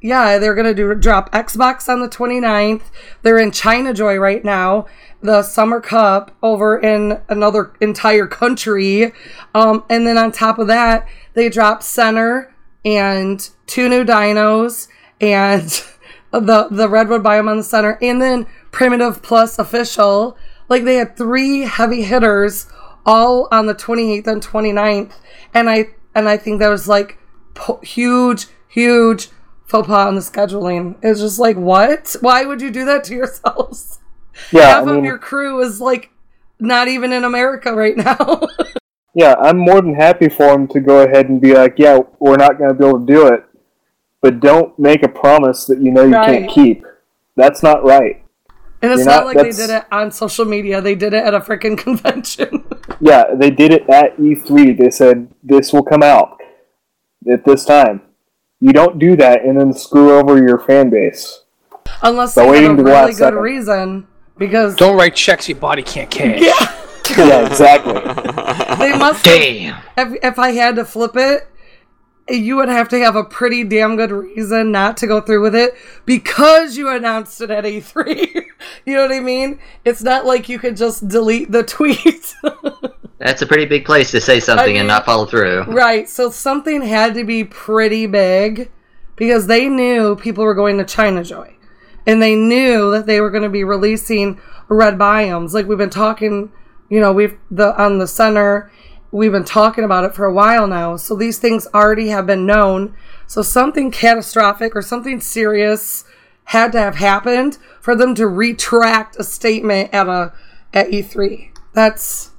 Yeah, 0.00 0.38
they're 0.38 0.54
gonna 0.54 0.74
do 0.74 0.94
drop 0.94 1.30
Xbox 1.32 1.88
on 1.88 2.00
the 2.00 2.08
29th. 2.08 2.82
They're 3.22 3.38
in 3.38 3.50
ChinaJoy 3.52 4.20
right 4.20 4.44
now. 4.44 4.86
The 5.22 5.42
Summer 5.44 5.80
Cup 5.80 6.32
over 6.42 6.76
in 6.78 7.20
another 7.28 7.72
entire 7.80 8.26
country. 8.26 9.12
Um, 9.54 9.84
and 9.88 10.04
then 10.06 10.18
on 10.18 10.32
top 10.32 10.58
of 10.58 10.66
that, 10.66 11.06
they 11.34 11.48
drop 11.48 11.82
Center 11.84 12.52
and 12.84 13.48
two 13.66 13.88
new 13.88 14.04
dinos 14.04 14.88
and 15.20 15.62
the 16.32 16.66
the 16.70 16.88
Redwood 16.88 17.22
biome 17.22 17.48
on 17.48 17.58
the 17.58 17.62
center, 17.62 17.98
and 18.02 18.20
then 18.20 18.46
Primitive 18.72 19.22
Plus 19.22 19.58
official. 19.58 20.36
Like 20.68 20.84
they 20.84 20.96
had 20.96 21.16
three 21.16 21.60
heavy 21.62 22.02
hitters 22.02 22.66
all 23.04 23.48
on 23.50 23.66
the 23.66 23.74
28th 23.74 24.26
and 24.26 24.42
29th, 24.42 25.12
and 25.54 25.68
I 25.68 25.88
and 26.14 26.28
I 26.28 26.36
think 26.36 26.60
that 26.60 26.68
was 26.68 26.88
like 26.88 27.18
po- 27.54 27.80
huge, 27.82 28.46
huge 28.68 29.28
faux 29.66 29.86
pas 29.86 30.06
on 30.08 30.14
the 30.14 30.20
scheduling. 30.20 30.96
It's 31.02 31.20
just 31.20 31.38
like, 31.38 31.56
what? 31.56 32.14
Why 32.20 32.44
would 32.44 32.60
you 32.60 32.70
do 32.70 32.84
that 32.84 33.04
to 33.04 33.14
yourselves? 33.14 33.98
Yeah, 34.50 34.62
Half 34.78 34.88
I 34.88 34.96
of 34.96 35.04
your 35.04 35.18
crew 35.18 35.60
is 35.60 35.78
like 35.78 36.10
not 36.58 36.88
even 36.88 37.12
in 37.12 37.22
America 37.22 37.72
right 37.74 37.96
now. 37.96 38.40
Yeah, 39.14 39.34
I'm 39.38 39.58
more 39.58 39.82
than 39.82 39.94
happy 39.94 40.30
for 40.30 40.46
them 40.46 40.66
to 40.68 40.80
go 40.80 41.02
ahead 41.02 41.28
and 41.28 41.38
be 41.38 41.52
like, 41.52 41.74
yeah, 41.76 41.98
we're 42.18 42.36
not 42.36 42.56
going 42.56 42.70
to 42.70 42.74
be 42.74 42.86
able 42.86 43.00
to 43.00 43.04
do 43.06 43.26
it, 43.26 43.44
but 44.22 44.40
don't 44.40 44.76
make 44.78 45.02
a 45.02 45.08
promise 45.08 45.66
that 45.66 45.82
you 45.82 45.90
know 45.92 46.04
you 46.04 46.14
Right. 46.14 46.40
can't 46.40 46.50
keep. 46.50 46.86
That's 47.36 47.62
not 47.62 47.84
right. 47.84 48.21
And 48.82 48.92
it's 48.92 48.98
You're 49.00 49.06
not, 49.06 49.24
not- 49.24 49.26
like 49.26 49.36
they 49.38 49.52
did 49.52 49.70
it 49.70 49.84
on 49.92 50.10
social 50.10 50.44
media. 50.44 50.80
They 50.80 50.94
did 50.94 51.14
it 51.14 51.24
at 51.24 51.34
a 51.34 51.40
freaking 51.40 51.78
convention. 51.86 52.64
Yeah, 53.00 53.34
they 53.34 53.50
did 53.50 53.72
it 53.72 53.88
at 53.88 54.16
E3. 54.18 54.76
They 54.78 54.90
said 54.90 55.28
this 55.42 55.72
will 55.72 55.82
come 55.84 56.02
out 56.02 56.40
at 57.30 57.44
this 57.44 57.64
time. 57.64 58.02
You 58.60 58.72
don't 58.72 58.98
do 58.98 59.16
that 59.16 59.42
and 59.44 59.58
then 59.58 59.72
screw 59.72 60.12
over 60.18 60.38
your 60.38 60.58
fan 60.58 60.90
base. 60.90 61.40
Unless 62.02 62.34
By 62.36 62.44
they 62.44 62.50
waiting 62.50 62.68
have 62.70 62.76
to 62.76 62.82
a 62.82 62.84
the 62.84 62.90
really 62.92 63.06
good 63.12 63.16
second. 63.16 63.38
reason 63.38 64.06
because 64.38 64.76
Don't 64.76 64.96
write 64.96 65.14
checks 65.16 65.48
your 65.48 65.58
body 65.58 65.82
can't 65.82 66.10
cash. 66.10 66.40
Yeah. 66.40 66.78
yeah, 67.26 67.46
exactly. 67.46 67.94
they 68.78 68.96
must. 68.96 69.24
Damn. 69.24 69.82
If, 69.98 70.18
if 70.22 70.38
I 70.38 70.50
had 70.52 70.76
to 70.76 70.84
flip 70.84 71.12
it, 71.16 71.48
you 72.28 72.56
would 72.56 72.68
have 72.68 72.88
to 72.90 72.98
have 72.98 73.16
a 73.16 73.24
pretty 73.24 73.64
damn 73.64 73.96
good 73.96 74.10
reason 74.10 74.70
not 74.70 74.96
to 74.98 75.06
go 75.06 75.20
through 75.20 75.42
with 75.42 75.54
it 75.54 75.74
because 76.06 76.76
you 76.76 76.88
announced 76.88 77.40
it 77.40 77.50
at 77.50 77.64
E3. 77.64 78.34
you 78.86 78.94
know 78.94 79.02
what 79.02 79.12
I 79.12 79.20
mean? 79.20 79.58
It's 79.84 80.02
not 80.02 80.24
like 80.24 80.48
you 80.48 80.58
could 80.58 80.76
just 80.76 81.08
delete 81.08 81.50
the 81.50 81.62
tweet. 81.62 82.34
That's 83.18 83.42
a 83.42 83.46
pretty 83.46 83.66
big 83.66 83.84
place 83.84 84.10
to 84.12 84.20
say 84.20 84.40
something 84.40 84.78
and 84.78 84.88
not 84.88 85.04
follow 85.04 85.26
through. 85.26 85.62
right. 85.64 86.08
So 86.08 86.30
something 86.30 86.82
had 86.82 87.14
to 87.14 87.24
be 87.24 87.44
pretty 87.44 88.06
big 88.06 88.70
because 89.16 89.46
they 89.46 89.68
knew 89.68 90.16
people 90.16 90.44
were 90.44 90.54
going 90.54 90.78
to 90.78 90.84
ChinaJoy. 90.84 91.54
And 92.04 92.20
they 92.20 92.34
knew 92.34 92.90
that 92.90 93.06
they 93.06 93.20
were 93.20 93.30
going 93.30 93.44
to 93.44 93.48
be 93.48 93.62
releasing 93.62 94.40
red 94.68 94.98
biomes. 94.98 95.52
Like 95.52 95.66
we've 95.66 95.78
been 95.78 95.90
talking, 95.90 96.50
you 96.88 96.98
know, 96.98 97.12
we've 97.12 97.38
the 97.50 97.80
on 97.80 97.98
the 97.98 98.08
center 98.08 98.72
we've 99.12 99.30
been 99.32 99.44
talking 99.44 99.84
about 99.84 100.04
it 100.04 100.14
for 100.14 100.24
a 100.24 100.32
while 100.32 100.66
now. 100.66 100.96
So 100.96 101.14
these 101.14 101.38
things 101.38 101.68
already 101.74 102.08
have 102.08 102.26
been 102.26 102.46
known. 102.46 102.94
So 103.26 103.42
something 103.42 103.90
catastrophic 103.90 104.74
or 104.74 104.82
something 104.82 105.20
serious 105.20 106.04
had 106.44 106.72
to 106.72 106.78
have 106.80 106.96
happened 106.96 107.58
for 107.80 107.94
them 107.94 108.14
to 108.16 108.26
retract 108.26 109.16
a 109.18 109.24
statement 109.24 109.90
at 109.92 110.08
a 110.08 110.32
at 110.74 110.88
E3. 110.90 111.50
That's 111.74 112.30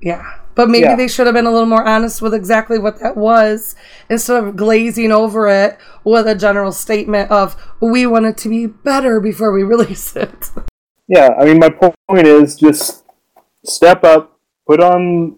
yeah. 0.00 0.36
But 0.54 0.68
maybe 0.68 0.84
Yeah. 0.84 0.96
they 0.96 1.08
should 1.08 1.26
have 1.26 1.34
been 1.34 1.46
a 1.46 1.50
little 1.50 1.66
more 1.66 1.84
honest 1.86 2.22
with 2.22 2.34
exactly 2.34 2.78
what 2.78 2.98
that 3.00 3.16
was 3.16 3.74
instead 4.08 4.42
of 4.42 4.56
glazing 4.56 5.12
over 5.12 5.48
it 5.48 5.78
with 6.04 6.26
a 6.26 6.34
general 6.34 6.72
statement 6.72 7.30
of 7.30 7.56
we 7.80 8.06
want 8.06 8.26
it 8.26 8.36
to 8.38 8.48
be 8.48 8.66
better 8.66 9.20
before 9.20 9.52
we 9.52 9.62
release 9.74 10.14
it. 10.16 10.50
Yeah, 11.08 11.30
I 11.38 11.44
mean, 11.44 11.58
my 11.58 11.70
point 11.70 12.26
is 12.26 12.56
just 12.56 13.04
step 13.64 14.04
up, 14.04 14.38
put 14.66 14.80
on 14.80 15.36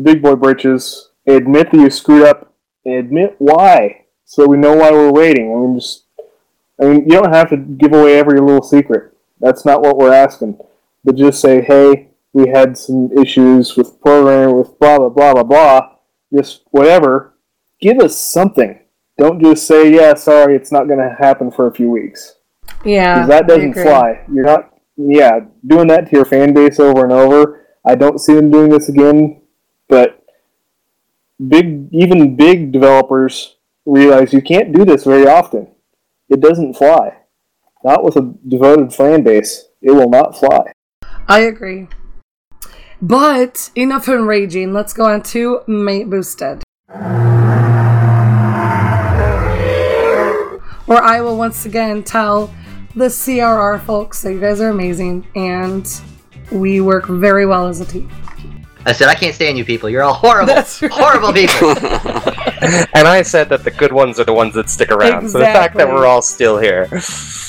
big 0.00 0.22
boy 0.22 0.36
britches, 0.36 1.10
admit 1.26 1.70
that 1.70 1.78
you 1.78 1.90
screwed 1.90 2.24
up, 2.24 2.54
admit 2.86 3.36
why, 3.38 4.06
so 4.24 4.46
we 4.46 4.56
know 4.56 4.74
why 4.74 4.90
we're 4.90 5.12
waiting. 5.12 5.52
I 5.52 5.56
mean, 5.56 5.78
just, 5.78 6.04
I 6.80 6.84
mean, 6.84 7.02
you 7.04 7.20
don't 7.20 7.34
have 7.34 7.50
to 7.50 7.56
give 7.56 7.92
away 7.92 8.18
every 8.18 8.40
little 8.40 8.62
secret. 8.62 9.16
That's 9.40 9.64
not 9.64 9.82
what 9.82 9.98
we're 9.98 10.12
asking. 10.12 10.58
But 11.04 11.16
just 11.16 11.40
say, 11.40 11.60
hey, 11.62 12.08
we 12.32 12.48
had 12.48 12.78
some 12.78 13.10
issues 13.18 13.76
with 13.76 14.00
programming, 14.00 14.56
with 14.56 14.78
blah 14.78 14.98
blah 14.98 15.08
blah 15.08 15.34
blah 15.34 15.42
blah. 15.42 15.88
Just 16.32 16.62
whatever. 16.70 17.34
Give 17.80 17.98
us 17.98 18.16
something. 18.18 18.78
Don't 19.18 19.42
just 19.42 19.66
say, 19.66 19.92
yeah, 19.92 20.14
sorry, 20.14 20.56
it's 20.56 20.72
not 20.72 20.86
going 20.86 21.00
to 21.00 21.14
happen 21.18 21.50
for 21.50 21.66
a 21.66 21.74
few 21.74 21.90
weeks. 21.90 22.36
Yeah. 22.84 23.26
That 23.26 23.46
doesn't 23.46 23.74
fly. 23.74 24.24
You're 24.32 24.44
not, 24.44 24.72
yeah, 24.96 25.40
doing 25.66 25.88
that 25.88 26.06
to 26.06 26.16
your 26.16 26.24
fan 26.24 26.54
base 26.54 26.80
over 26.80 27.04
and 27.04 27.12
over. 27.12 27.66
I 27.84 27.94
don't 27.96 28.18
see 28.18 28.34
them 28.34 28.50
doing 28.50 28.70
this 28.70 28.88
again, 28.88 29.41
but 29.92 30.24
big, 31.46 31.90
even 31.92 32.34
big 32.34 32.72
developers 32.72 33.56
realize 33.84 34.32
you 34.32 34.40
can't 34.40 34.72
do 34.72 34.86
this 34.86 35.04
very 35.04 35.26
often. 35.26 35.70
It 36.30 36.40
doesn't 36.40 36.78
fly. 36.78 37.18
Not 37.84 38.02
with 38.02 38.16
a 38.16 38.34
devoted 38.48 38.94
fan 38.94 39.22
base. 39.22 39.68
It 39.82 39.90
will 39.90 40.08
not 40.08 40.34
fly. 40.34 40.72
I 41.28 41.40
agree. 41.40 41.88
But 43.02 43.68
enough 43.76 44.08
enraging. 44.08 44.72
Let's 44.72 44.94
go 44.94 45.04
on 45.04 45.22
to 45.24 45.60
Mate 45.66 46.08
Boosted. 46.08 46.62
Where 50.86 51.02
I 51.02 51.20
will 51.20 51.36
once 51.36 51.66
again 51.66 52.02
tell 52.02 52.46
the 52.96 53.08
CRR 53.08 53.78
folks 53.84 54.22
that 54.22 54.32
you 54.32 54.40
guys 54.40 54.58
are 54.62 54.70
amazing 54.70 55.26
and 55.36 55.86
we 56.50 56.80
work 56.80 57.08
very 57.08 57.44
well 57.44 57.66
as 57.66 57.80
a 57.82 57.84
team. 57.84 58.10
I 58.84 58.92
said 58.92 59.08
I 59.08 59.14
can't 59.14 59.34
stand 59.34 59.56
you 59.58 59.64
people. 59.64 59.88
You're 59.88 60.02
all 60.02 60.14
horrible, 60.14 60.46
That's 60.54 60.82
right. 60.82 60.90
horrible 60.90 61.32
people. 61.32 61.70
and 62.94 63.06
I 63.08 63.22
said 63.22 63.48
that 63.50 63.64
the 63.64 63.70
good 63.70 63.92
ones 63.92 64.18
are 64.18 64.24
the 64.24 64.32
ones 64.32 64.54
that 64.54 64.68
stick 64.68 64.90
around. 64.90 65.28
So 65.30 65.38
the 65.38 65.44
fact 65.44 65.76
that 65.76 65.88
we're 65.88 66.06
all 66.06 66.22
still 66.22 66.58
here. 66.58 66.88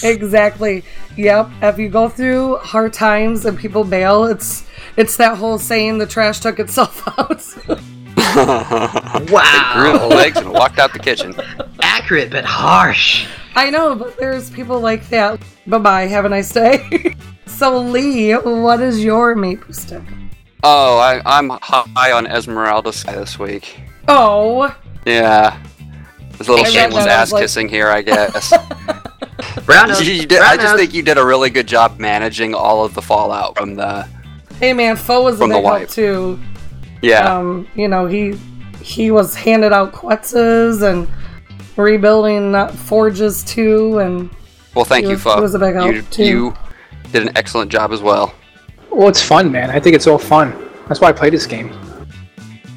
Exactly. 0.03 0.83
Yep. 1.17 1.49
If 1.61 1.77
you 1.79 1.89
go 1.89 2.09
through 2.09 2.57
hard 2.57 2.93
times 2.93 3.45
and 3.45 3.57
people 3.57 3.83
bail, 3.83 4.25
it's 4.25 4.65
it's 4.97 5.17
that 5.17 5.37
whole 5.37 5.57
saying 5.57 5.97
the 5.97 6.05
trash 6.05 6.39
took 6.39 6.59
itself 6.59 7.01
out. 7.17 7.43
wow. 8.35 9.71
Grew 9.75 9.97
the 9.99 10.07
legs 10.07 10.37
and 10.37 10.51
walked 10.51 10.79
out 10.79 10.93
the 10.93 10.99
kitchen. 10.99 11.35
Accurate 11.81 12.31
but 12.31 12.45
harsh. 12.45 13.27
I 13.55 13.69
know, 13.69 13.95
but 13.95 14.17
there's 14.17 14.49
people 14.49 14.79
like 14.79 15.07
that. 15.09 15.39
Bye 15.67 15.77
bye. 15.77 16.07
Have 16.07 16.25
a 16.25 16.29
nice 16.29 16.51
day. 16.51 17.15
so, 17.45 17.79
Lee, 17.79 18.33
what 18.33 18.81
is 18.81 19.03
your 19.03 19.35
mate 19.35 19.65
boosted? 19.65 20.03
Oh, 20.63 20.97
I, 20.97 21.21
I'm 21.25 21.49
high 21.61 22.11
on 22.13 22.25
Esmeralda 22.25 22.91
this 22.91 23.37
week. 23.37 23.81
Oh, 24.07 24.73
Yeah. 25.05 25.61
There's 26.31 26.47
a 26.47 26.51
little 26.51 26.65
I 26.65 26.69
shameless 26.69 27.03
was 27.03 27.07
ass 27.07 27.31
like- 27.31 27.43
kissing 27.43 27.69
here, 27.69 27.89
I 27.89 28.01
guess. 28.01 28.51
Brown 29.65 29.89
You- 30.03 30.11
you 30.13 30.25
did- 30.25 30.41
I 30.41 30.57
just 30.57 30.75
think 30.75 30.93
you 30.93 31.03
did 31.03 31.17
a 31.17 31.25
really 31.25 31.49
good 31.49 31.67
job 31.67 31.99
managing 31.99 32.55
all 32.55 32.83
of 32.83 32.93
the 32.95 33.01
fallout 33.01 33.57
from 33.57 33.75
the. 33.75 34.07
hey 34.59 34.73
man, 34.73 34.95
Fo 34.95 35.23
was 35.23 35.35
a 35.35 35.39
the 35.39 35.45
big 35.45 35.53
help 35.53 35.63
wife. 35.65 35.91
too. 35.91 36.39
Yeah. 37.01 37.37
Um, 37.37 37.67
you 37.75 37.87
know 37.87 38.07
he 38.07 38.35
he 38.81 39.11
was 39.11 39.35
handed 39.35 39.71
out 39.73 39.91
quetzes 39.91 40.81
and 40.81 41.07
rebuilding 41.77 42.55
uh, 42.55 42.69
forges 42.69 43.43
too, 43.43 43.99
and 43.99 44.29
well, 44.75 44.85
thank 44.85 45.03
he 45.05 45.09
you, 45.11 45.15
was- 45.15 45.23
Fo. 45.23 45.35
he 45.35 45.41
was 45.41 45.55
a 45.55 45.59
big 45.59 45.75
help, 45.75 45.93
you, 45.93 46.01
too. 46.03 46.23
you 46.25 46.53
did 47.11 47.21
an 47.27 47.37
excellent 47.37 47.71
job 47.71 47.91
as 47.91 48.01
well. 48.01 48.33
Well, 48.93 49.07
it's 49.09 49.21
fun, 49.21 49.51
man. 49.51 49.69
I 49.69 49.79
think 49.79 49.95
it's 49.95 50.07
all 50.07 50.17
fun. 50.19 50.53
That's 50.87 51.01
why 51.01 51.09
I 51.09 51.11
play 51.13 51.29
this 51.29 51.45
game. 51.47 51.71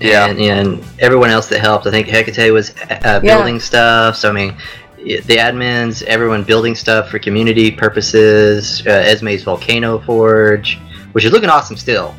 Yeah. 0.01 0.27
And, 0.27 0.39
and 0.41 0.85
everyone 0.99 1.31
else 1.31 1.49
that 1.49 1.61
helped. 1.61 1.87
I 1.87 1.91
think 1.91 2.07
Hecate 2.09 2.53
was 2.53 2.71
uh, 2.91 3.21
Yeah. 3.23 3.37
building 3.37 3.61
stuff. 3.61 4.17
So 4.17 4.29
I 4.29 4.33
mean, 4.33 4.57
the 4.99 5.37
admins, 5.37 6.03
everyone 6.05 6.43
building 6.45 6.75
stuff 6.75 7.09
for 7.11 7.19
community 7.19 7.71
purposes. 7.71 8.83
Uh, 8.87 8.91
Esme's 8.91 9.43
Volcano 9.45 9.99
Forge, 10.01 10.79
which 11.13 11.25
is 11.25 11.33
looking 11.33 11.49
awesome 11.51 11.77
still. 11.77 12.15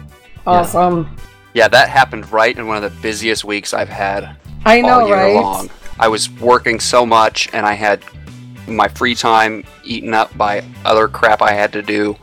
awesome. 0.45 1.15
Yeah, 1.53 1.67
that 1.69 1.89
happened 1.89 2.31
right 2.31 2.55
in 2.55 2.67
one 2.67 2.77
of 2.77 2.83
the 2.83 3.01
busiest 3.01 3.43
weeks 3.43 3.73
I've 3.73 3.89
had 3.89 4.35
I 4.65 4.81
know, 4.81 5.01
all 5.01 5.07
year 5.07 5.15
right? 5.17 5.33
long. 5.35 5.69
I 5.99 6.07
was 6.07 6.29
working 6.29 6.79
so 6.79 7.03
much, 7.05 7.49
and 7.53 7.65
I 7.65 7.73
had 7.73 8.03
my 8.67 8.87
free 8.87 9.15
time 9.15 9.63
eaten 9.83 10.13
up 10.13 10.35
by 10.37 10.63
other 10.85 11.07
crap 11.07 11.41
I 11.41 11.53
had 11.53 11.73
to 11.73 11.81
do. 11.81 12.15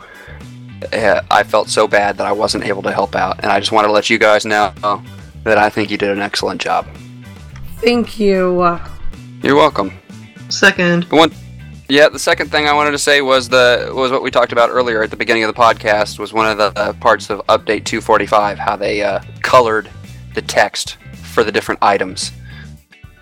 Uh, 0.92 1.22
I 1.30 1.42
felt 1.42 1.68
so 1.68 1.86
bad 1.86 2.16
that 2.18 2.26
I 2.26 2.32
wasn't 2.32 2.64
able 2.64 2.82
to 2.82 2.92
help 2.92 3.14
out, 3.14 3.40
and 3.42 3.46
I 3.46 3.60
just 3.60 3.72
wanted 3.72 3.88
to 3.88 3.92
let 3.92 4.10
you 4.10 4.18
guys 4.18 4.44
know 4.44 4.72
that 5.44 5.58
I 5.58 5.68
think 5.70 5.90
you 5.90 5.96
did 5.96 6.10
an 6.10 6.20
excellent 6.20 6.60
job. 6.60 6.86
Thank 7.78 8.18
you. 8.18 8.78
You're 9.42 9.56
welcome. 9.56 9.92
Second. 10.48 11.04
The 11.04 11.16
one, 11.16 11.32
yeah. 11.88 12.08
The 12.08 12.18
second 12.18 12.50
thing 12.50 12.66
I 12.66 12.72
wanted 12.72 12.92
to 12.92 12.98
say 12.98 13.20
was 13.20 13.48
the 13.48 13.92
was 13.94 14.10
what 14.10 14.22
we 14.22 14.30
talked 14.30 14.52
about 14.52 14.70
earlier 14.70 15.02
at 15.02 15.10
the 15.10 15.16
beginning 15.16 15.44
of 15.44 15.54
the 15.54 15.60
podcast 15.60 16.18
was 16.18 16.32
one 16.32 16.48
of 16.48 16.56
the 16.58 16.78
uh, 16.80 16.92
parts 16.94 17.30
of 17.30 17.40
update 17.48 17.84
245 17.84 18.58
how 18.58 18.76
they 18.76 19.02
uh, 19.02 19.20
colored 19.42 19.90
the 20.34 20.42
text 20.42 20.96
for 21.22 21.44
the 21.44 21.52
different 21.52 21.82
items 21.82 22.32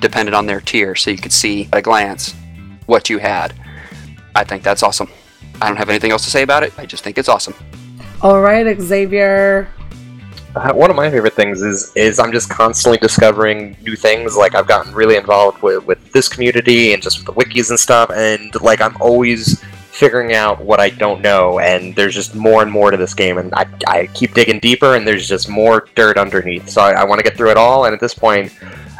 depended 0.00 0.34
on 0.34 0.46
their 0.46 0.60
tier, 0.60 0.94
so 0.94 1.10
you 1.10 1.16
could 1.18 1.32
see 1.32 1.68
at 1.72 1.78
a 1.78 1.82
glance 1.82 2.34
what 2.86 3.08
you 3.08 3.18
had. 3.18 3.54
I 4.34 4.44
think 4.44 4.62
that's 4.62 4.82
awesome. 4.82 5.08
I 5.62 5.68
don't 5.68 5.76
have 5.76 5.88
anything 5.88 6.10
else 6.10 6.24
to 6.24 6.30
say 6.30 6.42
about 6.42 6.64
it. 6.64 6.72
I 6.76 6.86
just 6.86 7.04
think 7.04 7.18
it's 7.18 7.28
awesome. 7.28 7.54
All 8.20 8.40
right, 8.40 8.80
Xavier. 8.80 9.68
Uh, 10.56 10.72
one 10.72 10.90
of 10.90 10.96
my 10.96 11.08
favorite 11.08 11.34
things 11.34 11.62
is 11.62 11.92
is 11.94 12.18
I'm 12.18 12.32
just 12.32 12.50
constantly 12.50 12.98
discovering 12.98 13.76
new 13.80 13.94
things. 13.94 14.36
Like 14.36 14.56
I've 14.56 14.66
gotten 14.66 14.92
really 14.92 15.16
involved 15.16 15.62
with 15.62 15.86
with 15.86 16.12
this 16.12 16.28
community 16.28 16.92
and 16.92 17.02
just 17.02 17.18
with 17.18 17.26
the 17.26 17.32
wikis 17.32 17.70
and 17.70 17.78
stuff, 17.78 18.10
and 18.10 18.52
like 18.60 18.80
I'm 18.80 18.96
always 19.00 19.62
figuring 19.92 20.34
out 20.34 20.60
what 20.60 20.80
I 20.80 20.90
don't 20.90 21.22
know. 21.22 21.60
And 21.60 21.94
there's 21.94 22.14
just 22.14 22.34
more 22.34 22.60
and 22.62 22.70
more 22.70 22.90
to 22.90 22.96
this 22.96 23.14
game, 23.14 23.38
and 23.38 23.54
I, 23.54 23.66
I 23.86 24.06
keep 24.08 24.34
digging 24.34 24.58
deeper, 24.58 24.96
and 24.96 25.06
there's 25.06 25.28
just 25.28 25.48
more 25.48 25.86
dirt 25.94 26.18
underneath. 26.18 26.68
So 26.68 26.82
I, 26.82 26.90
I 27.02 27.04
want 27.04 27.20
to 27.20 27.22
get 27.22 27.36
through 27.36 27.52
it 27.52 27.56
all. 27.56 27.84
And 27.84 27.94
at 27.94 28.00
this 28.00 28.14
point, 28.14 28.52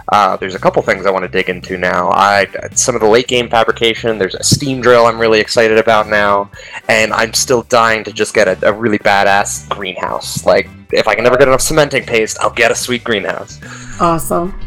uh, 0.09 0.37
there's 0.37 0.55
a 0.55 0.59
couple 0.59 0.83
things 0.83 1.07
I 1.07 1.11
want 1.11 1.25
to 1.25 1.29
dig 1.29 1.49
into 1.49 1.79
now. 1.79 2.11
I 2.11 2.47
some 2.75 2.95
of 2.95 3.01
the 3.01 3.07
late 3.09 3.29
game 3.29 3.49
fabrication. 3.49 4.19
There's 4.19 4.35
a 4.35 4.43
steam 4.43 4.81
drill 4.81 5.07
I'm 5.07 5.19
really 5.19 5.41
excited 5.41 5.79
about 5.79 6.09
now, 6.09 6.51
and 6.89 7.13
I'm 7.13 7.33
still 7.35 7.63
dying 7.65 8.05
to 8.05 8.13
just 8.13 8.35
get 8.35 8.49
a, 8.49 8.69
a 8.69 8.73
really 8.73 8.99
badass 8.99 9.69
greenhouse. 9.69 10.45
Like 10.45 10.69
if 10.93 11.07
I 11.09 11.15
can 11.15 11.25
never 11.25 11.37
get 11.37 11.49
enough 11.49 11.61
cementing 11.63 12.05
paste, 12.05 12.39
I'll 12.41 12.51
get 12.51 12.71
a 12.71 12.75
sweet 12.75 13.05
greenhouse. 13.05 13.61
Awesome. 14.01 14.59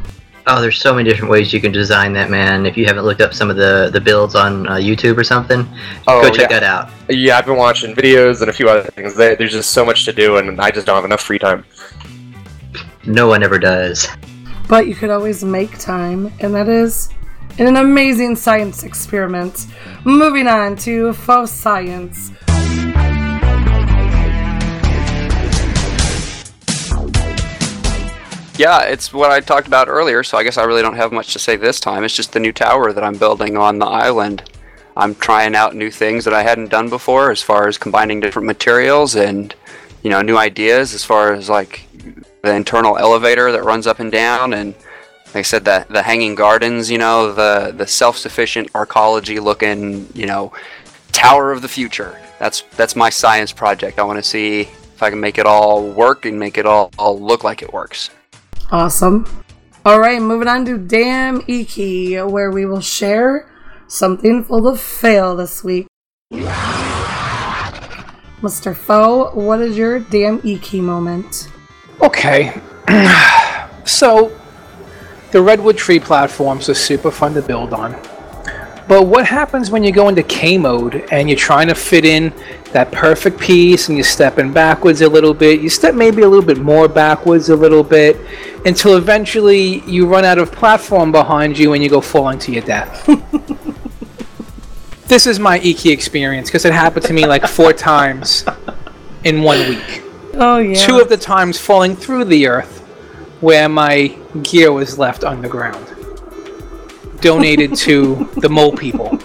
Oh, 0.47 0.61
there's 0.61 0.79
so 0.79 0.93
many 0.93 1.09
different 1.09 1.31
ways 1.31 1.51
you 1.51 1.59
can 1.59 1.71
design 1.71 2.13
that, 2.13 2.29
man. 2.29 2.67
If 2.67 2.77
you 2.77 2.85
haven't 2.85 3.03
looked 3.03 3.19
up 3.19 3.33
some 3.33 3.49
of 3.49 3.55
the, 3.55 3.89
the 3.91 3.99
builds 3.99 4.35
on 4.35 4.67
uh, 4.67 4.73
YouTube 4.75 5.17
or 5.17 5.23
something, 5.23 5.67
Oh, 6.07 6.21
go 6.21 6.29
check 6.29 6.51
yeah. 6.51 6.59
that 6.59 6.63
out. 6.63 6.89
Yeah, 7.09 7.39
I've 7.39 7.47
been 7.47 7.57
watching 7.57 7.95
videos 7.95 8.41
and 8.41 8.49
a 8.51 8.53
few 8.53 8.69
other 8.69 8.83
things. 8.91 9.15
There's 9.15 9.51
just 9.51 9.71
so 9.71 9.83
much 9.83 10.05
to 10.05 10.13
do, 10.13 10.37
and 10.37 10.61
I 10.61 10.69
just 10.69 10.85
don't 10.85 10.95
have 10.97 11.03
enough 11.05 11.21
free 11.21 11.39
time. 11.39 11.65
No 13.07 13.27
one 13.27 13.41
ever 13.41 13.57
does 13.57 14.07
but 14.67 14.87
you 14.87 14.95
could 14.95 15.09
always 15.09 15.43
make 15.43 15.77
time, 15.77 16.31
and 16.39 16.53
that 16.55 16.67
is 16.69 17.09
an 17.57 17.75
amazing 17.77 18.35
science 18.35 18.83
experiment. 18.83 19.67
Moving 20.03 20.47
on 20.47 20.75
to 20.77 21.13
faux 21.13 21.51
science. 21.51 22.31
Yeah, 28.57 28.83
it's 28.83 29.11
what 29.11 29.31
I 29.31 29.41
talked 29.41 29.67
about 29.67 29.89
earlier, 29.89 30.23
so 30.23 30.37
I 30.37 30.43
guess 30.43 30.57
I 30.57 30.63
really 30.63 30.81
don't 30.81 30.95
have 30.95 31.11
much 31.11 31.33
to 31.33 31.39
say 31.39 31.57
this 31.57 31.79
time. 31.79 32.05
It's 32.05 32.15
just 32.15 32.31
the 32.31 32.39
new 32.39 32.53
tower 32.53 32.93
that 32.93 33.03
I'm 33.03 33.17
building 33.17 33.57
on 33.57 33.79
the 33.79 33.85
island. 33.85 34.49
I'm 34.95 35.13
trying 35.15 35.55
out 35.55 35.75
new 35.75 35.91
things 35.91 36.23
that 36.23 36.33
I 36.33 36.41
hadn't 36.41 36.69
done 36.69 36.89
before 36.89 37.31
as 37.31 37.41
far 37.41 37.67
as 37.67 37.77
combining 37.77 38.21
different 38.21 38.45
materials 38.45 39.15
and, 39.15 39.53
you 40.03 40.09
know, 40.09 40.21
new 40.21 40.37
ideas 40.37 40.93
as 40.93 41.03
far 41.03 41.33
as 41.33 41.49
like, 41.49 41.85
the 42.45 42.55
internal 42.55 42.97
elevator 42.97 43.51
that 43.51 43.63
runs 43.63 43.87
up 43.87 43.99
and 43.99 44.11
down 44.11 44.53
and 44.53 44.73
like 45.27 45.37
I 45.37 45.41
said 45.41 45.65
that 45.65 45.89
the 45.89 46.01
hanging 46.01 46.33
gardens, 46.33 46.89
you 46.89 46.97
know, 46.97 47.33
the 47.33 47.73
the 47.75 47.85
self-sufficient 47.85 48.71
arcology 48.71 49.43
looking, 49.43 50.07
you 50.13 50.25
know, 50.25 50.53
tower 51.11 51.51
of 51.51 51.61
the 51.61 51.67
future. 51.67 52.17
That's 52.39 52.61
that's 52.77 52.95
my 52.95 53.09
science 53.09 53.51
project. 53.51 53.99
I 53.99 54.03
want 54.03 54.17
to 54.17 54.23
see 54.23 54.61
if 54.61 55.03
I 55.03 55.09
can 55.09 55.19
make 55.19 55.37
it 55.37 55.45
all 55.45 55.89
work 55.91 56.25
and 56.25 56.39
make 56.39 56.57
it 56.57 56.65
all, 56.65 56.89
all 56.97 57.19
look 57.19 57.43
like 57.43 57.61
it 57.61 57.73
works. 57.73 58.11
Awesome. 58.71 59.27
All 59.85 59.99
right, 59.99 60.21
moving 60.21 60.47
on 60.47 60.63
to 60.65 60.77
Damn 60.77 61.41
Iki, 61.47 62.21
where 62.21 62.49
we 62.49 62.65
will 62.65 62.79
share 62.81 63.51
something 63.87 64.43
full 64.43 64.67
of 64.67 64.79
fail 64.79 65.35
this 65.35 65.63
week. 65.63 65.87
Mr. 68.41 68.75
Fo, 68.75 69.31
what 69.35 69.61
is 69.61 69.77
your 69.77 69.99
Damn 69.99 70.39
Iki 70.45 70.79
moment? 70.79 71.49
Okay. 72.01 72.59
so, 73.85 74.37
the 75.31 75.41
redwood 75.41 75.77
tree 75.77 75.99
platforms 75.99 76.69
are 76.69 76.73
super 76.73 77.11
fun 77.11 77.33
to 77.33 77.41
build 77.41 77.73
on. 77.73 77.99
But 78.87 79.07
what 79.07 79.25
happens 79.25 79.71
when 79.71 79.83
you 79.83 79.91
go 79.91 80.09
into 80.09 80.21
K 80.21 80.59
mode 80.59 81.07
and 81.11 81.27
you're 81.27 81.37
trying 81.37 81.67
to 81.69 81.75
fit 81.75 82.05
in 82.05 82.31
that 82.71 82.91
perfect 82.91 83.39
piece 83.39 83.89
and 83.89 83.97
you're 83.97 84.05
stepping 84.05 84.53
backwards 84.53 85.01
a 85.01 85.09
little 85.09 85.33
bit? 85.33 85.59
You 85.59 85.69
step 85.69 85.95
maybe 85.95 86.21
a 86.21 86.29
little 86.29 86.45
bit 86.45 86.59
more 86.59 86.87
backwards 86.87 87.49
a 87.49 87.55
little 87.55 87.83
bit 87.83 88.15
until 88.63 88.97
eventually 88.97 89.79
you 89.89 90.05
run 90.05 90.23
out 90.23 90.37
of 90.37 90.51
platform 90.51 91.11
behind 91.11 91.57
you 91.57 91.73
and 91.73 91.83
you 91.83 91.89
go 91.89 91.99
falling 91.99 92.37
to 92.39 92.51
your 92.51 92.61
death. 92.61 93.07
this 95.07 95.25
is 95.25 95.39
my 95.39 95.59
Iki 95.59 95.89
experience 95.89 96.49
because 96.49 96.65
it 96.65 96.73
happened 96.73 97.05
to 97.05 97.13
me 97.13 97.25
like 97.25 97.47
four 97.47 97.73
times 97.73 98.45
in 99.23 99.41
one 99.41 99.67
week. 99.67 100.04
Oh, 100.37 100.57
yeah. 100.57 100.75
Two 100.75 100.99
of 100.99 101.09
the 101.09 101.17
times 101.17 101.59
falling 101.59 101.95
through 101.95 102.25
the 102.25 102.47
earth 102.47 102.79
where 103.41 103.67
my 103.69 104.07
gear 104.43 104.71
was 104.71 104.97
left 104.97 105.23
on 105.23 105.41
the 105.41 105.47
ground. 105.49 105.85
Donated 107.21 107.75
to 107.77 108.29
the 108.37 108.49
mole 108.49 108.71
people. 108.75 109.17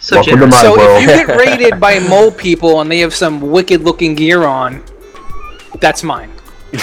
So 0.00 0.16
Welcome 0.16 0.40
to 0.40 0.46
my 0.48 0.62
So 0.62 0.76
world. 0.76 1.02
if 1.02 1.10
you 1.10 1.26
get 1.26 1.36
raided 1.46 1.80
by 1.80 1.98
mole 2.00 2.32
people 2.32 2.80
and 2.80 2.90
they 2.90 2.98
have 3.00 3.14
some 3.14 3.40
wicked 3.40 3.82
looking 3.82 4.14
gear 4.14 4.44
on, 4.44 4.82
that's 5.80 6.02
mine. 6.02 6.30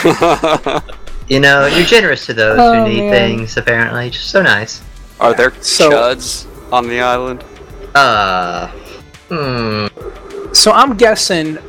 You 1.30 1.40
know, 1.40 1.68
you're 1.68 1.86
generous 1.86 2.26
to 2.26 2.34
those 2.34 2.58
Oh, 2.60 2.74
who 2.84 2.90
need 2.92 3.02
man. 3.02 3.12
things, 3.14 3.56
apparently. 3.56 4.10
Just 4.10 4.32
so 4.32 4.42
nice. 4.42 4.82
Are 5.20 5.32
there 5.36 5.54
So- 5.62 5.92
chuds 5.92 6.48
on 6.74 6.88
the 6.88 7.02
island? 7.02 7.44
Uh. 7.94 8.68
Hmm. 9.30 9.86
So 10.52 10.72
I'm 10.72 10.98
guessing 10.98 11.60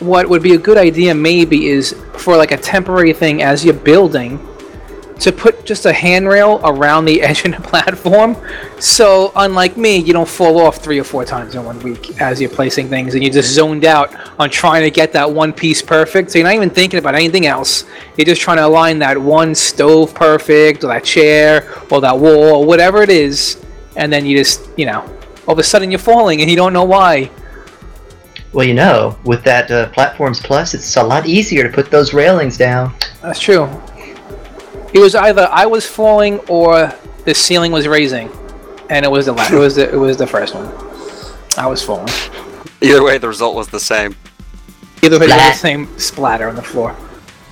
what 0.00 0.28
would 0.28 0.42
be 0.42 0.54
a 0.54 0.58
good 0.58 0.76
idea 0.76 1.14
maybe 1.14 1.66
is 1.66 1.94
for 2.18 2.36
like 2.36 2.52
a 2.52 2.56
temporary 2.56 3.12
thing 3.12 3.42
as 3.42 3.64
you're 3.64 3.74
building 3.74 4.38
to 5.20 5.32
put 5.32 5.64
just 5.64 5.86
a 5.86 5.92
handrail 5.92 6.60
around 6.64 7.06
the 7.06 7.22
edge 7.22 7.44
of 7.44 7.52
the 7.52 7.60
platform. 7.60 8.36
So 8.78 9.32
unlike 9.36 9.76
me, 9.76 9.96
you 9.96 10.12
don't 10.12 10.28
fall 10.28 10.60
off 10.60 10.78
three 10.78 10.98
or 10.98 11.04
four 11.04 11.24
times 11.24 11.54
in 11.54 11.64
one 11.64 11.80
week 11.80 12.20
as 12.20 12.40
you're 12.40 12.50
placing 12.50 12.88
things 12.88 13.14
and 13.14 13.22
you're 13.22 13.32
just 13.32 13.52
zoned 13.52 13.84
out 13.84 14.14
on 14.38 14.50
trying 14.50 14.82
to 14.82 14.90
get 14.90 15.12
that 15.12 15.30
one 15.30 15.52
piece 15.52 15.80
perfect. 15.82 16.30
So 16.30 16.38
you're 16.38 16.46
not 16.46 16.54
even 16.54 16.70
thinking 16.70 16.98
about 16.98 17.14
anything 17.14 17.46
else. 17.46 17.84
You're 18.16 18.26
just 18.26 18.40
trying 18.40 18.58
to 18.58 18.66
align 18.66 18.98
that 19.00 19.16
one 19.16 19.54
stove 19.54 20.14
perfect 20.14 20.84
or 20.84 20.88
that 20.88 21.04
chair 21.04 21.72
or 21.90 22.00
that 22.00 22.18
wall 22.18 22.56
or 22.56 22.64
whatever 22.64 23.02
it 23.02 23.10
is. 23.10 23.62
And 23.96 24.12
then 24.12 24.26
you 24.26 24.36
just, 24.36 24.68
you 24.76 24.84
know, 24.84 25.00
all 25.46 25.54
of 25.54 25.58
a 25.58 25.62
sudden 25.62 25.90
you're 25.90 25.98
falling 25.98 26.42
and 26.42 26.50
you 26.50 26.56
don't 26.56 26.72
know 26.72 26.84
why. 26.84 27.30
Well, 28.56 28.64
you 28.64 28.72
know, 28.72 29.18
with 29.24 29.44
that 29.44 29.70
uh, 29.70 29.90
Platforms 29.90 30.40
Plus, 30.40 30.72
it's 30.72 30.96
a 30.96 31.02
lot 31.02 31.26
easier 31.26 31.62
to 31.62 31.68
put 31.68 31.90
those 31.90 32.14
railings 32.14 32.56
down. 32.56 32.94
That's 33.20 33.38
true. 33.38 33.68
It 34.94 34.98
was 34.98 35.14
either 35.14 35.46
I 35.52 35.66
was 35.66 35.84
falling 35.84 36.38
or 36.48 36.90
the 37.26 37.34
ceiling 37.34 37.70
was 37.70 37.86
raising, 37.86 38.30
and 38.88 39.04
it 39.04 39.10
was 39.10 39.26
the 39.26 39.34
la- 39.34 39.46
it 39.52 39.58
was 39.58 39.74
the, 39.74 39.92
it 39.92 39.98
was 39.98 40.16
the 40.16 40.26
first 40.26 40.54
one. 40.54 40.68
I 41.58 41.66
was 41.66 41.82
falling. 41.82 42.08
Either 42.80 43.04
way, 43.04 43.18
the 43.18 43.28
result 43.28 43.54
was 43.54 43.68
the 43.68 43.78
same. 43.78 44.16
Either 45.02 45.18
way, 45.18 45.26
it 45.26 45.28
was 45.28 45.34
Splat. 45.34 45.52
the 45.52 45.58
same 45.58 45.98
splatter 45.98 46.48
on 46.48 46.54
the 46.54 46.62
floor. 46.62 46.96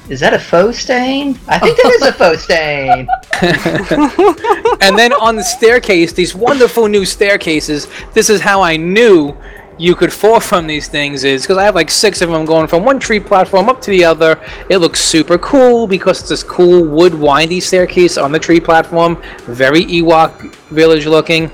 Is 0.08 0.20
that 0.20 0.32
a 0.32 0.38
faux 0.38 0.78
stain? 0.78 1.38
I 1.48 1.58
think 1.58 1.76
that 1.82 1.92
is 1.92 2.02
a 2.02 2.12
faux 2.14 2.44
stain. 2.44 3.08
and 4.80 4.98
then 4.98 5.12
on 5.12 5.36
the 5.36 5.44
staircase, 5.44 6.12
these 6.14 6.34
wonderful 6.34 6.88
new 6.88 7.04
staircases. 7.04 7.88
This 8.14 8.30
is 8.30 8.40
how 8.40 8.62
I 8.62 8.78
knew 8.78 9.36
you 9.78 9.94
could 9.94 10.12
fall 10.12 10.40
from 10.40 10.66
these 10.66 10.88
things 10.88 11.24
is 11.24 11.42
because 11.42 11.56
I 11.56 11.64
have 11.64 11.74
like 11.74 11.90
six 11.90 12.22
of 12.22 12.30
them 12.30 12.44
going 12.44 12.66
from 12.66 12.84
one 12.84 13.00
tree 13.00 13.20
platform 13.20 13.68
up 13.68 13.80
to 13.82 13.90
the 13.90 14.04
other. 14.04 14.40
It 14.70 14.78
looks 14.78 15.00
super 15.00 15.38
cool 15.38 15.86
because 15.86 16.20
it's 16.20 16.28
this 16.28 16.42
cool 16.42 16.86
wood 16.86 17.14
windy 17.14 17.60
staircase 17.60 18.16
on 18.16 18.32
the 18.32 18.38
tree 18.38 18.60
platform, 18.60 19.20
very 19.46 19.84
Ewok 19.84 20.54
village 20.66 21.06
looking. 21.06 21.50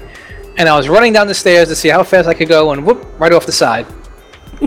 And 0.59 0.69
I 0.69 0.77
was 0.77 0.89
running 0.89 1.13
down 1.13 1.27
the 1.27 1.35
stairs 1.35 1.69
to 1.69 1.77
see 1.77 1.89
how 1.89 2.03
fast 2.03 2.29
I 2.29 2.35
could 2.35 2.49
go, 2.49 2.73
and 2.73 2.85
whoop, 2.85 3.07
right 3.19 3.33
off 3.33 3.47
the 3.47 3.53
side. 3.53 3.87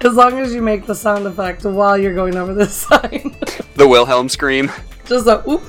As 0.00 0.14
long 0.14 0.38
as 0.40 0.52
you 0.52 0.60
make 0.60 0.86
the 0.86 0.94
sound 0.94 1.26
effect 1.26 1.64
while 1.64 1.96
you're 1.96 2.14
going 2.14 2.36
over 2.36 2.52
the 2.52 2.66
sign. 2.66 3.36
The 3.76 3.88
Wilhelm 3.88 4.28
scream. 4.28 4.70
Just 5.06 5.26
a 5.26 5.42
oop. 5.48 5.62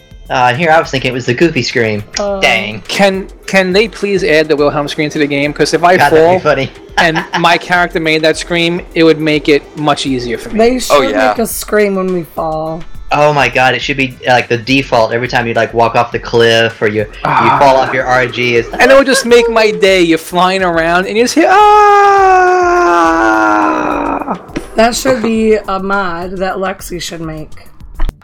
Uh, 0.30 0.46
and 0.50 0.56
here 0.56 0.70
I 0.70 0.78
was 0.78 0.90
thinking 0.92 1.10
it 1.10 1.12
was 1.14 1.26
the 1.26 1.34
Goofy 1.34 1.60
scream. 1.62 2.04
Uh, 2.16 2.38
Dang. 2.40 2.82
Can 2.82 3.28
can 3.48 3.72
they 3.72 3.88
please 3.88 4.22
add 4.22 4.46
the 4.46 4.54
Wilhelm 4.54 4.86
scream 4.86 5.10
to 5.10 5.18
the 5.18 5.26
game? 5.26 5.50
Because 5.50 5.74
if 5.74 5.82
I 5.82 5.96
God, 5.96 6.10
fall 6.10 6.34
be 6.38 6.42
funny. 6.42 6.70
and 6.98 7.18
my 7.40 7.58
character 7.58 7.98
made 7.98 8.22
that 8.22 8.36
scream, 8.36 8.80
it 8.94 9.02
would 9.02 9.18
make 9.18 9.48
it 9.48 9.64
much 9.76 10.06
easier 10.06 10.38
for 10.38 10.50
me. 10.50 10.58
They 10.58 10.78
should 10.78 11.16
make 11.16 11.40
us 11.40 11.50
scream 11.50 11.96
when 11.96 12.12
we 12.12 12.22
fall. 12.22 12.84
Oh 13.10 13.32
my 13.32 13.48
god, 13.48 13.74
it 13.74 13.80
should 13.82 13.96
be 13.96 14.16
uh, 14.28 14.34
like 14.34 14.46
the 14.48 14.56
default 14.56 15.10
every 15.12 15.26
time 15.26 15.48
you 15.48 15.54
like 15.54 15.74
walk 15.74 15.96
off 15.96 16.12
the 16.12 16.20
cliff 16.20 16.80
or 16.80 16.86
you 16.86 17.02
you 17.06 17.10
Ah. 17.24 17.58
fall 17.60 17.74
off 17.78 17.92
your 17.92 18.06
Argy 18.06 18.54
is 18.54 18.68
and 18.68 18.88
it 18.88 18.94
would 18.96 19.06
just 19.06 19.26
make 19.26 19.50
my 19.50 19.72
day. 19.72 20.00
You're 20.00 20.16
flying 20.18 20.62
around 20.62 21.08
and 21.08 21.16
you 21.16 21.24
just 21.24 21.34
hear 21.34 21.48
ah. 23.10 24.36
That 24.76 24.94
should 24.94 25.22
be 25.24 25.54
a 25.56 25.80
mod 25.80 26.36
that 26.38 26.54
Lexi 26.58 27.02
should 27.02 27.20
make. 27.20 27.66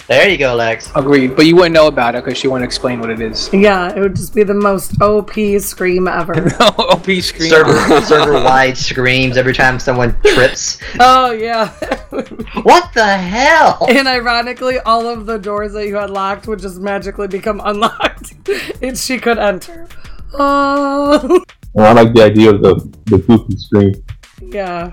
There 0.08 0.28
you 0.28 0.38
go, 0.38 0.54
Lex. 0.54 0.90
Agreed, 0.94 1.34
but 1.34 1.46
you 1.46 1.56
wouldn't 1.56 1.74
know 1.74 1.88
about 1.88 2.14
it 2.14 2.24
because 2.24 2.38
she 2.38 2.46
wouldn't 2.46 2.64
explain 2.64 3.00
what 3.00 3.10
it 3.10 3.20
is. 3.20 3.50
Yeah, 3.52 3.92
it 3.92 3.98
would 4.00 4.14
just 4.14 4.34
be 4.36 4.44
the 4.44 4.54
most 4.54 5.00
OP 5.02 5.32
scream 5.58 6.06
ever. 6.06 6.34
No 6.60 6.68
OP 6.78 7.06
scream. 7.20 7.50
Server 7.50 8.00
server 8.02 8.34
wide 8.34 8.78
screams 8.78 9.36
every 9.36 9.52
time 9.52 9.80
someone 9.80 10.16
trips. 10.22 10.78
oh 11.00 11.32
yeah. 11.32 11.70
What 12.62 12.92
the 12.94 13.04
hell? 13.16 13.84
And 13.88 14.06
ironically, 14.06 14.78
all 14.78 15.08
of 15.08 15.26
the 15.26 15.38
doors 15.38 15.72
that 15.72 15.86
you 15.88 15.96
had 15.96 16.10
locked 16.10 16.46
would 16.46 16.60
just 16.60 16.78
magically 16.80 17.26
become 17.28 17.60
unlocked, 17.64 18.32
and 18.80 18.96
she 18.96 19.18
could 19.18 19.38
enter. 19.38 19.88
Oh, 20.34 21.42
I 21.76 21.92
like 21.92 22.14
the 22.14 22.22
idea 22.22 22.50
of 22.54 22.62
the, 22.62 22.74
the 23.06 23.18
Goofy 23.18 23.56
scream. 23.56 24.04
yeah. 24.40 24.92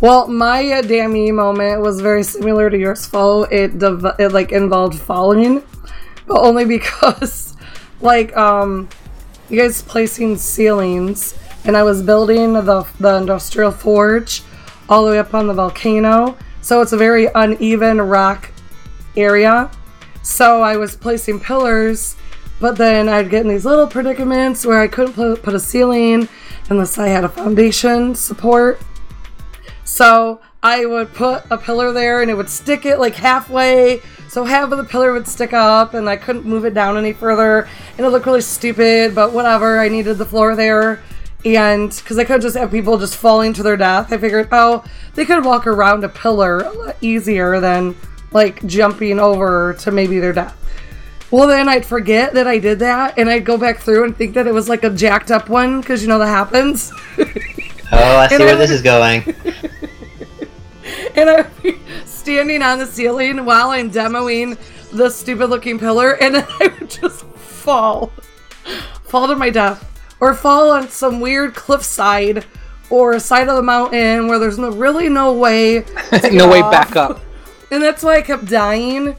Well, 0.00 0.28
my 0.28 0.66
uh, 0.72 0.80
damn 0.80 1.14
E 1.14 1.30
moment 1.30 1.82
was 1.82 2.00
very 2.00 2.22
similar 2.22 2.70
to 2.70 2.78
yours, 2.78 3.04
Fo. 3.04 3.42
It, 3.42 3.72
it 3.82 4.32
like 4.32 4.50
involved 4.50 4.98
falling, 4.98 5.62
but 6.26 6.40
only 6.40 6.64
because, 6.78 7.54
like, 8.00 8.34
um, 8.34 8.88
you 9.50 9.60
guys 9.60 9.82
placing 9.82 10.38
ceilings, 10.38 11.38
and 11.64 11.76
I 11.76 11.82
was 11.82 12.02
building 12.02 12.54
the 12.54 12.86
the 12.98 13.16
industrial 13.16 13.72
forge 13.72 14.42
all 14.88 15.04
the 15.04 15.10
way 15.10 15.18
up 15.18 15.34
on 15.34 15.48
the 15.48 15.52
volcano, 15.52 16.34
so 16.62 16.80
it's 16.80 16.92
a 16.92 16.96
very 16.96 17.28
uneven 17.34 18.00
rock 18.00 18.50
area. 19.18 19.70
So 20.22 20.62
I 20.62 20.78
was 20.78 20.96
placing 20.96 21.40
pillars, 21.40 22.16
but 22.58 22.78
then 22.78 23.06
I'd 23.06 23.28
get 23.28 23.42
in 23.42 23.48
these 23.48 23.66
little 23.66 23.86
predicaments 23.86 24.64
where 24.64 24.80
I 24.80 24.88
couldn't 24.88 25.42
put 25.42 25.54
a 25.54 25.60
ceiling 25.60 26.26
unless 26.70 26.96
I 26.96 27.08
had 27.08 27.24
a 27.24 27.28
foundation 27.28 28.14
support. 28.14 28.80
So 29.90 30.40
I 30.62 30.86
would 30.86 31.12
put 31.14 31.42
a 31.50 31.58
pillar 31.58 31.92
there 31.92 32.22
and 32.22 32.30
it 32.30 32.34
would 32.34 32.48
stick 32.48 32.86
it 32.86 33.00
like 33.00 33.16
halfway. 33.16 34.00
So 34.28 34.44
half 34.44 34.70
of 34.70 34.78
the 34.78 34.84
pillar 34.84 35.12
would 35.12 35.26
stick 35.26 35.52
up 35.52 35.94
and 35.94 36.08
I 36.08 36.16
couldn't 36.16 36.46
move 36.46 36.64
it 36.64 36.74
down 36.74 36.96
any 36.96 37.12
further. 37.12 37.68
And 37.98 38.06
it 38.06 38.08
looked 38.08 38.24
really 38.24 38.40
stupid, 38.40 39.16
but 39.16 39.32
whatever. 39.32 39.80
I 39.80 39.88
needed 39.88 40.16
the 40.16 40.24
floor 40.24 40.54
there. 40.54 41.02
And 41.44 41.90
because 41.90 42.18
I 42.18 42.24
could 42.24 42.40
just 42.40 42.56
have 42.56 42.70
people 42.70 42.98
just 42.98 43.16
falling 43.16 43.52
to 43.54 43.62
their 43.64 43.76
death, 43.76 44.12
I 44.12 44.18
figured, 44.18 44.48
oh, 44.52 44.84
they 45.16 45.24
could 45.24 45.44
walk 45.44 45.66
around 45.66 46.04
a 46.04 46.08
pillar 46.08 46.60
a 46.60 46.70
lot 46.70 46.96
easier 47.00 47.58
than 47.58 47.96
like 48.30 48.64
jumping 48.66 49.18
over 49.18 49.74
to 49.80 49.90
maybe 49.90 50.20
their 50.20 50.32
death. 50.32 50.56
Well, 51.32 51.48
then 51.48 51.68
I'd 51.68 51.84
forget 51.84 52.34
that 52.34 52.46
I 52.46 52.58
did 52.58 52.78
that, 52.80 53.16
and 53.16 53.28
I'd 53.30 53.44
go 53.44 53.56
back 53.56 53.78
through 53.78 54.04
and 54.04 54.16
think 54.16 54.34
that 54.34 54.46
it 54.46 54.54
was 54.54 54.68
like 54.68 54.82
a 54.82 54.90
jacked 54.90 55.30
up 55.30 55.48
one, 55.48 55.80
because 55.80 56.02
you 56.02 56.08
know 56.08 56.18
that 56.18 56.26
happens. 56.26 56.92
Oh, 57.18 58.16
I 58.18 58.28
see 58.28 58.34
And 58.34 58.44
where 58.44 58.54
I 58.54 58.58
this 58.58 58.70
is 58.70 58.82
going. 58.82 59.34
and 61.16 61.30
I'm 61.30 61.46
standing 62.06 62.62
on 62.62 62.78
the 62.78 62.86
ceiling 62.86 63.44
while 63.44 63.70
I'm 63.70 63.90
demoing 63.90 64.58
the 64.92 65.10
stupid 65.10 65.50
looking 65.50 65.78
pillar, 65.78 66.12
and 66.12 66.34
then 66.36 66.46
I 66.60 66.68
would 66.78 66.90
just 66.90 67.24
fall, 67.24 68.12
fall 69.04 69.28
to 69.28 69.36
my 69.36 69.50
death, 69.50 69.86
or 70.20 70.34
fall 70.34 70.70
on 70.70 70.88
some 70.88 71.20
weird 71.20 71.54
cliffside 71.54 72.44
or 72.90 73.12
a 73.12 73.20
side 73.20 73.48
of 73.48 73.56
the 73.56 73.62
mountain 73.62 74.26
where 74.26 74.38
there's 74.38 74.58
no 74.58 74.70
really 74.70 75.08
no 75.08 75.32
way, 75.32 75.84
no 76.32 76.48
way 76.48 76.60
off. 76.60 76.72
back 76.72 76.96
up. 76.96 77.20
And 77.70 77.82
that's 77.82 78.02
why 78.02 78.16
I 78.16 78.22
kept 78.22 78.46
dying. 78.46 79.16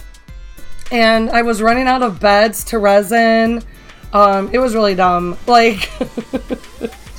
And 0.91 1.29
I 1.29 1.41
was 1.41 1.61
running 1.61 1.87
out 1.87 2.03
of 2.03 2.19
beds 2.19 2.65
to 2.65 2.79
resin. 2.79 3.63
Um, 4.11 4.49
it 4.51 4.59
was 4.59 4.75
really 4.75 4.93
dumb. 4.93 5.37
Like, 5.47 5.89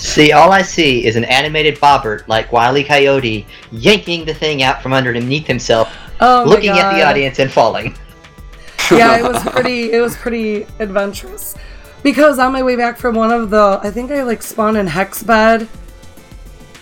See, 0.03 0.33
all 0.33 0.51
I 0.51 0.63
see 0.63 1.07
is 1.07 1.15
an 1.15 1.25
animated 1.25 1.77
Bobbert 1.77 2.27
like 2.27 2.51
Wile 2.51 2.77
E. 2.77 2.83
Coyote 2.83 3.47
yanking 3.71 4.25
the 4.25 4.35
thing 4.35 4.63
out 4.63 4.83
from 4.83 4.93
underneath 4.93 5.47
himself, 5.47 5.97
Oh 6.21 6.45
looking 6.47 6.71
at 6.71 6.93
the 6.93 7.03
audience 7.03 7.39
and 7.39 7.51
falling. 7.51 7.97
yeah, 8.91 9.17
it 9.17 9.23
was 9.23 9.43
pretty. 9.45 9.93
It 9.93 10.01
was 10.01 10.17
pretty 10.17 10.67
adventurous. 10.81 11.55
Because 12.03 12.41
on 12.41 12.53
my 12.53 12.65
way 12.65 12.75
back 12.75 12.99
from 12.99 13.15
one 13.15 13.31
of 13.31 13.51
the, 13.51 13.79
I 13.81 13.93
think 13.93 14.11
I 14.11 14.25
like 14.25 14.43
spawned 14.43 14.77
in 14.77 14.89
Hex 14.89 15.23
Bed. 15.23 15.69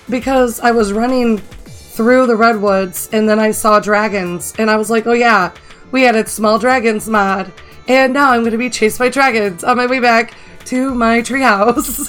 Because 0.08 0.58
I 0.58 0.70
was 0.70 0.92
running 0.92 1.38
through 1.38 2.26
the 2.26 2.36
redwoods 2.36 3.10
and 3.12 3.28
then 3.28 3.38
I 3.38 3.50
saw 3.50 3.78
dragons 3.78 4.54
and 4.58 4.70
I 4.70 4.76
was 4.76 4.88
like, 4.88 5.06
oh 5.06 5.12
yeah, 5.12 5.52
we 5.92 6.06
added 6.06 6.26
small 6.26 6.58
dragons 6.58 7.06
mod, 7.06 7.52
and 7.86 8.14
now 8.14 8.30
I'm 8.30 8.40
going 8.40 8.52
to 8.52 8.58
be 8.58 8.70
chased 8.70 8.98
by 8.98 9.10
dragons 9.10 9.62
on 9.62 9.76
my 9.76 9.86
way 9.86 10.00
back 10.00 10.34
to 10.66 10.94
my 10.94 11.20
treehouse. 11.20 12.08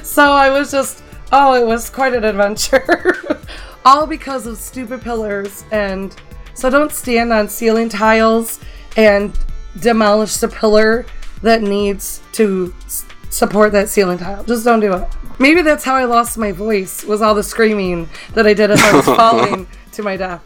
so 0.04 0.32
I 0.32 0.50
was 0.50 0.70
just, 0.70 1.02
oh, 1.32 1.54
it 1.54 1.66
was 1.66 1.90
quite 1.90 2.14
an 2.14 2.24
adventure. 2.24 3.40
All 3.84 4.06
because 4.06 4.46
of 4.46 4.58
stupid 4.58 5.00
pillars. 5.02 5.64
And 5.70 6.14
so 6.54 6.70
don't 6.70 6.92
stand 6.92 7.32
on 7.32 7.48
ceiling 7.48 7.88
tiles 7.88 8.60
and 8.96 9.38
demolish 9.80 10.36
the 10.38 10.48
pillar 10.48 11.06
that 11.42 11.62
needs 11.62 12.22
to 12.32 12.74
s- 12.86 13.04
support 13.30 13.72
that 13.72 13.88
ceiling 13.88 14.18
tile. 14.18 14.42
Just 14.44 14.64
don't 14.64 14.80
do 14.80 14.94
it. 14.94 15.08
Maybe 15.38 15.60
that's 15.62 15.84
how 15.84 15.94
I 15.94 16.04
lost 16.04 16.38
my 16.38 16.50
voice, 16.52 17.04
was 17.04 17.20
all 17.20 17.34
the 17.34 17.42
screaming 17.42 18.08
that 18.32 18.46
I 18.46 18.54
did 18.54 18.70
as 18.70 18.82
I 18.82 18.96
was 18.96 19.04
falling 19.16 19.66
to 19.92 20.02
my 20.02 20.16
death. 20.16 20.42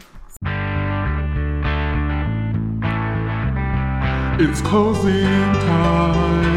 It's 4.43 4.59
closing 4.61 5.23
time. 5.23 6.50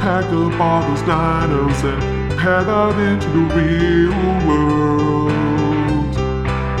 Pack 0.00 0.24
up 0.32 0.58
all 0.58 0.80
those 0.88 1.02
dinos 1.02 1.84
and 1.84 2.40
head 2.40 2.68
out 2.68 2.98
into 2.98 3.28
the 3.28 3.44
real 3.54 4.16
world. 4.48 5.30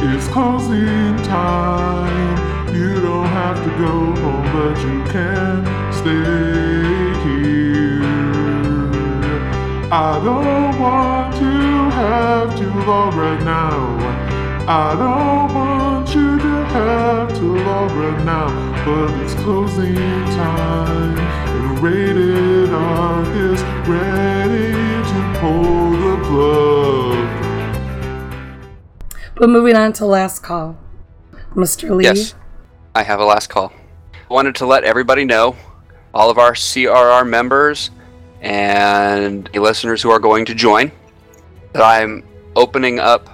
It's 0.02 0.26
closing 0.28 1.16
time. 1.24 2.74
You 2.74 2.98
don't 3.02 3.26
have 3.26 3.62
to 3.62 3.70
go 3.76 4.14
home, 4.22 4.48
but 4.54 4.78
you 4.78 5.04
can 5.12 5.66
stay 5.92 7.12
here. 7.22 8.02
I 9.92 10.18
don't 10.24 10.80
want 10.80 11.34
to 11.36 11.52
have 12.00 12.56
too 12.58 12.72
long 12.88 13.14
right 13.16 13.42
now. 13.42 13.98
I 14.66 14.94
don't 14.94 15.52
want 15.54 16.14
you 16.14 16.38
to 16.38 16.64
have 16.72 17.36
too 17.36 17.56
long 17.56 17.94
right 17.98 18.24
now, 18.24 18.48
but 18.84 19.10
it's 19.22 19.34
closing 19.34 19.94
time. 19.94 21.18
And 21.18 21.80
rated 21.80 22.70
R 22.72 23.22
is 23.36 23.62
ready 23.86 24.72
to 25.10 25.38
pull 25.38 25.90
the 25.90 26.16
plug. 26.26 27.28
But 29.36 29.48
moving 29.50 29.76
on 29.76 29.92
to 29.94 30.06
last 30.06 30.42
call. 30.42 30.78
Mr. 31.54 31.94
Lee. 31.94 32.04
Yes, 32.04 32.34
I 32.94 33.02
have 33.02 33.20
a 33.20 33.24
last 33.24 33.48
call. 33.48 33.72
I 34.12 34.32
wanted 34.32 34.54
to 34.56 34.66
let 34.66 34.84
everybody 34.84 35.24
know, 35.24 35.56
all 36.14 36.30
of 36.30 36.38
our 36.38 36.52
CRR 36.52 37.28
members 37.28 37.90
and 38.40 39.48
the 39.52 39.60
listeners 39.60 40.00
who 40.00 40.10
are 40.10 40.18
going 40.18 40.44
to 40.46 40.54
join, 40.54 40.92
that 41.72 41.82
I'm 41.82 42.24
opening 42.56 42.98
up 42.98 43.28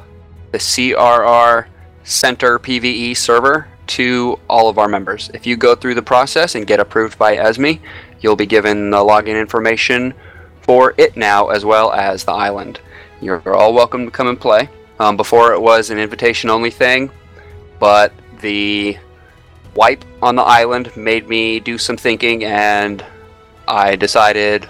the 0.52 0.58
CRR 0.58 1.66
Center 2.04 2.58
PVE 2.58 3.16
server 3.16 3.68
to 3.88 4.38
all 4.48 4.68
of 4.68 4.78
our 4.78 4.88
members. 4.88 5.30
If 5.34 5.46
you 5.46 5.56
go 5.56 5.74
through 5.74 5.94
the 5.94 6.02
process 6.02 6.54
and 6.54 6.66
get 6.66 6.80
approved 6.80 7.18
by 7.18 7.36
ESME, 7.36 7.80
you'll 8.20 8.36
be 8.36 8.46
given 8.46 8.90
the 8.90 8.98
login 8.98 9.40
information 9.40 10.14
for 10.62 10.94
it 10.96 11.16
now 11.16 11.48
as 11.48 11.64
well 11.64 11.92
as 11.92 12.24
the 12.24 12.32
island. 12.32 12.80
You're 13.20 13.54
all 13.54 13.72
welcome 13.72 14.04
to 14.04 14.10
come 14.10 14.28
and 14.28 14.40
play. 14.40 14.68
Um, 14.98 15.16
before 15.16 15.52
it 15.52 15.60
was 15.60 15.90
an 15.90 15.98
invitation 15.98 16.48
only 16.48 16.70
thing, 16.70 17.10
but 17.78 18.12
the 18.40 18.98
wipe 19.74 20.04
on 20.22 20.36
the 20.36 20.42
island 20.42 20.96
made 20.96 21.28
me 21.28 21.60
do 21.60 21.76
some 21.76 21.96
thinking 21.96 22.44
and 22.44 23.04
I 23.68 23.96
decided 23.96 24.68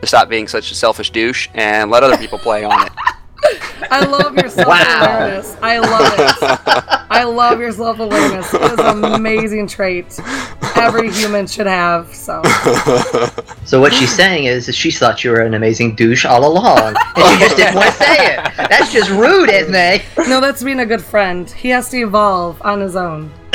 to 0.00 0.06
stop 0.06 0.28
being 0.28 0.48
such 0.48 0.70
a 0.70 0.74
selfish 0.74 1.10
douche 1.10 1.48
and 1.54 1.90
let 1.90 2.02
other 2.02 2.16
people 2.16 2.38
play 2.38 2.64
on 2.64 2.86
it. 2.86 2.92
I 3.90 4.04
love 4.04 4.36
your 4.36 4.48
self 4.48 4.68
awareness. 4.68 5.56
I 5.62 5.78
love 5.78 6.14
it. 6.18 7.06
I 7.10 7.24
love 7.24 7.60
your 7.60 7.72
self 7.72 7.98
awareness. 7.98 8.52
It 8.54 8.62
is 8.62 8.78
an 8.78 9.04
amazing 9.04 9.66
trait 9.66 10.18
every 10.76 11.10
human 11.10 11.46
should 11.46 11.66
have. 11.66 12.14
So 12.14 12.42
So 13.64 13.80
what 13.80 13.92
she's 13.92 14.14
saying 14.14 14.44
is, 14.44 14.68
is 14.68 14.74
she 14.74 14.90
thought 14.90 15.22
you 15.22 15.30
were 15.30 15.40
an 15.40 15.54
amazing 15.54 15.94
douche 15.94 16.24
all 16.24 16.46
along, 16.46 16.96
and 17.16 17.38
she 17.38 17.38
just 17.44 17.56
didn't 17.56 17.76
want 17.76 17.86
to 17.88 17.92
say 17.92 18.36
it. 18.36 18.50
That's 18.56 18.92
just 18.92 19.10
rude, 19.10 19.48
isn't 19.50 19.74
it? 19.74 20.02
no, 20.28 20.40
that's 20.40 20.62
being 20.62 20.80
a 20.80 20.86
good 20.86 21.02
friend. 21.02 21.48
He 21.50 21.68
has 21.68 21.88
to 21.90 21.98
evolve 21.98 22.60
on 22.62 22.80
his 22.80 22.96
own. 22.96 23.30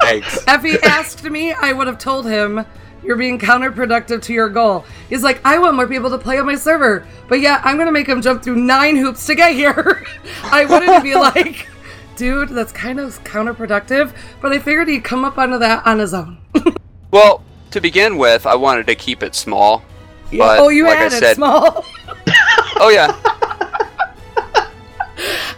Thanks. 0.00 0.44
If 0.46 0.62
he 0.62 0.78
asked 0.82 1.24
me, 1.24 1.52
I 1.52 1.72
would 1.72 1.86
have 1.86 1.98
told 1.98 2.26
him 2.26 2.64
you're 3.08 3.16
being 3.16 3.38
counterproductive 3.38 4.20
to 4.20 4.34
your 4.34 4.50
goal. 4.50 4.84
He's 5.08 5.22
like, 5.22 5.40
I 5.42 5.58
want 5.58 5.74
more 5.76 5.88
people 5.88 6.10
to 6.10 6.18
play 6.18 6.38
on 6.38 6.44
my 6.44 6.56
server, 6.56 7.08
but 7.26 7.40
yeah, 7.40 7.62
I'm 7.64 7.78
gonna 7.78 7.90
make 7.90 8.06
him 8.06 8.20
jump 8.20 8.42
through 8.42 8.56
nine 8.56 8.96
hoops 8.96 9.24
to 9.26 9.34
get 9.34 9.54
here. 9.54 10.06
I 10.44 10.66
wanted 10.66 10.94
to 10.94 11.00
be 11.00 11.14
like, 11.14 11.66
dude, 12.16 12.50
that's 12.50 12.70
kind 12.70 13.00
of 13.00 13.24
counterproductive, 13.24 14.14
but 14.42 14.52
I 14.52 14.58
figured 14.58 14.88
he'd 14.88 15.04
come 15.04 15.24
up 15.24 15.38
onto 15.38 15.58
that 15.58 15.86
on 15.86 15.98
his 15.98 16.14
own. 16.14 16.38
Well, 17.10 17.42
to 17.70 17.80
begin 17.80 18.18
with, 18.18 18.44
I 18.44 18.54
wanted 18.54 18.86
to 18.88 18.94
keep 18.94 19.22
it 19.22 19.34
small. 19.34 19.82
But 20.30 20.58
oh, 20.58 20.68
you 20.68 20.84
like 20.84 20.98
added 20.98 21.14
I 21.14 21.18
said, 21.20 21.36
small. 21.36 21.86
Oh 22.80 22.90
yeah. 22.90 23.18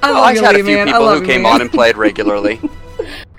I 0.01 0.13
well, 0.13 0.23
I 0.23 0.31
you, 0.31 0.45
had 0.45 0.55
Lee, 0.55 0.61
a 0.61 0.65
few 0.65 0.77
man. 0.77 0.87
People 0.87 1.09
who 1.13 1.21
you, 1.23 1.27
came 1.27 1.43
man. 1.43 1.55
on 1.55 1.61
and 1.63 1.73
played 1.73 1.97
regularly. 1.97 2.61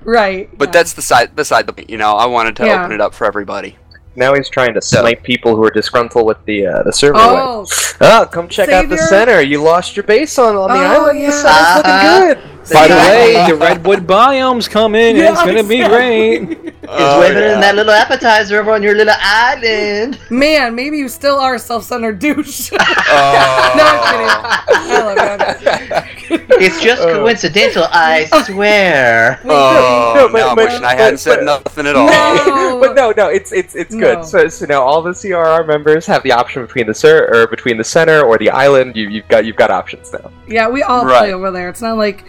Right. 0.04 0.50
But 0.58 0.74
that's 0.74 0.92
the 0.92 1.02
side 1.02 1.34
beside 1.38 1.68
the 1.68 1.86
you 1.90 1.98
know, 1.98 2.18
I 2.18 2.26
wanted 2.26 2.58
to 2.58 2.66
Yeah. 2.66 2.82
open 2.84 2.92
it 2.92 3.00
up 3.00 3.14
for 3.14 3.26
everybody. 3.26 3.78
Now 4.16 4.34
he's 4.36 4.50
trying 4.50 4.74
to 4.74 4.82
snipe 4.82 5.24
people 5.24 5.56
who 5.56 5.64
are 5.64 5.70
disgruntled 5.72 6.26
with 6.26 6.44
the 6.46 6.66
uh, 6.66 6.84
the 6.84 6.92
server. 6.92 7.18
Oh. 7.20 7.66
oh, 8.02 8.28
come 8.32 8.50
check 8.50 8.70
out 8.70 8.90
the 8.90 8.98
center. 8.98 9.42
You 9.42 9.64
lost 9.64 9.96
your 9.96 10.04
base 10.04 10.38
on 10.38 10.56
on 10.58 10.70
the 10.70 10.76
Oh, 10.76 11.06
island. 11.06 11.20
yeah. 11.20 11.28
The 11.28 11.32
center's 11.32 11.76
looking 11.78 11.92
Uh-huh. 11.92 12.34
good. 12.60 12.61
By 12.72 12.88
the 12.88 12.94
way, 12.96 13.46
the 13.48 13.56
redwood 13.56 14.06
biome's 14.08 14.68
coming. 14.68 15.18
Yeah, 15.18 15.32
it's 15.32 15.42
gonna 15.44 15.64
be 15.64 15.82
exactly. 15.82 16.46
great. 16.56 16.68
It's 16.84 16.92
oh, 17.00 17.22
way 17.22 17.32
better 17.32 17.52
than 17.52 17.62
that 17.62 17.76
little 17.76 17.94
appetizer 17.94 18.60
over 18.60 18.72
on 18.72 18.82
your 18.82 18.96
little 18.96 19.14
island. 19.20 20.20
Man, 20.32 20.74
maybe 20.76 20.98
you 20.98 21.08
still 21.10 21.38
are 21.38 21.56
a 21.56 21.60
self-centered 21.60 22.18
douche. 22.20 22.72
Oh. 23.14 23.74
no, 23.78 23.84
I'm 23.86 24.02
kidding. 24.10 24.92
I 24.92 25.16
love 25.16 26.42
you. 26.42 26.66
It's 26.66 26.82
just 26.82 27.02
oh. 27.02 27.20
coincidental, 27.20 27.86
I 27.92 28.26
swear. 28.46 29.40
Oh, 29.46 30.14
No, 30.16 30.30
but- 30.32 30.40
now 30.40 30.50
I'm 30.50 30.56
but- 30.56 30.66
wishing 30.70 30.84
I 30.84 30.96
hadn't 30.96 31.20
said 31.20 31.38
but- 31.38 31.46
nothing 31.46 31.88
at 31.88 31.96
all. 31.96 32.08
No. 32.08 32.80
but 32.82 32.96
no, 32.96 33.14
no, 33.16 33.28
it's 33.30 33.52
it's 33.52 33.76
it's 33.76 33.94
No. 33.94 34.16
good. 34.16 34.26
So, 34.26 34.48
so 34.48 34.66
now 34.66 34.82
all 34.82 35.02
the 35.02 35.12
CRR 35.12 35.66
members 35.68 36.06
have 36.08 36.24
the 36.24 36.32
option 36.32 36.64
between 36.66 36.88
the 36.88 36.94
ser- 36.96 37.30
or 37.32 37.48
between 37.48 37.78
the 37.78 37.84
center 37.84 38.22
or 38.24 38.38
the 38.38 38.50
island. 38.50 38.96
You 38.96 39.08
you've 39.10 39.28
got 39.28 39.46
you've 39.46 39.56
got 39.56 39.72
options 39.72 40.12
now. 40.14 40.32
Yeah, 40.48 40.68
we 40.68 40.82
all 40.84 41.06
Right. 41.06 41.20
play 41.20 41.34
over 41.34 41.52
there. 41.52 41.70
It's 41.70 41.82
not 41.82 41.98
like 41.98 42.24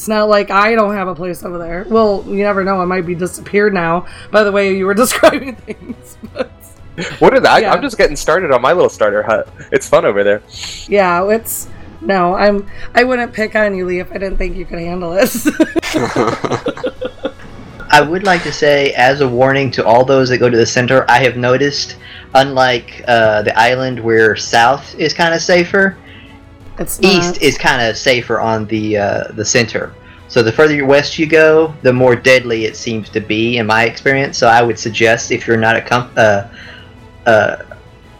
it's 0.00 0.08
not 0.08 0.30
like 0.30 0.50
I 0.50 0.74
don't 0.74 0.94
have 0.94 1.08
a 1.08 1.14
place 1.14 1.44
over 1.44 1.58
there. 1.58 1.84
Well, 1.86 2.24
you 2.26 2.42
never 2.42 2.64
know. 2.64 2.80
I 2.80 2.86
might 2.86 3.04
be 3.04 3.14
disappeared 3.14 3.74
now. 3.74 4.06
By 4.30 4.44
the 4.44 4.50
way, 4.50 4.74
you 4.74 4.86
were 4.86 4.94
describing 5.04 5.56
things. 5.56 6.16
But 6.32 6.50
What 7.18 7.34
is 7.34 7.42
that? 7.42 7.50
I, 7.50 7.58
Yeah. 7.58 7.72
I'm 7.74 7.82
just 7.82 7.98
getting 7.98 8.16
started 8.16 8.50
on 8.50 8.62
my 8.62 8.72
little 8.72 8.88
starter 8.88 9.22
hut. 9.22 9.46
It's 9.72 9.86
fun 9.86 10.06
over 10.06 10.24
there. 10.24 10.40
yeah, 10.88 11.28
it's 11.28 11.68
no. 12.00 12.34
I'm. 12.34 12.66
I 12.94 13.04
wouldn't 13.04 13.34
pick 13.34 13.54
on 13.54 13.74
you, 13.74 13.84
Lee, 13.84 13.98
if 13.98 14.10
I 14.10 14.14
didn't 14.14 14.38
think 14.38 14.56
you 14.56 14.64
could 14.64 14.78
handle 14.78 15.12
it. 15.12 15.30
I 17.90 18.00
would 18.00 18.24
like 18.24 18.42
to 18.44 18.52
say, 18.52 18.94
as 18.94 19.20
a 19.20 19.28
warning 19.28 19.70
to 19.72 19.84
all 19.84 20.06
those 20.06 20.30
that 20.30 20.38
go 20.38 20.48
to 20.48 20.56
the 20.56 20.64
center, 20.64 21.04
I 21.10 21.18
have 21.18 21.36
noticed, 21.36 21.98
unlike 22.32 23.04
uh, 23.06 23.42
the 23.42 23.54
island 23.58 24.00
where 24.00 24.34
south 24.34 24.94
is 24.94 25.12
kind 25.12 25.34
of 25.34 25.42
safer, 25.42 25.98
it's 26.80 26.98
east 27.02 27.34
not. 27.34 27.42
is 27.42 27.58
kind 27.58 27.82
of 27.82 27.96
safer 27.96 28.40
on 28.40 28.66
the 28.66 28.96
uh, 28.96 29.24
the 29.32 29.44
center. 29.44 29.94
So 30.28 30.42
the 30.42 30.52
further 30.52 30.84
west 30.86 31.18
you 31.18 31.26
go, 31.26 31.74
the 31.82 31.92
more 31.92 32.14
deadly 32.16 32.64
it 32.64 32.76
seems 32.76 33.08
to 33.10 33.20
be, 33.20 33.58
in 33.58 33.66
my 33.66 33.84
experience. 33.84 34.38
So 34.38 34.46
I 34.46 34.62
would 34.62 34.78
suggest, 34.78 35.32
if 35.32 35.46
you're 35.46 35.56
not 35.56 35.74
accom- 35.76 36.16
uh, 36.16 36.48
uh, 37.28 37.64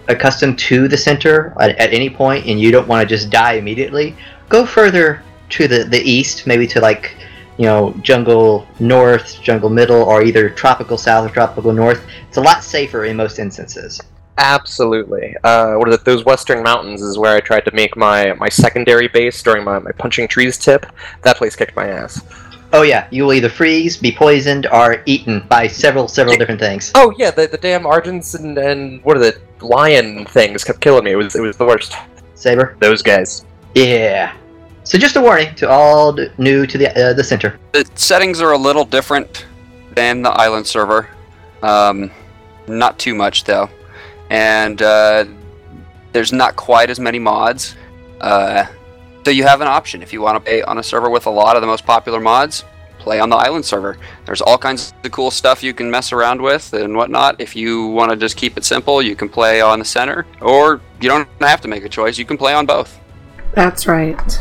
accustomed 0.09 0.59
to 0.59 0.89
the 0.89 0.97
center 0.97 1.55
at, 1.61 1.71
at 1.79 1.95
any 1.95 2.11
point 2.11 2.47
and 2.47 2.61
you 2.61 2.73
don't 2.73 2.89
want 2.89 3.09
to 3.09 3.15
just 3.15 3.31
die 3.31 3.55
immediately, 3.55 4.17
go 4.49 4.67
further 4.67 5.23
to 5.51 5.67
the 5.67 5.85
the 5.85 6.01
east, 6.03 6.47
maybe 6.47 6.67
to 6.67 6.81
like 6.81 7.17
you 7.57 7.65
know 7.65 7.95
jungle 8.03 8.67
north, 8.79 9.41
jungle 9.43 9.71
middle, 9.71 10.03
or 10.03 10.23
either 10.23 10.51
tropical 10.51 10.99
south 10.99 11.31
or 11.31 11.33
tropical 11.33 11.73
north. 11.73 12.05
It's 12.29 12.37
a 12.37 12.43
lot 12.43 12.63
safer 12.63 13.05
in 13.07 13.17
most 13.17 13.39
instances. 13.39 14.01
Absolutely. 14.41 15.37
Uh, 15.45 15.75
what 15.75 15.87
are 15.87 15.91
the, 15.91 16.03
those 16.03 16.25
western 16.25 16.63
mountains 16.63 17.03
is 17.03 17.19
where 17.19 17.37
I 17.37 17.41
tried 17.41 17.67
to 17.67 17.75
make 17.75 17.95
my, 17.95 18.33
my 18.33 18.49
secondary 18.49 19.07
base 19.07 19.43
during 19.43 19.65
my, 19.65 19.79
my 19.79 19.93
punching 19.93 20.29
trees 20.29 20.57
tip. 20.57 20.87
That 21.23 21.37
place 21.37 21.55
kicked 21.55 21.77
my 21.77 21.89
ass. 21.89 22.25
Oh 22.73 22.83
yeah, 22.83 23.07
you 23.11 23.25
will 23.25 23.35
either 23.35 23.51
freeze, 23.51 23.97
be 23.97 24.13
poisoned, 24.13 24.67
or 24.73 25.03
eaten 25.05 25.45
by 25.49 25.67
several 25.67 26.09
several 26.09 26.37
different 26.37 26.61
things. 26.61 26.93
Oh 26.95 27.13
yeah, 27.19 27.31
the, 27.31 27.49
the 27.49 27.59
damn 27.59 27.83
Argents 27.83 28.39
and, 28.39 28.57
and 28.57 29.03
what 29.05 29.17
are 29.17 29.21
the 29.21 29.41
lion 29.61 30.25
things 30.27 30.65
kept 30.65 30.81
killing 30.81 31.05
me. 31.05 31.11
It 31.11 31.17
was 31.17 31.35
it 31.35 31.43
was 31.43 31.57
the 31.57 31.67
worst. 31.67 31.95
Saber. 32.35 32.77
Those 32.81 33.03
guys. 33.03 33.45
Yeah. 33.75 34.35
So 34.85 34.99
just 34.99 35.17
a 35.17 35.21
warning 35.21 35.55
to 35.57 35.69
all 35.69 36.17
new 36.39 36.65
to 36.67 36.79
the 36.79 36.97
uh, 36.97 37.13
the 37.13 37.25
center. 37.25 37.59
The 37.73 37.89
settings 37.97 38.41
are 38.41 38.53
a 38.53 38.59
little 38.59 38.85
different 38.85 39.47
than 39.93 40.23
the 40.23 40.31
island 40.31 40.67
server. 40.67 41.09
Um, 41.63 42.11
not 42.69 42.99
too 42.99 43.15
much 43.15 43.45
though, 43.45 43.69
and 44.31 44.81
uh, 44.81 45.27
there's 46.13 46.33
not 46.33 46.57
quite 46.57 46.89
as 46.89 46.99
many 46.99 47.19
mods. 47.19 47.77
Uh, 48.21 48.65
so 49.25 49.31
you 49.31 49.43
have 49.43 49.61
an 49.61 49.69
option 49.69 50.03
if 50.03 50.13
you 50.13 50.23
want 50.23 50.37
to 50.37 50.41
play 50.41 50.63
on 50.63 50.79
a 50.79 50.83
server 50.83 51.11
with 51.11 51.27
a 51.27 51.31
lot 51.31 51.57
of 51.57 51.63
the 51.63 51.67
most 51.67 51.85
popular 51.85 52.21
mods. 52.21 52.65
Play 52.99 53.19
on 53.19 53.31
the 53.31 53.37
island 53.37 53.65
server. 53.65 53.97
There's 54.27 54.43
all 54.43 54.59
kinds 54.59 54.93
of 55.05 55.11
cool 55.11 55.31
stuff 55.31 55.63
you 55.63 55.73
can 55.73 55.91
mess 55.91 56.13
around 56.13 56.41
with 56.41 56.73
and 56.75 56.95
whatnot. 56.95 57.41
If 57.41 57.57
you 57.57 57.87
want 57.87 58.11
to 58.11 58.17
just 58.17 58.37
keep 58.37 58.59
it 58.59 58.65
simple, 58.65 59.01
you 59.01 59.17
can 59.17 59.29
play 59.29 59.63
on 59.63 59.79
the 59.79 59.85
center, 59.87 60.27
or 60.43 60.83
you 61.01 61.09
don't 61.09 61.29
have 61.41 61.63
to 61.63 61.69
make 61.69 61.85
a 61.85 61.89
choice. 61.89 62.19
You 62.19 62.27
can 62.27 62.37
play 62.37 62.53
on 62.53 62.67
both. 62.67 63.01
That's 63.55 63.87
right. 63.87 64.39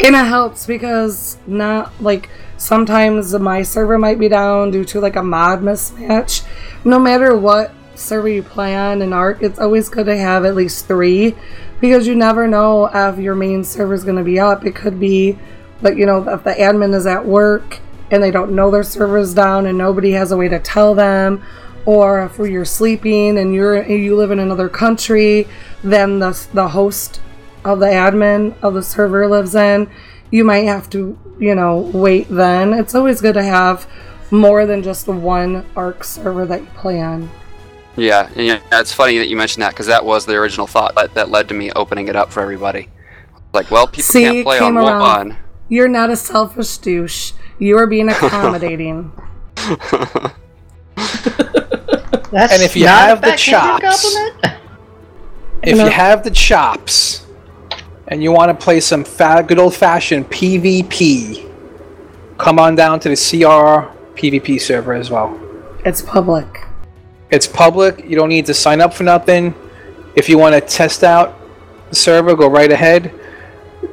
And 0.00 0.16
it 0.16 0.26
helps 0.26 0.66
because 0.66 1.38
not 1.46 1.92
like 2.00 2.28
sometimes 2.56 3.32
my 3.34 3.62
server 3.62 3.98
might 3.98 4.18
be 4.18 4.28
down 4.28 4.72
due 4.72 4.84
to 4.86 5.00
like 5.00 5.16
a 5.16 5.22
mod 5.22 5.60
mismatch. 5.60 6.44
No 6.84 6.98
matter 6.98 7.36
what 7.36 7.72
server 7.94 8.28
you 8.28 8.42
play 8.42 8.74
on 8.74 9.02
in 9.02 9.12
Ark, 9.12 9.38
it's 9.42 9.58
always 9.58 9.88
good 9.88 10.06
to 10.06 10.16
have 10.16 10.44
at 10.44 10.54
least 10.54 10.86
three 10.86 11.34
because 11.80 12.06
you 12.06 12.14
never 12.14 12.46
know 12.46 12.86
if 12.86 13.18
your 13.18 13.34
main 13.34 13.64
server 13.64 13.94
is 13.94 14.04
going 14.04 14.16
to 14.16 14.24
be 14.24 14.38
up. 14.38 14.64
It 14.64 14.74
could 14.74 15.00
be 15.00 15.38
like, 15.80 15.96
you 15.96 16.06
know, 16.06 16.28
if 16.28 16.44
the 16.44 16.52
admin 16.52 16.94
is 16.94 17.06
at 17.06 17.26
work 17.26 17.80
and 18.10 18.22
they 18.22 18.30
don't 18.30 18.54
know 18.54 18.70
their 18.70 18.82
server's 18.82 19.34
down 19.34 19.66
and 19.66 19.76
nobody 19.76 20.12
has 20.12 20.32
a 20.32 20.36
way 20.36 20.48
to 20.48 20.60
tell 20.60 20.94
them, 20.94 21.44
or 21.84 22.24
if 22.24 22.38
you're 22.38 22.64
sleeping 22.64 23.38
and 23.38 23.54
you're 23.54 23.82
you 23.84 24.14
live 24.16 24.30
in 24.30 24.38
another 24.38 24.68
country, 24.68 25.48
then 25.82 26.20
the 26.20 26.46
the 26.52 26.68
host 26.68 27.20
of 27.64 27.80
the 27.80 27.86
admin 27.86 28.54
of 28.62 28.74
the 28.74 28.82
server 28.82 29.28
lives 29.28 29.54
in, 29.54 29.90
you 30.30 30.44
might 30.44 30.66
have 30.66 30.88
to, 30.90 31.18
you 31.38 31.54
know, 31.54 31.78
wait 31.78 32.28
then. 32.28 32.72
It's 32.72 32.94
always 32.94 33.20
good 33.20 33.34
to 33.34 33.42
have 33.42 33.88
more 34.30 34.66
than 34.66 34.82
just 34.82 35.06
one 35.06 35.66
ARK 35.76 36.04
server 36.04 36.46
that 36.46 36.60
you 36.60 36.66
play 36.74 37.00
on. 37.00 37.30
Yeah, 37.96 38.30
and 38.34 38.46
yeah, 38.46 38.60
it's 38.72 38.92
funny 38.92 39.18
that 39.18 39.28
you 39.28 39.36
mentioned 39.36 39.62
that 39.62 39.70
because 39.70 39.86
that 39.86 40.04
was 40.04 40.24
the 40.24 40.34
original 40.34 40.66
thought 40.66 40.94
that, 40.94 41.14
that 41.14 41.28
led 41.30 41.48
to 41.48 41.54
me 41.54 41.70
opening 41.72 42.08
it 42.08 42.16
up 42.16 42.32
for 42.32 42.40
everybody. 42.40 42.88
Like, 43.52 43.70
well, 43.70 43.86
people 43.86 44.04
See, 44.04 44.22
can't 44.22 44.44
play 44.44 44.58
on 44.58 44.76
around. 44.76 45.00
one. 45.00 45.36
You're 45.68 45.88
not 45.88 46.10
a 46.10 46.16
selfish 46.16 46.78
douche. 46.78 47.32
You 47.58 47.76
are 47.78 47.86
being 47.86 48.08
accommodating. 48.08 49.12
That's 52.32 52.54
and 52.54 52.62
if 52.62 52.74
you 52.76 52.86
have 52.86 53.20
the 53.20 53.32
chops, 53.36 54.16
if 55.62 55.76
you 55.76 55.86
have 55.86 56.24
the 56.24 56.30
chops, 56.30 57.26
and 58.08 58.22
you 58.22 58.32
want 58.32 58.58
to 58.58 58.64
play 58.64 58.80
some 58.80 59.04
fa- 59.04 59.44
good 59.46 59.58
old 59.58 59.74
fashioned 59.74 60.30
PvP, 60.30 61.50
come 62.38 62.58
on 62.58 62.74
down 62.74 63.00
to 63.00 63.10
the 63.10 63.16
CR 63.16 63.92
PvP 64.18 64.60
server 64.60 64.94
as 64.94 65.10
well. 65.10 65.38
it's 65.84 66.00
public. 66.00 66.66
It's 67.32 67.46
public. 67.48 68.04
You 68.04 68.14
don't 68.14 68.28
need 68.28 68.46
to 68.46 68.54
sign 68.54 68.80
up 68.80 68.92
for 68.94 69.02
nothing. 69.04 69.54
If 70.14 70.28
you 70.28 70.38
want 70.38 70.54
to 70.54 70.60
test 70.60 71.02
out 71.02 71.38
the 71.90 71.96
server, 71.96 72.36
go 72.36 72.48
right 72.48 72.70
ahead. 72.70 73.12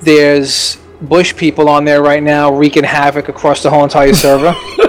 There's 0.01 0.77
bush 1.01 1.35
people 1.35 1.69
on 1.69 1.85
there 1.85 2.01
right 2.01 2.21
now 2.21 2.53
wreaking 2.53 2.83
havoc 2.83 3.29
across 3.29 3.63
the 3.63 3.69
whole 3.69 3.83
entire 3.83 4.13
server. 4.13 4.53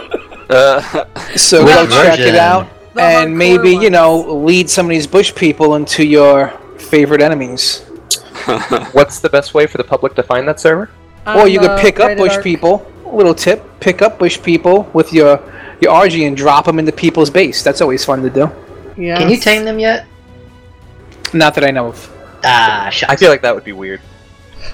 Uh, 0.51 1.05
so 1.37 1.65
Which 1.65 1.75
go 1.77 1.87
check 2.03 2.19
it 2.19 2.23
version? 2.23 2.35
out 2.35 2.67
and 2.99 3.39
maybe 3.39 3.71
you 3.71 3.89
know 3.89 4.17
lead 4.45 4.69
some 4.69 4.87
of 4.87 4.91
these 4.91 5.07
bush 5.07 5.33
people 5.33 5.77
into 5.77 6.05
your 6.05 6.49
favorite 6.77 7.23
enemies. 7.23 7.83
What's 8.91 9.21
the 9.21 9.29
best 9.31 9.55
way 9.55 9.69
for 9.69 9.79
the 9.79 9.85
public 9.85 10.15
to 10.17 10.25
find 10.25 10.49
that 10.49 10.59
server? 10.59 10.91
or 11.25 11.47
you 11.47 11.61
On 11.61 11.67
could 11.69 11.79
the 11.79 11.81
pick 11.81 12.01
up 12.01 12.19
bush 12.19 12.33
arc- 12.33 12.43
people. 12.43 12.85
Little 13.05 13.33
tip: 13.33 13.63
pick 13.79 14.03
up 14.03 14.19
bush 14.19 14.43
people 14.43 14.91
with 14.93 15.13
your 15.13 15.39
your 15.81 15.93
Argy 15.93 16.25
and 16.25 16.37
drop 16.37 16.65
them 16.67 16.79
into 16.79 16.93
people's 16.93 17.31
base. 17.31 17.63
That's 17.63 17.81
always 17.81 18.05
fun 18.05 18.23
to 18.23 18.31
do. 18.31 18.51
Yeah. 18.97 19.17
Can 19.19 19.29
you 19.31 19.37
tame 19.39 19.65
them 19.65 19.79
yet? 19.79 20.07
Not 21.33 21.55
that 21.55 21.65
I 21.65 21.71
know 21.71 21.89
of. 21.89 22.17
Ah, 22.45 22.91
I 23.09 23.17
feel 23.17 23.31
like 23.31 23.43
that 23.43 23.55
would 23.55 23.65
be 23.65 23.73
weird. 23.73 24.01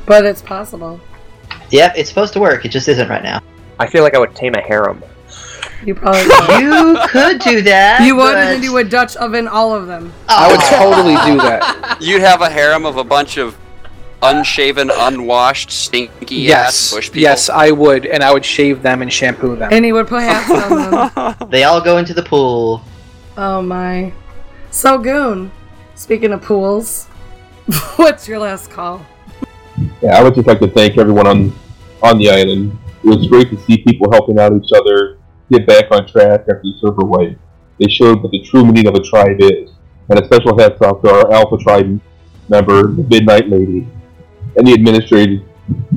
But 0.07 0.25
it's 0.25 0.43
possible. 0.43 1.01
Yep, 1.71 1.95
it's 1.97 2.09
supposed 2.09 2.33
to 2.35 2.41
work. 2.41 2.65
It 2.65 2.69
just 2.69 2.89
isn't 2.89 3.09
right 3.09 3.23
now. 3.23 3.41
I 3.79 3.87
feel 3.87 4.03
like 4.03 4.15
I 4.15 4.19
would 4.19 4.35
tame 4.35 4.55
a 4.55 4.61
harem. 4.61 5.03
You 5.85 5.95
probably 5.95 6.23
would. 6.49 6.61
You 6.63 6.97
could 7.09 7.41
do 7.41 7.61
that. 7.63 8.03
you 8.07 8.17
would, 8.17 8.23
but- 8.33 8.37
and 8.39 8.49
then 8.49 8.63
you 8.63 8.73
would 8.73 8.89
Dutch 8.89 9.17
oven 9.17 9.47
all 9.49 9.75
of 9.75 9.87
them. 9.87 10.13
I 10.29 10.51
would 10.51 10.61
Oh. 10.63 10.93
totally 10.93 11.15
do 11.31 11.37
that. 11.43 11.99
You'd 12.01 12.23
have 12.23 12.41
a 12.41 12.49
harem 12.49 12.87
of 12.87 12.97
a 12.97 13.05
bunch 13.05 13.37
of 13.37 13.57
unshaven, 14.23 14.91
unwashed, 14.95 15.71
stinky 15.71 16.37
Yes, 16.37 16.69
ass 16.91 16.95
bush 16.95 17.07
people. 17.09 17.21
yes, 17.23 17.49
I 17.49 17.71
would, 17.71 18.07
and 18.07 18.23
I 18.23 18.33
would 18.33 18.45
shave 18.45 18.83
them 18.83 19.03
and 19.03 19.13
shampoo 19.13 19.57
them. 19.57 19.69
And 19.73 19.85
he 19.85 19.93
would 19.93 20.07
put 20.09 20.23
hats 20.23 20.51
on 20.51 21.35
them. 21.37 21.49
They 21.51 21.65
all 21.65 21.81
go 21.81 21.99
into 21.99 22.15
the 22.15 22.23
pool. 22.23 22.83
Oh 23.37 23.63
my. 23.63 24.13
So, 24.71 24.99
Goon, 24.99 25.51
speaking 25.95 26.33
of 26.33 26.43
pools, 26.43 27.07
what's 27.97 28.27
your 28.29 28.39
last 28.39 28.71
call? 28.71 29.05
Yeah, 30.03 30.19
I 30.19 30.23
would 30.23 30.35
just 30.35 30.47
like 30.47 30.61
to 30.61 30.69
thank 30.69 30.97
everyone 30.99 31.27
on 31.27 31.53
on 32.03 32.19
the 32.19 32.31
island. 32.31 32.77
It 33.05 33.09
was 33.09 33.27
great 33.29 33.51
to 33.51 33.57
see 33.63 33.79
people 33.79 34.11
helping 34.11 34.39
out 34.39 34.53
each 34.53 34.71
other, 34.75 35.19
get 35.51 35.67
back 35.67 35.91
on 35.91 36.07
track 36.07 36.41
after 36.41 36.61
the 36.63 36.73
server 36.81 37.05
wipe. 37.05 37.39
They 37.79 37.89
showed 37.89 38.23
what 38.23 38.33
the 38.33 38.43
true 38.43 38.65
meaning 38.65 38.87
of 38.87 38.95
a 38.95 39.01
tribe 39.03 39.37
is. 39.41 39.71
And 40.09 40.19
a 40.19 40.25
special 40.25 40.59
hats 40.59 40.81
off 40.83 41.03
to 41.03 41.11
our 41.11 41.33
Alpha 41.33 41.57
Tribe 41.59 42.01
member, 42.49 42.93
the 42.93 43.03
Midnight 43.11 43.49
Lady, 43.49 43.87
and 44.57 44.67
the 44.67 44.73
administrative, 44.73 45.43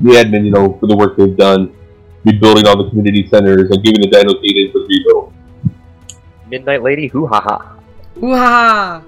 the 0.04 0.12
admin, 0.12 0.46
you 0.46 0.52
know, 0.52 0.78
for 0.80 0.88
the 0.88 0.96
work 0.96 1.18
they've 1.18 1.36
done, 1.38 1.74
rebuilding 2.26 2.68
all 2.68 2.82
the 2.82 2.90
community 2.90 3.28
centers 3.28 3.70
and 3.72 3.84
giving 3.84 4.02
the 4.02 4.08
Dino 4.08 4.34
Data 4.42 4.72
for 4.72 4.80
the 4.80 4.88
rebuild. 4.88 5.34
Midnight 6.50 6.84
Lady, 6.84 7.08
hoo 7.08 7.28
ha 7.28 7.42
ha. 7.42 7.76
Waha! 8.16 9.04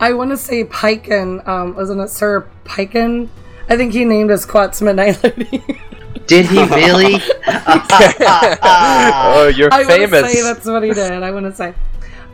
I 0.00 0.12
want 0.12 0.30
to 0.30 0.36
say 0.36 0.64
Piken, 0.64 1.46
um, 1.46 1.74
wasn't 1.74 2.00
it 2.00 2.10
Sir 2.10 2.48
Piken? 2.64 3.28
I 3.68 3.76
think 3.76 3.92
he 3.92 4.04
named 4.04 4.30
his 4.30 4.44
Quetz 4.44 4.82
Midnight 4.82 5.22
Lady. 5.22 5.62
Did 6.26 6.46
he 6.46 6.64
really? 6.64 7.20
oh, 7.46 9.52
you're 9.54 9.72
I 9.72 9.84
want 9.84 10.10
to 10.10 10.28
say 10.28 10.42
that's 10.42 10.66
what 10.66 10.82
he 10.82 10.92
did. 10.92 11.22
I 11.22 11.30
want 11.30 11.46
to 11.46 11.54
say. 11.54 11.74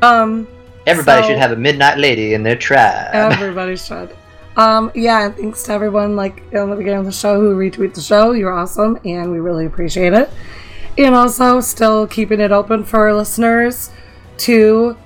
Um, 0.01 0.49
Everybody 0.87 1.23
So- 1.23 1.29
should 1.29 1.39
have 1.39 1.53
a 1.53 1.57
midnight 1.57 1.99
lady 1.99 2.35
in 2.35 2.43
their 2.43 2.57
tribe. 2.57 3.11
Everybody 3.13 3.77
should. 3.77 4.17
Um, 4.61 4.93
yeah, 4.95 5.31
thanks 5.31 5.63
to 5.63 5.73
everyone 5.73 6.17
like 6.17 6.43
in 6.53 6.69
the 6.69 6.77
beginning 6.77 6.99
of 6.99 7.07
the 7.07 7.13
show 7.13 7.41
who 7.41 7.57
retweet 7.57 7.95
the 7.95 8.03
show. 8.03 8.33
You're 8.33 8.53
awesome, 8.53 8.99
and 9.07 9.33
we 9.33 9.39
really 9.41 9.65
appreciate 9.65 10.13
it. 10.13 10.29
And 10.99 11.15
also, 11.15 11.61
still 11.61 12.07
keeping 12.07 12.41
it 12.41 12.53
open 12.53 12.85
for 12.85 13.01
our 13.01 13.15
listeners 13.15 13.91
to 14.37 14.99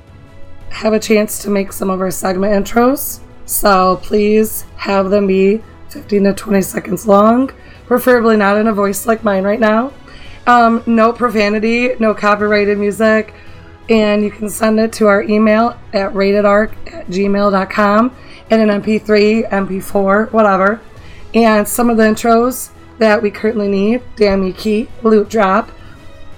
have 0.71 0.93
a 0.93 0.99
chance 0.99 1.41
to 1.45 1.51
make 1.51 1.73
some 1.73 1.89
of 1.89 2.01
our 2.01 2.11
segment 2.11 2.53
intros. 2.53 3.21
So 3.47 4.01
please 4.03 4.63
have 4.75 5.11
them 5.11 5.29
be 5.29 5.63
15 5.91 6.25
to 6.25 6.33
20 6.35 6.61
seconds 6.61 7.07
long, 7.07 7.53
preferably 7.87 8.37
not 8.37 8.57
in 8.57 8.67
a 8.67 8.73
voice 8.73 9.07
like 9.07 9.23
mine 9.23 9.45
right 9.45 9.61
now. 9.61 9.93
Um, 10.49 10.83
no 10.85 11.13
profanity, 11.13 11.95
no 12.01 12.13
copyrighted 12.13 12.77
music, 12.77 13.33
and 13.89 14.25
you 14.25 14.33
can 14.33 14.51
send 14.51 14.81
it 14.81 14.93
to 14.95 15.07
our 15.07 15.23
email 15.23 15.79
at 15.93 16.13
ratedarc 16.13 16.73
at 16.93 17.07
gmail.com 17.07 18.17
in 18.51 18.61
an 18.61 18.83
MP3, 18.83 19.49
MP4, 19.49 20.33
whatever. 20.33 20.81
And 21.35 21.67
some 21.67 21.91
of 21.91 21.97
the 21.97 22.05
intros 22.05 22.71
that 22.99 23.23
we 23.23 23.31
currently 23.31 23.69
need 23.69 24.03
Damn 24.17 24.45
You 24.45 24.53
Key, 24.53 24.89
Loot 25.03 25.29
Drop, 25.29 25.71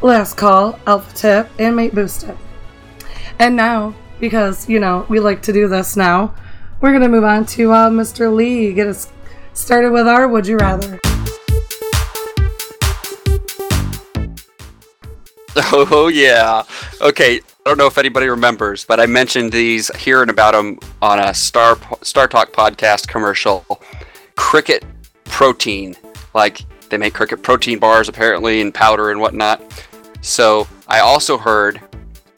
Last 0.02 0.36
Call, 0.36 0.78
Alpha 0.86 1.14
Tip, 1.14 1.50
and 1.58 1.76
Mate 1.76 1.94
Boosted. 1.94 2.36
And 3.38 3.56
now, 3.56 3.94
because, 4.20 4.68
you 4.68 4.80
know, 4.80 5.06
we 5.08 5.20
like 5.20 5.42
to 5.42 5.52
do 5.52 5.68
this 5.68 5.96
now, 5.96 6.34
we're 6.80 6.90
going 6.90 7.02
to 7.02 7.08
move 7.08 7.24
on 7.24 7.44
to 7.46 7.72
uh, 7.72 7.90
Mr. 7.90 8.34
Lee. 8.34 8.72
Get 8.72 8.86
us 8.86 9.10
started 9.52 9.92
with 9.92 10.06
our 10.06 10.28
Would 10.28 10.46
You 10.46 10.56
Rather. 10.56 10.98
Oh 15.72 16.08
yeah. 16.08 16.64
Okay. 17.00 17.36
I 17.36 17.68
don't 17.68 17.78
know 17.78 17.86
if 17.86 17.98
anybody 17.98 18.28
remembers, 18.28 18.84
but 18.84 19.00
I 19.00 19.06
mentioned 19.06 19.50
these 19.52 19.94
hearing 19.96 20.28
about 20.28 20.52
them 20.52 20.78
on 21.02 21.18
a 21.18 21.34
Star 21.34 21.76
Star 22.02 22.28
Talk 22.28 22.52
podcast 22.52 23.08
commercial. 23.08 23.64
Cricket 24.36 24.84
protein, 25.24 25.96
like 26.34 26.60
They 26.90 26.98
make 26.98 27.14
cricket 27.14 27.42
protein 27.42 27.78
bars 27.78 28.08
apparently 28.08 28.60
and 28.60 28.72
powder 28.72 29.10
and 29.10 29.20
whatnot. 29.20 29.62
So 30.20 30.68
I 30.88 31.00
also 31.00 31.38
heard 31.38 31.80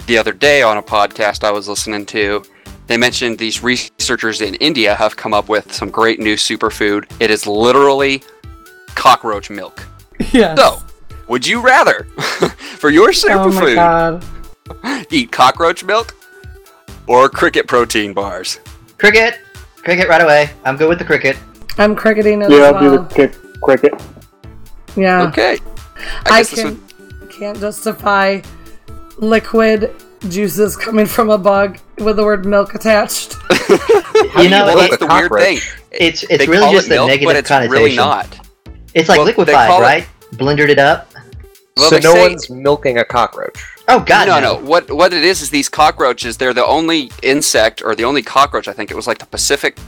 the 0.06 0.16
other 0.16 0.32
day 0.32 0.62
on 0.62 0.78
a 0.78 0.82
podcast 0.82 1.44
I 1.44 1.50
was 1.50 1.68
listening 1.68 2.06
to, 2.06 2.42
they 2.86 2.96
mentioned 2.96 3.38
these 3.38 3.62
researchers 3.62 4.40
in 4.40 4.54
India 4.56 4.94
have 4.94 5.16
come 5.16 5.34
up 5.34 5.50
with 5.50 5.70
some 5.72 5.90
great 5.90 6.18
new 6.20 6.36
superfood. 6.36 7.04
It 7.20 7.30
is 7.30 7.46
literally 7.46 8.22
cockroach 8.94 9.50
milk. 9.50 9.86
Yeah. 10.32 10.56
So, 10.56 10.82
would 11.28 11.46
you 11.46 11.60
rather, 11.60 12.04
for 12.78 12.90
your 12.90 13.10
Oh 13.10 13.48
my 13.50 13.60
superfood, 13.62 13.74
god. 13.74 15.06
eat 15.10 15.30
cockroach 15.32 15.84
milk 15.84 16.14
or 17.06 17.28
cricket 17.28 17.66
protein 17.66 18.12
bars? 18.12 18.60
Cricket, 18.98 19.38
cricket 19.76 20.08
right 20.08 20.20
away. 20.22 20.50
I'm 20.64 20.76
good 20.76 20.88
with 20.88 20.98
the 20.98 21.04
cricket. 21.04 21.36
I'm 21.78 21.94
cricketing 21.94 22.42
as 22.42 22.50
Yeah, 22.50 22.58
I'll 22.72 22.80
do 22.80 22.90
the 22.90 23.04
kick 23.14 23.34
cricket. 23.60 23.94
Yeah. 24.96 25.22
Okay. 25.28 25.58
I, 26.26 26.38
guess 26.42 26.50
this 26.50 26.60
can, 26.62 27.28
can't 27.28 27.58
justify 27.58 28.40
liquid 29.18 29.94
juices 30.28 30.76
coming 30.76 31.06
from 31.06 31.30
a 31.30 31.38
bug 31.38 31.78
with 31.98 32.16
the 32.16 32.24
word 32.24 32.44
milk 32.46 32.74
attached. 32.74 33.36
You 34.36 34.48
know, 34.48 34.64
well, 34.66 34.76
that's 34.76 34.96
the 34.98 35.06
weird 35.06 35.30
thing. 35.32 35.58
It's 35.92 36.24
it's 36.24 36.44
call 36.44 36.52
really 36.52 36.72
just 36.74 36.88
the 36.88 36.96
milk, 36.96 37.08
negative 37.08 37.26
but 37.26 37.36
it's 37.36 37.48
connotation. 37.48 37.70
really 37.72 37.94
not. 37.94 38.26
It's 38.94 39.08
like 39.08 39.18
Well, 39.18 39.26
liquefied, 39.26 39.68
call 39.68 39.78
it- 39.80 39.84
right? 39.84 40.08
Blendered 40.32 40.68
it 40.70 40.78
up. 40.80 41.08
Well, 41.78 41.90
so 41.90 41.98
no 41.98 42.14
say- 42.14 42.28
one's 42.28 42.50
milking 42.50 42.98
a 42.98 43.04
cockroach. 43.04 43.58
Oh 43.88 44.00
God, 44.00 44.28
no, 44.28 44.40
no. 44.40 44.56
What 44.66 44.90
what 44.90 45.12
it 45.14 45.24
is 45.24 45.40
is 45.40 45.48
these 45.48 45.68
cockroaches. 45.68 46.36
They're 46.36 46.52
the 46.52 46.66
only 46.66 47.10
insect 47.22 47.82
or 47.82 47.94
the 47.94 48.04
only 48.04 48.22
cockroach. 48.22 48.68
I 48.68 48.72
think 48.74 48.90
it 48.90 48.94
was 48.94 49.06
like 49.06 49.18
the 49.18 49.26
Pacific 49.26 49.78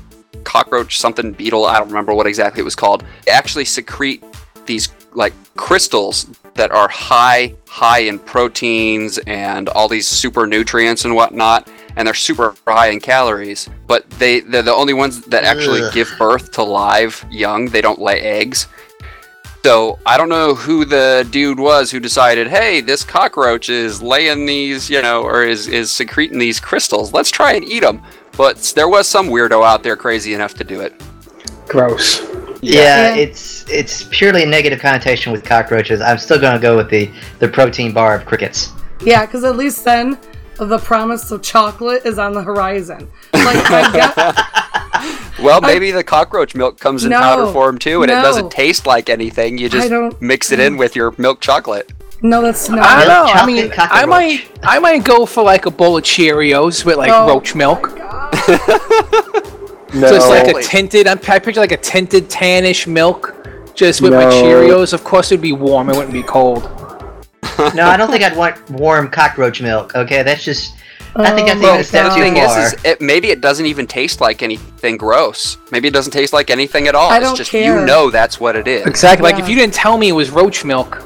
cockroach 0.44 0.98
something 0.98 1.32
beetle. 1.32 1.66
I 1.66 1.78
don't 1.78 1.88
remember 1.88 2.14
what 2.14 2.26
exactly 2.26 2.60
it 2.60 2.64
was 2.64 2.74
called. 2.74 3.04
They 3.26 3.32
actually 3.32 3.66
secrete 3.66 4.24
these 4.64 4.88
like 5.14 5.34
crystals 5.56 6.30
that 6.54 6.70
are 6.70 6.88
high 6.88 7.54
high 7.68 8.00
in 8.00 8.18
proteins 8.18 9.18
and 9.26 9.68
all 9.68 9.88
these 9.88 10.06
super 10.06 10.46
nutrients 10.46 11.04
and 11.04 11.14
whatnot. 11.14 11.68
And 11.96 12.06
they're 12.06 12.14
super 12.14 12.54
high 12.66 12.88
in 12.88 13.00
calories, 13.00 13.68
but 13.86 14.08
they 14.10 14.40
they're 14.40 14.62
the 14.62 14.72
only 14.72 14.94
ones 14.94 15.22
that 15.26 15.44
actually 15.44 15.82
Ugh. 15.82 15.92
give 15.92 16.10
birth 16.18 16.52
to 16.52 16.62
live 16.62 17.22
young. 17.30 17.66
They 17.66 17.82
don't 17.82 17.98
lay 18.00 18.20
eggs. 18.20 18.68
So 19.62 19.98
I 20.06 20.16
don't 20.16 20.30
know 20.30 20.54
who 20.54 20.84
the 20.86 21.28
dude 21.30 21.60
was 21.60 21.90
who 21.90 22.00
decided, 22.00 22.48
hey, 22.48 22.80
this 22.80 23.04
cockroach 23.04 23.68
is 23.68 24.00
laying 24.00 24.46
these, 24.46 24.88
you 24.88 25.02
know, 25.02 25.22
or 25.22 25.44
is 25.44 25.68
is 25.68 25.90
secreting 25.90 26.38
these 26.38 26.58
crystals. 26.58 27.12
Let's 27.12 27.30
try 27.30 27.52
and 27.52 27.64
eat 27.64 27.80
them. 27.80 28.02
But 28.36 28.72
there 28.74 28.88
was 28.88 29.06
some 29.06 29.28
weirdo 29.28 29.62
out 29.64 29.82
there 29.82 29.96
crazy 29.96 30.32
enough 30.32 30.54
to 30.54 30.64
do 30.64 30.80
it. 30.80 30.94
Gross. 31.68 32.22
Yeah, 32.62 33.14
it's 33.14 33.68
it's 33.68 34.04
purely 34.10 34.42
a 34.44 34.46
negative 34.46 34.80
connotation 34.80 35.30
with 35.32 35.44
cockroaches. 35.44 36.00
I'm 36.00 36.18
still 36.18 36.40
gonna 36.40 36.58
go 36.58 36.76
with 36.76 36.88
the 36.88 37.10
the 37.38 37.48
protein 37.48 37.92
bar 37.92 38.14
of 38.14 38.24
crickets. 38.26 38.70
yeah, 39.02 39.26
because 39.26 39.44
at 39.44 39.56
least 39.56 39.84
then 39.84 40.18
the 40.58 40.78
promise 40.78 41.30
of 41.30 41.42
chocolate 41.42 42.04
is 42.04 42.18
on 42.18 42.32
the 42.32 42.42
horizon. 42.42 43.08
Like 43.32 43.70
I 43.70 43.92
get, 43.92 44.14
Well, 45.42 45.60
maybe 45.60 45.90
the 45.90 46.04
cockroach 46.04 46.54
milk 46.54 46.78
comes 46.78 47.04
in 47.04 47.10
No, 47.10 47.18
powder 47.20 47.52
form 47.52 47.78
too, 47.78 48.02
and 48.02 48.10
it 48.10 48.14
doesn't 48.16 48.50
taste 48.50 48.86
like 48.86 49.08
anything. 49.08 49.58
You 49.58 49.68
just 49.68 49.88
don't- 49.88 50.20
mix 50.20 50.52
it 50.52 50.60
in 50.60 50.76
with 50.76 50.94
your 50.96 51.14
milk 51.18 51.40
chocolate. 51.40 51.90
no, 52.22 52.42
that's 52.42 52.68
not. 52.68 52.80
I 52.80 53.04
don't 53.04 53.08
know. 53.08 53.22
I 53.24 53.32
chocolate 53.32 53.46
mean, 53.54 53.72
I 53.78 54.04
might, 54.06 54.48
I 54.62 54.78
might 54.78 55.04
go 55.04 55.24
for 55.26 55.42
like 55.42 55.64
a 55.66 55.70
bowl 55.70 55.96
of 55.96 56.04
Cheerios 56.04 56.84
with 56.84 56.96
like 56.96 57.10
Oh. 57.12 57.26
roach 57.28 57.54
milk. 57.54 57.90
No. 57.96 58.58
So 59.92 60.14
it's 60.14 60.28
like 60.28 60.46
a 60.54 60.62
tinted. 60.62 61.08
I'm, 61.08 61.18
I 61.26 61.40
picture 61.40 61.58
like 61.60 61.72
a 61.72 61.76
tinted 61.76 62.28
tannish 62.30 62.86
milk, 62.86 63.34
just 63.74 64.00
with 64.00 64.12
my 64.12 64.22
Cheerios. 64.26 64.92
Of 64.92 65.02
course, 65.02 65.32
it'd 65.32 65.42
be 65.42 65.52
warm. 65.52 65.88
It 65.90 65.96
wouldn't 65.96 66.12
be 66.12 66.22
cold. 66.22 66.62
No, 67.74 67.86
I 67.88 67.96
don't 67.98 68.10
think 68.10 68.22
I'd 68.24 68.36
want 68.36 68.70
warm 68.70 69.10
cockroach 69.10 69.60
milk. 69.60 69.94
Okay, 69.96 70.22
that's 70.22 70.44
just. 70.44 70.74
I 71.16 71.32
think 71.34 71.48
Oh 71.48 71.54
that's 71.54 71.60
my 71.60 71.68
even 71.68 71.78
The 71.78 71.84
step 71.84 72.12
thing 72.12 72.34
far. 72.36 72.58
is, 72.60 72.72
is 72.74 72.84
it, 72.84 73.00
maybe 73.00 73.30
it 73.30 73.40
doesn't 73.40 73.66
even 73.66 73.86
taste 73.86 74.20
like 74.20 74.42
anything 74.42 74.96
gross. 74.96 75.56
Maybe 75.72 75.88
it 75.88 75.94
doesn't 75.94 76.12
taste 76.12 76.32
like 76.32 76.50
anything 76.50 76.86
at 76.88 76.94
all. 76.94 77.10
I 77.10 77.16
it's 77.18 77.26
don't 77.26 77.36
just 77.36 77.50
care. 77.50 77.78
you 77.80 77.84
know 77.84 78.10
that's 78.10 78.38
what 78.40 78.56
it 78.56 78.68
is. 78.68 78.86
Exactly. 78.86 79.24
Like 79.30 79.40
if 79.42 79.48
you 79.48 79.56
didn't 79.56 79.74
tell 79.74 79.98
me 79.98 80.08
it 80.10 80.12
was 80.12 80.30
roach 80.30 80.64
milk, 80.64 81.02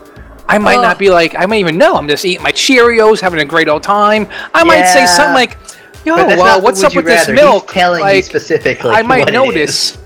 I 0.49 0.59
might 0.59 0.77
Ugh. 0.77 0.83
not 0.83 0.99
be 0.99 1.09
like. 1.11 1.35
I 1.37 1.47
might 1.47 1.61
even 1.61 1.79
know. 1.79 1.97
I'm 1.97 2.07
just 2.07 2.25
eating 2.25 2.43
my 2.43 2.53
Cheerios, 2.53 3.21
having 3.21 3.41
a 3.41 3.45
great 3.47 3.67
old 3.69 3.83
time. 3.83 4.29
I 4.53 4.63
might 4.63 4.85
say 4.87 5.07
something 5.07 5.33
like, 5.35 5.57
"Yo, 6.05 6.17
But 6.17 6.27
that's 6.27 6.37
well, 6.43 6.57
not 6.59 6.63
what's 6.63 6.83
up 6.85 6.93
you 6.93 6.99
with 6.99 7.07
this 7.07 7.29
milk?" 7.29 7.65
He's 7.71 7.73
telling 7.73 8.17
you 8.17 8.23
specifically. 8.23 8.91
I 8.91 9.01
might 9.03 9.21
what 9.25 9.33
notice. 9.33 9.93
is. 9.93 9.99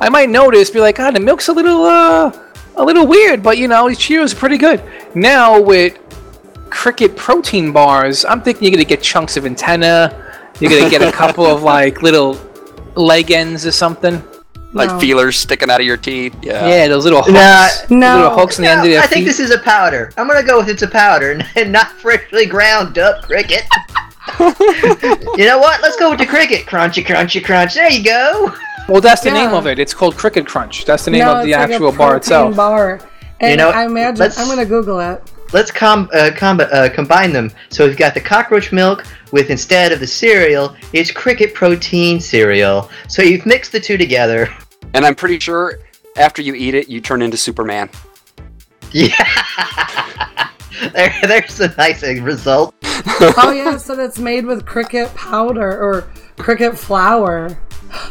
I 0.00 0.08
might 0.08 0.28
notice, 0.30 0.70
be 0.70 0.80
like, 0.80 0.96
God, 0.96 1.14
the 1.14 1.20
milk's 1.20 1.46
a 1.46 1.52
little, 1.52 1.84
uh, 1.84 2.32
a 2.74 2.84
little 2.84 3.06
weird, 3.06 3.44
but 3.44 3.56
you 3.58 3.68
know, 3.68 3.86
these 3.88 3.98
Cheerios 3.98 4.32
are 4.32 4.36
pretty 4.36 4.58
good. 4.58 4.82
Now 5.14 5.60
with 5.60 5.96
cricket 6.74 7.16
protein 7.16 7.70
bars, 7.72 8.24
I'm 8.24 8.42
thinking 8.42 8.64
you're 8.64 8.72
gonna 8.72 8.84
get 8.84 9.00
chunks 9.02 9.36
of 9.36 9.46
antenna. 9.46 10.10
You're 10.60 10.70
gonna 10.70 10.90
get 10.90 11.02
a 11.02 11.12
couple 11.22 11.46
of 11.46 11.62
like 11.62 12.02
little 12.02 12.36
leg 12.96 13.30
ends 13.30 13.64
or 13.64 13.70
something. 13.72 14.22
Like 14.72 14.90
No. 14.90 14.98
feelers 14.98 15.38
sticking 15.38 15.70
out 15.70 15.80
of 15.80 15.86
your 15.86 15.96
teeth. 15.96 16.34
Yeah. 16.42 16.66
Yeah, 16.66 16.88
those 16.88 17.04
little 17.04 17.22
hooks. 17.22 17.32
Nah, 17.90 17.96
No. 17.96 18.16
little 18.16 18.38
hooks 18.38 18.58
on 18.58 18.64
the 18.64 18.70
end 18.70 18.80
of 18.80 18.86
No, 18.86 18.90
their 18.90 19.02
I 19.02 19.06
think 19.06 19.24
this 19.24 19.38
is 19.38 19.52
a 19.52 19.58
powder. 19.58 20.12
I'm 20.16 20.26
gonna 20.26 20.42
go 20.42 20.58
with 20.58 20.68
it's 20.68 20.82
a 20.82 20.88
powder 20.88 21.40
and 21.56 21.70
not 21.72 21.92
freshly 21.92 22.44
ground 22.44 22.98
up 22.98 23.22
cricket. 23.22 23.62
you 24.40 25.46
know 25.46 25.58
what? 25.58 25.80
Let's 25.80 25.96
go 25.96 26.10
with 26.10 26.18
the 26.18 26.26
cricket. 26.26 26.66
Crunchy, 26.66 27.04
crunchy, 27.04 27.42
crunch. 27.42 27.74
There 27.74 27.90
you 27.90 28.02
go. 28.02 28.52
Well, 28.88 29.00
that's 29.00 29.22
the 29.22 29.28
Yeah. 29.28 29.44
name 29.46 29.54
of 29.54 29.66
it. 29.68 29.78
It's 29.78 29.94
called 29.94 30.16
Cricket 30.16 30.44
Crunch. 30.46 30.84
That's 30.84 31.04
the 31.04 31.12
name 31.12 31.20
no, 31.20 31.36
of 31.36 31.44
the 31.44 31.50
it's 31.52 31.56
like 31.58 31.70
a 31.70 31.72
actual 31.74 31.92
bar 31.92 32.10
protein 32.10 32.16
itself. 32.18 32.56
Bar. 32.56 33.00
And 33.40 33.50
You 33.52 33.56
know, 33.56 33.70
I 33.70 33.84
imagine 33.86 34.18
let's- 34.20 34.38
I'm 34.38 34.48
gonna 34.48 34.66
Google 34.66 35.00
it. 35.00 35.22
Let's 35.54 35.70
com- 35.70 36.10
uh, 36.12 36.32
com- 36.34 36.58
uh, 36.60 36.88
combine 36.92 37.32
them. 37.32 37.52
So 37.68 37.86
we've 37.86 37.96
got 37.96 38.12
the 38.12 38.20
cockroach 38.20 38.72
milk 38.72 39.04
with 39.30 39.50
instead 39.50 39.92
of 39.92 40.00
the 40.00 40.06
cereal, 40.06 40.74
it's 40.92 41.12
cricket 41.12 41.54
protein 41.54 42.18
cereal. 42.18 42.90
So 43.06 43.22
you've 43.22 43.46
mixed 43.46 43.70
the 43.70 43.78
two 43.78 43.96
together. 43.96 44.52
And 44.94 45.06
I'm 45.06 45.14
pretty 45.14 45.38
sure 45.38 45.78
after 46.16 46.42
you 46.42 46.54
eat 46.56 46.74
it, 46.74 46.88
you 46.88 47.00
turn 47.00 47.22
into 47.22 47.36
Superman. 47.36 47.88
Yeah. 48.90 49.14
there, 50.92 51.14
there's 51.22 51.60
a 51.60 51.72
nice 51.76 52.02
result. 52.02 52.74
oh 52.82 53.52
yeah, 53.54 53.76
so 53.76 53.94
that's 53.94 54.18
made 54.18 54.44
with 54.46 54.66
cricket 54.66 55.14
powder 55.14 55.70
or 55.70 56.08
cricket 56.36 56.76
flour. 56.76 57.56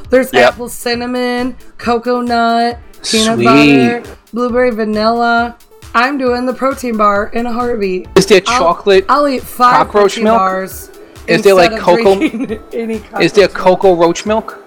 There's 0.09 0.31
Yep. 0.31 0.53
apple 0.53 0.69
cinnamon, 0.69 1.57
cocoa 1.77 2.21
nut, 2.21 2.79
peanut 3.03 3.35
Sweet. 3.35 3.45
butter, 3.45 4.03
blueberry 4.31 4.71
vanilla. 4.71 5.57
I'm 5.95 6.17
doing 6.17 6.45
the 6.45 6.53
protein 6.53 6.97
bar 6.97 7.27
in 7.33 7.45
a 7.45 7.53
heartbeat. 7.53 8.07
Is 8.15 8.25
there 8.25 8.41
I'll- 8.47 8.59
chocolate? 8.59 9.05
I'll 9.09 9.27
eat 9.27 9.43
five 9.43 9.87
cockroach 9.87 10.13
protein 10.13 10.23
milk? 10.25 10.37
bars. 10.37 10.89
Is 11.27 11.41
there, 11.43 11.53
like, 11.53 11.77
cocoa- 11.79 12.15
drinking 12.17 12.59
Any 12.73 12.95
Is 13.21 13.31
there 13.33 13.47
cockroach 13.47 13.79
cocoa 13.79 13.95
roach 13.95 14.25
milk? 14.25 14.59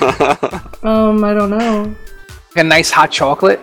milk. 0.00 0.84
Um, 0.84 1.24
I 1.24 1.34
don't 1.34 1.50
know. 1.50 1.94
A 2.56 2.62
nice 2.62 2.90
hot 2.90 3.10
chocolate? 3.10 3.62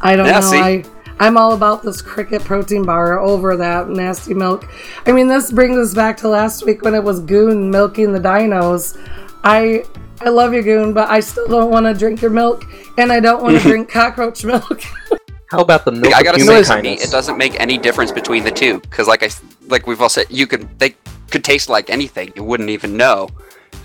I 0.00 0.16
don't 0.16 0.26
Yeah, 0.26 0.40
know. 0.40 0.50
see? 0.50 0.58
I 0.58 0.84
I'm 1.22 1.36
all 1.36 1.52
about 1.52 1.82
this 1.82 2.00
cricket 2.00 2.42
protein 2.44 2.82
bar 2.84 3.18
over 3.20 3.54
that 3.58 3.90
nasty 3.90 4.32
milk. 4.32 4.66
I 5.06 5.12
mean, 5.12 5.28
this 5.28 5.52
brings 5.52 5.76
us 5.76 5.94
back 5.94 6.16
to 6.18 6.28
last 6.28 6.64
week 6.64 6.80
when 6.82 6.94
it 6.94 7.04
was 7.04 7.20
Goon 7.20 7.70
milking 7.70 8.12
the 8.12 8.18
dinos. 8.20 8.96
I 9.44 9.84
I 10.22 10.30
love 10.30 10.52
you, 10.54 10.62
Goon, 10.62 10.92
but 10.94 11.08
I 11.10 11.20
still 11.20 11.46
don't 11.46 11.70
want 11.70 11.84
to 11.86 11.94
drink 11.94 12.22
your 12.22 12.30
milk, 12.30 12.64
and 12.98 13.12
I 13.12 13.20
don't 13.20 13.42
want 13.42 13.56
to 13.58 13.62
drink 13.68 13.90
cockroach 13.90 14.44
milk. 14.44 14.80
How 15.50 15.60
about 15.60 15.84
the 15.84 15.92
milk 15.92 16.14
I 16.14 16.22
gotta 16.22 16.38
say, 16.38 16.44
human 16.44 16.62
to 16.64 16.76
me, 16.76 16.88
kindness? 16.90 17.08
it 17.08 17.10
doesn't 17.10 17.36
make 17.36 17.58
any 17.58 17.76
difference 17.76 18.12
between 18.12 18.44
the 18.44 18.50
two. 18.52 18.78
Because, 18.80 19.08
like 19.08 19.22
I, 19.22 19.26
s- 19.26 19.42
like 19.68 19.86
we've 19.86 20.00
all 20.00 20.08
said, 20.08 20.26
you 20.30 20.46
could 20.46 20.78
they 20.78 20.94
could 21.30 21.42
taste 21.44 21.68
like 21.68 21.90
anything. 21.90 22.32
You 22.36 22.44
wouldn't 22.44 22.70
even 22.70 22.96
know. 22.96 23.28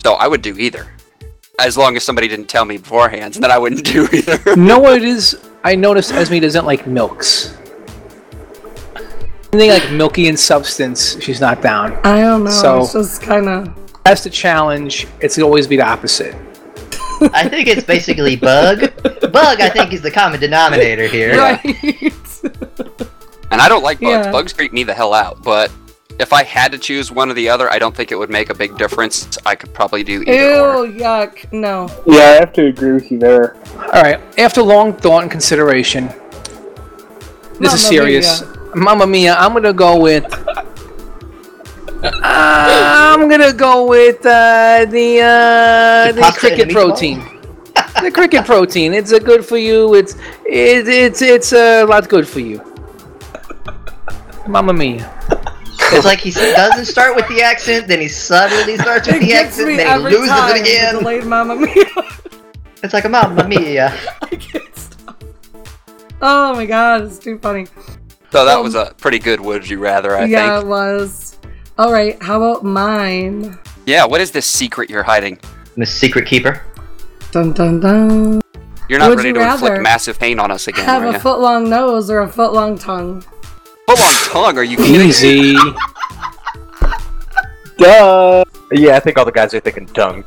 So 0.03 0.13
I 0.13 0.27
would 0.27 0.41
do 0.43 0.55
either, 0.57 0.87
as 1.59 1.75
long 1.77 1.95
as 1.95 2.03
somebody 2.03 2.27
didn't 2.27 2.47
tell 2.47 2.65
me 2.65 2.77
beforehand. 2.77 3.33
Then 3.35 3.49
I 3.49 3.57
wouldn't 3.57 3.83
do 3.93 4.07
either. 4.13 4.55
know 4.55 4.77
what 4.79 4.97
it 4.97 5.03
is? 5.03 5.37
I 5.63 5.75
noticed 5.75 6.11
Esme 6.11 6.37
doesn't 6.39 6.65
like 6.65 6.85
milks. 6.85 7.57
Anything 9.51 9.69
like 9.71 9.91
milky 9.91 10.27
in 10.27 10.35
substance, 10.37 11.19
she's 11.23 11.39
not 11.39 11.61
down. 11.61 11.93
I 12.03 12.21
don't 12.21 12.43
know. 12.43 12.51
So- 12.51 12.81
it's 12.81 12.93
just 12.93 13.21
kind 13.21 13.47
of. 13.49 13.73
That's 14.03 14.23
the 14.23 14.29
challenge. 14.29 15.07
It's 15.19 15.39
always 15.39 15.65
be 15.65 15.77
the 15.77 15.85
opposite. 15.87 16.35
I 17.33 17.47
think 17.49 17.67
it's 17.67 17.85
basically 17.85 18.35
bug. 18.35 18.79
Bug, 19.31 19.61
I 19.61 19.69
think, 19.69 19.93
is 19.93 20.01
the 20.01 20.11
common 20.11 20.39
denominator 20.39 21.07
here. 21.07 21.37
Right. 21.37 22.13
And 23.51 23.61
I 23.61 23.69
don't 23.69 23.83
like 23.83 23.99
bugs. 24.01 24.25
Yeah. 24.25 24.31
Bugs 24.31 24.53
creep 24.53 24.73
me 24.73 24.83
the 24.83 24.93
hell 24.93 25.13
out. 25.13 25.41
But 25.41 25.71
if 26.19 26.33
I 26.33 26.43
had 26.43 26.71
to 26.73 26.77
choose 26.77 27.11
one 27.11 27.29
or 27.29 27.33
the 27.33 27.47
other, 27.47 27.71
I 27.71 27.79
don't 27.79 27.95
think 27.95 28.11
it 28.11 28.15
would 28.15 28.29
make 28.29 28.49
a 28.49 28.53
big 28.55 28.77
difference. 28.77 29.37
I 29.45 29.55
could 29.55 29.73
probably 29.73 30.03
do 30.03 30.13
Ew, 30.13 30.33
either. 30.33 30.59
or. 30.65 30.87
yuck. 30.87 31.51
No. 31.53 31.87
Yeah, 32.05 32.21
I 32.21 32.39
have 32.39 32.51
to 32.53 32.65
agree 32.65 32.91
with 32.91 33.11
you 33.11 33.19
there. 33.19 33.55
All 33.93 34.01
right. 34.01 34.19
After 34.39 34.61
long 34.61 34.93
thought 34.93 35.21
and 35.21 35.31
consideration, 35.31 36.07
this 37.59 37.73
is 37.73 37.83
Mamma 37.83 37.93
serious. 37.97 38.43
Mamma 38.73 39.07
mia! 39.07 39.35
I'm 39.35 39.53
gonna 39.53 39.71
go 39.71 39.97
with. 39.97 40.25
I'm 42.13 43.29
gonna 43.29 43.53
go 43.53 43.87
with 43.87 44.25
uh, 44.25 44.85
the 44.89 45.21
uh, 45.21 46.11
The 46.11 46.21
the 46.21 46.31
cricket 46.37 46.59
and 46.61 46.69
the 46.69 46.73
meatball? 46.73 46.73
protein. 46.73 47.23
the 48.01 48.11
cricket 48.11 48.45
protein. 48.45 48.93
It's 48.93 49.11
a 49.11 49.19
good 49.19 49.45
for 49.45 49.57
you. 49.57 49.93
It's 49.95 50.15
it, 50.45 50.87
it's 50.87 51.21
it's 51.21 51.53
a 51.53 51.83
lot 51.85 52.07
good 52.09 52.27
for 52.27 52.39
you. 52.39 52.61
Mamma 54.47 54.73
mia. 54.73 55.11
It's 55.91 56.05
like 56.05 56.19
he 56.19 56.31
doesn't 56.31 56.85
start 56.85 57.15
with 57.15 57.27
the 57.27 57.41
accent, 57.41 57.87
then 57.87 57.99
he 58.01 58.07
suddenly 58.07 58.77
starts 58.77 59.07
with 59.07 59.17
It 59.17 59.21
the 59.21 59.33
accent, 59.33 59.67
me 59.67 59.75
then 59.77 59.99
he 59.99 60.05
loses 60.05 60.29
time. 60.29 60.55
it 60.55 60.61
again. 60.61 60.95
Delayed 60.95 61.25
Mamma 61.25 61.55
Mia. 61.55 61.85
It's 62.83 62.93
like 62.93 63.05
a 63.05 63.09
mamma 63.09 63.47
mia. 63.47 63.93
Oh 66.21 66.55
my 66.55 66.65
god, 66.65 67.03
it's 67.03 67.19
too 67.19 67.37
funny. 67.39 67.67
So 68.31 68.45
that 68.45 68.57
Um, 68.57 68.63
was 68.63 68.73
a 68.73 68.93
pretty 68.97 69.19
good 69.19 69.39
would 69.39 69.69
you 69.69 69.79
rather, 69.79 70.15
I 70.17 70.25
yeah, 70.25 70.53
think. 70.55 70.65
it 70.65 70.67
was. 70.67 71.34
All 71.77 71.91
right, 71.91 72.21
how 72.21 72.37
about 72.41 72.63
mine? 72.63 73.57
Yeah, 73.85 74.05
what 74.05 74.21
is 74.21 74.31
this 74.31 74.45
secret 74.45 74.89
you're 74.89 75.03
hiding? 75.03 75.39
The 75.75 75.85
secret 75.85 76.25
keeper. 76.25 76.63
Dun 77.31 77.51
dun 77.51 77.79
dun. 77.81 78.41
You're 78.87 78.99
not 78.99 79.09
Would 79.09 79.17
ready 79.17 79.29
you 79.29 79.33
to 79.35 79.51
inflict 79.51 79.81
massive 79.81 80.17
pain 80.17 80.39
on 80.39 80.51
us 80.51 80.67
again, 80.67 80.85
Have 80.85 81.03
are 81.03 81.07
a 81.07 81.13
you? 81.13 81.19
foot 81.19 81.39
long 81.39 81.69
nose 81.69 82.09
or 82.09 82.19
a 82.19 82.29
foot 82.29 82.53
long 82.53 82.77
tongue? 82.77 83.21
Full 83.87 83.97
on 83.97 84.13
tongue, 84.31 84.57
are 84.57 84.63
you 84.63 84.77
kidding? 84.77 85.07
Easy. 85.09 85.55
Duh. 87.77 88.43
Yeah, 88.71 88.95
I 88.95 88.99
think 88.99 89.17
all 89.17 89.25
the 89.25 89.31
guys 89.31 89.53
are 89.53 89.59
thinking 89.59 89.85
tongue. 89.87 90.23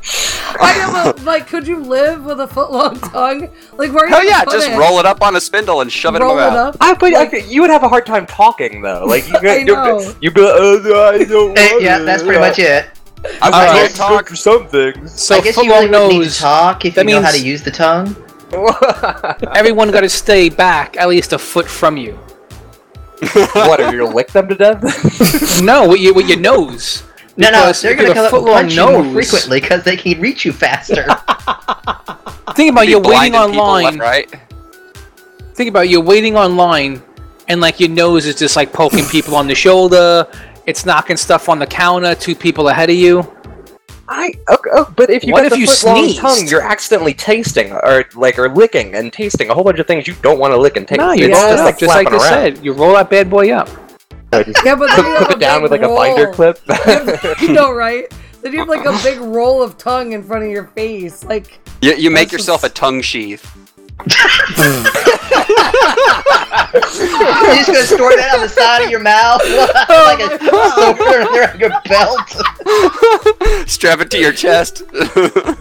I 0.61 0.77
know, 0.79 1.13
but 1.13 1.23
like, 1.25 1.47
could 1.47 1.67
you 1.67 1.79
live 1.79 2.23
with 2.25 2.39
a 2.39 2.47
foot 2.47 2.71
long 2.71 2.99
tongue? 2.99 3.49
Like, 3.73 3.91
where 3.93 4.05
are 4.05 4.07
you 4.07 4.09
Hell 4.09 4.19
gonna 4.19 4.29
yeah, 4.29 4.43
put 4.43 4.53
just 4.53 4.69
it? 4.69 4.77
roll 4.77 4.99
it 4.99 5.05
up 5.05 5.21
on 5.21 5.35
a 5.35 5.41
spindle 5.41 5.81
and 5.81 5.91
shove 5.91 6.15
it 6.15 6.21
Roll 6.21 6.37
in 6.37 6.43
it 6.43 6.47
my 6.47 6.49
mouth. 6.55 6.75
up. 6.75 6.77
I, 6.81 6.93
but 6.93 7.13
I 7.13 7.25
think 7.27 7.51
you 7.51 7.61
would 7.61 7.69
have 7.69 7.83
a 7.83 7.89
hard 7.89 8.05
time 8.05 8.25
talking 8.25 8.81
though. 8.81 9.05
Like 9.05 9.27
you, 9.27 9.35
I 9.49 9.57
you'd, 9.57 9.67
know. 9.67 10.13
you'd 10.21 10.33
be 10.33 10.41
like, 10.41 10.53
oh, 10.55 11.11
I 11.13 11.23
don't 11.23 11.49
want 11.49 11.81
yeah, 11.83 11.99
that's 11.99 12.23
pretty 12.23 12.39
much 12.39 12.59
it. 12.59 12.85
I 13.25 13.47
I 13.47 13.51
can't 13.51 13.71
can't 13.77 13.95
talk. 13.95 14.09
talk 14.09 14.27
for 14.29 14.35
some 14.37 14.67
things. 14.67 15.19
So 15.21 15.35
I 15.35 15.41
guess 15.41 15.55
foot 15.55 15.65
you 15.65 15.71
really 15.71 15.87
long 15.89 16.03
would 16.03 16.09
need 16.13 16.19
to 16.19 16.25
nose. 16.25 16.37
talk 16.39 16.85
if 16.85 16.95
that 16.95 17.05
you 17.07 17.15
know 17.15 17.21
how 17.21 17.31
to 17.31 17.41
use 17.41 17.61
the 17.61 17.71
tongue. 17.71 18.15
Everyone 19.55 19.91
got 19.91 20.01
to 20.01 20.09
stay 20.09 20.49
back 20.49 20.97
at 20.97 21.07
least 21.09 21.33
a 21.33 21.37
foot 21.37 21.67
from 21.67 21.97
you. 21.97 22.13
what 23.53 23.81
are 23.81 23.91
you 23.93 23.99
gonna 24.03 24.15
lick 24.15 24.29
them 24.29 24.47
to 24.47 24.55
death? 24.55 25.61
No, 25.61 25.89
with 25.89 25.99
your, 25.99 26.13
with 26.13 26.29
your 26.29 26.39
nose. 26.39 27.03
No, 27.39 27.49
no, 27.51 27.71
they're 27.71 27.95
going 27.95 28.07
to 28.09 28.13
come 28.13 28.25
a 28.25 28.27
up 28.27 28.33
and 28.33 28.41
foot-long 28.41 28.53
punch 28.55 28.73
you 28.75 28.81
more 28.85 29.03
nose- 29.03 29.13
frequently 29.13 29.61
because 29.61 29.83
they 29.83 29.95
can 29.97 30.19
reach 30.19 30.43
you 30.45 30.51
faster. 30.51 31.05
Think 32.55 32.71
about 32.71 32.87
you're 32.87 32.99
waiting 33.01 33.35
online. 33.35 33.97
left, 33.97 33.99
right? 33.99 34.35
Think 35.55 35.69
about 35.69 35.87
you're 35.89 36.01
waiting 36.01 36.35
online, 36.35 37.01
and 37.47 37.61
like 37.61 37.79
your 37.79 37.89
nose 37.89 38.25
is 38.25 38.35
just 38.35 38.55
like 38.55 38.73
poking 38.73 39.05
people 39.11 39.35
on 39.35 39.47
the 39.47 39.55
shoulder. 39.55 40.27
It's 40.65 40.85
knocking 40.85 41.17
stuff 41.17 41.47
on 41.49 41.59
the 41.59 41.65
counter. 41.67 42.13
Two 42.15 42.35
people 42.35 42.67
ahead 42.69 42.89
of 42.89 42.95
you. 42.95 43.19
I 44.11 44.33
okay, 44.49 44.69
oh, 44.73 44.91
but 44.95 45.09
if 45.11 45.23
you 45.23 45.31
What 45.33 45.43
get 45.43 45.51
if 45.51 45.53
the 45.53 45.59
you 45.59 45.67
foot 45.67 45.83
long 45.85 46.03
sneezed? 46.03 46.19
tongue, 46.19 46.47
you're 46.47 46.63
accidentally 46.63 47.13
tasting 47.13 47.71
or 47.71 48.05
like 48.15 48.39
or 48.39 48.49
licking 48.49 48.95
and 48.95 49.13
tasting 49.13 49.49
a 49.51 49.53
whole 49.53 49.63
bunch 49.63 49.77
of 49.79 49.85
things 49.87 50.07
you 50.07 50.15
don't 50.23 50.39
want 50.39 50.51
to 50.51 50.57
lick 50.57 50.77
and 50.77 50.87
taste. 50.87 50.97
No, 50.99 51.11
you 51.11 51.27
it's 51.29 51.37
roll 51.39 51.49
just 51.51 51.63
like 51.63 51.77
just 51.77 51.89
like 51.95 52.07
flapping 52.09 52.19
you 52.19 52.25
around. 52.25 52.55
said. 52.55 52.65
You 52.65 52.73
roll 52.73 52.93
that 52.93 53.09
bad 53.09 53.29
boy 53.29 53.51
up. 53.51 53.69
So 54.33 54.43
just 54.45 54.63
Yeah, 54.65 54.75
but 54.75 54.95
then 54.95 55.05
clip, 55.05 55.07
you 55.07 55.15
have 55.15 55.27
clip 55.27 55.31
it 55.31 55.39
down 55.39 55.61
with 55.63 55.71
like 55.71 55.81
a 55.83 55.89
binder 55.89 56.25
roll. 56.25 56.33
clip. 56.33 56.59
you 57.41 57.53
know, 57.53 57.71
right? 57.73 58.05
Then 58.41 58.53
you 58.53 58.59
have 58.59 58.69
like 58.69 58.85
a 58.85 58.97
big 59.03 59.19
roll 59.19 59.61
of 59.61 59.77
tongue 59.77 60.13
in 60.13 60.23
front 60.23 60.43
of 60.45 60.51
your 60.51 60.67
face. 60.67 61.23
Like, 61.23 61.59
You, 61.81 61.93
you 61.95 62.11
make 62.11 62.29
That's 62.29 62.33
yourself 62.33 62.63
a 62.63 62.69
tongue 62.69 63.01
sheath. 63.01 63.58
You're 63.99 64.07
just 67.55 67.67
going 67.67 67.79
to 67.79 67.87
store 67.87 68.15
that 68.15 68.31
on 68.35 68.41
the 68.41 68.49
side 68.49 68.83
of 68.83 68.89
your 68.89 69.01
mouth 69.01 69.41
like 69.89 70.19
a 70.19 70.39
sword 70.39 71.27
under 71.27 71.57
your 71.57 71.71
belt. 71.85 73.67
Strap 73.67 73.99
it 73.99 74.11
to 74.11 74.19
your 74.19 74.31
chest. 74.31 74.83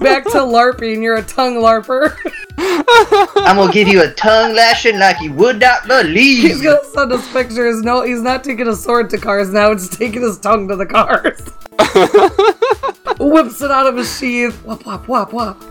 back 0.01 0.25
to 0.25 0.39
LARPing, 0.39 1.03
you're 1.03 1.17
a 1.17 1.23
tongue 1.23 1.57
LARPer. 1.57 2.17
I'm 2.59 3.57
going 3.57 3.69
to 3.69 3.75
give 3.75 3.89
you 3.89 4.03
a 4.03 4.13
tongue 4.15 4.55
lashing 4.55 4.99
like 4.99 5.21
you 5.21 5.33
would 5.33 5.59
not 5.61 5.89
believe. 5.89 6.43
He's 6.43 6.63
gonna 6.63 6.85
send 6.93 7.13
us 7.13 7.33
pictures. 7.33 7.83
No, 7.83 8.03
he's 8.03 8.23
not 8.23 8.45
taking 8.45 8.69
a 8.69 8.77
sword 8.77 9.11
to 9.11 9.19
cars 9.19 9.53
now, 9.53 9.73
it's 9.73 9.89
taking 9.89 10.23
his 10.23 10.39
tongue 10.39 10.69
to 10.69 10.77
the 10.77 10.87
cars. 10.87 11.41
Whips 13.21 13.61
it 13.63 13.71
out 13.71 13.87
of 13.87 13.97
his 13.97 14.19
sheath. 14.19 14.63
Wop, 14.65 14.85
wop, 14.87 15.09
wop, 15.09 15.33
wop. 15.33 15.63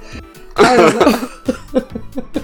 I 0.58 0.76
don't 0.78 1.00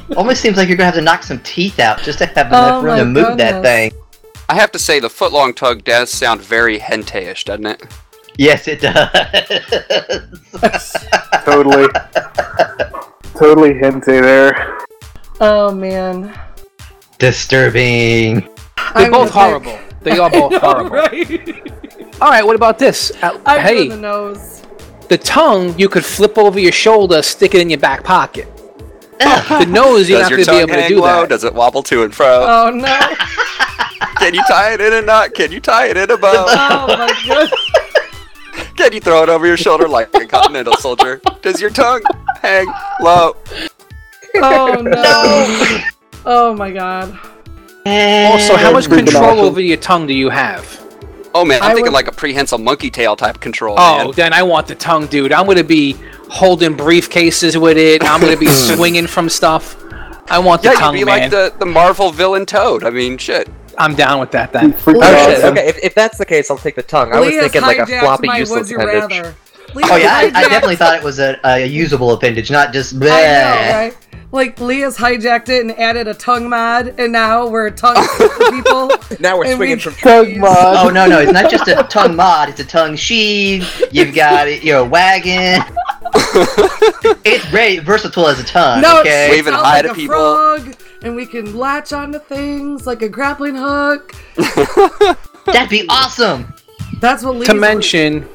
know. 0.09 0.15
Almost 0.17 0.41
seems 0.41 0.57
like 0.57 0.67
you're 0.67 0.77
going 0.77 0.91
to 0.91 0.95
have 0.95 0.95
to 0.95 1.01
knock 1.01 1.23
some 1.23 1.39
teeth 1.39 1.79
out 1.79 1.99
just 2.01 2.19
to 2.19 2.25
have 2.27 2.47
Oh 2.51 2.79
enough 2.79 2.83
room 2.83 2.97
to 2.97 3.05
move 3.05 3.37
that 3.37 3.63
thing. 3.63 3.91
I 4.49 4.55
have 4.55 4.71
to 4.73 4.79
say, 4.79 4.99
the 4.99 5.07
footlong 5.07 5.55
tug 5.55 5.83
does 5.83 6.09
sound 6.11 6.41
very 6.41 6.77
hentai-ish, 6.79 7.45
doesn't 7.45 7.65
it? 7.65 7.81
Yes, 8.37 8.67
it 8.67 8.81
does. 8.81 9.07
Totally. 11.45 11.87
totally 13.35 13.73
hentai 13.73 14.21
there. 14.21 14.79
Oh 15.41 15.73
man. 15.73 16.37
Disturbing. 17.19 18.41
They're 18.41 18.51
I'm 18.77 19.11
both 19.11 19.33
gonna 19.33 19.59
pick- 19.59 19.67
horrible. 19.67 19.79
They 20.01 20.17
are 20.19 20.29
both 20.29 20.53
horrible. 20.61 20.89
right? 20.91 21.71
All 22.21 22.29
right, 22.29 22.45
what 22.45 22.55
about 22.55 22.77
this? 22.79 23.11
Uh, 23.21 23.39
I'm 23.45 23.59
hey, 23.61 23.87
doing 23.87 24.01
the 25.09 25.17
tongue 25.17 25.77
you 25.77 25.89
could 25.89 26.05
flip 26.05 26.37
over 26.37 26.59
your 26.59 26.71
shoulder, 26.71 27.21
stick 27.21 27.53
it 27.55 27.61
in 27.61 27.69
your 27.69 27.79
back 27.79 28.03
pocket. 28.03 28.47
The 29.19 29.65
nose 29.69 30.09
you're 30.09 30.19
Does 30.19 30.29
not 30.29 30.31
your 30.31 30.37
going 30.37 30.37
to 30.37 30.37
be 30.37 30.45
tongue 30.45 30.55
able 30.61 30.67
to 30.67 30.81
hang 30.81 30.89
do 30.89 31.01
low? 31.01 31.21
that. 31.21 31.29
Does 31.29 31.43
it 31.43 31.53
wobble 31.53 31.83
to 31.83 32.03
and 32.03 32.13
fro? 32.13 32.45
Oh 32.47 32.69
no. 32.71 32.99
Can 34.17 34.33
you 34.33 34.43
tie 34.47 34.73
it 34.73 34.81
in 34.81 34.93
a 34.93 35.01
knot? 35.01 35.33
Can 35.33 35.51
you 35.51 35.59
tie 35.59 35.87
it 35.87 35.97
in 35.97 36.09
a 36.11 36.17
bow? 36.17 36.45
Oh 36.47 36.87
my 36.97 37.23
goodness. 37.25 38.73
Can 38.77 38.91
you 38.91 38.99
throw 38.99 39.23
it 39.23 39.29
over 39.29 39.45
your 39.45 39.57
shoulder 39.57 39.87
like 39.87 40.13
a 40.15 40.25
continental 40.25 40.75
soldier? 40.75 41.21
Does 41.41 41.61
your 41.61 41.69
tongue 41.69 42.01
hang 42.41 42.67
low? 43.01 43.35
Oh 44.35 44.81
no. 44.81 45.83
Oh 46.25 46.53
my 46.55 46.71
god. 46.71 47.17
Eh. 47.85 48.29
Also, 48.31 48.55
how 48.55 48.71
much 48.71 48.87
control 48.89 49.39
over 49.39 49.61
your 49.61 49.77
tongue 49.77 50.07
do 50.07 50.13
you 50.13 50.29
have? 50.29 50.82
Oh 51.35 51.43
man, 51.45 51.61
I'm 51.61 51.71
I 51.71 51.73
thinking 51.73 51.85
would- 51.85 51.93
like 51.93 52.07
a 52.07 52.11
prehensile 52.11 52.59
monkey 52.59 52.89
tail 52.91 53.15
type 53.15 53.39
control. 53.39 53.75
Oh, 53.77 53.97
man. 54.05 54.11
then 54.15 54.33
I 54.33 54.43
want 54.43 54.67
the 54.67 54.75
tongue, 54.75 55.07
dude. 55.07 55.31
I'm 55.33 55.45
going 55.45 55.57
to 55.57 55.63
be 55.63 55.93
holding 56.29 56.75
briefcases 56.77 57.59
with 57.59 57.77
it. 57.77 58.03
I'm 58.03 58.21
going 58.21 58.33
to 58.33 58.39
be 58.39 58.45
swinging 58.75 59.07
from 59.07 59.29
stuff. 59.29 59.75
I 60.29 60.39
want 60.39 60.61
the 60.61 60.69
Yeah, 60.69 60.75
tongue, 60.75 60.95
you'd 60.97 61.05
be 61.05 61.11
man. 61.11 61.21
like 61.21 61.31
the, 61.31 61.53
the 61.59 61.65
Marvel 61.65 62.11
villain 62.11 62.45
Toad. 62.45 62.83
I 62.83 62.89
mean, 62.91 63.17
shit. 63.17 63.49
I'm 63.77 63.95
down 63.95 64.19
with 64.19 64.29
that 64.31 64.53
then. 64.53 64.75
Oh 64.85 65.31
shit! 65.31 65.43
Okay, 65.43 65.67
if, 65.67 65.79
if 65.83 65.95
that's 65.95 66.19
the 66.19 66.25
case, 66.25 66.51
I'll 66.51 66.57
take 66.59 66.75
the 66.75 66.83
tongue. 66.83 67.11
I 67.11 67.19
was 67.19 67.29
Lee 67.29 67.39
thinking 67.39 67.63
like 67.63 67.79
a 67.79 67.87
floppy, 67.87 68.27
my 68.27 68.37
useless 68.37 68.61
would 68.61 68.69
you 68.69 68.77
appendage. 68.79 69.09
rather. 69.09 69.35
Lee 69.73 69.83
Oh 69.87 69.95
yeah, 69.95 70.13
I, 70.13 70.25
I 70.25 70.43
definitely 70.47 70.75
thought 70.75 70.95
it 70.95 71.03
was 71.03 71.17
a, 71.17 71.39
a 71.43 71.65
usable 71.65 72.11
appendage, 72.11 72.51
not 72.51 72.71
just. 72.71 72.93
I 72.93 72.97
know, 72.99 73.03
right? 73.05 73.97
Like 74.33 74.59
Leah's 74.59 74.97
hijacked 74.97 75.47
it 75.49 75.61
and 75.61 75.71
added 75.79 76.07
a 76.07 76.13
tongue 76.15 76.49
mod, 76.49 76.95
and 76.99 77.13
now 77.13 77.47
we're 77.47 77.69
tongue 77.69 77.95
people. 78.49 78.91
Now 79.19 79.37
we're 79.37 79.45
And 79.45 79.57
swinging 79.57 79.75
we- 79.77 79.81
from 79.81 79.93
Tongue 79.93 80.39
mod. 80.39 80.57
Oh 80.85 80.89
no, 80.89 81.05
no, 81.07 81.19
it's 81.19 81.31
not 81.31 81.51
just 81.51 81.67
a 81.67 81.83
tongue 81.87 82.15
mod; 82.15 82.49
it's 82.49 82.59
a 82.59 82.65
tongue 82.65 82.95
sheath. 82.95 83.83
You've 83.91 84.15
got 84.15 84.47
it, 84.47 84.63
your 84.63 84.83
wagon. 84.85 85.61
it's 87.23 87.45
very 87.45 87.77
versatile 87.77 88.27
as 88.27 88.39
a 88.39 88.43
tongue. 88.43 88.81
No, 88.81 89.01
okay. 89.01 89.27
it's 89.27 89.35
Waving 89.35 89.53
out 89.53 89.63
hi 89.65 89.73
like 89.75 89.85
to 89.85 89.91
a 89.91 89.93
people. 89.95 90.15
frog, 90.15 90.75
and 91.03 91.15
we 91.15 91.27
can 91.27 91.55
latch 91.55 91.93
onto 91.93 92.17
things 92.17 92.87
like 92.87 93.03
a 93.03 93.09
grappling 93.09 93.55
hook. 93.55 94.15
That'd 95.45 95.69
be 95.69 95.85
awesome. 95.89 96.51
That's 96.99 97.23
what 97.23 97.35
Lee's 97.35 97.49
To 97.49 97.53
mention, 97.53 98.27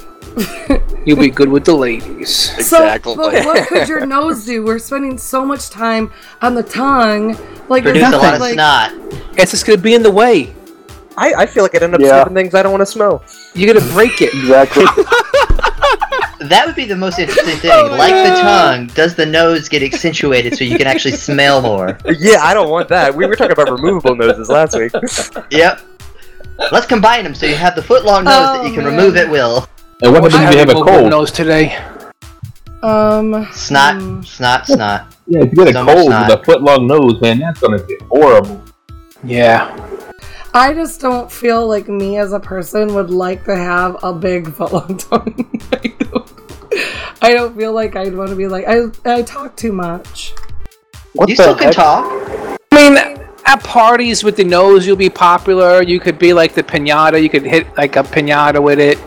you'll 1.07 1.19
be 1.19 1.31
good 1.31 1.49
with 1.49 1.65
the 1.65 1.75
ladies. 1.75 2.31
So, 2.35 2.59
Exactly. 2.83 3.17
but 3.17 3.33
what 3.45 3.69
could 3.69 3.89
your 3.89 4.05
nose 4.07 4.45
do? 4.45 4.65
We're 4.65 4.79
spending 4.79 5.19
so 5.19 5.45
much 5.45 5.71
time 5.71 6.11
on 6.43 6.55
the 6.55 6.63
tongue. 6.63 7.37
Like, 7.69 7.83
Produce 7.85 8.03
there's 8.03 8.15
a 8.15 8.19
lot 8.19 8.35
of 8.35 8.41
like, 8.41 8.55
snot. 8.55 8.93
It's 9.39 9.51
just 9.53 9.67
going 9.67 9.79
to 9.79 9.83
be 9.83 9.95
in 9.95 10.03
the 10.03 10.11
way. 10.11 10.55
I, 11.17 11.35
I 11.35 11.47
feel 11.47 11.63
like 11.65 11.75
it 11.75 11.83
ended 11.83 12.01
up 12.01 12.07
Yeah. 12.07 12.23
sniffing 12.23 12.35
things 12.35 12.55
I 12.55 12.63
don't 12.63 12.71
want 12.73 12.83
to 12.83 12.87
smell. 12.87 13.25
You're 13.55 13.73
going 13.73 13.85
to 13.85 13.93
break 13.93 14.21
it. 14.23 14.33
Exactly. 14.35 14.85
That 16.41 16.67
would 16.67 16.77
be 16.77 16.85
the 16.85 16.95
most 16.95 17.19
interesting 17.19 17.57
thing. 17.57 17.71
Oh 17.75 17.91
my 17.91 17.97
like 17.99 18.13
the 18.13 18.41
tongue, 18.41 18.87
does 18.95 19.17
the 19.17 19.27
nose 19.27 19.69
get 19.69 19.83
accentuated 19.83 20.57
so 20.57 20.63
you 20.63 20.79
can 20.79 20.87
actually 20.87 21.17
smell 21.17 21.61
more? 21.61 21.99
Yeah, 22.17 22.39
I 22.45 22.55
don't 22.55 22.71
want 22.71 22.89
that. 22.91 23.13
We 23.13 23.27
were 23.27 23.35
talking 23.35 23.51
about 23.51 23.69
removable 23.73 24.15
noses 24.15 24.49
last 24.49 24.77
week. 24.79 24.93
Yep. 25.51 25.81
Let's 26.71 26.87
combine 26.87 27.25
them 27.25 27.35
so 27.35 27.45
you 27.47 27.57
have 27.57 27.75
the 27.75 27.83
foot 27.83 28.05
long 28.05 28.23
nose 28.23 28.33
that 28.35 28.63
you 28.67 28.71
Oh, 28.71 28.75
can 28.75 28.85
man. 28.85 28.97
remove 28.97 29.17
at 29.17 29.29
will. 29.29 29.69
And 30.03 30.13
what 30.13 30.23
happens 30.31 30.49
if 30.49 30.53
you 30.53 30.59
have 30.59 30.69
a 30.71 30.75
cold? 30.75 31.11
nose 31.11 31.31
today. 31.33 31.77
um, 32.83 33.47
Snot, 33.53 33.97
mm, 33.97 34.25
snot, 34.25 34.67
snot. 34.67 35.13
Yeah, 35.27 35.43
if 35.43 35.51
you 35.53 35.65
get 35.65 35.69
a 35.69 35.73
So 35.73 35.85
cold 35.85 36.07
snot. 36.07 36.29
with 36.31 36.41
a 36.41 36.45
foot 36.45 36.63
long 36.63 36.87
nose, 36.87 37.21
man, 37.21 37.41
that's 37.41 37.61
gonna 37.61 37.83
be 37.83 37.97
horrible. 38.11 38.63
Yeah. 39.25 39.77
I 40.55 40.73
just 40.73 41.01
don't 41.01 41.31
feel 41.31 41.67
like 41.67 41.89
me 41.89 42.17
as 42.19 42.33
a 42.33 42.41
person 42.41 42.95
would 42.95 43.11
like 43.11 43.45
to 43.45 43.57
have 43.57 43.97
a 44.03 44.13
big 44.13 44.53
foot 44.55 44.73
long 44.73 44.97
tongue. 44.99 45.61
I 45.73 45.89
don't. 45.99 46.33
I 47.21 47.35
don't 47.35 47.57
feel 47.57 47.73
like 47.73 47.97
I'd 47.97 48.15
want 48.15 48.31
to 48.31 48.37
be 48.37 48.47
like 48.47 48.65
I. 48.69 48.85
I 49.05 49.23
talk 49.23 49.57
too 49.57 49.73
much. 49.73 50.33
What 51.15 51.29
you 51.29 51.37
the 51.37 51.43
still 51.43 51.57
can 51.57 51.73
talk. 51.73 52.05
I 52.73 52.89
mean, 52.91 52.97
at 53.45 53.65
parties 53.65 54.23
with 54.23 54.37
the 54.37 54.45
nose, 54.45 54.87
you'll 54.87 54.97
be 54.97 55.11
popular. 55.11 55.83
You 55.83 55.99
could 55.99 56.19
be 56.19 56.33
like 56.33 56.55
the 56.55 56.63
pinata. 56.63 57.21
You 57.21 57.29
could 57.29 57.43
hit 57.45 57.67
like 57.77 57.97
a 57.97 58.03
pinata 58.05 58.63
with 58.63 58.79
it. 58.79 58.99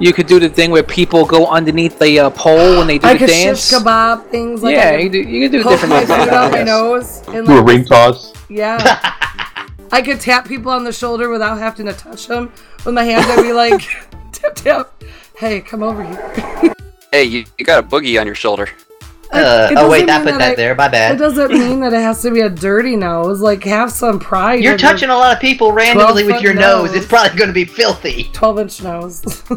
You 0.00 0.12
could 0.14 0.26
do 0.26 0.40
the 0.40 0.48
thing 0.48 0.70
where 0.70 0.82
people 0.82 1.26
go 1.26 1.46
underneath 1.46 1.98
the 1.98 2.18
uh, 2.20 2.30
pole 2.30 2.78
when 2.78 2.86
they 2.86 2.98
do 2.98 3.06
I 3.06 3.12
the 3.12 3.18
could 3.20 3.26
dance. 3.28 3.68
shish 3.68 3.78
kebab 3.78 4.26
things 4.30 4.62
like 4.62 4.74
Yeah, 4.74 4.88
I 4.88 4.96
you 4.96 5.02
could 5.10 5.12
do- 5.12 5.28
you 5.30 5.48
could 5.48 5.52
do 5.58 5.62
poke 5.62 5.72
different 5.72 5.90
my 5.90 5.98
things 5.98 6.08
like 6.10 6.20
food 6.20 6.28
that, 6.30 6.34
out 6.34 6.52
my 6.52 6.58
yes. 6.58 6.66
nose. 6.66 7.22
And 7.36 7.46
Do 7.46 7.58
a 7.58 7.62
ring 7.62 7.84
toss. 7.84 8.32
Yeah. 8.48 8.78
I 9.92 10.00
could 10.02 10.18
tap 10.20 10.48
people 10.48 10.72
on 10.72 10.84
the 10.84 10.92
shoulder 10.92 11.28
without 11.28 11.58
having 11.58 11.84
to 11.86 11.92
touch 11.92 12.28
them 12.28 12.50
with 12.84 12.94
my 12.94 13.04
hands. 13.04 13.26
I'd 13.28 13.42
be 13.42 13.52
like, 13.52 13.82
tap 14.32 14.54
tap. 14.54 15.04
Hey, 15.36 15.60
come 15.60 15.82
over 15.82 16.02
here. 16.04 16.74
Hey, 17.12 17.24
you, 17.24 17.44
you 17.58 17.64
got 17.64 17.82
a 17.82 17.86
boogie 17.86 18.20
on 18.20 18.24
your 18.26 18.36
shoulder. 18.36 18.68
Uh, 19.32 19.68
It 19.70 19.76
oh 19.78 19.88
wait, 19.88 20.06
doesn't 20.06 20.26
I 20.28 20.30
put 20.32 20.38
that 20.38 20.52
I- 20.52 20.54
there. 20.56 20.74
My 20.74 20.88
bad. 20.88 21.14
It 21.14 21.18
doesn't 21.18 21.52
mean 21.52 21.80
that 21.80 21.92
it 21.92 22.00
has 22.00 22.20
to 22.22 22.30
be 22.32 22.40
a 22.40 22.48
dirty 22.50 22.96
nose. 22.96 23.40
Like, 23.40 23.62
have 23.64 23.92
some 23.92 24.18
pride. 24.18 24.62
You're 24.62 24.74
in 24.74 24.78
your 24.80 24.90
touching 24.90 25.08
a 25.10 25.14
lot 25.16 25.32
of 25.34 25.40
people 25.40 25.72
randomly 25.72 26.24
with 26.24 26.42
your 26.42 26.54
nose. 26.54 26.94
It's 26.94 27.06
probably 27.06 27.36
going 27.38 27.48
to 27.48 27.54
be 27.54 27.64
filthy. 27.64 28.24
12 28.32 28.58
inch 28.58 28.82
nose. 28.82 29.42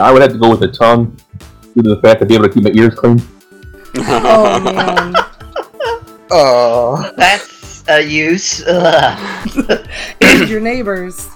I 0.00 0.12
would 0.12 0.22
have 0.22 0.32
to 0.32 0.38
go 0.38 0.50
with 0.50 0.60
the 0.60 0.68
tongue 0.68 1.16
due 1.74 1.82
to 1.82 1.88
the 1.94 2.00
fact 2.02 2.20
to 2.20 2.26
be 2.26 2.34
able 2.34 2.48
to 2.48 2.52
keep 2.52 2.64
my 2.64 2.70
ears 2.74 2.94
clean. 2.94 3.22
oh, 3.98 4.60
man. 4.64 5.14
Oh, 6.30 7.12
that's 7.16 7.84
a 7.88 8.00
use. 8.00 8.62
Ugh. 8.66 9.88
and 10.20 10.48
your 10.48 10.60
neighbors. 10.60 11.28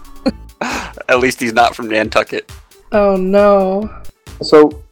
At 1.08 1.20
least 1.20 1.40
he's 1.40 1.52
not 1.54 1.74
from 1.74 1.88
Nantucket. 1.88 2.50
Oh, 2.92 3.16
no. 3.16 3.88
So 4.42 4.82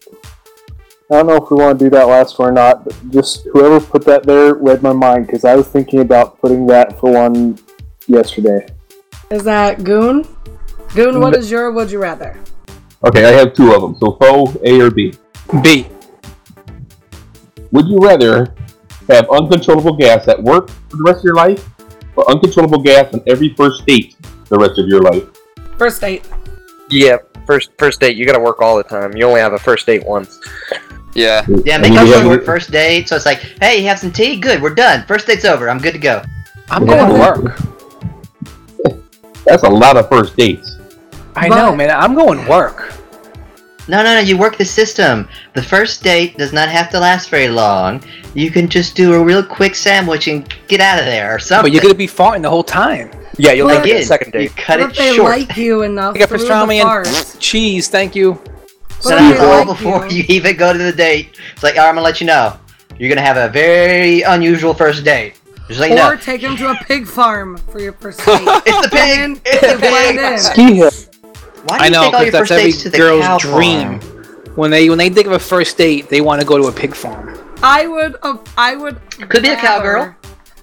I 1.11 1.15
don't 1.15 1.27
know 1.27 1.37
if 1.37 1.51
we 1.51 1.57
want 1.57 1.79
to 1.79 1.87
do 1.87 1.91
that 1.91 2.07
last 2.07 2.39
one 2.39 2.51
or 2.51 2.53
not, 2.53 2.85
but 2.85 3.11
just 3.11 3.47
whoever 3.55 3.81
put 3.81 4.05
that 4.05 4.25
there 4.25 4.53
read 4.55 4.83
my 4.83 4.93
mind 4.93 5.27
because 5.27 5.43
I 5.43 5.55
was 5.55 5.67
thinking 5.67 6.01
about 6.01 6.39
putting 6.39 6.67
that 6.67 7.01
for 7.01 7.11
one 7.11 7.59
yesterday. 8.07 8.67
Is 9.31 9.43
that 9.45 9.85
Goon? 9.85 10.27
Goon, 10.95 11.19
what 11.21 11.35
is 11.35 11.51
your 11.51 11.73
would 11.73 11.91
you 11.91 11.99
rather? 11.99 12.39
Okay, 13.07 13.25
I 13.25 13.31
have 13.31 13.55
two 13.55 13.73
of 13.73 13.81
them. 13.81 13.97
So, 13.97 14.19
foe 14.21 14.55
A 14.63 14.81
or 14.83 14.91
B. 14.91 15.15
B. 15.63 15.87
Would 17.73 17.87
you 17.87 17.99
rather 17.99 18.55
have 19.09 19.31
uncontrollable 19.31 19.97
gas 19.97 20.29
at 20.29 20.43
work 20.43 20.69
for 20.91 20.97
the 20.99 21.03
rest 21.05 21.19
of 21.21 21.25
your 21.25 21.37
life, 21.37 21.67
or 22.17 22.31
uncontrollable 22.31 22.83
gas 22.83 23.15
on 23.15 23.23
every 23.27 23.55
first 23.55 23.87
date 23.87 24.15
the 24.51 24.59
rest 24.59 24.79
of 24.79 24.87
your 24.89 25.01
life? 25.01 25.25
First 25.79 26.03
date. 26.03 26.27
yeah. 26.91 27.17
First 27.47 27.71
first 27.79 27.99
date, 27.99 28.15
you 28.19 28.27
got 28.27 28.35
to 28.35 28.41
work 28.41 28.61
all 28.61 28.77
the 28.77 28.83
time. 28.83 29.17
You 29.17 29.25
only 29.25 29.41
have 29.41 29.55
a 29.55 29.59
first 29.59 29.87
date 29.87 30.05
once. 30.05 30.39
Yeah. 31.15 31.45
Yeah, 31.65 31.77
I 31.77 31.79
make 31.79 31.91
mean, 31.91 31.99
up 31.99 32.05
we 32.05 32.15
a 32.15 32.23
short 32.23 32.45
first 32.45 32.71
date. 32.71 33.09
So 33.09 33.17
it's 33.17 33.27
like, 33.27 33.39
hey, 33.61 33.81
you 33.81 33.89
have 33.89 33.99
some 33.99 34.13
tea? 34.13 34.39
Good, 34.39 34.63
we're 34.63 34.75
done. 34.75 35.05
First 35.07 35.27
date's 35.27 35.45
over. 35.45 35.69
I'm 35.69 35.79
good 35.79 35.93
to 35.93 35.99
go. 35.99 36.23
I'm 36.71 36.85
going 36.87 37.09
to 37.09 37.19
work. 37.19 37.59
That's 39.45 39.63
a 39.63 39.69
lot 39.69 39.97
of 39.97 40.09
first 40.09 40.37
dates. 40.37 40.77
I 41.35 41.49
know, 41.49 41.75
man. 41.75 41.91
I'm 41.91 42.15
going 42.15 42.43
to 42.45 42.51
work. 42.51 42.93
No, 43.89 44.03
no, 44.03 44.15
no. 44.15 44.21
You 44.21 44.37
work 44.37 44.59
the 44.59 44.65
system. 44.67 45.29
The 45.55 45.63
first 45.63 46.03
date 46.03 46.37
does 46.37 46.53
not 46.53 46.69
have 46.69 46.91
to 46.91 47.01
last 47.01 47.31
very 47.31 47.49
long. 47.49 48.03
You 48.35 48.51
can 48.51 48.69
just 48.69 48.95
do 48.95 49.15
a 49.15 49.25
real 49.25 49.43
quick 49.43 49.75
sandwich 49.75 50.29
and 50.29 50.47
get 50.69 50.81
out 50.81 50.99
of 50.99 51.07
there 51.07 51.35
or 51.35 51.39
something. 51.39 51.65
But 51.65 51.73
you're 51.73 51.83
gonna 51.83 51.95
be 51.95 52.07
farting 52.07 52.43
the 52.43 52.51
whole 52.51 52.63
time. 52.63 53.11
Yeah, 53.39 53.53
you'll 53.53 53.67
Well, 53.69 53.79
make 53.81 53.87
it 53.89 53.91
Again, 53.93 54.03
a 54.03 54.07
second 54.07 54.35
you 54.35 54.41
date. 54.41 54.57
cut 54.57 54.81
What 54.81 54.91
it 54.91 54.93
if 54.93 54.99
they 54.99 55.17
short. 55.17 55.31
like 55.31 55.57
you 55.57 55.83
enough 55.83 56.17
I 56.17 56.19
got 56.19 56.29
pastrami 56.29 56.83
and 56.85 57.41
cheese, 57.41 57.89
thank 57.89 58.15
you. 58.15 58.39
What 59.03 59.19
Set 59.19 59.19
if 59.23 59.33
up 59.33 59.37
a 59.37 59.39
goal 59.41 59.59
like 59.59 59.67
before 59.67 60.07
you? 60.09 60.19
you 60.19 60.25
even 60.29 60.57
go 60.57 60.73
to 60.73 60.79
the 60.79 60.93
date. 60.93 61.39
It's 61.55 61.63
like, 61.63 61.75
all 61.77 61.83
right, 61.83 61.89
I'm 61.89 61.95
gonna 61.95 62.05
let 62.05 62.21
you 62.21 62.27
know. 62.27 62.59
You're 62.99 63.09
gonna 63.09 63.21
have 63.27 63.37
a 63.37 63.49
very 63.49 64.23
unusual 64.23 64.75
first 64.75 65.05
date. 65.05 65.35
Just 65.69 65.81
let 65.81 65.91
you 65.91 65.97
Or 65.97 66.15
know. 66.15 66.17
take 66.17 66.41
him 66.41 66.57
to 66.57 66.71
a 66.71 66.75
pig 66.85 67.07
farm 67.07 67.59
for 67.71 67.81
your 67.81 67.93
first 67.93 68.19
date. 68.19 68.27
It's 68.67 68.83
the 68.83 68.89
pig. 68.91 69.19
And 69.21 69.41
It's 69.45 69.63
you 69.63 69.75
the 69.75 69.81
pig. 69.81 70.17
in. 70.17 70.39
Ski 70.39 70.75
hill. 70.77 70.91
Why 71.67 71.79
do 71.79 71.83
I 71.83 71.87
you 71.87 71.91
know, 71.93 72.03
take 72.05 72.07
all 72.07 72.11
'cause 72.13 72.23
your 72.23 72.31
that's 72.33 72.39
first 72.41 72.53
every 72.53 72.65
dates 72.71 72.83
to 72.85 72.91
the 72.91 72.99
girl's 72.99 73.43
dream. 73.43 74.01
farm? 74.01 74.55
When 74.57 74.71
they 74.73 74.89
when 74.89 74.99
they 74.99 75.11
think 75.11 75.27
of 75.27 75.33
a 75.33 75.39
first 75.39 75.77
date, 75.77 76.09
they 76.09 76.21
want 76.21 76.41
to 76.41 76.47
go 76.47 76.57
to 76.59 76.65
a 76.69 76.73
pig 76.73 76.95
farm. 76.95 77.39
I 77.63 77.87
would. 77.87 78.17
Uh, 78.23 78.39
I 78.57 78.75
would. 78.77 78.99
Could 79.29 79.43
be 79.43 79.51
a 79.51 79.57
cowgirl. 79.57 80.15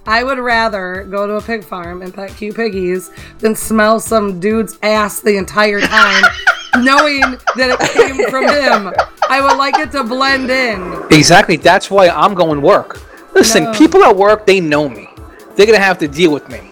I 0.06 0.22
would 0.22 0.38
rather 0.38 1.06
go 1.10 1.26
to 1.26 1.34
a 1.34 1.40
pig 1.40 1.64
farm 1.64 2.02
and 2.02 2.12
pet 2.14 2.34
cute 2.36 2.54
piggies 2.56 3.10
than 3.38 3.54
smell 3.56 3.98
some 4.00 4.38
dude's 4.38 4.78
ass 4.82 5.20
the 5.20 5.36
entire 5.36 5.80
time, 5.80 6.24
knowing 6.82 7.20
that 7.56 7.70
it 7.70 7.80
came 7.90 8.28
from 8.30 8.44
him. 8.48 8.94
I 9.28 9.40
would 9.40 9.56
like 9.56 9.78
it 9.78 9.90
to 9.92 10.04
blend 10.04 10.50
in. 10.50 11.04
Exactly. 11.10 11.56
That's 11.56 11.90
why 11.90 12.08
I'm 12.08 12.34
going 12.34 12.62
work. 12.62 13.00
Listen, 13.34 13.64
No. 13.64 13.72
people 13.74 14.02
at 14.04 14.16
work, 14.16 14.46
they 14.46 14.60
know 14.60 14.88
me. 14.88 15.08
They're 15.56 15.66
gonna 15.66 15.78
have 15.78 15.98
to 15.98 16.08
deal 16.08 16.32
with 16.32 16.48
me. 16.48 16.70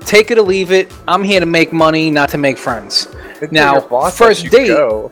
Take 0.00 0.30
it 0.30 0.38
or 0.38 0.42
leave 0.42 0.70
it. 0.72 0.92
I'm 1.06 1.22
here 1.22 1.40
to 1.40 1.46
make 1.46 1.72
money, 1.72 2.10
not 2.10 2.28
to 2.30 2.38
make 2.38 2.56
friends. 2.58 3.08
Now, 3.50 3.80
boss 3.80 4.16
first 4.16 4.46
date. 4.50 4.68
go. 4.68 5.08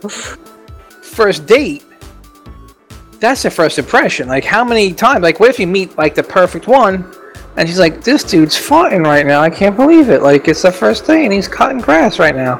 First 1.01 1.45
date. 1.45 1.83
That's 3.19 3.41
the 3.43 3.49
first 3.49 3.79
impression. 3.79 4.27
Like, 4.27 4.43
how 4.45 4.63
many 4.63 4.93
times? 4.93 5.21
Like, 5.23 5.39
what 5.39 5.49
if 5.49 5.59
you 5.59 5.67
meet 5.67 5.97
like 5.97 6.13
the 6.15 6.23
perfect 6.23 6.67
one, 6.67 7.11
and 7.55 7.67
she's 7.67 7.79
like, 7.79 8.03
"This 8.03 8.23
dude's 8.23 8.55
farting 8.55 9.03
right 9.03 9.25
now. 9.25 9.41
I 9.41 9.49
can't 9.49 9.75
believe 9.75 10.09
it. 10.09 10.21
Like, 10.21 10.47
it's 10.47 10.61
the 10.61 10.71
first 10.71 11.05
day, 11.07 11.23
and 11.25 11.33
he's 11.33 11.47
cutting 11.47 11.79
grass 11.79 12.19
right 12.19 12.35
now." 12.35 12.57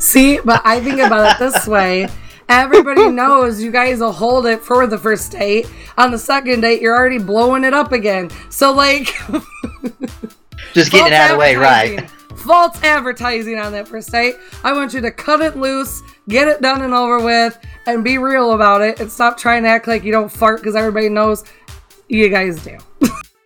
See, 0.00 0.40
but 0.44 0.62
I 0.64 0.80
think 0.80 0.98
about 0.98 1.36
it 1.36 1.38
this 1.38 1.66
way. 1.66 2.08
Everybody 2.48 3.08
knows 3.10 3.62
you 3.62 3.70
guys 3.70 4.00
will 4.00 4.10
hold 4.12 4.46
it 4.46 4.60
for 4.62 4.86
the 4.86 4.98
first 4.98 5.30
date. 5.30 5.70
On 5.98 6.10
the 6.10 6.18
second 6.18 6.62
date, 6.62 6.80
you're 6.82 6.96
already 6.96 7.18
blowing 7.18 7.62
it 7.64 7.74
up 7.74 7.92
again. 7.92 8.28
So, 8.50 8.72
like, 8.72 9.06
Just 10.72 10.90
getting 10.90 11.08
it 11.08 11.12
out 11.12 11.30
of 11.32 11.36
the 11.36 11.38
way, 11.38 11.54
right? 11.56 12.10
False 12.38 12.82
advertising 12.82 13.58
on 13.58 13.72
that 13.72 13.86
first 13.86 14.10
date. 14.10 14.34
I 14.64 14.72
want 14.72 14.94
you 14.94 15.00
to 15.02 15.10
cut 15.10 15.40
it 15.42 15.56
loose, 15.56 16.02
get 16.28 16.48
it 16.48 16.62
done 16.62 16.82
and 16.82 16.94
over 16.94 17.20
with, 17.22 17.58
and 17.86 18.02
be 18.02 18.18
real 18.18 18.52
about 18.52 18.80
it, 18.80 18.98
and 19.00 19.12
stop 19.12 19.36
trying 19.36 19.62
to 19.64 19.68
act 19.68 19.86
like 19.86 20.02
you 20.02 20.10
don't 20.12 20.30
fart 20.32 20.60
because 20.60 20.74
everybody 20.74 21.08
knows 21.08 21.44
you 22.08 22.28
guys 22.30 22.64
do. 22.64 22.78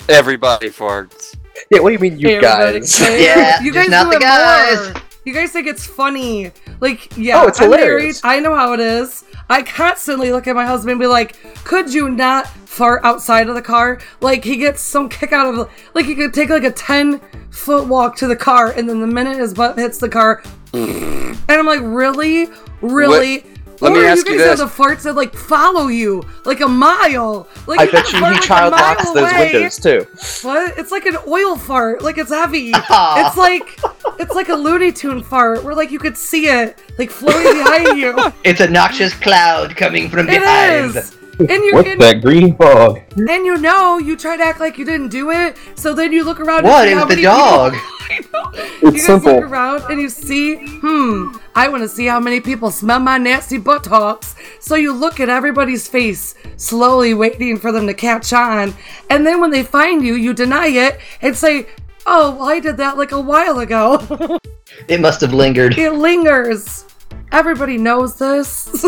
Everybody 0.08 0.68
farts. 0.68 1.36
Yeah, 1.70 1.80
what 1.80 1.88
do 1.90 1.94
you 1.94 1.98
mean, 1.98 2.18
you 2.18 2.28
Everybody- 2.28 2.80
guys? 2.80 3.00
Yeah, 3.00 3.60
you 3.62 3.72
just 3.72 3.88
guys 3.88 3.90
not 3.90 4.04
do 4.04 4.10
the 4.10 4.16
it 4.16 4.20
guys. 4.20 4.92
more. 4.94 5.02
You 5.24 5.32
guys 5.32 5.52
think 5.52 5.66
it's 5.66 5.86
funny. 5.86 6.52
Like, 6.80 7.16
yeah, 7.16 7.42
Oh, 7.42 7.48
it's 7.48 7.60
I'm 7.60 7.70
hilarious. 7.70 8.22
married. 8.22 8.36
I 8.38 8.40
know 8.40 8.54
how 8.54 8.72
it 8.74 8.80
is. 8.80 9.24
I 9.48 9.62
constantly 9.62 10.32
look 10.32 10.46
at 10.46 10.54
my 10.54 10.66
husband 10.66 10.92
and 10.92 11.00
be 11.00 11.06
like, 11.06 11.36
could 11.64 11.92
you 11.92 12.10
not 12.10 12.46
fart 12.48 13.02
outside 13.04 13.48
of 13.48 13.54
the 13.54 13.62
car? 13.62 14.00
Like, 14.20 14.44
he 14.44 14.56
gets 14.56 14.80
some 14.82 15.08
kick 15.08 15.32
out 15.32 15.46
of 15.54 15.70
Like, 15.94 16.06
he 16.06 16.14
could 16.14 16.34
take 16.34 16.50
like 16.50 16.64
a 16.64 16.70
10 16.70 17.20
foot 17.50 17.86
walk 17.88 18.16
to 18.16 18.26
the 18.26 18.36
car, 18.36 18.70
and 18.72 18.88
then 18.88 19.00
the 19.00 19.06
minute 19.06 19.38
his 19.38 19.54
butt 19.54 19.78
hits 19.78 19.98
the 19.98 20.08
car, 20.08 20.42
and 20.74 21.38
I'm 21.48 21.66
like, 21.66 21.80
really? 21.82 22.48
Really? 22.82 23.44
Let 23.84 23.92
or 23.92 24.00
me 24.00 24.06
ask 24.06 24.26
you 24.26 24.32
you 24.32 24.38
guys 24.38 24.58
this. 24.58 24.60
have 24.60 24.76
the 24.76 24.82
farts 24.82 25.02
that 25.02 25.14
like 25.14 25.34
follow 25.34 25.86
you 25.88 26.22
like 26.44 26.60
a 26.60 26.68
mile. 26.68 27.46
Like 27.66 27.80
I 27.80 27.84
you 27.84 27.92
bet 27.92 28.12
you 28.12 28.18
he 28.18 28.20
like, 28.22 28.42
child 28.42 28.72
locks 28.72 29.10
those 29.12 29.32
windows 29.32 29.76
too. 29.78 30.06
What? 30.46 30.76
It's 30.78 30.90
like 30.90 31.06
an 31.06 31.16
oil 31.26 31.56
fart. 31.56 32.02
Like 32.02 32.18
it's 32.18 32.30
heavy. 32.30 32.72
It's 33.26 33.36
like 33.36 33.78
it's 34.18 34.34
like 34.34 34.48
a 34.48 34.54
Looney 34.54 34.92
Tune 34.92 35.22
fart 35.22 35.64
where 35.64 35.74
like 35.74 35.90
you 35.90 35.98
could 35.98 36.16
see 36.16 36.46
it 36.48 36.78
like 36.98 37.10
floating 37.10 37.62
behind 37.62 37.98
you. 37.98 38.14
It's 38.44 38.60
a 38.60 38.68
noxious 38.68 39.12
cloud 39.14 39.76
coming 39.76 40.08
from 40.08 40.28
It 40.28 40.40
behind. 40.40 40.96
is. 40.96 41.16
And 41.38 41.48
you're 41.50 41.74
What's 41.74 41.88
and, 41.88 42.00
that 42.00 42.20
green 42.22 42.56
fog? 42.56 43.00
and 43.16 43.46
you 43.46 43.56
know 43.58 43.98
you 43.98 44.16
try 44.16 44.36
to 44.36 44.42
act 44.42 44.60
like 44.60 44.78
you 44.78 44.84
didn't 44.84 45.08
do 45.08 45.30
it, 45.30 45.56
so 45.74 45.92
then 45.92 46.12
you 46.12 46.24
look 46.24 46.38
around. 46.38 46.64
What? 46.64 46.86
And 46.86 46.90
see 46.90 46.94
how 46.94 47.04
the 47.04 47.08
many 47.08 47.22
dog. 47.22 47.72
People, 48.08 48.40
I. 48.44 48.52
It's 48.54 48.82
you 48.82 48.90
guys 48.92 49.04
simple. 49.04 49.34
look 49.34 49.44
around 49.44 49.82
and 49.90 50.00
you 50.00 50.08
see, 50.08 50.56
hmm, 50.56 51.36
I 51.54 51.68
want 51.68 51.82
to 51.82 51.88
see 51.88 52.06
how 52.06 52.20
many 52.20 52.40
people 52.40 52.70
smell 52.70 53.00
my 53.00 53.18
nasty 53.18 53.58
buttocks. 53.58 54.36
So 54.60 54.76
you 54.76 54.92
look 54.92 55.18
at 55.20 55.28
everybody's 55.28 55.88
face, 55.88 56.34
slowly 56.56 57.14
waiting 57.14 57.58
for 57.58 57.72
them 57.72 57.86
to 57.88 57.94
catch 57.94 58.32
on. 58.32 58.74
And 59.10 59.26
then 59.26 59.40
when 59.40 59.50
they 59.50 59.62
find 59.64 60.04
you, 60.04 60.14
you 60.14 60.34
deny 60.34 60.68
it 60.68 61.00
and 61.20 61.36
say, 61.36 61.66
oh, 62.06 62.36
well, 62.36 62.48
I 62.48 62.60
did 62.60 62.76
that 62.76 62.96
like 62.96 63.12
a 63.12 63.20
while 63.20 63.58
ago. 63.58 64.38
It 64.88 65.00
must 65.00 65.20
have 65.20 65.32
lingered. 65.32 65.78
it 65.78 65.92
lingers. 65.92 66.84
Everybody 67.30 67.76
knows 67.76 68.18
this. 68.18 68.84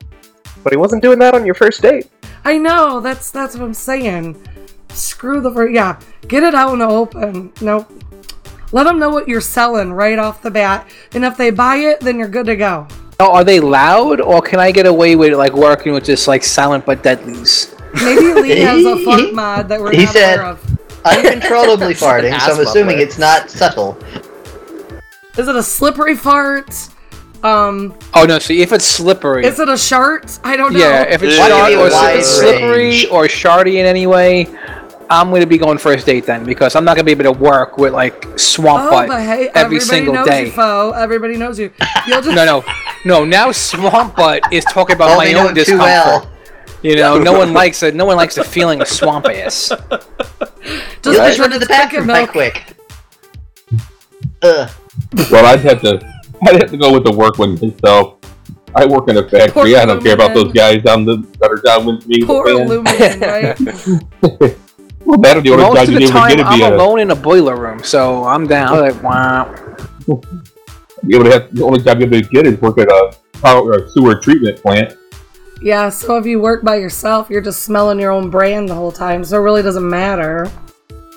But 0.65 0.73
he 0.73 0.77
wasn't 0.77 1.01
doing 1.01 1.19
that 1.21 1.33
on 1.35 1.47
your 1.47 1.55
first 1.55 1.81
date. 1.81 2.11
I 2.47 2.59
know, 2.59 3.01
that's 3.01 3.33
that's 3.33 3.57
what 3.57 3.65
I'm 3.65 3.75
saying. 3.75 4.41
Screw 4.91 5.41
the 5.41 5.51
ver- 5.51 5.69
yeah, 5.69 5.99
get 6.29 6.45
it 6.45 6.55
out 6.55 6.73
in 6.75 6.79
the 6.79 6.87
open. 6.87 7.53
Nope. 7.61 7.91
Let 8.71 8.85
them 8.85 9.01
know 9.01 9.11
what 9.11 9.27
you're 9.27 9.41
selling 9.41 9.93
right 9.93 10.17
off 10.17 10.43
the 10.43 10.51
bat, 10.53 10.89
and 11.13 11.25
if 11.25 11.37
they 11.37 11.51
buy 11.51 11.77
it, 11.77 11.99
then 11.99 12.21
you're 12.21 12.29
good 12.29 12.47
to 12.47 12.55
go. 12.55 12.87
Now, 13.19 13.33
are 13.33 13.43
they 13.43 13.59
loud, 13.59 14.21
or 14.21 14.41
can 14.41 14.61
I 14.61 14.71
get 14.71 14.87
away 14.87 15.17
with 15.17 15.33
like 15.35 15.55
working 15.55 15.93
with 15.93 16.05
just 16.05 16.29
like 16.29 16.45
silent 16.45 16.87
but 16.87 17.03
deadlies? 17.03 17.75
Maybe 17.95 18.33
Lee 18.41 18.61
has 18.61 18.85
a 18.85 19.05
fart 19.05 19.33
mod 19.35 19.69
that 19.69 19.81
we're 19.81 19.91
He 19.91 20.05
not 20.05 20.13
said- 20.13 20.39
aware 20.39 20.47
of. 20.53 20.79
Uncontrollably 21.05 21.95
farting, 22.05 22.39
so 22.41 22.53
I'm 22.55 22.61
assuming 22.61 23.01
it's 23.01 23.19
not 23.19 23.51
subtle. 23.51 23.99
Is 25.37 25.49
it 25.49 25.57
a 25.57 25.63
slippery 25.65 26.15
fart? 26.17 26.69
Um, 27.43 27.95
Oh 28.15 28.25
no! 28.25 28.39
See, 28.39 28.63
if 28.63 28.73
it's 28.73 28.85
slippery, 28.85 29.45
is 29.47 29.59
it 29.61 29.69
a 29.69 29.77
shart? 29.77 30.39
I 30.43 30.57
don't 30.57 30.73
know. 30.73 30.79
yeah, 30.79 31.03
if 31.03 31.23
it's 31.23 31.39
Why 31.39 31.49
do 31.49 31.55
you 31.55 31.61
shard, 31.61 31.71
need 31.73 31.79
or 31.79 31.87
if 31.87 31.93
wide 31.93 32.17
it's 32.19 32.29
slippery 32.29 33.07
or 33.09 33.25
shardy 33.27 33.75
in 33.75 33.87
any 33.87 34.07
way, 34.07 34.47
I'm 35.11 35.31
gonna 35.31 35.47
be 35.47 35.59
going 35.59 35.79
first 35.79 36.07
date 36.07 36.25
then 36.27 36.45
because 36.45 36.75
I'm 36.75 36.85
not 36.85 36.97
gonna 36.97 37.05
be 37.05 37.13
able 37.13 37.25
to 37.25 37.39
work 37.39 37.79
with 37.79 37.93
like 37.93 38.39
swamp 38.39 38.85
oh, 38.85 38.91
butt 38.91 39.09
but 39.09 39.21
hey, 39.21 39.49
every 39.49 39.77
everybody 39.77 39.81
single 39.81 40.15
knows 40.15 40.27
day. 40.27 40.45
you, 40.47 40.51
Fo. 40.51 40.91
Everybody 40.93 41.37
knows 41.37 41.59
you. 41.59 41.71
You'll 42.07 42.23
just 42.23 42.35
No, 42.35 42.45
no, 42.45 42.65
No, 43.05 43.25
now 43.25 43.53
Swamp 43.53 44.17
Butt 44.17 44.43
is 44.53 44.65
talking 44.65 44.97
about 44.97 45.17
my 45.17 45.33
own 45.35 45.49
him 45.49 45.55
discomfort. 45.55 45.85
well. 45.85 46.31
You 46.83 46.97
know, 46.97 47.19
no 47.19 47.33
one 47.33 47.53
likes 47.63 47.83
it. 47.83 47.95
No 47.95 48.05
one 48.05 48.17
likes 48.17 48.35
the 48.35 48.45
feeling 48.45 48.81
of 48.81 48.89
swamp 48.89 49.27
ass. 49.27 49.69
Just 51.03 51.19
Right. 51.19 51.39
Run 51.39 51.51
to 51.51 51.59
the 51.59 51.65
it's 51.65 51.69
bathroom 51.69 52.03
chicken 52.03 52.09
right 52.09 52.29
quick. 52.29 52.63
Ugh. 54.43 54.71
Well, 55.31 55.47
I'd 55.47 55.61
have 55.61 55.81
to, 55.83 56.16
I'd 56.43 56.61
have 56.61 56.71
to 56.71 56.77
go 56.77 56.93
with 56.93 57.05
the 57.05 57.13
work 57.13 57.39
one 57.39 57.55
myself. 57.55 58.19
I 58.75 58.85
work 58.85 59.09
in 59.09 59.17
a 59.17 59.23
factory. 59.29 59.51
Poor 59.53 59.67
I 59.79 59.87
don't 59.87 60.03
care 60.03 60.15
about 60.15 60.35
those 60.35 60.53
guys 60.53 60.83
down 60.83 61.05
the 61.07 61.17
that 61.41 61.51
are 61.51 61.57
down 61.57 61.87
with 61.87 62.07
me. 62.07 62.25
Poor 62.25 62.45
man. 62.45 62.67
Illumination, 62.67 63.21
right? 64.21 64.57
Well, 65.07 65.19
that'll 65.19 65.43
be 65.43 65.51
the 65.51 65.55
only 65.55 65.67
Most 65.67 65.77
job 65.77 65.83
of 65.85 65.89
you 65.89 65.95
the 65.95 66.01
need 66.01 66.07
to 66.09 66.13
time, 66.13 66.31
get 66.31 66.37
to 66.37 66.45
I'm 66.45 66.73
a, 66.73 66.77
alone 66.77 66.99
in 66.99 67.11
a 67.13 67.17
boiler 67.17 67.57
room, 67.57 67.83
so 67.83 68.25
I'm 68.25 68.47
down. 68.47 68.75
I'm 68.75 68.81
like, 68.93 69.03
wow. 69.03 69.55
be 71.07 71.15
able 71.15 71.25
to 71.25 71.31
have 71.31 71.55
the 71.55 71.63
only 71.63 71.81
job 71.81 72.01
you'll 72.01 72.11
be 72.11 72.19
able 72.19 72.29
to 72.29 72.35
get 72.35 72.47
is 72.47 72.61
work 72.61 72.77
at 72.79 72.89
a 72.89 73.17
power 73.41 73.73
or 73.73 73.89
sewer 73.89 74.17
treatment 74.17 74.61
plant. 74.61 74.95
Yeah, 75.63 75.89
so 75.89 76.19
if 76.19 76.27
you 76.27 76.41
work 76.41 76.63
by 76.65 76.77
yourself, 76.77 77.31
you're 77.31 77.41
just 77.41 77.63
smelling 77.63 77.99
your 77.99 78.11
own 78.11 78.31
brand 78.31 78.69
the 78.69 78.75
whole 78.75 78.93
time, 78.93 79.25
so 79.25 79.39
it 79.39 79.41
really 79.41 79.63
doesn't 79.63 79.89
matter. 79.89 80.51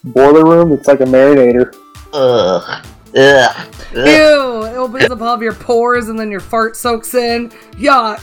Boiler 0.04 0.46
room, 0.46 0.72
it's 0.72 0.88
like 0.88 1.02
a 1.02 1.06
marinator. 1.06 1.76
Ugh. 2.14 2.86
Ugh. 3.16 3.56
Ugh. 3.96 3.96
Ew! 3.96 4.64
It 4.66 4.76
opens 4.76 5.10
up 5.10 5.22
all 5.22 5.34
of 5.34 5.42
your 5.42 5.54
pores 5.54 6.10
and 6.10 6.20
then 6.20 6.30
your 6.32 6.40
fart 6.40 6.76
soaks 6.76 7.14
in. 7.16 7.50
Yuck! 7.72 8.20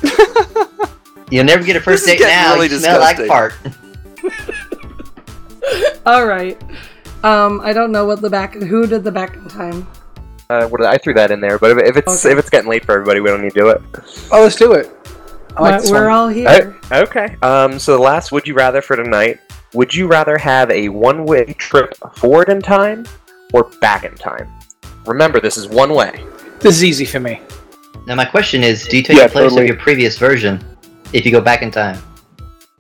You'll 1.31 1.45
never 1.45 1.65
get 1.65 1.75
a 1.77 1.81
first 1.81 2.07
date 2.07 2.21
now. 2.21 2.55
really 2.55 2.69
you 2.69 2.79
smell 2.79 3.01
like 3.01 3.17
disgusting. 3.17 3.73
fart. 4.23 4.47
Alright. 6.07 6.63
Um, 7.25 7.61
I 7.65 7.73
don't 7.73 7.91
know 7.91 8.05
what 8.05 8.21
the 8.21 8.31
back. 8.31 8.55
Who 8.55 8.87
did 8.87 9.03
the 9.03 9.11
back 9.11 9.35
in 9.35 9.49
time? 9.49 9.87
Uh, 10.49 10.69
what, 10.69 10.85
I 10.85 10.97
threw 10.99 11.13
that 11.15 11.33
in 11.33 11.41
there, 11.41 11.59
but 11.59 11.73
if, 11.73 11.79
if 11.79 11.97
it's 11.97 12.25
Okay. 12.25 12.33
if 12.33 12.39
it's 12.39 12.51
getting 12.51 12.71
late 12.71 12.85
for 12.85 12.93
everybody, 12.93 13.19
we 13.19 13.29
don't 13.31 13.43
need 13.43 13.53
to 13.55 13.59
do 13.61 13.69
it. 13.71 13.83
Oh, 14.31 14.43
let's 14.43 14.55
do 14.55 14.73
it. 14.75 14.89
Like 15.59 15.81
We're- 15.83 15.91
We're 15.91 16.05
one. 16.09 16.13
all 16.13 16.29
here. 16.29 16.77
Uh, 16.93 17.01
okay. 17.09 17.37
Um. 17.43 17.79
So 17.81 17.97
the 17.97 18.03
last 18.03 18.31
would 18.31 18.47
you 18.47 18.55
rather 18.55 18.81
for 18.81 18.95
tonight? 18.95 19.41
Would 19.75 19.93
you 19.95 20.07
rather 20.07 20.39
have 20.39 20.71
a 20.71 20.89
one-way 20.91 21.47
trip 21.55 21.97
forward 22.15 22.49
in 22.49 22.63
time 22.63 23.05
or 23.53 23.65
back 23.81 24.05
in 24.05 24.15
time? 24.15 24.49
Remember, 25.07 25.41
this 25.41 25.57
is 25.57 25.69
one 25.69 25.95
way. 25.95 26.25
This 26.61 26.77
is 26.77 26.85
easy 26.85 27.05
for 27.05 27.21
me. 27.21 27.41
Now 28.07 28.15
my 28.15 28.25
question 28.25 28.63
is, 28.63 28.87
do 28.87 28.97
you 28.97 29.03
take 29.03 29.17
Yeah, 29.17 29.27
the 29.27 29.33
place 29.33 29.45
totally. 29.51 29.63
of 29.63 29.69
your 29.69 29.77
previous 29.77 30.17
version 30.19 30.65
if 31.13 31.25
you 31.27 31.33
go 31.33 31.41
back 31.41 31.63
in 31.63 31.71
time? 31.71 32.01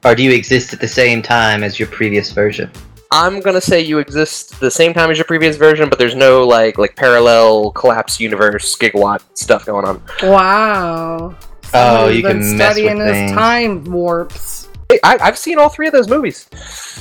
Or 0.04 0.14
do 0.14 0.22
you 0.22 0.30
exist 0.32 0.72
at 0.72 0.80
the 0.80 0.88
same 0.88 1.20
time 1.22 1.64
as 1.64 1.78
your 1.78 1.88
previous 1.88 2.30
version? 2.32 2.70
I'm 3.12 3.40
gonna 3.40 3.60
say 3.60 3.80
you 3.80 3.98
exist 3.98 4.58
the 4.60 4.70
same 4.70 4.92
time 4.92 5.10
as 5.10 5.18
your 5.18 5.24
previous 5.24 5.56
version, 5.56 5.88
but 5.88 5.98
there's 5.98 6.14
no 6.14 6.46
like 6.46 6.76
like 6.78 6.96
parallel 6.96 7.70
collapse 7.72 8.18
universe 8.20 8.76
gigawatt 8.76 9.20
stuff 9.34 9.64
going 9.64 9.84
on. 9.86 10.02
Wow. 10.22 11.34
Oh, 11.74 12.06
Someone's 12.12 12.16
you 12.16 12.22
can 12.22 12.56
mess 12.56 12.72
studying 12.74 12.98
with 12.98 13.06
his 13.06 13.16
things. 13.16 13.32
time 13.32 13.84
warps. 13.84 14.68
Hey, 14.88 15.00
I, 15.02 15.18
I've 15.20 15.38
seen 15.38 15.58
all 15.58 15.68
three 15.68 15.86
of 15.88 15.92
those 15.92 16.08
movies. 16.08 16.48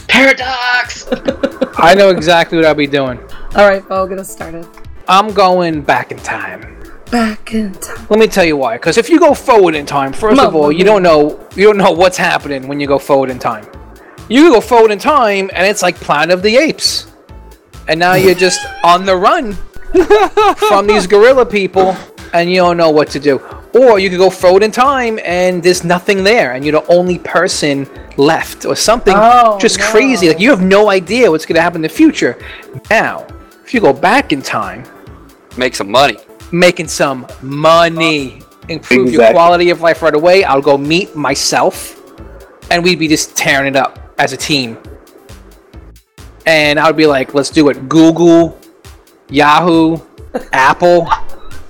Paradox! 0.07 1.07
I 1.77 1.93
know 1.95 2.09
exactly 2.09 2.57
what 2.57 2.65
I'll 2.65 2.73
be 2.73 2.87
doing. 2.87 3.19
Alright, 3.55 3.87
Bo, 3.87 4.07
get 4.07 4.17
us 4.17 4.31
started. 4.31 4.67
I'm 5.07 5.33
going 5.33 5.81
back 5.81 6.11
in 6.11 6.17
time. 6.17 6.71
Back 7.11 7.53
in 7.53 7.71
time. 7.73 8.07
Let 8.09 8.19
me 8.19 8.27
tell 8.27 8.43
you 8.45 8.57
why. 8.57 8.77
Because 8.77 8.97
if 8.97 9.09
you 9.09 9.19
go 9.19 9.33
forward 9.33 9.75
in 9.75 9.85
time, 9.85 10.11
first 10.11 10.41
of 10.41 10.55
all, 10.55 10.71
you 10.71 10.83
don't 10.83 11.03
know 11.03 11.39
you 11.55 11.65
don't 11.67 11.77
know 11.77 11.91
what's 11.91 12.17
happening 12.17 12.67
when 12.67 12.79
you 12.79 12.87
go 12.87 12.97
forward 12.99 13.29
in 13.29 13.39
time. 13.39 13.65
You 14.27 14.49
go 14.51 14.59
forward 14.61 14.91
in 14.91 14.97
time, 14.99 15.49
and 15.53 15.67
it's 15.67 15.83
like 15.83 15.95
Planet 15.97 16.31
of 16.33 16.41
the 16.41 16.57
Apes, 16.57 17.11
and 17.87 17.99
now 17.99 18.15
you're 18.15 18.33
just 18.33 18.59
on 18.83 19.05
the 19.05 19.15
run 19.15 19.53
from 20.57 20.87
these 20.87 21.05
gorilla 21.07 21.45
people, 21.45 21.95
and 22.33 22.49
you 22.49 22.57
don't 22.57 22.75
know 22.77 22.89
what 22.89 23.09
to 23.11 23.19
do. 23.19 23.37
Or 23.75 23.99
you 23.99 24.09
could 24.09 24.17
go 24.19 24.29
forward 24.31 24.63
in 24.63 24.71
time, 24.71 25.19
and 25.23 25.61
there's 25.61 25.83
nothing 25.83 26.23
there, 26.23 26.53
and 26.53 26.65
you're 26.65 26.81
the 26.81 26.87
only 26.91 27.19
person 27.19 27.87
left, 28.17 28.65
or 28.65 28.75
something 28.75 29.13
Oh, 29.15 29.59
just 29.59 29.77
no. 29.79 29.91
crazy. 29.91 30.29
Like 30.29 30.39
you 30.39 30.49
have 30.49 30.61
no 30.63 30.89
idea 30.89 31.29
what's 31.29 31.45
going 31.45 31.55
to 31.55 31.61
happen 31.61 31.77
in 31.77 31.81
the 31.83 31.89
future. 31.89 32.37
Now, 32.89 33.27
if 33.63 33.73
you 33.75 33.79
go 33.79 33.93
back 33.93 34.31
in 34.33 34.41
time, 34.41 34.83
Make 35.57 35.75
some 35.75 35.89
money. 35.89 36.17
making 36.51 36.87
some 36.87 37.25
money, 37.41 38.41
improve 38.69 39.11
your 39.11 39.31
quality 39.31 39.69
of 39.71 39.81
life 39.81 40.01
right 40.01 40.13
away. 40.13 40.43
I'll 40.43 40.61
go 40.61 40.77
meet 40.77 41.15
myself, 41.15 42.01
and 42.71 42.83
we'd 42.83 42.99
be 42.99 43.07
just 43.07 43.35
tearing 43.35 43.67
it 43.67 43.75
up 43.75 43.99
as 44.19 44.31
a 44.31 44.37
team. 44.37 44.77
And 46.45 46.79
I 46.79 46.87
would 46.87 46.95
be 46.97 47.07
like, 47.07 47.33
let's 47.33 47.49
do 47.49 47.69
it. 47.69 47.89
Google, 47.89 48.57
Yahoo, 49.29 49.97
Apple. 50.53 51.09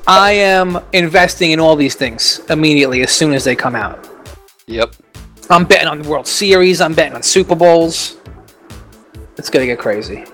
I 0.07 0.31
am 0.33 0.79
investing 0.93 1.51
in 1.51 1.59
all 1.59 1.75
these 1.75 1.95
things 1.95 2.41
immediately 2.49 3.01
as 3.01 3.11
soon 3.11 3.33
as 3.33 3.43
they 3.43 3.55
come 3.55 3.75
out. 3.75 4.07
Yep. 4.67 4.93
I'm 5.49 5.63
betting 5.65 5.87
on 5.87 6.01
the 6.01 6.09
World 6.09 6.27
Series. 6.27 6.81
I'm 6.81 6.93
betting 6.93 7.15
on 7.15 7.23
Super 7.23 7.55
Bowls. 7.55 8.17
It's 9.37 9.49
gonna 9.49 9.65
get 9.65 9.79
crazy. 9.79 10.25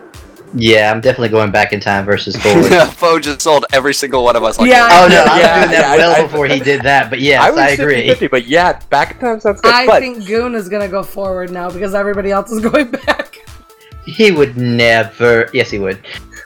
Yeah, 0.53 0.91
I'm 0.91 0.99
definitely 1.01 1.29
going 1.29 1.51
back 1.51 1.71
in 1.73 1.79
time 1.79 2.03
versus 2.05 2.35
forward. 2.43 2.69
Fo 2.93 3.19
just 3.19 3.41
sold 3.41 3.65
every 3.73 3.93
single 3.93 4.23
one 4.23 4.35
of 4.35 4.43
us. 4.43 4.59
Like, 4.59 4.69
Yeah, 4.69 4.87
Oh 4.91 5.07
no, 5.07 5.21
I 5.23 5.33
was 5.35 5.41
Yeah, 5.41 5.59
doing 5.59 5.71
that 5.71 5.81
yeah, 5.81 5.95
well 5.97 6.15
I- 6.19 6.21
before 6.23 6.47
he 6.47 6.59
did 6.59 6.81
that, 6.81 7.09
but 7.09 7.19
yes, 7.21 7.41
I 7.41 7.47
I, 7.47 7.51
was 7.71 7.79
agree. 7.79 8.07
50-50, 8.09 8.29
but 8.31 8.47
yeah, 8.47 8.79
back 8.89 9.11
in 9.11 9.17
time 9.19 9.39
sounds 9.39 9.61
good. 9.61 9.73
I 9.73 9.85
but 9.87 10.01
think 10.01 10.25
Goon 10.27 10.55
is 10.55 10.67
gonna 10.69 10.87
go 10.89 11.03
forward 11.03 11.51
now 11.51 11.69
because 11.71 11.93
everybody 11.95 12.31
else 12.31 12.51
is 12.51 12.59
going 12.69 12.91
back. 12.91 13.37
He 14.05 14.31
would 14.31 14.57
never. 14.57 15.47
Yes, 15.53 15.69
he 15.69 15.77
would. 15.79 16.03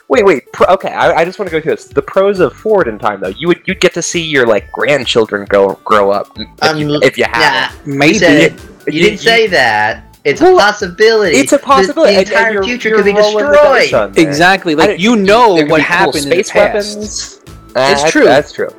wait, 0.08 0.24
wait. 0.26 0.52
Pro, 0.52 0.66
okay, 0.74 0.90
I, 0.92 1.12
I 1.20 1.24
just 1.24 1.38
want 1.38 1.50
to 1.50 1.56
go 1.56 1.60
through 1.60 1.76
this. 1.76 1.86
The 1.86 2.02
pros 2.02 2.38
of 2.38 2.52
forward 2.52 2.86
in 2.86 2.98
time, 2.98 3.20
though, 3.20 3.28
you 3.28 3.48
would 3.48 3.62
you'd 3.66 3.80
get 3.80 3.94
to 3.94 4.02
see 4.02 4.20
your 4.22 4.46
like 4.46 4.70
grandchildren 4.72 5.46
go 5.48 5.80
grow 5.84 6.10
up 6.10 6.30
if, 6.36 6.46
you, 6.78 6.94
Um, 6.94 7.02
if 7.02 7.16
you 7.18 7.24
have 7.24 7.74
Nah, 7.86 7.94
Maybe. 7.96 8.12
you, 8.14 8.18
said, 8.20 8.52
You- 8.52 8.92
you 8.92 9.00
didn't 9.02 9.18
say 9.20 9.46
that. 9.48 10.05
It's 10.26 10.40
a 10.40 10.44
possibility. 10.56 11.36
It's 11.36 11.52
a 11.52 11.56
The- 11.56 11.62
possibility. 11.62 12.14
The, 12.14 12.18
and- 12.20 12.28
and 12.28 12.36
entire 12.36 12.52
you're- 12.54 12.66
future 12.66 12.88
you're 12.90 12.98
could 12.98 13.04
be 13.06 13.12
rolling 13.14 13.46
the 13.46 13.52
dice 13.52 13.82
destroyed. 13.90 14.18
Exactly. 14.18 14.74
Like 14.74 14.98
you 15.00 15.16
know 15.16 15.48
what 15.54 15.62
be 15.64 15.68
cool 15.68 15.76
happened 15.80 16.16
in 16.24 16.28
the 16.30 16.34
space 16.36 16.50
past. 16.50 16.74
weapons. 16.96 17.40
It's 17.78 18.02
Uh, 18.04 18.08
true. 18.10 18.24
That's 18.24 18.52
true. 18.52 18.70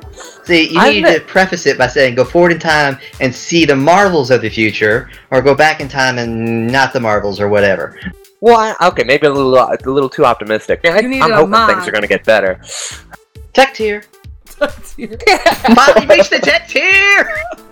See, 0.44 0.70
you 0.72 0.80
I 0.80 0.90
need 0.90 1.04
admit- 1.04 1.26
to 1.26 1.32
preface 1.32 1.66
it 1.66 1.78
by 1.78 1.86
saying 1.86 2.14
go 2.16 2.24
forward 2.24 2.52
in 2.52 2.58
time 2.58 2.98
and 3.20 3.34
see 3.34 3.64
the 3.64 3.76
marvels 3.76 4.30
of 4.30 4.40
the 4.42 4.48
future, 4.48 5.08
or 5.30 5.40
go 5.42 5.54
back 5.54 5.80
in 5.80 5.88
time 5.88 6.18
and 6.18 6.66
not 6.66 6.92
the 6.92 7.00
marvels 7.00 7.38
or 7.40 7.48
whatever. 7.48 7.96
Well, 8.40 8.56
I, 8.80 8.86
okay, 8.88 9.04
maybe 9.04 9.26
a 9.26 9.30
little 9.32 9.56
a 9.56 9.76
little 9.84 10.08
too 10.08 10.24
optimistic. 10.24 10.80
I, 10.84 10.98
I'm 10.98 11.20
hoping 11.32 11.50
mod. 11.50 11.70
things 11.70 11.86
are 11.88 11.90
going 11.92 12.02
to 12.02 12.08
get 12.08 12.24
better. 12.24 12.60
Tek 13.52 13.74
tier. 13.74 14.02
Tek 14.58 14.72
tier. 14.96 15.18
Finally 15.74 16.06
reached 16.16 16.30
the 16.30 16.38
Tek 16.40 16.68
tier. 16.68 17.30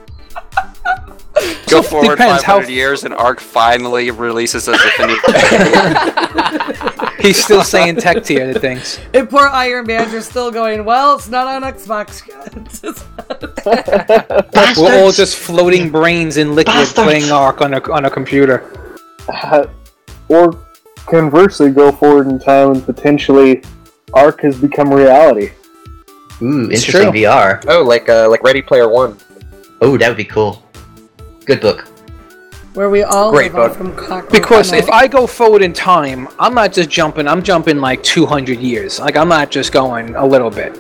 Go 1.69 1.83
So, 1.83 1.83
forward 1.83 2.17
depends 2.17 2.43
500 2.45 2.63
how- 2.65 2.69
years, 2.69 3.05
and 3.05 3.13
Ark 3.15 3.41
finally 3.41 4.11
releases 4.11 4.69
a 4.69 4.73
definitive. 4.73 5.23
He's 7.21 7.43
still 7.43 7.63
saying 7.65 7.97
Tek 7.97 8.23
tier 8.25 8.53
the 8.53 8.59
things. 8.61 8.99
And 9.13 9.29
poor 9.29 9.47
Iron 9.49 9.85
Badger's 9.87 10.27
still 10.29 10.51
going, 10.51 10.85
well, 10.85 11.17
it's 11.17 11.29
not 11.29 11.47
on 11.49 11.63
Xbox 11.71 12.27
yet. 12.27 12.55
We're 14.79 15.03
all 15.05 15.13
just 15.13 15.37
floating 15.37 15.91
brains 15.91 16.37
in 16.37 16.55
liquid 16.55 16.75
Bastards. 16.75 17.05
playing 17.07 17.31
Ark 17.31 17.61
on 17.61 17.75
a 17.75 17.93
on 17.93 18.05
a 18.05 18.11
computer. 18.11 18.95
Uh, 19.29 19.67
or 20.29 20.59
conversely, 21.07 21.71
go 21.71 21.91
forward 21.93 22.29
in 22.29 22.39
time 22.39 22.71
and 22.73 22.85
potentially 22.85 23.63
Ark 24.15 24.41
has 24.43 24.59
become 24.61 24.93
reality. 24.93 25.51
Ooh, 26.43 26.71
interesting. 26.71 27.13
VR. 27.13 27.65
Oh, 27.69 27.83
like 27.83 28.09
uh, 28.09 28.29
like 28.31 28.43
Ready 28.43 28.63
Player 28.63 28.89
One. 28.89 29.19
Oh, 29.81 29.97
that 29.99 30.09
would 30.09 30.17
be 30.17 30.25
cool. 30.25 30.63
Good 31.45 31.61
book. 31.61 31.87
Where 32.75 32.91
we 32.91 33.03
all 33.05 33.31
Great 33.31 33.55
live 33.55 33.71
book. 33.71 33.79
from 33.79 33.97
cockroach. 33.97 34.31
Because 34.33 34.73
if 34.73 34.89
I 34.91 35.07
go 35.09 35.27
forward 35.27 35.63
in 35.63 35.73
time, 35.73 36.29
I'm 36.39 36.55
not 36.55 36.73
just 36.73 36.91
jumping. 36.91 37.27
I'm 37.27 37.43
jumping 37.43 37.79
like 37.79 38.03
200 38.03 38.59
years. 38.59 39.01
Like 39.01 39.17
I'm 39.17 39.29
not 39.29 39.51
just 39.51 39.73
going 39.73 40.15
a 40.15 40.27
little 40.27 40.51
bit. 40.51 40.77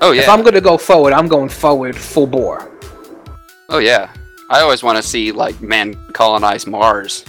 oh 0.00 0.12
yeah. 0.12 0.22
If 0.22 0.28
I'm 0.28 0.42
gonna 0.42 0.60
go 0.60 0.78
forward, 0.78 1.12
I'm 1.12 1.26
going 1.28 1.48
forward 1.48 1.96
full 1.96 2.26
bore. 2.26 2.70
Oh 3.68 3.78
yeah. 3.78 4.10
I 4.48 4.60
always 4.60 4.82
want 4.82 4.96
to 4.96 5.02
see 5.02 5.32
like 5.32 5.60
man 5.60 5.94
colonize 6.12 6.66
Mars. 6.66 7.24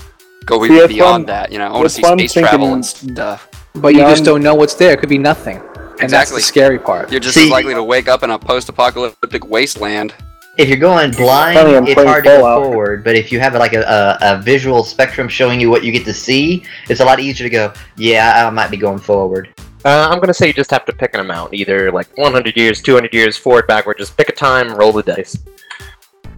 Go 0.46 0.64
even 0.66 0.78
that's 0.78 0.88
beyond 0.94 1.22
fun- 1.22 1.26
that. 1.28 1.52
You 1.52 1.60
know, 1.60 1.68
I 1.68 1.72
want 1.72 1.84
to 1.86 1.90
see 1.90 2.02
space 2.04 2.34
thinking- 2.34 2.50
travel 2.50 2.74
and 2.74 2.86
stuff. 2.86 3.48
But 3.76 3.94
you 3.94 4.02
just 4.02 4.26
don't 4.26 4.44
know 4.44 4.54
what's 4.56 4.74
there. 4.76 4.92
It 4.94 5.00
could 5.00 5.08
be 5.10 5.18
nothing. 5.18 5.58
And 5.58 6.10
that's 6.10 6.32
the 6.32 6.38
Exactly. 6.38 6.42
scary 6.42 6.80
part. 6.80 7.10
You're 7.12 7.20
just 7.22 7.36
See- 7.36 7.50
likely 7.50 7.74
to 7.74 7.84
wake 7.84 8.08
up 8.08 8.22
in 8.24 8.30
a 8.32 8.38
post-apocalyptic 8.40 9.48
wasteland. 9.50 10.14
If 10.62 10.70
you're 10.70 10.78
going 10.78 11.10
blind, 11.10 11.58
I'm 11.58 11.88
it's 11.88 12.00
hard 12.00 12.24
to 12.24 12.30
go 12.30 12.42
Fallout. 12.42 12.64
forward. 12.66 13.04
But 13.04 13.16
if 13.16 13.32
you 13.32 13.40
have 13.40 13.56
like 13.56 13.74
a, 13.74 13.82
a, 13.82 14.36
a 14.36 14.42
visual 14.44 14.84
spectrum 14.84 15.28
showing 15.28 15.60
you 15.60 15.72
what 15.72 15.84
you 15.84 15.92
get 15.92 16.06
to 16.06 16.14
see, 16.14 16.64
it's 16.88 17.00
a 17.00 17.06
lot 17.06 17.20
easier 17.20 17.50
to 17.50 17.50
go. 17.50 17.74
Yeah, 17.98 18.46
I 18.46 18.50
might 18.52 18.70
be 18.70 18.78
going 18.78 19.00
forward. 19.00 19.52
Uh, 19.84 20.08
I'm 20.12 20.18
going 20.18 20.28
to 20.28 20.36
say 20.36 20.46
you 20.46 20.54
just 20.54 20.70
have 20.70 20.86
to 20.86 20.94
pick 20.94 21.16
an 21.16 21.20
amount, 21.20 21.56
either 21.56 21.92
like 21.92 22.16
100 22.16 22.56
years, 22.56 22.80
200 22.80 23.12
years, 23.12 23.36
forward, 23.38 23.66
backward. 23.66 23.98
Just 23.98 24.16
pick 24.16 24.30
a 24.30 24.34
time, 24.34 24.72
roll 24.76 24.92
the 24.92 25.02
dice. 25.02 25.36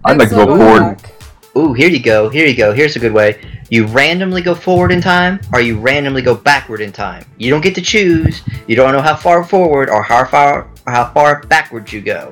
I'd 0.06 0.16
like 0.16 0.30
to 0.30 0.36
go 0.36 0.56
forward. 0.56 1.02
Ooh, 1.54 1.74
here 1.74 1.90
you 1.90 2.02
go. 2.02 2.30
Here 2.30 2.46
you 2.46 2.56
go. 2.56 2.72
Here's 2.72 2.96
a 2.96 2.98
good 2.98 3.12
way. 3.12 3.42
You 3.68 3.84
randomly 3.86 4.40
go 4.40 4.54
forward 4.54 4.90
in 4.90 5.02
time, 5.02 5.38
or 5.52 5.60
you 5.60 5.78
randomly 5.78 6.22
go 6.22 6.34
backward 6.34 6.80
in 6.80 6.92
time. 6.92 7.26
You 7.36 7.50
don't 7.50 7.60
get 7.60 7.74
to 7.74 7.82
choose. 7.82 8.40
You 8.66 8.74
don't 8.74 8.92
know 8.92 9.02
how 9.02 9.16
far 9.16 9.44
forward 9.44 9.90
or 9.90 10.02
how 10.02 10.24
far 10.24 10.70
or 10.86 10.92
how 10.92 11.12
far 11.12 11.42
backwards 11.42 11.92
you 11.92 12.00
go. 12.00 12.30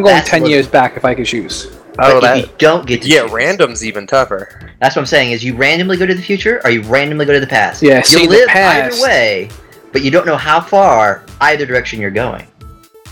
I'm 0.00 0.04
going 0.04 0.16
That's 0.16 0.30
ten 0.30 0.42
what- 0.42 0.50
years 0.50 0.66
back 0.66 0.96
if 0.96 1.04
I 1.04 1.14
could 1.14 1.26
choose. 1.26 1.66
Oh, 1.70 1.74
but 1.98 2.10
Oh, 2.12 2.16
if 2.16 2.22
that 2.22 2.38
you 2.38 2.48
don't 2.58 2.86
get 2.86 3.02
to 3.02 3.08
yeah, 3.08 3.22
choose- 3.22 3.32
random's 3.32 3.84
even 3.84 4.06
tougher. 4.06 4.48
That's 4.80 4.96
what 4.96 5.02
I'm 5.02 5.06
saying. 5.06 5.32
Is 5.32 5.44
you 5.44 5.54
randomly 5.54 5.96
go 5.98 6.06
to 6.06 6.14
the 6.14 6.22
future, 6.22 6.60
or 6.64 6.70
you 6.70 6.80
randomly 6.82 7.26
go 7.26 7.34
to 7.34 7.40
the 7.40 7.46
past. 7.46 7.82
Yeah, 7.82 7.98
you 7.98 8.04
see, 8.04 8.26
the 8.26 8.32
live 8.32 8.48
past- 8.48 8.94
either 8.96 9.02
way, 9.06 9.50
but 9.92 10.02
you 10.02 10.10
don't 10.10 10.24
know 10.24 10.36
how 10.36 10.60
far 10.60 11.22
either 11.42 11.66
direction 11.66 12.00
you're 12.00 12.10
going. 12.10 12.46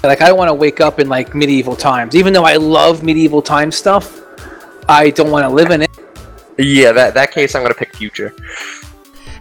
Like 0.02 0.22
I 0.22 0.28
don't 0.28 0.38
want 0.38 0.48
to 0.48 0.54
wake 0.54 0.80
up 0.80 0.98
in 1.00 1.08
like 1.08 1.34
medieval 1.34 1.76
times, 1.76 2.14
even 2.14 2.32
though 2.32 2.44
I 2.44 2.56
love 2.56 3.02
medieval 3.02 3.42
time 3.42 3.70
stuff. 3.70 4.20
I 4.88 5.10
don't 5.10 5.30
want 5.30 5.44
to 5.44 5.50
live 5.50 5.70
in 5.70 5.82
it. 5.82 5.90
Yeah, 6.56 6.92
that 6.92 7.12
that 7.14 7.30
case 7.32 7.54
I'm 7.54 7.62
gonna 7.62 7.74
pick 7.74 7.94
future. 7.94 8.32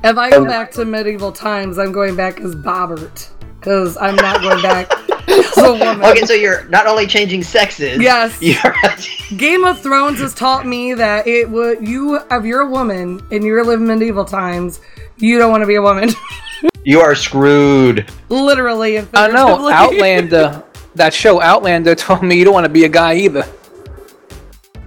If 0.04 0.18
I 0.18 0.30
go 0.30 0.44
back 0.46 0.72
to 0.74 0.84
medieval 0.84 1.32
times, 1.32 1.80
I'm 1.80 1.92
going 1.94 2.16
back 2.18 2.42
as 2.42 2.54
Bobbert. 2.56 3.30
Because 3.60 3.98
I'm 3.98 4.16
not 4.16 4.42
going 4.42 4.62
back 4.62 4.92
as 4.92 5.00
a 5.00 5.02
woman. 5.02 5.07
Okay, 5.30 6.22
so 6.26 6.34
you're 6.34 6.64
not 6.66 6.88
only 6.88 7.06
changing 7.06 7.44
sexes. 7.44 8.00
Yes. 8.02 8.38
You're 8.42 8.76
Game 9.38 9.64
of 9.66 9.80
Thrones 9.82 10.20
has 10.20 10.34
taught 10.34 10.66
me 10.66 10.94
that 10.94 11.28
it 11.28 11.50
would 11.50 11.86
you 11.86 12.20
if 12.32 12.46
you're 12.46 12.62
a 12.62 12.70
woman 12.70 13.22
and 13.32 13.44
you're 13.44 13.64
living 13.66 13.88
medieval 13.88 14.26
times, 14.26 14.80
you 15.18 15.38
don't 15.38 15.52
want 15.52 15.62
to 15.62 15.68
be 15.68 15.76
a 15.76 15.82
woman. 15.82 16.10
you 16.86 17.02
are 17.02 17.16
screwed. 17.16 18.10
Literally 18.30 18.98
and 18.98 19.08
I 19.14 19.28
know. 19.28 19.70
Outlander. 19.70 20.64
that 20.96 21.14
show 21.14 21.42
Outlander 21.42 21.94
told 21.96 22.24
me 22.24 22.38
you 22.38 22.46
don't 22.46 22.54
want 22.54 22.66
to 22.66 22.72
be 22.72 22.86
a 22.86 22.90
guy 22.90 23.16
either. 23.16 23.46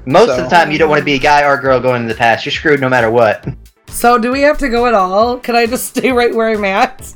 Most 0.06 0.28
So- 0.28 0.38
of 0.38 0.44
the 0.44 0.48
time, 0.48 0.70
you 0.72 0.78
don't 0.78 0.88
want 0.88 1.00
to 1.00 1.04
be 1.04 1.14
a 1.14 1.18
guy 1.18 1.42
or 1.44 1.54
a 1.54 1.60
girl 1.60 1.78
going 1.80 2.02
in 2.02 2.08
the 2.08 2.14
past. 2.14 2.46
You're 2.46 2.52
screwed 2.52 2.80
no 2.80 2.88
matter 2.88 3.10
what. 3.10 3.46
So 3.88 4.16
do 4.18 4.32
we 4.32 4.40
have 4.42 4.56
to 4.58 4.68
go 4.68 4.86
at 4.86 4.94
all? 4.94 5.36
Can 5.38 5.54
I 5.56 5.66
just 5.66 5.86
stay 5.88 6.10
right 6.12 6.34
where 6.34 6.48
I'm 6.50 6.64
at? 6.64 7.12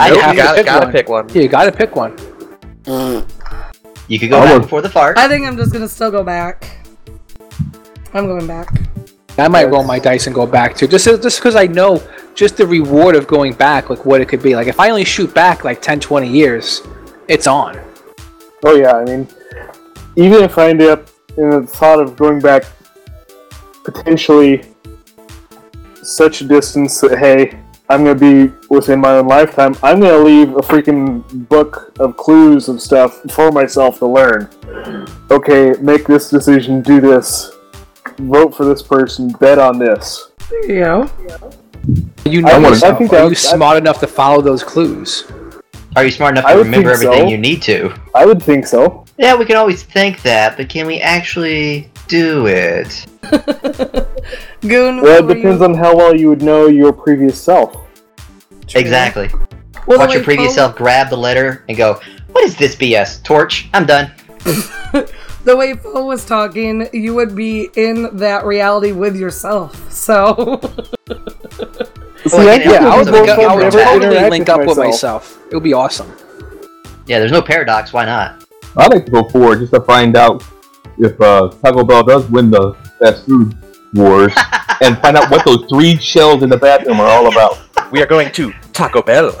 I 0.00 0.08
have 0.08 0.14
you 0.14 0.20
to 0.30 0.36
gotta, 0.36 0.56
pick 0.56 0.66
gotta 0.66 0.86
one. 0.86 0.92
pick 0.92 1.08
one. 1.08 1.28
Yeah, 1.30 1.42
you 1.42 1.48
gotta 1.48 1.72
pick 1.72 1.94
one. 1.96 2.16
You 2.88 4.18
could 4.18 4.30
go 4.30 4.40
I 4.40 4.46
back 4.46 4.62
before 4.62 4.80
the 4.80 4.88
fart. 4.88 5.18
I 5.18 5.28
think 5.28 5.46
I'm 5.46 5.56
just 5.56 5.72
gonna 5.72 5.88
still 5.88 6.10
go 6.10 6.24
back. 6.24 6.78
I'm 8.14 8.26
going 8.26 8.46
back. 8.46 8.68
I 9.36 9.46
might 9.46 9.66
roll 9.66 9.84
my 9.84 9.98
dice 9.98 10.26
and 10.26 10.34
go 10.34 10.46
back 10.46 10.74
too, 10.74 10.88
just 10.88 11.04
just 11.04 11.38
because 11.38 11.54
I 11.54 11.66
know 11.66 12.02
just 12.34 12.56
the 12.56 12.66
reward 12.66 13.14
of 13.14 13.26
going 13.26 13.52
back, 13.52 13.90
like 13.90 14.04
what 14.04 14.20
it 14.20 14.28
could 14.28 14.42
be. 14.42 14.56
Like 14.56 14.66
if 14.66 14.80
I 14.80 14.90
only 14.90 15.04
shoot 15.04 15.32
back 15.34 15.64
like 15.64 15.82
10, 15.82 16.00
20 16.00 16.28
years, 16.28 16.82
it's 17.28 17.46
on. 17.46 17.78
Oh 18.64 18.74
yeah, 18.74 18.96
I 18.96 19.04
mean, 19.04 19.28
even 20.16 20.42
if 20.42 20.58
I 20.58 20.70
end 20.70 20.82
up 20.82 21.08
in 21.36 21.50
the 21.50 21.62
thought 21.62 22.00
of 22.00 22.16
going 22.16 22.40
back 22.40 22.64
potentially 23.84 24.64
such 26.02 26.40
a 26.40 26.44
distance 26.44 27.00
that 27.00 27.18
hey, 27.18 27.60
I'm 27.90 28.04
gonna 28.04 28.14
be 28.14 28.52
within 28.68 29.00
my 29.00 29.12
own 29.18 29.26
lifetime, 29.28 29.74
I'm 29.82 30.00
gonna 30.00 30.18
leave 30.18 30.50
a 30.56 30.60
freaking 30.60 31.22
book 31.48 31.92
of 31.98 32.16
clues 32.16 32.68
of 32.68 32.82
stuff 32.82 33.22
for 33.30 33.50
myself 33.50 33.98
to 34.00 34.06
learn. 34.06 34.48
Okay, 35.30 35.72
make 35.80 36.06
this 36.06 36.28
decision, 36.28 36.82
do 36.82 37.00
this, 37.00 37.50
vote 38.18 38.54
for 38.54 38.64
this 38.66 38.82
person, 38.82 39.28
bet 39.40 39.58
on 39.58 39.78
this. 39.78 40.30
There 40.50 40.70
you 40.70 40.80
go. 40.84 41.10
You 42.26 42.40
I 42.46 42.52
know 42.52 42.60
would- 42.60 42.68
yourself. 42.70 42.94
I 42.94 42.98
think 42.98 43.12
Are 43.12 43.16
that 43.16 43.22
you 43.24 43.28
would- 43.30 43.38
smart 43.38 43.78
enough 43.78 44.00
to 44.00 44.06
follow 44.06 44.42
those 44.42 44.62
clues? 44.62 45.24
Are 45.96 46.04
you 46.04 46.10
smart 46.10 46.36
enough 46.36 46.50
to 46.50 46.58
remember 46.58 46.90
everything 46.92 47.22
so. 47.22 47.28
you 47.28 47.38
need 47.38 47.62
to? 47.62 47.92
I 48.14 48.26
would 48.26 48.42
think 48.42 48.66
so. 48.66 49.04
Yeah, 49.16 49.34
we 49.34 49.46
can 49.46 49.56
always 49.56 49.82
think 49.82 50.22
that, 50.22 50.56
but 50.58 50.68
can 50.68 50.86
we 50.86 51.00
actually 51.00 51.90
do 52.06 52.46
it? 52.46 53.06
Goon. 54.60 55.00
Well, 55.02 55.28
it 55.30 55.34
depends 55.34 55.60
you- 55.60 55.64
on 55.64 55.74
how 55.74 55.96
well 55.96 56.14
you 56.14 56.28
would 56.28 56.42
know 56.42 56.66
your 56.66 56.92
previous 56.92 57.40
self. 57.40 57.76
Exactly. 58.74 59.30
Well, 59.86 59.98
Watch 59.98 60.12
your 60.14 60.22
previous 60.22 60.50
Fo- 60.52 60.56
self 60.56 60.76
grab 60.76 61.08
the 61.10 61.16
letter 61.16 61.64
and 61.68 61.76
go, 61.78 62.00
"What 62.32 62.44
is 62.44 62.56
this 62.56 62.74
BS? 62.76 63.22
Torch? 63.22 63.68
I'm 63.74 63.86
done." 63.86 64.10
The 65.44 65.56
way 65.56 65.72
Fo 65.74 66.04
was 66.04 66.26
talking, 66.26 66.88
you 66.92 67.14
would 67.14 67.34
be 67.34 67.70
in 67.76 68.16
that 68.18 68.44
reality 68.44 68.92
with 68.92 69.16
yourself. 69.16 69.90
So 69.90 70.34
See, 71.06 72.36
Well, 72.36 72.48
I 72.48 72.54
you 72.56 72.70
Yeah, 72.72 72.86
I 72.86 72.96
would, 72.98 73.06
so 73.06 73.12
link, 73.12 73.26
can 73.28 73.40
I 73.48 73.54
would 73.54 73.62
get 73.62 73.74
never 73.74 73.84
totally 73.84 74.28
link 74.30 74.48
up 74.50 74.58
with 74.58 74.76
myself. 74.76 74.84
myself. 75.36 75.38
It 75.50 75.54
would 75.54 75.62
be 75.62 75.72
awesome. 75.72 76.12
Yeah, 77.06 77.18
there's 77.20 77.32
no 77.32 77.40
paradox. 77.40 77.94
Why 77.94 78.04
not? 78.04 78.44
I'd 78.76 78.92
like 78.92 79.06
to 79.06 79.10
go 79.10 79.22
forward 79.30 79.60
just 79.60 79.72
to 79.72 79.80
find 79.80 80.16
out 80.16 80.44
if 80.98 81.18
uh, 81.18 81.48
Taco 81.64 81.82
Bell 81.84 82.02
does 82.02 82.28
win 82.28 82.50
the 82.50 82.74
fast 82.98 83.24
food 83.24 83.56
wars 83.94 84.32
and 84.80 84.98
find 84.98 85.16
out 85.16 85.30
what 85.30 85.44
those 85.44 85.64
three 85.68 85.96
shells 85.96 86.42
in 86.42 86.48
the 86.48 86.56
bathroom 86.56 87.00
are 87.00 87.06
all 87.08 87.28
about. 87.30 87.58
We 87.90 88.02
are 88.02 88.06
going 88.06 88.30
to 88.32 88.52
Taco 88.72 89.02
Bell. 89.02 89.32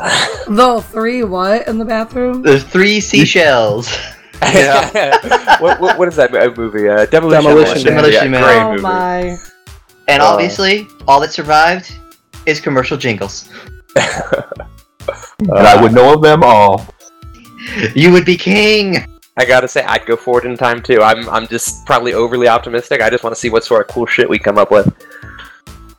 the 0.48 0.84
three 0.90 1.22
what 1.24 1.66
in 1.68 1.78
the 1.78 1.84
bathroom? 1.84 2.42
There's 2.42 2.64
three 2.64 3.00
seashells. 3.00 3.94
yeah. 4.42 5.60
what, 5.60 5.80
what, 5.80 5.98
what 5.98 6.08
is 6.08 6.16
that 6.16 6.30
movie? 6.56 6.88
Uh, 6.88 7.06
Demolition, 7.06 7.44
Demolition 7.44 7.84
Man. 7.84 7.94
Man. 7.94 7.94
Demolition 7.94 8.24
yeah, 8.24 8.30
Man. 8.30 8.42
Great 8.42 8.62
oh 8.62 8.70
movie. 8.70 8.82
my! 8.82 9.36
And 10.08 10.22
Uh. 10.22 10.26
obviously, 10.26 10.86
all 11.06 11.20
that 11.20 11.32
survived 11.32 11.92
is 12.46 12.60
commercial 12.60 12.96
jingles. 12.96 13.48
And 15.40 15.50
I 15.52 15.80
would 15.80 15.92
know 15.92 16.14
of 16.14 16.22
them 16.22 16.42
all. 16.42 16.86
You 17.94 18.12
would 18.12 18.24
be 18.24 18.36
king. 18.36 19.06
I 19.38 19.44
gotta 19.44 19.68
say, 19.68 19.82
I'd 19.84 20.04
go 20.04 20.16
forward 20.16 20.44
in 20.44 20.56
time 20.56 20.82
too. 20.82 21.00
I'm, 21.00 21.28
I'm 21.28 21.46
just 21.46 21.86
probably 21.86 22.12
overly 22.12 22.48
optimistic. 22.48 23.00
I 23.00 23.08
just 23.08 23.22
want 23.22 23.34
to 23.34 23.40
see 23.40 23.50
what 23.50 23.64
sort 23.64 23.88
of 23.88 23.94
cool 23.94 24.04
shit 24.06 24.28
we 24.28 24.38
come 24.38 24.58
up 24.58 24.70
with. 24.70 24.92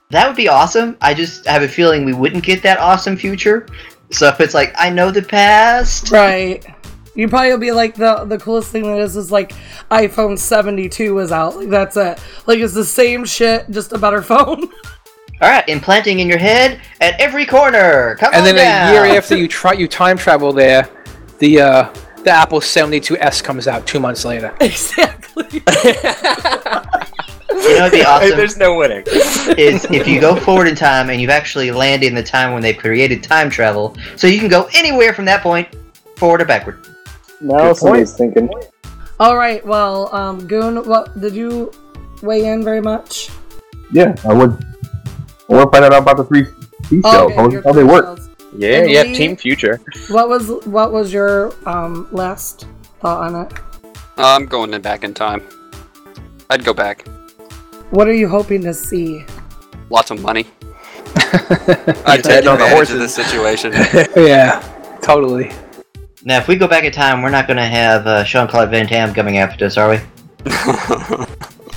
That 0.10 0.28
would 0.28 0.36
be 0.36 0.48
awesome. 0.50 0.98
I 1.02 1.14
just 1.14 1.46
have 1.48 1.62
a 1.62 1.68
feeling 1.68 2.04
we 2.04 2.14
wouldn't 2.14 2.44
get 2.44 2.62
that 2.64 2.80
awesome 2.80 3.16
future. 3.16 3.68
So 4.12 4.28
if 4.28 4.42
it's 4.42 4.54
like, 4.54 4.74
I 4.78 4.90
know 4.90 5.12
the 5.12 5.22
past. 5.22 6.12
Right. 6.12 6.66
You 7.16 7.28
probably 7.28 7.52
will 7.52 7.58
be 7.60 7.72
like 7.72 7.96
the 7.96 8.24
the 8.26 8.38
coolest 8.38 8.72
thing 8.72 8.84
that 8.84 9.00
is 9.00 9.16
is 9.18 9.32
like 9.32 9.54
iPhone 9.92 10.38
72 10.38 11.20
is 11.20 11.32
out. 11.32 11.56
Like 11.58 11.70
that's 11.70 11.98
it. 11.98 12.22
Like 12.46 12.60
it's 12.60 12.74
the 12.74 12.86
same 12.86 13.26
shit, 13.26 13.70
just 13.72 13.92
a 13.94 13.98
better 13.98 14.22
phone. 14.32 14.70
All 15.42 15.50
right, 15.50 15.68
implanting 15.70 16.20
in 16.20 16.28
your 16.28 16.38
head 16.38 16.82
at 17.00 17.20
every 17.20 17.46
corner. 17.46 18.16
Come 18.16 18.34
And 18.34 18.42
on 18.42 18.44
then 18.46 18.56
down. 18.56 18.90
a 18.90 18.94
year 19.08 19.18
after 19.18 19.38
you 19.38 19.48
try 19.60 19.74
you 19.74 19.88
time 19.88 20.18
travel 20.18 20.52
there, 20.54 20.90
the 21.40 21.62
uh, 21.62 21.94
the 22.24 22.32
Apple 22.32 22.60
72s 22.60 23.44
comes 23.44 23.68
out 23.68 23.88
two 23.88 24.00
months 24.00 24.26
later. 24.26 24.56
exactly. 24.62 25.64
You 27.52 27.78
know, 27.78 27.88
it'd 27.88 28.00
be 28.00 28.06
awesome. 28.06 28.38
there's 28.38 28.58
no 28.58 28.78
winning. 28.78 29.04
is 29.58 29.86
if 29.92 30.08
you 30.08 30.22
go 30.22 30.36
forward 30.36 30.68
in 30.68 30.76
time 30.76 31.10
and 31.10 31.20
you've 31.20 31.30
actually 31.30 31.72
landed 31.72 32.08
in 32.08 32.16
the 32.16 32.24
time 32.24 32.54
when 32.54 32.62
they 32.62 32.74
created 32.74 33.22
time 33.22 33.50
travel, 33.50 33.98
so 34.16 34.28
you 34.28 34.40
can 34.40 34.48
go 34.48 34.70
anywhere 34.74 35.14
from 35.14 35.26
that 35.26 35.44
point, 35.44 35.68
forward 36.16 36.42
or 36.42 36.46
backward. 36.46 36.88
Now 37.42 37.74
somebody's 37.74 38.14
thinking. 38.14 38.50
All 39.20 39.36
right. 39.36 39.66
Well, 39.66 40.14
um, 40.16 40.48
Goon, 40.48 40.88
what 40.88 41.20
did 41.20 41.36
you 41.36 41.72
weigh 42.22 42.46
in 42.46 42.64
very 42.64 42.82
much? 42.82 43.30
Yeah, 43.92 44.16
I 44.24 44.34
would. 44.34 44.52
I 45.50 45.54
want 45.54 45.72
to 45.72 45.78
find 45.78 45.94
out 45.94 46.02
about 46.02 46.18
the 46.18 46.24
three 46.24 46.46
seashells. 46.84 47.04
Oh, 47.06 47.30
how, 47.36 47.62
how 47.62 47.74
they 47.74 47.84
three 47.84 47.84
work. 47.84 48.20
Shells. 48.52 48.62
Yeah, 48.62 48.78
And 48.82 48.90
yeah, 48.92 49.02
Lee- 49.04 49.14
Team 49.16 49.36
Future. 49.36 49.80
What 50.10 50.30
was 50.30 50.50
what 50.66 50.92
was 50.92 51.12
your 51.14 51.54
um 51.68 52.08
last 52.12 52.68
thought 53.02 53.34
on 53.34 53.46
it? 53.46 53.54
I'm 54.18 54.46
going 54.46 54.74
in 54.74 54.82
back 54.82 55.04
in 55.04 55.14
time. 55.14 55.42
I'd 56.50 56.64
go 56.66 56.74
back. 56.74 57.08
What 57.92 58.08
are 58.08 58.14
you 58.14 58.28
hoping 58.28 58.62
to 58.64 58.74
see? 58.74 59.26
Lots 59.90 60.12
of 60.12 60.22
money. 60.22 60.46
I'd 61.16 61.98
I'd 62.06 62.24
take 62.24 62.46
on 62.48 62.58
the 62.58 62.66
advantage 62.66 62.66
of 62.66 62.70
horses. 62.70 63.00
this 63.00 63.16
situation. 63.16 63.72
yeah, 64.16 64.62
totally. 65.02 65.52
Now, 66.24 66.38
if 66.38 66.48
we 66.48 66.56
go 66.58 66.68
back 66.68 66.84
in 66.84 66.92
time, 66.92 67.22
we're 67.22 67.30
not 67.30 67.48
going 67.48 67.58
to 67.58 67.66
have 67.66 68.06
uh, 68.06 68.24
Jean 68.26 68.48
Claude 68.48 68.70
Van 68.70 68.86
Damme 68.86 69.14
coming 69.14 69.38
after 69.38 69.66
us, 69.66 69.78
are 69.78 69.90
we? 69.90 69.98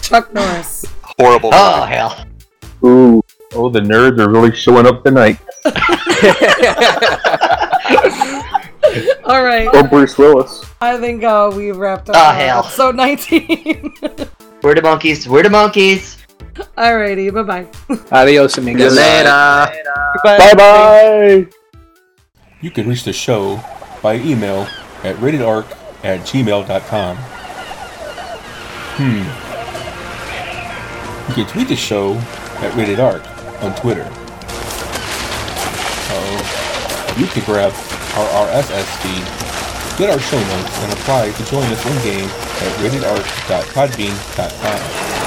Chuck 0.02 0.34
Norris. 0.34 0.84
Horrible. 1.18 1.50
Oh 1.52 1.80
movie. 1.80 1.94
hell! 1.94 2.26
Ooh, 2.84 3.21
oh, 3.54 3.68
the 3.68 3.80
nerds 3.80 4.18
are 4.18 4.30
really 4.30 4.54
showing 4.54 4.86
up 4.86 5.04
tonight. 5.04 5.38
All 9.24 9.42
right. 9.42 9.68
Or 9.72 9.88
Bruce 9.88 10.18
Willis. 10.18 10.64
I 10.80 10.98
think 10.98 11.24
uh, 11.24 11.50
we've 11.54 11.76
wrapped 11.76 12.10
up. 12.10 12.16
Oh, 12.16 12.18
uh, 12.18 12.34
hell. 12.34 12.64
So 12.64 12.90
19. 12.90 13.94
We're 14.62 14.74
the 14.74 14.82
monkeys. 14.82 15.28
We're 15.28 15.42
the 15.42 15.50
monkeys. 15.50 16.18
Alrighty. 16.76 17.32
Bye 17.32 17.42
bye. 17.42 17.66
Adios, 18.10 18.58
amigos. 18.58 18.94
Later. 18.94 19.72
Bye 20.22 20.54
bye. 20.54 21.46
You 22.60 22.70
can 22.70 22.88
reach 22.88 23.04
the 23.04 23.12
show 23.12 23.60
by 24.02 24.16
email 24.16 24.66
at 25.02 25.16
ratedarc 25.16 25.64
at 26.04 26.20
gmail.com. 26.20 27.16
Hmm. 28.98 29.24
You 31.28 31.34
can 31.34 31.46
tweet 31.46 31.68
the 31.68 31.76
show 31.76 32.14
at 32.14 32.72
ratedarc 32.72 33.31
on 33.62 33.74
Twitter. 33.76 34.08
Uh-oh. 36.10 37.14
You 37.18 37.26
can 37.26 37.44
grab 37.44 37.72
our 38.16 38.26
RSS 38.46 38.86
feed, 39.02 39.24
get 39.98 40.10
our 40.10 40.18
show 40.20 40.38
notes, 40.38 40.78
and 40.82 40.92
apply 40.92 41.30
to 41.30 41.44
join 41.44 41.64
us 41.64 41.84
in-game 41.86 42.28
at 42.28 42.78
ratedarc.podbean.com. 42.80 45.21